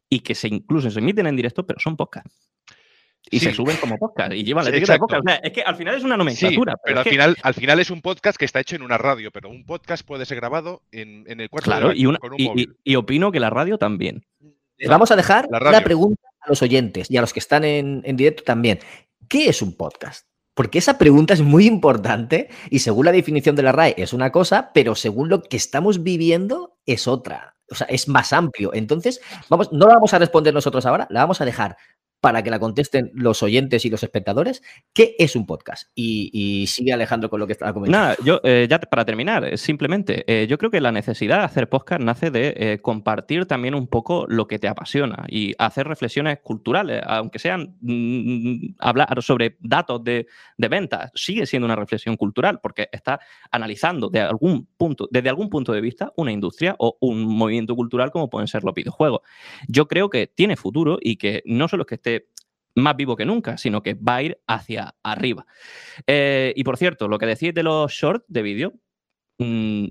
y 0.10 0.20
que 0.22 0.34
se 0.36 0.48
incluso 0.48 0.90
se 0.90 1.00
emiten 1.00 1.28
en 1.28 1.36
directo, 1.36 1.66
pero 1.66 1.80
son 1.80 1.98
podcast. 1.98 2.28
Y 3.30 3.40
se 3.40 3.54
suben 3.54 3.78
como 3.78 3.98
podcast 4.00 4.34
y 4.34 4.44
llevan 4.44 4.64
la 4.66 4.72
Sí, 4.72 4.78
etiqueta 4.78 4.94
de 4.94 5.00
podcast. 5.00 5.22
O 5.24 5.30
sea, 5.30 5.36
es 5.44 5.52
que 5.52 5.62
al 5.62 5.76
final 5.76 5.96
es 5.96 6.04
una 6.04 6.16
Sí, 6.16 6.18
nomenclatura. 6.20 6.76
pero, 6.84 6.98
al, 7.00 7.04
que- 7.04 7.10
final, 7.12 7.38
al 7.44 7.54
final 7.54 7.80
es 7.80 7.92
un 7.92 8.02
podcast 8.02 8.38
que 8.38 8.46
está 8.46 8.60
hecho 8.62 8.76
en 8.76 8.82
una 8.82 8.98
radio, 8.98 9.30
pero 9.32 9.50
un 9.50 9.64
podcast 9.66 10.06
puede 10.08 10.26
ser 10.26 10.38
grabado 10.38 10.82
en, 10.92 11.26
en 11.28 11.40
el 11.40 11.50
cuarto 11.50 11.70
de 11.70 11.76
Claro, 11.76 11.88
baño, 11.90 12.00
y, 12.00 12.06
una- 12.08 12.18
con 12.18 12.34
un 12.34 12.40
y- 12.40 12.44
y- 12.44 12.48
móvil. 12.48 12.78
y 12.84 12.96
opino 12.96 13.32
que 13.32 13.40
la 13.40 13.50
radio 13.52 13.78
también. 13.78 14.24
Les 14.78 14.90
vamos 14.90 15.12
a 15.12 15.16
dejar 15.16 15.48
La 15.52 15.70
una 15.70 15.84
pregunta 15.84 16.22
a 16.40 16.50
los 16.50 16.62
oyentes 16.62 17.10
y 17.10 17.18
a 17.18 17.22
los 17.22 17.34
que 17.34 17.40
están 17.40 17.64
en, 17.64 18.02
en 18.06 18.18
directo 18.18 18.44
también. 18.44 18.80
¿Qué 19.28 19.50
es 19.50 19.62
un 19.62 19.74
podcast? 19.74 20.26
Porque 20.54 20.80
esa 20.80 20.98
pregunta 20.98 21.34
es 21.34 21.42
muy 21.42 21.66
importante 21.66 22.50
y 22.70 22.80
según 22.80 23.06
la 23.06 23.12
definición 23.12 23.56
de 23.56 23.64
la 23.64 23.72
RAE 23.72 23.96
es 23.98 24.14
una 24.14 24.32
cosa, 24.32 24.72
pero 24.74 24.96
según 24.96 25.30
lo 25.30 25.44
que 25.44 25.58
estamos 25.58 26.04
viviendo 26.04 26.78
es 26.86 27.08
otra. 27.08 27.56
O 27.70 27.76
sea, 27.76 27.88
es 27.88 28.10
más 28.10 28.34
amplio. 28.34 28.74
Entonces, 28.74 29.22
vamos, 29.50 29.72
no 29.72 29.88
la 29.88 29.94
vamos 29.94 30.14
a 30.14 30.20
responder 30.20 30.54
nosotros 30.54 30.86
ahora, 30.86 31.08
la 31.10 31.22
vamos 31.22 31.40
a 31.40 31.46
dejar 31.46 31.78
para 32.22 32.44
que 32.44 32.52
la 32.52 32.60
contesten 32.60 33.12
los 33.16 33.42
oyentes 33.42 33.84
y 33.84 33.90
los 33.90 34.04
espectadores. 34.04 34.62
¿Qué 34.94 35.16
es 35.18 35.36
un 35.36 35.48
podcast? 35.48 35.90
Y, 35.96 36.68
sigue 36.68 36.94
Alejandro 36.94 37.30
con 37.30 37.40
lo 37.40 37.48
que 37.48 37.54
estaba 37.54 37.74
comentando. 37.74 38.06
Nada, 38.06 38.18
yo 38.24 38.40
eh, 38.44 38.68
ya 38.70 38.80
para 38.80 39.04
terminar, 39.04 39.44
eh, 39.44 39.58
simplemente, 39.58 40.24
eh, 40.28 40.46
yo 40.48 40.58
creo 40.60 40.70
que 40.70 40.80
la 40.80 40.92
necesidad 40.92 41.40
de 41.40 41.46
hacer 41.46 41.68
podcast 41.68 42.02
nace 42.02 42.30
de 42.30 42.54
eh, 42.56 42.80
compartir 42.82 43.48
también 43.48 43.74
un 43.74 43.88
poco 43.88 44.26
lo 44.28 44.48
que 44.48 44.60
te 44.60 44.68
apasiona 44.68 45.26
y 45.28 45.54
hacer 45.58 45.88
reflexiones 45.88 46.40
culturales, 46.44 47.02
aunque 47.08 47.40
sean 47.40 47.76
mm, 47.82 48.76
hablar 48.80 49.22
sobre 49.24 49.58
datos 49.60 50.04
de, 50.04 50.28
de 50.58 50.68
ventas, 50.68 51.12
sigue 51.16 51.48
siendo 51.48 51.66
una 51.66 51.76
reflexión 51.76 52.18
cultural 52.18 52.60
porque 52.62 52.88
está 52.92 53.20
analizando 53.50 54.10
de 54.10 54.20
algún 54.20 54.68
punto, 54.78 55.08
desde 55.10 55.30
algún 55.30 55.50
punto 55.50 55.74
de 55.74 55.82
vista 55.82 56.14
una 56.18 56.32
industria 56.32 56.76
o 56.78 56.98
un 57.02 57.24
movimiento 57.26 57.76
cultural 57.76 58.12
como 58.12 58.30
pueden 58.30 58.48
ser 58.48 58.64
los 58.64 58.76
videojuegos. 58.76 59.22
Yo 59.68 59.88
creo 59.88 60.10
que 60.10 60.28
tiene 60.28 60.56
futuro 60.56 61.00
y 61.02 61.16
que 61.16 61.42
no 61.46 61.68
solo 61.68 61.84
es 61.84 61.88
que 61.88 61.96
esté 61.96 62.11
más 62.76 62.96
vivo 62.96 63.16
que 63.16 63.26
nunca, 63.26 63.58
sino 63.58 63.82
que 63.82 63.94
va 63.94 64.16
a 64.16 64.24
ir 64.24 64.42
hacia 64.48 64.96
arriba. 65.04 65.46
Eh, 66.08 66.54
y 66.56 66.64
por 66.64 66.78
cierto, 66.78 67.08
lo 67.08 67.18
que 67.18 67.26
decís 67.26 67.54
de 67.54 67.64
los 67.64 67.92
shorts 67.92 68.26
de 68.28 68.42
vídeo, 68.42 68.74
mm, 69.40 69.88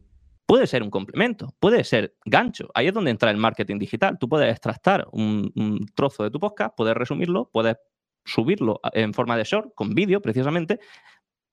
puede 0.46 0.66
ser 0.66 0.82
un 0.82 0.90
complemento, 0.90 1.54
puede 1.60 1.84
ser 1.84 2.16
gancho. 2.24 2.70
Ahí 2.74 2.88
es 2.88 2.94
donde 2.94 3.10
entra 3.10 3.30
el 3.30 3.36
marketing 3.36 3.78
digital. 3.78 4.18
Tú 4.18 4.28
puedes 4.28 4.50
extractar 4.50 5.06
un, 5.12 5.52
un 5.54 5.86
trozo 5.94 6.24
de 6.24 6.30
tu 6.30 6.40
podcast, 6.40 6.74
puedes 6.76 6.96
resumirlo, 6.96 7.50
puedes 7.52 7.76
subirlo 8.24 8.80
en 8.92 9.14
forma 9.14 9.36
de 9.36 9.44
short, 9.44 9.74
con 9.74 9.94
vídeo 9.94 10.20
precisamente, 10.20 10.80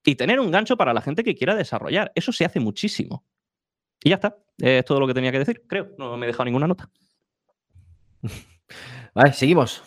y 0.05 0.15
tener 0.15 0.39
un 0.39 0.51
gancho 0.51 0.77
para 0.77 0.93
la 0.93 1.01
gente 1.01 1.23
que 1.23 1.35
quiera 1.35 1.55
desarrollar. 1.55 2.11
Eso 2.15 2.31
se 2.31 2.45
hace 2.45 2.59
muchísimo. 2.59 3.25
Y 4.03 4.09
ya 4.09 4.15
está. 4.15 4.37
Es 4.57 4.85
todo 4.85 4.99
lo 4.99 5.07
que 5.07 5.13
tenía 5.13 5.31
que 5.31 5.39
decir, 5.39 5.63
creo. 5.67 5.93
No 5.97 6.17
me 6.17 6.25
he 6.25 6.27
dejado 6.27 6.45
ninguna 6.45 6.67
nota. 6.67 6.89
Vale, 9.13 9.33
seguimos. 9.33 9.83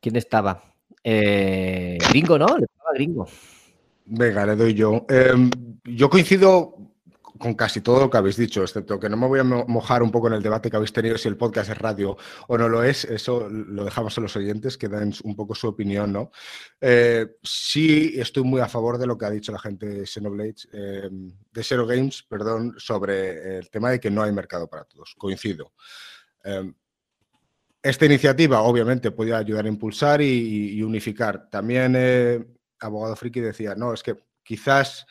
¿Quién 0.00 0.16
estaba? 0.16 0.62
Eh, 1.04 1.98
gringo, 2.10 2.38
¿no? 2.38 2.46
Le 2.58 2.64
estaba 2.64 2.90
gringo. 2.94 3.28
Venga, 4.06 4.44
le 4.46 4.56
doy 4.56 4.74
yo. 4.74 5.06
Em, 5.08 5.50
yo 5.84 6.10
coincido 6.10 6.74
con 7.38 7.54
casi 7.54 7.80
todo 7.80 8.00
lo 8.00 8.10
que 8.10 8.18
habéis 8.18 8.36
dicho, 8.36 8.60
excepto 8.62 9.00
que 9.00 9.08
no 9.08 9.16
me 9.16 9.26
voy 9.26 9.40
a 9.40 9.44
mo- 9.44 9.64
mojar 9.66 10.02
un 10.02 10.10
poco 10.10 10.26
en 10.26 10.34
el 10.34 10.42
debate 10.42 10.68
que 10.70 10.76
habéis 10.76 10.92
tenido 10.92 11.16
si 11.16 11.26
el 11.26 11.38
podcast 11.38 11.70
es 11.70 11.78
radio 11.78 12.18
o 12.48 12.58
no 12.58 12.68
lo 12.68 12.82
es. 12.82 13.04
Eso 13.06 13.48
lo 13.48 13.84
dejamos 13.84 14.18
a 14.18 14.20
los 14.20 14.36
oyentes 14.36 14.76
que 14.76 14.88
den 14.88 15.14
un 15.24 15.34
poco 15.36 15.54
su 15.54 15.68
opinión, 15.68 16.12
¿no? 16.12 16.30
Eh, 16.82 17.36
sí, 17.42 18.12
estoy 18.16 18.42
muy 18.42 18.60
a 18.60 18.68
favor 18.68 18.98
de 18.98 19.06
lo 19.06 19.16
que 19.16 19.24
ha 19.24 19.30
dicho 19.30 19.52
la 19.52 19.58
gente 19.58 19.86
de 19.86 20.06
Xenoblade, 20.06 20.56
eh, 20.72 21.08
de 21.50 21.64
Zero 21.64 21.86
Games, 21.86 22.22
perdón, 22.28 22.74
sobre 22.76 23.58
el 23.58 23.70
tema 23.70 23.90
de 23.90 24.00
que 24.00 24.10
no 24.10 24.22
hay 24.22 24.32
mercado 24.32 24.68
para 24.68 24.84
todos. 24.84 25.14
Coincido. 25.16 25.72
Eh, 26.44 26.70
esta 27.82 28.06
iniciativa, 28.06 28.62
obviamente, 28.62 29.10
puede 29.10 29.34
ayudar 29.34 29.64
a 29.64 29.68
impulsar 29.68 30.20
y, 30.20 30.82
unificar. 30.82 31.48
También, 31.50 31.94
eh, 31.96 32.44
Abogado 32.80 33.16
Friki 33.16 33.40
decía, 33.40 33.74
no, 33.74 33.92
es 33.92 34.02
que 34.02 34.16
quizás 34.42 35.06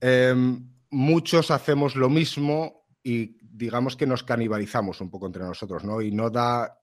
em, 0.00 0.68
muchos 0.90 1.50
hacemos 1.50 1.96
lo 1.96 2.08
mismo 2.08 2.86
y 3.02 3.36
digamos 3.40 3.96
que 3.96 4.06
nos 4.06 4.24
canibalizamos 4.24 5.00
un 5.00 5.10
poco 5.10 5.26
entre 5.26 5.44
nosotros, 5.44 5.84
¿no? 5.84 6.02
Y 6.02 6.10
no 6.10 6.30
da, 6.30 6.80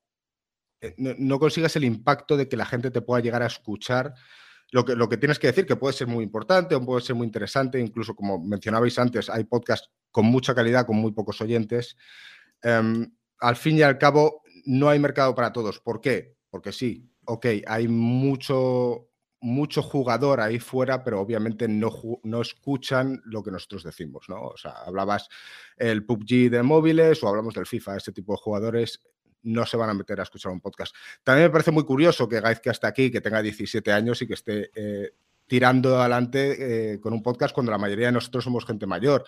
eh, 0.81 0.95
no, 0.97 1.13
no 1.17 1.39
consigues 1.39 1.75
el 1.75 1.83
impacto 1.83 2.37
de 2.37 2.47
que 2.47 2.57
la 2.57 2.65
gente 2.65 2.91
te 2.91 3.01
pueda 3.01 3.21
llegar 3.21 3.43
a 3.43 3.47
escuchar 3.47 4.13
lo 4.73 4.83
que, 4.83 4.95
lo 4.95 5.07
que 5.07 5.17
tienes 5.17 5.37
que 5.37 5.47
decir, 5.47 5.67
que 5.67 5.75
puede 5.75 5.93
ser 5.93 6.07
muy 6.07 6.23
importante 6.23 6.73
o 6.73 6.83
puede 6.83 7.01
ser 7.01 7.15
muy 7.15 7.27
interesante, 7.27 7.79
incluso 7.79 8.15
como 8.15 8.43
mencionabais 8.43 8.97
antes, 8.97 9.29
hay 9.29 9.43
podcasts 9.43 9.91
con 10.09 10.25
mucha 10.25 10.55
calidad, 10.55 10.87
con 10.87 10.97
muy 10.97 11.11
pocos 11.11 11.39
oyentes. 11.41 11.95
Em, 12.59 13.13
al 13.39 13.55
fin 13.55 13.77
y 13.77 13.83
al 13.83 13.99
cabo, 13.99 14.41
no 14.65 14.89
hay 14.89 14.99
mercado 14.99 15.35
para 15.35 15.53
todos. 15.53 15.79
¿Por 15.79 16.01
qué? 16.01 16.35
Porque 16.49 16.71
sí, 16.71 17.09
ok, 17.25 17.45
hay 17.67 17.87
mucho, 17.87 19.09
mucho 19.41 19.81
jugador 19.81 20.41
ahí 20.41 20.59
fuera, 20.59 21.03
pero 21.03 21.19
obviamente 21.19 21.67
no, 21.67 21.91
no 22.23 22.41
escuchan 22.41 23.21
lo 23.25 23.43
que 23.43 23.51
nosotros 23.51 23.83
decimos, 23.83 24.25
¿no? 24.29 24.41
O 24.41 24.57
sea, 24.57 24.71
hablabas 24.85 25.29
el 25.77 26.05
PUBG 26.05 26.49
de 26.49 26.63
móviles 26.63 27.23
o 27.23 27.27
hablamos 27.27 27.53
del 27.53 27.65
FIFA, 27.65 27.97
este 27.97 28.11
tipo 28.11 28.33
de 28.33 28.37
jugadores 28.37 28.99
no 29.43 29.65
se 29.65 29.77
van 29.77 29.89
a 29.89 29.93
meter 29.93 30.19
a 30.19 30.23
escuchar 30.23 30.51
un 30.51 30.61
podcast. 30.61 30.95
También 31.23 31.47
me 31.47 31.51
parece 31.51 31.71
muy 31.71 31.83
curioso 31.83 32.27
que 32.27 32.39
Gaiz, 32.39 32.59
que 32.59 32.69
hasta 32.69 32.87
aquí, 32.87 33.11
que 33.11 33.21
tenga 33.21 33.41
17 33.41 33.91
años 33.91 34.21
y 34.21 34.27
que 34.27 34.33
esté 34.33 34.71
eh, 34.73 35.11
tirando 35.47 35.99
adelante 35.99 36.93
eh, 36.93 36.99
con 36.99 37.13
un 37.13 37.21
podcast 37.21 37.53
cuando 37.53 37.71
la 37.71 37.77
mayoría 37.77 38.07
de 38.07 38.13
nosotros 38.13 38.43
somos 38.43 38.65
gente 38.65 38.85
mayor. 38.87 39.25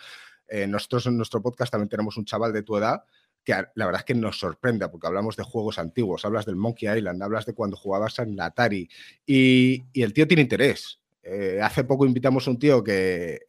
Eh, 0.48 0.68
nosotros 0.68 1.07
en 1.07 1.18
nuestro 1.18 1.41
podcast 1.41 1.72
también 1.72 1.90
tenemos 1.90 2.18
un 2.18 2.26
chaval 2.26 2.53
de 2.53 2.64
tu 2.64 2.78
edad 2.78 3.03
que 3.45 3.53
la 3.76 3.85
verdad 3.85 4.01
es 4.01 4.05
que 4.05 4.15
nos 4.15 4.38
sorprende 4.39 4.89
porque 4.89 5.07
hablamos 5.07 5.38
de 5.38 5.43
juegos 5.43 5.80
antiguos, 5.80 6.26
hablas 6.26 6.45
del 6.45 6.55
Monkey 6.57 6.89
Island, 6.97 7.22
hablas 7.23 7.45
de 7.45 7.53
cuando 7.53 7.77
jugabas 7.77 8.19
en 8.19 8.35
la 8.35 8.47
Atari 8.47 8.89
y, 9.26 9.85
y 9.93 10.01
el 10.01 10.11
tío 10.13 10.27
tiene 10.27 10.41
interés. 10.41 10.99
Eh, 11.23 11.59
hace 11.61 11.84
poco 11.85 12.05
invitamos 12.05 12.47
a 12.47 12.51
un 12.51 12.59
tío 12.59 12.84
que, 12.84 13.39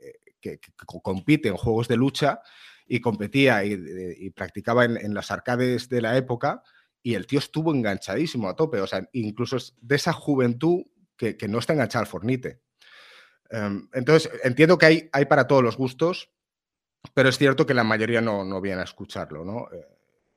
que- 0.41 0.59
que 0.59 0.71
co- 0.87 1.01
compite 1.01 1.49
en 1.49 1.57
juegos 1.57 1.89
de 1.89 1.97
lucha 1.97 2.41
y 2.87 3.01
competía 3.01 3.65
y, 3.65 3.77
y 4.19 4.31
practicaba 4.31 4.85
en, 4.85 4.97
en 4.99 5.13
las 5.15 5.31
arcades 5.33 5.89
de 5.89 6.01
la 6.03 6.17
época 6.17 6.63
y 7.03 7.15
el 7.15 7.27
tío 7.27 7.39
estuvo 7.39 7.73
enganchadísimo 7.75 8.49
a 8.49 8.55
tope, 8.57 8.81
o 8.81 8.87
sea, 8.87 9.09
incluso 9.13 9.57
es 9.57 9.75
de 9.81 9.97
esa 9.97 10.13
juventud 10.13 10.85
que, 11.17 11.37
que 11.37 11.49
no 11.49 11.59
está 11.59 11.73
enganchada 11.73 12.03
al 12.03 12.07
Fornite. 12.09 12.61
Em, 13.51 13.89
entonces, 13.93 14.31
entiendo 14.45 14.77
que 14.79 14.87
hay, 14.87 15.09
hay 15.13 15.25
para 15.27 15.47
todos 15.47 15.63
los 15.63 15.77
gustos, 15.77 16.31
pero 17.15 17.29
es 17.29 17.39
cierto 17.39 17.67
que 17.67 17.75
la 17.75 17.85
mayoría 17.85 18.21
no, 18.21 18.45
no 18.45 18.61
viene 18.61 18.81
a 18.81 18.85
escucharlo, 18.85 19.45
¿no? 19.45 19.69
Eh, 19.73 19.87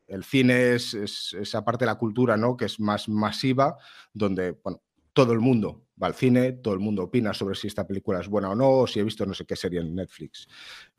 El 0.07 0.23
cine 0.23 0.73
es, 0.75 0.93
es 0.93 1.33
esa 1.33 1.63
parte 1.63 1.85
de 1.85 1.91
la 1.91 1.97
cultura, 1.97 2.35
¿no? 2.35 2.57
Que 2.57 2.65
es 2.65 2.79
más 2.79 3.07
masiva, 3.07 3.77
donde, 4.13 4.57
bueno, 4.63 4.81
todo 5.13 5.33
el 5.33 5.39
mundo 5.39 5.85
va 6.01 6.07
al 6.07 6.15
cine, 6.15 6.53
todo 6.53 6.73
el 6.73 6.79
mundo 6.79 7.03
opina 7.03 7.33
sobre 7.33 7.55
si 7.55 7.67
esta 7.67 7.85
película 7.85 8.19
es 8.19 8.27
buena 8.27 8.49
o 8.49 8.55
no, 8.55 8.69
o 8.69 8.87
si 8.87 8.99
he 8.99 9.03
visto 9.03 9.25
no 9.25 9.33
sé 9.33 9.45
qué 9.45 9.55
serie 9.55 9.81
en 9.81 9.93
Netflix, 9.93 10.47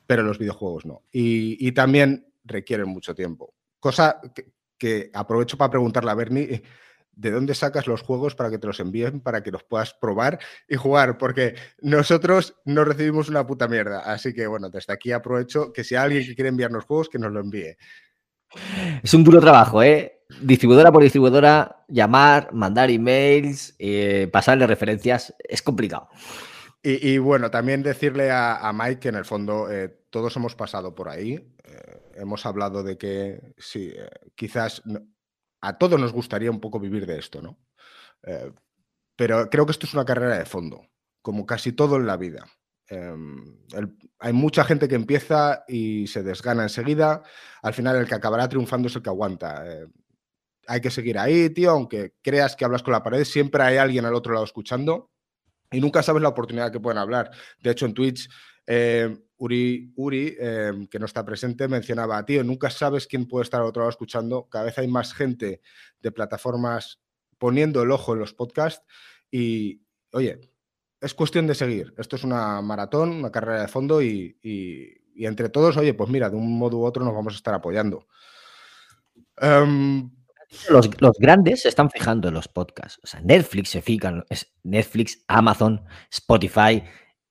pero 0.05 0.23
los 0.23 0.37
videojuegos 0.37 0.85
no. 0.85 1.03
Y, 1.11 1.57
y 1.65 1.71
también 1.71 2.31
requieren 2.43 2.87
mucho 2.87 3.13
tiempo. 3.15 3.53
Cosa 3.79 4.21
que, 4.35 4.53
que 4.77 5.09
aprovecho 5.13 5.57
para 5.57 5.71
preguntarle 5.71 6.11
a 6.11 6.15
Bernie, 6.15 6.63
¿de 7.13 7.31
dónde 7.31 7.53
sacas 7.55 7.87
los 7.87 8.01
juegos 8.01 8.35
para 8.35 8.49
que 8.49 8.57
te 8.57 8.67
los 8.67 8.79
envíen, 8.79 9.21
para 9.21 9.43
que 9.43 9.51
los 9.51 9.63
puedas 9.63 9.93
probar 9.93 10.39
y 10.67 10.75
jugar? 10.75 11.17
Porque 11.17 11.55
nosotros 11.81 12.55
no 12.65 12.83
recibimos 12.85 13.29
una 13.29 13.45
puta 13.45 13.67
mierda. 13.67 13.99
Así 13.99 14.33
que 14.33 14.47
bueno, 14.47 14.69
desde 14.69 14.93
aquí 14.93 15.11
aprovecho 15.11 15.71
que 15.73 15.83
si 15.83 15.95
hay 15.95 16.03
alguien 16.05 16.25
que 16.25 16.35
quiere 16.35 16.49
enviarnos 16.49 16.85
juegos, 16.85 17.09
que 17.09 17.19
nos 17.19 17.31
lo 17.31 17.39
envíe. 17.39 17.75
Es 19.03 19.13
un 19.13 19.23
duro 19.23 19.39
trabajo, 19.39 19.81
¿eh? 19.81 20.19
Distribuidora 20.41 20.91
por 20.91 21.03
distribuidora, 21.03 21.83
llamar, 21.87 22.53
mandar 22.53 22.89
emails, 22.89 23.75
eh, 23.79 24.29
pasarle 24.31 24.65
referencias, 24.67 25.33
es 25.39 25.61
complicado. 25.61 26.09
Y, 26.83 27.11
y 27.11 27.17
bueno, 27.17 27.51
también 27.51 27.83
decirle 27.83 28.31
a, 28.31 28.55
a 28.57 28.73
Mike 28.73 28.99
que 28.99 29.09
en 29.09 29.15
el 29.15 29.25
fondo 29.25 29.71
eh, 29.71 29.89
todos 30.09 30.35
hemos 30.37 30.55
pasado 30.55 30.95
por 30.95 31.09
ahí. 31.09 31.33
eh, 31.63 32.01
hemos 32.15 32.45
hablado 32.45 32.83
de 32.83 32.97
que 32.97 33.53
sí, 33.57 33.93
quizás 34.35 34.81
no- 34.85 35.01
a 35.61 35.77
todos 35.77 35.99
nos 35.99 36.11
gustaría 36.11 36.51
un 36.51 36.59
poco 36.59 36.79
vivir 36.79 37.05
de 37.05 37.19
esto, 37.19 37.41
¿no? 37.41 37.57
Eh, 38.23 38.51
pero 39.15 39.49
creo 39.49 39.65
que 39.65 39.71
esto 39.71 39.85
es 39.85 39.93
una 39.93 40.05
carrera 40.05 40.37
de 40.37 40.45
fondo, 40.45 40.81
como 41.21 41.45
casi 41.45 41.71
todo 41.73 41.97
en 41.97 42.07
la 42.07 42.17
vida. 42.17 42.45
Em, 42.87 43.57
hay 44.19 44.33
mucha 44.33 44.63
gente 44.65 44.87
que 44.87 44.95
empieza 44.95 45.63
y 45.67 46.07
se 46.07 46.23
desgana 46.23 46.63
enseguida. 46.63 47.23
Al 47.61 47.73
final, 47.73 47.95
el 47.95 48.07
que 48.07 48.15
acabará 48.15 48.49
triunfando 48.49 48.87
es 48.87 48.95
el 48.95 49.01
que 49.01 49.09
aguanta. 49.09 49.63
Eh, 49.65 49.87
hay 50.67 50.81
que 50.81 50.91
seguir 50.91 51.17
ahí, 51.17 51.49
tío, 51.49 51.71
aunque 51.71 52.13
creas 52.21 52.55
que 52.55 52.65
hablas 52.65 52.83
con 52.83 52.93
la 52.93 53.03
pared, 53.03 53.23
siempre 53.23 53.63
hay 53.63 53.77
alguien 53.77 54.05
al 54.05 54.15
otro 54.15 54.33
lado 54.33 54.45
escuchando 54.45 55.11
y 55.71 55.79
nunca 55.79 56.03
sabes 56.03 56.21
la 56.21 56.29
oportunidad 56.29 56.71
que 56.71 56.79
pueden 56.79 56.97
hablar. 56.97 57.31
De 57.59 57.71
hecho, 57.71 57.85
en 57.85 57.93
Twitch, 57.93 58.29
eh, 58.73 59.17
Uri, 59.37 59.91
Uri 59.97 60.35
eh, 60.39 60.87
que 60.89 60.97
no 60.99 61.05
está 61.05 61.25
presente, 61.25 61.67
mencionaba, 61.67 62.23
tío, 62.25 62.41
nunca 62.43 62.69
sabes 62.69 63.05
quién 63.05 63.27
puede 63.27 63.43
estar 63.43 63.59
al 63.59 63.67
otro 63.67 63.81
lado 63.81 63.89
escuchando. 63.89 64.47
Cada 64.49 64.65
vez 64.65 64.77
hay 64.77 64.87
más 64.87 65.13
gente 65.13 65.61
de 65.99 66.11
plataformas 66.11 67.01
poniendo 67.37 67.81
el 67.81 67.91
ojo 67.91 68.13
en 68.13 68.19
los 68.19 68.33
podcasts 68.33 68.85
y, 69.29 69.81
oye, 70.13 70.39
es 71.01 71.13
cuestión 71.13 71.47
de 71.47 71.55
seguir. 71.55 71.93
Esto 71.97 72.15
es 72.15 72.23
una 72.23 72.61
maratón, 72.61 73.09
una 73.11 73.31
carrera 73.31 73.61
de 73.63 73.67
fondo 73.67 74.01
y, 74.01 74.37
y- 74.41 75.01
entre 75.25 75.49
todos, 75.49 75.75
oye, 75.77 75.93
pues 75.93 76.09
mira, 76.09 76.29
de 76.29 76.37
un 76.37 76.57
modo 76.57 76.77
u 76.77 76.85
otro 76.85 77.03
nos 77.03 77.13
vamos 77.13 77.33
a 77.33 77.37
estar 77.37 77.53
apoyando. 77.53 78.07
Em, 79.37 80.09
Los, 80.69 80.89
los 81.01 81.17
grandes 81.19 81.61
se 81.63 81.69
están 81.69 81.89
fijando 81.89 82.27
en 82.27 82.33
los 82.33 82.47
podcasts. 82.47 82.99
O 83.03 83.07
sea, 83.07 83.21
Netflix 83.21 83.69
se 83.69 83.81
fijan, 83.81 84.23
Netflix, 84.63 85.23
Amazon, 85.27 85.83
Spotify. 86.11 86.83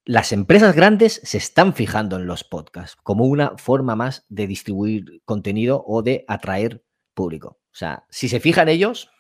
Las 0.05 0.32
empresas 0.32 0.74
grandes 0.74 1.20
se 1.24 1.39
están 1.39 1.74
fijando 1.74 2.16
en 2.16 2.27
los 2.27 2.43
podcasts 2.44 2.97
como 3.02 3.24
una 3.27 3.56
forma 3.59 3.94
más 3.97 4.24
de 4.28 4.47
distribuir 4.47 5.22
contenido 5.24 5.85
o 5.86 6.02
de 6.02 6.24
atraer 6.27 6.82
público. 7.14 7.60
O 7.66 7.74
sea, 7.74 8.05
si 8.10 8.28
se 8.28 8.40
fijan 8.40 8.68
ellos, 8.68 9.10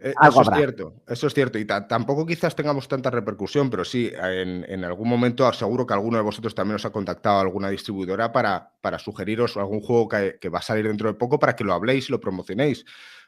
Eh, 0.00 0.14
Algo 0.16 0.42
Eso 0.42 0.52
es 0.52 0.56
cierto, 0.56 0.94
eso 1.08 1.26
es 1.26 1.34
cierto. 1.34 1.58
Y 1.58 1.64
ta- 1.64 1.88
tampoco 1.88 2.24
quizás 2.24 2.54
tengamos 2.54 2.86
tanta 2.86 3.10
repercusión, 3.10 3.68
pero 3.68 3.84
sí, 3.84 4.12
en, 4.14 4.64
en 4.68 4.84
algún 4.84 5.08
momento 5.08 5.52
seguro 5.52 5.84
que 5.84 5.92
alguno 5.92 6.18
de 6.18 6.22
vosotros 6.22 6.54
también 6.54 6.76
os 6.76 6.84
ha 6.84 6.92
contactado 6.92 7.38
a 7.38 7.40
alguna 7.40 7.68
distribuidora 7.68 8.30
para, 8.30 8.76
para 8.80 9.00
sugeriros 9.00 9.56
algún 9.56 9.80
juego 9.80 10.06
que, 10.06 10.38
que 10.40 10.50
va 10.50 10.60
a 10.60 10.62
salir 10.62 10.86
dentro 10.86 11.08
de 11.08 11.14
poco 11.18 11.40
para 11.40 11.56
que 11.56 11.64
lo 11.64 11.72
habléis 11.74 12.08
y 12.08 12.12
lo 12.12 12.20
promocionéis. 12.20 12.84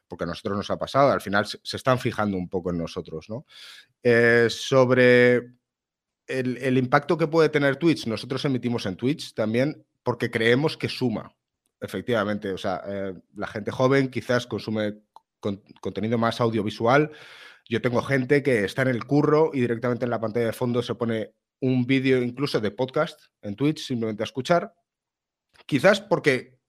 Porque 0.07 0.23
a 0.23 0.27
nosotros 0.29 0.57
nos 0.59 0.71
ha 0.71 0.79
pasado, 0.79 1.11
al 1.11 1.21
final 1.21 1.45
se, 1.45 1.59
se 1.61 1.77
están 1.77 1.99
fijando 1.99 2.37
un 2.37 2.49
poco 2.49 2.71
en 2.71 2.79
nosotros, 2.79 3.29
¿no? 3.29 3.45
Eh, 4.05 4.47
sobre 4.49 5.43
el, 6.31 6.79
impacto 6.79 7.19
que 7.19 7.27
puede 7.27 7.49
tener 7.49 7.77
Twitch, 7.77 8.07
nosotros 8.07 8.45
emitimos 8.45 8.87
en 8.87 8.97
Twitch 8.97 9.35
también 9.35 9.87
porque 10.03 10.31
creemos 10.31 10.77
que 10.77 10.89
suma, 10.89 11.35
efectivamente. 11.81 12.53
O 12.53 12.59
sea, 12.59 12.83
eh, 12.87 13.15
la 13.35 13.47
gente 13.47 13.71
joven 13.71 14.11
quizás 14.11 14.47
consume 14.47 15.01
con- 15.41 15.63
contenido 15.81 16.19
más 16.19 16.41
audiovisual. 16.41 17.11
Yo 17.69 17.81
tengo 17.81 18.03
gente 18.03 18.43
que 18.43 18.65
está 18.65 18.83
en 18.83 18.89
el 18.89 19.05
curro 19.05 19.51
y 19.53 19.61
directamente 19.61 20.05
en 20.05 20.11
la 20.11 20.21
pantalla 20.21 20.47
de 20.47 20.53
fondo 20.53 20.83
se 20.83 20.95
pone 20.95 21.35
un 21.61 21.87
vídeo 21.87 22.23
incluso 22.23 22.61
de 22.61 22.71
podcast 22.71 23.21
en 23.43 23.57
Twitch, 23.57 23.81
simplemente 23.81 24.23
a 24.23 24.25
escuchar. 24.25 24.75
Quizás 25.67 26.01
porque 26.01 26.60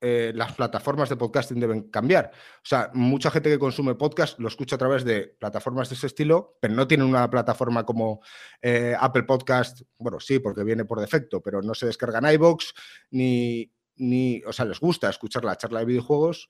eh, 0.00 0.32
las 0.34 0.52
plataformas 0.52 1.08
de 1.08 1.16
podcasting 1.16 1.58
deben 1.58 1.90
cambiar. 1.90 2.30
O 2.58 2.66
sea, 2.66 2.90
mucha 2.94 3.30
gente 3.30 3.50
que 3.50 3.58
consume 3.58 3.96
podcast 3.96 4.38
lo 4.38 4.46
escucha 4.46 4.76
a 4.76 4.78
través 4.78 5.04
de 5.04 5.36
plataformas 5.40 5.88
de 5.88 5.96
ese 5.96 6.06
estilo, 6.06 6.56
pero 6.60 6.72
no 6.74 6.86
tienen 6.86 7.08
una 7.08 7.28
plataforma 7.28 7.84
como 7.84 8.20
eh, 8.62 8.94
Apple 8.98 9.24
Podcast. 9.24 9.82
Bueno, 9.98 10.20
sí, 10.20 10.38
porque 10.38 10.62
viene 10.62 10.84
por 10.84 11.00
defecto, 11.00 11.42
pero 11.42 11.62
no 11.62 11.74
se 11.74 11.86
descargan 11.86 12.32
iBox 12.32 12.74
ni, 13.10 13.72
ni, 13.96 14.40
o 14.46 14.52
sea, 14.52 14.66
les 14.66 14.78
gusta 14.78 15.10
escuchar 15.10 15.44
la 15.44 15.56
charla 15.56 15.80
de 15.80 15.86
videojuegos, 15.86 16.48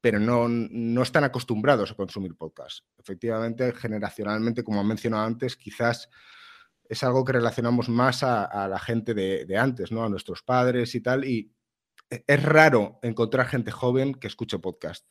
pero 0.00 0.20
no, 0.20 0.46
no 0.48 1.02
están 1.02 1.24
acostumbrados 1.24 1.90
a 1.90 1.96
consumir 1.96 2.36
podcast. 2.36 2.84
Efectivamente, 2.98 3.72
generacionalmente, 3.72 4.62
como 4.62 4.80
han 4.80 4.86
mencionado 4.86 5.24
antes, 5.24 5.56
quizás 5.56 6.08
es 6.88 7.02
algo 7.02 7.24
que 7.24 7.32
relacionamos 7.32 7.88
más 7.88 8.22
a, 8.22 8.68
la 8.68 8.78
gente 8.78 9.12
de, 9.12 9.44
de, 9.44 9.58
antes, 9.58 9.90
¿no? 9.90 10.04
A 10.04 10.08
nuestros 10.08 10.44
padres 10.44 10.94
y 10.94 11.00
tal, 11.00 11.24
y 11.24 11.52
es 12.10 12.42
raro 12.42 12.98
encontrar 13.02 13.46
gente 13.46 13.70
joven 13.70 14.14
que 14.14 14.26
escuche 14.26 14.58
podcast. 14.58 15.06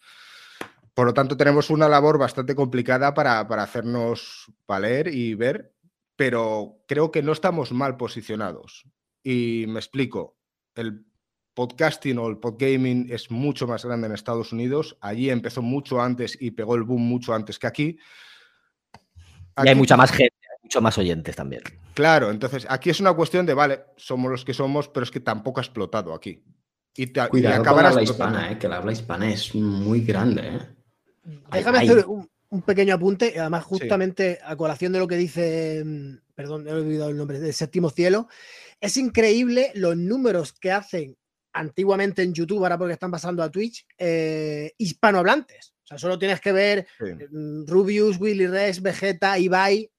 Por 0.94 1.08
lo 1.08 1.14
tanto, 1.14 1.36
tenemos 1.36 1.70
una 1.70 1.90
labor 1.90 2.18
bastante 2.18 2.56
complicada 2.56 3.14
para, 3.14 3.42
hacernos 3.42 4.46
valer 4.66 5.14
y 5.14 5.34
ver, 5.36 5.74
pero 6.16 6.78
creo 6.88 7.12
que 7.12 7.22
no 7.22 7.34
estamos 7.34 7.74
mal 7.74 7.98
posicionados. 7.98 8.88
Y 9.22 9.66
me 9.68 9.80
explico, 9.80 10.38
el 10.74 11.06
podcasting 11.54 12.18
o 12.18 12.28
el 12.28 12.38
podgaming 12.38 13.08
es 13.12 13.30
mucho 13.30 13.68
más 13.68 13.84
grande 13.84 14.08
en 14.08 14.14
Estados 14.14 14.54
Unidos. 14.54 14.98
Allí 15.02 15.30
empezó 15.30 15.62
mucho 15.62 16.02
antes 16.02 16.38
y 16.40 16.52
pegó 16.52 16.76
el 16.76 16.84
boom 16.84 17.02
mucho 17.02 17.34
antes 17.34 17.60
que 17.60 17.68
aquí. 17.68 18.00
y 19.64 19.68
hay 19.68 19.76
mucha 19.76 19.98
más 19.98 20.12
gente, 20.12 20.36
mucho 20.64 20.80
más 20.80 20.98
oyentes 20.98 21.36
también. 21.36 21.62
Claro, 21.94 22.32
entonces 22.32 22.66
aquí 22.70 22.90
es 22.90 23.02
una 23.02 23.14
cuestión 23.14 23.46
de, 23.46 23.54
vale, 23.54 23.84
somos 23.98 24.32
los 24.32 24.46
que 24.46 24.54
somos, 24.54 24.88
pero 24.88 25.04
es 25.04 25.12
que 25.12 25.20
tampoco 25.20 25.60
ha 25.60 25.64
explotado 25.64 26.14
aquí. 26.14 26.42
Y, 26.98 27.08
te, 27.08 27.28
Cuidado 27.28 27.64
con 27.64 27.84
la 27.84 27.90
habla 27.90 28.04
hispana, 28.04 28.52
eh, 28.52 28.58
que 28.58 28.68
la 28.68 28.78
habla 28.78 28.94
hispana 28.94 29.30
es 29.30 29.54
muy 29.54 30.02
grande. 30.02 30.42
Eh. 30.48 30.60
Déjame 31.52 31.80
hacer 31.80 32.06
un, 32.08 32.62
pequeño 32.62 32.96
apunte, 32.96 33.38
además 33.38 33.66
justamente 33.66 34.40
a 34.44 34.56
colación 34.56 34.94
de 34.94 35.00
lo 35.00 35.08
que 35.08 35.18
dice, 35.18 35.84
mm, 35.84 36.18
perdón, 36.34 36.68
he 36.68 36.72
olvidado 36.72 37.10
el 37.10 37.18
nombre, 37.18 37.40
del 37.40 37.54
séptimo 37.54 37.90
cielo. 37.90 38.30
Es 38.80 38.96
increíble 38.96 39.72
los 39.76 39.98
números 39.98 40.54
que 40.54 40.72
hacen 40.72 41.18
antiguamente 41.52 42.22
en 42.22 42.34
YouTube, 42.34 42.64
ahora 42.64 42.78
porque 42.78 42.94
están 42.94 43.12
pasando 43.12 43.44
a 43.44 43.50
Twitch, 43.50 43.86
eh, 43.98 44.74
hispanohablantes. 44.78 45.74
O 45.84 45.88
sea, 45.88 45.98
solo 45.98 46.18
tienes 46.18 46.40
que 46.40 46.52
ver 46.52 46.88
mm, 47.00 47.66
Rubius, 47.68 48.18
Willy 48.20 48.48
Rex, 48.48 48.82
Vegeta, 48.82 49.38
Ibai. 49.38 49.92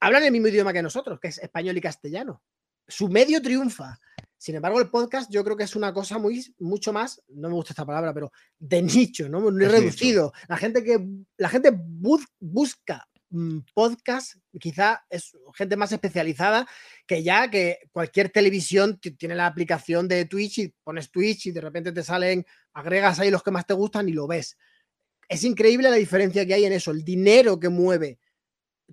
Hablan 0.00 0.24
el 0.24 0.32
mismo 0.32 0.48
idioma 0.48 0.72
que 0.72 0.82
nosotros, 0.82 1.20
que 1.20 1.28
es 1.28 1.38
español 1.38 1.76
y 1.76 1.80
castellano. 1.80 2.42
Su 2.88 3.08
medio 3.08 3.40
triunfa. 3.40 3.98
Sin 4.40 4.54
embargo, 4.54 4.80
el 4.80 4.88
podcast 4.88 5.30
yo 5.30 5.44
creo 5.44 5.54
que 5.54 5.64
es 5.64 5.76
una 5.76 5.92
cosa 5.92 6.16
muy, 6.16 6.42
mucho 6.60 6.94
más, 6.94 7.22
no 7.28 7.50
me 7.50 7.54
gusta 7.54 7.74
esta 7.74 7.84
palabra, 7.84 8.14
pero 8.14 8.32
de 8.58 8.80
nicho, 8.80 9.28
¿no? 9.28 9.38
Muy 9.38 9.66
reducido. 9.66 10.32
La 10.48 10.56
gente 10.56 10.82
que 10.82 10.98
la 11.36 11.50
gente 11.50 11.70
busca 12.38 13.06
mm, 13.28 13.58
podcast, 13.74 14.36
quizá 14.58 15.04
es 15.10 15.36
gente 15.52 15.76
más 15.76 15.92
especializada 15.92 16.66
que 17.06 17.22
ya 17.22 17.50
que 17.50 17.80
cualquier 17.92 18.30
televisión 18.30 18.98
tiene 18.98 19.34
la 19.34 19.44
aplicación 19.44 20.08
de 20.08 20.24
Twitch 20.24 20.58
y 20.60 20.74
pones 20.84 21.10
Twitch 21.10 21.48
y 21.48 21.50
de 21.50 21.60
repente 21.60 21.92
te 21.92 22.02
salen, 22.02 22.46
agregas 22.72 23.20
ahí 23.20 23.30
los 23.30 23.42
que 23.42 23.50
más 23.50 23.66
te 23.66 23.74
gustan 23.74 24.08
y 24.08 24.12
lo 24.12 24.26
ves. 24.26 24.56
Es 25.28 25.44
increíble 25.44 25.90
la 25.90 25.96
diferencia 25.96 26.46
que 26.46 26.54
hay 26.54 26.64
en 26.64 26.72
eso, 26.72 26.92
el 26.92 27.04
dinero 27.04 27.60
que 27.60 27.68
mueve 27.68 28.18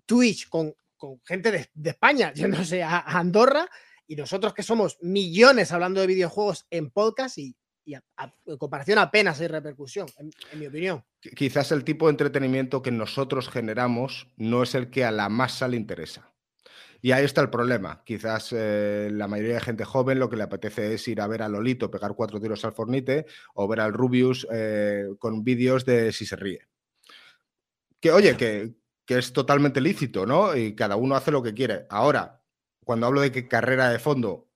Twitch 0.06 0.50
con, 0.50 0.76
gente 1.24 1.70
de, 1.74 1.90
España 1.90 2.34
yéndose 2.36 2.84
a 2.84 3.00
Andorra 3.00 3.66
y 4.08 4.16
nosotros 4.16 4.54
que 4.54 4.64
somos 4.64 4.98
millones 5.02 5.72
hablando 5.72 6.02
de 6.02 6.08
videojuegos 6.08 6.66
en 6.72 6.90
podcast 6.90 7.38
y, 7.38 7.56
en 7.86 8.58
comparación 8.58 8.98
apenas 8.98 9.40
hay 9.40 9.48
repercusión, 9.48 10.08
en, 10.18 10.60
mi 10.60 10.68
opinión. 10.68 11.06
Quizás 11.36 11.72
el 11.72 11.86
tipo 11.86 12.08
de 12.08 12.12
entretenimiento 12.12 12.82
que 12.82 12.92
nosotros 12.92 13.50
generamos 13.50 14.28
no 14.36 14.64
es 14.64 14.76
el 14.76 14.90
que 14.90 15.06
a 15.06 15.12
la 15.12 15.30
masa 15.30 15.68
le 15.68 15.78
interesa. 15.78 16.34
Y 17.02 17.12
ahí 17.12 17.24
está 17.24 17.42
el 17.42 17.50
problema. 17.50 18.04
Quizás 18.04 18.50
eh, 18.52 19.10
la 19.12 19.28
mayoría 19.28 19.56
de 19.56 19.62
gente 19.62 19.86
joven 19.86 20.20
lo 20.20 20.30
que 20.30 20.36
le 20.36 20.44
apetece 20.44 20.96
es 20.96 21.08
ir 21.08 21.22
a 21.22 21.28
ver 21.28 21.44
a 21.44 21.48
Lolito 21.48 21.92
pegar 21.92 22.14
cuatro 22.16 22.42
tiros 22.42 22.66
al 22.66 22.74
fornite 22.74 23.26
o 23.54 23.68
ver 23.68 23.80
al 23.80 23.94
Rubius 23.94 24.48
eh, 24.52 25.06
con 25.20 25.44
vídeos 25.44 25.86
de 25.86 26.12
si 26.12 26.26
se 26.26 26.36
ríe. 26.36 26.68
Que 28.02 28.12
oye, 28.12 28.36
que, 28.36 28.74
que 29.06 29.18
es 29.18 29.32
totalmente 29.32 29.80
lícito, 29.80 30.26
¿no? 30.26 30.56
Y 30.56 30.76
cada 30.76 30.96
uno 30.96 31.16
hace 31.16 31.32
lo 31.32 31.42
que 31.42 31.54
quiere. 31.54 31.86
Ahora, 31.90 32.42
cuando 32.88 33.06
hablo 33.06 33.20
de 33.20 33.34
que 33.34 33.50
carrera 33.50 33.90
de 33.90 34.00
fondo, 34.00 34.48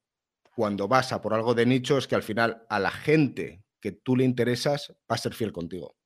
cuando 0.55 0.87
vas 0.87 1.11
a 1.11 1.19
por 1.19 1.33
algo 1.33 1.53
de 1.53 1.65
nicho, 1.65 1.97
es 1.97 2.07
que 2.07 2.15
al 2.15 2.23
final 2.23 2.63
a 2.69 2.79
la 2.79 2.89
gente 2.89 3.65
que 3.81 3.91
tú 3.91 4.15
le 4.15 4.23
interesas 4.23 4.93
va 5.01 5.15
a 5.15 5.17
ser 5.17 5.33
fiel 5.33 5.51
contigo. 5.51 5.97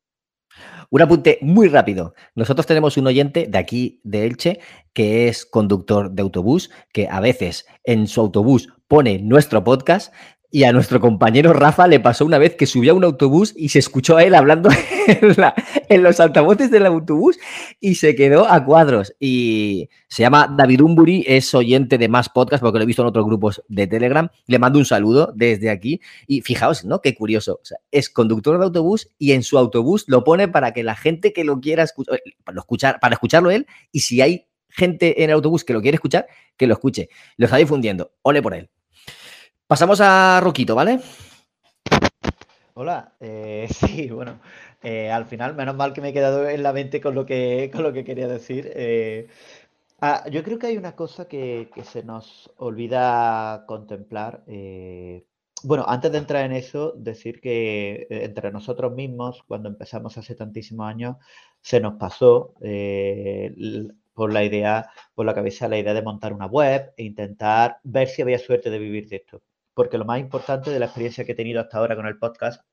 Un 0.89 1.03
apunte 1.03 1.37
muy 1.43 1.67
rápido. 1.67 2.15
Nosotros 2.33 2.65
tenemos 2.65 2.97
un 2.97 3.05
oyente 3.05 3.45
de 3.47 3.57
aquí, 3.59 4.01
de 4.03 4.25
Elche, 4.25 4.59
que 4.91 5.27
es 5.27 5.45
conductor 5.45 6.09
de 6.09 6.23
autobús, 6.23 6.71
que 6.91 7.07
a 7.07 7.19
veces 7.19 7.67
en 7.83 8.07
su 8.07 8.21
autobús 8.21 8.69
pone 8.87 9.19
nuestro 9.19 9.63
podcast 9.63 10.11
y 10.55 10.63
a 10.63 10.71
nuestro 10.71 11.01
compañero 11.01 11.51
Rafa 11.51 11.85
le 11.85 11.99
pasó 11.99 12.25
una 12.25 12.37
vez 12.37 12.55
que 12.55 12.65
subió 12.65 12.93
a 12.93 12.95
un 12.95 13.03
autobús 13.03 13.53
y 13.57 13.67
se 13.67 13.79
escuchó 13.79 14.15
a 14.15 14.23
él 14.23 14.33
hablando 14.33 14.69
en, 15.89 16.01
los 16.01 16.19
altavoces 16.21 16.71
del 16.71 16.85
autobús 16.85 17.37
y 17.81 17.95
se 17.95 18.15
quedó 18.15 18.49
a 18.49 18.63
cuadros. 18.63 19.13
Y 19.19 19.89
se 20.07 20.23
llama 20.23 20.47
David 20.57 20.79
Umburi, 20.79 21.25
es 21.27 21.53
oyente 21.53 21.97
de 21.97 22.07
más 22.07 22.29
podcast 22.29 22.63
porque 22.63 22.79
lo 22.79 22.83
he 22.83 22.87
visto 22.87 23.01
en 23.01 23.09
otros 23.09 23.25
grupos 23.25 23.63
de 23.67 23.85
Telegram. 23.87 24.29
Le 24.47 24.57
mando 24.57 24.79
un 24.79 24.85
saludo 24.85 25.33
desde 25.35 25.69
aquí. 25.69 25.99
Y 26.25 26.39
fijaos, 26.39 26.85
¿no? 26.85 27.01
Qué 27.01 27.15
curioso. 27.15 27.59
es 27.91 28.09
conductor 28.09 28.57
de 28.57 28.63
autobús 28.63 29.09
y 29.17 29.33
en 29.33 29.43
su 29.43 29.57
autobús 29.57 30.05
lo 30.07 30.23
pone 30.23 30.47
para 30.47 30.71
que 30.71 30.83
la 30.83 30.95
gente 30.95 31.33
que 31.33 31.43
lo 31.43 31.59
quiera 31.59 31.83
escuchar, 31.83 32.21
escuchar 32.55 33.01
para 33.01 33.15
escucharlo 33.15 33.51
él, 33.51 33.67
y 33.91 33.99
si 33.99 34.21
hay 34.21 34.47
gente 34.69 35.21
en 35.21 35.31
el 35.31 35.35
autobús 35.35 35.65
que 35.65 35.73
lo 35.73 35.81
quiere 35.81 35.95
escuchar, 35.95 36.27
que 36.55 36.65
lo 36.65 36.75
escuche. 36.75 37.09
Lo 37.35 37.43
está 37.43 37.57
difundiendo. 37.57 38.13
Ole 38.21 38.41
por 38.41 38.53
él. 38.53 38.69
Pasamos 39.67 39.99
a 39.99 40.39
Roquito, 40.41 40.75
¿vale? 40.75 40.99
Hola, 42.75 43.13
eh, 43.19 43.67
sí, 43.73 44.09
bueno, 44.11 44.39
eh, 44.83 45.09
al 45.09 45.25
final, 45.25 45.55
menos 45.55 45.75
mal 45.75 45.91
que 45.91 46.01
me 46.01 46.09
he 46.09 46.13
quedado 46.13 46.47
en 46.47 46.61
la 46.61 46.71
mente 46.71 47.01
con 47.01 47.15
lo 47.15 47.25
que, 47.25 47.71
con 47.73 47.81
lo 47.81 47.91
que 47.91 48.03
quería 48.03 48.27
decir. 48.27 48.71
Eh, 48.75 49.27
ah, 50.01 50.23
yo 50.29 50.43
creo 50.43 50.59
que 50.59 50.67
hay 50.67 50.77
una 50.77 50.95
cosa 50.95 51.27
que, 51.27 51.69
se 51.83 52.03
nos 52.03 52.51
olvida 52.57 53.65
contemplar. 53.67 54.43
bueno, 55.63 55.85
antes 55.87 56.11
de 56.11 56.17
entrar 56.19 56.45
en 56.45 56.51
eso, 56.51 56.93
decir 56.95 57.41
que 57.41 58.05
entre 58.09 58.51
nosotros 58.51 58.93
mismos, 58.93 59.43
cuando 59.47 59.69
empezamos 59.69 60.15
hace 60.19 60.35
tantísimos 60.35 60.87
años, 60.87 61.17
se 61.61 61.79
nos 61.79 61.95
pasó 61.95 62.53
por 64.13 64.31
la 64.33 64.43
idea, 64.43 64.89
por 65.15 65.25
la 65.25 65.33
cabeza 65.33 65.67
la 65.67 65.79
idea 65.79 65.93
de 65.95 66.01
montar 66.03 66.33
una 66.33 66.45
web 66.45 66.93
e 66.97 67.03
intentar 67.03 67.79
ver 67.83 68.07
si 68.09 68.21
había 68.21 68.39
suerte 68.39 68.69
de 68.69 68.79
vivir 68.79 69.07
de 69.09 69.17
esto 69.17 69.41
porque 69.75 69.99
lo 69.99 70.05
más 70.05 70.19
importante 70.19 70.71
de 70.71 70.79
la 70.79 70.85
experiencia 70.85 71.25
que 71.25 71.33
he 71.33 71.35
tenido 71.35 71.61
hasta 71.61 71.77
ahora 71.77 71.95
con 71.95 72.07
el 72.07 72.17
podcast 72.17 72.63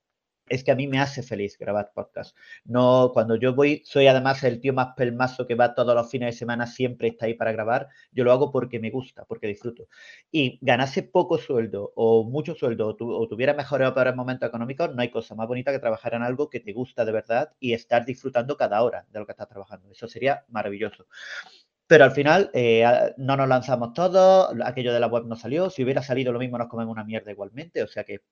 es 0.49 0.65
que 0.65 0.73
a 0.73 0.75
mí 0.75 0.87
me 0.87 1.01
hace 1.01 1.23
feliz 1.23 1.57
grabar 1.59 1.93
podcast. 1.95 2.37
No, 2.65 3.11
cuando 3.15 3.37
yo 3.37 3.55
voy, 3.55 3.83
soy 3.87 4.07
además 4.07 4.43
el 4.45 4.61
tío 4.61 4.73
más 4.75 4.89
pelmazo 4.97 5.47
que 5.47 5.55
va 5.55 5.75
todos 5.75 5.95
los 5.95 6.11
fines 6.11 6.35
de 6.35 6.39
semana, 6.39 6.67
siempre 6.67 7.09
está 7.09 7.27
ahí 7.27 7.35
para 7.35 7.53
grabar. 7.53 7.89
Yo 8.11 8.25
lo 8.25 8.33
hago 8.33 8.51
porque 8.51 8.79
me 8.79 8.91
gusta, 8.91 9.25
porque 9.25 9.47
disfruto. 9.47 9.89
Y 10.31 10.59
ganase 10.61 11.03
poco 11.05 11.39
sueldo 11.39 11.93
o 11.97 12.25
mucho 12.25 12.55
sueldo 12.55 12.97
o, 12.99 13.29
tuviera 13.29 13.55
mejores 13.55 13.89
o 13.89 13.95
peores 13.95 14.15
momentos 14.15 14.49
económicos, 14.49 14.95
no 14.95 15.03
hay 15.03 15.11
cosa 15.11 15.35
más 15.35 15.49
bonita 15.49 15.73
que 15.73 15.79
trabajar 15.79 16.15
en 16.15 16.23
algo 16.23 16.51
que 16.51 16.61
te 16.61 16.73
gusta 16.73 17.05
de 17.05 17.13
verdad 17.13 17.53
y 17.61 17.73
estar 17.73 18.05
disfrutando 18.05 18.57
cada 18.57 18.83
hora 18.83 19.07
de 19.11 19.21
lo 19.21 19.27
que 19.27 19.33
estás 19.33 19.49
trabajando. 19.49 19.91
Eso 19.91 20.09
sería 20.09 20.45
maravilloso. 20.49 21.07
Pero 21.87 22.05
al 22.05 22.13
final 22.13 22.51
eh, 22.55 22.85
no 23.19 23.37
nos 23.37 23.49
lanzamos 23.49 23.93
todos, 23.93 24.55
aquello 24.65 24.93
de 24.95 25.01
la 25.01 25.09
web 25.09 25.27
no 25.27 25.37
salió, 25.37 25.69
si 25.69 25.85
hubiera 25.85 26.03
salido 26.03 26.33
lo 26.33 26.39
mismo 26.39 26.57
nos 26.59 26.69
comemos 26.69 26.93
una 26.93 27.05
mierda 27.05 27.31
igualmente, 27.31 27.83
o 27.83 27.89
sea 27.89 28.05
que 28.05 28.23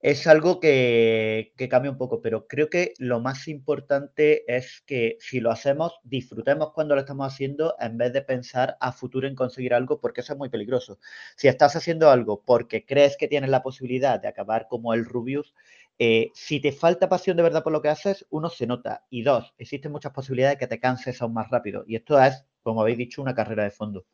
es 0.00 0.26
algo 0.26 0.60
que, 0.60 1.52
cambia 1.70 1.90
un 1.90 1.98
poco, 1.98 2.20
pero 2.20 2.46
creo 2.46 2.68
que 2.68 2.94
lo 2.98 3.20
más 3.20 3.48
importante 3.48 4.44
es 4.54 4.82
que 4.86 5.16
si 5.20 5.40
lo 5.40 5.50
hacemos, 5.50 5.98
disfrutemos 6.02 6.72
cuando 6.72 6.94
lo 6.94 7.00
estamos 7.00 7.32
haciendo 7.32 7.74
en 7.80 7.96
vez 7.98 8.12
de 8.12 8.22
pensar 8.22 8.76
a 8.80 8.92
futuro 8.92 9.26
en 9.26 9.34
conseguir 9.34 9.74
algo, 9.74 10.00
porque 10.00 10.20
eso 10.20 10.34
es 10.34 10.38
muy 10.38 10.48
peligroso. 10.50 10.98
Si 11.36 11.48
estás 11.48 11.76
haciendo 11.76 12.10
algo 12.10 12.42
porque 12.44 12.84
crees 12.84 13.16
que 13.16 13.28
tienes 13.28 13.50
la 13.50 13.62
posibilidad 13.62 14.20
de 14.20 14.28
acabar 14.28 14.66
como 14.68 14.94
el 14.94 15.04
Rubius, 15.04 15.54
eh, 15.98 16.30
si 16.34 16.60
te 16.60 16.72
falta 16.72 17.08
pasión 17.08 17.36
de 17.36 17.42
verdad 17.44 17.62
por 17.62 17.72
lo 17.72 17.80
que 17.80 17.88
haces, 17.88 18.26
uno 18.30 18.50
se 18.50 18.66
nota. 18.66 19.04
Y 19.10 19.22
dos, 19.22 19.54
existen 19.58 19.92
muchas 19.92 20.12
posibilidades 20.12 20.56
de 20.56 20.60
que 20.60 20.66
te 20.66 20.80
canses 20.80 21.22
aún 21.22 21.34
más 21.34 21.50
rápido. 21.50 21.84
Y 21.86 21.96
esto 21.96 22.20
es, 22.22 22.44
como 22.64 22.80
habéis 22.82 22.98
dicho, 22.98 23.22
una 23.22 23.34
carrera 23.36 23.64
de 23.64 23.70
fondo. 23.70 24.06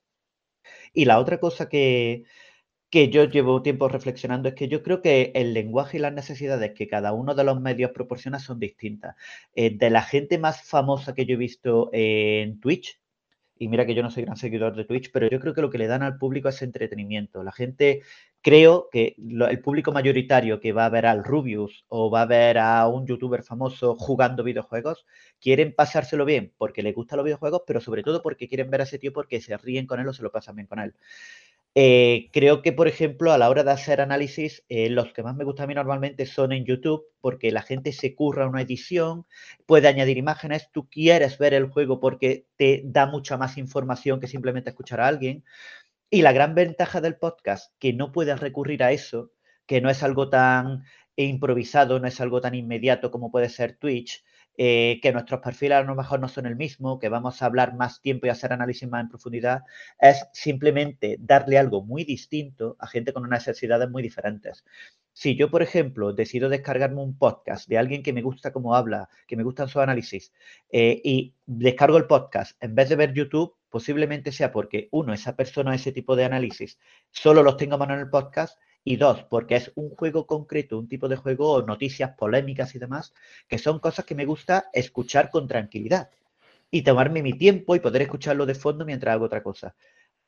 Y 0.92 1.04
la 1.06 1.18
otra 1.18 1.38
cosa 1.40 1.68
que, 1.68 2.24
que 2.90 3.08
yo 3.10 3.24
llevo 3.24 3.62
tiempo 3.62 3.88
reflexionando 3.88 4.48
es 4.48 4.54
que 4.54 4.68
yo 4.68 4.82
creo 4.82 5.02
que 5.02 5.32
el 5.34 5.54
lenguaje 5.54 5.98
y 5.98 6.00
las 6.00 6.12
necesidades 6.12 6.72
que 6.74 6.88
cada 6.88 7.12
uno 7.12 7.34
de 7.34 7.44
los 7.44 7.60
medios 7.60 7.92
proporciona 7.92 8.38
son 8.40 8.58
distintas. 8.60 9.16
Eh, 9.54 9.76
de 9.76 9.90
la 9.90 10.02
gente 10.02 10.38
más 10.38 10.62
famosa 10.62 11.14
que 11.14 11.26
yo 11.26 11.34
he 11.34 11.38
visto 11.38 11.90
en 11.92 12.60
Twitch, 12.60 12.99
y 13.60 13.68
mira 13.68 13.84
que 13.84 13.94
yo 13.94 14.02
no 14.02 14.10
soy 14.10 14.24
gran 14.24 14.38
seguidor 14.38 14.74
de 14.74 14.86
Twitch, 14.86 15.12
pero 15.12 15.28
yo 15.28 15.38
creo 15.38 15.52
que 15.52 15.60
lo 15.60 15.68
que 15.68 15.76
le 15.76 15.86
dan 15.86 16.02
al 16.02 16.16
público 16.16 16.48
es 16.48 16.62
entretenimiento. 16.62 17.42
La 17.42 17.52
gente, 17.52 18.00
creo 18.40 18.88
que 18.90 19.14
el 19.18 19.60
público 19.60 19.92
mayoritario 19.92 20.60
que 20.60 20.72
va 20.72 20.86
a 20.86 20.88
ver 20.88 21.04
al 21.04 21.22
Rubius 21.22 21.84
o 21.88 22.10
va 22.10 22.22
a 22.22 22.26
ver 22.26 22.56
a 22.56 22.88
un 22.88 23.06
youtuber 23.06 23.42
famoso 23.42 23.96
jugando 23.96 24.42
videojuegos, 24.44 25.04
quieren 25.38 25.74
pasárselo 25.74 26.24
bien 26.24 26.54
porque 26.56 26.82
les 26.82 26.94
gustan 26.94 27.18
los 27.18 27.24
videojuegos, 27.24 27.60
pero 27.66 27.82
sobre 27.82 28.02
todo 28.02 28.22
porque 28.22 28.48
quieren 28.48 28.70
ver 28.70 28.80
a 28.80 28.84
ese 28.84 28.98
tío 28.98 29.12
porque 29.12 29.42
se 29.42 29.54
ríen 29.58 29.86
con 29.86 30.00
él 30.00 30.08
o 30.08 30.14
se 30.14 30.22
lo 30.22 30.32
pasan 30.32 30.56
bien 30.56 30.66
con 30.66 30.78
él. 30.78 30.94
Eh, 31.76 32.30
creo 32.32 32.62
que, 32.62 32.72
por 32.72 32.88
ejemplo, 32.88 33.32
a 33.32 33.38
la 33.38 33.48
hora 33.48 33.62
de 33.62 33.70
hacer 33.70 34.00
análisis, 34.00 34.64
eh, 34.68 34.90
los 34.90 35.12
que 35.12 35.22
más 35.22 35.36
me 35.36 35.44
gustan 35.44 35.64
a 35.64 35.66
mí 35.68 35.74
normalmente 35.74 36.26
son 36.26 36.52
en 36.52 36.64
YouTube, 36.64 37.04
porque 37.20 37.52
la 37.52 37.62
gente 37.62 37.92
se 37.92 38.14
curra 38.14 38.48
una 38.48 38.62
edición, 38.62 39.24
puede 39.66 39.86
añadir 39.86 40.18
imágenes, 40.18 40.68
tú 40.72 40.88
quieres 40.88 41.38
ver 41.38 41.54
el 41.54 41.68
juego 41.70 42.00
porque 42.00 42.46
te 42.56 42.82
da 42.84 43.06
mucha 43.06 43.36
más 43.36 43.56
información 43.56 44.20
que 44.20 44.26
simplemente 44.26 44.70
escuchar 44.70 45.00
a 45.00 45.06
alguien. 45.06 45.44
Y 46.10 46.22
la 46.22 46.32
gran 46.32 46.54
ventaja 46.54 47.00
del 47.00 47.16
podcast, 47.16 47.72
que 47.78 47.92
no 47.92 48.12
puedes 48.12 48.40
recurrir 48.40 48.82
a 48.82 48.92
eso, 48.92 49.32
que 49.66 49.80
no 49.80 49.90
es 49.90 50.02
algo 50.02 50.30
tan 50.30 50.84
improvisado, 51.16 52.00
no 52.00 52.08
es 52.08 52.20
algo 52.20 52.40
tan 52.40 52.54
inmediato 52.54 53.10
como 53.10 53.30
puede 53.30 53.48
ser 53.48 53.76
Twitch, 53.76 54.24
eh, 54.56 54.98
que 55.02 55.12
nuestros 55.12 55.40
perfiles 55.40 55.78
a 55.78 55.82
lo 55.82 55.94
mejor 55.94 56.20
no 56.20 56.28
son 56.28 56.46
el 56.46 56.56
mismo, 56.56 56.98
que 56.98 57.08
vamos 57.08 57.40
a 57.40 57.46
hablar 57.46 57.74
más 57.74 58.00
tiempo 58.00 58.26
y 58.26 58.30
hacer 58.30 58.52
análisis 58.52 58.88
más 58.88 59.02
en 59.02 59.08
profundidad, 59.08 59.62
es 59.98 60.26
simplemente 60.32 61.16
darle 61.18 61.58
algo 61.58 61.82
muy 61.82 62.04
distinto 62.04 62.76
a 62.78 62.86
gente 62.86 63.12
con 63.12 63.24
unas 63.24 63.46
necesidades 63.46 63.90
muy 63.90 64.02
diferentes. 64.02 64.64
Si 65.12 65.36
yo, 65.36 65.50
por 65.50 65.62
ejemplo, 65.62 66.12
decido 66.12 66.48
descargarme 66.48 67.02
un 67.02 67.16
podcast 67.16 67.68
de 67.68 67.78
alguien 67.78 68.02
que 68.02 68.12
me 68.12 68.22
gusta 68.22 68.52
cómo 68.52 68.74
habla, 68.74 69.08
que 69.26 69.36
me 69.36 69.42
gustan 69.42 69.68
sus 69.68 69.82
análisis, 69.82 70.32
eh, 70.70 71.00
y 71.04 71.34
descargo 71.46 71.96
el 71.96 72.06
podcast 72.06 72.62
en 72.62 72.74
vez 72.74 72.88
de 72.88 72.96
ver 72.96 73.12
YouTube, 73.12 73.54
posiblemente 73.70 74.32
sea 74.32 74.52
porque, 74.52 74.88
uno, 74.92 75.12
esa 75.12 75.36
persona, 75.36 75.74
ese 75.74 75.92
tipo 75.92 76.16
de 76.16 76.24
análisis, 76.24 76.78
solo 77.10 77.42
los 77.42 77.56
tengo 77.56 77.76
a 77.76 77.78
mano 77.78 77.94
en 77.94 78.00
el 78.00 78.10
podcast, 78.10 78.58
y 78.84 78.96
dos, 78.96 79.24
porque 79.24 79.56
es 79.56 79.72
un 79.74 79.90
juego 79.90 80.26
concreto, 80.26 80.78
un 80.78 80.88
tipo 80.88 81.08
de 81.08 81.16
juego 81.16 81.62
noticias 81.62 82.12
polémicas 82.16 82.74
y 82.74 82.78
demás, 82.78 83.12
que 83.48 83.58
son 83.58 83.78
cosas 83.78 84.04
que 84.04 84.14
me 84.14 84.24
gusta 84.24 84.70
escuchar 84.72 85.30
con 85.30 85.46
tranquilidad 85.48 86.10
y 86.70 86.82
tomarme 86.82 87.22
mi 87.22 87.34
tiempo 87.34 87.74
y 87.74 87.80
poder 87.80 88.02
escucharlo 88.02 88.46
de 88.46 88.54
fondo 88.54 88.84
mientras 88.84 89.14
hago 89.14 89.26
otra 89.26 89.42
cosa. 89.42 89.74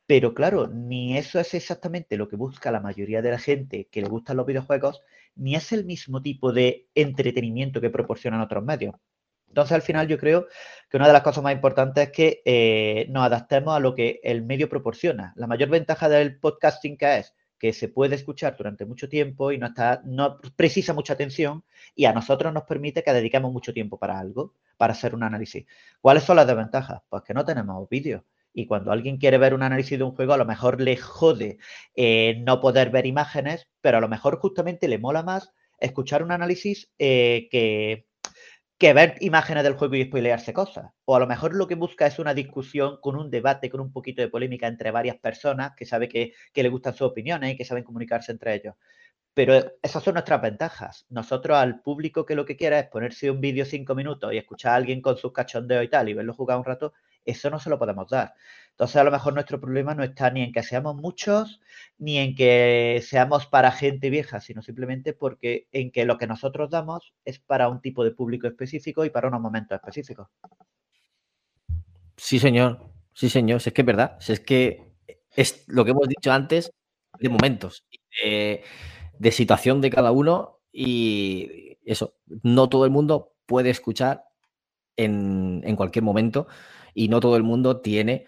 Pero 0.06 0.34
claro, 0.34 0.66
ni 0.66 1.16
eso 1.16 1.40
es 1.40 1.54
exactamente 1.54 2.16
lo 2.16 2.28
que 2.28 2.36
busca 2.36 2.70
la 2.72 2.80
mayoría 2.80 3.22
de 3.22 3.30
la 3.30 3.38
gente 3.38 3.88
que 3.90 4.02
le 4.02 4.08
gustan 4.08 4.36
los 4.36 4.46
videojuegos, 4.46 5.02
ni 5.36 5.54
es 5.54 5.72
el 5.72 5.84
mismo 5.84 6.20
tipo 6.20 6.52
de 6.52 6.88
entretenimiento 6.94 7.80
que 7.80 7.90
proporcionan 7.90 8.40
otros 8.40 8.64
medios. 8.64 8.94
Entonces, 9.48 9.72
al 9.72 9.82
final, 9.82 10.08
yo 10.08 10.18
creo 10.18 10.46
que 10.90 10.96
una 10.96 11.06
de 11.06 11.12
las 11.12 11.22
cosas 11.22 11.44
más 11.44 11.54
importantes 11.54 12.04
es 12.08 12.12
que 12.12 12.42
eh, 12.44 13.06
nos 13.10 13.24
adaptemos 13.24 13.76
a 13.76 13.80
lo 13.80 13.94
que 13.94 14.20
el 14.24 14.42
medio 14.42 14.68
proporciona. 14.68 15.32
La 15.36 15.46
mayor 15.46 15.68
ventaja 15.68 16.08
del 16.08 16.38
podcasting 16.40 16.96
que 16.96 17.18
es 17.18 17.34
que 17.62 17.72
se 17.72 17.86
puede 17.86 18.16
escuchar 18.16 18.56
durante 18.56 18.84
mucho 18.84 19.08
tiempo 19.08 19.52
y 19.52 19.58
no, 19.58 19.68
está, 19.68 20.02
no 20.04 20.40
precisa 20.56 20.94
mucha 20.94 21.12
atención 21.12 21.62
y 21.94 22.06
a 22.06 22.12
nosotros 22.12 22.52
nos 22.52 22.64
permite 22.64 23.04
que 23.04 23.12
dediquemos 23.12 23.52
mucho 23.52 23.72
tiempo 23.72 24.00
para 24.00 24.18
algo, 24.18 24.54
para 24.76 24.94
hacer 24.94 25.14
un 25.14 25.22
análisis. 25.22 25.64
¿Cuáles 26.00 26.24
son 26.24 26.34
las 26.34 26.48
desventajas? 26.48 27.02
Pues 27.08 27.22
que 27.22 27.34
no 27.34 27.44
tenemos 27.44 27.88
vídeos. 27.88 28.24
Y 28.52 28.66
cuando 28.66 28.90
alguien 28.90 29.16
quiere 29.16 29.38
ver 29.38 29.54
un 29.54 29.62
análisis 29.62 29.96
de 29.96 30.02
un 30.02 30.10
juego, 30.10 30.32
a 30.32 30.38
lo 30.38 30.44
mejor 30.44 30.80
le 30.80 30.96
jode 30.96 31.58
eh, 31.94 32.42
no 32.44 32.60
poder 32.60 32.90
ver 32.90 33.06
imágenes, 33.06 33.68
pero 33.80 33.98
a 33.98 34.00
lo 34.00 34.08
mejor 34.08 34.40
justamente 34.40 34.88
le 34.88 34.98
mola 34.98 35.22
más 35.22 35.52
escuchar 35.78 36.24
un 36.24 36.32
análisis 36.32 36.90
eh, 36.98 37.46
que, 37.48 38.08
que 38.82 38.92
ver 38.94 39.14
imágenes 39.20 39.62
del 39.62 39.74
juego 39.74 39.94
y 39.94 40.06
spoilearse 40.06 40.52
cosas. 40.52 40.90
O 41.04 41.14
a 41.14 41.20
lo 41.20 41.28
mejor 41.28 41.54
lo 41.54 41.68
que 41.68 41.76
busca 41.76 42.04
es 42.04 42.18
una 42.18 42.34
discusión 42.34 42.98
con 43.00 43.14
un 43.14 43.30
debate, 43.30 43.70
con 43.70 43.80
un 43.80 43.92
poquito 43.92 44.22
de 44.22 44.28
polémica 44.28 44.66
entre 44.66 44.90
varias 44.90 45.18
personas 45.18 45.76
que 45.76 45.86
sabe 45.86 46.08
que, 46.08 46.34
le 46.52 46.68
gustan 46.68 46.92
sus 46.92 47.02
opiniones 47.02 47.52
y 47.52 47.56
que 47.56 47.64
saben 47.64 47.84
comunicarse 47.84 48.32
entre 48.32 48.56
ellos. 48.56 48.74
Pero 49.34 49.54
esas 49.80 50.02
son 50.02 50.14
nuestras 50.14 50.42
ventajas. 50.42 51.06
Nosotros 51.10 51.58
al 51.58 51.80
público 51.80 52.26
que 52.26 52.34
lo 52.34 52.44
que 52.44 52.56
quiera 52.56 52.80
es 52.80 52.88
ponerse 52.88 53.30
un 53.30 53.40
vídeo 53.40 53.64
cinco 53.64 53.94
minutos 53.94 54.32
y 54.32 54.38
escuchar 54.38 54.72
a 54.72 54.76
alguien 54.76 55.00
con 55.00 55.16
sus 55.16 55.32
cachondeos 55.32 55.84
y 55.84 55.88
tal 55.88 56.08
y 56.08 56.14
verlo 56.14 56.34
jugar 56.34 56.58
un 56.58 56.64
rato, 56.64 56.92
eso 57.24 57.50
no 57.50 57.60
se 57.60 57.70
lo 57.70 57.78
podemos 57.78 58.08
dar. 58.10 58.34
Entonces 58.72 58.96
a 58.96 59.04
lo 59.04 59.10
mejor 59.10 59.34
nuestro 59.34 59.60
problema 59.60 59.94
no 59.94 60.02
está 60.02 60.30
ni 60.30 60.42
en 60.42 60.52
que 60.52 60.62
seamos 60.62 60.96
muchos, 60.96 61.60
ni 61.98 62.18
en 62.18 62.34
que 62.34 63.02
seamos 63.06 63.46
para 63.46 63.70
gente 63.70 64.10
vieja, 64.10 64.40
sino 64.40 64.62
simplemente 64.62 65.12
porque 65.12 65.68
en 65.72 65.92
que 65.92 66.04
lo 66.04 66.18
que 66.18 66.26
nosotros 66.26 66.70
damos 66.70 67.14
es 67.24 67.38
para 67.38 67.68
un 67.68 67.80
tipo 67.80 68.02
de 68.02 68.12
público 68.12 68.46
específico 68.46 69.04
y 69.04 69.10
para 69.10 69.28
unos 69.28 69.40
momentos 69.40 69.76
específicos. 69.76 70.28
Sí, 72.16 72.38
señor. 72.38 72.80
Sí, 73.12 73.28
señor. 73.28 73.60
Si 73.60 73.68
es 73.68 73.74
que 73.74 73.82
es 73.82 73.86
verdad. 73.86 74.16
Si 74.20 74.32
es 74.32 74.40
que 74.40 74.92
es 75.36 75.64
lo 75.68 75.84
que 75.84 75.90
hemos 75.90 76.08
dicho 76.08 76.32
antes 76.32 76.72
de 77.20 77.28
momentos, 77.28 77.84
de, 78.22 78.64
de 79.18 79.30
situación 79.32 79.80
de 79.80 79.90
cada 79.90 80.12
uno 80.12 80.60
y 80.72 81.78
eso. 81.84 82.14
No 82.42 82.68
todo 82.68 82.86
el 82.86 82.90
mundo 82.90 83.34
puede 83.46 83.70
escuchar 83.70 84.24
en, 84.96 85.60
en 85.64 85.76
cualquier 85.76 86.04
momento 86.04 86.46
y 86.94 87.08
no 87.08 87.20
todo 87.20 87.36
el 87.36 87.42
mundo 87.42 87.80
tiene 87.80 88.26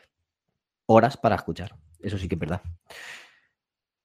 horas 0.86 1.16
para 1.16 1.36
escuchar. 1.36 1.74
Eso 2.00 2.18
sí 2.18 2.28
que 2.28 2.34
es 2.34 2.38
verdad. 2.38 2.60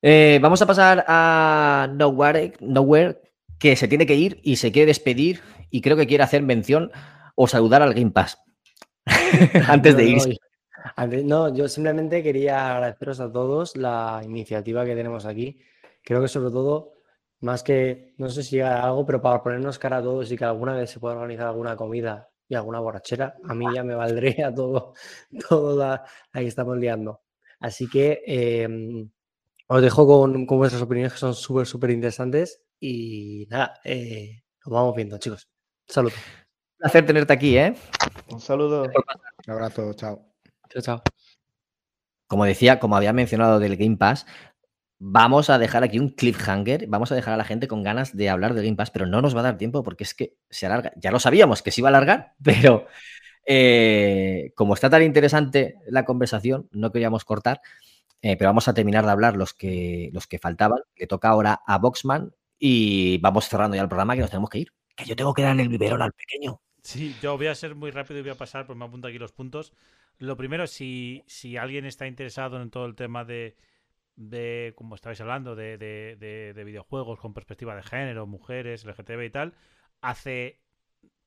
Eh, 0.02 0.40
vamos 0.42 0.62
a 0.62 0.66
pasar 0.66 1.04
a 1.08 1.90
Nowhere, 1.94 2.54
Nowhere, 2.62 3.22
que 3.58 3.76
se 3.76 3.88
tiene 3.88 4.06
que 4.06 4.16
ir 4.16 4.40
y 4.44 4.56
se 4.56 4.72
quiere 4.72 4.88
despedir 4.88 5.42
y 5.70 5.82
creo 5.82 5.98
que 5.98 6.08
quiere 6.08 6.24
hacer 6.24 6.42
mención 6.42 6.92
o 7.36 7.48
saludar 7.48 7.82
al 7.82 7.94
Game 7.94 8.12
Pass 8.12 8.42
antes 9.68 9.98
de 9.98 10.04
No, 10.04 10.10
no, 10.10 10.16
irse. 10.16 10.40
No, 11.24 11.54
yo 11.54 11.68
simplemente 11.68 12.24
quería 12.24 12.76
agradeceros 12.76 13.20
a 13.20 13.32
todos 13.32 13.76
la 13.76 14.22
iniciativa 14.24 14.86
que 14.86 14.96
tenemos 14.96 15.26
aquí. 15.26 15.60
Creo 16.04 16.22
que 16.22 16.28
sobre 16.28 16.52
todo, 16.52 16.94
más 17.42 17.64
que, 17.64 18.14
no 18.18 18.30
sé 18.30 18.44
si 18.44 18.56
llega 18.56 18.82
algo, 18.82 19.06
pero 19.06 19.22
para 19.22 19.44
ponernos 19.44 19.78
cara 19.78 19.98
a 19.98 20.02
todos 20.02 20.32
y 20.32 20.38
que 20.38 20.46
alguna 20.46 20.74
vez 20.74 20.90
se 20.90 21.00
pueda 21.00 21.16
organizar 21.16 21.48
alguna 21.48 21.76
comida 21.76 22.29
y 22.50 22.56
alguna 22.56 22.80
borrachera, 22.80 23.38
a 23.48 23.54
mí 23.54 23.66
ya 23.74 23.84
me 23.84 23.96
valdría 23.96 24.54
todo, 24.56 24.94
todo 25.48 25.78
la, 25.78 26.04
la 26.34 26.42
que 26.42 26.48
estamos 26.48 26.78
liando. 26.78 27.22
Así 27.60 27.88
que 27.88 28.22
eh, 28.26 28.68
os 29.68 29.82
dejo 29.82 30.08
con, 30.08 30.46
con 30.48 30.58
vuestras 30.58 30.82
opiniones 30.82 31.14
que 31.14 31.20
son 31.20 31.36
súper, 31.36 31.68
súper 31.68 31.92
interesantes 31.92 32.64
y 32.80 33.46
nada, 33.50 33.80
eh, 33.84 34.42
nos 34.66 34.74
vamos 34.74 34.96
viendo, 34.96 35.18
chicos. 35.20 35.48
Saludos. 35.88 36.18
Un 36.18 36.78
placer 36.80 37.06
tenerte 37.06 37.34
aquí, 37.34 37.58
¿eh? 37.58 37.76
Un 38.32 38.40
saludo. 38.40 38.84
Un 38.84 39.54
abrazo, 39.54 39.94
chao. 39.94 40.26
Chao, 40.70 40.82
chao. 40.82 41.04
Como 42.28 42.46
decía, 42.46 42.80
como 42.80 42.96
había 42.96 43.14
mencionado 43.14 43.60
del 43.60 43.76
Game 43.76 43.98
Pass, 43.98 44.26
vamos 45.00 45.50
a 45.50 45.58
dejar 45.58 45.84
aquí 45.84 45.98
un 45.98 46.10
cliffhanger, 46.10 46.88
vamos 46.88 47.12
a 47.12 47.16
dejar 47.16 47.34
a 47.34 47.38
la 47.38 47.46
gente 47.46 47.68
con 47.68 47.84
ganas 47.84 48.16
de 48.16 48.30
hablar 48.30 48.54
del 48.54 48.66
Game 48.66 48.76
Pass, 48.76 48.92
pero 48.92 49.06
no 49.06 49.22
nos 49.22 49.36
va 49.36 49.40
a 49.40 49.44
dar 49.44 49.58
tiempo 49.58 49.82
porque 49.82 50.04
es 50.04 50.14
que 50.14 50.36
se 50.50 50.66
alarga. 50.66 50.92
Ya 50.98 51.12
lo 51.12 51.20
sabíamos 51.20 51.62
que 51.62 51.72
se 51.72 51.82
iba 51.82 51.88
a 51.88 51.92
alargar, 51.92 52.34
pero 52.44 52.86
eh, 53.46 54.52
como 54.56 54.74
está 54.74 54.90
tan 54.90 55.02
interesante 55.02 55.78
la 55.88 56.06
conversación, 56.06 56.68
no 56.72 56.92
queríamos 56.92 57.24
cortar, 57.24 57.62
eh, 58.22 58.36
pero 58.38 58.49
vamos 58.49 58.68
a 58.68 58.73
terminar 58.73 59.06
de 59.06 59.12
hablar 59.12 59.38
los 59.38 59.54
que, 59.54 60.10
los 60.14 60.28
que 60.28 60.38
faltaban. 60.38 60.82
Le 60.98 61.07
toca 61.07 61.30
ahora 61.30 61.62
a 61.65 61.78
Boxman 61.78 62.34
y 62.60 63.18
vamos 63.20 63.48
cerrando 63.48 63.78
ya 63.78 63.82
el 63.82 63.88
programa 63.88 64.15
que 64.15 64.22
nos 64.22 64.30
tenemos 64.30 64.49
que 64.49 64.60
ir. 64.60 64.73
Que 64.96 65.06
yo 65.06 65.15
tengo 65.15 65.34
que 65.34 65.44
darle 65.44 65.64
el 65.64 65.70
biberón 65.70 66.02
al 66.02 66.12
pequeño. 66.12 66.62
Sí, 66.84 67.15
yo 67.22 67.38
voy 67.38 67.48
a 67.48 67.56
ser 67.56 67.76
muy 67.76 67.91
rápido 67.91 68.20
y 68.20 68.23
voy 68.23 68.32
a 68.32 68.36
pasar, 68.36 68.65
pues 68.65 68.78
me 68.78 68.84
apunto 68.84 69.07
aquí 69.07 69.18
los 69.18 69.32
puntos. 69.32 69.72
Lo 70.18 70.36
primero, 70.36 70.68
si, 70.68 71.23
si 71.28 71.56
alguien 71.56 71.86
está 71.86 72.07
interesado 72.07 72.62
en 72.62 72.70
todo 72.70 72.86
el 72.86 72.96
tema 72.96 73.23
de, 73.23 73.56
de 74.20 74.73
como 74.76 74.96
estabais 74.96 75.22
hablando, 75.22 75.56
de, 75.56 75.78
de- 75.78 76.18
de- 76.20 76.54
de 76.54 76.64
videojuegos 76.64 77.20
con 77.20 77.34
perspectiva 77.34 77.76
de 77.76 77.84
género, 77.84 78.28
mujeres, 78.28 78.86
LGTB 78.86 79.23
y 79.26 79.30
tal, 79.31 79.54
hace 80.02 80.60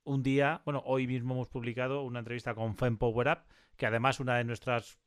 un 0.05 0.23
día, 0.23 0.63
bueno, 0.65 0.83
hoy 0.87 1.07
mismo 1.07 1.35
hemos 1.35 1.49
publicado 1.49 2.03
una 2.03 2.19
entrevista 2.21 2.55
con 2.55 2.77
Fem 2.77 2.99
Power 2.99 3.29
Up, 3.29 3.39
que 3.77 3.87
además 3.87 4.21
una 4.21 4.37
de 4.37 4.45
nuestras 4.45 4.99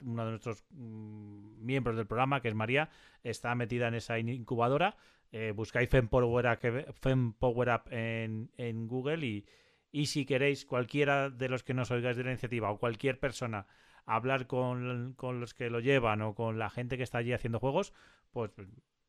una 0.00 0.24
de 0.24 0.30
nuestros 0.30 0.64
mm, 0.70 1.62
miembros 1.62 1.96
del 1.96 2.06
programa, 2.06 2.40
que 2.40 2.48
es 2.48 2.54
María, 2.54 2.88
está 3.22 3.54
metida 3.54 3.88
en 3.88 3.94
esa 3.94 4.18
in- 4.18 4.30
incubadora. 4.30 4.96
Eh, 5.30 5.52
buscáis 5.54 5.90
Fem 5.90 6.08
Power 6.08 7.68
Up 7.68 7.92
en, 7.92 8.50
en 8.56 8.88
Google 8.88 9.26
y, 9.26 9.44
y 9.92 10.06
si 10.06 10.24
queréis, 10.24 10.64
cualquiera 10.64 11.28
de 11.28 11.48
los 11.50 11.62
que 11.64 11.74
nos 11.74 11.90
oigáis 11.90 12.16
de 12.16 12.24
la 12.24 12.30
iniciativa 12.30 12.70
o 12.70 12.78
cualquier 12.78 13.18
persona 13.20 13.66
hablar 14.06 14.46
con, 14.46 15.14
con 15.16 15.40
los 15.40 15.54
que 15.54 15.70
lo 15.70 15.80
llevan 15.80 16.22
o 16.22 16.34
con 16.34 16.58
la 16.58 16.70
gente 16.70 16.96
que 16.96 17.02
está 17.02 17.18
allí 17.18 17.32
haciendo 17.32 17.58
juegos, 17.58 17.92
pues 18.30 18.50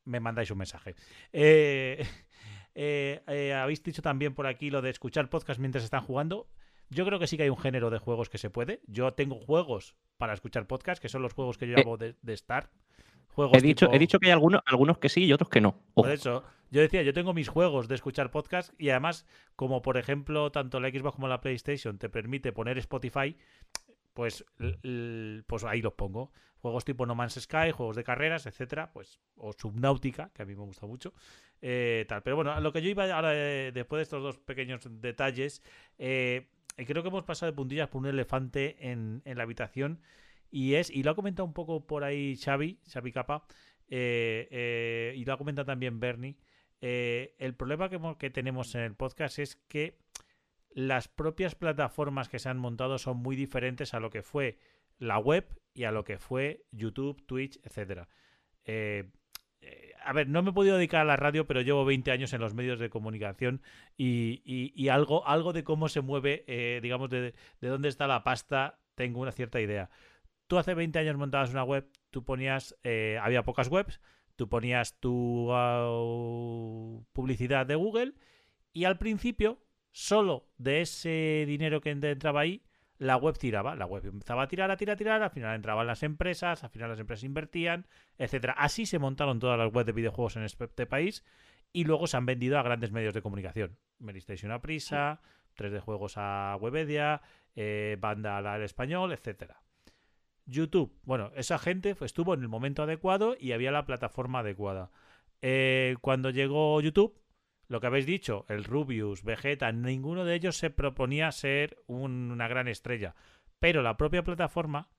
me 0.04 0.20
mandáis 0.20 0.50
un 0.50 0.58
mensaje. 0.58 0.94
Eh, 1.32 2.06
eh, 2.74 3.22
eh, 3.26 3.54
habéis 3.54 3.82
dicho 3.82 4.02
también 4.02 4.34
por 4.34 4.46
aquí 4.46 4.70
lo 4.70 4.82
de 4.82 4.90
escuchar 4.90 5.28
podcast 5.28 5.60
mientras 5.60 5.84
están 5.84 6.02
jugando. 6.02 6.48
Yo 6.88 7.04
creo 7.04 7.18
que 7.18 7.26
sí 7.26 7.36
que 7.36 7.42
hay 7.42 7.48
un 7.48 7.58
género 7.58 7.90
de 7.90 7.98
juegos 7.98 8.30
que 8.30 8.38
se 8.38 8.48
puede. 8.48 8.80
Yo 8.86 9.12
tengo 9.12 9.34
juegos 9.40 9.96
para 10.18 10.32
escuchar 10.34 10.66
podcast, 10.66 11.02
que 11.02 11.08
son 11.08 11.20
los 11.22 11.32
juegos 11.32 11.58
que 11.58 11.66
yo 11.66 11.76
hago 11.76 11.96
de, 11.96 12.14
de 12.22 12.32
Star. 12.34 12.70
Juegos 13.28 13.58
He 13.58 13.60
dicho, 13.60 13.86
tipo- 13.86 13.96
he 13.96 13.98
dicho 13.98 14.18
que 14.20 14.26
hay 14.26 14.32
algunos, 14.32 14.62
algunos 14.64 14.98
que 14.98 15.08
sí 15.08 15.24
y 15.24 15.32
otros 15.32 15.50
que 15.50 15.60
no. 15.60 15.70
Ojo. 15.94 16.02
por 16.04 16.10
eso, 16.10 16.44
yo 16.70 16.80
decía, 16.80 17.02
yo 17.02 17.12
tengo 17.12 17.34
mis 17.34 17.48
juegos 17.48 17.88
de 17.88 17.96
escuchar 17.96 18.30
podcast 18.30 18.72
y 18.80 18.90
además, 18.90 19.26
como 19.56 19.82
por 19.82 19.98
ejemplo, 19.98 20.50
tanto 20.52 20.80
la 20.80 20.88
Xbox 20.88 21.16
como 21.16 21.28
la 21.28 21.40
PlayStation 21.40 21.98
te 21.98 22.08
permite 22.08 22.52
poner 22.52 22.78
Spotify, 22.78 23.36
pues, 24.16 24.44
pues 25.46 25.64
ahí 25.64 25.82
los 25.82 25.92
pongo. 25.92 26.32
Juegos 26.56 26.84
tipo 26.84 27.04
No 27.06 27.14
Man's 27.14 27.34
Sky, 27.34 27.70
juegos 27.70 27.94
de 27.94 28.02
carreras, 28.02 28.46
etcétera, 28.46 28.90
pues, 28.92 29.20
o 29.36 29.52
Subnautica, 29.52 30.30
que 30.34 30.42
a 30.42 30.46
mí 30.46 30.56
me 30.56 30.62
gusta 30.62 30.86
mucho. 30.86 31.12
eh, 31.60 32.06
tal. 32.08 32.22
Pero 32.22 32.36
bueno, 32.36 32.58
lo 32.60 32.72
que 32.72 32.82
yo 32.82 32.88
iba 32.88 33.04
ahora, 33.04 33.32
eh, 33.34 33.72
después 33.72 33.98
de 33.98 34.02
estos 34.04 34.22
dos 34.22 34.38
pequeños 34.38 34.88
detalles, 34.90 35.62
eh, 35.98 36.48
creo 36.76 37.02
que 37.02 37.08
hemos 37.10 37.24
pasado 37.24 37.52
de 37.52 37.56
puntillas 37.56 37.88
por 37.88 38.00
un 38.00 38.08
elefante 38.08 38.90
en, 38.90 39.22
la 39.24 39.42
habitación. 39.42 40.00
Y 40.50 40.74
es, 40.74 40.90
y 40.90 41.02
lo 41.02 41.10
ha 41.10 41.14
comentado 41.14 41.44
un 41.44 41.52
poco 41.52 41.86
por 41.86 42.04
ahí 42.04 42.36
Xavi, 42.36 42.80
Xavi 42.90 43.12
Capa, 43.12 43.46
eh, 43.88 44.48
eh, 44.50 45.14
y 45.16 45.24
lo 45.24 45.34
ha 45.34 45.38
comentado 45.38 45.66
también 45.66 46.00
Bernie. 46.00 46.36
el 46.80 47.54
problema 47.54 47.90
que, 47.90 48.00
que 48.18 48.30
tenemos 48.30 48.74
en 48.74 48.80
el 48.80 48.94
podcast 48.94 49.38
es 49.38 49.56
que 49.68 49.98
las 50.76 51.08
propias 51.08 51.54
plataformas 51.54 52.28
que 52.28 52.38
se 52.38 52.50
han 52.50 52.58
montado 52.58 52.98
son 52.98 53.16
muy 53.16 53.34
diferentes 53.34 53.94
a 53.94 53.98
lo 53.98 54.10
que 54.10 54.20
fue 54.20 54.58
la 54.98 55.18
web 55.18 55.58
y 55.72 55.84
a 55.84 55.90
lo 55.90 56.04
que 56.04 56.18
fue 56.18 56.66
YouTube, 56.70 57.24
Twitch, 57.24 57.58
etcétera. 57.62 58.10
Eh, 58.66 59.08
eh, 59.62 59.92
a 60.04 60.12
ver, 60.12 60.28
no 60.28 60.42
me 60.42 60.50
he 60.50 60.52
podido 60.52 60.76
dedicar 60.76 61.00
a 61.00 61.04
la 61.06 61.16
radio, 61.16 61.46
pero 61.46 61.62
llevo 61.62 61.86
20 61.86 62.10
años 62.10 62.34
en 62.34 62.42
los 62.42 62.52
medios 62.52 62.78
de 62.78 62.90
comunicación 62.90 63.62
y, 63.96 64.88
algo, 64.88 65.26
algo 65.26 65.54
de 65.54 65.64
cómo 65.64 65.88
se 65.88 66.02
mueve, 66.02 66.44
eh, 66.46 66.80
digamos, 66.82 67.08
de, 67.08 67.32
de 67.62 67.68
dónde 67.68 67.88
está 67.88 68.06
la 68.06 68.22
pasta, 68.22 68.78
tengo 68.94 69.20
una 69.20 69.32
cierta 69.32 69.62
idea. 69.62 69.88
Tú 70.46 70.58
hace 70.58 70.74
20 70.74 70.98
años 70.98 71.16
montabas 71.16 71.52
una 71.52 71.64
web, 71.64 71.88
tú 72.10 72.22
ponías, 72.22 72.76
había 73.18 73.44
pocas 73.44 73.68
webs, 73.68 73.98
tú 74.36 74.50
ponías 74.50 75.00
tu 75.00 75.48
ah, 75.52 77.00
publicidad 77.14 77.64
de 77.64 77.76
Google 77.76 78.12
y 78.74 78.84
al 78.84 78.98
principio, 78.98 79.58
solo 79.96 80.46
de 80.58 80.82
ese 80.82 81.44
dinero 81.46 81.80
que 81.80 81.88
entraba 81.88 82.42
ahí, 82.42 82.62
la 82.98 83.16
web 83.16 83.38
tiraba. 83.38 83.74
La 83.74 83.86
web 83.86 84.04
empezaba 84.04 84.42
a 84.42 84.48
tirar, 84.48 84.70
a 84.70 84.76
tirar, 84.76 84.92
a 84.92 84.96
tirar, 84.98 85.22
al 85.22 85.30
final 85.30 85.56
entraban 85.56 85.86
las 85.86 86.02
empresas, 86.02 86.62
al 86.62 86.68
final 86.68 86.90
las 86.90 87.00
empresas 87.00 87.24
invertían, 87.24 87.86
etcétera. 88.18 88.52
Así 88.58 88.84
se 88.84 88.98
montaron 88.98 89.38
todas 89.38 89.58
las 89.58 89.72
webs 89.72 89.86
de 89.86 89.92
videojuegos 89.92 90.36
en 90.36 90.42
este 90.42 90.84
país 90.84 91.24
y 91.72 91.84
luego 91.84 92.06
se 92.06 92.18
han 92.18 92.26
vendido 92.26 92.58
a 92.58 92.62
grandes 92.62 92.92
medios 92.92 93.14
de 93.14 93.22
comunicación. 93.22 93.78
Meristation 93.98 94.52
a 94.52 94.60
Prisa, 94.60 95.22
3D 95.56 95.80
Juegos 95.80 96.18
a 96.18 96.58
Webedia, 96.60 97.22
eh, 97.54 97.96
Banda 97.98 98.36
al 98.36 98.62
español, 98.62 99.14
etcétera. 99.14 99.62
YouTube, 100.44 100.94
bueno, 101.04 101.32
esa 101.36 101.58
gente 101.58 101.96
estuvo 102.02 102.34
en 102.34 102.42
el 102.42 102.48
momento 102.48 102.82
adecuado 102.82 103.34
y 103.40 103.52
había 103.52 103.72
la 103.72 103.86
plataforma 103.86 104.40
adecuada. 104.40 104.90
Eh, 105.40 105.96
cuando 106.02 106.28
llegó 106.28 106.82
YouTube, 106.82 107.18
lo 107.68 107.80
que 107.80 107.86
habéis 107.88 108.06
dicho, 108.06 108.44
el 108.48 108.64
Rubius, 108.64 109.22
Vegeta, 109.24 109.72
ninguno 109.72 110.24
de 110.24 110.34
ellos 110.34 110.56
se 110.56 110.70
proponía 110.70 111.32
ser 111.32 111.82
un- 111.86 112.30
una 112.30 112.48
gran 112.48 112.68
estrella, 112.68 113.14
pero 113.58 113.82
la 113.82 113.96
propia 113.96 114.22
plataforma 114.22 114.90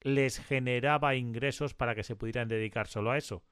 les 0.00 0.38
generaba 0.38 1.14
ingresos 1.14 1.74
para 1.74 1.94
que 1.94 2.02
se 2.02 2.16
pudieran 2.16 2.48
dedicar 2.48 2.86
solo 2.86 3.10
a 3.10 3.18
eso. 3.18 3.44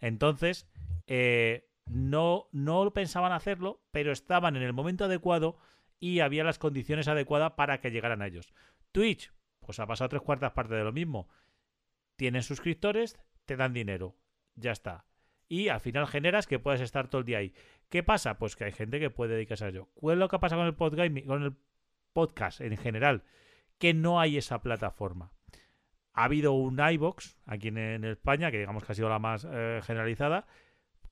Entonces, 0.00 0.68
eh, 1.06 1.68
no, 1.86 2.48
no 2.52 2.90
pensaban 2.92 3.32
hacerlo, 3.32 3.82
pero 3.92 4.10
estaban 4.10 4.56
en 4.56 4.62
el 4.62 4.72
momento 4.72 5.04
adecuado 5.04 5.56
y 6.00 6.20
había 6.20 6.44
las 6.44 6.58
condiciones 6.58 7.08
adecuadas 7.08 7.52
para 7.52 7.80
que 7.80 7.90
llegaran 7.90 8.22
a 8.22 8.26
ellos. 8.26 8.52
Twitch, 8.90 9.32
pues 9.60 9.78
ha 9.78 9.86
pasado 9.86 10.08
tres 10.08 10.22
cuartas 10.22 10.52
partes 10.52 10.76
de 10.76 10.84
lo 10.84 10.92
mismo. 10.92 11.28
Tienen 12.16 12.42
suscriptores, 12.42 13.18
te 13.44 13.56
dan 13.56 13.72
dinero. 13.72 14.16
Ya 14.56 14.72
está. 14.72 15.06
Y 15.48 15.68
al 15.68 15.80
final 15.80 16.06
generas 16.06 16.46
que 16.46 16.58
puedes 16.58 16.80
estar 16.80 17.08
todo 17.08 17.20
el 17.20 17.26
día 17.26 17.38
ahí. 17.38 17.54
¿Qué 17.94 18.02
pasa? 18.02 18.38
Pues 18.40 18.56
que 18.56 18.64
hay 18.64 18.72
gente 18.72 18.98
que 18.98 19.08
puede 19.08 19.34
dedicarse 19.34 19.66
a 19.66 19.68
ello. 19.68 19.88
¿Cuál 19.94 20.14
es 20.14 20.18
lo 20.18 20.28
que 20.28 20.40
pasa 20.40 20.56
con 20.56 20.66
el, 20.66 20.76
podgaming- 20.76 21.26
con 21.26 21.44
el 21.44 21.54
podcast 22.12 22.60
en 22.60 22.76
general? 22.76 23.22
Que 23.78 23.94
no 23.94 24.18
hay 24.18 24.36
esa 24.36 24.62
plataforma. 24.62 25.30
Ha 26.12 26.24
habido 26.24 26.54
un 26.54 26.80
iBox 26.80 27.36
aquí 27.46 27.68
en, 27.68 27.78
en 27.78 28.04
España, 28.04 28.50
que 28.50 28.58
digamos 28.58 28.82
que 28.82 28.90
ha 28.90 28.94
sido 28.96 29.08
la 29.08 29.20
más 29.20 29.46
eh, 29.48 29.78
generalizada, 29.84 30.48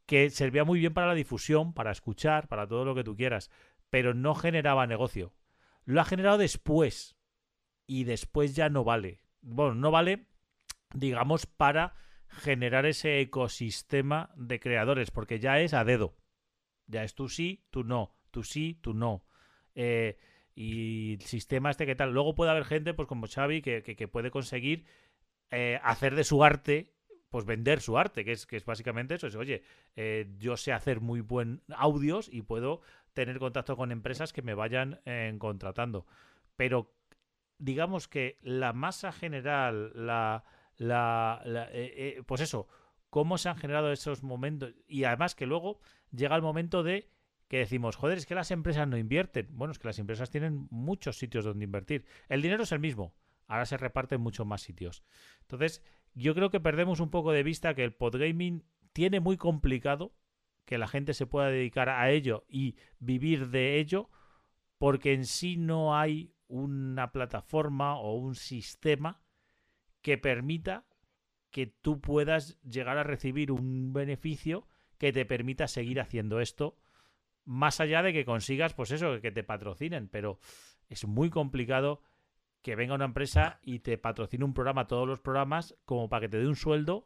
que 0.06 0.28
servía 0.30 0.64
muy 0.64 0.80
bien 0.80 0.92
para 0.92 1.06
la 1.06 1.14
difusión, 1.14 1.72
para 1.72 1.92
escuchar, 1.92 2.48
para 2.48 2.66
todo 2.66 2.84
lo 2.84 2.96
que 2.96 3.04
tú 3.04 3.14
quieras, 3.14 3.48
pero 3.88 4.12
no 4.12 4.34
generaba 4.34 4.84
negocio. 4.88 5.32
Lo 5.84 6.00
ha 6.00 6.04
generado 6.04 6.36
después 6.36 7.16
y 7.86 8.02
después 8.02 8.56
ya 8.56 8.70
no 8.70 8.82
vale. 8.82 9.20
Bueno, 9.40 9.76
no 9.76 9.92
vale, 9.92 10.26
digamos, 10.92 11.46
para 11.46 11.94
generar 12.26 12.86
ese 12.86 13.20
ecosistema 13.20 14.30
de 14.34 14.58
creadores, 14.58 15.12
porque 15.12 15.38
ya 15.38 15.60
es 15.60 15.74
a 15.74 15.84
dedo. 15.84 16.16
Ya 16.86 17.04
es 17.04 17.14
tú 17.14 17.28
sí, 17.28 17.64
tú 17.70 17.84
no, 17.84 18.14
tú 18.30 18.42
sí, 18.42 18.78
tú 18.82 18.94
no. 18.94 19.24
Eh, 19.74 20.18
y 20.54 21.14
el 21.14 21.22
sistema 21.22 21.70
este 21.70 21.86
que 21.86 21.94
tal. 21.94 22.12
Luego 22.12 22.34
puede 22.34 22.50
haber 22.50 22.64
gente, 22.64 22.94
pues 22.94 23.08
como 23.08 23.26
Xavi, 23.26 23.62
que, 23.62 23.82
que- 23.82 24.08
puede 24.08 24.30
conseguir 24.30 24.84
eh, 25.50 25.78
hacer 25.82 26.14
de 26.14 26.24
su 26.24 26.44
arte, 26.44 26.92
pues 27.30 27.44
vender 27.46 27.80
su 27.80 27.98
arte, 27.98 28.24
que 28.24 28.32
es, 28.32 28.46
que 28.46 28.56
es 28.56 28.64
básicamente 28.64 29.14
eso. 29.14 29.26
Es, 29.28 29.36
oye, 29.36 29.62
eh, 29.96 30.28
yo 30.38 30.56
sé 30.56 30.72
hacer 30.72 31.00
muy 31.00 31.20
buen 31.20 31.62
audios 31.76 32.28
y 32.32 32.42
puedo 32.42 32.82
tener 33.14 33.38
contacto 33.38 33.76
con 33.76 33.92
empresas 33.92 34.32
que 34.32 34.42
me 34.42 34.54
vayan 34.54 35.00
contratando. 35.38 36.06
Pero 36.56 36.92
digamos 37.58 38.08
que 38.08 38.38
la 38.42 38.72
masa 38.72 39.12
general, 39.12 39.92
la, 39.94 40.44
la, 40.76 41.42
pues 42.26 42.40
eso, 42.40 42.68
cómo 43.10 43.38
se 43.38 43.48
han 43.48 43.56
generado 43.56 43.92
esos 43.92 44.22
momentos 44.22 44.74
y 44.88 45.04
además 45.04 45.34
que 45.34 45.46
luego 45.46 45.80
llega 46.12 46.36
el 46.36 46.42
momento 46.42 46.82
de 46.82 47.10
que 47.48 47.58
decimos, 47.58 47.96
joder, 47.96 48.16
es 48.16 48.26
que 48.26 48.34
las 48.34 48.50
empresas 48.50 48.88
no 48.88 48.96
invierten. 48.96 49.48
Bueno, 49.52 49.72
es 49.72 49.78
que 49.78 49.88
las 49.88 49.98
empresas 49.98 50.30
tienen 50.30 50.68
muchos 50.70 51.18
sitios 51.18 51.44
donde 51.44 51.64
invertir. 51.64 52.06
El 52.28 52.40
dinero 52.40 52.62
es 52.62 52.72
el 52.72 52.80
mismo, 52.80 53.14
ahora 53.46 53.66
se 53.66 53.76
reparte 53.76 54.14
en 54.14 54.22
muchos 54.22 54.46
más 54.46 54.62
sitios. 54.62 55.04
Entonces, 55.42 55.82
yo 56.14 56.34
creo 56.34 56.50
que 56.50 56.60
perdemos 56.60 57.00
un 57.00 57.10
poco 57.10 57.32
de 57.32 57.42
vista 57.42 57.74
que 57.74 57.84
el 57.84 57.94
podgaming 57.94 58.64
tiene 58.92 59.20
muy 59.20 59.36
complicado 59.36 60.14
que 60.64 60.78
la 60.78 60.88
gente 60.88 61.12
se 61.12 61.26
pueda 61.26 61.48
dedicar 61.48 61.88
a 61.88 62.10
ello 62.10 62.44
y 62.48 62.76
vivir 62.98 63.48
de 63.48 63.78
ello, 63.78 64.10
porque 64.78 65.12
en 65.12 65.26
sí 65.26 65.56
no 65.56 65.96
hay 65.96 66.34
una 66.48 67.12
plataforma 67.12 67.98
o 67.98 68.14
un 68.14 68.34
sistema 68.34 69.20
que 70.02 70.18
permita 70.18 70.86
que 71.50 71.66
tú 71.66 72.00
puedas 72.00 72.60
llegar 72.62 72.98
a 72.98 73.04
recibir 73.04 73.52
un 73.52 73.92
beneficio 73.92 74.66
que 75.02 75.12
te 75.12 75.24
permita 75.26 75.66
seguir 75.66 75.98
haciendo 76.00 76.38
esto, 76.38 76.76
más 77.44 77.80
allá 77.80 78.04
de 78.04 78.12
que 78.12 78.24
consigas, 78.24 78.72
pues 78.72 78.92
eso, 78.92 79.20
que 79.20 79.32
te 79.32 79.42
patrocinen, 79.42 80.06
pero 80.06 80.38
es 80.88 81.04
muy 81.08 81.28
complicado 81.28 82.00
que 82.62 82.76
venga 82.76 82.94
una 82.94 83.06
empresa 83.06 83.58
y 83.64 83.80
te 83.80 83.98
patrocine 83.98 84.44
un 84.44 84.54
programa, 84.54 84.86
todos 84.86 85.08
los 85.08 85.18
programas, 85.18 85.74
como 85.86 86.08
para 86.08 86.20
que 86.20 86.28
te 86.28 86.38
dé 86.38 86.46
un 86.46 86.54
sueldo, 86.54 87.04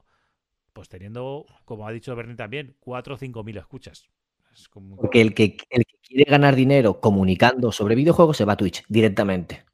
pues 0.74 0.90
teniendo, 0.90 1.46
como 1.64 1.88
ha 1.88 1.90
dicho 1.90 2.14
Bernie 2.14 2.36
también, 2.36 2.76
4 2.80 3.14
o 3.14 3.16
5 3.16 3.42
mil 3.42 3.56
escuchas. 3.56 4.10
Es 4.52 4.68
como- 4.68 4.96
Porque 4.96 5.22
el 5.22 5.32
que, 5.32 5.56
el 5.70 5.86
que 5.86 5.96
quiere 6.06 6.30
ganar 6.30 6.54
dinero 6.54 7.00
comunicando 7.00 7.72
sobre 7.72 7.94
videojuegos 7.94 8.36
se 8.36 8.44
va 8.44 8.52
a 8.52 8.56
Twitch 8.58 8.84
directamente. 8.90 9.64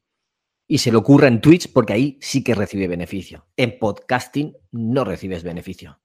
Y 0.69 0.79
se 0.79 0.93
le 0.93 0.97
ocurre 0.99 1.27
en 1.27 1.41
Twitch 1.41 1.73
porque 1.73 1.93
ahí 1.93 2.19
sí 2.21 2.45
que 2.45 2.55
recibe 2.55 2.87
beneficio. 2.87 3.49
En 3.57 3.81
podcasting 3.81 4.57
no 4.71 5.03
recibes 5.05 5.43
beneficio. 5.43 5.99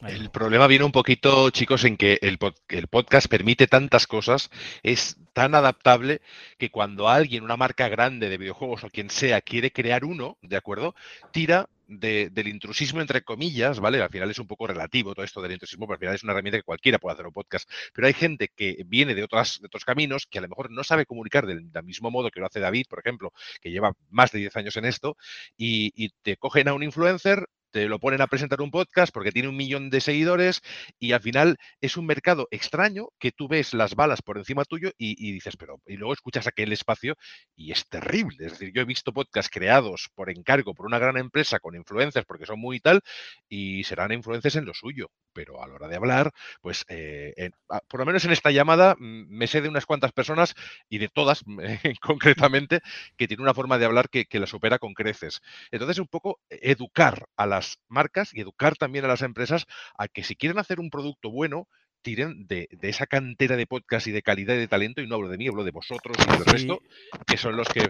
El 0.00 0.30
problema 0.30 0.66
viene 0.66 0.84
un 0.84 0.92
poquito, 0.92 1.50
chicos, 1.50 1.84
en 1.84 1.96
que 1.96 2.18
el, 2.22 2.38
el 2.68 2.88
podcast 2.88 3.28
permite 3.28 3.66
tantas 3.66 4.06
cosas, 4.06 4.50
es 4.82 5.16
tan 5.32 5.54
adaptable 5.54 6.22
que 6.58 6.70
cuando 6.70 7.08
alguien, 7.08 7.44
una 7.44 7.56
marca 7.56 7.88
grande 7.88 8.28
de 8.28 8.38
videojuegos 8.38 8.84
o 8.84 8.90
quien 8.90 9.10
sea, 9.10 9.40
quiere 9.42 9.72
crear 9.72 10.04
uno, 10.04 10.38
¿de 10.42 10.56
acuerdo? 10.56 10.94
Tira 11.32 11.68
de- 11.86 12.30
del 12.30 12.48
intrusismo, 12.48 13.02
entre 13.02 13.22
comillas, 13.22 13.78
¿vale? 13.78 14.00
Al 14.02 14.08
final 14.08 14.30
es 14.30 14.38
un 14.38 14.46
poco 14.46 14.66
relativo 14.66 15.14
todo 15.14 15.24
esto 15.24 15.42
del 15.42 15.52
intrusismo, 15.52 15.86
pero 15.86 15.94
al 15.94 16.00
final 16.00 16.14
es 16.14 16.22
una 16.22 16.32
herramienta 16.32 16.58
que 16.58 16.64
cualquiera 16.64 16.98
puede 16.98 17.14
hacer 17.14 17.26
un 17.26 17.32
podcast. 17.32 17.68
Pero 17.92 18.06
hay 18.06 18.14
gente 18.14 18.48
que 18.54 18.84
viene 18.86 19.14
de, 19.14 19.22
otras, 19.22 19.60
otros 19.62 19.84
caminos 19.84 20.26
que 20.26 20.38
a 20.38 20.42
lo 20.42 20.48
mejor 20.48 20.70
no 20.70 20.82
sabe 20.84 21.04
comunicar 21.04 21.46
del, 21.46 21.70
mismo 21.82 22.10
modo 22.10 22.30
que 22.30 22.40
lo 22.40 22.46
hace 22.46 22.60
David, 22.60 22.86
por 22.88 23.00
ejemplo, 23.00 23.32
que 23.60 23.70
lleva 23.70 23.92
más 24.10 24.32
de 24.32 24.38
10 24.38 24.56
años 24.56 24.76
en 24.76 24.86
esto, 24.86 25.16
y 25.58 26.08
te 26.22 26.36
cogen 26.36 26.68
a 26.68 26.74
un 26.74 26.82
influencer, 26.82 27.46
te 27.74 27.88
lo 27.88 27.98
ponen 27.98 28.20
a 28.20 28.28
presentar 28.28 28.62
un 28.62 28.70
podcast 28.70 29.12
porque 29.12 29.32
tiene 29.32 29.48
un 29.48 29.56
millón 29.56 29.90
de 29.90 30.00
seguidores 30.00 30.60
y 31.00 31.10
al 31.10 31.20
final 31.20 31.56
es 31.80 31.96
un 31.96 32.06
mercado 32.06 32.46
extraño 32.52 33.08
que 33.18 33.32
tú 33.32 33.48
ves 33.48 33.74
las 33.74 33.96
balas 33.96 34.22
por 34.22 34.38
encima 34.38 34.64
tuyo 34.64 34.92
y, 34.96 35.32
dices, 35.32 35.56
pero, 35.56 35.80
y 35.84 35.96
luego 35.96 36.12
escuchas 36.12 36.46
aquel 36.46 36.72
espacio 36.72 37.16
y 37.56 37.72
es 37.72 37.88
terrible. 37.88 38.46
Es 38.46 38.52
decir, 38.52 38.70
yo 38.72 38.80
he 38.80 38.84
visto 38.84 39.12
podcasts 39.12 39.50
creados 39.52 40.08
por 40.14 40.30
encargo 40.30 40.72
por 40.72 40.86
una 40.86 41.00
gran 41.00 41.16
empresa 41.16 41.58
con 41.58 41.74
influencers 41.74 42.24
porque 42.26 42.46
son 42.46 42.60
muy 42.60 42.78
tal 42.78 43.00
y 43.48 43.82
serán 43.82 44.12
influencers 44.12 44.54
en 44.54 44.66
lo 44.66 44.74
suyo, 44.74 45.10
pero 45.32 45.60
a 45.60 45.66
la 45.66 45.74
hora 45.74 45.88
de 45.88 45.96
hablar, 45.96 46.30
pues 46.60 46.84
eh, 46.88 47.50
por 47.88 47.98
lo 47.98 48.06
menos 48.06 48.24
en 48.24 48.30
esta 48.30 48.52
llamada 48.52 48.94
mm, 48.96 49.26
me 49.30 49.48
sé 49.48 49.60
de 49.62 49.68
unas 49.68 49.84
cuantas 49.84 50.12
personas 50.12 50.54
y 50.88 50.98
de 50.98 51.08
todas 51.08 51.42
concretamente 52.00 52.82
que 53.16 53.26
tiene 53.26 53.42
una 53.42 53.52
forma 53.52 53.78
de 53.78 53.86
hablar 53.86 54.10
que, 54.10 54.26
que 54.26 54.38
la 54.38 54.46
supera 54.46 54.78
con 54.78 54.94
creces. 54.94 55.40
Entonces, 55.72 55.98
un 55.98 56.06
poco 56.06 56.38
educar 56.48 57.26
a 57.36 57.46
las 57.46 57.63
marcas 57.88 58.32
y 58.34 58.40
educar 58.40 58.76
también 58.76 59.04
a 59.04 59.08
las 59.08 59.22
empresas 59.22 59.66
a 59.98 60.08
que 60.08 60.22
si 60.24 60.36
quieren 60.36 60.58
hacer 60.58 60.80
un 60.80 60.90
producto 60.90 61.30
bueno, 61.30 61.68
tiren 62.02 62.46
de, 62.46 62.68
de 62.70 62.88
esa 62.88 63.06
cantera 63.06 63.56
de 63.56 63.66
podcast 63.66 64.06
y 64.06 64.12
de 64.12 64.22
calidad 64.22 64.54
y 64.54 64.58
de 64.58 64.68
talento, 64.68 65.00
y 65.00 65.06
no 65.06 65.14
hablo 65.14 65.28
de 65.28 65.38
mí, 65.38 65.48
hablo 65.48 65.64
de 65.64 65.70
vosotros 65.70 66.16
y 66.20 66.30
del 66.30 66.44
Sí. 66.44 66.50
resto, 66.50 66.78
que 67.26 67.36
son 67.38 67.56
los 67.56 67.68
que 67.68 67.88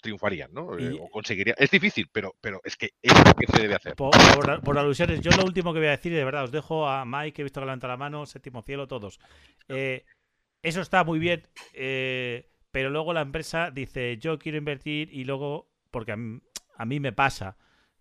triunfarían, 0.00 0.52
¿no? 0.52 0.76
Eh, 0.76 0.92
Y- 0.94 0.98
o 1.00 1.08
conseguirían. 1.08 1.56
Es 1.58 1.70
difícil, 1.70 2.08
pero, 2.12 2.34
pero 2.40 2.60
es 2.64 2.76
que 2.76 2.90
es 3.00 3.12
lo 3.16 3.32
que 3.34 3.46
se 3.46 3.62
debe 3.62 3.74
hacer. 3.76 3.94
Por, 3.94 4.10
por- 4.34 4.60
por 4.60 4.78
alusiones, 4.78 5.20
yo 5.20 5.30
lo 5.36 5.44
último 5.44 5.72
que 5.72 5.78
voy 5.78 5.88
a 5.88 5.92
decir, 5.92 6.12
y 6.12 6.16
de 6.16 6.24
verdad, 6.24 6.44
os 6.44 6.50
dejo 6.52 6.86
a 6.88 7.04
Mike, 7.04 7.32
que 7.32 7.42
he 7.42 7.44
visto 7.44 7.60
que 7.60 7.66
levanta 7.66 7.88
la 7.88 7.96
mano, 7.96 8.26
Séptimo 8.26 8.62
Cielo, 8.62 8.86
todos. 8.88 9.18
Eh, 9.68 10.04
eso 10.62 10.80
está 10.80 11.04
muy 11.04 11.18
bien, 11.18 11.46
eh, 11.74 12.50
pero 12.70 12.90
luego 12.90 13.12
la 13.12 13.20
empresa 13.22 13.70
dice, 13.70 14.18
yo 14.18 14.38
quiero 14.38 14.58
invertir 14.58 15.08
y 15.12 15.24
luego, 15.24 15.70
porque 15.90 16.12
a 16.12 16.16
mí, 16.16 16.40
a 16.76 16.84
mí 16.84 17.00
me 17.00 17.12
pasa, 17.12 17.56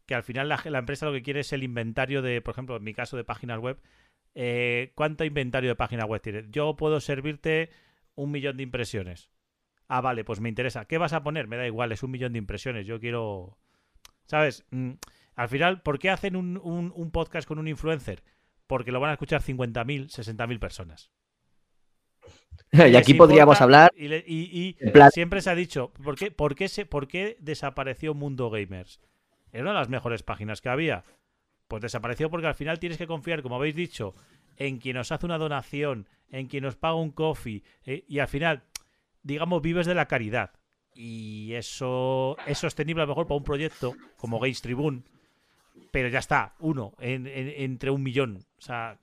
que 0.06 0.16
al 0.16 0.24
final 0.24 0.50
la, 0.50 0.62
la 0.66 0.80
empresa 0.80 1.06
lo 1.06 1.14
que 1.14 1.22
quiere 1.24 1.42
es 1.42 1.54
el 1.54 1.64
inventario 1.64 2.22
de, 2.22 2.42
por 2.42 2.54
ejemplo, 2.54 2.76
en 2.78 2.84
mi 2.84 2.94
caso 2.94 3.18
de 3.18 3.24
páginas 3.24 3.60
web, 3.60 3.80
eh, 4.36 4.92
¿cuánto 4.96 5.24
inventario 5.26 5.70
de 5.70 5.76
página 5.76 6.06
web 6.06 6.22
tienes? 6.22 6.46
Yo 6.50 6.76
puedo 6.76 7.00
servirte 7.00 7.70
un 8.16 8.32
millón 8.32 8.58
de 8.58 8.64
impresiones. 8.64 9.30
Ah, 9.88 10.02
vale, 10.02 10.24
pues 10.24 10.40
me 10.40 10.50
interesa. 10.50 10.86
¿Qué 10.86 10.98
vas 10.98 11.14
a 11.14 11.24
poner? 11.24 11.48
Me 11.48 11.58
da 11.58 11.68
igual, 11.68 11.92
es 11.92 12.04
un 12.04 12.12
millón 12.12 12.34
de 12.34 12.40
impresiones. 12.40 12.88
Yo 12.88 13.00
quiero... 13.00 13.58
¿Sabes? 14.26 14.66
Mm, 14.72 14.92
Al 15.36 15.50
final, 15.50 15.82
¿por 15.82 16.00
qué 16.00 16.10
hacen 16.10 16.36
un, 16.36 16.58
un- 16.64 16.92
un 16.96 17.12
podcast 17.12 17.48
con 17.48 17.60
un 17.60 17.68
influencer? 17.68 18.24
Porque 18.68 18.92
lo 18.92 19.00
van 19.00 19.10
a 19.12 19.14
escuchar 19.14 19.42
50.000, 19.42 20.10
60.000 20.10 20.60
personas. 20.60 21.12
Y 22.72 22.96
aquí 22.96 23.14
podríamos 23.14 23.62
hablar. 23.62 23.92
Y, 23.96 24.08
le- 24.08 24.24
y- 24.26 24.76
siempre 25.12 25.42
se 25.42 25.50
ha 25.50 25.56
dicho, 25.56 25.92
¿por 26.04 26.16
qué, 26.16 26.32
por, 26.32 26.56
qué 26.56 26.68
se, 26.70 26.86
¿por 26.86 27.08
qué 27.08 27.38
desapareció 27.40 28.14
Mundo 28.14 28.50
Gamers? 28.50 29.00
Era 29.54 29.64
una 29.64 29.72
de 29.74 29.80
las 29.80 29.90
mejores 29.90 30.24
páginas 30.24 30.60
que 30.62 30.70
había. 30.70 31.04
Pues 31.70 31.82
desapareció 31.82 32.30
porque 32.30 32.48
al 32.48 32.56
final 32.56 32.80
tienes 32.80 32.98
que 32.98 33.08
confiar, 33.08 33.42
como 33.42 33.56
habéis 33.56 33.76
dicho, 33.76 34.14
en 34.58 34.80
quien 34.80 34.98
os 34.98 35.12
hace 35.12 35.26
una 35.26 35.38
donación, 35.38 36.08
en 36.30 36.48
quien 36.48 36.66
os 36.66 36.76
paga 36.76 36.96
un 36.96 37.12
coffee, 37.12 37.64
eh, 37.86 38.04
y 38.08 38.20
al 38.20 38.28
final, 38.28 38.64
digamos, 39.22 39.62
vives 39.62 39.86
de 39.88 39.96
la 39.96 40.08
caridad. 40.08 40.52
Y 40.96 41.54
eso 41.54 42.36
es 42.46 42.58
sostenible 42.60 43.02
a 43.02 43.06
lo 43.06 43.12
mejor 43.12 43.26
para 43.28 43.38
un 43.38 43.44
proyecto 43.44 43.96
como 44.18 44.40
Games 44.40 44.62
Tribune, 44.62 45.04
pero 45.92 46.10
ya 46.10 46.20
está, 46.20 46.54
uno 46.60 46.94
en- 47.00 47.26
en- 47.28 47.50
entre 47.56 47.90
un 47.90 48.04
millón. 48.04 48.46
O 48.58 48.62
sea, 48.62 49.00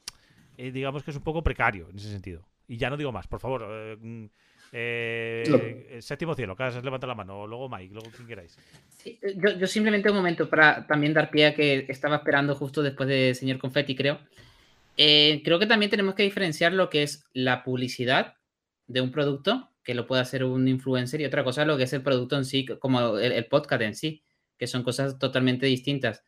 eh, 0.57 0.71
digamos 0.71 1.03
que 1.03 1.11
es 1.11 1.17
un 1.17 1.25
poco 1.25 1.43
precario 1.43 1.89
en 1.91 1.97
ese 1.97 2.11
sentido. 2.11 2.47
Y 2.69 2.77
ya 2.77 2.91
no 2.91 2.97
digo 2.97 3.11
más, 3.13 3.27
por 3.27 3.41
favor. 3.41 3.65
eh, 3.69 3.97
mm, 4.01 4.27
eh, 4.73 5.99
séptimo 6.01 6.35
cielo, 6.35 6.57
que 6.57 6.63
has 6.63 6.83
levantado 6.83 7.09
la 7.09 7.15
mano, 7.15 7.41
o 7.41 7.47
luego 7.47 7.69
Mike, 7.69 7.93
luego 7.93 8.11
quien 8.11 8.29
queráis. 8.29 8.57
Sí, 8.89 9.19
eh, 9.23 9.35
yo, 9.37 9.59
yo 9.59 9.67
simplemente 9.67 10.11
un 10.11 10.17
momento 10.17 10.49
para 10.49 10.87
también 10.87 11.13
dar 11.13 11.31
pie 11.31 11.47
a 11.47 11.55
que 11.55 11.87
estaba 11.89 12.17
esperando 12.17 12.55
justo 12.55 12.83
después 12.83 13.09
de 13.09 13.35
señor 13.35 13.59
Confetti, 13.59 13.95
creo. 13.95 14.21
Eh, 14.97 15.41
creo 15.45 15.59
que 15.59 15.67
también 15.67 15.91
tenemos 15.91 16.15
que 16.15 16.23
diferenciar 16.23 16.73
lo 16.73 16.91
que 16.91 17.03
es 17.03 17.25
la 17.33 17.63
publicidad 17.65 18.35
de 18.87 19.01
un 19.01 19.11
producto, 19.11 19.71
que 19.83 19.95
lo 19.95 20.07
puede 20.07 20.23
hacer 20.23 20.45
un 20.45 20.69
influencer, 20.69 21.21
y 21.21 21.25
otra 21.25 21.45
cosa 21.45 21.65
lo 21.65 21.77
que 21.77 21.85
es 21.85 21.93
el 21.93 22.03
producto 22.03 22.37
en 22.37 22.45
sí, 22.45 22.67
como 22.67 23.19
el, 23.19 23.33
el 23.33 23.47
podcast 23.47 23.83
en 23.83 23.95
sí, 23.95 24.23
que 24.59 24.67
son 24.67 24.83
cosas 24.83 25.19
totalmente 25.19 25.67
distintas. 25.67 26.23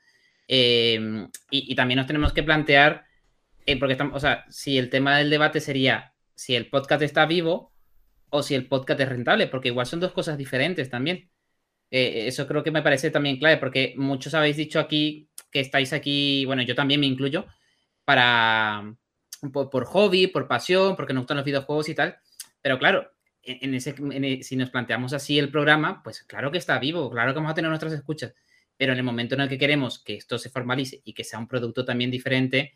Eh, 0.48 1.28
y, 1.50 1.72
y 1.72 1.74
también 1.74 1.98
nos 1.98 2.06
tenemos 2.06 2.32
que 2.32 2.42
plantear, 2.42 3.04
eh, 3.66 3.78
porque 3.78 3.92
estamos, 3.92 4.16
o 4.16 4.20
sea, 4.20 4.44
si 4.48 4.78
el 4.78 4.90
tema 4.90 5.18
del 5.18 5.30
debate 5.30 5.60
sería 5.60 6.14
si 6.34 6.56
el 6.56 6.68
podcast 6.68 7.02
está 7.02 7.26
vivo 7.26 7.71
o 8.32 8.42
si 8.42 8.54
el 8.54 8.66
podcast 8.66 8.98
es 9.00 9.08
rentable, 9.08 9.46
porque 9.46 9.68
igual 9.68 9.86
son 9.86 10.00
dos 10.00 10.12
cosas 10.12 10.38
diferentes 10.38 10.88
también. 10.88 11.30
Eh, 11.90 12.26
eso 12.26 12.46
creo 12.46 12.62
que 12.64 12.70
me 12.70 12.82
parece 12.82 13.10
también 13.10 13.38
clave, 13.38 13.58
porque 13.58 13.94
muchos 13.98 14.32
habéis 14.34 14.56
dicho 14.56 14.80
aquí 14.80 15.28
que 15.50 15.60
estáis 15.60 15.92
aquí, 15.92 16.46
bueno, 16.46 16.62
yo 16.62 16.74
también 16.74 17.00
me 17.00 17.06
incluyo, 17.06 17.46
para 18.06 18.96
por, 19.52 19.84
hobby, 19.84 20.28
por 20.28 20.48
pasión, 20.48 20.96
porque 20.96 21.12
nos 21.12 21.22
gustan 21.22 21.36
los 21.36 21.46
videojuegos 21.46 21.90
y 21.90 21.94
tal. 21.94 22.16
Pero 22.62 22.78
claro, 22.78 23.10
e- 23.42 24.42
si 24.42 24.56
nos 24.56 24.70
planteamos 24.70 25.12
así 25.12 25.38
el 25.38 25.50
programa, 25.50 26.02
pues 26.02 26.22
claro 26.22 26.50
que 26.50 26.58
está 26.58 26.78
vivo, 26.78 27.10
claro 27.10 27.32
que 27.32 27.36
vamos 27.38 27.52
a 27.52 27.54
tener 27.54 27.68
nuestras 27.68 27.92
escuchas. 27.92 28.34
Pero 28.78 28.92
en 28.92 28.98
el 28.98 29.04
momento 29.04 29.34
en 29.34 29.42
el 29.42 29.48
que 29.50 29.58
queremos 29.58 30.02
que 30.02 30.14
esto 30.14 30.38
se 30.38 30.48
formalice 30.48 31.02
y 31.04 31.12
que 31.12 31.24
sea 31.24 31.38
un 31.38 31.48
producto 31.48 31.84
también 31.84 32.10
diferente, 32.10 32.72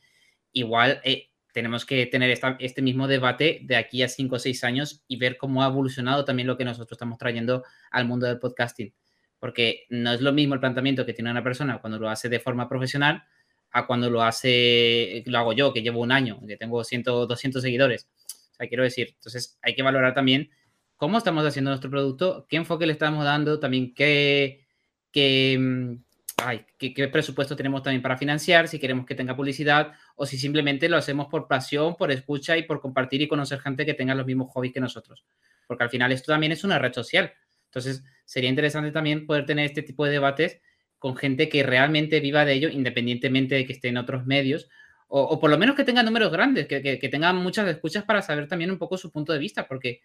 igual 0.53 1.01
eh, 1.03 1.31
tenemos 1.57 1.87
que 1.87 2.05
tener 2.05 2.39
este 2.59 2.83
mismo 2.83 3.09
debate 3.09 3.61
de 3.63 3.77
aquí 3.77 4.03
a 4.03 4.11
5 4.11 4.37
o 4.37 4.39
6 4.39 4.63
años 4.63 5.03
y 5.09 5.17
ver 5.17 5.39
cómo 5.39 5.65
ha 5.65 5.69
evolucionado 5.69 6.23
también 6.27 6.47
lo 6.47 6.59
que 6.59 6.67
nosotros 6.67 6.97
estamos 6.97 7.17
trayendo 7.17 7.65
al 7.91 8.05
mundo 8.05 8.27
del 8.27 8.39
podcasting. 8.39 8.93
Porque 9.39 9.87
no 9.89 10.13
es 10.13 10.21
lo 10.21 10.35
mismo 10.35 10.53
el 10.53 10.61
planteamiento 10.61 11.07
que 11.07 11.15
tiene 11.15 11.31
una 11.31 11.43
persona 11.43 11.79
cuando 11.79 11.99
lo 11.99 12.11
hace 12.11 12.29
de 12.29 12.41
forma 12.41 12.69
profesional 12.69 13.25
a 13.71 13.87
cuando 13.87 14.11
lo 14.11 14.23
hace, 14.23 15.23
lo 15.25 15.39
hago 15.39 15.55
yo, 15.55 15.73
que 15.73 15.81
llevo 15.81 16.03
un 16.03 16.13
año, 16.13 16.43
que 16.47 16.59
tengo 16.59 16.85
100, 16.85 17.05
200 17.05 17.63
seguidores. 17.63 18.07
O 18.53 18.55
sea, 18.57 18.69
quiero 18.69 18.83
decir, 18.83 19.15
entonces 19.15 19.59
hay 19.63 19.75
que 19.75 19.83
valorar 19.83 20.13
también 20.13 20.51
cómo 20.97 21.17
estamos 21.17 21.43
haciendo 21.47 21.71
nuestro 21.71 21.89
producto, 21.89 22.45
qué 22.51 22.57
enfoque 22.57 22.85
le 22.85 22.93
estamos 22.93 23.25
dando, 23.25 23.59
también 23.59 23.95
qué, 23.95 24.67
qué, 25.11 25.57
mm, 25.59 26.05
ay, 26.37 26.65
qué, 26.79 27.09
presupuesto 27.09 27.57
tenemos 27.57 27.83
también 27.83 28.03
para 28.03 28.17
financiar, 28.17 28.69
si 28.69 28.79
queremos 28.79 29.07
que 29.07 29.15
tenga 29.15 29.35
publicidad 29.35 29.93
o 30.17 30.27
si 30.27 30.39
simplemente 30.39 30.89
lo 30.89 30.97
hacemos 30.97 31.27
por 31.29 31.49
pasión, 31.49 31.97
por 31.97 32.11
escucha 32.11 32.57
y 32.57 32.65
por 32.65 32.81
compartir 32.81 33.23
y 33.23 33.29
conocer 33.29 33.61
gente 33.61 33.87
que 33.87 33.95
tenga 33.95 34.15
los 34.15 34.27
mismos 34.27 34.53
hobbies 34.53 34.73
que 34.73 34.81
nosotros. 34.81 35.25
Porque 35.67 35.85
al 35.85 35.91
final 35.91 36.13
esto 36.13 36.33
también 36.33 36.53
es 36.53 36.63
una 36.65 36.79
red 36.79 36.93
social. 36.93 37.33
Entonces, 37.67 38.05
sería 38.25 38.51
interesante 38.51 38.91
también 38.93 39.27
poder 39.27 39.47
tener 39.47 39.67
este 39.67 39.83
tipo 39.83 40.05
de 40.05 40.13
debates 40.13 40.61
con 40.99 41.17
gente 41.17 41.49
que 41.49 41.63
realmente 41.63 42.21
viva 42.21 42.45
de 42.45 42.55
ello, 42.55 42.69
independientemente 42.69 43.55
de 43.55 43.67
que 43.67 43.73
esté 43.73 43.89
en 43.89 43.99
otros 43.99 44.27
medios, 44.27 44.69
o, 45.09 45.39
por 45.39 45.51
lo 45.51 45.59
menos 45.59 45.77
que 45.77 45.85
tenga 45.85 46.03
números 46.03 46.33
grandes, 46.33 46.67
que, 46.67 46.83
que, 46.83 47.09
tengan 47.09 47.37
muchas 47.37 47.69
escuchas 47.69 48.03
para 48.03 48.23
saber 48.23 48.49
también 48.49 48.73
un 48.73 48.79
poco 48.79 48.99
su 48.99 49.13
punto 49.13 49.33
de 49.33 49.39
vista, 49.39 49.69
porque 49.69 50.01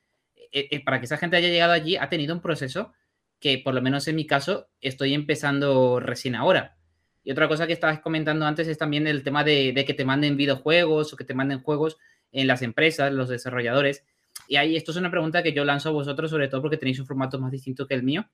eh, 0.51 0.67
eh, 0.69 0.83
para 0.83 0.99
que 0.99 1.05
esa 1.05 1.17
gente 1.17 1.37
haya 1.37 1.49
llegado 1.49 1.71
allí 1.71 1.95
ha 1.95 2.07
tenido 2.07 2.35
un 2.35 2.41
proceso 2.41 2.93
que, 3.41 3.57
por 3.57 3.73
lo 3.73 3.81
menos 3.81 4.07
en 4.07 4.15
mi 4.15 4.25
caso, 4.25 4.69
estoy 4.79 5.13
empezando 5.15 5.99
recién 5.99 6.35
ahora. 6.35 6.77
Y 7.23 7.31
otra 7.31 7.47
cosa 7.47 7.67
que 7.67 7.73
estabas 7.73 7.99
comentando 7.99 8.45
antes 8.45 8.67
es 8.67 8.77
también 8.77 9.07
el 9.07 9.23
tema 9.23 9.43
de, 9.43 9.83
que 9.85 9.93
te 9.93 10.05
manden 10.05 10.37
videojuegos 10.37 11.11
o 11.11 11.17
que 11.17 11.25
te 11.25 11.33
manden 11.33 11.61
juegos 11.61 11.97
en 12.31 12.47
las 12.47 12.61
empresas, 12.61 13.11
los 13.11 13.29
desarrolladores. 13.29 14.05
Y 14.47 14.55
ahí 14.55 14.75
esto 14.75 14.91
es 14.91 14.97
una 14.97 15.11
pregunta 15.11 15.43
que 15.43 15.53
yo 15.53 15.65
lanzo 15.65 15.89
a 15.89 15.91
vosotros, 15.91 16.29
sobre 16.29 16.47
todo 16.47 16.61
porque 16.61 16.77
tenéis 16.77 16.99
un 16.99 17.07
formato 17.07 17.39
más 17.39 17.51
distinto 17.51 17.87
que 17.87 17.95
el 17.95 18.03
mío. 18.03 18.29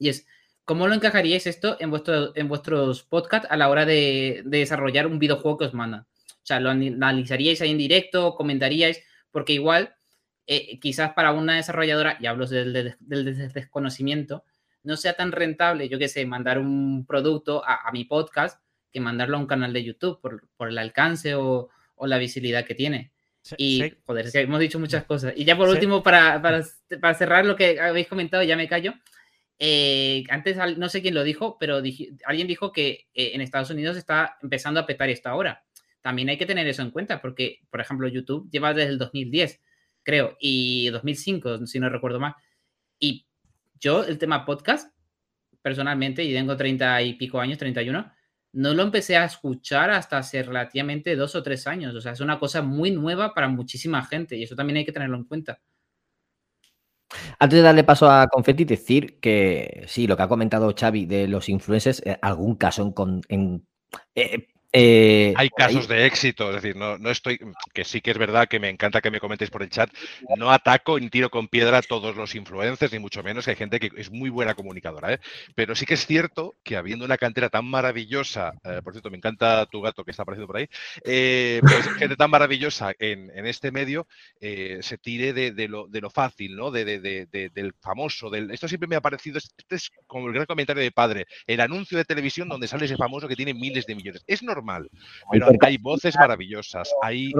Y 0.00 0.08
es, 0.08 0.26
¿cómo 0.64 0.88
lo 0.88 0.94
encajaríais 0.94 1.46
esto 1.46 1.76
en, 1.78 1.90
vuestro, 1.90 2.36
en 2.36 2.48
vuestros 2.48 3.04
podcasts 3.04 3.48
a 3.50 3.56
la 3.56 3.68
hora 3.68 3.86
de, 3.86 4.42
de 4.44 4.58
desarrollar 4.58 5.06
un 5.06 5.20
videojuego 5.20 5.58
que 5.58 5.64
os 5.66 5.74
mandan? 5.74 6.00
O 6.28 6.46
sea, 6.46 6.58
¿lo 6.58 6.70
analizaríais 6.70 7.60
ahí 7.60 7.70
en 7.70 7.78
directo? 7.78 8.34
¿Comentaríais? 8.34 9.02
Porque 9.30 9.52
igual, 9.52 9.94
eh, 10.52 10.78
quizás 10.80 11.12
para 11.12 11.30
una 11.32 11.54
desarrolladora, 11.54 12.16
y 12.20 12.26
hablo 12.26 12.46
del, 12.46 12.72
del- 12.72 12.96
del 12.98 13.24
des- 13.24 13.54
desconocimiento, 13.54 14.42
no 14.82 14.96
sea 14.96 15.12
tan 15.12 15.30
rentable, 15.30 15.88
yo 15.88 15.98
qué 15.98 16.08
sé, 16.08 16.26
mandar 16.26 16.58
un 16.58 17.04
producto 17.06 17.62
a, 17.64 17.86
a 17.88 17.92
mi 17.92 18.04
podcast 18.04 18.60
que 18.92 18.98
mandarlo 19.00 19.36
a 19.36 19.40
un 19.40 19.46
canal 19.46 19.72
de 19.72 19.84
YouTube 19.84 20.20
por, 20.20 20.48
por 20.56 20.68
el 20.68 20.78
alcance 20.78 21.34
o, 21.34 21.68
o 21.94 22.06
la 22.06 22.18
visibilidad 22.18 22.64
que 22.64 22.74
tiene. 22.74 23.12
Y, 23.56 23.80
sí. 23.82 23.94
joder, 24.04 24.26
hemos 24.34 24.58
dicho 24.60 24.78
muchas 24.80 25.04
cosas. 25.04 25.32
Y 25.36 25.44
ya 25.44 25.56
por 25.56 25.68
último, 25.68 26.02
para, 26.02 26.42
para, 26.42 26.64
para 27.00 27.14
cerrar 27.14 27.46
lo 27.46 27.54
que 27.56 27.78
habéis 27.80 28.08
comentado, 28.08 28.42
ya 28.42 28.56
me 28.56 28.66
callo. 28.68 28.94
Eh, 29.58 30.24
antes, 30.30 30.56
no 30.78 30.88
sé 30.88 31.02
quién 31.02 31.14
lo 31.14 31.22
dijo, 31.22 31.56
pero 31.58 31.76
alguien 32.24 32.46
dijo 32.48 32.72
que 32.72 33.06
eh, 33.14 33.32
en 33.34 33.40
Estados 33.42 33.70
Unidos 33.70 33.96
está 33.96 34.36
empezando 34.42 34.80
a 34.80 34.86
petar 34.86 35.10
esta 35.10 35.34
hora. 35.34 35.64
También 36.00 36.30
hay 36.30 36.38
que 36.38 36.46
tener 36.46 36.66
eso 36.66 36.82
en 36.82 36.90
cuenta, 36.90 37.20
porque, 37.20 37.60
por 37.70 37.80
ejemplo, 37.80 38.08
YouTube 38.08 38.48
lleva 38.50 38.72
desde 38.72 38.90
el 38.90 38.98
2010, 38.98 39.60
creo, 40.02 40.36
y 40.40 40.88
2005, 40.90 41.66
si 41.66 41.78
no 41.80 41.88
recuerdo 41.88 42.20
mal. 42.20 42.34
Y 42.98 43.26
yo, 43.78 44.04
el 44.04 44.18
tema 44.18 44.44
podcast, 44.44 44.94
personalmente, 45.62 46.24
y 46.24 46.32
tengo 46.32 46.56
30 46.56 47.02
y 47.02 47.14
pico 47.14 47.40
años, 47.40 47.58
31, 47.58 48.12
no 48.52 48.74
lo 48.74 48.82
empecé 48.82 49.16
a 49.16 49.24
escuchar 49.24 49.90
hasta 49.90 50.18
hace 50.18 50.42
relativamente 50.42 51.14
dos 51.16 51.34
o 51.34 51.42
tres 51.42 51.66
años. 51.66 51.94
O 51.94 52.00
sea, 52.00 52.12
es 52.12 52.20
una 52.20 52.38
cosa 52.38 52.62
muy 52.62 52.90
nueva 52.90 53.32
para 53.32 53.48
muchísima 53.48 54.04
gente 54.04 54.36
y 54.36 54.42
eso 54.42 54.56
también 54.56 54.78
hay 54.78 54.84
que 54.84 54.92
tenerlo 54.92 55.16
en 55.16 55.24
cuenta. 55.24 55.60
Antes 57.38 57.58
de 57.58 57.62
darle 57.62 57.84
paso 57.84 58.08
a 58.10 58.28
Confetti, 58.28 58.64
decir 58.64 59.18
que 59.20 59.84
sí, 59.88 60.06
lo 60.06 60.16
que 60.16 60.22
ha 60.22 60.28
comentado 60.28 60.72
Xavi 60.78 61.06
de 61.06 61.26
los 61.26 61.48
influencers, 61.48 62.02
eh, 62.06 62.18
algún 62.22 62.54
caso 62.56 62.94
en... 62.96 63.20
en- 63.28 63.66
eh, 64.14 64.46
eh, 64.72 65.32
Hay 65.34 65.50
casos 65.50 65.86
de 65.88 66.06
éxito, 66.06 66.48
es 66.50 66.56
decir, 66.62 66.76
no, 66.76 66.98
no 66.98 67.10
estoy, 67.10 67.38
que 67.72 67.84
sí 67.84 68.00
que 68.00 68.10
es 68.10 68.18
verdad 68.18 68.48
que 68.48 68.58
me 68.58 68.68
encanta 68.68 69.00
que 69.00 69.10
me 69.10 69.20
comentéis 69.20 69.50
por 69.50 69.62
el 69.62 69.70
chat, 69.70 69.90
no 70.28 70.50
ataco 70.50 70.98
ni 70.98 71.08
tiro 71.08 71.30
con 71.30 71.48
piedra 71.48 71.78
a 71.78 71.82
todos 71.82 72.16
los 72.16 72.34
influencers, 72.34 72.92
ni 72.92 72.98
mucho 72.98 73.22
menos, 73.22 73.44
que 73.44 73.52
hay 73.52 73.56
gente 73.56 73.78
que 73.80 73.90
es 73.96 74.10
muy 74.10 74.28
buena 74.28 74.54
comunicadora, 74.54 75.12
¿eh? 75.14 75.20
pero 75.54 75.74
sí 75.76 75.86
que 75.86 75.94
es 75.94 76.04
cierto 76.06 76.56
que 76.64 76.76
habiendo 76.76 77.04
una 77.04 77.16
cantera 77.16 77.48
tan 77.48 77.64
maravillosa, 77.66 78.52
eh, 78.64 78.80
por 78.82 78.92
cierto, 78.92 79.10
me 79.10 79.16
encanta 79.18 79.66
tu 79.66 79.80
gato 79.80 80.04
que 80.04 80.10
está 80.10 80.24
apareciendo 80.24 80.48
por 80.48 80.56
ahí, 80.56 80.66
eh, 81.04 81.62
pues 81.68 81.86
gente 81.96 82.16
tan 82.16 82.30
maravillosa 82.30 82.92
en, 82.98 83.30
en 83.36 83.46
este 83.46 83.70
medio, 83.70 84.06
eh, 84.40 84.78
se 84.82 84.98
tire 84.98 85.32
de, 85.32 85.52
de 85.52 85.68
lo, 85.68 85.86
de 85.88 86.00
lo 86.00 86.10
fácil, 86.10 86.56
¿no? 86.56 86.70
De- 86.70 86.84
del 87.52 87.72
famoso, 87.80 88.30
del, 88.30 88.50
esto 88.50 88.68
siempre 88.68 88.88
me 88.88 88.96
ha 88.96 89.00
parecido, 89.00 89.38
este 89.38 89.76
es 89.76 89.90
como 90.06 90.26
el 90.28 90.32
gran 90.34 90.46
comentario 90.46 90.82
de 90.82 90.90
padre, 90.92 91.26
el 91.46 91.60
anuncio 91.60 91.96
de 91.98 92.04
televisión 92.04 92.48
donde 92.48 92.68
sale 92.68 92.84
ese 92.86 92.96
famoso 92.96 93.28
que 93.28 93.36
tiene 93.36 93.54
miles 93.54 93.86
de 93.86 93.94
millones. 93.94 94.22
Es 94.26 94.42
normal, 94.42 94.59
pero 95.30 95.46
porque- 95.46 95.66
hay 95.66 95.76
voces 95.78 96.14
maravillosas, 96.16 96.92
hay 97.02 97.32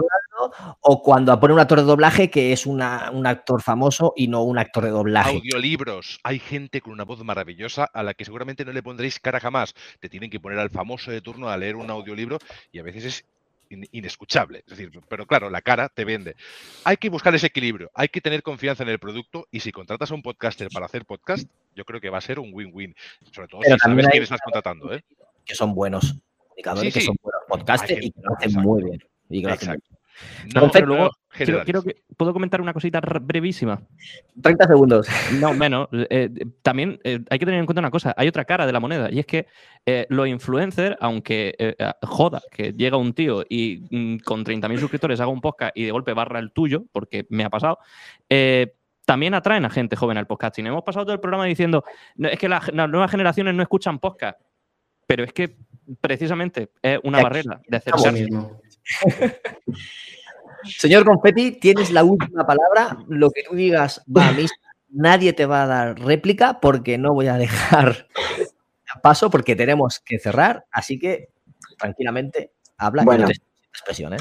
o 0.81 1.03
cuando 1.03 1.39
pone 1.39 1.53
un 1.55 1.61
actor 1.61 1.79
de 1.79 1.85
doblaje 1.85 2.31
que 2.31 2.53
es 2.53 2.65
una- 2.67 3.11
un 3.13 3.27
actor 3.27 3.63
famoso 3.63 4.13
y 4.17 4.27
no 4.29 4.43
un 4.43 4.59
actor 4.59 4.85
de 4.85 4.91
doblaje. 4.91 5.37
Audiolibros. 5.37 6.19
Hay 6.25 6.39
gente 6.39 6.81
con 6.81 6.93
una 6.93 7.05
voz 7.05 7.23
maravillosa 7.23 7.85
a 7.93 8.03
la 8.03 8.15
que 8.15 8.25
seguramente 8.25 8.65
no 8.65 8.73
le 8.73 8.83
pondréis 8.83 9.21
cara 9.21 9.39
jamás. 9.41 9.75
Te 10.01 10.09
tienen 10.09 10.31
que 10.31 10.41
poner 10.41 10.59
al 10.59 10.71
famoso 10.71 11.11
de 11.11 11.21
turno 11.21 11.49
a 11.51 11.57
leer 11.57 11.77
un 11.77 11.91
audiolibro 11.91 12.39
y 12.73 12.79
a 12.79 12.83
veces 12.83 13.05
es 13.05 13.25
in- 13.69 13.87
inescuchable. 13.93 14.61
Es 14.67 14.77
decir, 14.79 14.91
pero 15.09 15.27
claro, 15.27 15.51
la 15.51 15.61
cara 15.61 15.89
te 15.89 16.05
vende. 16.05 16.35
Hay 16.85 16.97
que 16.97 17.11
buscar 17.11 17.35
ese 17.35 17.47
equilibrio, 17.49 17.91
hay 17.95 18.09
que 18.09 18.21
tener 18.21 18.43
confianza 18.43 18.83
en 18.83 18.89
el 18.89 18.99
producto 18.99 19.47
y 19.51 19.61
si 19.61 19.71
contratas 19.73 20.11
a 20.11 20.15
un 20.15 20.23
podcaster 20.23 20.69
para 20.73 20.87
hacer 20.87 21.05
podcast, 21.05 21.47
yo 21.77 21.85
creo 21.85 22.01
que 22.01 22.09
va 22.11 22.19
a 22.19 22.23
ser 22.23 22.39
un 22.39 22.51
win-win. 22.53 22.95
Sobre 23.31 23.47
todo 23.49 23.61
Pero 23.61 23.77
si 23.77 23.81
sabes 23.81 24.07
hay- 24.07 24.11
quién 24.11 24.23
estás 24.23 24.41
contratando, 24.43 24.93
¿eh? 24.95 25.05
que 25.45 25.55
son 25.55 25.75
buenos 25.75 26.17
comunicadores, 26.63 26.93
Sí, 26.95 27.01
que 27.01 27.07
son 27.07 27.17
buenos 27.23 27.43
podcasters 27.49 28.05
y 28.05 28.11
que 28.11 28.21
lo 28.23 28.37
hacen 28.37 28.53
muy 28.63 28.85
bien. 28.85 29.03
Y 29.29 29.41
que 29.43 29.49
lo 29.49 29.55
hacen. 29.55 29.83
No, 30.55 30.61
Perfecto. 30.63 30.71
Pero 30.73 30.87
luego, 30.87 31.11
quiero, 31.65 31.83
que, 31.83 31.97
¿puedo 32.17 32.35
comentar 32.35 32.61
una 32.61 32.75
cosita 32.75 33.01
brevísima? 33.01 33.81
30 34.43 34.67
segundos. 34.67 35.09
No, 35.41 35.55
menos. 35.55 35.89
Eh, 35.93 36.29
también 36.63 37.01
eh, 37.05 37.21
hay 37.31 37.39
que 37.39 37.47
tener 37.47 37.59
en 37.61 37.65
cuenta 37.65 37.81
una 37.81 37.91
cosa. 37.91 38.13
Hay 38.19 38.29
otra 38.29 38.45
cara 38.45 38.67
de 38.67 38.73
la 38.73 38.81
moneda 38.81 39.11
y 39.11 39.19
es 39.19 39.25
que 39.25 39.47
eh, 39.87 40.07
los 40.11 40.29
influencers, 40.29 40.97
aunque 41.01 41.55
eh, 41.59 41.75
joda 42.03 42.43
que 42.51 42.73
llega 42.75 42.99
un 42.99 43.15
tío 43.15 43.45
y 43.49 43.83
mm, 43.91 44.19
con 44.19 44.45
30.000 44.45 44.79
suscriptores 44.79 45.21
haga 45.21 45.31
un 45.31 45.41
podcast 45.41 45.75
y 45.75 45.85
de 45.85 45.91
golpe 45.91 46.13
barra 46.13 46.39
el 46.39 46.53
tuyo, 46.53 46.85
porque 46.93 47.27
me 47.31 47.45
ha 47.45 47.51
pasado, 47.51 47.79
eh, 48.29 48.75
también 49.07 49.33
atraen 49.33 49.65
a 49.65 49.71
gente 49.71 49.97
joven 49.97 50.19
al 50.19 50.27
podcasting. 50.27 50.67
Hemos 50.67 50.85
pasado 50.85 51.07
todo 51.07 51.15
el 51.15 51.21
programa 51.21 51.47
diciendo, 51.47 51.83
"No, 52.17 52.29
es 52.29 52.39
que 52.39 52.49
la- 52.49 52.63
las 52.75 52.91
nuevas 52.91 53.11
generaciones 53.11 53.55
no 53.55 53.63
escuchan 53.63 53.99
podcast, 53.99 54.39
pero 55.07 55.25
es 55.25 55.33
que 55.33 55.57
precisamente 56.01 56.71
es 56.83 56.99
una 57.05 57.19
Aquí 57.19 57.25
barrera 57.25 57.61
de 57.67 57.77
acercarse. 57.77 58.29
Señor 60.65 61.05
Confetti, 61.05 61.53
tienes 61.53 61.91
la 61.91 62.05
última 62.05 62.47
palabra. 62.47 62.99
Lo 63.09 63.31
que 63.31 63.43
tú 63.43 63.55
digas 63.55 64.03
va 64.15 64.29
a 64.29 64.33
mí. 64.33 64.47
Nadie 64.93 65.33
te 65.33 65.47
va 65.47 65.63
a 65.63 65.67
dar 65.67 66.01
réplica 66.01 66.59
porque 66.61 66.99
no 66.99 67.15
voy 67.15 67.29
a 67.29 67.37
dejar 67.37 68.09
paso 69.03 69.31
porque 69.31 69.57
tenemos 69.57 70.01
que 70.05 70.19
cerrar. 70.19 70.67
Así 70.71 70.99
que 70.99 71.29
tranquilamente 71.79 72.53
habla 72.77 73.03
y 73.03 73.05
Bueno. 73.07 73.23
no 73.23 73.29
te 73.29 73.41
expresión, 73.71 74.15
¿eh? 74.15 74.19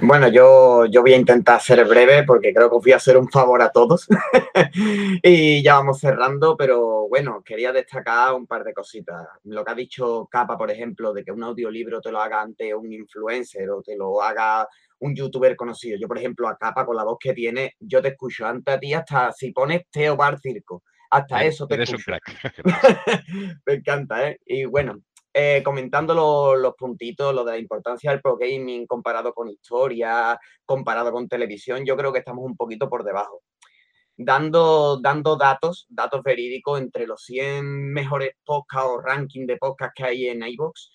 Bueno, 0.00 0.28
yo, 0.28 0.86
yo 0.86 1.02
voy 1.02 1.12
a 1.12 1.16
intentar 1.16 1.60
ser 1.60 1.84
breve 1.84 2.22
porque 2.22 2.54
creo 2.54 2.70
que 2.70 2.76
os 2.76 2.82
voy 2.84 2.92
a 2.92 2.96
hacer 2.96 3.16
un 3.16 3.28
favor 3.28 3.60
a 3.62 3.70
todos. 3.70 4.06
y 5.24 5.60
ya 5.62 5.74
vamos 5.74 5.98
cerrando, 5.98 6.56
pero 6.56 7.08
bueno, 7.08 7.42
quería 7.44 7.72
destacar 7.72 8.32
un 8.34 8.46
par 8.46 8.62
de 8.62 8.72
cositas. 8.72 9.26
Lo 9.44 9.64
que 9.64 9.72
ha 9.72 9.74
dicho 9.74 10.28
Capa, 10.30 10.56
por 10.56 10.70
ejemplo, 10.70 11.12
de 11.12 11.24
que 11.24 11.32
un 11.32 11.42
audiolibro 11.42 12.00
te 12.00 12.12
lo 12.12 12.20
haga 12.20 12.40
ante 12.40 12.72
un 12.74 12.92
influencer 12.92 13.68
o 13.70 13.82
te 13.82 13.96
lo 13.96 14.22
haga 14.22 14.68
un 15.00 15.16
youtuber 15.16 15.56
conocido. 15.56 15.98
Yo, 16.00 16.06
por 16.06 16.18
ejemplo, 16.18 16.48
a 16.48 16.56
Capa, 16.56 16.86
con 16.86 16.94
la 16.96 17.04
voz 17.04 17.18
que 17.18 17.32
tiene, 17.32 17.74
yo 17.80 18.00
te 18.00 18.08
escucho 18.08 18.46
antes 18.46 18.76
a 18.76 18.78
ti 18.78 18.94
hasta 18.94 19.32
si 19.32 19.50
pones 19.50 19.82
Teo 19.90 20.16
Bar 20.16 20.38
Circo. 20.38 20.84
Hasta 21.10 21.44
eso 21.44 21.66
te 21.66 21.74
eres 21.74 21.92
un 21.92 22.00
escucho. 22.00 22.04
crack. 22.04 22.62
Me 23.66 23.74
encanta, 23.74 24.28
¿eh? 24.28 24.40
Y 24.46 24.64
bueno, 24.66 25.00
eh, 25.32 25.62
comentando 25.64 26.14
lo- 26.14 26.56
los 26.56 26.74
puntitos, 26.74 27.34
lo 27.34 27.44
de 27.44 27.52
la 27.52 27.58
importancia 27.58 28.10
del 28.10 28.20
pro 28.20 28.36
gaming 28.36 28.86
comparado 28.86 29.32
con 29.32 29.48
historia, 29.48 30.38
comparado 30.64 31.12
con 31.12 31.28
televisión, 31.28 31.84
yo 31.84 31.96
creo 31.96 32.12
que 32.12 32.20
estamos 32.20 32.44
un 32.44 32.56
poquito 32.56 32.88
por 32.88 33.04
debajo. 33.04 33.42
Dando, 34.16 34.98
dando 35.00 35.36
datos, 35.36 35.86
datos 35.88 36.22
verídicos 36.24 36.80
entre 36.80 37.06
los 37.06 37.22
100 37.22 37.92
mejores 37.92 38.32
podcasts 38.44 38.88
o 38.90 39.00
ranking 39.00 39.46
de 39.46 39.56
podcasts 39.58 39.94
que 39.96 40.04
hay 40.04 40.26
en 40.28 40.42
iVoox, 40.42 40.90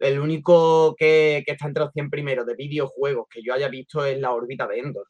el 0.00 0.18
único 0.18 0.96
que, 0.96 1.44
que 1.46 1.52
está 1.52 1.68
entre 1.68 1.84
los 1.84 1.92
100 1.92 2.10
primeros 2.10 2.46
de 2.46 2.56
videojuegos 2.56 3.26
que 3.30 3.42
yo 3.44 3.54
haya 3.54 3.68
visto 3.68 4.04
es 4.04 4.18
la 4.18 4.32
órbita 4.32 4.66
de 4.66 4.78
Endor. 4.80 5.06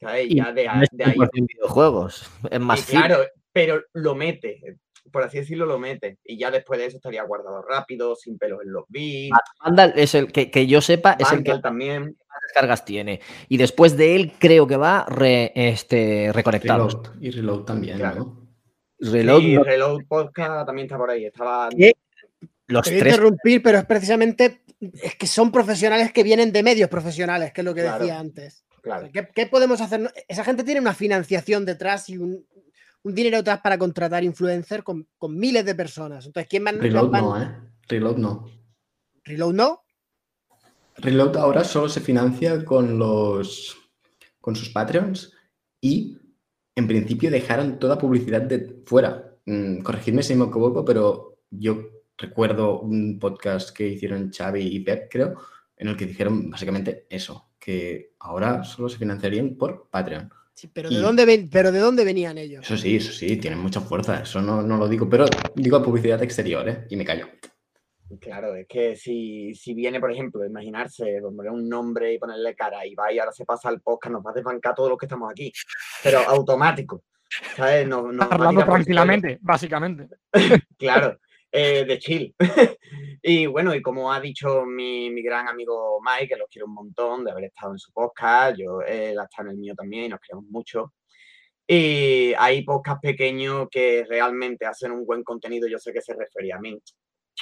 ¿sabes? 0.00 0.26
Y 0.30 0.36
Ya 0.36 0.52
de, 0.52 0.66
no 0.66 0.82
es 0.82 0.88
de 0.92 1.04
ahí 1.04 1.14
100% 1.14 1.30
videojuegos. 1.48 2.30
Es 2.50 2.60
más 2.60 2.88
y 2.88 2.92
claro, 2.96 3.24
pero 3.52 3.82
lo 3.94 4.14
mete, 4.14 4.78
por 5.12 5.22
así 5.22 5.38
decirlo, 5.38 5.66
lo 5.66 5.78
mete. 5.78 6.18
Y 6.24 6.38
ya 6.38 6.50
después 6.50 6.78
de 6.80 6.86
eso 6.86 6.96
estaría 6.96 7.22
guardado 7.24 7.62
rápido, 7.62 8.14
sin 8.16 8.38
pelos 8.38 8.60
en 8.64 8.72
los 8.72 8.84
bits. 8.88 9.36
Vandal 9.64 9.92
es 9.96 10.14
el 10.14 10.30
que, 10.32 10.50
que 10.50 10.66
yo 10.66 10.80
sepa, 10.80 11.16
es 11.18 11.30
el 11.32 11.42
que 11.42 11.50
Vandal 11.52 11.62
también. 11.62 12.02
más 12.02 12.38
descargas 12.42 12.84
tiene. 12.84 13.20
Y 13.48 13.56
después 13.56 13.96
de 13.96 14.16
él, 14.16 14.32
creo 14.38 14.66
que 14.66 14.76
va 14.76 15.06
re- 15.08 15.52
este, 15.54 16.30
reconectados. 16.32 16.94
Reload. 16.94 17.20
Y 17.22 17.30
Reload 17.30 17.60
también, 17.64 17.98
¿no? 17.98 18.38
Reload, 18.98 19.40
y 19.42 19.54
no- 19.54 19.64
Reload 19.64 20.00
Podcast 20.08 20.66
también 20.66 20.86
está 20.86 20.96
por 20.98 21.10
ahí. 21.10 21.24
Estaba. 21.24 21.68
¿Qué? 21.70 21.92
los 22.66 22.84
Te 22.84 22.90
voy 22.90 22.98
a 22.98 23.02
tres. 23.02 23.14
interrumpir, 23.14 23.62
pero 23.62 23.78
es 23.78 23.84
precisamente 23.84 24.60
es 25.02 25.16
que 25.16 25.26
son 25.26 25.50
profesionales 25.50 26.12
que 26.12 26.22
vienen 26.22 26.52
de 26.52 26.62
medios 26.62 26.88
profesionales, 26.88 27.52
que 27.52 27.62
es 27.62 27.64
lo 27.64 27.74
que 27.74 27.82
Claro, 27.82 27.98
decía 27.98 28.18
antes. 28.18 28.64
Claro. 28.80 29.08
¿Qué, 29.12 29.28
qué 29.34 29.46
podemos 29.46 29.80
hacer? 29.80 30.10
Esa 30.28 30.44
gente 30.44 30.64
tiene 30.64 30.80
una 30.80 30.94
financiación 30.94 31.64
detrás 31.66 32.08
y 32.08 32.16
un, 32.16 32.46
un 33.02 33.14
dinero 33.14 33.38
detrás 33.38 33.60
para 33.60 33.78
contratar 33.78 34.22
influencers 34.24 34.82
con, 34.84 35.08
con 35.16 35.36
miles 35.38 35.64
de 35.64 35.74
personas. 35.74 36.26
Entonces, 36.26 36.48
¿quién 36.48 36.64
van, 36.64 36.78
Reload 36.80 37.08
van- 37.10 37.22
no, 37.24 37.42
¿eh? 37.42 37.56
Reload 37.88 38.16
no. 38.18 38.50
Reload 39.24 39.52
no? 39.54 39.82
Reload 40.96 41.36
ahora 41.36 41.64
solo 41.64 41.88
se 41.88 42.00
financia 42.00 42.64
con 42.64 42.98
los 42.98 43.76
con 44.40 44.56
sus 44.56 44.70
Patreons 44.70 45.32
y 45.80 46.16
en 46.74 46.86
principio 46.86 47.30
dejaron 47.30 47.78
toda 47.78 47.98
publicidad 47.98 48.42
de 48.42 48.82
fuera. 48.86 49.34
Mm, 49.46 49.80
corregidme 49.82 50.22
si 50.22 50.34
me 50.34 50.46
equivoco, 50.46 50.84
pero 50.84 51.38
yo 51.50 51.78
recuerdo 52.16 52.80
un 52.80 53.18
podcast 53.18 53.70
que 53.70 53.88
hicieron 53.88 54.30
Xavi 54.32 54.62
y 54.62 54.80
Pep, 54.80 55.08
creo, 55.10 55.36
en 55.76 55.88
el 55.88 55.96
que 55.96 56.06
dijeron 56.06 56.50
básicamente 56.50 57.06
eso, 57.10 57.50
que 57.58 58.14
ahora 58.20 58.64
solo 58.64 58.88
se 58.88 58.98
financiarían 58.98 59.56
por 59.56 59.88
Patreon. 59.90 60.30
Pero 60.68 60.90
¿de, 60.90 60.98
dónde 60.98 61.24
ven, 61.24 61.48
pero 61.50 61.72
¿de 61.72 61.78
dónde 61.78 62.04
venían 62.04 62.38
ellos? 62.38 62.64
Eso 62.64 62.76
sí, 62.76 62.96
eso 62.96 63.12
sí, 63.12 63.36
tienen 63.36 63.58
mucha 63.58 63.80
fuerza, 63.80 64.20
eso 64.22 64.42
no, 64.42 64.62
no 64.62 64.76
lo 64.76 64.88
digo, 64.88 65.08
pero 65.08 65.26
digo 65.54 65.82
publicidad 65.82 66.22
exterior, 66.22 66.68
¿eh? 66.68 66.86
Y 66.90 66.96
me 66.96 67.04
callo. 67.04 67.28
Claro, 68.18 68.56
es 68.56 68.66
que 68.66 68.96
si, 68.96 69.54
si 69.54 69.72
viene, 69.72 70.00
por 70.00 70.10
ejemplo, 70.10 70.44
imaginarse, 70.44 71.20
poner 71.22 71.52
un 71.52 71.68
nombre 71.68 72.12
y 72.12 72.18
ponerle 72.18 72.56
cara 72.56 72.84
y 72.84 72.94
va 72.94 73.12
y 73.12 73.20
ahora 73.20 73.30
se 73.30 73.44
pasa 73.44 73.68
al 73.68 73.80
podcast, 73.80 74.12
nos 74.14 74.26
va 74.26 74.32
a 74.32 74.34
desbancar 74.34 74.74
todos 74.74 74.88
los 74.88 74.98
que 74.98 75.06
estamos 75.06 75.30
aquí. 75.30 75.52
Pero 76.02 76.18
automático. 76.20 77.04
¿Sabes? 77.54 77.86
Nos, 77.86 78.12
nos 78.12 78.26
va 78.26 78.32
a 78.32 78.34
Hablando 78.34 78.64
tranquilamente, 78.64 79.38
básicamente. 79.40 80.08
Claro, 80.76 81.18
eh, 81.52 81.84
de 81.84 81.98
chill. 81.98 82.34
y 83.22 83.46
bueno, 83.46 83.74
y 83.74 83.82
como 83.82 84.12
ha 84.12 84.20
dicho 84.20 84.64
mi, 84.64 85.10
mi 85.10 85.22
gran 85.22 85.48
amigo 85.48 86.00
Mike, 86.00 86.28
que 86.28 86.36
los 86.36 86.48
quiero 86.48 86.66
un 86.66 86.74
montón 86.74 87.24
de 87.24 87.32
haber 87.32 87.44
estado 87.44 87.72
en 87.72 87.78
su 87.78 87.92
podcast, 87.92 88.56
yo 88.58 88.80
él 88.82 89.18
estado 89.22 89.48
en 89.48 89.50
el 89.50 89.56
mío 89.56 89.74
también 89.74 90.04
y 90.04 90.08
nos 90.08 90.20
queremos 90.20 90.44
mucho. 90.50 90.92
Y 91.66 92.32
hay 92.38 92.64
podcasts 92.64 93.00
pequeños 93.02 93.68
que 93.70 94.04
realmente 94.08 94.66
hacen 94.66 94.92
un 94.92 95.06
buen 95.06 95.22
contenido, 95.22 95.68
yo 95.68 95.78
sé 95.78 95.92
que 95.92 96.00
se 96.00 96.14
refería 96.14 96.56
a 96.56 96.60
mí. 96.60 96.78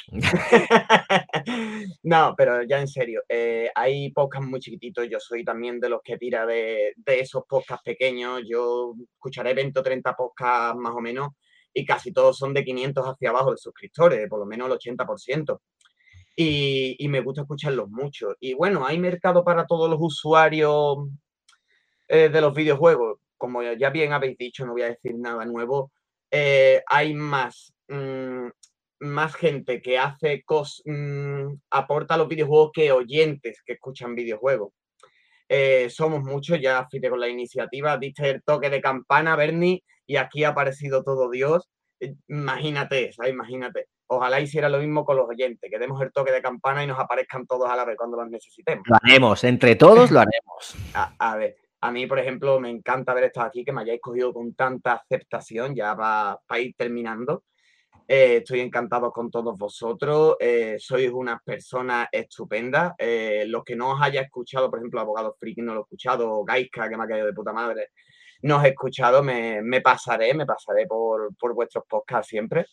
no, 2.03 2.35
pero 2.37 2.63
ya 2.63 2.81
en 2.81 2.89
serio, 2.89 3.23
eh, 3.29 3.71
hay 3.75 4.11
podcasts 4.13 4.47
muy 4.47 4.61
chiquititos, 4.61 5.09
yo 5.09 5.19
soy 5.19 5.45
también 5.45 5.81
de 5.81 5.89
los 5.89 6.01
que 6.03 6.19
tira 6.19 6.47
de, 6.47 6.93
de 6.97 7.21
esos 7.21 7.45
podcasts 7.49 7.85
pequeños, 7.85 8.43
yo 8.49 8.95
escucharé 9.15 9.55
20 9.55 9.81
o 9.81 9.83
30 9.83 10.15
podcasts 10.15 10.79
más 10.79 10.93
o 10.95 11.01
menos 11.01 11.31
y 11.73 11.85
casi 11.85 12.13
todos 12.13 12.39
son 12.39 12.55
de 12.55 12.65
500 12.65 13.05
hacia 13.07 13.31
abajo 13.31 13.53
de 13.53 13.59
suscriptores, 13.59 14.29
por 14.29 14.41
lo 14.41 14.47
menos 14.47 14.69
el 14.69 14.79
80%. 14.79 15.61
Y, 16.37 16.97
y 16.99 17.09
me 17.09 17.21
gusta 17.21 17.43
escucharlos 17.43 17.89
mucho. 17.91 18.35
Y 18.41 18.55
bueno, 18.55 18.87
hay 18.87 18.99
mercado 18.99 19.45
para 19.45 19.67
todos 19.67 19.91
los 19.91 19.99
usuarios 20.01 20.99
eh, 22.09 22.29
de 22.29 22.41
los 22.41 22.55
videojuegos. 22.55 23.19
Como 23.37 23.63
ya 23.63 23.91
bien 23.91 24.13
habéis 24.13 24.37
dicho, 24.39 24.65
no 24.67 24.73
voy 24.73 24.83
a 24.83 24.89
decir 24.89 25.15
nada 25.17 25.45
nuevo. 25.45 25.93
eh, 26.31 26.83
hay 26.87 27.15
más, 27.15 27.73
mm, 27.89 28.49
más 29.01 29.35
gente 29.35 29.81
que 29.83 29.99
hace 29.99 30.43
cos, 30.45 30.83
mm, 30.85 31.55
aporta 31.71 32.17
los 32.17 32.29
videojuegos 32.29 32.71
que 32.75 32.93
oyentes 32.93 33.63
que 33.65 33.75
escuchan 33.75 34.15
videojuegos. 34.15 34.73
Eh, 35.49 35.89
somos 35.91 36.23
muchos, 36.25 36.61
ya 36.61 36.87
fíjate 36.91 37.11
con 37.11 37.21
la 37.21 37.29
iniciativa, 37.29 37.97
diste 37.99 38.29
el 38.31 38.43
toque 38.43 38.69
de 38.71 38.81
campana, 38.83 39.37
Bernie, 39.37 39.83
y 40.09 40.17
aquí 40.17 40.43
ha 40.43 40.49
aparecido 40.49 41.05
todo 41.05 41.31
Dios. 41.31 41.69
Eh, 42.01 42.15
Imagínate, 42.29 43.13
¿sabes? 43.13 43.33
Imagínate. 43.33 43.87
Ojalá 44.09 44.41
hiciera 44.41 44.69
lo 44.71 44.79
mismo 44.79 45.05
con 45.05 45.17
los 45.19 45.29
oyentes, 45.29 45.71
que 45.71 45.79
demos 45.79 46.01
el 46.01 46.11
toque 46.11 46.33
de 46.33 46.41
campana 46.41 46.83
y 46.83 46.87
nos 46.87 46.99
aparezcan 46.99 47.47
todos 47.47 47.69
a 47.71 47.77
la 47.77 47.85
vez 47.85 47.97
cuando 47.97 48.17
los 48.17 48.31
necesitemos. 48.31 48.83
Lo 48.89 48.97
haremos, 49.03 49.45
entre 49.45 49.77
todos 49.77 50.11
lo 50.11 50.21
haremos. 50.21 50.75
A, 50.95 51.13
a 51.19 51.37
ver, 51.37 51.57
a 51.83 51.93
mí, 51.93 52.07
por 52.07 52.19
ejemplo, 52.19 52.59
me 52.59 52.71
encanta 52.71 53.13
haber 53.13 53.25
estado 53.25 53.47
aquí, 53.49 53.65
que 53.65 53.73
me 53.73 53.83
hayáis 53.83 54.01
cogido 54.01 54.33
con 54.33 54.55
tanta 54.55 54.95
aceptación, 54.95 55.75
ya 55.75 55.95
para 55.95 56.61
ir 56.61 56.75
terminando. 56.77 57.45
Eh, 58.11 58.37
estoy 58.39 58.61
encantado 58.61 59.13
con 59.13 59.31
todos 59.31 59.59
vosotros. 59.59 60.37
eh, 60.41 60.77
sois 60.79 61.11
unas 61.13 61.43
personas 61.45 62.09
estupendas. 62.11 62.95
eh, 62.99 63.45
los 63.47 63.63
que 63.63 63.77
no 63.77 63.91
os 63.93 64.01
haya 64.01 64.23
escuchado, 64.23 64.71
por 64.71 64.79
ejemplo, 64.79 65.01
Abogado 65.01 65.37
Friki 65.39 65.61
no 65.61 65.75
lo 65.75 65.81
he 65.81 65.83
escuchado, 65.83 66.31
o 66.33 66.45
Gaiska, 66.45 66.89
que 66.89 66.97
me 66.97 67.05
ha 67.05 67.07
caído 67.09 67.27
de 67.27 67.35
puta 67.35 67.53
madre, 67.53 67.91
no 68.43 68.63
he 68.63 68.69
escuchado, 68.69 69.23
me, 69.23 69.81
pasaré, 69.83 70.35
me 70.35 70.47
pasaré 70.47 70.87
por, 70.87 71.35
por 71.37 71.55
vuestros 71.55 71.85
podcasts 71.89 72.29
siempre. 72.29 72.67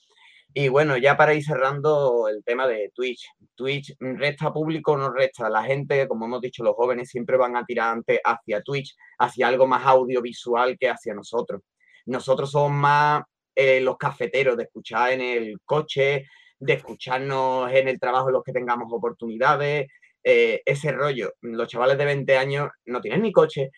Y 0.54 0.70
bueno, 0.70 0.96
ya 0.96 1.18
para 1.18 1.34
ir 1.34 1.44
cerrando 1.44 2.30
el 2.30 2.44
tema 2.44 2.66
de 2.68 2.90
Twitch. 2.94 3.28
Twitch 3.56 3.94
resta 4.00 4.54
público 4.54 4.94
o 4.94 4.98
no 4.98 5.12
resta. 5.12 5.50
La 5.50 5.64
gente, 5.64 6.08
como 6.08 6.26
hemos 6.26 6.42
dicho, 6.42 6.64
los 6.64 6.76
jóvenes 6.76 7.10
siempre 7.10 7.36
van 7.36 7.58
a 7.58 7.66
tirar 7.66 7.92
antes 7.92 8.20
hacia 8.24 8.62
Twitch, 8.62 8.96
hacia 9.20 9.48
algo 9.48 9.68
más 9.68 9.86
audiovisual 9.86 10.78
que 10.80 10.90
hacia 10.90 11.14
nosotros. 11.14 11.62
Nosotros 12.06 12.52
somos 12.52 12.72
más 12.72 13.24
eh, 13.54 13.82
los 13.82 13.98
cafeteros 13.98 14.56
de 14.58 14.64
escuchar 14.64 15.12
en 15.14 15.22
el 15.22 15.58
coche, 15.66 16.26
de 16.60 16.74
escucharnos 16.74 17.72
en 17.72 17.88
el 17.90 18.00
trabajo 18.00 18.30
en 18.30 18.34
los 18.34 18.44
que 18.44 18.54
tengamos 18.54 18.88
oportunidades, 18.92 19.88
eh, 20.24 20.62
ese 20.66 20.92
rollo. 20.92 21.34
Los 21.42 21.68
chavales 21.68 21.98
de 21.98 22.06
20 22.06 22.38
años 22.38 22.70
no 22.86 23.02
tienen 23.02 23.24
ni 23.24 23.32
coche, 23.32 23.72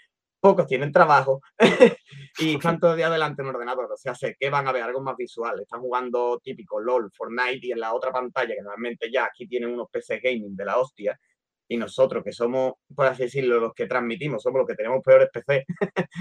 pocos 0.48 0.66
tienen 0.66 0.93
trabajo 0.93 1.42
y 2.40 2.56
están 2.56 2.80
todo 2.80 2.92
el 2.92 2.98
día 2.98 3.09
delante 3.09 3.42
en 3.42 3.50
ordenador. 3.50 3.92
O 3.92 3.98
sea, 3.98 4.16
sé 4.16 4.38
que 4.40 4.50
van 4.50 4.66
a 4.66 4.72
ver 4.72 4.84
algo 4.84 5.01
más 5.01 5.17
visual. 5.17 5.59
Están 5.59 5.82
jugando 5.82 6.40
típico 6.42 6.80
LOL, 6.80 7.11
Fortnite 7.11 7.67
y 7.67 7.72
en 7.74 7.82
la 7.82 7.93
otra 7.93 8.14
pantalla, 8.14 8.56
que 8.56 8.61
normalmente 8.61 9.11
ya 9.11 9.26
aquí 9.26 9.45
tienen 9.45 9.72
unos 9.72 9.90
PC 9.92 10.22
gaming 10.24 10.56
de 10.56 10.64
la 10.64 10.77
hostia. 10.77 11.19
Y 11.67 11.76
nosotros, 11.76 12.24
que 12.24 12.32
somos, 12.32 12.76
por 12.95 13.08
así 13.08 13.24
decirlo, 13.24 13.59
los 13.59 13.74
que 13.74 13.88
transmitimos, 13.88 14.42
somos 14.42 14.59
los 14.59 14.67
que 14.67 14.76
tenemos 14.76 15.03
peores 15.03 15.27
PC, 15.34 15.66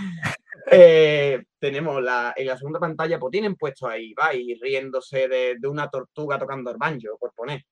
eh, 0.73 1.45
tenemos 1.61 2.03
la, 2.03 2.35
en 2.37 2.49
la 2.49 2.59
segunda 2.59 2.81
pantalla, 2.81 3.21
pues 3.21 3.31
tienen 3.31 3.55
puesto 3.55 3.87
ahí, 3.87 4.13
va, 4.13 4.35
y 4.35 4.57
riéndose 4.57 5.29
de, 5.29 5.55
de 5.57 5.69
una 5.69 5.89
tortuga 5.89 6.37
tocando 6.37 6.73
el 6.73 6.79
banjo, 6.79 7.17
por 7.17 7.33
poner. 7.33 7.63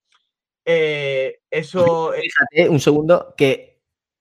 Eh, 0.64 1.40
eso. 1.50 2.12
Fíjate 2.12 2.68
un 2.68 2.78
segundo 2.78 3.34
que 3.36 3.73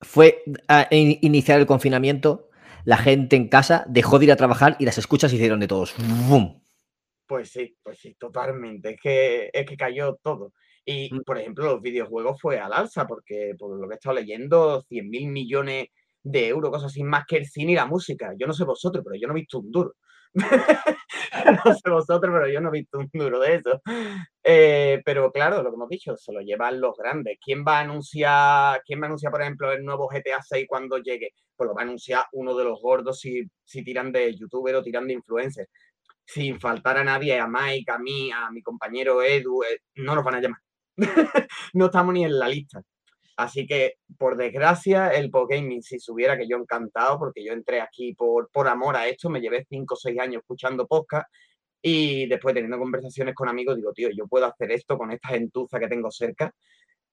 fue 0.04 0.44
a 0.68 0.88
in- 0.92 1.20
iniciar 1.22 1.60
el 1.60 1.66
confinamiento, 1.66 2.50
la 2.86 2.98
gente 2.98 3.36
en 3.36 3.48
casa 3.48 3.86
dejó 3.88 4.20
de 4.20 4.26
ir 4.26 4.32
a 4.32 4.36
trabajar 4.36 4.76
y 4.80 4.86
las 4.86 4.98
escuchas 4.98 5.32
se 5.32 5.38
hicieron 5.38 5.60
de 5.60 5.68
todos. 5.68 5.96
¡Bum! 6.28 6.62
Pues 7.26 7.52
sí, 7.52 7.76
pues 7.82 8.00
sí, 8.00 8.16
totalmente. 8.16 8.92
Es 8.92 9.00
que, 9.02 9.50
es 9.54 9.66
que 9.66 9.78
cayó 9.78 10.20
todo. 10.22 10.54
Y, 10.86 11.18
por 11.22 11.38
ejemplo, 11.38 11.66
los 11.66 11.82
videojuegos 11.82 12.40
fue 12.42 12.60
al 12.60 12.74
alza, 12.74 13.08
porque 13.08 13.56
por 13.58 13.80
lo 13.80 13.88
que 13.88 13.94
he 13.94 13.96
estado 13.96 14.16
leyendo, 14.16 14.82
100 14.82 15.10
mil 15.10 15.28
millones 15.30 15.88
de 16.22 16.48
euros, 16.50 16.72
cosas 16.72 16.92
así, 16.92 17.04
más 17.04 17.26
que 17.26 17.38
el 17.38 17.46
cine 17.46 17.72
y 17.72 17.76
la 17.76 17.86
música. 17.86 18.34
Yo 18.38 18.46
no 18.48 18.54
sé 18.54 18.66
vosotros, 18.66 19.04
pero 19.06 19.20
yo 19.20 19.28
no 19.28 19.34
he 19.34 19.40
visto 19.40 19.60
un 19.60 19.72
duro. 19.72 19.96
no 21.66 21.74
sé 21.76 21.90
vosotros, 21.90 22.34
pero 22.34 22.48
yo 22.48 22.60
no 22.60 22.70
he 22.70 22.80
visto 22.80 22.98
un 22.98 23.10
duro 23.14 23.40
de 23.40 23.56
eso. 23.56 23.82
Eh, 24.44 25.02
pero 25.06 25.32
claro, 25.32 25.62
lo 25.62 25.70
que 25.70 25.76
hemos 25.76 25.90
dicho, 25.90 26.18
se 26.18 26.34
lo 26.34 26.42
llevan 26.42 26.82
los 26.82 26.96
grandes. 26.98 27.38
¿Quién 27.44 27.64
va 27.68 27.78
a 27.78 27.82
anunciar, 27.82 28.82
quién 28.86 29.00
va 29.00 29.06
a 29.06 29.08
anunciar, 29.08 29.32
por 29.32 29.42
ejemplo, 29.42 29.72
el 29.72 29.84
nuevo 29.86 30.08
GTA 30.10 30.42
6 30.42 30.66
cuando 30.68 30.98
llegue? 30.98 31.32
Pues 31.56 31.68
lo 31.68 31.76
va 31.76 31.82
a 31.82 31.86
anunciar 31.86 32.26
uno 32.34 32.56
de 32.56 32.64
los 32.64 32.82
gordos 32.82 33.20
si, 33.20 33.44
si 33.64 33.84
tiran 33.84 34.12
de 34.12 34.36
youtuber 34.36 34.76
o 34.76 34.84
tiran 34.84 35.08
de 35.08 35.14
influencer. 35.14 35.68
Sin 36.26 36.60
faltar 36.60 36.98
a 36.98 37.04
nadie, 37.04 37.40
a 37.40 37.48
Mike, 37.48 37.92
a 37.92 38.00
mí, 38.00 38.32
a 38.32 38.50
mi 38.52 38.62
compañero 38.62 39.22
Edu, 39.22 39.64
eh, 39.64 39.82
no 39.96 40.16
nos 40.16 40.24
van 40.24 40.36
a 40.36 40.42
llamar. 40.42 40.60
no 41.74 41.86
estamos 41.86 42.14
ni 42.14 42.26
en 42.26 42.40
la 42.40 42.48
lista. 42.48 42.82
Así 43.36 43.66
que, 43.66 43.96
por 44.18 44.38
desgracia, 44.38 45.10
el 45.10 45.32
Pokémon, 45.32 45.82
si 45.82 46.00
subiera 46.00 46.38
que 46.38 46.48
yo 46.48 46.58
encantado, 46.58 47.18
porque 47.18 47.44
yo 47.44 47.54
entré 47.54 47.82
aquí 47.82 48.14
por, 48.14 48.50
por 48.52 48.68
amor 48.68 48.96
a 48.96 49.08
esto, 49.08 49.30
me 49.30 49.42
llevé 49.42 49.66
5 49.68 49.94
o 49.94 49.98
6 49.98 50.20
años 50.20 50.42
escuchando 50.42 50.88
podcast 50.88 51.28
y 51.86 52.28
después 52.28 52.54
teniendo 52.56 52.80
conversaciones 52.80 53.36
con 53.36 53.50
amigos, 53.50 53.76
digo, 53.76 53.92
tío, 53.92 54.10
yo 54.16 54.26
puedo 54.28 54.46
hacer 54.46 54.72
esto 54.72 54.98
con 54.98 55.12
esta 55.12 55.30
gentuza 55.30 55.80
que 55.80 55.90
tengo 55.90 56.10
cerca. 56.12 56.54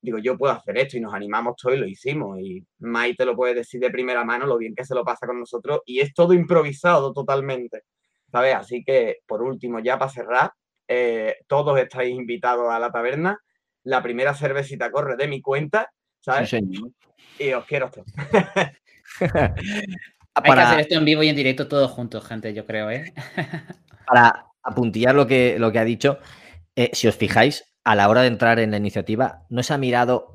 Digo, 0.01 0.19
yo 0.19 0.39
puedo 0.39 0.53
hacer 0.53 0.79
esto 0.79 0.97
y 0.97 1.01
nos 1.01 1.13
animamos 1.13 1.57
todos 1.57 1.77
y 1.77 1.81
lo 1.81 1.87
hicimos. 1.87 2.39
Y 2.41 2.65
Mike 2.79 3.17
te 3.19 3.25
lo 3.25 3.35
puede 3.37 3.55
decir 3.55 3.81
de 3.81 3.91
primera 3.91 4.25
mano 4.25 4.47
lo 4.47 4.59
bien 4.59 4.75
que 4.77 4.85
se 4.85 4.95
lo 4.95 5.05
pasa 5.05 5.27
con 5.27 5.41
nosotros 5.41 5.81
y 5.87 6.01
es 6.01 6.15
todo 6.15 6.35
improvisado 6.35 7.13
totalmente. 7.13 7.83
¿Sabes? 8.31 8.55
Así 8.55 8.85
que, 8.85 9.19
por 9.27 9.43
último, 9.43 9.81
ya 9.81 9.99
para 9.99 10.11
cerrar, 10.13 10.53
eh, 10.87 11.37
todos 11.49 11.79
estáis 11.81 12.15
invitados 12.15 12.71
a 12.71 12.79
la 12.79 12.93
taberna. 12.93 13.39
La 13.83 14.03
primera 14.03 14.35
cervecita 14.35 14.93
corre 14.93 15.17
de 15.17 15.27
mi 15.27 15.43
cuenta, 15.43 15.91
¿sabes? 16.21 16.51
señor. 16.51 16.91
Y 17.39 17.53
os 17.53 17.65
quiero 17.65 17.91
todos. 17.91 18.07
Hay 19.21 20.43
que 20.45 20.49
Para- 20.49 20.69
hacer 20.69 20.81
esto 20.81 20.95
en 20.95 21.05
vivo 21.05 21.23
y 21.23 21.29
en 21.29 21.37
directo 21.37 21.69
todos 21.69 21.91
juntos, 21.91 22.25
gente, 22.27 22.55
yo 22.55 22.65
creo, 22.67 22.91
¿eh? 22.91 23.13
Para 24.07 24.47
apuntillar 24.63 25.15
lo 25.15 25.27
que, 25.27 25.59
lo 25.59 25.73
que 25.73 25.79
ha 25.79 25.85
dicho, 25.85 26.19
eh, 26.77 26.91
si 26.93 27.09
os 27.09 27.17
fijáis, 27.17 27.65
a 27.85 27.95
la 27.95 28.09
hora 28.09 28.23
de 28.23 28.29
entrar 28.29 28.59
en 28.61 28.71
la 28.71 28.77
iniciativa, 28.77 29.45
no 29.49 29.63
se 29.63 29.73
ha 29.73 29.79
mirado 29.79 30.33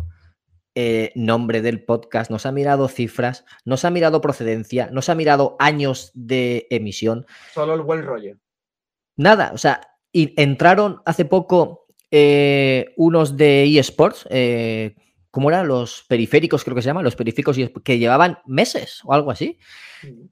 eh, 0.75 1.11
nombre 1.15 1.61
del 1.61 1.83
podcast, 1.85 2.29
no 2.31 2.39
se 2.39 2.47
ha 2.47 2.51
mirado 2.51 2.87
cifras, 2.87 3.45
no 3.63 3.77
se 3.77 3.87
ha 3.87 3.91
mirado 3.91 4.19
procedencia, 4.21 4.89
no 4.91 5.01
se 5.01 5.11
ha 5.11 5.15
mirado 5.15 5.55
años 5.59 6.11
de 6.13 6.67
emisión, 6.69 7.25
Solo 7.53 7.75
el 7.75 7.81
buen 7.81 8.03
rollo. 8.03 8.37
nada. 9.15 9.51
O 9.53 9.57
sea, 9.57 9.81
y 10.11 10.33
entraron 10.41 11.01
hace 11.05 11.23
poco 11.25 11.87
eh, 12.11 12.93
unos 12.97 13.37
de 13.37 13.77
eSports, 13.79 14.27
eh, 14.29 14.95
¿cómo 15.35 15.49
eran? 15.49 15.67
Los 15.67 16.05
periféricos, 16.07 16.63
creo 16.63 16.77
que 16.77 16.81
se 16.81 16.85
llaman, 16.85 17.03
los 17.03 17.17
periféricos 17.17 17.57
que 17.83 17.99
llevaban 17.99 18.37
meses 18.45 19.01
o 19.03 19.11
algo 19.11 19.31
así. 19.31 19.59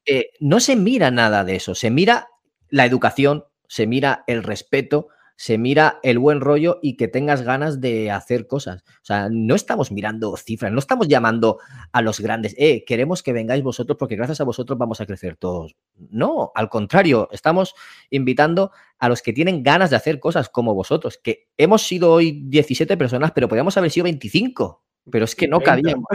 Eh, 0.05 0.29
no 0.39 0.61
se 0.61 0.77
mira 0.77 1.11
nada 1.11 1.43
de 1.43 1.57
eso, 1.57 1.75
se 1.75 1.91
mira 1.91 2.29
la 2.69 2.85
educación, 2.85 3.43
se 3.67 3.85
mira 3.85 4.23
el 4.27 4.43
respeto, 4.43 5.09
se 5.35 5.57
mira 5.57 5.99
el 6.03 6.19
buen 6.19 6.39
rollo 6.39 6.79
y 6.81 6.95
que 6.95 7.09
tengas 7.09 7.41
ganas 7.41 7.81
de 7.81 8.11
hacer 8.11 8.47
cosas. 8.47 8.83
O 9.01 9.05
sea, 9.05 9.27
no 9.29 9.55
estamos 9.55 9.91
mirando 9.91 10.37
cifras, 10.37 10.71
no 10.71 10.79
estamos 10.79 11.09
llamando 11.09 11.59
a 11.91 12.01
los 12.01 12.21
grandes, 12.21 12.55
eh, 12.57 12.85
queremos 12.85 13.23
que 13.23 13.33
vengáis 13.33 13.61
vosotros 13.61 13.97
porque 13.99 14.15
gracias 14.15 14.39
a 14.39 14.45
vosotros 14.45 14.79
vamos 14.79 15.01
a 15.01 15.05
crecer 15.05 15.35
todos. 15.35 15.75
No, 15.97 16.53
al 16.55 16.69
contrario, 16.69 17.27
estamos 17.33 17.75
invitando 18.09 18.71
a 18.99 19.09
los 19.09 19.21
que 19.21 19.33
tienen 19.33 19.63
ganas 19.63 19.89
de 19.89 19.97
hacer 19.97 20.21
cosas 20.21 20.47
como 20.47 20.73
vosotros, 20.73 21.19
que 21.21 21.49
hemos 21.57 21.81
sido 21.81 22.13
hoy 22.13 22.43
17 22.45 22.95
personas, 22.95 23.33
pero 23.33 23.49
podríamos 23.49 23.75
haber 23.75 23.91
sido 23.91 24.05
25, 24.05 24.82
pero 25.09 25.25
es 25.25 25.35
que 25.35 25.47
no 25.47 25.59
30. 25.59 25.71
cabíamos. 25.75 26.07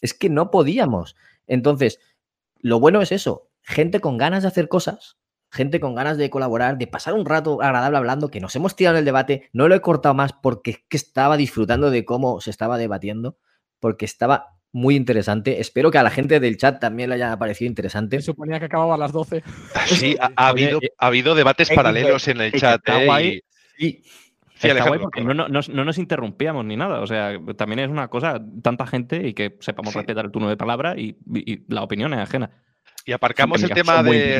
Es 0.00 0.14
que 0.14 0.30
no 0.30 0.50
podíamos. 0.50 1.16
Entonces, 1.46 2.00
lo 2.58 2.80
bueno 2.80 3.02
es 3.02 3.12
eso, 3.12 3.50
gente 3.62 4.00
con 4.00 4.18
ganas 4.18 4.42
de 4.42 4.48
hacer 4.48 4.68
cosas, 4.68 5.18
gente 5.50 5.80
con 5.80 5.94
ganas 5.94 6.16
de 6.16 6.30
colaborar, 6.30 6.78
de 6.78 6.86
pasar 6.86 7.14
un 7.14 7.26
rato 7.26 7.60
agradable 7.62 7.98
hablando, 7.98 8.30
que 8.30 8.40
nos 8.40 8.54
hemos 8.56 8.76
tirado 8.76 8.96
en 8.96 9.00
el 9.00 9.04
debate, 9.04 9.48
no 9.52 9.68
lo 9.68 9.74
he 9.74 9.80
cortado 9.80 10.14
más 10.14 10.32
porque 10.32 10.70
es 10.70 10.78
que 10.88 10.96
estaba 10.96 11.36
disfrutando 11.36 11.90
de 11.90 12.04
cómo 12.04 12.40
se 12.40 12.50
estaba 12.50 12.78
debatiendo, 12.78 13.36
porque 13.78 14.04
estaba 14.04 14.58
muy 14.72 14.94
interesante. 14.94 15.60
Espero 15.60 15.90
que 15.90 15.98
a 15.98 16.02
la 16.02 16.10
gente 16.10 16.38
del 16.38 16.56
chat 16.56 16.80
también 16.80 17.08
le 17.08 17.16
haya 17.16 17.36
parecido 17.36 17.68
interesante. 17.68 18.16
Se 18.18 18.26
suponía 18.26 18.60
que 18.60 18.66
acababa 18.66 18.94
a 18.94 18.98
las 18.98 19.12
12. 19.12 19.42
Sí, 19.86 20.16
ha, 20.20 20.30
ha 20.36 20.48
habido, 20.48 20.78
ha 20.98 21.06
habido 21.08 21.34
debates 21.34 21.70
paralelos 21.70 22.28
en 22.28 22.40
el 22.40 22.52
chat. 22.52 22.80
¿eh? 22.88 23.42
Y- 23.78 24.02
Sí, 24.60 24.68
Sí, 24.68 24.68
está 24.68 24.82
guay 24.88 24.98
Alejandro, 24.98 25.02
porque 25.04 25.24
no, 25.24 25.32
no- 25.32 25.48
no- 25.48 25.60
no 25.74 25.84
nos 25.86 25.96
interrumpíamos 25.96 26.64
ni 26.66 26.76
nada. 26.76 27.00
O 27.00 27.06
sea, 27.06 27.32
también 27.56 27.78
es 27.78 27.88
una 27.88 28.08
cosa, 28.08 28.38
tanta 28.62 28.86
gente 28.86 29.26
y 29.26 29.32
que 29.32 29.56
sepamos 29.60 29.94
respetar 29.94 30.26
el 30.26 30.30
turno 30.30 30.50
de 30.50 30.56
palabra 30.58 30.94
y, 30.98 31.16
y- 31.32 31.52
y 31.54 31.64
la 31.68 31.82
opinión 31.82 32.12
es 32.12 32.20
ajena. 32.20 32.50
Y 33.06 33.12
aparcamos 33.12 33.62
el 33.62 33.70
tema 33.70 34.02
de 34.02 34.38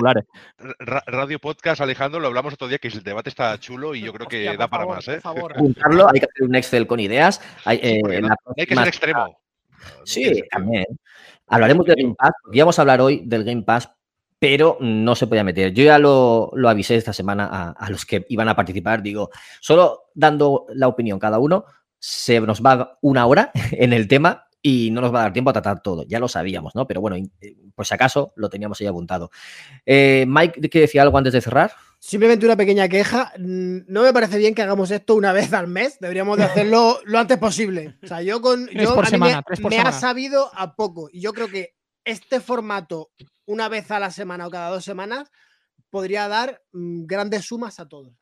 radio 1.07 1.39
podcast, 1.39 1.81
Alejandro, 1.81 2.21
lo 2.21 2.27
hablamos 2.27 2.53
otro 2.53 2.69
día, 2.69 2.77
que 2.79 2.89
el 2.89 3.03
debate 3.03 3.31
está 3.31 3.59
chulo 3.59 3.95
y 3.95 4.03
yo 4.03 4.13
creo 4.13 4.29
que 4.29 4.55
da 4.59 4.69
para 4.69 4.85
más. 4.85 5.09
¿eh? 5.09 5.21
Apuntarlo, 5.25 6.07
hay 6.13 6.21
que 6.21 6.27
hacer 6.27 6.47
un 6.47 6.55
Excel 6.55 6.87
con 6.87 7.01
ideas. 7.01 7.41
Hay, 7.65 7.81
eh, 7.83 8.01
la 8.21 8.29
no 8.29 8.35
hay 8.59 8.67
que 8.67 8.75
ser 8.77 8.89
extremo. 8.89 9.39
Sí, 10.05 10.43
también. 10.51 10.85
Hablaremos 11.47 11.87
del 11.87 11.97
Game 11.97 12.15
Pass, 12.15 12.79
a 12.79 12.83
hablar 12.83 13.01
hoy 13.01 13.23
del 13.25 13.45
Game 13.45 13.63
Pass, 13.63 13.91
pero 14.41 14.79
no 14.81 15.15
se 15.15 15.27
podía 15.29 15.45
meter. 15.45 15.73
Yo 15.73 15.85
ya 15.85 15.99
lo, 15.99 16.51
lo 16.55 16.69
avisé 16.69 16.97
esta 16.97 17.13
semana 17.13 17.47
a, 17.47 17.71
a 17.73 17.91
los 17.91 18.05
que 18.05 18.27
iban 18.31 18.49
a 18.49 18.57
participar. 18.57 19.03
Digo, 19.03 19.31
solo 19.61 20.05
dando 20.15 20.67
la 20.75 20.89
opinión 20.89 21.19
cada 21.21 21.39
uno, 21.39 21.67
se 21.99 22.41
nos 22.41 22.61
va 22.61 22.99
una 23.03 23.27
hora 23.27 23.53
en 23.71 23.93
el 23.93 24.09
tema 24.09 24.47
y 24.63 24.91
no 24.91 25.01
nos 25.03 25.15
va 25.15 25.21
a 25.21 25.23
dar 25.25 25.33
tiempo 25.33 25.51
a 25.51 25.53
tratar 25.53 25.83
todo. 25.83 26.05
Ya 26.09 26.19
lo 26.19 26.27
sabíamos, 26.29 26.75
¿no? 26.75 26.87
Pero 26.87 27.01
bueno, 27.03 27.17
eh, 27.17 27.55
por 27.75 27.87
si 27.87 27.95
acaso 27.95 28.33
lo 28.37 28.49
teníamos 28.49 28.81
ahí 28.81 28.87
apuntado. 28.87 29.31
Eh, 29.87 30.25
Mike, 30.27 30.69
¿qué 30.71 30.81
decía 30.81 31.03
algo 31.03 31.17
antes 31.19 31.33
de 31.35 31.41
cerrar? 31.43 31.73
Simplemente 31.99 32.47
una 32.47 32.57
pequeña 32.57 32.89
queja. 32.89 33.33
mm, 33.39 33.81
No 33.89 34.03
me 34.03 34.13
parece 34.15 34.39
bien 34.39 34.55
que 34.55 34.63
hagamos 34.63 34.91
esto 34.91 35.15
una 35.17 35.33
vez 35.35 35.53
al 35.53 35.67
mes. 35.67 35.99
Deberíamos 36.01 36.39
de 36.39 36.45
hacerlo 36.45 36.99
lo 37.05 37.19
antes 37.19 37.37
posible. 37.37 37.97
O 38.03 38.07
sea, 38.07 38.23
yo 38.23 38.41
con. 38.41 38.67
Tres 38.67 38.85
yo- 38.89 38.95
por 38.95 39.05
a 39.05 39.09
mí 39.09 39.11
semana, 39.11 39.37
me, 39.37 39.43
tres 39.43 39.61
por 39.61 39.71
me 39.71 39.77
semana. 39.77 39.97
ha 39.97 40.01
sabido 40.01 40.51
a 40.55 40.75
poco. 40.75 41.11
Y 41.13 41.21
yo 41.21 41.35
creo 41.35 41.49
que 41.49 41.75
este 42.05 42.41
formato, 42.41 43.11
una 43.51 43.69
vez 43.69 43.91
a 43.91 43.99
la 43.99 44.11
semana 44.13 44.47
o 44.47 44.51
cada 44.51 44.71
dos 44.71 44.85
semanas, 44.85 45.31
podría 45.91 46.29
dar 46.29 46.63
mm, 46.73 47.05
grandes 47.07 47.45
sumas 47.47 47.81
a 47.81 47.89
todos. 47.89 48.13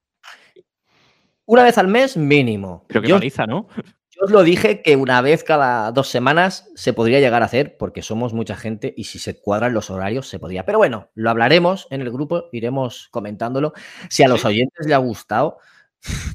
Una 1.44 1.62
vez 1.62 1.76
al 1.78 1.88
mes, 1.88 2.16
mínimo. 2.16 2.84
Creo 2.88 3.02
que 3.02 3.08
Yo- 3.08 3.16
paliza, 3.16 3.46
¿no? 3.46 3.68
Yo 4.10 4.24
os 4.24 4.30
lo 4.30 4.42
dije 4.42 4.82
que 4.82 4.96
una 4.96 5.20
vez 5.20 5.44
cada 5.44 5.92
dos 5.92 6.08
semanas 6.08 6.70
se 6.74 6.92
podría 6.92 7.20
llegar 7.20 7.42
a 7.42 7.46
hacer, 7.46 7.76
porque 7.76 8.02
somos 8.02 8.32
mucha 8.32 8.56
gente 8.56 8.92
y 8.96 9.04
si 9.04 9.18
se 9.18 9.40
cuadran 9.40 9.74
los 9.74 9.90
horarios 9.90 10.28
se 10.28 10.38
podría. 10.38 10.64
Pero 10.64 10.78
bueno, 10.78 11.10
lo 11.14 11.30
hablaremos 11.30 11.86
en 11.90 12.00
el 12.00 12.10
grupo, 12.10 12.46
iremos 12.52 13.08
comentándolo. 13.10 13.74
Si 14.10 14.22
a 14.22 14.28
los 14.28 14.44
oyentes 14.44 14.86
les 14.86 14.94
ha 14.94 14.98
gustado, 14.98 15.58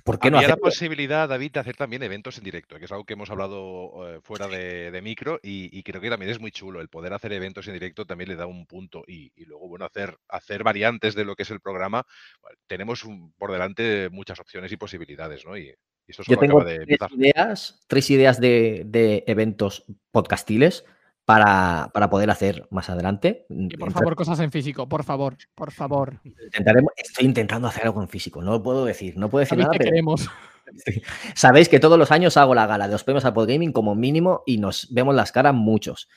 ¿Por 0.03 0.19
qué 0.19 0.29
no 0.29 0.37
Había 0.37 0.49
la 0.49 0.57
posibilidad, 0.57 1.29
David, 1.29 1.53
de 1.53 1.59
hacer 1.61 1.77
también 1.77 2.03
eventos 2.03 2.37
en 2.37 2.43
directo, 2.43 2.77
que 2.77 2.85
es 2.85 2.91
algo 2.91 3.05
que 3.05 3.13
hemos 3.13 3.29
hablado 3.29 3.91
eh, 4.15 4.19
fuera 4.21 4.47
de, 4.47 4.91
de 4.91 5.01
micro 5.01 5.39
y, 5.41 5.69
y 5.77 5.81
creo 5.83 6.01
que 6.01 6.09
también 6.09 6.29
es 6.31 6.39
muy 6.41 6.51
chulo. 6.51 6.81
El 6.81 6.89
poder 6.89 7.13
hacer 7.13 7.31
eventos 7.31 7.67
en 7.67 7.73
directo 7.73 8.05
también 8.05 8.29
le 8.29 8.35
da 8.35 8.45
un 8.45 8.65
punto 8.65 9.03
y, 9.07 9.31
y 9.35 9.45
luego, 9.45 9.69
bueno, 9.69 9.85
hacer, 9.85 10.17
hacer 10.27 10.63
variantes 10.63 11.15
de 11.15 11.23
lo 11.23 11.35
que 11.35 11.43
es 11.43 11.51
el 11.51 11.61
programa. 11.61 12.05
Bueno, 12.41 12.57
tenemos 12.67 13.05
un- 13.05 13.31
por 13.37 13.51
delante 13.51 14.09
muchas 14.11 14.39
opciones 14.39 14.71
y 14.73 14.77
posibilidades, 14.77 15.45
¿no? 15.45 15.57
Y, 15.57 15.69
y 15.69 16.11
esto 16.11 16.23
Yo 16.27 16.37
tengo 16.37 16.59
acaba 16.59 16.69
de 16.69 16.79
tres 16.79 16.89
empezar. 16.89 17.11
ideas, 17.13 17.79
tres 17.87 18.09
ideas 18.09 18.41
de, 18.41 18.83
de 18.85 19.23
eventos 19.27 19.85
podcastiles 20.11 20.83
para, 21.25 21.89
para 21.93 22.09
poder 22.09 22.29
hacer 22.29 22.67
más 22.69 22.89
adelante. 22.89 23.45
Y 23.49 23.77
por 23.77 23.91
favor, 23.91 24.15
cosas 24.15 24.39
en 24.39 24.51
físico, 24.51 24.87
por 24.87 25.03
favor, 25.03 25.37
por 25.55 25.71
favor. 25.71 26.19
Intentaremos, 26.23 26.93
estoy 26.97 27.25
intentando 27.25 27.67
hacer 27.67 27.83
algo 27.83 28.01
en 28.01 28.09
físico, 28.09 28.41
no 28.41 28.51
lo 28.51 28.63
puedo 28.63 28.85
decir, 28.85 29.17
no 29.17 29.29
puedo 29.29 29.41
decir 29.41 29.57
nada, 29.57 29.71
que 29.71 29.77
pero 29.79 29.89
queremos. 29.91 30.29
sabéis 31.35 31.69
que 31.69 31.79
todos 31.79 31.97
los 31.97 32.11
años 32.11 32.37
hago 32.37 32.55
la 32.55 32.67
gala 32.67 32.87
de 32.87 32.93
los 32.93 33.03
premios 33.03 33.25
a 33.25 33.33
Podgaming 33.33 33.71
como 33.71 33.95
mínimo 33.95 34.43
y 34.45 34.57
nos 34.57 34.87
vemos 34.91 35.15
las 35.15 35.31
caras 35.31 35.53
muchos. 35.53 36.09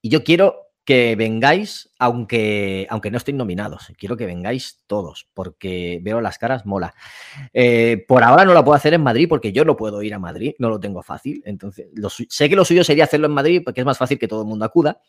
Y 0.00 0.08
yo 0.08 0.24
quiero 0.24 0.63
que 0.84 1.16
vengáis, 1.16 1.90
aunque, 1.98 2.86
aunque 2.90 3.10
no 3.10 3.16
estén 3.16 3.36
nominados, 3.36 3.92
quiero 3.98 4.16
que 4.16 4.26
vengáis 4.26 4.82
todos, 4.86 5.26
porque 5.32 5.98
veo 6.02 6.20
las 6.20 6.38
caras, 6.38 6.66
mola. 6.66 6.94
Eh, 7.52 8.04
por 8.06 8.22
ahora 8.22 8.44
no 8.44 8.52
la 8.52 8.64
puedo 8.64 8.76
hacer 8.76 8.92
en 8.92 9.02
Madrid 9.02 9.26
porque 9.28 9.52
yo 9.52 9.64
no 9.64 9.76
puedo 9.76 10.02
ir 10.02 10.12
a 10.12 10.18
Madrid, 10.18 10.54
no 10.58 10.68
lo 10.68 10.78
tengo 10.78 11.02
fácil. 11.02 11.42
Entonces, 11.46 11.88
lo 11.94 12.10
sé 12.10 12.48
que 12.48 12.56
lo 12.56 12.64
suyo 12.64 12.84
sería 12.84 13.04
hacerlo 13.04 13.26
en 13.26 13.32
Madrid 13.32 13.62
porque 13.64 13.80
es 13.80 13.86
más 13.86 13.98
fácil 13.98 14.18
que 14.18 14.28
todo 14.28 14.42
el 14.42 14.48
mundo 14.48 14.66
acuda, 14.66 15.00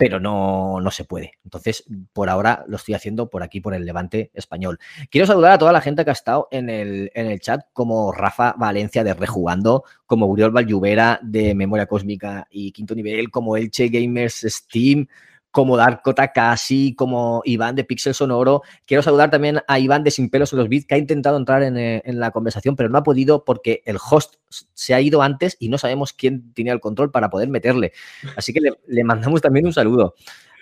pero 0.00 0.18
no, 0.18 0.80
no 0.80 0.90
se 0.90 1.04
puede. 1.04 1.34
Entonces, 1.44 1.84
por 2.14 2.30
ahora 2.30 2.64
lo 2.66 2.76
estoy 2.76 2.94
haciendo 2.94 3.28
por 3.28 3.42
aquí, 3.42 3.60
por 3.60 3.74
el 3.74 3.84
Levante 3.84 4.30
español. 4.32 4.78
Quiero 5.10 5.26
saludar 5.26 5.52
a 5.52 5.58
toda 5.58 5.72
la 5.74 5.82
gente 5.82 6.04
que 6.04 6.10
ha 6.10 6.14
estado 6.14 6.48
en 6.50 6.70
el, 6.70 7.12
en 7.14 7.26
el 7.26 7.38
chat, 7.38 7.66
como 7.74 8.10
Rafa 8.10 8.54
Valencia 8.56 9.04
de 9.04 9.12
Rejugando, 9.12 9.84
como 10.06 10.24
Uriol 10.24 10.52
Valjubera 10.52 11.20
de 11.22 11.54
Memoria 11.54 11.84
Cósmica 11.84 12.46
y 12.50 12.72
Quinto 12.72 12.94
Nivel, 12.94 13.30
como 13.30 13.58
Elche 13.58 13.88
Gamers 13.88 14.46
Steam, 14.48 15.06
como 15.50 15.76
Darko 15.76 16.14
Takashi, 16.14 16.94
como 16.94 17.42
Iván 17.44 17.74
de 17.74 17.84
Pixel 17.84 18.14
Sonoro. 18.14 18.62
Quiero 18.86 19.02
saludar 19.02 19.30
también 19.30 19.60
a 19.66 19.78
Iván 19.78 20.04
de 20.04 20.10
Sin 20.10 20.30
Pelos 20.30 20.52
en 20.52 20.60
los 20.60 20.68
Beats, 20.68 20.86
que 20.86 20.94
ha 20.94 20.98
intentado 20.98 21.36
entrar 21.36 21.62
en, 21.62 21.76
eh, 21.76 22.02
en 22.04 22.20
la 22.20 22.30
conversación, 22.30 22.76
pero 22.76 22.88
no 22.88 22.98
ha 22.98 23.02
podido 23.02 23.44
porque 23.44 23.82
el 23.84 23.98
host 23.98 24.36
se 24.48 24.94
ha 24.94 25.00
ido 25.00 25.22
antes 25.22 25.56
y 25.58 25.68
no 25.68 25.78
sabemos 25.78 26.12
quién 26.12 26.52
tenía 26.54 26.72
el 26.72 26.80
control 26.80 27.10
para 27.10 27.30
poder 27.30 27.48
meterle. 27.48 27.92
Así 28.36 28.52
que 28.52 28.60
le, 28.60 28.72
le 28.86 29.04
mandamos 29.04 29.40
también 29.40 29.66
un 29.66 29.72
saludo. 29.72 30.14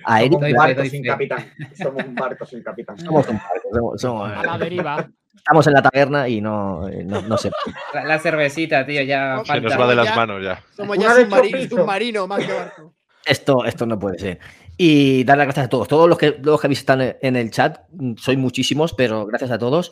A 0.04 0.22
Eric 0.22 0.32
Somos 0.34 0.48
un 0.50 0.56
barco 0.56 0.84
sin 0.84 1.02
capitán. 1.04 1.52
Somos 1.76 2.04
un 2.04 2.14
barco 2.14 2.46
sin 2.46 2.62
capitán. 2.62 2.98
somos 3.04 3.28
un 3.28 3.36
barco, 3.36 3.68
somos- 3.72 4.00
somos- 4.00 4.30
A 4.30 4.42
la 4.44 4.58
deriva. 4.58 5.10
estamos 5.36 5.66
en 5.66 5.72
la 5.74 5.82
taberna 5.82 6.28
y 6.28 6.40
no, 6.40 6.88
eh, 6.88 7.02
no, 7.04 7.20
no 7.22 7.36
sé. 7.36 7.50
La, 7.92 8.04
la 8.04 8.18
cervecita, 8.20 8.86
tío, 8.86 9.02
ya 9.02 9.32
Se 9.44 9.60
nos 9.60 9.72
falta. 9.72 9.76
va 9.76 9.88
de 9.88 9.96
las 9.96 10.16
manos 10.16 10.42
ya. 10.42 10.62
Somos 10.74 10.96
ya 10.98 11.14
submarino, 11.14 11.68
submarino 11.68 12.26
más 12.26 12.44
que 12.46 12.52
barco. 12.52 12.94
Esto, 13.26 13.64
esto 13.66 13.84
no 13.84 13.98
puede 13.98 14.18
ser. 14.18 14.38
Y 14.80 15.24
dar 15.24 15.36
las 15.36 15.46
gracias 15.48 15.66
a 15.66 15.68
todos. 15.68 15.88
Todos 15.88 16.08
los 16.08 16.16
que, 16.16 16.38
los 16.40 16.60
que 16.60 16.66
habéis 16.68 16.78
estado 16.78 17.16
en- 17.20 17.36
el 17.36 17.50
chat, 17.50 17.80
sois 18.16 18.38
muchísimos, 18.38 18.94
pero 18.94 19.26
gracias 19.26 19.50
a 19.50 19.58
todos. 19.58 19.90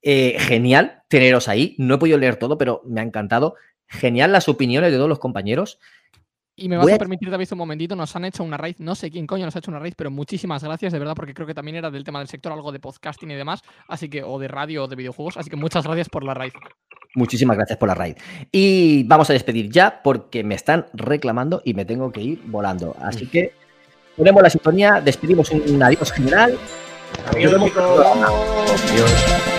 Eh, 0.00 0.36
genial 0.38 1.02
teneros 1.08 1.48
ahí. 1.48 1.74
No 1.78 1.96
he 1.96 1.98
podido 1.98 2.18
leer 2.18 2.36
todo, 2.36 2.56
pero 2.56 2.82
me 2.86 3.00
ha 3.00 3.04
encantado. 3.04 3.56
Genial 3.88 4.32
las 4.32 4.48
opiniones 4.48 4.90
de 4.90 4.96
todos 4.96 5.08
los 5.08 5.18
compañeros. 5.18 5.78
Y 6.54 6.68
me 6.68 6.76
vas 6.76 6.84
Voy 6.84 6.92
a- 6.92 6.98
permitir, 6.98 7.30
David, 7.30 7.48
un 7.52 7.58
momentito. 7.58 7.96
Nos 7.96 8.14
han 8.14 8.24
hecho 8.26 8.44
una 8.44 8.56
raíz, 8.56 8.76
no 8.78 8.94
sé 8.94 9.10
quién 9.10 9.26
coño 9.26 9.44
nos 9.44 9.56
ha 9.56 9.58
hecho 9.58 9.70
una 9.70 9.80
raíz, 9.80 9.94
pero 9.96 10.10
muchísimas 10.10 10.62
gracias, 10.62 10.92
de 10.92 10.98
verdad, 10.98 11.14
porque 11.16 11.34
creo 11.34 11.46
que 11.46 11.54
también 11.54 11.76
era 11.76 11.90
del 11.90 12.04
tema 12.04 12.18
del 12.20 12.28
sector, 12.28 12.52
algo 12.52 12.70
de 12.72 12.78
podcasting 12.78 13.30
y 13.30 13.34
demás, 13.34 13.62
así 13.88 14.08
que, 14.08 14.22
o 14.22 14.38
de 14.38 14.48
radio 14.48 14.84
o 14.84 14.88
de 14.88 14.94
videojuegos. 14.96 15.36
Así 15.36 15.50
que 15.50 15.56
muchas 15.56 15.84
gracias 15.84 16.08
por 16.08 16.22
la 16.24 16.34
raíz. 16.34 16.52
Muchísimas 17.14 17.56
gracias 17.56 17.78
por 17.78 17.88
la 17.88 17.94
raid. 17.94 18.16
Y 18.52 19.02
vamos 19.04 19.28
a 19.30 19.32
despedir 19.32 19.70
ya 19.70 20.00
porque 20.02 20.44
me 20.44 20.54
están 20.54 20.86
reclamando 20.94 21.60
y 21.64 21.74
me 21.74 21.84
tengo 21.84 22.12
que 22.12 22.20
ir 22.22 22.42
volando. 22.46 22.96
Así 23.00 23.26
que 23.26 23.52
ponemos 24.16 24.42
la 24.42 24.50
sintonía, 24.50 25.00
despedimos 25.04 25.50
un 25.50 25.82
adiós 25.82 26.12
general. 26.12 26.56
Adiós. 27.34 27.52
Adiós. 28.90 29.51